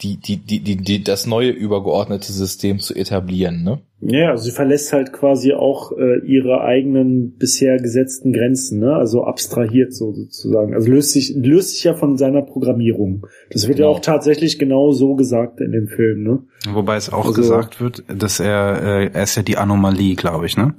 die, 0.00 0.16
die, 0.16 0.38
die, 0.38 0.60
die, 0.60 0.76
die, 0.76 1.02
das 1.04 1.26
neue 1.26 1.50
übergeordnete 1.50 2.32
System 2.32 2.80
zu 2.80 2.94
etablieren, 2.94 3.62
ne? 3.62 3.82
Ja, 4.02 4.30
also 4.30 4.44
sie 4.44 4.50
verlässt 4.50 4.94
halt 4.94 5.12
quasi 5.12 5.52
auch 5.52 5.92
äh, 5.92 6.20
ihre 6.24 6.62
eigenen 6.62 7.36
bisher 7.36 7.76
gesetzten 7.76 8.32
Grenzen, 8.32 8.78
ne? 8.80 8.94
Also 8.94 9.24
abstrahiert 9.24 9.92
so 9.94 10.12
sozusagen. 10.12 10.72
Also 10.74 10.90
löst 10.90 11.12
sich 11.12 11.34
löst 11.36 11.74
sich 11.74 11.84
ja 11.84 11.92
von 11.92 12.16
seiner 12.16 12.40
Programmierung. 12.40 13.26
Das 13.50 13.68
wird 13.68 13.76
Genau. 13.76 13.90
ja 13.90 13.96
auch 13.96 14.00
tatsächlich 14.00 14.58
genau 14.58 14.92
so 14.92 15.16
gesagt 15.16 15.60
in 15.60 15.72
dem 15.72 15.86
Film, 15.88 16.22
ne? 16.22 16.38
Wobei 16.72 16.96
es 16.96 17.12
auch 17.12 17.26
Also- 17.26 17.32
gesagt 17.42 17.80
wird, 17.82 18.04
dass 18.08 18.40
er, 18.40 18.82
äh, 18.82 19.10
er 19.12 19.22
ist 19.22 19.36
ja 19.36 19.42
die 19.42 19.58
Anomalie, 19.58 20.14
glaube 20.14 20.46
ich, 20.46 20.56
ne? 20.56 20.74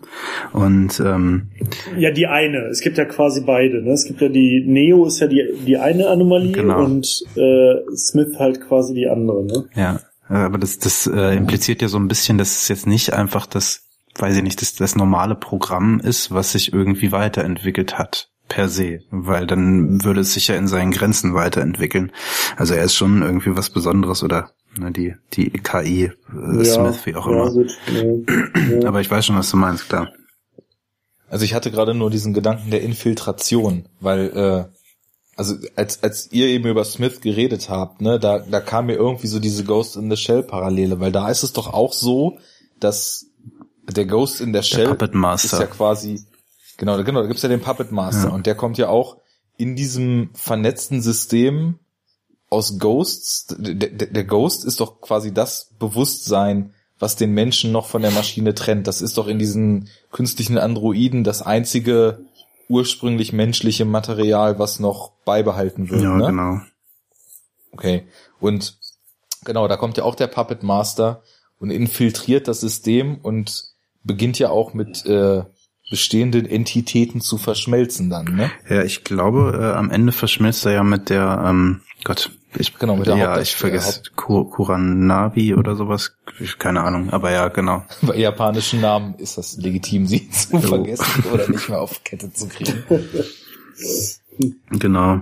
Und 0.54 1.00
ähm, 1.06 1.44
Ja, 2.00 2.10
die 2.10 2.26
eine. 2.26 2.68
Es 2.72 2.82
gibt 2.82 2.98
ja 2.98 3.06
quasi 3.06 3.42
beide, 3.46 3.84
ne? 3.84 3.92
Es 3.92 4.06
gibt 4.06 4.22
ja 4.22 4.30
die 4.30 4.64
Neo 4.66 5.06
ist 5.06 5.20
ja 5.20 5.28
die 5.28 5.44
die 5.68 5.78
eine 5.78 6.08
Anomalie 6.08 6.54
Genau. 6.54 6.84
und 6.86 7.24
äh, 7.36 7.76
Smith 7.96 8.40
halt 8.40 8.62
quasi 8.62 8.96
die 8.96 9.08
andere, 9.08 9.46
ne? 9.46 9.66
ja, 9.76 10.00
aber 10.38 10.58
das, 10.58 10.80
das 10.80 11.08
äh, 11.08 11.36
impliziert 11.36 11.82
ja 11.82 11.88
so 11.88 11.98
ein 11.98 12.08
bisschen, 12.08 12.38
dass 12.38 12.62
es 12.62 12.68
jetzt 12.68 12.88
nicht 12.88 13.14
einfach 13.14 13.46
das, 13.46 13.84
weiß 14.16 14.38
ich 14.38 14.44
nicht, 14.44 14.62
das, 14.62 14.76
das 14.76 14.96
normale 14.96 15.36
Programm 15.36 16.00
ist, 16.00 16.32
was 16.32 16.54
sich 16.54 16.74
irgendwie 16.74 17.12
weiterentwickelt 17.12 17.98
hat 17.98 18.30
per 18.48 18.68
se, 18.68 19.00
weil 19.12 19.48
dann 19.48 20.04
würde 20.04 20.22
es 20.22 20.34
sich 20.34 20.50
ja 20.50 20.56
in 20.56 20.68
seinen 20.68 20.92
Grenzen 20.92 21.34
weiterentwickeln. 21.34 22.12
Also 22.58 22.74
er 22.74 22.84
ist 22.84 22.96
schon 22.96 23.22
irgendwie 23.22 23.56
was 23.56 23.70
Besonderes 23.70 24.24
oder 24.24 24.52
ne, 24.78 24.92
die 24.92 25.16
die 25.34 25.50
KI 25.52 26.04
äh, 26.06 26.66
Smith 26.66 27.06
wie 27.06 27.16
auch 27.16 27.28
ja, 27.28 27.48
immer. 27.48 27.66
Ja, 27.88 28.80
ja. 28.82 28.88
Aber 28.88 29.00
ich 29.00 29.10
weiß 29.10 29.26
schon, 29.26 29.38
was 29.38 29.50
du 29.52 29.58
meinst, 29.58 29.88
klar. 29.88 30.10
Also 31.30 31.46
ich 31.46 31.54
hatte 31.54 31.72
gerade 31.72 31.94
nur 31.94 32.10
diesen 32.10 32.34
Gedanken 32.34 32.72
der 32.72 32.82
Infiltration, 32.82 33.88
weil 34.02 34.68
äh, 34.70 34.81
also 35.36 35.56
als 35.76 36.04
als 36.04 36.32
ihr 36.32 36.48
eben 36.48 36.68
über 36.68 36.84
Smith 36.84 37.22
geredet 37.22 37.70
habt, 37.70 38.02
ne, 38.02 38.20
da 38.20 38.40
da 38.40 38.60
kam 38.60 38.88
mir 38.88 38.96
irgendwie 38.96 39.28
so 39.28 39.40
diese 39.40 39.64
Ghost 39.64 39.96
in 39.96 40.10
the 40.10 40.18
Shell 40.18 40.44
Parallele, 40.44 41.00
weil 41.00 41.12
da 41.12 41.30
ist 41.30 41.44
es 41.44 41.54
doch 41.54 41.74
auch 41.74 41.94
so, 41.94 42.38
dass 42.80 43.28
der 43.90 44.06
Ghost 44.06 44.42
in 44.42 44.54
der 44.54 44.62
Shell 44.64 44.96
Master. 45.14 45.58
ist 45.58 45.60
ja 45.62 45.68
quasi 45.68 46.24
genau, 46.78 47.02
genau, 47.04 47.22
da 47.22 47.28
gibt's 47.28 47.44
ja 47.44 47.50
den 47.50 47.62
Puppet 47.62 47.92
Master 47.92 48.30
Ja. 48.30 48.34
und 48.34 48.46
der 48.46 48.56
kommt 48.56 48.78
ja 48.78 48.90
auch 48.90 49.18
in 49.58 49.76
diesem 49.76 50.30
vernetzten 50.34 51.02
System 51.02 51.80
aus 52.50 52.80
Ghosts. 52.80 53.48
Der, 53.58 53.90
der, 53.90 54.08
der 54.08 54.24
Ghost 54.26 54.66
ist 54.66 54.80
doch 54.80 55.02
quasi 55.02 55.34
das 55.34 55.70
Bewusstsein, 55.80 56.74
was 57.00 57.16
den 57.16 57.32
Menschen 57.32 57.72
noch 57.72 57.88
von 57.88 58.02
der 58.02 58.12
Maschine 58.12 58.54
trennt. 58.54 58.88
Das 58.88 59.02
ist 59.02 59.18
doch 59.18 59.28
in 59.28 59.40
diesen 59.40 59.90
künstlichen 60.12 60.58
Androiden 60.58 61.24
das 61.24 61.42
einzige 61.42 62.26
ursprünglich 62.72 63.34
menschliche 63.34 63.86
Material, 63.86 64.58
was 64.58 64.80
noch 64.80 65.12
beibehalten 65.26 65.90
wird. 65.90 66.02
Ja, 66.02 66.16
ne? 66.16 66.26
genau. 66.28 66.62
Okay. 67.74 68.08
Und 68.40 68.78
genau, 69.44 69.68
da 69.68 69.78
kommt 69.78 69.98
ja 69.98 70.04
auch 70.04 70.16
der 70.16 70.28
Puppet 70.28 70.64
Master 70.64 71.22
und 71.60 71.70
infiltriert 71.70 72.48
das 72.48 72.62
System 72.62 73.20
und 73.22 73.66
beginnt 74.04 74.40
ja 74.40 74.50
auch 74.50 74.74
mit 74.74 75.06
äh, 75.06 75.44
bestehenden 75.90 76.46
Entitäten 76.46 77.20
zu 77.22 77.38
verschmelzen 77.38 78.10
dann, 78.10 78.26
ne? 78.36 78.52
Ja, 78.70 78.84
ich 78.84 79.04
glaube, 79.04 79.60
äh, 79.62 79.78
am 79.78 79.92
Ende 79.92 80.14
verschmilzt 80.14 80.66
er 80.66 80.72
ja 80.72 80.84
mit 80.84 81.10
der, 81.10 81.44
ähm, 81.46 81.82
Gott, 82.06 82.32
ich, 82.58 82.78
Genau, 82.78 82.96
mit 82.98 83.08
der 83.08 83.16
ja, 83.18 83.32
Haupt- 83.34 83.42
ich 83.44 83.56
vergesse 83.56 84.02
Ku- 84.16 84.44
Kuranabi 84.46 85.56
oder 85.56 85.76
sowas, 85.76 86.16
keine 86.60 86.82
Ahnung, 86.84 87.10
aber 87.12 87.32
ja, 87.32 87.48
genau. 87.48 87.84
Bei 88.02 88.18
japanischen 88.18 88.82
Namen 88.82 89.16
ist 89.16 89.38
das 89.38 89.56
legitim, 89.58 90.06
sie 90.08 90.30
zu 90.32 90.60
vergessen 90.60 91.24
oder 91.32 91.48
nicht 91.50 91.70
mehr 91.70 91.82
auf 91.82 92.04
Kette 92.04 92.32
zu 92.34 92.48
kriegen. 92.48 92.84
Genau. 94.70 95.22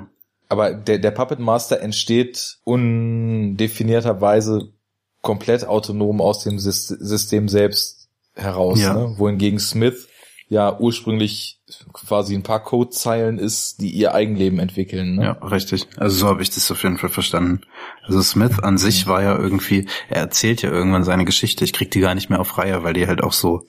Aber 0.49 0.73
der, 0.73 0.97
der 0.99 1.11
Puppet 1.11 1.39
Master 1.39 1.79
entsteht 1.81 2.57
undefinierterweise 2.63 4.71
komplett 5.21 5.65
autonom 5.67 6.21
aus 6.21 6.43
dem 6.43 6.57
Sys- 6.57 6.95
System 6.99 7.47
selbst 7.49 8.07
heraus, 8.35 8.79
Ja. 8.81 8.93
ne? 8.93 9.13
wohingegen 9.17 9.59
Smith 9.59 10.07
ja 10.49 10.77
ursprünglich 10.79 11.59
quasi 11.93 12.33
ein 12.35 12.43
paar 12.43 12.63
Codezeilen 12.63 13.37
ist, 13.37 13.79
die 13.79 13.91
ihr 13.91 14.13
Eigenleben 14.13 14.59
entwickeln. 14.59 15.15
Ne? 15.15 15.23
Ja, 15.23 15.31
richtig. 15.47 15.87
Also 15.97 16.17
so 16.17 16.27
habe 16.27 16.41
ich 16.41 16.49
das 16.49 16.69
auf 16.71 16.81
jeden 16.81 16.97
Fall 16.97 17.11
verstanden. 17.11 17.61
Also 18.03 18.21
Smith 18.21 18.59
an 18.59 18.79
sich 18.79 19.07
war 19.07 19.21
ja 19.21 19.37
irgendwie, 19.37 19.87
er 20.09 20.17
erzählt 20.17 20.63
ja 20.63 20.71
irgendwann 20.71 21.03
seine 21.03 21.25
Geschichte. 21.25 21.63
Ich 21.63 21.73
krieg 21.73 21.91
die 21.91 21.99
gar 21.99 22.15
nicht 22.15 22.31
mehr 22.31 22.39
auf 22.39 22.57
Reihe, 22.57 22.83
weil 22.83 22.93
die 22.93 23.07
halt 23.07 23.23
auch 23.23 23.33
so 23.33 23.61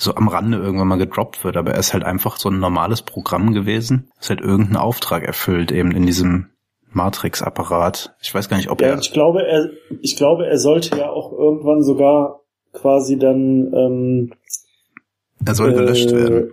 so 0.00 0.14
am 0.14 0.28
Rande 0.28 0.58
irgendwann 0.58 0.86
mal 0.86 0.98
gedroppt 0.98 1.42
wird. 1.42 1.56
Aber 1.56 1.72
er 1.72 1.80
ist 1.80 1.92
halt 1.92 2.04
einfach 2.04 2.36
so 2.36 2.48
ein 2.50 2.60
normales 2.60 3.02
Programm 3.02 3.52
gewesen, 3.52 4.12
das 4.18 4.30
halt 4.30 4.40
irgendeinen 4.40 4.76
Auftrag 4.76 5.24
erfüllt, 5.24 5.72
eben 5.72 5.90
in 5.90 6.06
diesem 6.06 6.50
Matrix-Apparat. 6.92 8.14
Ich 8.22 8.32
weiß 8.32 8.48
gar 8.48 8.56
nicht, 8.56 8.70
ob 8.70 8.80
Ja, 8.80 8.88
er... 8.88 8.98
ich 8.98 9.12
glaube, 9.12 9.42
er, 9.44 9.70
ich 10.00 10.16
glaube, 10.16 10.46
er 10.46 10.58
sollte 10.58 10.96
ja 10.96 11.10
auch 11.10 11.32
irgendwann 11.32 11.82
sogar 11.82 12.42
quasi 12.72 13.18
dann 13.18 13.72
ähm, 13.74 14.34
Er 15.44 15.54
soll 15.54 15.72
gelöscht 15.72 16.10
äh, 16.10 16.16
werden. 16.16 16.52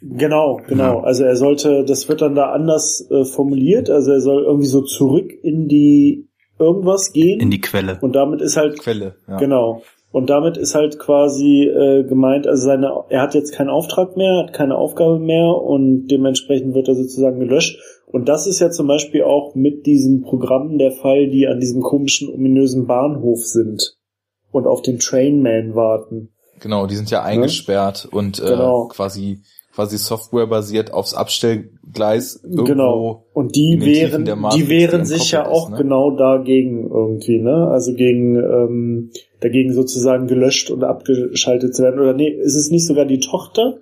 Genau, 0.00 0.60
genau. 0.66 0.98
Ja. 0.98 1.02
Also 1.02 1.24
er 1.24 1.36
sollte, 1.36 1.84
das 1.84 2.08
wird 2.08 2.22
dann 2.22 2.34
da 2.34 2.52
anders 2.52 3.06
äh, 3.10 3.24
formuliert. 3.24 3.90
Also 3.90 4.12
er 4.12 4.20
soll 4.20 4.44
irgendwie 4.44 4.68
so 4.68 4.82
zurück 4.82 5.32
in 5.42 5.66
die 5.68 6.28
irgendwas 6.58 7.12
gehen. 7.12 7.40
In 7.40 7.50
die 7.50 7.60
Quelle. 7.60 7.98
und 8.00 8.14
damit 8.14 8.40
ist 8.40 8.56
halt 8.56 8.78
Quelle. 8.78 9.16
Ja. 9.26 9.38
Genau. 9.38 9.82
Und 10.10 10.30
damit 10.30 10.56
ist 10.56 10.74
halt 10.74 10.98
quasi 10.98 11.64
äh, 11.64 12.02
gemeint, 12.04 12.46
also 12.46 12.64
seine, 12.64 13.04
er 13.10 13.20
hat 13.20 13.34
jetzt 13.34 13.52
keinen 13.52 13.68
Auftrag 13.68 14.16
mehr, 14.16 14.38
hat 14.38 14.54
keine 14.54 14.76
Aufgabe 14.76 15.18
mehr 15.18 15.54
und 15.54 16.08
dementsprechend 16.08 16.74
wird 16.74 16.88
er 16.88 16.94
sozusagen 16.94 17.40
gelöscht. 17.40 17.78
Und 18.06 18.28
das 18.28 18.46
ist 18.46 18.58
ja 18.58 18.70
zum 18.70 18.86
Beispiel 18.86 19.22
auch 19.22 19.54
mit 19.54 19.84
diesen 19.84 20.22
Programmen 20.22 20.78
der 20.78 20.92
Fall, 20.92 21.28
die 21.28 21.46
an 21.46 21.60
diesem 21.60 21.82
komischen, 21.82 22.32
ominösen 22.32 22.86
Bahnhof 22.86 23.44
sind 23.44 23.98
und 24.50 24.66
auf 24.66 24.80
den 24.80 24.98
Trainman 24.98 25.74
warten. 25.74 26.30
Genau, 26.60 26.86
die 26.86 26.96
sind 26.96 27.10
ja 27.10 27.22
eingesperrt 27.22 28.08
und 28.10 28.38
äh, 28.40 28.44
Genau. 28.46 28.86
quasi 28.88 29.40
quasi 29.74 29.96
softwarebasiert 29.96 30.92
aufs 30.92 31.14
Abstellgleis 31.14 32.40
irgendwo. 32.42 32.64
genau. 32.64 33.24
Und 33.32 33.54
die 33.54 33.78
wären, 33.80 34.24
Matrix, 34.40 34.56
die 34.64 34.68
wehren 34.68 35.04
sich 35.04 35.30
ja 35.30 35.46
auch 35.46 35.70
ne? 35.70 35.76
genau 35.76 36.10
dagegen 36.16 36.90
irgendwie, 36.90 37.38
ne? 37.38 37.68
Also 37.70 37.94
gegen, 37.94 38.36
ähm, 38.36 39.10
dagegen 39.40 39.72
sozusagen 39.72 40.26
gelöscht 40.26 40.72
und 40.72 40.82
abgeschaltet 40.82 41.76
zu 41.76 41.84
werden. 41.84 42.00
Oder 42.00 42.12
nee, 42.14 42.28
ist 42.28 42.56
es 42.56 42.70
nicht 42.72 42.86
sogar 42.86 43.04
die 43.04 43.20
Tochter? 43.20 43.78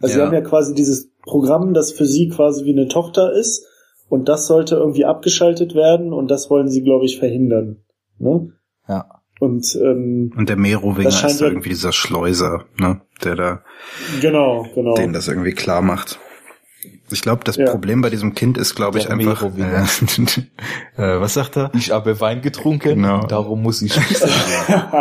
Also 0.00 0.14
sie 0.14 0.18
Ja. 0.18 0.26
haben 0.26 0.34
ja 0.34 0.40
quasi 0.40 0.74
dieses 0.74 1.12
Programm, 1.22 1.74
das 1.74 1.92
für 1.92 2.06
sie 2.06 2.28
quasi 2.28 2.64
wie 2.64 2.72
eine 2.72 2.88
Tochter 2.88 3.32
ist. 3.32 3.66
Und 4.08 4.28
das 4.28 4.48
sollte 4.48 4.74
irgendwie 4.76 5.04
abgeschaltet 5.04 5.74
werden 5.76 6.12
und 6.12 6.28
das 6.30 6.50
wollen 6.50 6.68
sie, 6.68 6.82
glaube 6.82 7.04
ich, 7.04 7.18
verhindern. 7.20 7.84
Ne? 8.18 8.50
Ja. 8.88 9.15
Und 9.38 9.74
ähm, 9.82 10.32
Und 10.36 10.48
der 10.48 10.56
Merowinger 10.56 11.08
ist 11.08 11.40
ja- 11.40 11.46
irgendwie 11.48 11.68
dieser 11.70 11.92
Schleuser, 11.92 12.64
ne, 12.78 13.00
der 13.22 13.34
da 13.36 13.62
genau, 14.20 14.66
genau. 14.74 14.94
denen 14.94 15.12
das 15.12 15.28
irgendwie 15.28 15.52
klar 15.52 15.82
macht. 15.82 16.18
Ich 17.10 17.22
glaube, 17.22 17.44
das 17.44 17.56
Ja. 17.56 17.66
Problem 17.70 18.00
bei 18.00 18.10
diesem 18.10 18.34
Kind 18.34 18.58
ist, 18.58 18.74
glaube 18.74 18.98
ich, 18.98 19.08
einfach. 19.10 19.42
Äh, 19.44 19.84
äh, 20.96 21.20
was 21.20 21.34
sagt 21.34 21.56
er? 21.56 21.70
Ich 21.74 21.90
habe 21.92 22.18
Wein 22.20 22.42
getrunken, 22.42 22.88
Genau. 22.96 23.24
darum 23.26 23.62
muss 23.62 23.80
ich 23.82 23.92
schießen. 23.94 24.28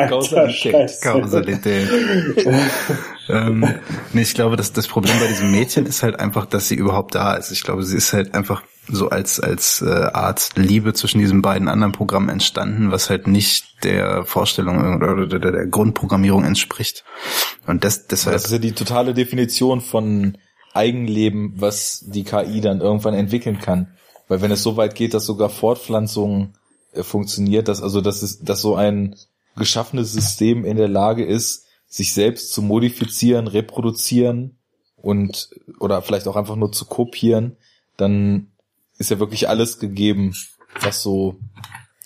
Kausalität. 0.10 0.92
Kausalität. 1.02 1.90
ähm, 3.30 3.66
nee, 4.14 4.22
ich 4.22 4.34
glaube, 4.36 4.56
dass 4.56 4.72
das 4.74 4.88
Problem 4.88 5.18
bei 5.20 5.28
diesem 5.28 5.52
Mädchen 5.52 5.86
ist 5.86 6.04
halt 6.04 6.20
einfach, 6.20 6.46
dass 6.46 6.68
sie 6.68 6.76
überhaupt 6.76 7.16
da 7.16 7.34
ist. 7.36 7.52
Ich 7.52 7.64
glaube, 7.64 7.84
sie 7.84 7.98
ist 7.98 8.14
halt 8.14 8.34
einfach 8.36 8.62
so 8.88 9.10
als 9.10 9.40
als 9.40 9.82
äh, 9.82 9.90
Art 9.90 10.52
Liebe 10.56 10.94
zwischen 10.94 11.20
diesen 11.20 11.42
beiden 11.42 11.68
anderen 11.68 11.92
Programmen 11.92 12.30
entstanden, 12.30 12.92
was 12.92 13.10
halt 13.10 13.28
nicht 13.28 13.84
der 13.84 14.26
Vorstellung 14.26 14.96
oder 14.96 15.28
der, 15.28 15.40
der 15.40 15.68
Grundprogrammierung 15.68 16.44
entspricht. 16.44 17.04
Und 17.68 17.84
das 17.84 18.08
deshalb 18.08 18.36
Das 18.36 18.46
ist 18.46 18.52
ja 18.52 18.58
die 18.60 18.74
totale 18.74 19.14
Definition 19.14 19.82
von 19.82 20.38
Eigenleben, 20.74 21.54
was 21.56 22.04
die 22.08 22.24
KI 22.24 22.62
dann 22.62 22.82
irgendwann 22.82 23.14
entwickeln 23.14 23.60
kann. 23.60 23.96
Weil 24.28 24.42
wenn 24.42 24.52
es 24.52 24.64
so 24.64 24.78
weit 24.78 24.96
geht, 24.96 25.14
dass 25.14 25.26
sogar 25.26 25.50
Fortpflanzung 25.50 26.54
äh, 26.94 27.04
funktioniert, 27.04 27.68
dass 27.68 27.82
also 27.82 28.02
dass 28.02 28.22
es, 28.22 28.40
dass 28.42 28.62
so 28.62 28.76
ein 28.76 29.16
geschaffenes 29.56 30.12
System 30.12 30.66
in 30.66 30.78
der 30.78 30.90
Lage 30.90 31.24
ist, 31.24 31.66
sich 31.88 32.14
selbst 32.14 32.52
zu 32.52 32.62
modifizieren, 32.62 33.48
reproduzieren 33.48 34.58
und 34.98 35.50
oder 35.80 36.02
vielleicht 36.02 36.28
auch 36.28 36.36
einfach 36.36 36.56
nur 36.56 36.72
zu 36.72 36.86
kopieren, 36.86 37.58
dann 37.96 38.52
ist 38.98 39.12
ja 39.12 39.20
wirklich 39.20 39.50
alles 39.50 39.80
gegeben, 39.80 40.36
was 40.82 41.02
so 41.02 41.36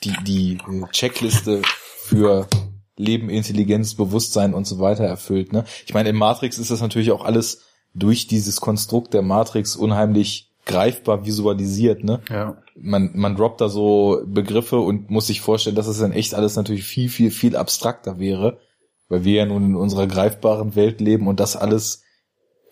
die 0.04 0.14
die 0.24 0.58
äh, 0.68 0.88
Checkliste 0.92 1.62
für 2.06 2.48
Leben, 2.96 3.30
Intelligenz, 3.30 3.96
Bewusstsein 3.96 4.54
und 4.54 4.68
so 4.68 4.80
weiter 4.80 5.06
erfüllt. 5.06 5.54
Ne? 5.54 5.64
Ich 5.86 5.94
meine, 5.94 6.10
in 6.10 6.18
Matrix 6.18 6.58
ist 6.58 6.70
das 6.70 6.82
natürlich 6.82 7.12
auch 7.12 7.24
alles 7.24 7.62
durch 7.94 8.28
dieses 8.28 8.60
Konstrukt 8.60 9.14
der 9.14 9.22
Matrix 9.22 9.76
unheimlich 9.76 10.52
greifbar 10.66 11.26
visualisiert. 11.26 12.04
Ne? 12.04 12.22
ja. 12.30 12.58
Man, 12.76 13.12
man 13.16 13.36
droppt 13.36 13.62
da 13.62 13.70
so 13.70 14.22
Begriffe 14.26 14.80
und 14.80 15.10
muss 15.10 15.28
sich 15.28 15.42
vorstellen, 15.42 15.76
dass 15.76 15.88
es 15.88 16.00
dann 16.00 16.12
echt 16.12 16.34
alles 16.34 16.56
natürlich 16.56 16.84
viel, 16.84 17.10
viel, 17.10 17.32
viel 17.32 17.56
abstrakter 17.56 18.20
wäre, 18.20 18.60
weil 19.08 19.24
wir 19.24 19.34
ja 19.34 19.46
nun 19.46 19.66
in 19.66 19.76
unserer 19.76 20.06
greifbaren 20.06 20.76
Welt 20.76 21.02
leben 21.02 21.28
und 21.28 21.40
das 21.40 21.56
alles 21.56 22.04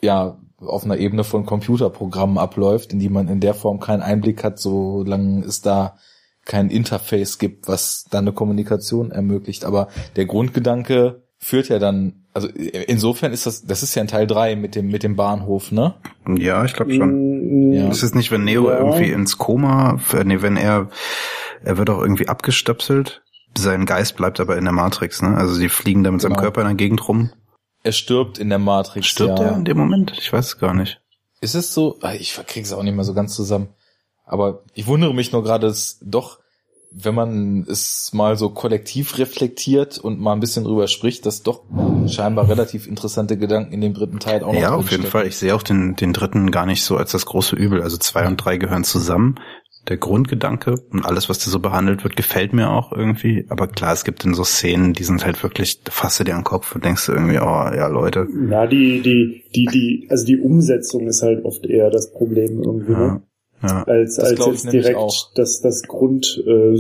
ja 0.02 0.38
auf 0.60 0.84
einer 0.86 0.98
Ebene 0.98 1.24
von 1.24 1.46
Computerprogrammen 1.46 2.38
abläuft, 2.38 2.92
in 2.94 3.00
die 3.00 3.10
man 3.10 3.28
in 3.28 3.40
der 3.40 3.54
Form 3.54 3.80
keinen 3.80 4.02
Einblick 4.02 4.44
hat, 4.44 4.60
solange 4.60 5.46
es 5.46 5.62
da 5.62 5.98
kein 6.46 6.70
Interface 6.70 7.38
gibt, 7.38 7.68
was 7.68 8.06
dann 8.10 8.24
eine 8.24 8.34
Kommunikation 8.34 9.12
ermöglicht. 9.12 9.66
Aber 9.66 9.90
der 10.16 10.26
Grundgedanke 10.26 11.24
führt 11.38 11.68
ja 11.70 11.78
dann, 11.78 12.24
also 12.34 12.48
insofern 12.48 13.34
ist 13.34 13.46
das, 13.46 13.64
das 13.66 13.84
ist 13.84 13.94
ja 13.96 14.02
in 14.02 14.08
Teil 14.08 14.26
drei 14.26 14.56
mit 14.56 14.74
dem, 14.74 14.88
mit 14.88 15.04
dem 15.04 15.16
Bahnhof, 15.16 15.72
ne? 15.72 15.94
Ja, 16.38 16.64
ich 16.66 16.74
glaube 16.74 16.94
schon. 16.94 17.70
Mm, 17.70 17.74
Ja. 17.74 17.90
Ist 17.90 18.02
es 18.02 18.16
nicht, 18.16 18.32
wenn 18.32 18.44
Neo 18.44 18.70
Ja. 18.72 18.78
irgendwie 18.80 19.12
ins 19.12 19.38
Koma, 19.38 20.00
äh, 20.14 20.24
nee, 20.24 20.42
wenn 20.42 20.58
er, 20.58 20.90
er 21.64 21.78
wird 21.78 21.90
auch 21.90 22.02
irgendwie 22.02 22.28
abgestöpselt, 22.30 23.22
sein 23.58 23.86
Geist 23.86 24.16
bleibt 24.16 24.40
aber 24.40 24.58
in 24.58 24.64
der 24.64 24.74
Matrix, 24.74 25.22
ne? 25.22 25.36
Also 25.36 25.54
sie 25.54 25.70
fliegen 25.70 26.04
da 26.04 26.12
mit 26.12 26.22
seinem 26.22 26.32
Genau. 26.32 26.42
Körper 26.44 26.62
in 26.62 26.68
der 26.68 26.76
Gegend 26.76 27.08
rum. 27.08 27.30
Er 27.88 27.94
stirbt 27.94 28.38
in 28.38 28.50
der 28.50 28.60
Matrix. 28.60 29.08
Stirbt 29.08 29.40
ja. 29.40 29.46
er 29.46 29.56
in 29.56 29.64
dem 29.64 29.78
Moment? 29.78 30.12
Ich 30.18 30.34
weiß 30.34 30.46
es 30.46 30.58
gar 30.60 30.74
nicht. 30.74 31.00
Ist 31.40 31.56
es 31.56 31.74
so? 31.74 31.98
Ah, 32.02 32.14
Ich 32.14 32.38
krieg's 32.46 32.74
auch 32.74 32.84
nicht 32.84 32.96
mehr 32.96 33.06
so 33.06 33.14
ganz 33.14 33.34
zusammen. 33.34 33.70
Aber 34.26 34.64
ich 34.74 34.88
wundere 34.88 35.14
mich 35.14 35.32
nur 35.32 35.42
gerade, 35.42 35.68
dass 35.68 35.98
doch, 36.02 36.40
wenn 36.92 37.16
man 37.16 37.66
es 37.70 38.12
mal 38.12 38.36
so 38.36 38.50
kollektiv 38.50 39.18
reflektiert 39.20 40.00
und 40.00 40.20
mal 40.20 40.34
ein 40.34 40.42
bisschen 40.42 40.66
drüber 40.66 40.90
spricht, 40.90 41.26
dass 41.26 41.44
doch 41.44 41.64
scheinbar 42.08 42.50
relativ 42.50 42.88
interessante 42.88 43.38
Gedanken 43.38 43.72
in 43.72 43.80
dem 43.80 43.94
dritten 43.94 44.20
Teil 44.20 44.44
auch 44.44 44.52
noch 44.52 44.60
Ja, 44.60 44.72
auf 44.72 44.92
jeden 44.92 45.04
drinstecken. 45.04 45.12
Fall. 45.12 45.28
Ich 45.28 45.38
sehe 45.38 45.56
auch 45.56 45.64
den, 45.64 45.96
den 45.96 46.12
dritten 46.12 46.52
gar 46.52 46.66
nicht 46.66 46.84
so 46.84 46.98
als 46.98 47.14
das 47.14 47.26
große 47.26 47.56
Übel. 47.56 47.82
Also 47.82 47.96
zwei 47.96 48.28
und 48.28 48.36
drei 48.36 48.58
gehören 48.58 48.84
zusammen. 48.84 49.36
Der 49.90 49.98
Grundgedanke 49.98 50.82
und 50.92 51.06
alles, 51.06 51.30
was 51.30 51.40
da 51.40 51.50
so 51.50 51.60
behandelt 51.60 52.04
wird, 52.04 52.16
gefällt 52.18 52.52
mir 52.52 52.70
auch 52.72 52.92
irgendwie. 52.92 53.46
Aber 53.50 53.68
klar, 53.68 53.94
es 53.94 54.04
gibt 54.04 54.26
dann 54.26 54.34
so 54.34 54.44
Szenen, 54.44 54.94
die 54.94 55.04
sind 55.04 55.26
halt 55.26 55.42
wirklich, 55.44 55.80
fasst 55.90 56.20
du 56.20 56.24
dir 56.26 56.34
an 56.34 56.40
den 56.42 56.46
Kopf 56.46 56.76
und 56.76 56.84
denkst 56.84 57.06
du 57.06 57.14
irgendwie, 57.14 57.38
oh 57.38 57.42
ja, 57.76 57.88
Leute. 57.88 58.28
Ja, 58.50 58.68
die, 58.68 59.02
die, 59.02 59.44
die, 59.56 59.66
die, 59.66 60.08
also 60.10 60.26
die 60.26 60.40
Umsetzung 60.40 61.08
ist 61.08 61.22
halt 61.22 61.46
oft 61.46 61.66
eher 61.66 61.90
das 61.90 62.12
Problem 62.12 62.62
irgendwie, 62.62 62.92
Ja, 62.92 63.00
ne? 63.00 63.22
ja. 63.64 63.84
Als, 63.84 64.16
Das 64.18 64.32
als 64.32 64.46
jetzt 64.46 64.74
direkt 64.74 64.98
auch. 64.98 65.32
das, 65.36 65.62
das 65.62 65.84
Grund 65.84 66.44
äh, 66.46 66.76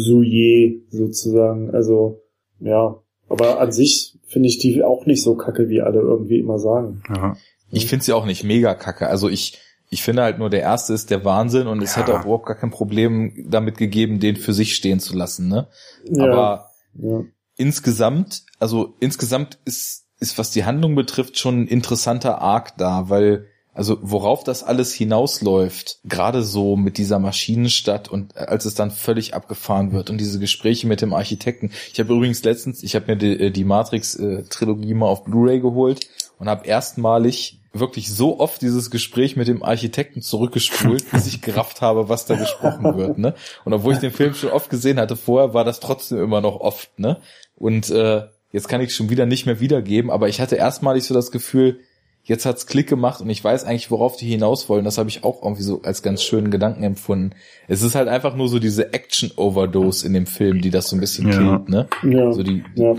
sozusagen. 0.89 1.71
Also, 1.71 2.21
ja. 2.59 3.01
Aber 3.29 3.59
an 3.61 3.71
sich 3.71 4.17
finde 4.27 4.49
ich 4.49 4.57
die 4.57 4.83
auch 4.83 5.05
nicht 5.05 5.23
so 5.23 5.35
kacke, 5.35 5.69
wie 5.69 5.81
alle 5.81 5.99
irgendwie 5.99 6.39
immer 6.39 6.59
sagen. 6.59 7.03
ja. 7.09 7.37
Ich 7.69 7.87
finde 7.87 8.05
sie 8.05 8.13
auch 8.13 8.25
nicht 8.25 8.43
mega 8.45 8.75
kacke. 8.75 9.07
Also 9.07 9.27
ich, 9.27 9.59
ich 9.89 10.03
finde 10.03 10.23
halt 10.23 10.37
nur, 10.37 10.49
der 10.49 10.61
erste 10.61 10.93
ist 10.93 11.09
der 11.11 11.23
Wahnsinn 11.23 11.67
und 11.67 11.81
es 11.81 11.95
Ja. 11.95 12.01
hätte 12.01 12.15
auch 12.15 12.23
überhaupt 12.25 12.45
gar 12.45 12.57
kein 12.57 12.71
Problem 12.71 13.45
damit 13.49 13.77
gegeben, 13.77 14.19
den 14.19 14.35
für 14.35 14.53
sich 14.53 14.75
stehen 14.75 14.99
zu 14.99 15.15
lassen, 15.15 15.47
ne? 15.47 15.67
Ja, 16.09 16.23
Aber 16.25 16.69
ja. 16.95 17.21
insgesamt, 17.55 18.43
also 18.59 18.95
insgesamt 18.99 19.59
ist, 19.65 20.05
ist, 20.19 20.37
was 20.37 20.51
die 20.51 20.65
Handlung 20.65 20.95
betrifft, 20.95 21.37
schon 21.37 21.61
ein 21.61 21.67
interessanter 21.67 22.41
Arc 22.41 22.75
da, 22.77 23.09
weil, 23.09 23.45
also 23.73 23.97
worauf 24.01 24.43
das 24.43 24.63
alles 24.63 24.91
hinausläuft, 24.93 25.99
gerade 26.03 26.41
so 26.43 26.75
mit 26.75 26.97
dieser 26.97 27.19
Maschinenstadt 27.19 28.09
und 28.09 28.35
als 28.35 28.65
es 28.65 28.73
dann 28.73 28.89
völlig 28.91 29.35
abgefahren 29.35 29.91
wird 29.91 30.09
und 30.09 30.17
diese 30.17 30.39
Gespräche 30.39 30.87
mit 30.87 31.01
dem 31.01 31.13
Architekten. 31.13 31.71
Ich 31.93 31.99
habe 31.99 32.13
übrigens 32.13 32.43
letztens, 32.43 32.81
ich 32.83 32.95
habe 32.95 33.05
mir 33.07 33.17
die, 33.17 33.51
die 33.51 33.63
Matrix-Trilogie 33.63 34.93
mal 34.95 35.05
auf 35.07 35.23
Blu-ray 35.23 35.59
geholt 35.61 36.07
und 36.39 36.49
habe 36.49 36.65
erstmalig 36.67 37.59
wirklich 37.73 38.11
so 38.13 38.39
oft 38.39 38.61
dieses 38.61 38.89
Gespräch 38.91 39.35
mit 39.35 39.47
dem 39.47 39.63
Architekten 39.63 40.21
zurückgespult, 40.21 41.09
bis 41.11 41.27
ich 41.27 41.41
gerafft 41.41 41.81
habe, 41.81 42.09
was 42.09 42.25
da 42.25 42.35
gesprochen 42.35 42.97
wird, 42.97 43.17
ne? 43.17 43.33
Und 43.65 43.73
obwohl 43.73 43.93
ich 43.93 43.99
den 43.99 44.11
Film 44.11 44.33
schon 44.33 44.49
oft 44.51 44.69
gesehen 44.69 44.99
hatte 44.99 45.15
vorher, 45.15 45.53
war 45.53 45.63
das 45.63 45.79
trotzdem 45.79 46.19
immer 46.23 46.41
noch 46.41 46.59
oft, 46.59 46.97
ne? 46.99 47.17
Und 47.55 47.89
äh, 47.89 48.23
jetzt 48.51 48.67
kann 48.69 48.81
ich 48.81 48.95
schon 48.95 49.09
wieder 49.09 49.25
nicht 49.25 49.45
mehr 49.45 49.59
wiedergeben, 49.59 50.09
aber 50.11 50.29
ich 50.29 50.39
hatte 50.41 50.55
erstmalig 50.55 51.03
so 51.03 51.13
das 51.13 51.31
Gefühl, 51.31 51.79
jetzt 52.23 52.45
hat's 52.45 52.67
Klick 52.67 52.87
gemacht 52.87 53.21
und 53.21 53.29
ich 53.29 53.41
weiß 53.43 53.63
eigentlich, 53.63 53.89
worauf 53.89 54.17
die 54.17 54.27
hinaus 54.27 54.67
wollen. 54.67 54.83
Das 54.83 54.97
habe 54.97 55.07
ich 55.09 55.23
auch 55.23 55.43
irgendwie 55.43 55.63
so 55.63 55.81
als 55.83 56.01
ganz 56.03 56.21
schönen 56.23 56.51
Gedanken 56.51 56.83
empfunden. 56.83 57.31
Es 57.69 57.81
ist 57.83 57.95
halt 57.95 58.09
einfach 58.09 58.35
nur 58.35 58.49
so 58.49 58.59
diese 58.59 58.91
Action-Overdose 58.93 60.05
in 60.05 60.13
dem 60.13 60.25
Film, 60.25 60.61
die 60.61 60.69
das 60.69 60.89
so 60.89 60.95
ein 60.97 60.99
bisschen 60.99 61.31
Ja. 61.31 61.37
killt, 61.37 61.69
ne? 61.69 61.87
Ja. 62.03 62.31
So 62.33 62.43
die 62.43 62.63
ja. 62.75 62.95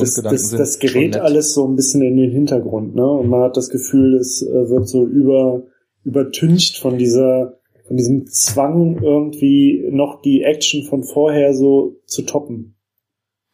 Das, 0.00 0.14
Grundgedanken 0.14 0.36
das, 0.36 0.50
sind 0.50 0.58
das 0.58 0.72
schon 0.74 0.80
gerät 1.00 1.12
nett. 1.14 1.20
alles 1.22 1.54
so 1.54 1.66
ein 1.66 1.76
bisschen 1.76 2.02
in 2.02 2.16
den 2.16 2.30
Hintergrund, 2.30 2.94
ne? 2.94 3.06
Und 3.06 3.28
man 3.28 3.42
hat 3.42 3.56
das 3.56 3.68
Gefühl, 3.70 4.14
es 4.16 4.42
äh, 4.42 4.68
wird 4.70 4.88
so 4.88 5.04
über 5.06 5.62
übertüncht 6.04 6.78
von 6.78 6.96
dieser 6.98 7.54
von 7.86 7.96
diesem 7.96 8.26
Zwang 8.26 8.98
irgendwie 9.02 9.88
noch 9.90 10.20
die 10.22 10.42
Action 10.42 10.84
von 10.84 11.02
vorher 11.04 11.54
so 11.54 11.96
zu 12.06 12.22
toppen. 12.22 12.76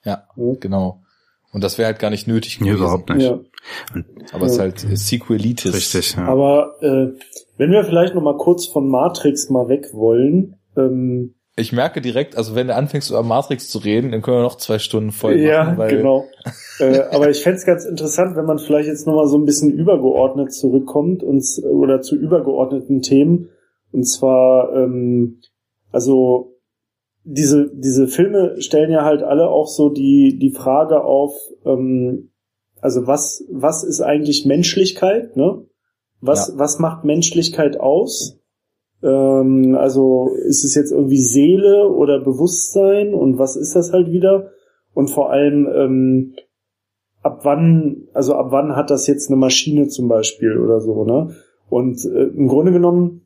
Ja, 0.05 0.25
Ja. 0.37 0.55
genau. 0.61 1.01
Und 1.53 1.63
das 1.63 1.79
wäre 1.79 1.87
halt 1.87 2.01
gar 2.01 2.11
nicht 2.11 2.27
nötig 2.27 2.61
Nee, 2.61 2.67
gewesen. 2.67 2.83
überhaupt 2.83 3.11
nicht. 3.11 3.23
Ja. 3.27 3.39
Aber 4.33 4.47
es 4.47 4.53
ist 4.53 4.59
Ja. 4.59 4.65
halt 4.65 4.85
äh, 4.91 4.97
Sequelitis. 4.97 5.73
Richtig, 5.73 6.17
ja. 6.17 6.25
Aber 6.27 6.75
äh, 6.83 7.17
wenn 7.59 7.71
wir 7.71 7.85
vielleicht 7.85 8.15
noch 8.17 8.23
mal 8.23 8.37
kurz 8.37 8.67
von 8.67 8.89
Matrix 8.89 9.51
mal 9.51 9.69
weg 9.69 9.91
wollen, 9.93 10.57
ähm, 10.77 11.34
Ich 11.57 11.73
merke 11.73 12.01
direkt, 12.01 12.37
also 12.37 12.57
wenn 12.57 12.67
du 12.67 12.75
anfängst 12.75 13.11
über 13.11 13.23
Matrix 13.23 13.71
zu 13.71 13.79
reden, 13.79 14.11
dann 14.11 14.23
können 14.23 14.39
wir 14.39 14.43
noch 14.43 14.57
zwei 14.57 14.81
Stunden 14.81 15.13
voll 15.13 15.37
machen, 15.37 15.47
ja, 15.47 15.79
weil 15.79 15.97
genau. 15.99 16.27
äh, 16.81 17.03
aber 17.13 17.31
ich 17.31 17.43
fänd's 17.43 17.65
ganz 17.65 17.85
interessant, 17.85 18.35
wenn 18.37 18.45
man 18.45 18.59
vielleicht 18.59 18.89
jetzt 18.89 19.07
noch 19.07 19.15
mal 19.15 19.29
so 19.29 19.39
ein 19.39 19.45
bisschen 19.45 19.71
übergeordnet 19.71 20.53
zurückkommt 20.53 21.23
und 21.23 21.45
oder 21.65 22.01
zu 22.03 22.17
übergeordneten 22.17 23.03
Themen. 23.03 23.51
Und 23.93 24.03
zwar, 24.03 24.75
ähm, 24.75 25.41
also 25.93 26.59
diese 27.23 27.71
diese 27.73 28.09
Filme 28.09 28.61
stellen 28.61 28.91
ja 28.91 29.05
halt 29.05 29.23
alle 29.23 29.49
auch 29.49 29.69
so 29.69 29.91
die 29.91 30.37
die 30.41 30.51
Frage 30.51 31.05
auf, 31.05 31.35
ähm, 31.65 32.33
also 32.81 33.07
was 33.07 33.45
was 33.49 33.85
ist 33.85 34.01
eigentlich 34.01 34.45
Menschlichkeit, 34.45 35.37
ne? 35.37 35.65
Was 36.21 36.49
Ja. 36.49 36.55
was 36.59 36.81
macht 36.81 37.05
Menschlichkeit 37.05 37.79
aus? 37.79 38.41
Ähm, 39.05 39.77
also 39.79 40.31
ist 40.47 40.65
es 40.65 40.75
jetzt 40.75 40.93
irgendwie 40.93 41.21
Seele 41.21 41.89
oder 41.89 42.21
Bewusstsein 42.21 43.15
und 43.15 43.39
was 43.39 43.57
ist 43.57 43.77
das 43.77 43.93
halt 43.93 44.11
wieder? 44.11 44.51
Und 44.95 45.09
vor 45.09 45.31
allem, 45.31 45.69
ähm, 45.75 46.35
ab 47.23 47.41
wann, 47.43 48.09
also 48.15 48.35
ab 48.35 48.47
wann 48.51 48.77
hat 48.77 48.91
das 48.91 49.07
jetzt 49.07 49.29
eine 49.29 49.37
Maschine 49.37 49.89
zum 49.89 50.09
Beispiel 50.09 50.59
oder 50.59 50.81
so, 50.81 51.05
ne? 51.05 51.35
Und 51.69 52.05
äh, 52.05 52.29
im 52.29 52.49
Grunde 52.49 52.73
genommen, 52.73 53.23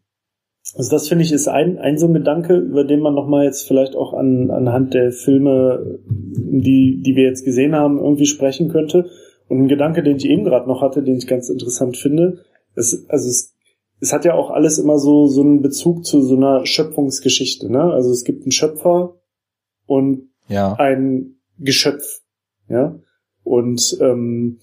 also 0.75 0.91
das 0.91 1.09
finde 1.09 1.25
ich 1.25 1.33
ist 1.33 1.49
ein, 1.49 1.79
ein 1.79 1.99
so 1.99 2.07
ein 2.07 2.15
Gedanke, 2.15 2.57
über 2.57 2.85
den 2.85 3.01
man 3.01 3.15
nochmal 3.15 3.45
jetzt 3.45 3.67
vielleicht 3.67 3.97
auch 3.97 4.15
an, 4.15 4.51
anhand 4.51 4.95
der 4.95 5.13
Filme, 5.13 5.99
die, 6.07 7.03
die 7.05 7.17
wir 7.17 7.25
jetzt 7.25 7.45
gesehen 7.45 7.75
haben, 7.75 7.99
irgendwie 7.99 8.27
sprechen 8.27 8.69
könnte. 8.69 9.07
Und 9.49 9.63
ein 9.63 9.69
Gedanke, 9.69 10.03
den 10.03 10.17
ich 10.17 10.27
eben 10.27 10.45
gerade 10.45 10.69
noch 10.69 10.83
hatte, 10.83 11.03
den 11.03 11.17
ich 11.17 11.27
ganz 11.27 11.49
interessant 11.49 11.97
finde, 11.97 12.39
ist, 12.75 13.11
also 13.11 13.29
es, 13.29 13.58
es 14.01 14.13
hat 14.13 14.25
ja 14.25 14.35
auch 14.35 14.51
alles 14.51 14.79
immer 14.79 14.99
so, 14.99 15.27
so 15.27 15.43
einen 15.43 15.63
Bezug 15.63 16.05
zu 16.05 16.23
so 16.23 16.37
einer 16.37 16.65
Schöpfungsgeschichte, 16.67 17.71
ne? 17.71 17.83
Also 17.83 18.11
es 18.11 18.25
gibt 18.25 18.43
einen 18.43 18.53
Schöpfer 18.53 19.17
und 19.87 20.31
ja, 20.49 20.75
ein 20.75 21.41
Geschöpf, 21.59 22.21
ja. 22.69 22.99
Und 23.43 23.97
ähm, 24.01 24.59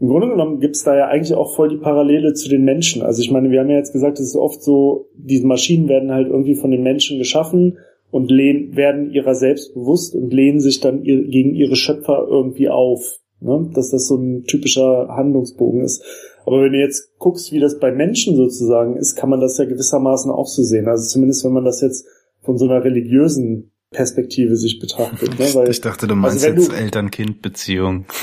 im 0.00 0.08
Grunde 0.08 0.28
genommen 0.28 0.60
gibt's 0.60 0.82
da 0.82 0.96
ja 0.96 1.06
eigentlich 1.06 1.34
auch 1.34 1.54
voll 1.54 1.68
die 1.68 1.76
Parallele 1.76 2.34
zu 2.34 2.48
den 2.48 2.64
Menschen. 2.64 3.02
Also 3.02 3.22
ich 3.22 3.30
meine, 3.30 3.50
wir 3.50 3.60
haben 3.60 3.70
ja 3.70 3.76
jetzt 3.76 3.92
gesagt, 3.92 4.18
es 4.18 4.28
ist 4.28 4.36
oft 4.36 4.62
so, 4.62 5.08
diese 5.16 5.46
Maschinen 5.46 5.88
werden 5.88 6.10
halt 6.10 6.28
irgendwie 6.28 6.56
von 6.56 6.70
den 6.70 6.82
Menschen 6.82 7.18
geschaffen 7.18 7.78
und 8.10 8.30
lehnen, 8.30 8.76
werden 8.76 9.10
ihrer 9.10 9.34
selbst 9.34 9.74
bewusst 9.74 10.14
und 10.14 10.32
lehnen 10.32 10.60
sich 10.60 10.80
dann 10.80 11.02
ihr, 11.04 11.24
gegen 11.24 11.54
ihre 11.54 11.76
Schöpfer 11.76 12.26
irgendwie 12.28 12.68
auf. 12.68 13.18
Ne? 13.40 13.70
Dass 13.74 13.90
das 13.90 14.06
so 14.06 14.16
ein 14.16 14.44
typischer 14.44 15.08
Handlungsbogen 15.08 15.80
ist. 15.80 16.04
Aber 16.46 16.62
wenn 16.62 16.72
du 16.72 16.78
jetzt 16.78 17.18
guckst, 17.18 17.52
wie 17.52 17.60
das 17.60 17.78
bei 17.78 17.92
Menschen 17.92 18.36
sozusagen 18.36 18.96
ist, 18.96 19.16
kann 19.16 19.30
man 19.30 19.40
das 19.40 19.58
ja 19.58 19.64
gewissermaßen 19.64 20.30
auch 20.30 20.46
so 20.46 20.62
sehen. 20.62 20.88
Also 20.88 21.08
zumindest 21.08 21.44
wenn 21.44 21.52
man 21.52 21.64
das 21.64 21.80
jetzt 21.80 22.06
von 22.42 22.58
so 22.58 22.66
einer 22.66 22.84
religiösen 22.84 23.72
Perspektive 23.94 24.56
sich 24.56 24.78
betrachtet. 24.78 25.38
Ne? 25.38 25.46
Weil 25.54 25.70
ich 25.70 25.80
dachte, 25.80 26.06
du 26.06 26.14
meinst 26.14 26.44
wenn 26.44 26.56
jetzt 26.56 26.72
Eltern-Kind-Beziehung. 26.72 28.04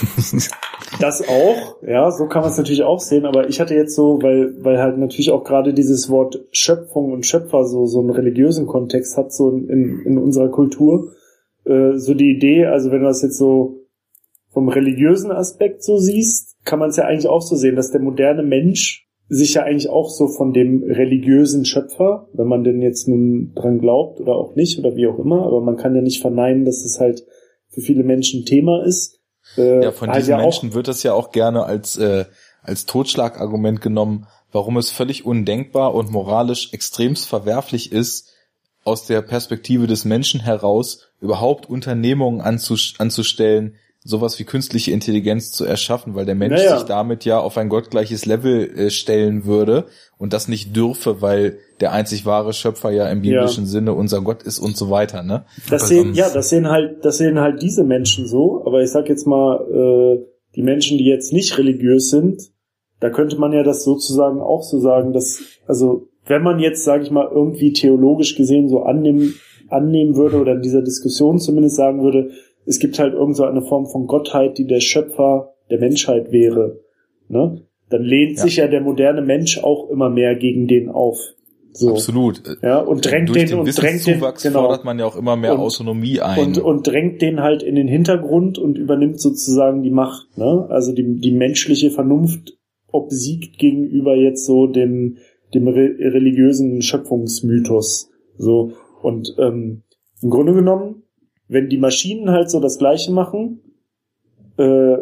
Das 1.00 1.26
auch, 1.26 1.82
ja, 1.88 2.12
so 2.12 2.28
kann 2.28 2.42
man 2.42 2.52
es 2.52 2.58
natürlich 2.58 2.84
auch 2.84 3.00
sehen, 3.00 3.26
aber 3.26 3.48
ich 3.48 3.62
hatte 3.62 3.76
jetzt 3.76 3.96
so, 3.96 4.22
weil, 4.22 4.54
weil 4.62 4.78
halt 4.78 4.98
natürlich 4.98 5.32
auch 5.32 5.46
gerade 5.46 5.74
dieses 5.74 6.10
Wort 6.10 6.44
Schöpfung 6.52 7.14
und 7.14 7.26
Schöpfer 7.26 7.66
so, 7.66 7.86
so 7.86 8.02
einen 8.02 8.10
religiösen 8.10 8.68
Kontext 8.68 9.16
hat, 9.16 9.32
so 9.32 9.52
in, 9.52 10.02
in 10.06 10.18
unserer 10.18 10.50
Kultur, 10.50 11.14
äh, 11.64 11.94
so 11.96 12.14
die 12.14 12.30
Idee, 12.30 12.66
also 12.66 12.92
wenn 12.92 13.00
du 13.00 13.08
das 13.08 13.22
jetzt 13.22 13.38
so 13.38 13.81
vom 14.52 14.70
religiösen 14.70 15.32
Aspekt 15.32 15.84
so 15.84 15.98
siehst, 15.98 16.58
kann 16.66 16.80
man 16.80 16.90
es 16.90 16.98
ja 16.98 17.06
eigentlich 17.06 17.28
auch 17.28 17.42
so 17.42 17.56
sehen, 17.56 17.76
dass 17.76 17.92
der 17.92 18.02
moderne 18.02 18.44
Mensch 18.44 19.08
sich 19.30 19.54
ja 19.54 19.64
eigentlich 19.64 19.90
auch 19.90 20.10
so 20.10 20.28
von 20.28 20.52
dem 20.52 20.84
religiösen 20.84 21.64
Schöpfer, 21.64 22.28
wenn 22.34 22.48
man 22.48 22.66
denn 22.66 22.82
jetzt 22.82 23.08
nun 23.08 23.54
dran 23.56 23.80
glaubt 23.80 24.20
oder 24.20 24.36
auch 24.36 24.56
nicht 24.56 24.78
oder 24.78 24.96
wie 24.98 25.08
auch 25.08 25.18
immer, 25.20 25.46
aber 25.46 25.62
man 25.62 25.78
kann 25.78 25.96
ja 25.96 26.02
nicht 26.02 26.22
verneinen, 26.22 26.66
dass 26.66 26.84
es 26.84 27.00
halt 27.00 27.26
für 27.70 27.80
viele 27.80 28.04
Menschen 28.04 28.46
Thema 28.46 28.84
ist. 28.84 29.22
Äh, 29.58 29.86
ja, 29.86 29.92
von 29.94 30.12
diesen 30.12 30.32
ja 30.32 30.38
Menschen 30.38 30.74
wird 30.74 30.90
das 30.90 31.02
ja 31.04 31.14
auch 31.14 31.32
gerne 31.32 31.64
als, 31.64 31.98
äh, 31.98 32.26
als 32.62 32.86
Totschlagargument 32.86 33.80
genommen, 33.80 34.28
warum 34.52 34.76
es 34.76 34.92
völlig 34.92 35.26
undenkbar 35.26 35.96
und 35.96 36.12
moralisch 36.12 36.74
extremst 36.74 37.30
verwerflich 37.30 37.94
ist, 37.94 38.34
aus 38.84 39.06
der 39.06 39.22
Perspektive 39.22 39.88
des 39.88 40.04
Menschen 40.04 40.42
heraus 40.42 41.08
überhaupt 41.22 41.70
Unternehmungen 41.70 42.42
anzus 42.42 42.96
anzustellen, 42.98 43.76
sowas 44.04 44.40
wie 44.40 44.46
künstliche 44.46 44.92
Intelligenz 44.92 45.52
zu 45.52 45.64
erschaffen, 45.64 46.16
weil 46.16 46.26
der 46.26 46.36
Mensch 46.36 46.56
Naja. 46.56 46.78
sich 46.78 46.88
damit 46.88 47.24
ja 47.24 47.40
auf 47.40 47.58
ein 47.58 47.70
gottgleiches 47.70 48.26
Level 48.26 48.70
äh, 48.76 48.90
stellen 48.90 49.46
würde 49.46 49.86
und 50.18 50.34
das 50.34 50.48
nicht 50.48 50.76
dürfe, 50.76 51.22
weil 51.22 51.60
der 51.82 51.92
einzig 51.92 52.26
wahre 52.26 52.54
Schöpfer 52.54 52.90
ja 52.92 53.10
im 53.10 53.22
biblischen 53.22 53.66
Sinne 53.68 53.94
unser 53.94 54.22
Gott 54.22 54.42
ist 54.44 54.60
und 54.60 54.76
so 54.76 54.90
weiter, 54.90 55.22
ne? 55.22 55.46
Das 55.70 55.84
Aber 55.84 55.90
sehen, 55.90 56.14
ja, 56.16 56.30
das 56.30 56.50
sehen 56.50 56.70
halt, 56.70 57.06
das 57.06 57.18
sehen 57.18 57.40
halt 57.40 57.62
diese 57.62 57.84
Menschen 57.84 58.28
so, 58.28 58.64
aber 58.66 58.82
ich 58.82 58.90
sag 58.90 59.08
jetzt 59.08 59.28
mal, 59.28 59.60
äh, 59.72 60.26
die 60.56 60.64
Menschen, 60.64 60.98
die 60.98 61.06
jetzt 61.06 61.32
nicht 61.32 61.58
religiös 61.58 62.10
sind, 62.10 62.42
da 63.00 63.10
könnte 63.10 63.38
man 63.38 63.54
ja 63.54 63.64
das 63.64 63.84
sozusagen 63.84 64.42
auch 64.42 64.64
so 64.64 64.80
sagen, 64.80 65.14
dass, 65.14 65.42
also, 65.68 66.08
wenn 66.26 66.44
man 66.44 66.60
jetzt, 66.60 66.84
sage 66.84 67.04
ich 67.04 67.12
mal, 67.12 67.28
irgendwie 67.32 67.74
theologisch 67.74 68.36
gesehen 68.36 68.70
so 68.70 68.84
annehmen, 68.84 69.34
annehmen 69.70 70.16
würde 70.16 70.40
oder 70.40 70.54
in 70.54 70.62
dieser 70.62 70.82
Diskussion 70.82 71.40
zumindest 71.40 71.78
sagen 71.78 72.04
würde, 72.04 72.32
es 72.66 72.80
gibt 72.80 73.00
halt 73.00 73.14
irgend 73.14 73.36
so 73.36 73.44
eine 73.44 73.62
Form 73.62 73.86
von 73.88 74.08
Gottheit, 74.08 74.58
die 74.58 74.66
der 74.68 74.80
Schöpfer 74.80 75.54
der 75.70 75.80
Menschheit 75.80 76.32
wäre, 76.32 76.80
ne? 77.30 77.62
Dann 77.90 78.04
lehnt 78.04 78.38
Ja. 78.38 78.44
sich 78.44 78.56
ja 78.58 78.68
der 78.68 78.82
moderne 78.82 79.22
Mensch 79.22 79.62
auch 79.62 79.90
immer 79.90 80.10
mehr 80.10 80.36
gegen 80.36 80.68
den 80.68 80.90
auf. 80.90 81.20
So. 81.74 81.92
Absolut. 81.92 82.42
Ja, 82.62 82.80
und 82.80 83.06
drängt 83.10 83.30
Durch 83.30 83.40
den 83.40 83.48
den 83.50 83.60
und 83.60 83.82
drängt 83.82 84.06
den, 84.06 84.20
genau. 84.20 84.62
fordert 84.62 84.84
man 84.86 85.00
ja 85.00 85.06
auch 85.06 85.16
immer 85.18 85.36
mehr 85.38 85.54
Und- 85.54 85.60
Autonomie 85.62 86.20
ein. 86.20 86.40
und, 86.40 86.58
und 86.58 86.88
drängt 86.88 87.22
den 87.22 87.42
halt 87.42 87.64
in 87.64 87.76
den 87.76 87.88
Hintergrund 87.88 88.58
und 88.58 88.78
übernimmt 88.78 89.20
sozusagen 89.22 89.82
die 89.84 89.90
Macht. 89.92 90.38
Ne? 90.38 90.68
Also 90.70 90.94
die, 90.94 91.20
die 91.20 91.32
menschliche 91.32 91.90
Vernunft 91.92 92.58
obsiegt 92.92 93.58
gegenüber 93.58 94.16
jetzt 94.16 94.46
so 94.46 94.68
dem, 94.68 95.18
dem 95.54 95.68
re 95.70 95.96
religiösen 96.00 96.82
Schöpfungsmythos. 96.82 98.10
So 98.38 98.74
und 99.02 99.34
ähm, 99.40 99.84
im 100.22 100.30
Grunde 100.30 100.54
genommen, 100.54 101.04
wenn 101.52 101.68
die 101.68 101.78
Maschinen 101.78 102.32
halt 102.32 102.50
so 102.50 102.62
das 102.62 102.78
Gleiche 102.78 103.12
machen, 103.12 103.60
äh, 104.58 104.96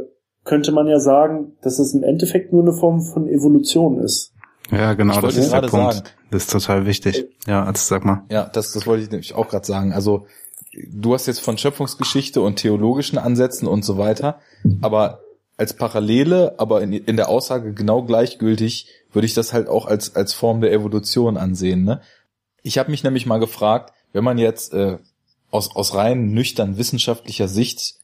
könnte 0.43 0.71
man 0.71 0.87
ja 0.87 0.99
sagen, 0.99 1.53
dass 1.61 1.77
es 1.77 1.93
im 1.93 2.03
Endeffekt 2.03 2.51
nur 2.51 2.63
eine 2.63 2.73
Form 2.73 3.01
von 3.01 3.27
Evolution 3.27 3.99
ist. 3.99 4.33
Ja, 4.71 4.93
genau, 4.95 5.21
das 5.21 5.37
ist 5.37 5.53
der 5.53 5.61
Punkt. 5.61 5.93
sagen. 5.93 6.07
Das 6.31 6.43
ist 6.43 6.51
total 6.51 6.87
wichtig. 6.87 7.27
Ja, 7.45 7.63
also 7.65 7.81
sag 7.83 8.03
mal. 8.03 8.23
Ja, 8.31 8.49
das, 8.51 8.71
das 8.71 8.87
wollte 8.87 9.03
ich 9.03 9.11
nämlich 9.11 9.35
auch 9.35 9.47
gerade 9.47 9.65
sagen. 9.65 9.93
Also 9.93 10.25
du 10.91 11.13
hast 11.13 11.27
jetzt 11.27 11.39
von 11.39 11.57
Schöpfungsgeschichte 11.57 12.41
und 12.41 12.55
theologischen 12.55 13.19
Ansätzen 13.19 13.67
und 13.67 13.85
so 13.85 13.99
weiter, 13.99 14.39
aber 14.81 15.19
als 15.55 15.73
Parallele, 15.73 16.55
aber 16.57 16.81
in, 16.81 16.93
in 16.93 17.15
der 17.15 17.29
Aussage 17.29 17.73
genau 17.73 18.03
gleichgültig, 18.03 18.87
würde 19.11 19.25
ich 19.25 19.35
das 19.35 19.53
halt 19.53 19.67
auch 19.67 19.85
als, 19.85 20.15
als 20.15 20.33
Form 20.33 20.61
der 20.61 20.71
Evolution 20.71 21.37
ansehen. 21.37 21.83
Ne? 21.83 22.01
Ich 22.63 22.79
habe 22.79 22.89
mich 22.89 23.03
nämlich 23.03 23.27
mal 23.27 23.39
gefragt, 23.39 23.93
wenn 24.13 24.23
man 24.23 24.39
jetzt 24.39 24.73
äh, 24.73 24.97
aus, 25.51 25.75
aus 25.75 25.95
rein 25.95 26.31
nüchtern 26.31 26.77
wissenschaftlicher 26.77 27.47
Sicht, 27.47 27.95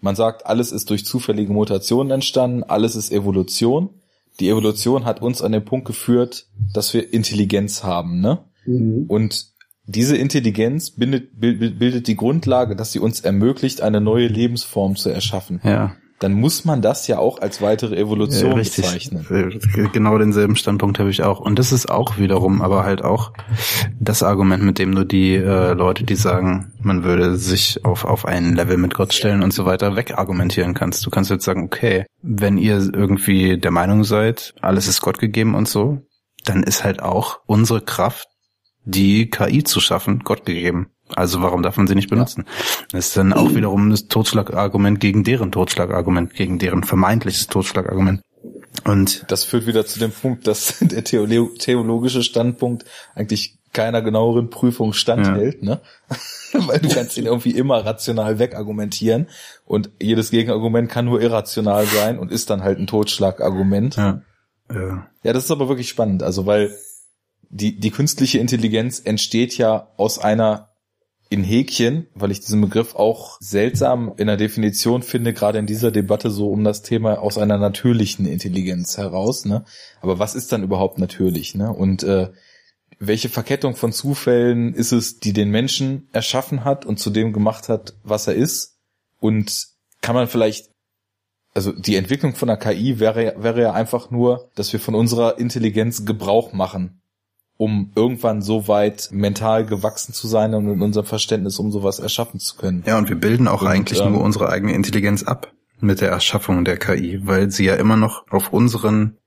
man 0.00 0.16
sagt, 0.16 0.46
alles 0.46 0.72
ist 0.72 0.90
durch 0.90 1.06
zufällige 1.06 1.52
Mutationen 1.52 2.10
entstanden, 2.10 2.64
alles 2.64 2.96
ist 2.96 3.12
Evolution. 3.12 3.90
Die 4.40 4.48
Evolution 4.48 5.04
hat 5.04 5.22
uns 5.22 5.42
an 5.42 5.52
den 5.52 5.64
Punkt 5.64 5.86
geführt, 5.86 6.46
dass 6.74 6.92
wir 6.92 7.12
Intelligenz 7.12 7.84
haben, 7.84 8.20
ne? 8.20 8.44
Und 9.08 9.52
diese 9.86 10.16
Intelligenz 10.16 10.90
bildet, 10.90 11.38
bildet, 11.38 11.78
bildet 11.78 12.06
die 12.06 12.16
Grundlage, 12.16 12.76
dass 12.76 12.92
sie 12.92 12.98
uns 12.98 13.20
ermöglicht, 13.20 13.80
eine 13.80 14.00
neue 14.00 14.28
Lebensform 14.28 14.96
zu 14.96 15.10
erschaffen. 15.10 15.60
Ja. 15.64 15.96
Dann 16.22 16.32
muss 16.32 16.64
man 16.64 16.82
das 16.82 17.06
ja 17.06 17.18
auch 17.18 17.40
als 17.40 17.60
weitere 17.62 17.96
Evolution 17.96 18.50
Ja, 18.52 18.56
richtig. 18.56 18.84
bezeichnen. 18.84 19.26
Äh, 19.30 19.88
Genau 19.92 20.18
denselben 20.18 20.56
Standpunkt 20.56 20.98
habe 20.98 21.10
ich 21.10 21.22
auch. 21.22 21.40
Und 21.40 21.58
das 21.58 21.72
ist 21.72 21.90
auch 21.90 22.18
wiederum, 22.18 22.62
aber 22.62 22.84
halt 22.84 23.02
auch 23.02 23.32
das 23.98 24.22
Argument, 24.22 24.62
mit 24.62 24.78
dem 24.78 24.94
du 24.94 25.04
die 25.04 25.34
äh, 25.34 25.72
Leute, 25.72 26.04
die 26.04 26.14
sagen, 26.14 26.72
man 26.80 27.04
würde 27.04 27.36
sich 27.36 27.84
auf, 27.84 28.04
auf 28.04 28.24
ein 28.26 28.54
Level 28.54 28.76
mit 28.76 28.94
Gott 28.94 29.12
stellen 29.12 29.42
und 29.42 29.52
so 29.52 29.64
weiter, 29.64 29.96
wegargumentieren 29.96 30.74
kannst. 30.74 31.04
Du 31.04 31.10
kannst 31.10 31.30
jetzt 31.30 31.44
sagen, 31.44 31.64
okay, 31.64 32.06
wenn 32.22 32.58
ihr 32.58 32.76
irgendwie 32.92 33.58
der 33.58 33.70
Meinung 33.70 34.04
seid, 34.04 34.54
alles 34.60 34.88
ist 34.88 35.00
Gott 35.00 35.18
gegeben 35.18 35.54
und 35.54 35.68
so, 35.68 36.02
dann 36.44 36.62
ist 36.62 36.84
halt 36.84 37.02
auch 37.02 37.40
unsere 37.46 37.80
Kraft, 37.80 38.28
die 38.84 39.30
KI 39.30 39.62
zu 39.62 39.80
schaffen, 39.80 40.20
Gott 40.24 40.44
gegeben. 40.44 40.88
Also 41.16 41.42
warum 41.42 41.62
darf 41.62 41.76
man 41.76 41.86
sie 41.86 41.94
nicht 41.94 42.10
benutzen? 42.10 42.44
Das 42.90 43.08
ist 43.08 43.16
dann 43.16 43.32
auch 43.32 43.54
wiederum 43.54 43.90
das 43.90 44.08
Totschlagargument 44.08 45.00
gegen 45.00 45.24
deren 45.24 45.52
Totschlagargument, 45.52 46.34
gegen 46.34 46.58
deren 46.58 46.84
vermeintliches 46.84 47.46
Totschlagargument. 47.48 48.22
Und 48.84 49.24
Das 49.28 49.44
führt 49.44 49.66
wieder 49.66 49.86
zu 49.86 49.98
dem 49.98 50.10
Punkt, 50.10 50.46
dass 50.46 50.78
der 50.80 51.04
theolo 51.04 51.50
theologische 51.58 52.22
Standpunkt 52.22 52.84
eigentlich 53.14 53.58
keiner 53.72 54.02
genaueren 54.02 54.50
Prüfung 54.50 54.92
standhält, 54.92 55.62
ne? 55.62 55.80
Weil 56.52 56.80
du 56.80 56.88
kannst 56.90 57.16
ihn 57.16 57.24
irgendwie 57.24 57.52
immer 57.52 57.86
rational 57.86 58.38
wegargumentieren 58.38 59.28
und 59.64 59.90
jedes 60.00 60.30
Gegenargument 60.30 60.90
kann 60.90 61.06
nur 61.06 61.22
irrational 61.22 61.86
sein 61.86 62.18
und 62.18 62.30
ist 62.30 62.50
dann 62.50 62.62
halt 62.62 62.78
ein 62.78 62.86
Totschlagargument. 62.86 63.96
ja, 63.96 64.20
äh, 64.68 64.98
Ja, 65.22 65.32
das 65.32 65.44
ist 65.44 65.50
aber 65.50 65.68
wirklich 65.68 65.88
spannend, 65.88 66.22
also 66.22 66.44
weil 66.44 66.76
die, 67.48 67.78
die 67.78 67.90
künstliche 67.90 68.38
Intelligenz 68.38 69.00
entsteht 69.00 69.56
ja 69.56 69.88
aus 69.96 70.18
einer 70.18 70.71
in 71.32 71.42
Häkchen, 71.42 72.06
weil 72.14 72.30
ich 72.30 72.40
diesen 72.40 72.60
Begriff 72.60 72.94
auch 72.94 73.38
seltsam 73.40 74.12
in 74.18 74.26
der 74.26 74.36
Definition 74.36 75.02
finde, 75.02 75.32
gerade 75.32 75.58
in 75.58 75.66
dieser 75.66 75.90
Debatte 75.90 76.30
so 76.30 76.50
um 76.50 76.62
das 76.62 76.82
Thema 76.82 77.20
aus 77.20 77.38
einer 77.38 77.56
natürlichen 77.56 78.26
Intelligenz 78.26 78.98
heraus. 78.98 79.46
Ne? 79.46 79.64
Aber 80.02 80.18
was 80.18 80.34
ist 80.34 80.52
dann 80.52 80.62
überhaupt 80.62 80.98
natürlich? 80.98 81.54
Ne? 81.54 81.72
Und 81.72 82.02
äh, 82.02 82.30
welche 82.98 83.30
Verkettung 83.30 83.76
von 83.76 83.92
Zufällen 83.92 84.74
ist 84.74 84.92
es, 84.92 85.20
die 85.20 85.32
den 85.32 85.50
Menschen 85.50 86.08
erschaffen 86.12 86.64
hat 86.64 86.84
und 86.84 86.98
zu 86.98 87.08
dem 87.08 87.32
gemacht 87.32 87.70
hat, 87.70 87.94
was 88.04 88.26
er 88.26 88.34
ist? 88.34 88.76
Und 89.18 89.68
kann 90.02 90.14
man 90.14 90.28
vielleicht 90.28 90.70
also 91.54 91.72
die 91.72 91.96
Entwicklung 91.96 92.34
von 92.34 92.48
der 92.48 92.56
KI 92.56 92.98
wäre, 92.98 93.34
wäre 93.36 93.60
ja 93.60 93.72
einfach 93.72 94.10
nur, 94.10 94.50
dass 94.54 94.72
wir 94.72 94.80
von 94.80 94.94
unserer 94.94 95.38
Intelligenz 95.38 96.06
Gebrauch 96.06 96.52
machen, 96.52 97.01
um 97.56 97.92
irgendwann 97.94 98.42
so 98.42 98.66
weit 98.68 99.10
mental 99.12 99.64
gewachsen 99.64 100.12
zu 100.12 100.26
sein 100.26 100.54
und 100.54 100.68
in 100.68 100.82
unserem 100.82 101.06
Verständnis, 101.06 101.58
um 101.58 101.70
sowas 101.70 101.98
erschaffen 101.98 102.40
zu 102.40 102.56
können. 102.56 102.82
Ja, 102.86 102.98
und 102.98 103.08
wir 103.08 103.16
bilden 103.16 103.48
auch 103.48 103.62
Und, 103.62 103.68
eigentlich 103.68 104.00
ähm, 104.00 104.12
nur 104.12 104.22
unsere 104.22 104.48
eigene 104.48 104.72
Intelligenz 104.72 105.22
ab 105.22 105.52
mit 105.80 106.00
der 106.00 106.10
Erschaffung 106.10 106.64
der 106.64 106.76
KI, 106.76 107.20
weil 107.24 107.50
sie 107.50 107.64
ja 107.64 107.74
immer 107.74 107.96
noch 107.96 108.24
auf 108.30 108.52
unseren 108.52 109.18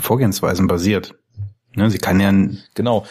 Vorgehensweisen 0.00 0.66
basiert. 0.66 1.14
Ne, 1.76 1.90
sie 1.90 1.98
kann 1.98 2.18
ja, 2.18 2.32
Genau. 2.74 3.04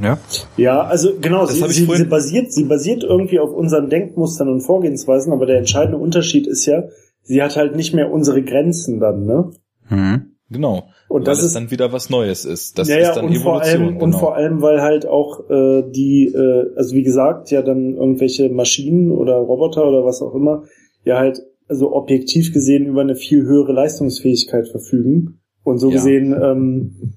ja, 0.00 0.18
Ja, 0.56 0.82
also 0.82 1.14
genau, 1.20 1.46
Das 1.46 1.54
sie, 1.54 1.68
sie, 1.68 1.96
sie 1.96 2.04
basiert, 2.04 2.52
sie 2.52 2.64
basiert 2.64 3.04
irgendwie 3.04 3.38
auf 3.38 3.52
unseren 3.52 3.88
Denkmustern 3.88 4.48
und 4.48 4.60
Vorgehensweisen, 4.60 5.32
aber 5.32 5.46
der 5.46 5.58
entscheidende 5.58 5.98
Unterschied 5.98 6.46
ist 6.46 6.66
ja, 6.66 6.84
sie 7.22 7.42
hat 7.42 7.56
halt 7.56 7.76
nicht 7.76 7.94
mehr 7.94 8.10
unsere 8.10 8.42
Grenzen 8.42 9.00
dann, 9.00 9.24
ne? 9.24 9.50
hm, 9.88 10.31
Genau. 10.52 10.84
Und 11.08 11.26
das 11.26 11.38
es 11.38 11.46
ist 11.46 11.56
dann 11.56 11.70
wieder 11.70 11.92
was 11.92 12.10
Neues 12.10 12.44
ist. 12.44 12.78
Das 12.78 12.88
ja, 12.88 12.96
ist 12.96 13.08
ja, 13.08 13.14
dann 13.14 13.26
und 13.26 13.32
Evolution. 13.32 13.52
vor 13.52 13.62
allem 13.62 13.88
genau. 13.88 14.04
und 14.04 14.12
vor 14.14 14.36
allem, 14.36 14.62
weil 14.62 14.80
halt 14.82 15.06
auch 15.06 15.48
äh, 15.50 15.82
die, 15.90 16.26
äh, 16.34 16.76
also 16.76 16.94
wie 16.94 17.02
gesagt, 17.02 17.50
ja 17.50 17.62
dann 17.62 17.94
irgendwelche 17.94 18.48
Maschinen 18.50 19.10
oder 19.10 19.34
Roboter 19.36 19.86
oder 19.86 20.04
was 20.04 20.22
auch 20.22 20.34
immer, 20.34 20.64
ja 21.04 21.18
halt 21.18 21.42
also 21.68 21.92
objektiv 21.94 22.52
gesehen 22.52 22.86
über 22.86 23.00
eine 23.00 23.14
viel 23.14 23.42
höhere 23.44 23.72
Leistungsfähigkeit 23.72 24.68
verfügen. 24.68 25.38
Und 25.64 25.78
so 25.78 25.88
Ja. 25.88 25.94
gesehen 25.94 26.34
ähm, 26.40 27.12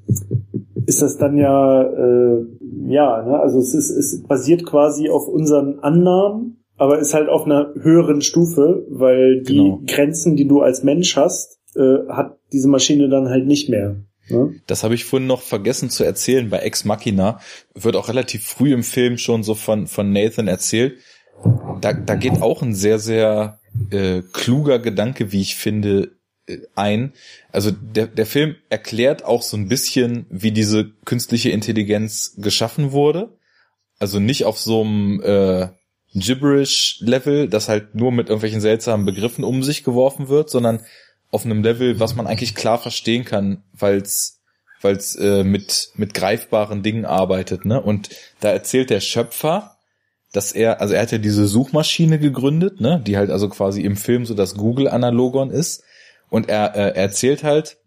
ist 0.86 1.02
das 1.02 1.18
dann 1.18 1.38
ja 1.38 1.82
äh, 1.82 2.46
ja, 2.88 3.24
ne? 3.24 3.40
also 3.40 3.60
es 3.60 3.74
ist 3.74 3.90
es 3.90 4.24
basiert 4.24 4.66
quasi 4.66 5.10
auf 5.10 5.28
unseren 5.28 5.80
Annahmen, 5.80 6.64
aber 6.78 7.00
ist 7.00 7.14
halt 7.14 7.30
auf 7.30 7.46
einer 7.46 7.74
höheren 7.82 8.22
Stufe, 8.22 8.86
weil 8.90 9.42
die 9.42 9.56
Genau. 9.56 9.82
Grenzen, 9.88 10.36
die 10.36 10.48
du 10.48 10.62
als 10.62 10.84
Mensch 10.84 11.16
hast, 11.18 11.60
äh, 11.76 12.08
hat 12.10 12.38
diese 12.56 12.70
Maschine 12.70 13.10
dann 13.10 13.30
halt 13.30 13.46
nicht 13.46 13.70
mehr. 13.70 13.98
Ne? 14.30 14.56
Das 14.66 14.84
habe 14.84 14.96
ich 14.96 15.04
vorhin 15.04 15.28
noch 15.28 15.42
vergessen 15.42 15.90
zu 15.90 16.04
erzählen. 16.04 16.50
Bei 16.50 16.60
Ex 16.60 16.86
Machina 16.86 17.40
wird 17.74 17.96
auch 17.96 18.08
relativ 18.08 18.46
früh 18.46 18.74
im 18.74 18.84
Film 18.84 19.18
schon 19.18 19.44
so 19.44 19.56
von, 19.56 19.88
von 19.88 20.12
Nathan 20.12 20.48
erzählt. 20.48 20.98
Da, 21.82 21.94
da 21.94 22.16
geht 22.16 22.42
auch 22.42 22.62
ein 22.62 22.74
sehr, 22.74 22.98
sehr 22.98 23.60
äh, 23.92 24.22
kluger 24.32 24.80
Gedanke, 24.80 25.32
wie 25.32 25.42
ich 25.42 25.56
finde, 25.56 26.14
äh, 26.48 26.60
ein. 26.76 27.14
Also 27.52 27.72
der, 27.72 28.08
der 28.08 28.26
Film 28.26 28.56
erklärt 28.70 29.26
auch 29.26 29.42
so 29.42 29.58
ein 29.58 29.68
bisschen, 29.68 30.26
wie 30.30 30.52
diese 30.52 30.92
künstliche 31.04 31.50
Intelligenz 31.50 32.36
geschaffen 32.38 32.94
wurde. 32.94 33.38
Also 34.00 34.20
nicht 34.20 34.46
auf 34.46 34.58
so 34.58 34.82
einem 34.82 35.22
äh, 35.22 35.68
Gibberish-Level, 36.14 37.50
das 37.50 37.68
halt 37.68 37.94
nur 37.94 38.12
mit 38.12 38.30
irgendwelchen 38.30 38.62
seltsamen 38.62 39.06
Begriffen 39.06 39.44
um 39.44 39.62
sich 39.62 39.84
geworfen 39.84 40.30
wird, 40.30 40.50
sondern 40.50 40.82
auf 41.36 41.46
einem 41.46 41.64
Level, 41.64 42.00
was 42.00 42.16
man 42.16 42.28
eigentlich 42.28 42.56
klar 42.56 42.78
verstehen 42.78 43.26
kann, 43.26 43.62
weil 43.74 43.98
es 43.98 44.42
weil's, 44.82 45.16
äh, 45.16 45.44
mit, 45.44 45.90
mit 45.96 46.14
greifbaren 46.14 46.82
Dingen 46.82 47.04
arbeitet. 47.04 47.66
Ne? 47.66 47.82
Und 47.82 48.10
da 48.40 48.52
erzählt 48.52 48.90
der 48.90 49.02
Schöpfer, 49.02 49.76
dass 50.32 50.54
er, 50.54 50.80
also 50.80 50.94
er 50.94 51.02
hat 51.02 51.12
ja 51.12 51.18
diese 51.18 51.46
Suchmaschine 51.46 52.20
gegründet, 52.20 52.80
ne, 52.80 53.02
die 53.06 53.18
halt 53.18 53.32
also 53.32 53.50
quasi 53.50 53.82
im 53.82 53.98
Film 53.98 54.26
so 54.26 54.34
das 54.34 54.56
Google-Analogon 54.56 55.50
ist. 55.50 55.84
Und 56.30 56.50
er, 56.50 56.76
äh, 56.76 56.80
er 56.80 56.96
erzählt 56.96 57.44
halt, 57.44 57.78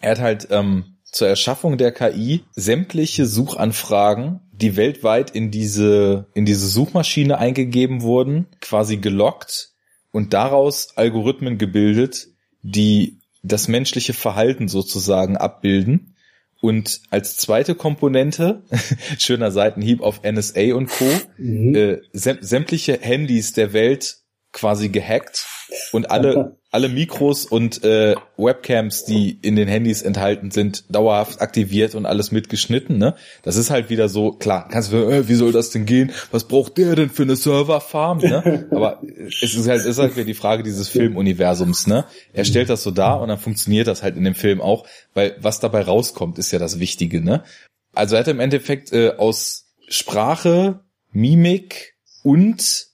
er 0.00 0.12
hat 0.12 0.20
halt 0.20 0.48
ähm, 0.50 0.96
zur 1.04 1.28
Erschaffung 1.28 1.78
der 1.78 1.92
KI 1.92 2.44
sämtliche 2.52 3.26
Suchanfragen, 3.26 4.40
die 4.52 4.76
weltweit 4.76 5.30
in 5.30 5.50
diese, 5.50 6.26
in 6.34 6.46
diese 6.46 6.66
Suchmaschine 6.66 7.38
eingegeben 7.38 8.02
wurden, 8.02 8.46
quasi 8.60 8.96
gelockt 8.96 9.70
und 10.12 10.32
daraus 10.32 10.96
Algorithmen 10.96 11.58
gebildet, 11.58 12.28
die 12.62 13.18
das 13.42 13.68
menschliche 13.68 14.12
Verhalten 14.12 14.68
sozusagen 14.68 15.36
abbilden. 15.36 16.14
Und 16.60 17.00
als 17.10 17.36
zweite 17.36 17.74
Komponente, 17.74 18.62
schöner 19.18 19.50
Seitenhieb 19.50 20.00
auf 20.00 20.22
NSA 20.22 20.74
und 20.74 20.86
Co., 20.88 21.04
Mhm. 21.36 21.74
äh, 21.74 21.98
säm 22.12 22.38
sämtliche 22.40 22.98
Handys 23.00 23.52
der 23.52 23.72
Welt 23.72 24.18
quasi 24.52 24.88
gehackt 24.88 25.46
und 25.90 26.10
alle 26.10 26.56
alle 26.72 26.88
Mikros 26.88 27.44
und 27.44 27.84
äh, 27.84 28.16
Webcams, 28.38 29.04
die 29.04 29.38
in 29.42 29.56
den 29.56 29.68
Handys 29.68 30.00
enthalten 30.00 30.50
sind, 30.50 30.84
dauerhaft 30.88 31.42
aktiviert 31.42 31.94
und 31.94 32.06
alles 32.06 32.32
mitgeschnitten. 32.32 32.96
Ne? 32.96 33.14
Das 33.42 33.56
ist 33.56 33.70
halt 33.70 33.90
wieder 33.90 34.08
so 34.08 34.32
klar. 34.32 34.68
Kannst 34.70 34.90
du, 34.90 34.96
äh, 34.96 35.28
wie 35.28 35.34
soll 35.34 35.52
das 35.52 35.68
denn 35.68 35.84
gehen? 35.84 36.12
Was 36.30 36.44
braucht 36.44 36.78
der 36.78 36.96
denn 36.96 37.10
für 37.10 37.24
eine 37.24 37.36
Serverfarm? 37.36 38.18
Ne? 38.18 38.66
Aber 38.70 39.02
es 39.28 39.42
ist 39.42 39.68
halt 39.68 39.84
ist 39.84 39.98
halt 39.98 40.16
wieder 40.16 40.24
die 40.24 40.32
Frage 40.32 40.62
dieses 40.62 40.88
Filmuniversums. 40.88 41.86
Ne? 41.86 42.06
Er 42.32 42.46
stellt 42.46 42.70
das 42.70 42.82
so 42.82 42.90
dar 42.90 43.20
und 43.20 43.28
dann 43.28 43.38
funktioniert 43.38 43.86
das 43.86 44.02
halt 44.02 44.16
in 44.16 44.24
dem 44.24 44.34
Film 44.34 44.62
auch, 44.62 44.86
weil 45.12 45.36
was 45.40 45.60
dabei 45.60 45.82
rauskommt, 45.82 46.38
ist 46.38 46.52
ja 46.52 46.58
das 46.58 46.80
Wichtige. 46.80 47.22
Ne? 47.22 47.44
Also 47.92 48.16
er 48.16 48.20
hat 48.20 48.28
im 48.28 48.40
Endeffekt 48.40 48.94
äh, 48.94 49.10
aus 49.18 49.74
Sprache, 49.88 50.80
Mimik 51.12 51.96
und 52.22 52.86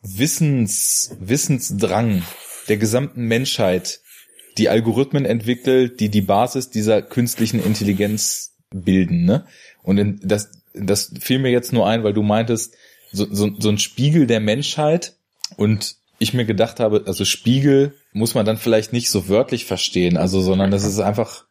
Wissens, 0.00 1.14
Wissensdrang 1.20 2.22
der 2.68 2.76
gesamten 2.76 3.22
Menschheit 3.22 4.00
die 4.56 4.68
Algorithmen 4.68 5.24
entwickelt, 5.24 6.00
die 6.00 6.08
die 6.08 6.22
Basis 6.22 6.70
dieser 6.70 7.02
künstlichen 7.02 7.62
Intelligenz 7.62 8.56
bilden. 8.70 9.24
Ne? 9.24 9.46
Und 9.82 9.98
in, 9.98 10.20
das, 10.22 10.50
das 10.74 11.12
fiel 11.20 11.38
mir 11.38 11.50
jetzt 11.50 11.72
nur 11.72 11.86
ein, 11.86 12.04
weil 12.04 12.12
du 12.12 12.22
meintest, 12.22 12.74
so, 13.12 13.26
so, 13.30 13.50
so 13.58 13.68
ein 13.68 13.78
Spiegel 13.78 14.26
der 14.26 14.40
Menschheit 14.40 15.14
und 15.56 15.96
ich 16.18 16.34
mir 16.34 16.44
gedacht 16.44 16.80
habe, 16.80 17.04
also 17.06 17.24
Spiegel 17.24 17.94
muss 18.12 18.34
man 18.34 18.44
dann 18.44 18.58
vielleicht 18.58 18.92
nicht 18.92 19.10
so 19.10 19.28
wörtlich 19.28 19.64
verstehen, 19.64 20.16
also 20.16 20.40
sondern 20.40 20.70
das 20.70 20.84
ist 20.84 20.98
einfach 20.98 21.44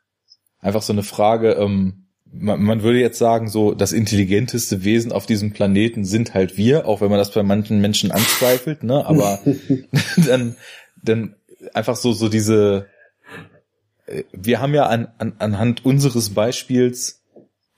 einfach 0.60 0.82
so 0.82 0.94
eine 0.94 1.04
Frage. 1.04 1.54
Ähm, 1.54 2.06
man, 2.32 2.62
man 2.62 2.84
würde 2.84 3.00
jetzt 3.00 3.18
sagen, 3.18 3.48
so 3.48 3.74
das 3.74 3.94
intelligenteste 3.94 4.84
Wesen 4.84 5.12
auf 5.12 5.26
diesem 5.26 5.54
Planeten 5.54 6.04
sind 6.04 6.34
halt 6.34 6.58
wir, 6.58 6.88
auch 6.88 7.02
wenn 7.02 7.10
man 7.10 7.20
das 7.20 7.32
bei 7.32 7.44
manchen 7.44 7.80
Menschen 7.80 8.12
anzweifelt, 8.12 8.84
ne? 8.84 9.06
Aber 9.06 9.40
dann, 10.28 10.56
dann 11.08 11.36
einfach 11.74 11.96
so 11.96 12.14
so 12.14 12.30
diese. 12.30 12.88
äh, 14.06 14.24
Wir 14.34 14.62
haben 14.62 14.74
ja 14.74 14.86
an, 14.86 15.08
an, 15.18 15.34
anhand 15.40 15.86
unseres 15.86 16.34
Beispiels 16.34 17.24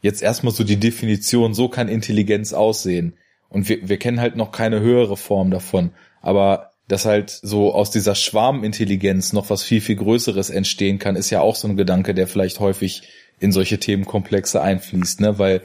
jetzt 0.02 0.22
erstmal 0.22 0.54
so 0.54 0.64
die 0.64 0.80
Definition, 0.80 1.54
so 1.54 1.70
kann 1.70 1.90
Intelligenz 1.90 2.54
aussehen. 2.54 3.18
Und 3.50 3.68
wir, 3.68 3.90
wir 3.90 3.98
kennen 3.98 4.22
halt 4.22 4.36
noch 4.36 4.52
keine 4.52 4.80
höhere 4.80 5.18
Form 5.18 5.52
davon. 5.52 5.92
Aber 6.22 6.72
dass 6.88 7.06
halt 7.06 7.30
so 7.30 7.74
aus 7.74 7.92
dieser 7.92 8.16
Schwarmintelligenz 8.16 9.34
noch 9.34 9.50
was 9.50 9.64
viel, 9.64 9.82
viel 9.82 9.96
Größeres 9.96 10.50
entstehen 10.50 11.00
kann, 11.00 11.16
ist 11.16 11.30
ja 11.30 11.42
auch 11.42 11.56
so 11.56 11.68
ein 11.68 11.78
Gedanke, 11.78 12.14
der 12.14 12.28
vielleicht 12.28 12.60
häufig 12.60 13.04
in 13.40 13.52
solche 13.52 13.80
Themenkomplexe 13.80 14.62
einfließt, 14.62 15.22
ne? 15.22 15.38
Weil 15.40 15.62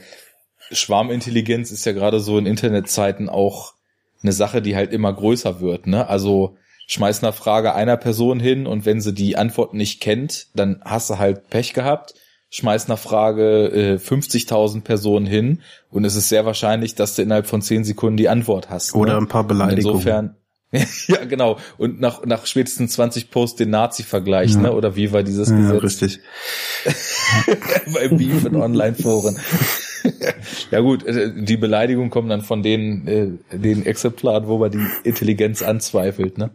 Schwarmintelligenz 0.71 1.71
ist 1.71 1.87
ja 1.87 1.93
gerade 1.93 2.21
so 2.21 2.39
in 2.39 2.47
Internetzeiten 2.47 3.29
auch 3.29 3.75
eine 4.23 4.33
Sache, 4.33 4.63
die 4.63 4.77
halt 4.77 4.93
immer 4.93 5.13
größer 5.13 5.61
wird, 5.61 5.87
ne? 5.87 6.09
Also 6.09 6.57
schmeiß 6.87 7.23
eine 7.23 7.33
Frage 7.33 7.75
einer 7.75 7.97
Person 7.97 8.41
hin 8.41 8.67
und 8.67 8.87
wenn 8.87 9.01
sie 9.01 9.15
die 9.15 9.37
Antwort 9.37 9.75
nicht 9.75 10.01
kennt, 10.01 10.49
dann 10.55 10.81
hast 10.85 11.11
du 11.11 11.19
halt 11.19 11.49
Pech 11.51 11.73
gehabt. 11.73 12.15
Schmeiß 12.51 12.87
eine 12.87 12.97
Frage 12.97 13.69
äh, 13.69 13.95
50.000 13.97 14.83
Personen 14.83 15.27
hin 15.27 15.61
und 15.91 16.05
es 16.05 16.15
ist 16.15 16.29
sehr 16.29 16.47
wahrscheinlich, 16.47 16.95
dass 16.95 17.17
du 17.17 17.23
innerhalb 17.23 17.47
von 17.47 17.63
10 17.63 17.85
Sekunden 17.85 18.17
die 18.17 18.29
Antwort 18.29 18.71
hast. 18.71 18.95
Oder 18.95 19.15
ne? 19.15 19.19
ein 19.19 19.29
paar 19.29 19.45
Beleidigungen. 19.45 19.97
Insofern, 19.97 20.37
ja 21.09 21.25
genau. 21.25 21.59
Und 21.79 22.01
nach, 22.01 22.25
nach 22.25 22.47
spätestens 22.47 22.93
20 22.93 23.31
Posts 23.31 23.57
den 23.57 23.71
Nazi-Vergleich, 23.71 24.53
Ja. 24.53 24.61
ne? 24.61 24.73
Oder 24.73 24.95
wie 24.95 25.13
war 25.13 25.23
dieses 25.23 25.51
ja, 25.51 25.57
Gesetz? 25.57 25.83
richtig. 25.83 26.21
bei 27.93 28.09
Beef 28.09 28.45
in 28.45 28.57
Online-Foren. 28.57 29.39
ja 30.71 30.81
gut, 30.81 31.05
äh, 31.07 31.33
die 31.35 31.57
Beleidigung 31.57 32.11
kommen 32.11 32.29
dann 32.29 32.43
von 32.43 32.63
den, 32.63 33.09
äh, 33.09 33.57
den 33.57 33.87
Exemplaren, 33.87 34.47
wo 34.47 34.59
man 34.59 34.71
die 34.71 34.85
Intelligenz 35.05 35.63
anzweifelt, 35.63 36.39
ne? 36.39 36.51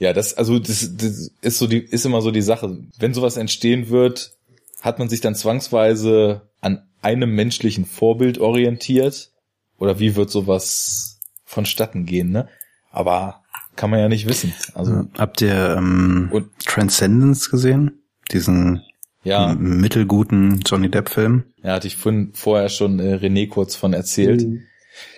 Ja, 0.00 0.12
das, 0.12 0.34
also 0.34 0.58
das, 0.58 0.96
das 0.96 1.30
ist 1.42 1.58
so 1.58 1.66
die, 1.68 1.78
ist 1.78 2.04
immer 2.06 2.22
so 2.22 2.30
die 2.32 2.42
Sache. 2.42 2.76
Wenn 2.98 3.14
sowas 3.14 3.36
entstehen 3.36 3.90
wird, 3.90 4.32
hat 4.80 4.98
man 4.98 5.08
sich 5.08 5.20
dann 5.20 5.34
zwangsweise 5.36 6.48
an 6.60 6.88
einem 7.02 7.34
menschlichen 7.34 7.84
Vorbild 7.84 8.38
orientiert? 8.38 9.30
Oder 9.78 9.98
wie 10.00 10.16
wird 10.16 10.30
sowas 10.30 11.20
vonstatten 11.44 12.06
gehen, 12.06 12.30
ne? 12.32 12.48
Aber 12.90 13.42
kann 13.76 13.90
man 13.90 14.00
ja 14.00 14.08
nicht 14.08 14.26
wissen. 14.26 14.52
Also, 14.74 15.04
Habt 15.18 15.40
ihr 15.42 15.76
ähm, 15.76 16.28
Und- 16.32 16.50
Transcendence 16.64 17.50
gesehen? 17.50 18.02
Diesen 18.32 18.82
ja, 19.22 19.54
mittelguten 19.54 20.60
Johnny 20.66 20.90
Depp-Film? 20.90 21.44
ja, 21.62 21.72
hatte 21.74 21.88
ich 21.88 21.96
vorhin, 21.96 22.30
vorher 22.34 22.68
schon 22.70 23.00
äh, 23.00 23.16
René 23.16 23.48
kurz 23.48 23.74
von 23.74 23.92
erzählt. 23.92 24.42
Mhm. 24.46 24.62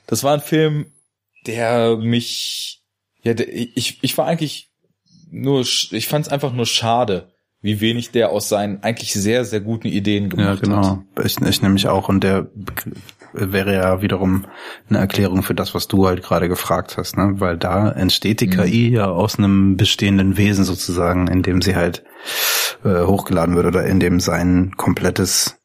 Das 0.09 0.25
war 0.25 0.35
ein 0.35 0.41
Film, 0.41 0.87
der 1.47 1.97
mich, 1.99 2.83
ja, 3.23 3.35
der, 3.35 3.53
ich, 3.53 3.99
ich 4.03 4.19
war 4.19 4.27
eigentlich 4.27 4.71
nur, 5.33 5.61
ich 5.63 6.07
fand 6.09 6.27
es 6.27 6.33
einfach 6.33 6.53
nur 6.53 6.67
schade, 6.67 7.29
wie 7.61 7.81
wenig 7.81 8.11
der 8.11 8.31
aus 8.31 8.49
seinen 8.49 8.83
eigentlich 8.83 9.13
sehr, 9.13 9.45
sehr 9.45 9.61
guten 9.61 9.89
Ideen 9.89 10.25
Ja, 10.25 10.29
gemacht 10.29 10.63
genau. 10.63 10.87
hat. 11.17 11.25
Ich, 11.25 11.41
ich 11.41 11.63
nämlich 11.63 11.89
auch. 11.89 12.09
Und 12.09 12.23
der 12.25 12.49
wäre 13.33 13.73
ja 13.75 14.03
wiederum 14.03 14.47
eine 14.89 14.99
Erklärung 14.99 15.43
für 15.43 15.55
das, 15.55 15.75
was 15.75 15.89
du 15.89 16.07
halt 16.07 16.23
gerade 16.23 16.49
gefragt 16.49 16.97
hast, 16.99 17.17
ne? 17.17 17.35
Weil 17.39 17.57
da 17.57 17.91
entsteht 17.91 18.41
die 18.41 18.49
Mhm. 18.49 18.51
KI 18.51 18.91
ja 18.91 19.07
aus 19.07 19.39
einem 19.39 19.77
bestehenden 19.77 20.37
Wesen 20.37 20.65
sozusagen, 20.65 21.29
in 21.29 21.43
dem 21.43 21.63
sie 21.63 21.75
halt 21.77 22.05
äh, 22.85 23.05
hochgeladen 23.07 23.55
wird 23.55 23.67
oder 23.67 23.85
in 23.85 24.01
dem 24.01 24.21
sein 24.21 24.73
komplettes 24.77 25.57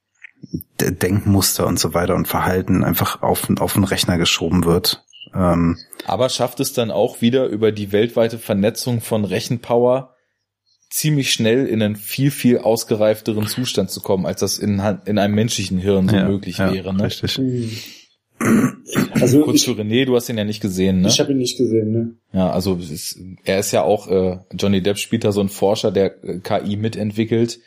Denkmuster 0.80 1.66
und 1.66 1.80
so 1.80 1.94
weiter 1.94 2.16
und 2.16 2.28
Verhalten 2.28 2.84
einfach 2.84 3.22
auf, 3.22 3.48
auf 3.60 3.74
den 3.74 3.84
Rechner 3.84 4.18
geschoben 4.18 4.66
wird. 4.66 5.04
Ähm, 5.38 5.78
Aber 6.06 6.30
schafft 6.30 6.60
es 6.60 6.74
dann 6.74 6.90
auch 6.90 7.22
wieder 7.22 7.46
über 7.46 7.72
die 7.72 7.92
weltweite 7.92 8.40
Vernetzung 8.40 9.02
von 9.02 9.24
Rechenpower 9.24 10.16
ziemlich 10.90 11.32
schnell 11.32 11.68
in 11.68 11.82
einen 11.82 11.96
viel, 11.96 12.32
viel 12.32 12.60
ausgereifteren 12.60 13.46
Zustand 13.46 13.92
zu 13.92 14.02
kommen, 14.02 14.26
als 14.26 14.40
das 14.40 14.58
in, 14.58 14.82
in 15.06 15.18
einem 15.18 15.36
menschlichen 15.36 15.78
Hirn 15.78 16.08
so 16.10 16.16
ja, 16.16 16.28
möglich 16.28 16.58
ja, 16.58 16.74
wäre. 16.74 16.94
Ne? 16.94 17.04
Richtig. 17.04 17.38
Mhm. 17.38 17.72
Also 19.12 19.42
Kurz 19.42 19.58
ich, 19.58 19.64
zu 19.64 19.72
René, 19.72 20.06
du 20.06 20.16
hast 20.16 20.30
ihn 20.30 20.38
ja 20.38 20.44
nicht 20.44 20.62
gesehen, 20.62 21.02
ne? 21.02 21.08
ich 21.08 21.20
habe 21.20 21.32
ihn 21.32 21.40
nicht 21.40 21.58
gesehen, 21.58 21.92
ne? 21.92 22.14
Ja, 22.32 22.52
also 22.52 22.76
es 22.76 22.92
ist, 22.92 23.20
er 23.44 23.60
ist 23.60 23.72
ja 23.72 23.82
auch, 23.82 24.08
äh, 24.08 24.38
Johnny 24.54 24.82
Depp 24.82 25.00
spielt 25.00 25.24
da 25.24 25.32
so 25.32 25.42
ein 25.42 25.50
Forscher, 25.50 25.92
der 25.92 26.24
äh, 26.24 26.40
KI 26.40 26.78
mitentwickelt 26.78 27.60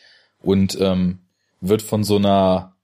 und 0.42 0.78
ähm, 0.80 1.18
wird 1.60 1.82
von 1.82 2.04
so 2.04 2.16
einer 2.16 2.76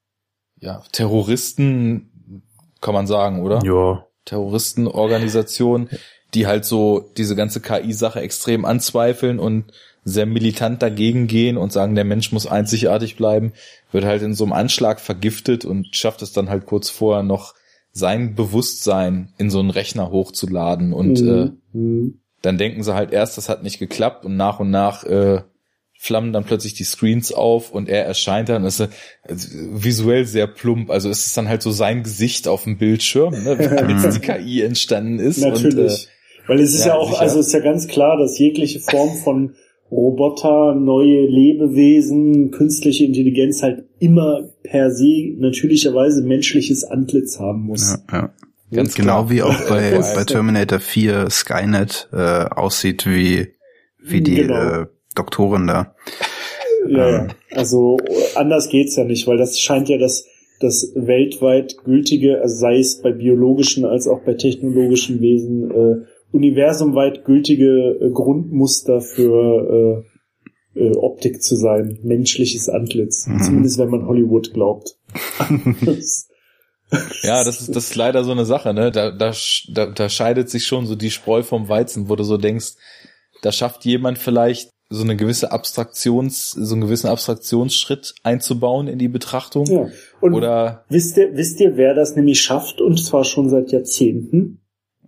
ja, 0.59 0.83
Terroristen, 0.91 2.43
kann 2.81 2.95
man 2.95 3.07
sagen, 3.07 3.41
oder? 3.43 3.63
Ja. 3.65 4.06
Terroristenorganisation, 4.27 5.89
die 6.35 6.47
halt 6.47 6.65
so 6.65 7.11
diese 7.17 7.37
ganze 7.37 7.61
KI-Sache 7.61 8.21
extrem 8.21 8.65
anzweifeln 8.65 9.39
und 9.39 9.73
sehr 10.05 10.27
militant 10.27 10.83
dagegen 10.83 11.27
gehen 11.27 11.57
und 11.57 11.73
sagen, 11.73 11.95
der 11.95 12.05
Mensch 12.05 12.31
muss 12.31 12.47
einzigartig 12.47 13.17
bleiben, 13.17 13.53
wird 13.91 14.05
halt 14.05 14.23
in 14.23 14.35
so 14.35 14.45
einem 14.45 14.53
Anschlag 14.53 15.01
vergiftet 15.01 15.65
und 15.65 15.97
schafft 15.97 16.23
es 16.23 16.33
dann 16.33 16.49
halt 16.49 16.67
kurz 16.67 16.91
vorher 16.91 17.23
noch 17.25 17.55
sein 17.93 18.35
Bewusstsein 18.35 19.33
in 19.39 19.51
so 19.51 19.59
einen 19.59 19.71
Rechner 19.71 20.11
hochzuladen 20.11 20.93
und 20.93 21.19
äh, 21.21 21.23
Mhm. 21.47 21.59
Mhm. 21.73 22.21
dann 22.43 22.59
denken 22.59 22.83
sie 22.83 22.95
halt 22.95 23.11
erst, 23.13 23.37
das 23.39 23.49
hat 23.49 23.63
nicht 23.63 23.79
geklappt 23.79 24.25
und 24.25 24.37
nach 24.37 24.61
und 24.61 24.71
nach 24.71 25.03
äh, 25.05 25.43
flammen 26.07 26.33
dann 26.33 26.45
plötzlich 26.45 26.75
die 26.75 26.85
Screens 26.85 27.33
auf 27.33 27.73
und 27.73 27.89
er 27.89 28.05
erscheint 28.05 28.49
dann, 28.49 28.65
ist 28.65 28.81
äh, 28.81 28.89
visuell 29.29 30.25
sehr 30.25 30.47
plump, 30.47 30.91
also 30.91 31.11
ist 31.11 31.27
es 31.27 31.35
dann 31.35 31.49
halt 31.49 31.63
so 31.63 31.71
sein 31.71 32.03
Gesicht 32.03 32.49
auf 32.49 32.65
dem 32.65 32.79
Bildschirm, 32.79 33.33
ne, 33.45 33.59
wie 33.89 33.93
jetzt 33.93 34.17
die 34.17 34.21
KI 34.21 34.63
entstanden 34.63 35.19
ist 35.19 35.39
Natürlich. 35.39 36.09
und 36.47 36.49
Weil 36.49 36.61
es 36.61 36.75
ist 36.75 36.87
ja, 36.87 36.89
ja, 36.89 36.95
auch, 36.95 37.11
sicher. 37.11 37.21
also 37.21 37.41
es 37.41 37.49
ist 37.49 37.53
ja 37.53 37.61
ganz 37.61 37.89
klar, 37.89 38.17
dass 38.17 38.39
jegliche 38.39 38.81
Form 38.81 39.17
von 39.17 39.55
Roboter, 39.91 40.75
neue 40.75 41.27
Lebewesen, 41.27 42.51
künstliche 42.51 43.05
Intelligenz 43.05 43.63
halt 43.63 43.85
immer 44.01 44.49
per 44.63 44.91
se 44.91 45.35
natürlicherweise 45.39 46.23
menschliches 46.23 46.83
Antlitz 46.85 47.39
haben 47.39 47.63
muss. 47.63 47.99
Ja, 48.11 48.19
ja. 48.19 48.35
Ganz 48.73 48.95
genau 48.97 49.27
klar. 49.27 49.31
wie 49.31 49.43
auch 49.43 49.69
bei, 49.69 49.99
bei 50.15 50.25
Terminator 50.25 50.81
4 50.81 51.31
Skynet 51.31 52.09
äh, 52.13 52.17
aussieht 52.17 53.07
wie, 53.07 53.55
wie 54.03 54.21
die 54.23 54.35
Genau. 54.35 54.83
äh, 54.83 54.87
Doktorin 55.17 55.67
da. 55.67 55.95
Ja, 56.89 57.23
Ähm. 57.23 57.29
Also 57.53 57.99
anders 58.35 58.69
geht's 58.69 58.97
ja 58.97 59.05
nicht, 59.05 59.27
weil 59.27 59.39
das 59.39 59.59
scheint 59.59 59.89
ja 59.89 59.99
das, 59.99 60.27
das 60.61 60.93
weltweit 60.95 61.79
gültige, 61.85 62.41
also 62.41 62.55
sei 62.57 62.79
es 62.79 63.03
bei 63.03 63.13
biologischen 63.13 63.85
als 63.85 64.07
auch 64.07 64.21
bei 64.21 64.35
technologischen 64.35 65.21
Wesen, 65.21 65.71
äh, 65.71 66.07
universumweit 66.33 67.25
gültige 67.25 67.99
äh, 68.01 68.11
Grundmuster 68.11 69.01
für 69.01 70.05
äh, 70.77 70.81
äh, 70.81 70.97
Optik 70.97 71.43
zu 71.43 71.57
sein. 71.57 71.99
Menschliches 72.03 72.69
Antlitz. 72.69 73.27
Mhm. 73.27 73.43
Zumindest 73.43 73.79
wenn 73.79 73.91
man 73.91 74.07
Hollywood 74.07 74.53
glaubt. 74.53 74.97
ja, 77.23 77.45
das 77.45 77.61
ist, 77.63 77.75
das 77.75 77.85
ist 77.91 77.97
leider 77.97 78.25
so 78.25 78.33
eine 78.33 78.45
Sache, 78.45 78.75
ne? 78.75 78.91
Da, 78.91 79.11
da, 79.11 79.33
da, 79.73 79.87
da 79.87 80.09
scheidet 80.09 80.51
sich 80.51 80.67
schon 80.67 80.87
so 80.87 80.95
die 80.95 81.11
Spreu 81.11 81.43
vom 81.43 81.69
Weizen, 81.69 82.09
wo 82.09 82.17
du 82.17 82.25
so 82.25 82.37
denkst, 82.37 82.75
da 83.43 83.53
schafft 83.53 83.85
jemand 83.85 84.19
vielleicht 84.19 84.71
so 84.89 85.03
eine 85.03 85.17
gewisse 85.17 85.51
Abstraktions, 85.51 86.53
so 86.53 86.75
einen 86.75 86.83
gewissen 86.83 87.09
Abstraktionsschritt 87.09 88.15
einzubauen 88.23 88.87
in 88.87 88.99
die 88.99 89.09
Betrachtung. 89.09 89.67
ja. 89.67 89.89
Und 90.21 90.35
Oder 90.35 90.85
wisst 90.89 91.17
ihr, 91.17 91.37
wisst 91.37 91.61
ihr, 91.61 91.77
wer 91.77 91.95
das 91.95 92.17
nämlich 92.17 92.41
schafft 92.41 92.81
und 92.81 92.99
zwar 92.99 93.25
schon 93.25 93.49
seit 93.49 93.73
Jahrzehnten? 93.73 94.61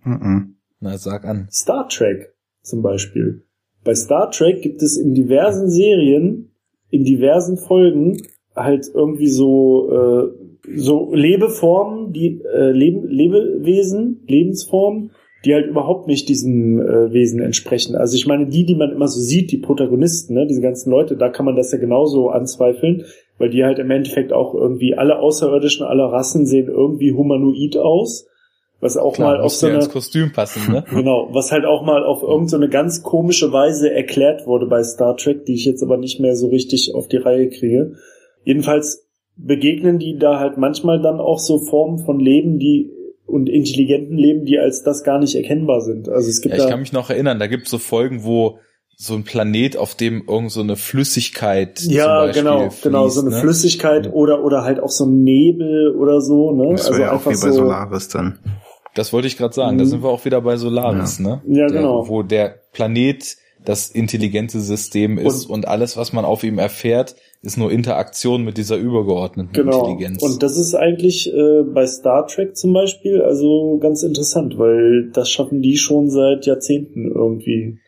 Mhm. 0.03 0.55
na, 0.79 0.97
sag 0.97 1.25
an. 1.25 1.47
Star 1.51 1.87
Trek 1.87 2.33
zum 2.61 2.81
Beispiel. 2.81 3.45
Bei 3.83 3.95
Star 3.95 4.31
Trek 4.31 4.61
gibt 4.61 4.81
es 4.81 4.97
in 4.97 5.13
diversen 5.13 5.69
Serien, 5.69 6.51
in 6.89 7.03
diversen 7.03 7.57
Folgen 7.57 8.21
halt 8.55 8.89
irgendwie 8.93 9.29
so 9.29 9.91
äh, 9.91 10.49
so 10.75 11.13
Lebeformen, 11.13 12.11
die 12.11 12.41
äh, 12.41 12.71
Leben, 12.71 13.07
Lebewesen, 13.07 14.21
Lebensformen, 14.27 15.11
die 15.45 15.53
halt 15.53 15.67
überhaupt 15.67 16.07
nicht 16.07 16.27
diesem 16.27 16.79
äh, 16.79 17.13
Wesen 17.13 17.41
entsprechen. 17.41 17.95
Also 17.95 18.15
ich 18.15 18.27
meine, 18.27 18.47
die, 18.47 18.65
die 18.65 18.75
man 18.75 18.91
immer 18.91 19.07
so 19.07 19.21
sieht, 19.21 19.51
die 19.51 19.57
Protagonisten, 19.57 20.33
ne, 20.33 20.45
diese 20.47 20.61
ganzen 20.61 20.91
Leute, 20.91 21.15
da 21.15 21.29
kann 21.29 21.45
man 21.45 21.55
das 21.55 21.71
ja 21.71 21.77
genauso 21.77 22.29
anzweifeln, 22.29 23.05
weil 23.37 23.49
die 23.49 23.63
halt 23.63 23.79
im 23.79 23.89
Endeffekt 23.89 24.33
auch 24.33 24.53
irgendwie 24.53 24.95
alle 24.95 25.19
Außerirdischen 25.19 25.85
aller 25.85 26.11
Rassen 26.11 26.45
sehen 26.45 26.67
irgendwie 26.67 27.13
humanoid 27.13 27.77
aus, 27.77 28.27
was 28.81 28.97
auch 28.97 29.13
Klar, 29.13 29.35
mal 29.35 29.41
auf 29.41 29.53
so 29.53 29.67
eine 29.67 29.87
Kostüm 29.87 30.31
passen, 30.33 30.71
ne? 30.71 30.83
Genau, 30.89 31.29
was 31.31 31.51
halt 31.51 31.65
auch 31.65 31.83
mal 31.83 32.03
auf 32.03 32.21
irgendeine 32.21 32.49
so 32.49 32.57
eine 32.57 32.69
ganz 32.69 33.03
komische 33.03 33.51
Weise 33.53 33.91
erklärt 33.91 34.45
wurde 34.45 34.67
bei 34.67 34.83
Star 34.83 35.15
Trek, 35.15 35.45
die 35.45 35.53
ich 35.53 35.65
jetzt 35.65 35.83
aber 35.83 35.97
nicht 35.97 36.19
mehr 36.19 36.35
so 36.35 36.47
richtig 36.47 36.93
auf 36.95 37.07
die 37.07 37.17
Reihe 37.17 37.49
kriege. 37.49 37.95
Jedenfalls 38.43 39.07
begegnen 39.37 39.99
die 39.99 40.17
da 40.17 40.39
halt 40.39 40.57
manchmal 40.57 41.01
dann 41.01 41.19
auch 41.19 41.39
so 41.39 41.59
Formen 41.59 41.99
von 41.99 42.19
Leben, 42.19 42.59
die 42.59 42.91
und 43.29 43.47
intelligenten 43.49 44.17
Leben, 44.17 44.45
die 44.45 44.57
als 44.59 44.83
das 44.83 45.03
gar 45.03 45.19
nicht 45.19 45.35
erkennbar 45.35 45.81
sind. 45.81 46.09
Also 46.09 46.29
es 46.29 46.41
gibt 46.41 46.53
Ja, 46.55 46.57
ich 46.57 46.63
da 46.65 46.69
kann 46.71 46.79
mich 46.81 46.93
noch 46.93 47.09
erinnern, 47.09 47.39
da 47.39 47.47
gibt 47.47 47.65
es 47.65 47.71
so 47.71 47.77
Folgen, 47.77 48.23
wo 48.23 48.59
so 48.97 49.13
ein 49.15 49.23
Planet, 49.23 49.77
auf 49.77 49.95
dem 49.95 50.23
irgend 50.27 50.51
so 50.51 50.59
eine 50.61 50.75
Flüssigkeit 50.75 51.79
zum 51.79 51.93
ja 51.93 52.25
Beispiel 52.25 52.43
genau 52.43 52.69
fließt, 52.69 52.83
genau 52.83 53.07
so 53.07 53.21
eine 53.21 53.29
ne? 53.29 53.37
Flüssigkeit 53.39 54.11
oder 54.11 54.43
oder 54.43 54.63
halt 54.63 54.81
auch 54.81 54.89
so 54.89 55.05
ein 55.05 55.23
Nebel 55.23 55.95
oder 55.95 56.19
so 56.21 56.51
ne 56.51 56.73
Das 56.73 56.89
wäre 56.91 57.01
ja 57.01 57.11
auch 57.13 57.21
wie 57.25 57.29
bei 57.29 57.51
Solaris 57.51 58.09
dann. 58.09 58.39
Das 58.95 59.13
wollte 59.13 59.27
ich 59.27 59.37
gerade 59.37 59.53
sagen, 59.53 59.77
da 59.77 59.85
Mhm. 59.85 59.89
sind 59.89 60.03
wir 60.03 60.09
auch 60.09 60.25
wieder 60.25 60.41
bei 60.41 60.57
Solaris, 60.57 61.19
ne? 61.19 61.41
Ja, 61.47 61.67
der, 61.67 61.77
genau. 61.81 62.09
Wo 62.09 62.23
der 62.23 62.55
Planet 62.73 63.37
das 63.63 63.89
intelligente 63.89 64.59
System 64.59 65.17
ist 65.17 65.45
und, 65.45 65.67
alles, 65.67 65.95
was 65.95 66.11
man 66.11 66.25
auf 66.25 66.43
ihm 66.43 66.57
erfährt, 66.59 67.15
ist 67.41 67.57
nur 67.57 67.71
Interaktion 67.71 68.43
mit 68.43 68.57
dieser 68.57 68.75
übergeordneten 68.77 69.53
Genau. 69.53 69.79
Intelligenz. 69.79 70.21
Und 70.21 70.43
das 70.43 70.57
ist 70.57 70.75
eigentlich 70.75 71.33
äh, 71.33 71.63
bei 71.63 71.87
Star 71.87 72.27
Trek 72.27 72.57
zum 72.57 72.73
Beispiel 72.73 73.21
also 73.21 73.77
ganz 73.79 74.03
interessant, 74.03 74.57
weil 74.57 75.09
das 75.13 75.29
schaffen 75.29 75.61
die 75.61 75.77
schon 75.77 76.09
seit 76.09 76.45
Jahrzehnten 76.45 77.11
irgendwie. 77.11 77.79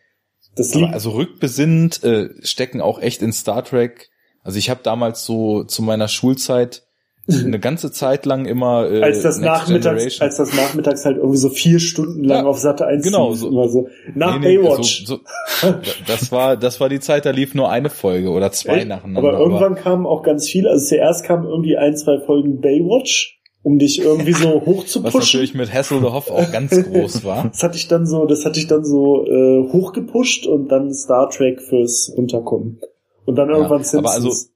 Das 0.54 0.74
liegt 0.74 0.92
also 0.92 1.10
rückbesinnend 1.10 2.02
äh, 2.04 2.30
stecken 2.42 2.80
auch 2.80 3.00
echt 3.00 3.22
in 3.22 3.32
Star 3.32 3.64
Trek. 3.64 4.10
Also 4.42 4.58
ich 4.58 4.70
habe 4.70 4.80
damals 4.82 5.24
so 5.24 5.64
zu 5.64 5.82
meiner 5.82 6.08
Schulzeit 6.08 6.86
eine 7.28 7.60
ganze 7.60 7.92
Zeit 7.92 8.26
lang 8.26 8.46
immer 8.46 8.90
äh, 8.90 9.02
als 9.02 9.22
das 9.22 9.38
nachmittags, 9.38 10.20
als 10.20 10.36
das 10.36 10.54
nachmittags 10.54 11.04
halt 11.04 11.18
irgendwie 11.18 11.36
so 11.36 11.50
vier 11.50 11.78
Stunden 11.78 12.24
lang 12.24 12.44
ja, 12.44 12.50
auf 12.50 12.58
Satte 12.58 12.86
1 12.86 13.04
genau 13.04 13.32
so, 13.32 13.48
immer 13.48 13.68
so 13.68 13.88
nach 14.14 14.40
nee, 14.40 14.56
nee, 14.56 14.58
Baywatch. 14.58 15.06
So, 15.06 15.20
so, 15.60 15.74
das 16.06 16.32
war 16.32 16.56
das 16.56 16.80
war 16.80 16.88
die 16.88 16.98
Zeit, 16.98 17.24
da 17.24 17.30
lief 17.30 17.54
nur 17.54 17.70
eine 17.70 17.90
Folge 17.90 18.30
oder 18.30 18.50
zwei 18.50 18.78
Echt? 18.78 18.88
nacheinander. 18.88 19.28
Aber 19.28 19.38
irgendwann 19.38 19.72
aber 19.74 19.80
kamen 19.80 20.06
auch 20.06 20.22
ganz 20.22 20.48
viele. 20.48 20.70
Also 20.70 20.84
zuerst 20.84 21.24
kamen 21.24 21.46
irgendwie 21.46 21.76
ein 21.76 21.96
zwei 21.96 22.18
Folgen 22.18 22.60
Baywatch 22.60 23.38
um 23.62 23.78
dich 23.78 24.00
irgendwie 24.02 24.32
so 24.32 24.62
hoch 24.66 24.84
zu 24.84 25.02
pushen. 25.02 25.04
Was 25.04 25.14
natürlich 25.14 25.54
mit 25.54 25.72
Hasselhoff 25.72 26.30
auch 26.30 26.50
ganz 26.50 26.70
groß 26.82 27.24
war. 27.24 27.48
das 27.52 27.62
hatte 27.62 27.76
ich 27.76 27.88
dann 27.88 28.06
so, 28.06 28.26
das 28.26 28.44
hatte 28.44 28.58
ich 28.58 28.66
dann 28.66 28.84
so 28.84 29.24
äh, 29.24 29.72
hochgepusht 29.72 30.46
und 30.46 30.68
dann 30.68 30.92
Star 30.92 31.30
Trek 31.30 31.62
fürs 31.62 32.08
Unterkommen. 32.08 32.80
Und 33.24 33.36
dann 33.36 33.50
irgendwann 33.50 33.82
ja, 33.82 33.84
Simpsons. 33.84 34.16
Aber 34.16 34.30
also 34.30 34.51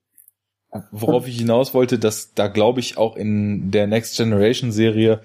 worauf 0.91 1.29
ich 1.29 1.39
hinaus 1.39 1.75
wollte, 1.75 1.99
dass 1.99 2.33
da 2.35 2.49
glaube 2.49 2.81
ich 2.81 2.97
auch 2.97 3.17
in 3.17 3.71
der 3.71 3.87
Next 3.87 4.17
Generation 4.17 4.73
Serie 4.73 5.21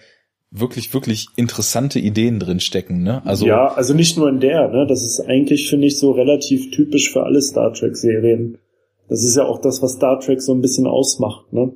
wirklich, 0.52 0.94
wirklich 0.94 1.28
interessante 1.38 2.00
Ideen 2.00 2.40
drin 2.40 2.60
stecken, 2.60 3.04
ne? 3.04 3.26
Also. 3.26 3.48
Ja, 3.48 3.70
also 3.70 3.94
nicht 3.94 4.18
nur 4.18 4.30
in 4.30 4.40
der, 4.40 4.68
ne? 4.68 4.86
Das 4.88 5.04
ist 5.04 5.22
eigentlich, 5.22 5.70
finde 5.70 5.88
ich, 5.88 5.98
so 5.98 6.12
relativ 6.12 6.72
typisch 6.72 7.12
für 7.12 7.24
alle 7.24 7.42
Star 7.42 7.74
Trek 7.74 7.96
Serien. 7.96 8.58
Das 9.08 9.24
ist 9.24 9.36
ja 9.36 9.46
auch 9.46 9.60
das, 9.60 9.82
was 9.82 9.94
Star 9.94 10.20
Trek 10.20 10.42
so 10.42 10.54
ein 10.54 10.62
bisschen 10.62 10.88
ausmacht, 10.88 11.52
ne? 11.54 11.74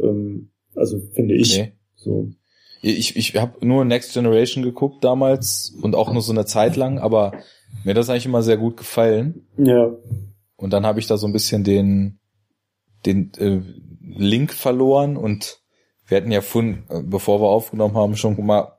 Ähm, 0.00 0.50
also, 0.74 1.00
finde 1.14 1.34
ich. 1.34 1.56
Nee. 1.56 1.72
So. 1.94 2.30
Ich, 2.82 3.16
ich 3.16 3.34
habe 3.36 3.64
nur 3.64 3.84
Next 3.84 4.12
Generation 4.12 4.62
geguckt 4.62 5.04
damals 5.04 5.74
und 5.80 5.94
auch 5.94 6.12
nur 6.12 6.20
so 6.20 6.32
eine 6.32 6.44
Zeit 6.44 6.76
lang, 6.76 6.98
aber 6.98 7.32
mir 7.84 7.90
hat 7.90 7.96
das 7.96 8.10
eigentlich 8.10 8.26
immer 8.26 8.42
sehr 8.42 8.58
gut 8.58 8.76
gefallen. 8.76 9.46
Ja. 9.56 9.94
Und 10.56 10.72
dann 10.72 10.84
habe 10.84 11.00
ich 11.00 11.06
da 11.06 11.16
so 11.16 11.26
ein 11.26 11.32
bisschen 11.32 11.64
den 11.64 12.18
den 13.06 13.32
äh, 13.38 13.60
Link 14.00 14.52
verloren 14.52 15.16
und 15.16 15.60
wir 16.06 16.18
hatten 16.18 16.32
ja 16.32 16.40
von, 16.40 16.84
äh, 16.88 17.02
bevor 17.02 17.40
wir 17.40 17.48
aufgenommen 17.48 17.96
haben, 17.96 18.16
schon 18.16 18.44
mal 18.44 18.78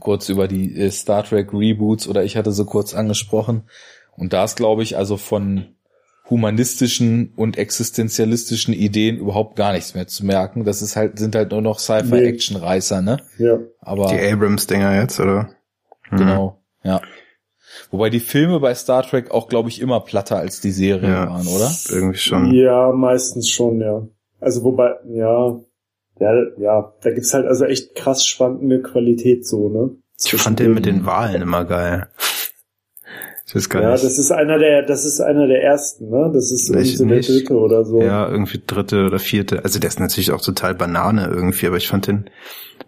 kurz 0.00 0.28
über 0.28 0.48
die 0.48 0.76
äh, 0.76 0.90
Star 0.90 1.24
Trek 1.24 1.52
Reboots 1.52 2.08
oder 2.08 2.24
ich 2.24 2.36
hatte 2.36 2.52
so 2.52 2.64
kurz 2.64 2.94
angesprochen. 2.94 3.64
Und 4.16 4.32
da 4.32 4.44
ist, 4.44 4.56
glaube 4.56 4.82
ich, 4.82 4.96
also 4.96 5.16
von 5.16 5.74
humanistischen 6.28 7.32
und 7.36 7.58
existenzialistischen 7.58 8.74
Ideen 8.74 9.16
überhaupt 9.16 9.56
gar 9.56 9.72
nichts 9.72 9.94
mehr 9.94 10.06
zu 10.06 10.24
merken. 10.24 10.64
Das 10.64 10.82
ist 10.82 10.96
halt, 10.96 11.18
sind 11.18 11.34
halt 11.34 11.50
nur 11.50 11.62
noch 11.62 11.78
Sci-Fi-Action-Reißer, 11.78 13.02
ne? 13.02 13.18
Ja. 13.38 13.58
Aber. 13.80 14.06
Die 14.06 14.20
Abrams-Dinger 14.20 15.00
jetzt, 15.00 15.18
oder? 15.20 15.50
Hm. 16.08 16.18
Genau, 16.18 16.62
ja. 16.84 17.00
Wobei 17.90 18.10
die 18.10 18.20
Filme 18.20 18.60
bei 18.60 18.74
Star 18.74 19.02
Trek 19.02 19.30
auch, 19.30 19.48
glaube 19.48 19.68
ich, 19.68 19.80
immer 19.80 20.00
platter 20.00 20.36
als 20.36 20.60
die 20.60 20.70
Serien 20.70 21.10
ja, 21.12 21.28
waren, 21.28 21.46
oder? 21.46 21.70
Irgendwie 21.90 22.18
schon. 22.18 22.52
Ja, 22.52 22.92
meistens 22.92 23.48
schon, 23.48 23.80
ja. 23.80 24.06
Also 24.40 24.64
wobei, 24.64 24.94
ja, 25.08 25.60
ja, 26.20 26.32
ja, 26.58 26.92
da 27.00 27.10
gibt's 27.10 27.34
halt 27.34 27.46
also 27.46 27.64
echt 27.64 27.94
krass 27.94 28.26
schwankende 28.26 28.82
Qualität 28.82 29.46
so, 29.46 29.68
ne? 29.68 29.90
Ich 30.24 30.40
fand 30.40 30.60
den 30.60 30.74
mit 30.74 30.86
den 30.86 31.04
Wahlen 31.04 31.42
immer 31.42 31.64
geil. 31.64 32.08
Ich 33.46 33.56
weiß 33.56 33.68
gar 33.68 33.82
ja, 33.82 33.92
nicht. 33.92 34.04
das 34.04 34.18
ist 34.18 34.30
einer 34.30 34.58
der, 34.58 34.82
das 34.82 35.04
ist 35.04 35.20
einer 35.20 35.46
der 35.46 35.62
ersten, 35.62 36.08
ne? 36.08 36.30
Das 36.32 36.50
ist 36.50 36.70
irgendwie 36.70 36.96
so 36.96 37.04
der 37.04 37.20
dritte 37.20 37.54
oder 37.54 37.84
so. 37.84 38.00
Ja, 38.00 38.28
irgendwie 38.28 38.62
dritte 38.66 39.04
oder 39.04 39.18
vierte. 39.18 39.64
Also 39.64 39.78
der 39.78 39.88
ist 39.88 40.00
natürlich 40.00 40.30
auch 40.30 40.40
total 40.40 40.74
Banane 40.74 41.26
irgendwie, 41.26 41.66
aber 41.66 41.76
ich 41.76 41.88
fand 41.88 42.06
den, 42.06 42.30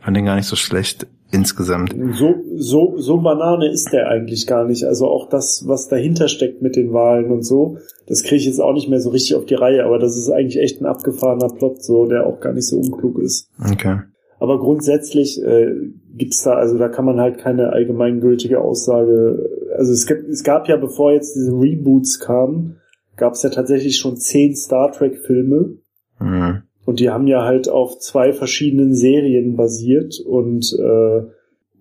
fand 0.01 0.17
den 0.17 0.25
gar 0.25 0.37
nicht 0.37 0.47
so 0.47 0.57
schlecht 0.57 1.07
insgesamt. 1.35 1.95
So, 2.13 2.37
so, 2.57 2.95
so 2.97 3.19
Banane 3.19 3.71
ist 3.71 3.93
der 3.93 4.09
eigentlich 4.09 4.47
gar 4.47 4.65
nicht. 4.65 4.85
Also 4.85 5.07
auch 5.09 5.29
das, 5.29 5.65
was 5.67 5.89
dahinter 5.89 6.29
steckt 6.29 6.63
mit 6.63 6.77
den 6.77 6.93
Wahlen 6.93 7.31
und 7.31 7.43
so, 7.43 7.79
das 8.07 8.23
kriege 8.23 8.37
ich 8.37 8.47
jetzt 8.47 8.61
auch 8.61 8.73
nicht 8.73 8.89
mehr 8.89 9.01
so 9.01 9.11
richtig 9.11 9.37
auf 9.37 9.45
die 9.45 9.55
Reihe, 9.55 9.85
aber 9.85 9.99
das 9.99 10.17
ist 10.17 10.31
eigentlich 10.31 10.63
echt 10.63 10.81
ein 10.81 10.87
abgefahrener 10.87 11.49
Plot, 11.49 11.83
so, 11.83 12.07
der 12.07 12.27
auch 12.27 12.41
gar 12.41 12.53
nicht 12.53 12.67
so 12.67 12.79
unklug 12.79 13.19
ist. 13.19 13.51
Okay. 13.61 14.01
Aber 14.39 14.59
grundsätzlich 14.59 15.43
äh, 15.43 15.73
gibt's 16.15 16.43
da, 16.43 16.55
also 16.55 16.79
da 16.79 16.89
kann 16.89 17.05
man 17.05 17.21
halt 17.21 17.39
keine 17.39 17.73
allgemeingültige 17.73 18.61
Aussage. 18.61 19.49
Also 19.77 19.93
es, 19.93 20.07
gibt, 20.07 20.29
es 20.29 20.45
gab 20.45 20.69
ja, 20.69 20.77
bevor 20.77 21.13
jetzt 21.13 21.35
diese 21.35 21.53
Reboots 21.53 22.21
kamen, 22.21 22.77
gab 23.17 23.35
es 23.35 23.43
ja 23.43 23.51
tatsächlich 23.51 23.97
schon 23.97 24.17
zehn 24.17 24.55
Star 24.55 24.93
Trek-Filme. 24.93 25.79
Mhm. 26.21 26.63
Und 26.85 27.01
die 27.01 27.11
haben 27.11 27.27
ja 27.27 27.45
halt 27.45 27.69
auf 27.69 27.99
zwei 27.99 28.33
verschiedenen 28.33 28.95
Serien 28.95 29.57
basiert 29.57 30.21
und 30.21 30.77
äh, 30.79 31.23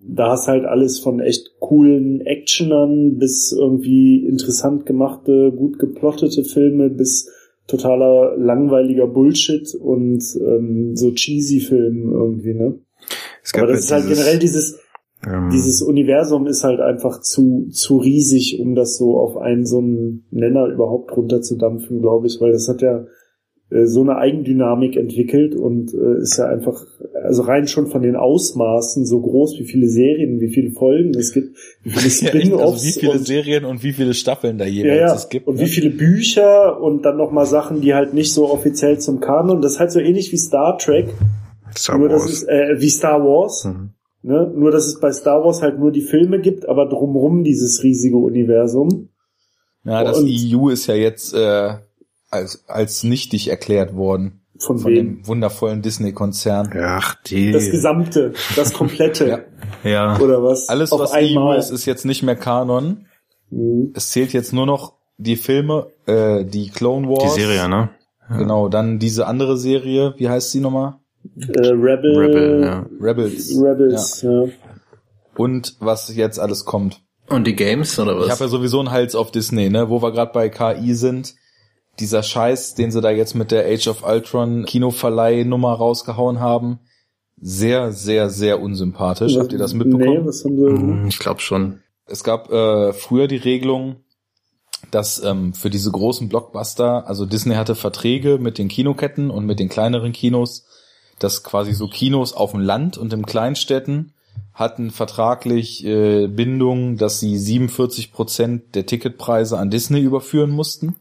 da 0.06 0.34
ist 0.34 0.48
halt 0.48 0.64
alles 0.64 0.98
von 0.98 1.20
echt 1.20 1.58
coolen 1.60 2.20
Actionern 2.20 3.16
bis 3.18 3.52
irgendwie 3.52 4.26
interessant 4.26 4.86
gemachte, 4.86 5.52
gut 5.52 5.78
geplottete 5.78 6.44
Filme 6.44 6.90
bis 6.90 7.30
totaler 7.66 8.36
langweiliger 8.36 9.06
Bullshit 9.06 9.74
und 9.74 10.22
ähm, 10.40 10.96
so 10.96 11.12
cheesy 11.12 11.60
Filmen 11.60 12.12
irgendwie, 12.12 12.54
ne? 12.54 12.78
Aber 13.54 13.66
das 13.68 13.80
ist 13.80 13.92
halt 13.92 14.06
generell 14.06 14.38
dieses, 14.38 14.78
ähm, 15.26 15.50
dieses 15.50 15.80
Universum 15.80 16.46
ist 16.46 16.64
halt 16.64 16.80
einfach 16.80 17.20
zu, 17.20 17.68
zu 17.70 17.96
riesig, 17.98 18.60
um 18.60 18.74
das 18.74 18.98
so 18.98 19.18
auf 19.18 19.36
einen 19.36 19.64
so 19.64 19.78
einen 19.78 20.26
Nenner 20.30 20.66
überhaupt 20.66 21.16
runterzudampfen, 21.16 22.00
glaube 22.00 22.26
ich, 22.26 22.40
weil 22.40 22.52
das 22.52 22.68
hat 22.68 22.82
ja 22.82 23.06
so 23.70 24.02
eine 24.02 24.16
Eigendynamik 24.16 24.96
entwickelt 24.96 25.54
und 25.54 25.92
äh, 25.94 26.20
ist 26.20 26.36
ja 26.36 26.46
einfach, 26.46 26.86
also 27.24 27.42
rein 27.42 27.66
schon 27.66 27.88
von 27.88 28.02
den 28.02 28.14
Ausmaßen 28.14 29.04
so 29.06 29.20
groß, 29.20 29.58
wie 29.58 29.64
viele 29.64 29.88
Serien, 29.88 30.40
wie 30.40 30.48
viele 30.48 30.70
Folgen 30.70 31.16
es 31.18 31.32
gibt, 31.32 31.56
wie 31.82 31.90
viele 31.90 32.10
Spin-offs. 32.10 32.60
Ja, 32.60 32.66
also 32.66 32.84
wie 32.84 33.00
viele 33.00 33.12
und, 33.12 33.26
Serien 33.26 33.64
und 33.64 33.82
wie 33.82 33.92
viele 33.92 34.14
Staffeln 34.14 34.58
da 34.58 34.64
jeweils 34.64 35.00
ja, 35.00 35.06
ja. 35.06 35.14
es 35.14 35.28
gibt. 35.28 35.48
Und 35.48 35.56
ne? 35.56 35.62
wie 35.62 35.66
viele 35.66 35.90
Bücher 35.90 36.80
und 36.80 37.02
dann 37.02 37.16
nochmal 37.16 37.46
Sachen, 37.46 37.80
die 37.80 37.94
halt 37.94 38.14
nicht 38.14 38.32
so 38.32 38.50
offiziell 38.50 38.98
zum 38.98 39.20
Kanon, 39.20 39.60
das 39.62 39.72
ist 39.72 39.80
halt 39.80 39.92
so 39.92 40.00
ähnlich 40.00 40.30
wie 40.30 40.38
Star 40.38 40.78
Trek. 40.78 41.08
Star 41.76 41.98
nur 41.98 42.10
Wars. 42.10 42.22
Das 42.22 42.32
ist, 42.32 42.48
äh, 42.48 42.76
wie 42.78 42.90
Star 42.90 43.20
Wars. 43.20 43.64
Mhm. 43.64 43.90
Ne? 44.22 44.52
Nur, 44.56 44.70
dass 44.70 44.86
es 44.86 45.00
bei 45.00 45.12
Star 45.12 45.44
Wars 45.44 45.62
halt 45.62 45.78
nur 45.78 45.90
die 45.90 46.02
Filme 46.02 46.40
gibt, 46.40 46.68
aber 46.68 46.88
drumrum 46.88 47.44
dieses 47.44 47.82
riesige 47.82 48.16
Universum. 48.16 49.08
Ja, 49.84 50.02
das 50.02 50.18
und, 50.18 50.30
EU 50.30 50.70
ist 50.70 50.86
ja 50.86 50.94
jetzt 50.94 51.34
äh, 51.34 51.74
als, 52.34 52.64
als 52.68 53.04
nichtig 53.04 53.48
erklärt 53.48 53.94
worden. 53.94 54.40
Von, 54.58 54.78
von 54.78 54.94
dem 54.94 55.26
wundervollen 55.26 55.82
Disney-Konzern. 55.82 56.72
Ach, 56.80 57.16
die. 57.26 57.50
Das 57.50 57.70
Gesamte, 57.70 58.34
das 58.54 58.72
Komplette. 58.72 59.46
ja. 59.84 59.90
ja. 59.90 60.20
Oder 60.20 60.42
was? 60.42 60.68
Alles, 60.68 60.92
Auf 60.92 61.00
was 61.00 61.12
einmal. 61.12 61.56
EU 61.56 61.58
ist, 61.58 61.70
ist 61.70 61.86
jetzt 61.86 62.04
nicht 62.04 62.22
mehr 62.22 62.36
Kanon. 62.36 63.06
Mhm. 63.50 63.92
Es 63.94 64.10
zählt 64.10 64.32
jetzt 64.32 64.52
nur 64.52 64.66
noch 64.66 64.94
die 65.16 65.36
Filme, 65.36 65.88
äh, 66.06 66.44
die 66.44 66.70
Clone 66.70 67.08
Wars. 67.08 67.34
Die 67.34 67.40
Serie, 67.40 67.68
ne? 67.68 67.90
Ja. 68.30 68.36
Genau, 68.38 68.68
dann 68.68 68.98
diese 68.98 69.26
andere 69.26 69.56
Serie, 69.56 70.14
wie 70.18 70.28
heißt 70.28 70.52
sie 70.52 70.60
nochmal? 70.60 70.94
Äh, 71.36 71.68
Rebel, 71.68 72.16
Rebel, 72.16 72.62
ja. 72.62 72.86
Rebels. 73.00 73.54
Rebels, 73.60 74.22
ja. 74.22 74.44
ja. 74.44 74.52
Und 75.36 75.76
was 75.80 76.14
jetzt 76.14 76.38
alles 76.38 76.64
kommt. 76.64 77.02
Und 77.28 77.46
die 77.46 77.56
Games 77.56 77.98
oder 77.98 78.16
was? 78.16 78.26
Ich 78.26 78.30
habe 78.30 78.44
ja 78.44 78.48
sowieso 78.48 78.78
einen 78.78 78.92
Hals 78.92 79.14
auf 79.14 79.32
Disney, 79.32 79.68
ne? 79.68 79.88
Wo 79.88 80.00
wir 80.00 80.12
gerade 80.12 80.32
bei 80.32 80.48
KI 80.48 80.94
sind 80.94 81.34
dieser 82.00 82.22
Scheiß, 82.22 82.74
den 82.74 82.90
sie 82.90 83.00
da 83.00 83.10
jetzt 83.10 83.34
mit 83.34 83.50
der 83.50 83.66
Age 83.66 83.88
of 83.88 84.04
Ultron 84.04 84.64
Kinoverleih-Nummer 84.64 85.72
rausgehauen 85.72 86.40
haben, 86.40 86.80
sehr, 87.40 87.92
sehr, 87.92 88.30
sehr 88.30 88.60
unsympathisch. 88.60 89.36
Habt 89.36 89.52
ihr 89.52 89.58
das 89.58 89.74
mitbekommen? 89.74 90.22
Nee, 90.22 90.26
was 90.26 90.44
haben 90.44 90.56
sie 90.56 90.66
hm, 90.66 91.06
ich 91.08 91.18
glaube 91.18 91.40
schon. 91.40 91.80
Es 92.06 92.24
gab 92.24 92.50
äh, 92.50 92.92
früher 92.92 93.28
die 93.28 93.36
Regelung, 93.36 93.96
dass 94.90 95.22
ähm, 95.22 95.54
für 95.54 95.70
diese 95.70 95.90
großen 95.90 96.28
Blockbuster, 96.28 97.06
also 97.06 97.26
Disney 97.26 97.54
hatte 97.54 97.74
Verträge 97.74 98.38
mit 98.38 98.58
den 98.58 98.68
Kinoketten 98.68 99.30
und 99.30 99.46
mit 99.46 99.58
den 99.58 99.68
kleineren 99.68 100.12
Kinos, 100.12 100.66
dass 101.18 101.42
quasi 101.42 101.72
so 101.72 101.88
Kinos 101.88 102.32
auf 102.32 102.52
dem 102.52 102.60
Land 102.60 102.98
und 102.98 103.12
in 103.12 103.26
Kleinstädten 103.26 104.12
hatten 104.52 104.90
vertraglich 104.90 105.84
äh, 105.84 106.28
Bindungen, 106.28 106.96
dass 106.96 107.20
sie 107.20 107.38
47 107.38 108.12
Prozent 108.12 108.74
der 108.74 108.86
Ticketpreise 108.86 109.58
an 109.58 109.70
Disney 109.70 110.00
überführen 110.00 110.50
mussten. 110.50 110.96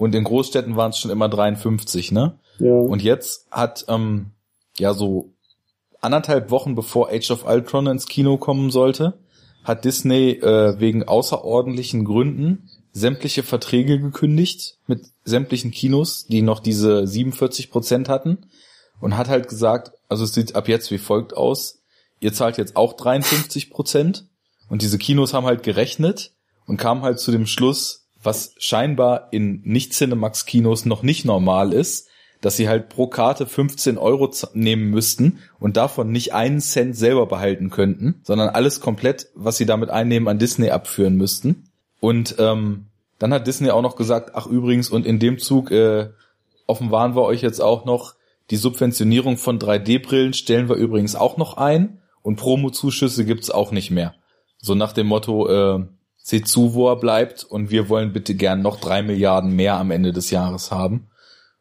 Und 0.00 0.14
in 0.14 0.24
Großstädten 0.24 0.76
waren 0.76 0.92
es 0.92 0.98
schon 0.98 1.10
immer 1.10 1.28
53, 1.28 2.10
ne? 2.10 2.38
Ja. 2.58 2.72
Und 2.72 3.02
jetzt 3.02 3.46
hat, 3.50 3.84
ähm, 3.88 4.30
ja, 4.78 4.94
so 4.94 5.28
anderthalb 6.00 6.50
Wochen 6.50 6.74
bevor 6.74 7.10
Age 7.10 7.30
of 7.30 7.44
Ultron 7.46 7.86
ins 7.86 8.06
Kino 8.06 8.38
kommen 8.38 8.70
sollte, 8.70 9.18
hat 9.62 9.84
Disney 9.84 10.30
äh, 10.30 10.80
wegen 10.80 11.06
außerordentlichen 11.06 12.06
Gründen 12.06 12.70
sämtliche 12.92 13.42
Verträge 13.42 14.00
gekündigt 14.00 14.78
mit 14.86 15.04
sämtlichen 15.24 15.70
Kinos, 15.70 16.24
die 16.24 16.40
noch 16.40 16.60
diese 16.60 17.06
47 17.06 17.70
Prozent 17.70 18.08
hatten 18.08 18.38
und 19.02 19.18
hat 19.18 19.28
halt 19.28 19.50
gesagt, 19.50 19.92
also 20.08 20.24
es 20.24 20.32
sieht 20.32 20.54
ab 20.54 20.66
jetzt 20.66 20.90
wie 20.90 20.96
folgt 20.96 21.36
aus, 21.36 21.82
ihr 22.20 22.32
zahlt 22.32 22.56
jetzt 22.56 22.74
auch 22.74 22.94
53 22.94 23.68
Prozent 23.68 24.26
und 24.70 24.80
diese 24.80 24.96
Kinos 24.96 25.34
haben 25.34 25.44
halt 25.44 25.62
gerechnet 25.62 26.32
und 26.64 26.78
kamen 26.78 27.02
halt 27.02 27.20
zu 27.20 27.30
dem 27.32 27.44
Schluss, 27.44 27.99
was 28.22 28.54
scheinbar 28.58 29.28
in 29.32 29.62
Nicht-Cinemax-Kinos 29.64 30.84
noch 30.84 31.02
nicht 31.02 31.24
normal 31.24 31.72
ist, 31.72 32.08
dass 32.40 32.56
sie 32.56 32.68
halt 32.68 32.88
pro 32.88 33.06
Karte 33.06 33.46
15 33.46 33.98
Euro 33.98 34.30
nehmen 34.54 34.90
müssten 34.90 35.38
und 35.58 35.76
davon 35.76 36.10
nicht 36.10 36.32
einen 36.32 36.60
Cent 36.60 36.96
selber 36.96 37.26
behalten 37.26 37.70
könnten, 37.70 38.20
sondern 38.22 38.48
alles 38.48 38.80
komplett, 38.80 39.28
was 39.34 39.56
sie 39.56 39.66
damit 39.66 39.90
einnehmen, 39.90 40.28
an 40.28 40.38
Disney 40.38 40.70
abführen 40.70 41.16
müssten. 41.16 41.64
Und 42.00 42.36
ähm, 42.38 42.86
dann 43.18 43.34
hat 43.34 43.46
Disney 43.46 43.70
auch 43.70 43.82
noch 43.82 43.96
gesagt, 43.96 44.30
ach 44.34 44.46
übrigens, 44.46 44.88
und 44.88 45.04
in 45.04 45.18
dem 45.18 45.38
Zug 45.38 45.70
äh, 45.70 46.08
offenbaren 46.66 47.14
wir 47.14 47.22
euch 47.22 47.42
jetzt 47.42 47.60
auch 47.60 47.84
noch, 47.84 48.14
Die 48.50 48.56
Subventionierung 48.56 49.36
von 49.36 49.60
3D-Brillen 49.60 50.32
stellen 50.32 50.68
wir 50.68 50.74
übrigens 50.76 51.14
auch 51.14 51.36
noch 51.36 51.56
ein 51.56 52.00
und 52.22 52.36
Promo-Zuschüsse 52.36 53.24
gibt's 53.24 53.50
auch 53.50 53.70
nicht 53.70 53.90
mehr. 53.90 54.14
So 54.58 54.74
nach 54.74 54.92
dem 54.92 55.06
Motto, 55.06 55.48
äh, 55.48 55.86
seht 56.22 56.48
zu, 56.48 56.74
wo 56.74 56.88
er 56.88 56.96
bleibt 56.96 57.44
und 57.44 57.70
wir 57.70 57.88
wollen 57.88 58.12
bitte 58.12 58.34
gern 58.34 58.62
noch 58.62 58.80
drei 58.80 59.02
Milliarden 59.02 59.54
mehr 59.56 59.74
am 59.74 59.90
Ende 59.90 60.12
des 60.12 60.30
Jahres 60.30 60.70
haben. 60.70 61.08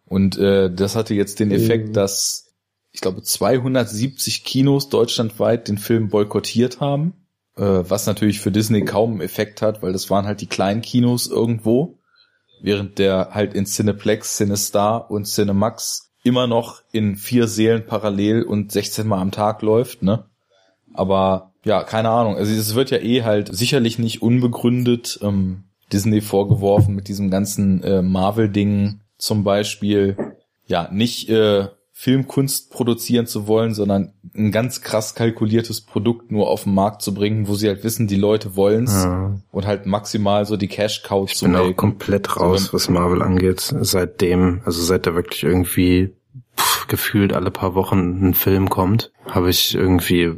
Und 0.05 0.37
äh, 0.37 0.71
das 0.73 0.95
hatte 0.95 1.13
jetzt 1.13 1.39
den 1.39 1.51
Effekt, 1.51 1.89
Mhm. 1.89 1.93
dass 1.93 2.47
ich 2.91 3.01
glaube 3.01 3.21
270 3.21 4.43
Kinos 4.43 4.89
deutschlandweit 4.89 5.67
den 5.67 5.77
Film 5.77 6.09
boykottiert 6.09 6.81
haben, 6.81 7.13
äh, 7.55 7.61
was 7.63 8.07
natürlich 8.07 8.39
für 8.39 8.51
Disney 8.51 8.83
kaum 8.83 9.11
einen 9.11 9.21
Effekt 9.21 9.61
hat, 9.61 9.81
weil 9.83 9.93
das 9.93 10.09
waren 10.09 10.25
halt 10.25 10.41
die 10.41 10.47
kleinen 10.47 10.81
Kinos 10.81 11.27
irgendwo, 11.27 11.99
während 12.61 12.97
der 12.99 13.29
halt 13.33 13.53
in 13.53 13.65
Cineplex, 13.65 14.37
Cinestar 14.37 15.09
und 15.11 15.25
Cinemax 15.25 16.11
immer 16.23 16.47
noch 16.47 16.81
in 16.91 17.15
vier 17.15 17.47
Sälen 17.47 17.85
parallel 17.85 18.43
und 18.43 18.71
16 18.71 19.07
Mal 19.07 19.21
am 19.21 19.31
Tag 19.31 19.61
läuft, 19.61 20.03
ne? 20.03 20.25
Aber 20.93 21.48
ja, 21.63 21.83
keine 21.83 22.09
Ahnung. 22.09 22.35
Also 22.35 22.53
es 22.53 22.75
wird 22.75 22.91
ja 22.91 22.97
eh 22.99 23.23
halt 23.23 23.53
sicherlich 23.55 23.99
nicht 23.99 24.21
unbegründet 24.21 25.19
ähm, 25.21 25.63
Disney 25.91 26.21
vorgeworfen 26.21 26.95
mit 26.95 27.07
diesem 27.07 27.29
ganzen 27.29 27.83
äh, 27.83 28.01
Marvel-Ding 28.01 28.99
zum 29.17 29.43
Beispiel, 29.43 30.15
ja, 30.65 30.87
nicht 30.91 31.29
äh, 31.29 31.67
Filmkunst 31.91 32.71
produzieren 32.71 33.27
zu 33.27 33.47
wollen, 33.47 33.73
sondern 33.73 34.13
ein 34.33 34.51
ganz 34.53 34.79
krass 34.81 35.15
kalkuliertes 35.15 35.81
Produkt 35.81 36.31
nur 36.31 36.47
auf 36.47 36.63
den 36.63 36.73
Markt 36.73 37.01
zu 37.01 37.13
bringen, 37.13 37.49
wo 37.49 37.55
sie 37.55 37.67
halt 37.67 37.83
wissen, 37.83 38.07
die 38.07 38.15
Leute 38.15 38.55
wollen's 38.55 38.93
Ja. 39.03 39.37
und 39.51 39.67
halt 39.67 39.85
maximal 39.85 40.45
so 40.45 40.55
die 40.55 40.69
Cash-Cow 40.69 41.29
Ich 41.29 41.35
zu 41.35 41.45
bin 41.45 41.57
auch 41.57 41.75
komplett 41.75 42.37
raus, 42.39 42.65
So, 42.67 42.73
was 42.73 42.87
Marvel 42.87 43.21
angeht. 43.21 43.59
Seitdem, 43.81 44.61
also 44.63 44.81
seit 44.81 45.07
da 45.07 45.13
wirklich 45.15 45.43
irgendwie 45.43 46.13
pff, 46.57 46.87
gefühlt 46.87 47.33
alle 47.33 47.51
paar 47.51 47.75
Wochen 47.75 48.29
ein 48.29 48.33
Film 48.33 48.69
kommt, 48.69 49.11
habe 49.25 49.49
ich 49.49 49.75
irgendwie 49.75 50.31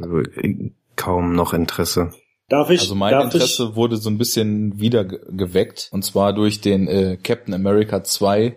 kaum 0.96 1.34
noch 1.34 1.52
Interesse. 1.54 2.12
Darf 2.48 2.70
ich, 2.70 2.80
Also 2.80 2.94
mein 2.94 3.12
darf 3.12 3.24
Interesse 3.24 3.76
wurde 3.76 3.96
so 3.96 4.10
ein 4.10 4.18
bisschen 4.18 4.78
wieder 4.78 5.04
ge- 5.04 5.20
geweckt 5.30 5.88
und 5.92 6.04
zwar 6.04 6.32
durch 6.32 6.60
den 6.60 6.86
äh, 6.88 7.16
Captain 7.22 7.54
America 7.54 8.04
2. 8.04 8.56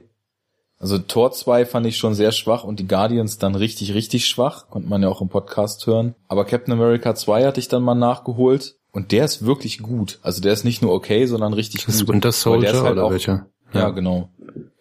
Also 0.78 0.98
Tor 1.00 1.32
2 1.32 1.66
fand 1.66 1.86
ich 1.88 1.98
schon 1.98 2.14
sehr 2.14 2.32
schwach 2.34 2.64
und 2.66 2.80
die 2.80 2.88
Guardians 2.88 3.38
dann 3.38 3.56
richtig, 3.56 3.94
richtig 3.94 4.26
schwach. 4.28 4.68
Konnte 4.70 4.90
man 4.90 5.02
ja 5.02 5.08
auch 5.08 5.22
im 5.22 5.30
Podcast 5.30 5.88
hören. 5.88 6.16
Aber 6.28 6.44
Captain 6.46 6.74
America 6.74 7.16
2 7.16 7.46
hatte 7.46 7.60
ich 7.62 7.70
dann 7.70 7.82
mal 7.84 7.96
nachgeholt 7.96 8.76
und 8.92 9.12
der 9.14 9.24
ist 9.24 9.46
wirklich 9.46 9.80
gut. 9.80 10.20
Also 10.22 10.42
der 10.42 10.52
ist 10.52 10.66
nicht 10.66 10.82
nur 10.82 10.92
okay, 10.94 11.26
sondern 11.28 11.54
richtig 11.54 11.86
Das 11.86 11.96
ist 11.96 12.02
gut. 12.06 12.16
Winter 12.16 12.32
Soldier 12.34 12.72
ist 12.72 12.82
halt 12.82 12.92
oder 12.94 13.06
auch- 13.06 13.12
welcher? 13.12 13.48
Ja, 13.74 13.90
genau. 13.92 14.30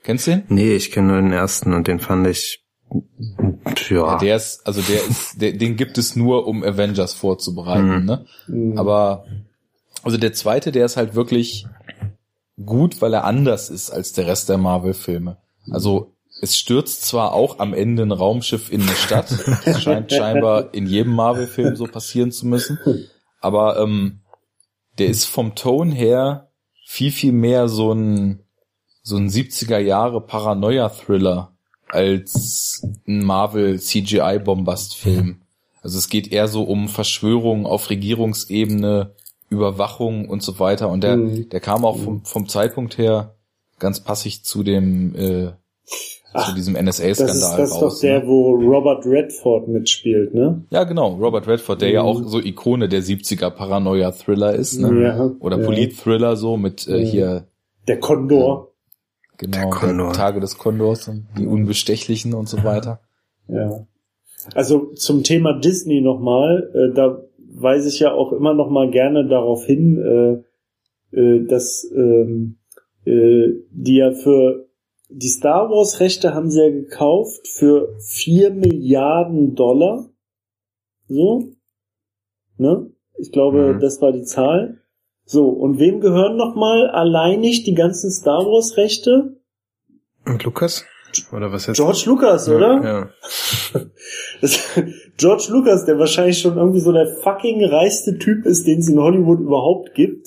Kennst 0.02 0.26
du 0.26 0.32
den? 0.32 0.42
Nee, 0.48 0.74
ich 0.74 0.90
kenne 0.90 1.08
nur 1.12 1.16
den 1.22 1.32
ersten 1.32 1.72
und 1.72 1.86
den 1.86 2.00
fand 2.00 2.26
ich 2.26 2.63
ja, 3.88 3.96
Ja, 3.96 4.18
der 4.18 4.36
ist, 4.36 4.66
also 4.66 4.80
der 4.82 5.04
ist, 5.04 5.40
der, 5.40 5.52
den 5.52 5.76
gibt 5.76 5.98
es 5.98 6.16
nur, 6.16 6.46
um 6.46 6.62
Avengers 6.62 7.14
vorzubereiten, 7.14 8.00
Mhm. 8.00 8.04
ne? 8.04 8.26
Mhm. 8.46 8.78
Aber 8.78 9.24
also 10.02 10.16
der 10.18 10.32
zweite, 10.32 10.72
der 10.72 10.84
ist 10.84 10.96
halt 10.96 11.14
wirklich 11.14 11.66
gut, 12.64 13.00
weil 13.02 13.14
er 13.14 13.24
anders 13.24 13.70
ist 13.70 13.90
als 13.90 14.12
der 14.12 14.26
Rest 14.26 14.48
der 14.48 14.58
Marvel-Filme. 14.58 15.38
Also 15.70 16.12
es 16.40 16.56
stürzt 16.56 17.04
zwar 17.04 17.32
auch 17.32 17.58
am 17.58 17.72
Ende 17.74 18.02
ein 18.02 18.12
Raumschiff 18.12 18.70
in 18.70 18.82
eine 18.82 18.94
Stadt, 18.94 19.34
das 19.64 19.82
scheint 19.82 20.12
scheinbar 20.12 20.74
in 20.74 20.86
jedem 20.86 21.14
Marvel-Film 21.14 21.74
so 21.76 21.84
passieren 21.86 22.32
zu 22.32 22.46
müssen, 22.46 22.78
aber 23.40 23.78
ähm, 23.80 24.20
der 24.98 25.06
ist 25.08 25.24
vom 25.24 25.54
Ton 25.54 25.90
her 25.90 26.50
viel, 26.86 27.10
viel 27.10 27.32
mehr 27.32 27.68
so 27.68 27.92
ein 27.92 28.40
so 29.02 29.16
ein 29.16 29.28
70er 29.28 29.78
Jahre 29.78 30.20
Paranoia-Thriller 30.22 31.53
als 31.88 32.86
ein 33.06 33.24
Marvel 33.24 33.78
CGI-Bombast-Film. 33.80 35.40
Also 35.82 35.98
es 35.98 36.08
geht 36.08 36.32
eher 36.32 36.48
so 36.48 36.62
um 36.64 36.88
Verschwörungen 36.88 37.66
auf 37.66 37.90
Regierungsebene, 37.90 39.12
Überwachung 39.50 40.28
und 40.28 40.42
so 40.42 40.58
weiter. 40.58 40.88
Und 40.88 41.04
der, 41.04 41.16
Mhm. 41.16 41.48
der 41.50 41.60
kam 41.60 41.84
auch 41.84 41.98
vom, 41.98 42.24
vom 42.24 42.48
Zeitpunkt 42.48 42.98
her 42.98 43.34
ganz 43.78 44.00
passig 44.00 44.44
zu 44.44 44.62
dem 44.62 45.14
äh, 45.14 45.50
Ach, 46.32 46.48
zu 46.48 46.54
diesem 46.56 46.74
das 46.74 46.98
ist, 46.98 47.20
NSA-Skandal 47.20 47.56
das 47.58 47.70
ist 47.70 47.76
doch 47.76 47.82
raus. 47.82 48.00
der, 48.00 48.20
ne? 48.20 48.26
wo 48.26 48.54
Robert 48.54 49.04
Redford 49.06 49.68
mitspielt, 49.68 50.34
ne? 50.34 50.64
Ja, 50.70 50.82
genau, 50.84 51.14
Robert 51.14 51.46
Redford, 51.46 51.82
der 51.82 51.90
ja 51.90 52.02
Mhm. 52.02 52.08
auch 52.08 52.22
so 52.24 52.40
Ikone 52.40 52.88
der 52.88 53.02
70er 53.02 53.50
Paranoia-Thriller 53.50 54.54
ist, 54.54 54.80
ne? 54.80 55.02
Ja, 55.02 55.30
Oder 55.38 55.58
ja. 55.60 55.64
Polit-Thriller 55.66 56.36
so 56.36 56.56
mit 56.56 56.88
äh, 56.88 57.00
Mhm. 57.00 57.04
hier 57.04 57.46
Der 57.86 58.00
Kondor. 58.00 58.72
Genau 59.38 59.70
Der. 59.70 60.12
Tage 60.12 60.40
des 60.40 60.58
Kondors 60.58 61.08
und 61.08 61.26
die 61.38 61.46
Unbestechlichen 61.46 62.34
und 62.34 62.48
so 62.48 62.62
weiter. 62.64 63.00
Ja. 63.48 63.86
Also 64.54 64.92
zum 64.94 65.22
Thema 65.22 65.58
Disney 65.58 66.00
nochmal, 66.00 66.70
äh, 66.74 66.94
da 66.94 67.22
weise 67.38 67.88
ich 67.88 68.00
ja 68.00 68.12
auch 68.12 68.32
immer 68.32 68.52
noch 68.54 68.68
mal 68.70 68.90
gerne 68.90 69.26
darauf 69.26 69.64
hin, 69.64 70.44
äh, 71.12 71.18
äh, 71.18 71.46
dass 71.46 71.86
ähm, 71.94 72.58
äh, 73.04 73.48
die 73.70 73.96
ja 73.96 74.12
für 74.12 74.66
die 75.08 75.28
Star 75.28 75.70
Wars 75.70 76.00
Rechte 76.00 76.34
haben 76.34 76.50
sie 76.50 76.60
ja 76.62 76.70
gekauft 76.70 77.46
für 77.48 77.94
4 78.00 78.50
Milliarden 78.50 79.54
Dollar. 79.54 80.10
So. 81.08 81.50
Ne? 82.56 82.90
Ich 83.18 83.30
glaube, 83.30 83.74
Mhm. 83.74 83.80
das 83.80 84.00
war 84.02 84.12
die 84.12 84.24
Zahl. 84.24 84.80
So, 85.26 85.48
und 85.48 85.78
wem 85.78 86.00
gehören 86.00 86.36
nochmal 86.36 86.88
alleinig 86.90 87.64
die 87.64 87.74
ganzen 87.74 88.10
Star 88.10 88.44
Wars 88.44 88.76
Rechte? 88.76 89.40
Und 90.26 90.44
Lukas? 90.44 90.84
Oder 91.32 91.52
was 91.52 91.66
jetzt? 91.66 91.76
George 91.76 92.02
Lucas, 92.06 92.48
oder? 92.48 92.82
Ja. 92.82 93.80
George 95.16 95.46
Lucas, 95.50 95.84
der 95.84 95.98
wahrscheinlich 95.98 96.38
schon 96.38 96.56
irgendwie 96.56 96.80
so 96.80 96.92
der 96.92 97.06
fucking 97.22 97.64
reichste 97.64 98.18
Typ 98.18 98.44
ist, 98.46 98.66
den 98.66 98.80
es 98.80 98.88
in 98.88 98.98
Hollywood 98.98 99.40
überhaupt 99.40 99.94
gibt. 99.94 100.26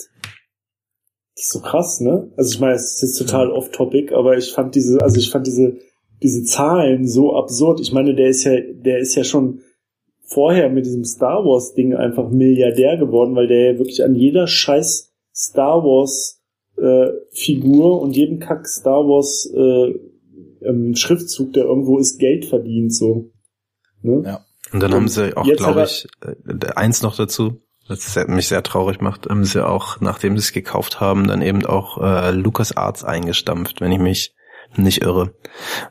Das 1.35 1.45
ist 1.45 1.51
so 1.51 1.59
krass, 1.59 2.00
ne? 2.00 2.32
Also 2.38 2.53
ich 2.53 2.59
meine, 2.59 2.76
es 2.76 2.95
ist 2.95 3.01
jetzt 3.01 3.17
total 3.17 3.51
off-topic, 3.51 4.14
aber 4.16 4.38
ich 4.38 4.53
fand 4.53 4.76
diese, 4.76 5.01
also 5.01 5.19
ich 5.19 5.30
fand 5.30 5.45
diese, 5.45 5.77
diese 6.24 6.43
Zahlen 6.43 7.08
so 7.08 7.35
absurd. 7.35 7.80
Ich 7.80 7.92
meine, 7.92 8.16
der 8.16 8.30
ist 8.30 8.43
ja, 8.43 8.53
der 8.59 9.00
ist 9.00 9.16
ja 9.16 9.24
schon 9.24 9.61
vorher 10.28 10.70
mit 10.70 10.86
diesem 10.86 11.06
Star 11.06 11.44
Wars 11.44 11.74
Ding 11.74 11.96
einfach 11.96 12.30
Milliardär 12.30 12.98
geworden, 12.98 13.36
weil 13.36 13.48
der 13.48 13.74
ja 13.74 13.80
wirklich 13.80 14.04
an 14.04 14.16
jeder 14.16 14.46
scheiß 14.46 15.14
Star 15.34 15.84
Wars 15.84 16.42
äh, 16.78 17.08
Figur 17.32 18.02
und 18.02 18.16
jeden 18.16 18.40
Kack 18.40 18.68
Star 18.68 19.04
Wars 19.08 19.50
äh, 19.56 20.68
ähm, 20.68 20.96
Schriftzug, 20.96 21.54
der 21.54 21.66
irgendwo 21.66 21.98
ist, 21.98 22.20
Geld 22.20 22.46
verdient, 22.46 22.94
so. 22.94 23.32
Ne? 24.02 24.24
Ja. 24.26 24.46
Und 24.74 24.82
dann 24.84 24.92
Und 24.92 24.98
haben 24.98 25.08
sie 25.08 25.36
auch, 25.38 25.46
jetzt 25.46 25.60
glaube 25.60 25.84
ich, 25.84 26.08
äh, 26.22 26.74
eins 26.76 27.02
noch 27.02 27.16
dazu, 27.16 27.62
das 27.88 28.18
mich 28.28 28.50
sehr 28.50 28.64
traurig 28.64 29.00
macht, 29.00 29.28
haben 29.30 29.46
sie 29.46 29.66
auch, 29.66 30.02
nachdem 30.02 30.36
sie 30.38 30.44
es 30.44 30.52
gekauft 30.52 31.00
haben, 31.00 31.28
dann 31.28 31.42
eben 31.42 31.66
auch 31.66 31.98
äh, 32.02 32.32
Lucas 32.32 32.76
Arts 32.76 33.06
eingestampft, 33.06 33.80
wenn 33.80 33.94
ich 33.94 34.00
mich 34.00 34.36
nicht 34.76 35.02
irre. 35.04 35.32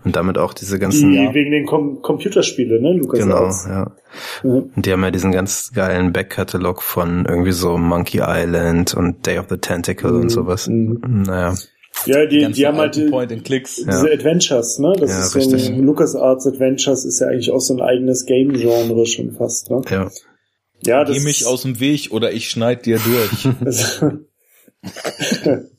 Und 0.04 0.14
damit 0.16 0.38
auch 0.38 0.54
diese 0.54 0.76
Die, 0.76 0.80
ganzen, 0.80 1.12
Ja. 1.12 1.32
Wegen 1.34 1.50
den 1.50 1.66
Com 1.66 2.02
Computerspiele, 2.02 2.80
ne, 2.80 2.92
Lukas? 2.94 3.18
genau, 3.20 3.36
Arts. 3.36 3.66
ja. 3.68 3.96
Ja. 4.44 4.50
Und 4.50 4.86
die 4.86 4.92
haben 4.92 5.02
ja 5.02 5.10
diesen 5.10 5.32
ganz 5.32 5.72
geilen 5.74 6.12
Backkatalog 6.12 6.82
von 6.82 7.26
irgendwie 7.28 7.52
so 7.52 7.76
Monkey 7.78 8.20
Island 8.22 8.94
und 8.94 9.26
Day 9.26 9.38
of 9.38 9.46
the 9.50 9.58
Tentacle 9.58 10.12
Mhm. 10.12 10.20
und 10.22 10.28
sowas. 10.30 10.68
Mhm. 10.68 11.00
Naja, 11.26 11.54
Ja, 12.04 12.26
die, 12.26 12.38
Ganzen 12.40 12.54
die 12.56 12.66
haben 12.66 12.76
halt 12.76 12.94
alten 12.94 13.06
die, 13.06 13.10
Point-and-Clicks. 13.10 13.76
diese 13.76 14.10
Adventures, 14.12 14.78
ne? 14.78 14.92
Das 15.00 15.10
Ja, 15.10 15.18
ist 15.20 15.30
so 15.32 15.38
richtig. 15.38 15.68
ein 15.70 15.82
LucasArts 15.82 16.46
Adventures 16.46 17.04
ist 17.06 17.20
ja 17.20 17.28
eigentlich 17.28 17.50
auch 17.50 17.60
so 17.60 17.74
ein 17.74 17.80
eigenes 17.80 18.26
Game-Genre 18.26 19.06
schon 19.06 19.32
fast, 19.32 19.70
ne? 19.70 19.80
ja. 19.90 20.08
Ja, 20.84 21.04
das 21.04 21.16
Geh 21.16 21.24
mich 21.24 21.46
aus 21.46 21.62
dem 21.62 21.80
Weg 21.80 22.12
oder 22.12 22.32
ich 22.32 22.50
schneid 22.50 22.84
dir 22.84 22.98
durch. 22.98 23.48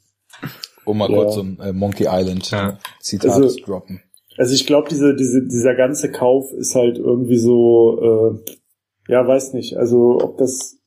Um 0.87 0.97
mal 0.97 1.09
Ja. 1.11 1.17
kurz 1.17 1.35
so 1.35 1.41
ein 1.41 1.59
äh, 1.59 1.73
Monkey 1.73 2.05
Island 2.09 2.49
Ja. 2.51 2.79
Zitat 3.01 3.31
Also- 3.31 3.47
zu 3.49 3.61
droppen. 3.61 4.01
also 4.37 4.53
ich 4.53 4.65
glaube, 4.65 4.87
diese, 4.89 5.15
diese, 5.15 5.45
dieser 5.45 5.75
ganze 5.75 6.11
Kauf 6.11 6.51
ist 6.53 6.75
halt 6.75 6.97
irgendwie 6.97 7.37
so, 7.37 7.99
äh, 8.01 9.11
ja, 9.11 9.27
weiß 9.27 9.53
nicht, 9.53 9.77
also 9.77 10.19
ob 10.21 10.37
das, 10.37 10.77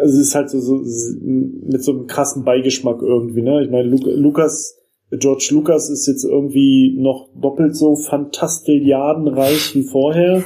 also 0.00 0.18
es 0.20 0.28
ist 0.28 0.34
halt 0.34 0.50
so, 0.50 0.60
so 0.60 0.76
mit 0.82 1.82
so 1.82 1.92
einem 1.92 2.06
krassen 2.06 2.44
Beigeschmack 2.44 3.00
irgendwie, 3.02 3.42
ne? 3.42 3.62
Ich 3.64 3.70
meine, 3.70 3.88
Lu 3.88 3.98
Lukas, 4.04 4.76
George 5.10 5.48
Lucas 5.52 5.88
ist 5.88 6.06
jetzt 6.06 6.24
irgendwie 6.24 6.96
noch 6.98 7.28
doppelt 7.40 7.76
so 7.76 7.94
fantastilliardenreich 7.96 9.74
wie 9.74 9.84
vorher. 9.84 10.42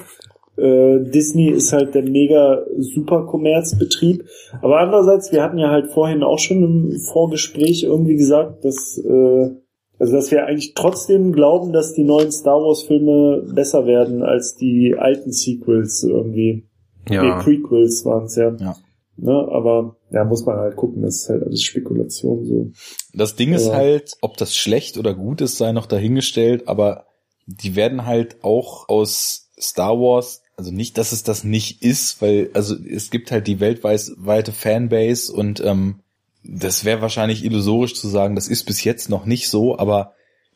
Äh, 0.61 1.11
Disney 1.11 1.49
ist 1.51 1.73
halt 1.73 1.95
der 1.95 2.03
mega 2.03 2.65
super 2.79 3.27
Kommerzbetrieb. 3.27 4.25
Aber 4.63 4.79
andererseits, 4.81 5.33
wir 5.33 5.43
hatten 5.43 5.59
ja 5.59 5.71
halt 5.71 5.91
vorhin 5.93 6.23
auch 6.23 6.39
schon 6.39 6.63
im 6.63 7.01
Vorgespräch 7.01 7.83
irgendwie 7.85 8.17
gesagt, 8.17 8.65
dass, 8.65 8.99
äh, 8.99 9.51
also 9.99 10.13
dass 10.13 10.31
wir 10.31 10.47
eigentlich 10.47 10.75
trotzdem 10.75 11.33
glauben, 11.33 11.73
dass 11.73 11.95
die 11.95 12.05
neuen 12.05 12.33
Star 12.33 12.61
Wars 12.61 12.83
Filme 12.83 13.45
besser 13.55 13.87
werden 13.87 14.23
als 14.23 14.57
die 14.57 14.95
alten 14.99 15.33
Sequels 15.33 16.03
irgendwie. 16.05 16.65
Ja. 17.09 17.23
Nee, 17.23 17.43
Prequels 17.43 18.05
waren 18.05 18.25
es 18.25 18.37
ja. 18.37 18.55
Ja. 18.59 18.77
Ne, 19.23 19.33
aber 19.51 19.97
ja, 20.11 20.25
muss 20.25 20.47
man 20.47 20.57
halt 20.57 20.77
gucken, 20.77 21.03
das 21.03 21.17
ist 21.17 21.29
halt 21.29 21.43
alles 21.43 21.63
Spekulation 21.63 22.45
so. 22.47 22.71
Das 23.13 23.37
Ding 23.37 23.53
ist 23.53 23.67
Ja. 23.67 23.75
halt, 23.75 24.17
ob 24.23 24.39
das 24.39 24.57
schlecht 24.57 24.97
oder 24.97 25.13
gut 25.13 25.43
ist, 25.43 25.59
sei 25.59 25.73
noch 25.73 25.85
dahingestellt, 25.85 26.69
aber 26.69 27.05
die 27.47 27.77
werden 27.77 28.07
halt 28.07 28.43
auch 28.43 28.89
aus 28.89 29.51
Star 29.61 29.99
Wars, 30.01 30.40
also 30.61 30.73
nicht, 30.73 30.99
dass 30.99 31.13
es 31.13 31.23
das 31.23 31.43
nicht 31.45 31.83
ist, 31.83 32.21
weil, 32.23 32.51
also 32.55 32.77
es 32.77 33.11
gibt 33.11 33.31
halt 33.33 33.47
die 33.47 33.61
weltweite 33.61 34.53
Fanbase 34.53 35.33
und 35.33 35.61
ähm, 35.61 35.97
das 36.45 36.85
wäre 36.85 37.01
wahrscheinlich 37.03 37.45
illusorisch 37.45 37.95
zu 37.95 38.09
sagen, 38.09 38.35
das 38.35 38.49
ist 38.49 38.65
bis 38.65 38.85
jetzt 38.85 39.09
noch 39.11 39.27
nicht 39.27 39.49
so, 39.49 39.79
aber 39.79 40.13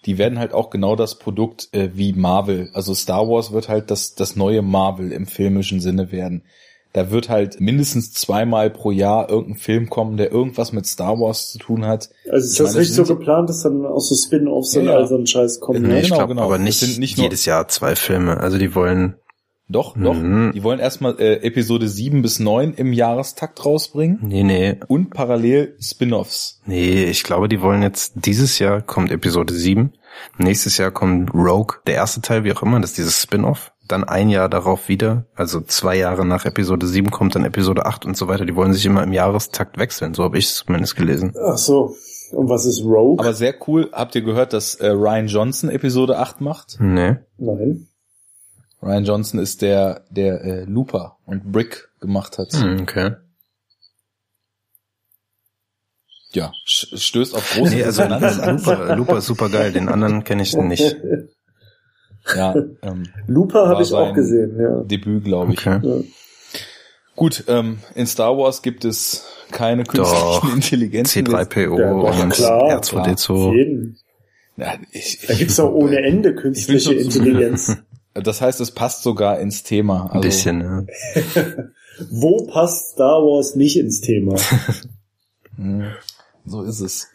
die 0.07 0.19
werden 0.19 0.39
halt 0.39 0.53
auch 0.53 0.69
genau 0.71 0.97
das 0.97 1.19
Produkt 1.19 1.69
äh, 1.73 1.89
wie 1.95 2.13
Marvel. 2.13 2.71
Also 2.75 2.95
Star 2.95 3.27
Wars 3.29 3.53
wird 3.53 3.69
halt 3.69 3.91
das, 3.91 4.15
das 4.15 4.37
neue 4.37 4.61
Marvel 4.63 5.13
im 5.13 5.27
filmischen 5.27 5.81
Sinne 5.81 6.13
werden. 6.13 6.43
Da 6.93 7.11
wird 7.11 7.29
halt 7.29 7.61
mindestens 7.61 8.13
zweimal 8.13 8.71
pro 8.71 8.91
Jahr 8.93 9.29
irgendein 9.29 9.57
Film 9.59 9.91
kommen, 9.91 10.17
der 10.17 10.31
irgendwas 10.31 10.73
mit 10.73 10.87
Star 10.87 11.19
Wars 11.19 11.51
zu 11.53 11.59
tun 11.59 11.87
hat. 11.87 12.11
Also 12.31 12.47
ist 12.47 12.53
Ich 12.53 12.59
das 12.59 12.75
meine, 12.75 12.85
sind 12.85 13.07
so 13.07 13.17
geplant, 13.17 13.49
dass 13.49 13.63
dann 13.63 13.85
auch 13.85 13.99
so 14.01 14.15
Spin-Offs 14.15 14.77
und 14.77 14.85
Ja, 14.85 14.93
ja. 14.93 14.97
all 14.99 15.07
so 15.09 15.17
ein 15.17 15.27
Scheiß 15.27 15.59
kommen? 15.61 15.83
Nee, 15.83 15.89
ne? 15.89 15.97
ich 16.01 16.05
genau, 16.05 16.17
glaube 16.19 16.35
genau. 16.35 16.45
aber 16.47 16.59
nicht, 16.59 16.79
sind 16.79 16.99
nicht 16.99 17.17
nur- 17.17 17.25
jedes 17.25 17.47
Jahr 17.47 17.67
zwei 17.69 17.97
Filme. 17.97 18.37
Also 18.39 18.59
die 18.59 18.75
wollen, 18.77 19.17
Doch, 19.69 19.97
doch. 19.97 20.15
Mhm. 20.15 20.53
Die 20.55 20.63
wollen 20.63 20.79
erstmal 20.79 21.19
äh, 21.19 21.37
Episode 21.43 21.89
7 21.89 22.21
bis 22.21 22.39
9 22.39 22.75
im 22.75 22.93
Jahrestakt 22.93 23.65
rausbringen 23.65 24.19
nee, 24.23 24.43
nee, 24.43 24.77
und 24.89 25.11
parallel 25.11 25.77
Spin-offs. 25.81 26.61
nee, 26.67 27.05
ich 27.05 27.23
glaube, 27.25 27.49
die 27.49 27.63
wollen 27.63 27.83
jetzt, 27.83 28.13
dieses 28.15 28.59
Jahr 28.59 28.83
kommt 28.83 29.11
Episode 29.11 29.55
7, 29.55 29.93
nächstes 30.37 30.77
Jahr 30.77 30.91
kommt 30.91 31.33
Rogue, 31.33 31.79
der 31.87 31.95
erste 31.95 32.21
Teil, 32.21 32.45
wie 32.45 32.53
auch 32.53 32.63
immer, 32.63 32.79
das 32.81 32.91
ist 32.91 32.99
dieses 32.99 33.23
Spin-off. 33.23 33.73
Dann 33.87 34.05
ein 34.05 34.31
Jahr 34.31 34.49
darauf 34.49 34.89
wieder, 34.89 35.27
also 35.35 35.61
zwei 35.61 35.97
Jahre 35.97 36.25
nach 36.25 36.47
Episode 36.47 36.87
7 36.87 37.11
kommt 37.11 37.35
dann 37.35 37.45
Episode 37.45 37.85
8 37.85 38.07
und 38.07 38.17
so 38.17 38.29
weiter. 38.29 38.47
Die 38.47 38.57
wollen 38.57 38.73
sich 38.73 38.87
immer 38.87 39.03
im 39.03 39.13
Jahrestakt 39.13 39.77
wechseln, 39.79 40.15
so 40.15 40.25
habe 40.25 40.39
ich 40.39 40.47
es 40.47 40.57
zumindest 40.57 40.97
gelesen. 40.97 41.35
Ach 41.39 41.59
so. 41.59 41.95
Und 42.33 42.49
was 42.49 42.65
ist 42.67 42.83
Rogue? 42.83 43.23
Aber 43.23 43.35
sehr 43.35 43.55
cool. 43.67 43.91
Habt 43.93 44.15
ihr 44.15 44.23
gehört, 44.23 44.53
dass 44.53 44.75
äh, 44.77 44.89
Ryan 44.89 45.27
Johnson 45.27 45.71
Episode 45.71 46.19
8 46.19 46.41
macht? 46.41 46.77
Nee. 46.81 47.17
Nein. 47.37 47.89
Ryan 48.85 49.05
Johnson 49.05 49.41
ist 49.41 49.63
der, 49.63 50.05
der 50.11 50.45
äh, 50.45 50.65
Looper 50.65 51.17
und 51.25 51.51
Brick 51.51 51.89
gemacht 52.01 52.37
hat. 52.39 52.53
Hm, 52.53 52.81
okay. 52.83 53.13
Ja, 56.33 56.53
stößt 56.65 57.35
auf 57.35 57.55
große 57.55 57.75
Nee, 57.75 57.85
also 57.85 58.03
Resonanz. 58.03 58.67
Looper, 58.67 58.97
Looper 58.97 59.19
ist 59.19 59.27
super 59.27 59.49
geil, 59.49 59.73
den 59.73 59.89
anderen 59.89 60.25
kenne 60.25 60.43
ich 60.43 60.55
nicht. 60.57 60.97
Ja, 62.35 62.55
ähm, 62.83 63.05
Looper 63.27 63.69
habe 63.69 63.83
ich 63.83 63.93
auch 63.93 64.13
gesehen, 64.13 64.59
ja. 64.61 64.83
Debüt, 64.83 65.25
glaube 65.25 65.53
ich. 65.53 65.67
Okay. 65.67 65.81
ja. 65.83 66.01
Gut, 67.17 67.45
ähm, 67.47 67.79
in 67.95 68.07
Star 68.07 68.37
Wars 68.37 68.63
gibt 68.63 68.85
es 68.85 69.25
keine 69.53 69.85
künstlichen 69.85 70.25
Doch. 70.25 70.53
Intelligenzen. 70.53 71.27
C3PO 71.27 71.79
Ja, 71.79 71.93
und 71.93 72.31
klar, 72.31 72.81
R2D2. 72.81 73.55
Jeden. 73.55 73.99
Ja, 74.57 74.75
ich, 74.91 75.21
Da 75.27 75.35
gibt's 75.35 75.57
doch 75.57 75.71
ohne 75.73 75.99
Ende 75.99 76.35
künstliche 76.35 76.95
Intelligenz. 76.95 77.77
Das 78.15 78.41
heißt, 78.41 78.61
es 78.61 78.71
passt 78.71 79.03
sogar 79.03 79.41
ins 79.41 79.63
Thema. 79.65 80.05
Also, 80.05 80.15
Ein 80.15 80.21
bisschen, 80.21 80.61
ja. 80.61 80.85
Wo 82.11 82.47
passt 82.47 82.93
Star 82.93 83.21
Wars 83.23 83.57
nicht 83.57 83.77
ins 83.79 84.01
Thema? 84.01 84.37
mh, 85.57 85.87
So 86.45 86.63
ist 86.63 86.81
es. 86.81 87.09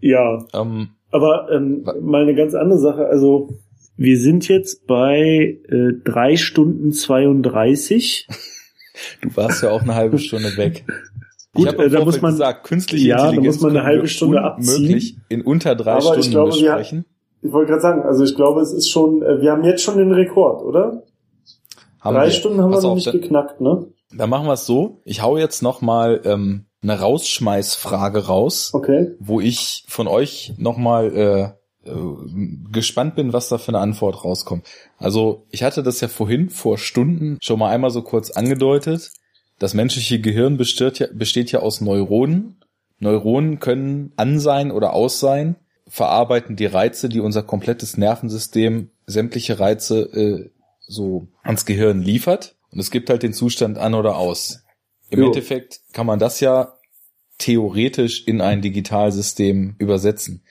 Ja, 0.00 0.44
Ähm, 0.54 0.90
aber 1.10 1.48
ähm, 1.50 1.86
mal 2.02 2.22
eine 2.22 2.34
ganz 2.34 2.54
andere 2.54 2.78
Sache. 2.78 3.06
Also 3.06 3.58
wir 3.96 4.18
sind 4.20 4.48
jetzt 4.48 4.86
bei 4.86 5.58
äh, 5.68 5.92
drei 6.04 6.36
Stunden 6.36 6.92
32. 6.92 8.28
du 9.22 9.36
warst 9.36 9.62
ja 9.62 9.70
auch 9.70 9.82
eine 9.82 9.94
halbe 9.94 10.18
Stunde 10.18 10.56
weg. 10.56 10.84
Gut, 11.54 11.64
ich 11.64 11.66
habe 11.72 11.84
äh, 11.86 11.88
da 11.90 12.04
muss 12.04 12.20
man- 12.20 12.32
gesagt, 12.32 12.64
künstliche 12.66 13.08
Ja, 13.08 13.16
da 13.16 13.24
Intelligenz 13.30 13.56
muss 13.56 13.62
man 13.62 13.76
eine 13.78 13.86
halbe 13.86 14.08
Stunde 14.08 14.42
unmöglich 14.58 15.16
in 15.30 15.40
unter 15.42 15.74
drei 15.74 15.92
Aber 15.92 16.00
ich 16.18 16.26
Stunden 16.26 16.30
glaube, 16.30 16.52
wir- 16.54 16.60
besprechen. 16.76 17.04
Ich 17.46 17.52
wollte 17.52 17.70
gerade 17.70 17.82
sagen, 17.82 18.02
also 18.02 18.24
ich 18.24 18.34
glaube, 18.34 18.60
es 18.60 18.72
ist 18.72 18.88
schon, 18.88 19.22
äh, 19.22 19.40
wir 19.40 19.52
haben 19.52 19.64
jetzt 19.64 19.82
schon 19.82 19.98
den 19.98 20.12
Rekord, 20.12 20.62
oder? 20.62 21.02
Haben 22.00 22.14
Drei 22.16 22.24
wir. 22.26 22.30
Stunden 22.30 22.60
haben 22.60 22.70
Pass 22.72 22.82
wir 22.82 22.86
noch 22.88 22.90
auf, 22.92 22.96
nicht 22.96 23.06
dann- 23.08 23.20
geknackt, 23.20 23.60
ne? 23.60 23.86
Dann 24.16 24.30
machen 24.30 24.46
wir 24.46 24.52
es 24.52 24.66
so. 24.66 25.00
Ich 25.04 25.20
hau 25.22 25.36
jetzt 25.36 25.62
noch 25.62 25.80
mal 25.80 26.20
ähm, 26.24 26.66
eine 26.82 27.00
Rausschmeißfrage 27.00 28.26
raus, 28.26 28.70
Okay. 28.72 29.12
wo 29.18 29.40
ich 29.40 29.84
von 29.88 30.06
euch 30.06 30.54
noch 30.58 30.76
mal 30.76 31.12
äh, 31.84 31.88
äh, 31.90 31.92
gespannt 32.72 33.16
bin, 33.16 33.32
was 33.32 33.48
da 33.48 33.58
für 33.58 33.68
eine 33.68 33.78
Antwort 33.80 34.24
rauskommt. 34.24 34.64
Also 34.98 35.46
ich 35.50 35.62
hatte 35.64 35.82
das 35.82 36.00
ja 36.00 36.08
vorhin 36.08 36.48
vor 36.50 36.78
Stunden 36.78 37.38
schon 37.42 37.58
mal 37.58 37.70
einmal 37.70 37.90
so 37.90 38.02
kurz 38.02 38.30
angedeutet. 38.30 39.10
Das 39.58 39.74
menschliche 39.74 40.20
Gehirn 40.20 40.56
besteht 40.56 40.98
ja, 41.00 41.08
besteht 41.12 41.50
ja 41.50 41.60
aus 41.60 41.80
Neuronen. 41.80 42.60
Neuronen 42.98 43.58
können 43.58 44.12
an 44.16 44.38
sein 44.38 44.70
oder 44.70 44.92
aus 44.94 45.18
sein, 45.20 45.56
verarbeiten 45.88 46.56
die 46.56 46.66
Reize, 46.66 47.08
die 47.08 47.20
unser 47.20 47.42
komplettes 47.42 47.96
Nervensystem 47.96 48.90
sämtliche 49.06 49.60
Reize 49.60 50.00
äh, 50.00 50.50
so 50.86 51.28
ans 51.42 51.64
Gehirn 51.64 52.02
liefert. 52.02 52.56
Und 52.70 52.80
es 52.80 52.90
gibt 52.90 53.08
halt 53.10 53.22
den 53.22 53.32
Zustand 53.32 53.78
an 53.78 53.94
oder 53.94 54.16
aus. 54.16 54.64
Im 55.10 55.20
Jo. 55.20 55.26
Endeffekt 55.26 55.80
kann 55.92 56.06
man 56.06 56.18
das 56.18 56.40
ja 56.40 56.74
theoretisch 57.38 58.26
in 58.26 58.40
ein 58.40 58.62
Digitalsystem 58.62 59.76
übersetzen. 59.78 60.42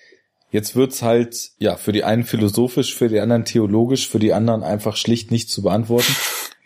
Jetzt 0.52 0.76
wird's 0.76 1.02
halt, 1.02 1.52
ja, 1.58 1.76
für 1.76 1.92
die 1.92 2.04
einen 2.04 2.24
philosophisch, 2.24 2.96
für 2.96 3.10
die 3.10 3.20
anderen 3.20 3.44
theologisch, 3.44 4.08
für 4.08 4.20
die 4.20 4.32
anderen 4.32 4.64
einfach 4.64 4.96
schlicht 4.96 5.32
nicht 5.32 5.50
zu 5.50 5.64
beantworten. 5.64 6.16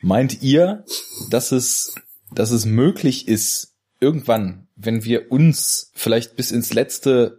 Meint 0.01 0.43
ihr, 0.43 0.85
dass 1.29 1.51
es, 1.51 1.95
dass 2.31 2.51
es 2.51 2.65
möglich 2.65 3.27
ist, 3.27 3.75
irgendwann, 3.99 4.67
wenn 4.75 5.03
wir 5.03 5.31
uns 5.31 5.91
vielleicht 5.95 6.35
bis 6.35 6.51
ins 6.51 6.73
letzte 6.73 7.38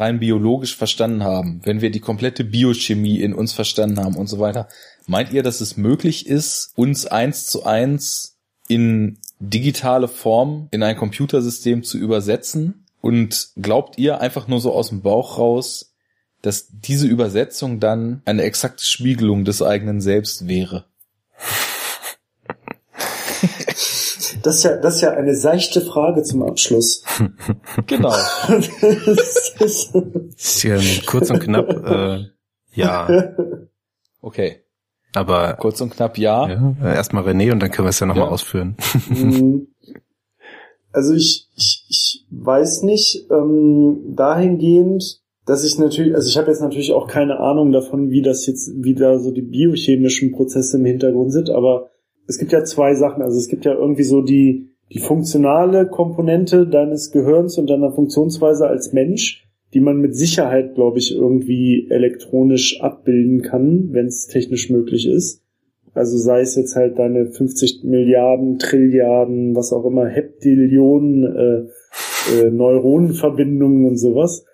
rein 0.00 0.20
biologisch 0.20 0.76
verstanden 0.76 1.24
haben, 1.24 1.60
wenn 1.64 1.80
wir 1.80 1.90
die 1.90 2.00
komplette 2.00 2.44
Biochemie 2.44 3.20
in 3.20 3.34
uns 3.34 3.52
verstanden 3.52 4.00
haben 4.00 4.16
und 4.16 4.28
so 4.28 4.38
weiter, 4.38 4.68
meint 5.06 5.32
ihr, 5.32 5.42
dass 5.42 5.60
es 5.60 5.76
möglich 5.76 6.26
ist, 6.26 6.72
uns 6.76 7.06
eins 7.06 7.46
zu 7.46 7.64
eins 7.64 8.36
in 8.68 9.18
digitale 9.38 10.08
Form 10.08 10.68
in 10.70 10.82
ein 10.82 10.96
Computersystem 10.96 11.82
zu 11.82 11.98
übersetzen? 11.98 12.84
Und 13.00 13.50
glaubt 13.56 13.98
ihr 13.98 14.20
einfach 14.20 14.48
nur 14.48 14.60
so 14.60 14.72
aus 14.72 14.88
dem 14.88 15.02
Bauch 15.02 15.38
raus, 15.38 15.92
dass 16.42 16.66
diese 16.70 17.06
Übersetzung 17.06 17.78
dann 17.78 18.22
eine 18.24 18.42
exakte 18.42 18.84
Spiegelung 18.84 19.44
des 19.44 19.62
eigenen 19.62 20.00
Selbst 20.00 20.48
wäre? 20.48 20.86
Das 24.46 24.56
ist 24.58 24.62
ja, 24.64 24.76
das 24.76 24.94
ist 24.96 25.00
ja 25.00 25.10
eine 25.10 25.34
seichte 25.34 25.80
Frage 25.80 26.22
zum 26.22 26.42
Abschluss. 26.42 27.02
Genau. 27.86 28.10
Das 28.48 28.68
ist- 29.60 30.60
hier 30.62 30.80
kurz 31.06 31.30
und 31.30 31.40
knapp, 31.40 31.68
äh, 31.86 32.24
ja. 32.74 33.34
Okay. 34.20 34.60
Aber 35.14 35.54
Kurz 35.54 35.80
und 35.80 35.90
knapp 35.94 36.18
ja. 36.18 36.48
ja, 36.48 36.74
erstmal 36.94 37.24
René 37.24 37.50
und 37.52 37.60
dann 37.60 37.70
können 37.70 37.86
wir 37.86 37.90
es 37.90 38.00
ja 38.00 38.06
nochmal 38.06 38.26
Ja. 38.26 38.30
ausführen. 38.30 38.76
Hm. 39.08 39.66
Also 40.92 41.12
ich, 41.12 41.48
ich, 41.54 41.84
ich 41.90 42.26
weiß 42.30 42.82
nicht, 42.82 43.26
ähm, 43.30 44.14
dahingehend, 44.16 45.20
dass 45.44 45.62
ich 45.62 45.78
natürlich, 45.78 46.14
also 46.14 46.26
ich 46.26 46.38
habe 46.38 46.48
jetzt 46.50 46.62
natürlich 46.62 46.92
auch 46.94 47.06
keine 47.06 47.38
Ahnung 47.38 47.70
davon, 47.70 48.08
wie 48.10 48.22
das 48.22 48.46
jetzt, 48.46 48.70
wie 48.76 48.94
da 48.94 49.18
so 49.18 49.30
die 49.30 49.42
biochemischen 49.42 50.32
Prozesse 50.32 50.78
im 50.78 50.86
Hintergrund 50.86 51.32
sind, 51.32 51.50
aber 51.50 51.90
es 52.26 52.38
gibt 52.38 52.52
ja 52.52 52.64
zwei 52.64 52.94
Sachen. 52.94 53.22
Also 53.22 53.38
es 53.38 53.48
gibt 53.48 53.64
ja 53.64 53.74
irgendwie 53.74 54.02
so 54.02 54.22
die, 54.22 54.70
die 54.92 54.98
funktionale 54.98 55.86
Komponente 55.86 56.66
deines 56.66 57.10
Gehirns 57.10 57.58
und 57.58 57.68
deiner 57.68 57.92
Funktionsweise 57.92 58.66
als 58.66 58.92
Mensch, 58.92 59.48
die 59.74 59.80
man 59.80 59.98
mit 59.98 60.14
Sicherheit, 60.16 60.74
glaube 60.74 60.98
ich, 60.98 61.14
irgendwie 61.14 61.88
elektronisch 61.90 62.80
abbilden 62.80 63.42
kann, 63.42 63.88
wenn 63.92 64.06
es 64.06 64.26
technisch 64.26 64.70
möglich 64.70 65.06
ist. 65.06 65.42
Also 65.94 66.18
sei 66.18 66.40
es 66.40 66.56
jetzt 66.56 66.76
halt 66.76 66.98
deine 66.98 67.26
50 67.26 67.84
Milliarden, 67.84 68.58
Trilliarden, 68.58 69.56
was 69.56 69.72
auch 69.72 69.86
immer, 69.86 70.06
Heptillionen, 70.06 71.24
äh, 71.24 72.38
äh, 72.38 72.50
Neuronenverbindungen 72.50 73.86
und 73.86 73.96
sowas. 73.96 74.44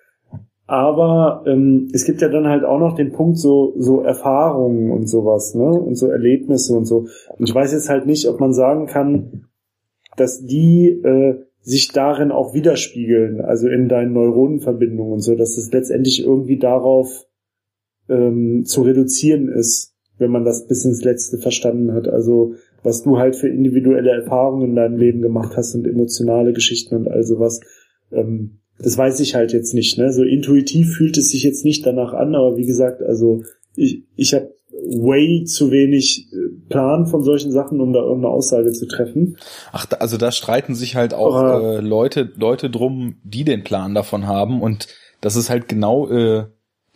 Aber 0.73 1.45
ähm, 1.47 1.89
es 1.93 2.07
gibt 2.07 2.23
ja 2.23 2.31
dann 2.31 2.49
halt 2.49 2.65
auch 2.65 2.79
noch 2.79 2.97
den 2.97 3.13
Punkt 3.13 3.37
so 3.37 3.75
so 3.77 4.01
Erfahrungen 4.01 4.91
und 4.91 5.07
sowas, 5.07 5.55
ne? 5.55 5.71
Und 5.71 5.97
so 5.97 6.07
Erlebnisse 6.07 6.75
und 6.75 6.87
so. 6.87 7.09
Und 7.37 7.47
ich 7.47 7.55
weiß 7.55 7.75
jetzt 7.75 7.91
halt 7.91 8.07
nicht, 8.07 8.27
ob 8.27 8.41
man 8.41 8.55
sagen 8.55 8.87
kann, 8.87 9.49
dass 10.17 10.47
die 10.47 10.89
äh, 10.89 11.41
sich 11.61 11.93
darin 11.93 12.31
auch 12.31 12.55
widerspiegeln, 12.55 13.43
also 13.43 13.69
in 13.69 13.91
deinen 13.91 14.15
Neuronenverbindungen 14.15 15.13
und 15.13 15.21
so, 15.21 15.35
dass 15.35 15.59
es 15.59 15.71
letztendlich 15.73 16.25
irgendwie 16.25 16.59
darauf 16.59 17.27
ähm, 18.09 18.65
zu 18.65 18.81
reduzieren 18.81 19.51
ist, 19.51 19.95
wenn 20.17 20.31
man 20.31 20.47
das 20.47 20.67
bis 20.69 20.87
ins 20.87 21.05
Letzte 21.05 21.37
verstanden 21.37 21.93
hat. 21.93 22.09
Also 22.09 22.55
was 22.83 23.03
du 23.03 23.19
halt 23.19 23.37
für 23.37 23.49
individuelle 23.51 24.13
Erfahrungen 24.13 24.71
in 24.71 24.75
deinem 24.75 24.97
Leben 24.97 25.21
gemacht 25.21 25.55
hast 25.55 25.75
und 25.75 25.87
emotionale 25.87 26.55
Geschichten 26.55 26.97
und 26.97 27.09
all 27.09 27.25
sowas. 27.25 27.61
Ähm, 28.11 28.62
das 28.79 28.97
weiß 28.99 29.21
ich 29.21 29.35
halt 29.35 29.53
jetzt 29.53 29.75
nicht. 29.75 29.99
Ne? 29.99 30.13
So 30.13 30.23
intuitiv 30.23 30.95
fühlt 30.95 31.17
es 31.17 31.31
sich 31.31 31.43
jetzt 31.43 31.65
nicht 31.65 31.87
danach 31.87 32.13
an, 32.13 32.35
aber 32.35 32.57
wie 32.57 32.67
gesagt, 32.67 33.03
also 33.03 33.43
ich, 33.77 34.03
ich 34.17 34.35
habe 34.35 34.55
way 34.85 35.45
zu 35.45 35.71
wenig 35.71 36.29
äh, 36.33 36.37
Plan 36.69 37.07
von 37.07 37.23
solchen 37.23 37.53
Sachen, 37.53 37.81
um 37.81 37.93
da 37.93 38.01
irgendeine 38.01 38.35
Aussage 38.35 38.73
zu 38.73 38.87
treffen. 38.87 39.37
Ach, 39.73 39.87
also 40.01 40.17
da 40.17 40.33
streiten 40.33 40.75
sich 40.75 40.97
halt 40.97 41.15
auch 41.15 41.35
Aber- 41.37 41.77
äh, 41.77 41.81
Leute, 41.81 42.33
Leute 42.37 42.69
drum, 42.71 43.17
die 43.23 43.45
den 43.45 43.63
Plan 43.65 43.95
davon 43.95 44.27
haben. 44.27 44.61
Und 44.61 44.89
das 45.21 45.37
ist 45.37 45.51
halt 45.51 45.69
genau 45.69 46.09
äh, 46.11 46.47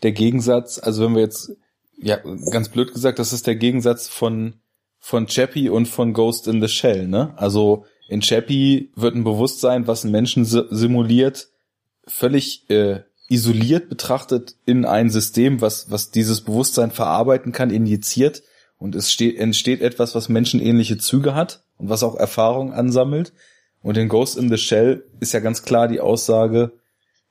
der 0.02 0.12
Gegensatz. 0.12 0.80
Also 0.82 1.04
wenn 1.04 1.14
wir 1.14 1.22
jetzt 1.22 1.52
Ja, 1.98 2.18
ganz 2.50 2.68
blöd 2.70 2.92
gesagt, 2.92 3.18
das 3.20 3.32
ist 3.32 3.46
der 3.46 3.56
Gegensatz 3.56 4.08
von, 4.08 4.54
von 4.98 5.26
Chappie 5.28 5.68
und 5.68 5.86
von 5.86 6.12
Ghost 6.12 6.48
in 6.48 6.60
the 6.60 6.68
Shell, 6.68 7.06
ne? 7.06 7.32
Also 7.36 7.84
in 8.08 8.20
Chappie 8.20 8.90
wird 8.96 9.14
ein 9.14 9.24
Bewusstsein, 9.24 9.86
was 9.86 10.02
einen 10.04 10.12
Menschen 10.12 10.44
simuliert, 10.44 11.48
völlig 12.06 12.68
äh, 12.70 13.00
isoliert 13.28 13.88
betrachtet 13.88 14.56
in 14.66 14.84
ein 14.84 15.10
System, 15.10 15.60
was, 15.60 15.90
was 15.90 16.10
dieses 16.10 16.42
Bewusstsein 16.42 16.90
verarbeiten 16.90 17.52
kann, 17.52 17.70
injiziert 17.70 18.42
und 18.78 18.94
es 18.94 19.10
steht, 19.10 19.38
entsteht 19.38 19.80
etwas, 19.80 20.14
was 20.14 20.28
menschenähnliche 20.28 20.98
Züge 20.98 21.34
hat 21.34 21.64
und 21.78 21.88
was 21.88 22.02
auch 22.02 22.14
Erfahrung 22.14 22.72
ansammelt. 22.72 23.32
Und 23.82 23.96
in 23.96 24.08
Ghost 24.08 24.36
in 24.36 24.48
the 24.48 24.58
Shell 24.58 25.04
ist 25.20 25.32
ja 25.32 25.40
ganz 25.40 25.62
klar 25.62 25.88
die 25.88 26.00
Aussage, 26.00 26.72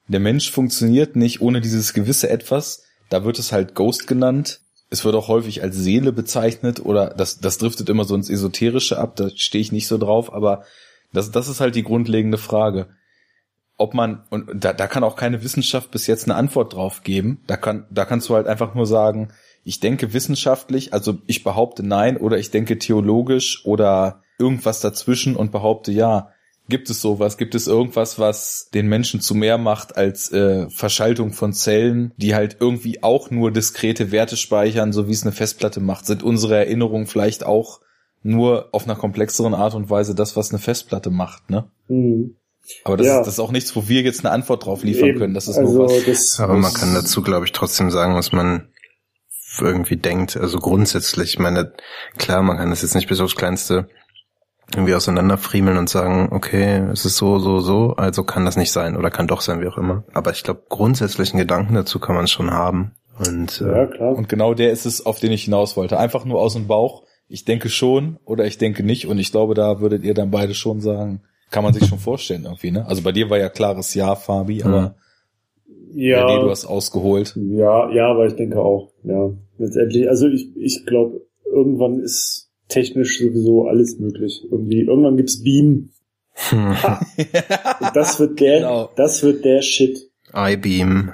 der 0.07 0.19
Mensch 0.19 0.51
funktioniert 0.51 1.15
nicht 1.15 1.41
ohne 1.41 1.61
dieses 1.61 1.93
gewisse 1.93 2.29
Etwas. 2.29 2.83
Da 3.09 3.23
wird 3.23 3.39
es 3.39 3.51
halt 3.51 3.75
Ghost 3.75 4.07
genannt. 4.07 4.61
Es 4.89 5.03
wird 5.03 5.15
auch 5.15 5.27
häufig 5.27 5.63
als 5.63 5.75
Seele 5.75 6.11
bezeichnet 6.11 6.79
oder 6.79 7.09
das, 7.09 7.39
das 7.39 7.57
driftet 7.57 7.89
immer 7.89 8.05
so 8.05 8.15
ins 8.15 8.29
Esoterische 8.29 8.99
ab, 8.99 9.15
da 9.15 9.29
stehe 9.35 9.61
ich 9.61 9.71
nicht 9.71 9.87
so 9.87 9.97
drauf, 9.97 10.31
aber 10.31 10.63
das, 11.11 11.31
das 11.31 11.47
ist 11.47 11.59
halt 11.59 11.75
die 11.75 11.83
grundlegende 11.83 12.37
Frage. 12.37 12.87
Ob 13.77 13.93
man, 13.93 14.23
und 14.29 14.49
da, 14.53 14.73
da 14.73 14.87
kann 14.87 15.03
auch 15.03 15.15
keine 15.15 15.43
Wissenschaft 15.43 15.91
bis 15.91 16.07
jetzt 16.07 16.25
eine 16.25 16.35
Antwort 16.35 16.73
drauf 16.73 17.03
geben. 17.03 17.41
Da 17.47 17.57
kann, 17.57 17.85
da 17.89 18.05
kannst 18.05 18.29
du 18.29 18.35
halt 18.35 18.47
einfach 18.47 18.73
nur 18.73 18.85
sagen, 18.85 19.29
ich 19.65 19.79
denke 19.79 20.13
wissenschaftlich, 20.13 20.93
also 20.93 21.17
ich 21.25 21.43
behaupte 21.43 21.83
nein 21.83 22.17
oder 22.17 22.37
ich 22.37 22.51
denke 22.51 22.77
theologisch 22.77 23.65
oder 23.65 24.21
irgendwas 24.37 24.79
dazwischen 24.79 25.35
und 25.35 25.51
behaupte 25.51 25.91
ja. 25.91 26.29
Gibt 26.67 26.89
es 26.89 26.99
sowas? 26.99 27.37
Gibt 27.37 27.53
es 27.53 27.67
irgendwas, 27.67 28.17
was 28.17 28.69
den 28.73 28.87
Menschen 28.87 29.21
zu 29.21 29.35
mehr 29.35 29.59
macht 29.59 29.97
als 29.97 30.31
äh, 30.31 30.67
Verschaltung 30.71 31.31
von 31.31 31.53
Zellen, 31.53 32.11
die 32.17 32.33
halt 32.33 32.57
irgendwie 32.59 33.03
auch 33.03 33.29
nur 33.29 33.51
diskrete 33.51 34.11
Werte 34.11 34.35
speichern, 34.35 34.91
so 34.91 35.07
wie 35.07 35.11
es 35.11 35.21
eine 35.21 35.31
Festplatte 35.31 35.79
macht? 35.79 36.07
Sind 36.07 36.23
unsere 36.23 36.55
Erinnerungen 36.55 37.05
vielleicht 37.05 37.45
auch 37.45 37.81
nur 38.23 38.69
auf 38.71 38.85
einer 38.85 38.95
komplexeren 38.95 39.53
Art 39.53 39.75
und 39.75 39.91
Weise 39.91 40.15
das, 40.15 40.35
was 40.35 40.49
eine 40.49 40.57
Festplatte 40.57 41.11
macht, 41.11 41.51
ne? 41.51 41.69
Mhm. 41.87 42.35
Aber 42.83 42.97
das, 42.97 43.07
ja. 43.07 43.19
ist, 43.19 43.27
das 43.27 43.33
ist 43.35 43.39
auch 43.39 43.51
nichts, 43.51 43.75
wo 43.75 43.87
wir 43.87 44.01
jetzt 44.01 44.25
eine 44.25 44.33
Antwort 44.33 44.65
drauf 44.65 44.83
liefern 44.83 45.09
Eben. 45.09 45.19
können. 45.19 45.33
Das 45.33 45.47
ist 45.47 45.57
also 45.57 45.71
nur 45.71 45.85
was. 45.85 46.05
Das, 46.05 46.39
Aber 46.39 46.55
man 46.55 46.73
kann 46.73 46.93
dazu, 46.93 47.21
glaube 47.21 47.45
ich, 47.45 47.51
trotzdem 47.51 47.91
sagen, 47.91 48.15
was 48.15 48.31
man 48.31 48.69
irgendwie 49.61 49.97
denkt. 49.97 50.37
Also 50.37 50.59
grundsätzlich, 50.59 51.33
ich 51.33 51.39
meine, 51.39 51.73
klar, 52.17 52.41
man 52.41 52.57
kann 52.57 52.69
das 52.69 52.81
jetzt 52.81 52.95
nicht 52.95 53.07
bis 53.07 53.19
aufs 53.19 53.35
Kleinste 53.35 53.87
irgendwie 54.73 54.95
auseinanderfriemeln 54.95 55.77
und 55.77 55.89
sagen, 55.89 56.29
okay, 56.31 56.83
es 56.91 57.05
ist 57.05 57.17
so, 57.17 57.37
so, 57.39 57.59
so, 57.59 57.93
also 57.97 58.23
kann 58.23 58.45
das 58.45 58.57
nicht 58.57 58.71
sein 58.71 58.97
oder 58.97 59.11
kann 59.11 59.27
doch 59.27 59.41
sein, 59.41 59.61
wie 59.61 59.67
auch 59.67 59.77
immer. 59.77 60.03
Aber 60.13 60.31
ich 60.31 60.43
glaube, 60.43 60.63
grundsätzlichen 60.69 61.37
Gedanken 61.37 61.75
dazu 61.75 61.99
kann 61.99 62.15
man 62.15 62.27
schon 62.27 62.51
haben. 62.51 62.93
Und, 63.19 63.61
äh, 63.61 63.67
ja, 63.67 63.85
klar. 63.85 64.15
und 64.15 64.27
genau 64.27 64.53
der 64.53 64.71
ist 64.71 64.85
es, 64.85 65.05
auf 65.05 65.19
den 65.19 65.31
ich 65.31 65.45
hinaus 65.45 65.77
wollte. 65.77 65.99
Einfach 65.99 66.25
nur 66.25 66.41
aus 66.41 66.53
dem 66.53 66.67
Bauch. 66.67 67.03
Ich 67.27 67.45
denke 67.45 67.69
schon 67.69 68.17
oder 68.25 68.45
ich 68.45 68.57
denke 68.57 68.83
nicht. 68.83 69.07
Und 69.07 69.19
ich 69.19 69.31
glaube, 69.31 69.53
da 69.53 69.79
würdet 69.79 70.03
ihr 70.03 70.13
dann 70.13 70.31
beide 70.31 70.53
schon 70.53 70.81
sagen, 70.81 71.21
kann 71.51 71.63
man 71.63 71.73
sich 71.73 71.87
schon 71.87 71.99
vorstellen 71.99 72.43
irgendwie, 72.43 72.71
ne? 72.71 72.85
Also 72.85 73.01
bei 73.01 73.11
dir 73.11 73.29
war 73.29 73.37
ja 73.37 73.49
klares 73.49 73.93
Ja, 73.93 74.15
Fabi, 74.15 74.63
aber 74.63 74.95
ja, 75.93 76.25
nee, 76.25 76.41
du 76.41 76.49
hast 76.49 76.65
ausgeholt. 76.65 77.35
Ja, 77.35 77.89
ja, 77.91 78.07
aber 78.07 78.27
ich 78.27 78.35
denke 78.35 78.59
auch, 78.59 78.91
ja. 79.03 79.31
Letztendlich, 79.57 80.09
also 80.09 80.27
ich, 80.27 80.49
ich 80.57 80.85
glaube, 80.85 81.21
irgendwann 81.45 81.99
ist 81.99 82.51
technisch 82.67 83.19
sowieso 83.19 83.67
alles 83.67 83.97
möglich. 83.99 84.45
Irgendwie, 84.51 84.81
irgendwann 84.81 85.15
gibt's 85.15 85.41
Beam. 85.41 85.91
Hm. 86.33 86.75
das 87.93 88.19
wird 88.19 88.39
der, 88.41 88.59
genau. 88.59 88.89
das 88.97 89.23
wird 89.23 89.45
der 89.45 89.61
Shit. 89.61 90.11
iBeam. 90.33 91.13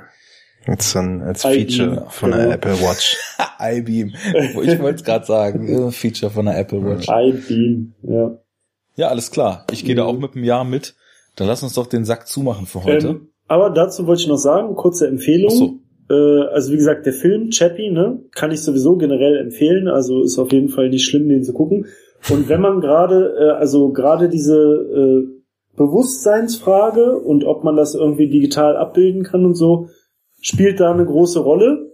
Jetzt 0.67 0.95
dann 0.95 1.21
als 1.21 1.41
Feature 1.41 2.07
von 2.09 2.31
genau. 2.31 2.43
der 2.43 2.53
Apple 2.53 2.79
Watch. 2.81 3.17
iBeam. 3.59 4.13
Ich 4.33 4.55
wollte 4.79 4.95
es 4.95 5.03
gerade 5.03 5.25
sagen. 5.25 5.91
Feature 5.91 6.31
von 6.31 6.45
der 6.45 6.57
Apple 6.57 6.83
Watch. 6.83 7.07
iBeam, 7.07 7.93
ja. 8.03 8.37
Ja, 8.95 9.07
alles 9.07 9.31
klar. 9.31 9.65
Ich 9.71 9.85
gehe 9.85 9.95
mhm. 9.95 9.97
da 9.97 10.05
auch 10.05 10.17
mit 10.17 10.35
einem 10.35 10.43
Jahr 10.43 10.63
mit. 10.63 10.95
Dann 11.35 11.47
lass 11.47 11.63
uns 11.63 11.73
doch 11.73 11.87
den 11.87 12.05
Sack 12.05 12.27
zumachen 12.27 12.65
für 12.65 12.83
heute. 12.83 13.07
Ähm, 13.07 13.27
aber 13.47 13.69
dazu 13.69 14.07
wollte 14.07 14.21
ich 14.21 14.27
noch 14.27 14.37
sagen, 14.37 14.75
kurze 14.75 15.07
Empfehlung. 15.07 15.49
So. 15.51 15.79
Äh, 16.09 16.47
also 16.49 16.71
wie 16.71 16.77
gesagt, 16.77 17.05
der 17.05 17.13
Film 17.13 17.49
Chappie, 17.51 17.89
ne, 17.89 18.19
kann 18.33 18.51
ich 18.51 18.61
sowieso 18.61 18.97
generell 18.97 19.37
empfehlen. 19.37 19.87
Also 19.87 20.23
ist 20.23 20.39
auf 20.39 20.51
jeden 20.51 20.69
Fall 20.69 20.89
nicht 20.89 21.05
schlimm, 21.05 21.29
den 21.29 21.43
zu 21.43 21.53
gucken. 21.53 21.85
Und 22.29 22.49
wenn 22.49 22.61
man 22.61 22.81
gerade, 22.81 23.35
äh, 23.39 23.49
also 23.51 23.91
gerade 23.91 24.29
diese 24.29 24.57
äh, 24.57 25.41
Bewusstseinsfrage 25.75 27.17
und 27.17 27.45
ob 27.45 27.63
man 27.63 27.75
das 27.75 27.95
irgendwie 27.95 28.29
digital 28.29 28.75
abbilden 28.75 29.23
kann 29.23 29.45
und 29.45 29.55
so, 29.55 29.87
spielt 30.41 30.79
da 30.79 30.91
eine 30.91 31.05
große 31.05 31.39
Rolle, 31.39 31.91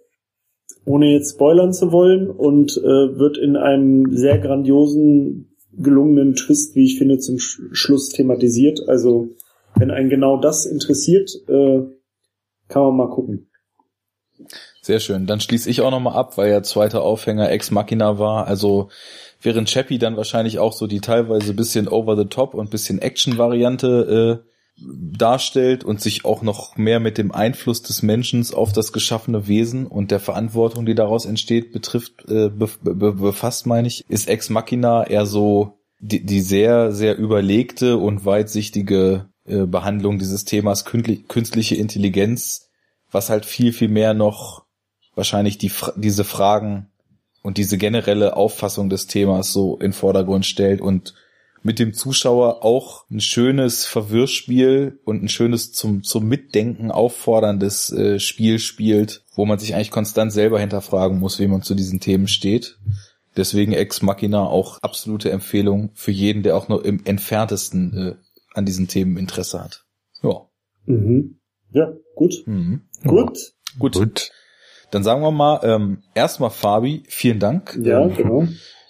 ohne 0.85 1.11
jetzt 1.11 1.35
spoilern 1.35 1.73
zu 1.73 1.91
wollen 1.91 2.29
und 2.29 2.77
äh, 2.77 3.17
wird 3.17 3.37
in 3.37 3.55
einem 3.55 4.15
sehr 4.15 4.39
grandiosen 4.39 5.56
gelungenen 5.77 6.35
Twist, 6.35 6.75
wie 6.75 6.85
ich 6.85 6.97
finde, 6.97 7.19
zum 7.19 7.39
Sch 7.39 7.61
Schluss 7.71 8.09
thematisiert. 8.09 8.87
Also 8.87 9.29
wenn 9.75 9.91
einen 9.91 10.09
genau 10.09 10.37
das 10.39 10.65
interessiert, 10.65 11.31
äh, 11.47 11.81
kann 12.67 12.83
man 12.83 12.97
mal 12.97 13.09
gucken. 13.09 13.49
Sehr 14.81 14.99
schön. 14.99 15.25
Dann 15.25 15.41
schließe 15.41 15.69
ich 15.69 15.81
auch 15.81 15.91
nochmal 15.91 16.15
ab, 16.15 16.37
weil 16.37 16.49
ja 16.49 16.63
zweiter 16.63 17.01
Aufhänger 17.03 17.49
Ex 17.51 17.71
Machina 17.71 18.19
war. 18.19 18.47
Also 18.47 18.89
während 19.41 19.69
Chappie 19.69 19.97
dann 19.97 20.17
wahrscheinlich 20.17 20.59
auch 20.59 20.73
so 20.73 20.87
die 20.87 21.01
teilweise 21.01 21.53
bisschen 21.53 21.87
over 21.87 22.15
the 22.15 22.25
top 22.25 22.53
und 22.53 22.69
bisschen 22.69 22.99
Action-Variante 22.99 24.43
äh, 24.43 24.49
darstellt 24.79 25.83
und 25.83 26.01
sich 26.01 26.23
auch 26.23 26.41
noch 26.41 26.77
mehr 26.77 26.99
mit 26.99 27.17
dem 27.17 27.31
Einfluss 27.31 27.81
des 27.81 28.03
Menschen 28.03 28.45
auf 28.53 28.73
das 28.73 28.93
geschaffene 28.93 29.47
Wesen 29.47 29.87
und 29.87 30.11
der 30.11 30.19
Verantwortung, 30.19 30.85
die 30.85 30.95
daraus 30.95 31.25
entsteht, 31.25 31.71
betrifft, 31.71 32.25
äh, 32.29 32.49
be 32.49 32.69
be 32.81 33.13
befasst, 33.13 33.65
meine 33.65 33.87
ich, 33.87 34.05
ist 34.07 34.27
Ex 34.27 34.49
Machina 34.49 35.05
eher 35.05 35.25
so 35.25 35.79
die, 35.99 36.23
die 36.23 36.41
sehr, 36.41 36.91
sehr 36.91 37.17
überlegte 37.17 37.97
und 37.97 38.25
weitsichtige 38.25 39.29
äh, 39.45 39.65
Behandlung 39.65 40.19
dieses 40.19 40.45
Themas 40.45 40.85
künstliche 40.85 41.75
Intelligenz, 41.75 42.69
was 43.11 43.29
halt 43.29 43.45
viel, 43.45 43.73
viel 43.73 43.89
mehr 43.89 44.13
noch 44.13 44.65
wahrscheinlich 45.15 45.57
die, 45.57 45.71
diese 45.95 46.23
Fragen 46.23 46.89
und 47.41 47.57
diese 47.57 47.79
generelle 47.79 48.37
Auffassung 48.37 48.89
des 48.89 49.07
Themas 49.07 49.51
so 49.51 49.77
in 49.77 49.93
Vordergrund 49.93 50.45
stellt 50.45 50.81
und 50.81 51.15
mit 51.67 51.79
dem 51.79 51.93
Zuschauer 51.93 52.63
auch 52.63 53.03
ein 53.11 53.19
schönes 53.19 53.85
Verwirrspiel 53.85 55.01
und 55.03 55.21
ein 55.21 55.27
schönes 55.27 55.73
zum, 55.73 56.01
zum 56.01 56.25
Mitdenken 56.25 56.91
aufforderndes 56.91 57.91
äh, 57.91 58.19
Spiel 58.19 58.59
spielt, 58.59 59.25
wo 59.35 59.45
man 59.45 59.59
sich 59.59 59.75
eigentlich 59.75 59.91
konstant 59.91 60.31
selber 60.31 60.61
hinterfragen 60.61 61.19
muss, 61.19 61.41
wie 61.41 61.47
man 61.47 61.63
zu 61.63 61.75
diesen 61.75 61.99
Themen 61.99 62.29
steht. 62.29 62.79
Deswegen 63.35 63.73
Ex 63.73 64.01
Machina 64.01 64.45
auch 64.47 64.77
absolute 64.81 65.29
Empfehlung 65.29 65.91
für 65.93 66.11
jeden, 66.11 66.41
der 66.41 66.55
auch 66.55 66.69
nur 66.69 66.85
im 66.85 67.01
entferntesten 67.03 67.97
äh, 67.97 68.15
an 68.53 68.65
diesen 68.65 68.87
Themen 68.87 69.17
Interesse 69.17 69.61
hat. 69.61 69.83
Ja. 70.23 70.47
Mhm. 70.85 71.41
Ja, 71.71 71.91
gut. 72.15 72.43
Mhm. 72.45 72.83
Gut. 73.03 73.39
Gut. 73.77 73.93
Gut. 73.93 74.31
Dann 74.91 75.03
sagen 75.03 75.21
wir 75.21 75.31
mal, 75.31 75.59
ähm, 75.63 76.03
erstmal 76.15 76.49
Fabi, 76.49 77.03
vielen 77.09 77.39
Dank. 77.39 77.77
Ja, 77.83 78.07
genau. 78.07 78.47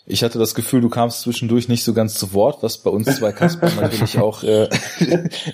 Ich 0.09 0.23
hatte 0.23 0.39
das 0.39 0.55
Gefühl, 0.55 0.79
du 0.79 0.87
kamst 0.87 1.21
zwischendurch 1.21 1.67
nicht 1.67 1.83
so 1.83 1.93
ganz 1.93 2.13
zu 2.15 2.33
Wort, 2.33 2.63
was 2.63 2.77
bei 2.77 2.89
uns 2.89 3.13
zwei 3.17 3.33
Kasper 3.33 3.69
natürlich 3.81 4.17
auch 4.19 4.41
äh, 4.41 4.69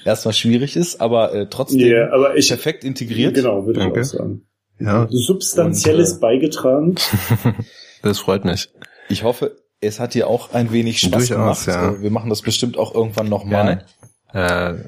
erstmal 0.05 0.33
schwierig 0.35 0.75
ist, 0.75 1.01
aber 1.01 1.33
äh, 1.33 1.47
trotzdem 1.49 1.79
yeah, 1.79 2.13
aber 2.13 2.37
ich, 2.37 2.49
perfekt 2.49 2.83
integriert. 2.83 3.33
Genau, 3.33 3.65
würde 3.65 3.79
Danke. 3.79 4.01
ich 4.01 4.07
auch 4.07 4.11
sagen. 4.11 4.45
Ja. 4.79 5.07
Substanzielles 5.09 6.13
Und, 6.13 6.17
äh, 6.17 6.21
beigetragen. 6.21 6.95
Das 8.03 8.19
freut 8.19 8.43
mich. 8.43 8.69
Ich 9.07 9.23
hoffe, 9.23 9.55
es 9.79 10.01
hat 10.01 10.13
dir 10.13 10.27
auch 10.27 10.53
ein 10.53 10.73
wenig 10.73 10.99
Spaß 10.99 11.29
Durchaus, 11.29 11.65
gemacht. 11.65 11.67
Ja. 11.67 11.91
Äh, 11.93 12.01
wir 12.01 12.11
machen 12.11 12.29
das 12.29 12.41
bestimmt 12.41 12.77
auch 12.77 12.93
irgendwann 12.93 13.29
nochmal. 13.29 13.85
Äh, 14.33 14.39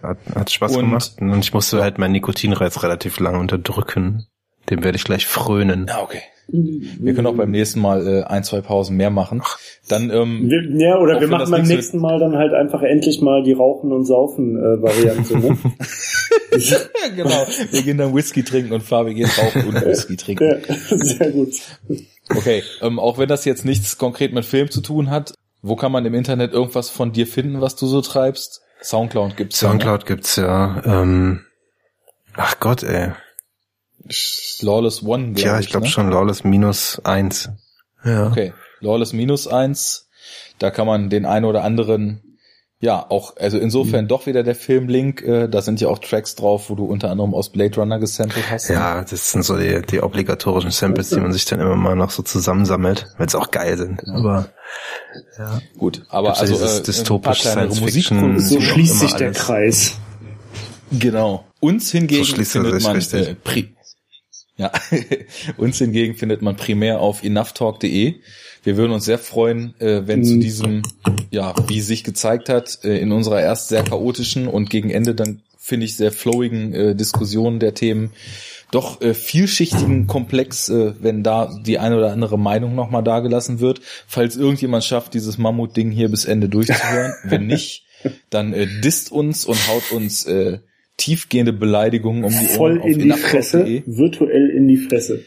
hat, 0.03 0.17
hat 0.35 0.51
Spaß 0.51 0.75
und, 0.75 0.81
gemacht 0.81 1.13
und 1.21 1.39
ich 1.39 1.53
musste 1.53 1.81
halt 1.81 1.97
meinen 1.97 2.11
Nikotinreiz 2.11 2.83
relativ 2.83 3.19
lange 3.19 3.39
unterdrücken. 3.39 4.27
Dem 4.69 4.83
werde 4.83 4.97
ich 4.97 5.05
gleich 5.05 5.25
frönen. 5.25 5.85
Ja, 5.87 6.01
okay. 6.01 6.21
Wir 6.47 7.13
können 7.13 7.27
auch 7.27 7.35
beim 7.35 7.51
nächsten 7.51 7.79
Mal 7.79 8.07
äh, 8.07 8.23
ein, 8.23 8.43
zwei 8.43 8.61
Pausen 8.61 8.95
mehr 8.97 9.09
machen. 9.09 9.41
Dann, 9.89 10.11
ähm, 10.11 10.49
wir, 10.49 10.87
ja, 10.87 10.99
oder 10.99 11.19
wir 11.19 11.27
machen 11.27 11.49
beim 11.49 11.65
nächsten 11.65 11.99
Mal 11.99 12.19
dann 12.19 12.35
halt 12.35 12.53
einfach 12.53 12.83
endlich 12.83 13.21
mal 13.21 13.43
die 13.43 13.53
Rauchen 13.53 13.91
und 13.91 14.05
Saufen 14.05 14.57
äh. 14.57 14.77
Ne? 15.35 15.57
genau. 17.15 17.47
Wir 17.71 17.81
gehen 17.81 17.97
dann 17.97 18.13
Whisky 18.15 18.43
trinken 18.43 18.73
und 18.73 18.81
Fabi 18.81 19.15
geht 19.15 19.37
rauchen 19.37 19.67
und 19.67 19.85
Whisky 19.85 20.15
trinken. 20.17 20.43
Ja, 20.43 20.75
sehr 20.97 21.31
gut. 21.31 21.53
Okay, 22.29 22.63
ähm, 22.81 22.99
auch 22.99 23.17
wenn 23.17 23.27
das 23.27 23.45
jetzt 23.45 23.65
nichts 23.65 23.97
konkret 23.97 24.33
mit 24.33 24.45
Film 24.45 24.69
zu 24.69 24.81
tun 24.81 25.09
hat, 25.09 25.33
wo 25.61 25.75
kann 25.75 25.91
man 25.91 26.05
im 26.05 26.13
Internet 26.13 26.53
irgendwas 26.53 26.89
von 26.89 27.11
dir 27.11 27.27
finden, 27.27 27.61
was 27.61 27.75
du 27.75 27.87
so 27.87 28.01
treibst? 28.01 28.61
Soundcloud 28.81 29.35
gibt's 29.35 29.59
Soundcloud 29.59 30.01
ja. 30.01 30.09
Ne? 30.09 30.15
gibt's 30.15 30.35
ja. 30.35 30.81
Ähm, 30.85 31.41
ach 32.35 32.59
Gott, 32.59 32.83
ey. 32.83 33.11
Lawless 34.61 35.03
One, 35.03 35.33
glaube 35.33 35.41
Ja, 35.41 35.59
ich 35.59 35.69
glaube 35.69 35.85
ne? 35.85 35.91
schon 35.91 36.09
Lawless 36.09 36.43
minus 36.43 37.01
eins. 37.03 37.49
Ja. 38.03 38.27
Okay. 38.27 38.53
Lawless 38.79 39.13
minus 39.13 39.47
eins. 39.47 40.09
Da 40.59 40.71
kann 40.71 40.87
man 40.87 41.09
den 41.09 41.25
einen 41.25 41.45
oder 41.45 41.63
anderen 41.63 42.25
ja, 42.79 43.03
auch, 43.09 43.37
also 43.37 43.57
insofern 43.57 44.05
mhm. 44.05 44.09
doch 44.09 44.25
wieder 44.25 44.43
der 44.43 44.53
Filmlink. 44.53 45.21
Äh, 45.21 45.47
da 45.47 45.61
sind 45.61 45.79
ja 45.79 45.87
auch 45.87 45.97
Tracks 45.97 46.35
drauf, 46.35 46.69
wo 46.69 46.75
du 46.75 46.85
unter 46.85 47.09
anderem 47.09 47.33
aus 47.33 47.49
Blade 47.49 47.75
Runner 47.77 47.99
gesampelt 47.99 48.45
hast. 48.51 48.67
Ja, 48.67 49.01
das 49.01 49.31
sind 49.31 49.43
so 49.43 49.57
die, 49.57 49.81
die 49.81 50.03
obligatorischen 50.03 50.71
Samples, 50.71 51.09
die 51.09 51.19
man 51.19 51.31
sich 51.31 51.45
dann 51.45 51.61
immer 51.61 51.75
mal 51.75 51.95
noch 51.95 52.11
so 52.11 52.21
zusammensammelt, 52.21 53.07
weil 53.17 53.27
es 53.27 53.33
auch 53.33 53.49
geil 53.49 53.77
sind. 53.77 54.03
Ja. 54.05 54.13
Aber 54.13 54.49
ja. 55.37 55.61
Gut, 55.77 56.03
aber 56.09 56.37
also 56.37 56.63
äh, 56.63 56.83
dystopisch 56.83 57.41
Science 57.41 57.79
Fiction. 57.79 58.39
So 58.39 58.59
schließt 58.59 58.99
sich 58.99 59.13
der 59.13 59.31
Kreis. 59.31 59.97
Genau. 60.91 61.45
Uns 61.61 61.91
hingegen 61.91 62.23
so 62.23 62.35
findet 62.43 62.83
man 62.83 62.97
äh, 62.97 63.35
pri 63.35 63.73
ja, 64.57 64.71
uns 65.57 65.77
hingegen 65.77 66.15
findet 66.15 66.41
man 66.41 66.55
primär 66.55 66.99
auf 66.99 67.23
enoughtalk.de. 67.23 68.15
Wir 68.63 68.77
würden 68.77 68.93
uns 68.93 69.05
sehr 69.05 69.19
freuen, 69.19 69.79
äh, 69.79 70.07
wenn 70.07 70.23
zu 70.23 70.35
mhm. 70.35 70.41
diesem, 70.41 70.81
ja, 71.29 71.53
wie 71.67 71.81
sich 71.81 72.03
gezeigt 72.03 72.49
hat, 72.49 72.79
äh, 72.83 72.97
in 72.97 73.11
unserer 73.11 73.41
erst 73.41 73.67
sehr 73.67 73.83
chaotischen 73.83 74.47
und 74.47 74.69
gegen 74.69 74.89
Ende 74.89 75.13
dann, 75.13 75.41
finde 75.57 75.85
ich, 75.85 75.97
sehr 75.97 76.11
flowigen 76.11 76.73
äh, 76.73 76.95
Diskussion 76.95 77.59
der 77.59 77.73
Themen 77.73 78.11
doch 78.71 79.01
äh, 79.01 79.13
vielschichtigen 79.13 80.07
Komplex, 80.07 80.69
äh, 80.69 80.93
wenn 80.99 81.23
da 81.23 81.49
die 81.65 81.79
eine 81.79 81.97
oder 81.97 82.11
andere 82.11 82.37
Meinung 82.37 82.75
nochmal 82.75 83.03
dargelassen 83.03 83.59
wird. 83.59 83.81
Falls 84.07 84.35
irgendjemand 84.35 84.83
schafft, 84.83 85.13
dieses 85.13 85.37
Mammut-Ding 85.37 85.91
hier 85.91 86.09
bis 86.09 86.25
Ende 86.25 86.49
durchzuhören. 86.49 87.13
wenn 87.23 87.47
nicht, 87.47 87.85
dann 88.29 88.53
äh, 88.53 88.67
disst 88.81 89.11
uns 89.11 89.45
und 89.45 89.67
haut 89.67 89.91
uns 89.91 90.25
äh, 90.25 90.59
tiefgehende 90.97 91.53
Beleidigungen 91.53 92.23
um 92.23 92.31
die 92.31 92.47
Ohren. 92.47 92.55
Voll 92.55 92.81
in 92.85 92.99
die 92.99 93.11
Fresse, 93.11 93.83
virtuell 93.85 94.49
in 94.49 94.67
die 94.67 94.77
Fresse. 94.77 95.23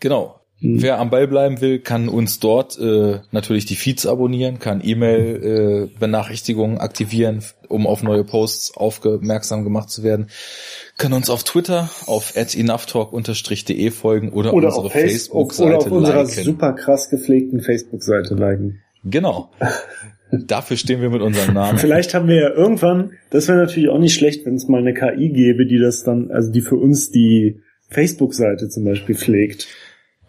Genau. 0.00 0.38
Mhm. 0.60 0.82
Wer 0.82 0.98
am 0.98 1.10
Ball 1.10 1.28
bleiben 1.28 1.60
will, 1.60 1.78
kann 1.78 2.08
uns 2.08 2.40
dort 2.40 2.78
äh, 2.78 3.20
natürlich 3.30 3.64
die 3.64 3.76
Feeds 3.76 4.06
abonnieren, 4.06 4.58
kann 4.58 4.80
E-Mail-Benachrichtigungen 4.82 6.78
äh, 6.78 6.80
aktivieren, 6.80 7.44
um 7.68 7.86
auf 7.86 8.02
neue 8.02 8.24
Posts 8.24 8.76
aufmerksam 8.76 9.62
gemacht 9.62 9.88
zu 9.90 10.02
werden. 10.02 10.30
Kann 10.96 11.12
uns 11.12 11.30
auf 11.30 11.44
Twitter 11.44 11.88
auf 12.06 12.34
enoughtalk-de 12.34 13.90
folgen 13.92 14.30
oder, 14.30 14.52
oder 14.52 14.68
unsere 14.68 14.90
Facebook-Seite 14.90 15.68
Oder 15.68 15.78
auf 15.78 15.92
unserer 15.92 16.24
liken. 16.24 16.42
super 16.42 16.72
krass 16.72 17.08
gepflegten 17.08 17.60
Facebook-Seite 17.60 18.34
liken. 18.34 18.82
Genau. 19.04 19.50
Dafür 20.30 20.76
stehen 20.76 21.00
wir 21.00 21.10
mit 21.10 21.22
unserem 21.22 21.54
Namen. 21.54 21.78
Vielleicht 21.78 22.14
haben 22.14 22.28
wir 22.28 22.36
ja 22.36 22.50
irgendwann, 22.50 23.12
das 23.30 23.48
wäre 23.48 23.58
natürlich 23.58 23.88
auch 23.88 23.98
nicht 23.98 24.14
schlecht, 24.14 24.44
wenn 24.44 24.54
es 24.54 24.68
mal 24.68 24.80
eine 24.80 24.94
KI 24.94 25.30
gäbe, 25.30 25.66
die 25.66 25.78
das 25.78 26.04
dann, 26.04 26.30
also 26.30 26.52
die 26.52 26.60
für 26.60 26.76
uns 26.76 27.10
die 27.10 27.60
Facebook-Seite 27.88 28.68
zum 28.68 28.84
Beispiel 28.84 29.14
pflegt. 29.14 29.68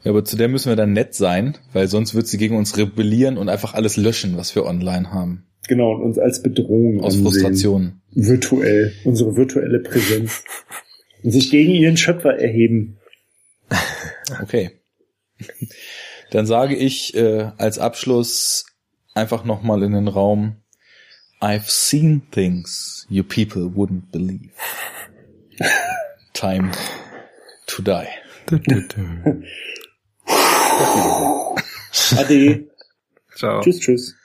Ja, 0.04 0.12
aber 0.12 0.24
zu 0.24 0.38
der 0.38 0.48
müssen 0.48 0.70
wir 0.70 0.78
dann 0.78 0.94
nett 0.94 1.14
sein, 1.14 1.58
weil 1.74 1.88
sonst 1.88 2.16
wird 2.16 2.28
sie 2.28 2.38
gegen 2.38 2.56
uns 2.56 2.78
rebellieren 2.78 3.38
und 3.38 3.50
einfach 3.50 3.74
alles 3.74 3.98
löschen, 3.98 4.38
was 4.38 4.56
wir 4.56 4.66
online 4.66 5.12
haben. 5.12 5.46
Genau, 5.68 5.94
und 5.96 6.02
uns 6.02 6.18
als 6.18 6.42
Bedrohung 6.42 7.02
Aus 7.02 7.16
ansehen. 7.16 7.24
Frustration. 7.24 8.02
Virtuell, 8.12 8.94
unsere 9.04 9.36
virtuelle 9.36 9.80
Präsenz. 9.80 10.44
und 11.24 11.32
sich 11.32 11.52
gegen 11.52 11.72
ihren 11.72 11.98
Schöpfer 11.98 12.40
erheben. 12.40 12.98
Okay. 14.42 14.72
Dann 16.32 16.46
sage 16.46 16.76
ich 16.76 17.16
äh, 17.16 17.52
als 17.58 17.80
Abschluss 17.80 18.66
einfach 19.14 19.44
nochmal 19.44 19.84
in 19.84 19.94
den 19.94 20.08
Raum, 20.08 20.58
I've 21.42 21.70
seen 21.70 22.22
things 22.32 23.06
you 23.10 23.24
people 23.24 23.70
wouldn't 23.70 24.12
believe. 24.12 24.52
Time 26.34 26.72
to 27.68 27.82
die. 27.82 28.10
Ade. 32.18 32.68
Ciao. 33.36 33.62
Tschüss, 33.62 33.80
tschüss. 33.80 34.16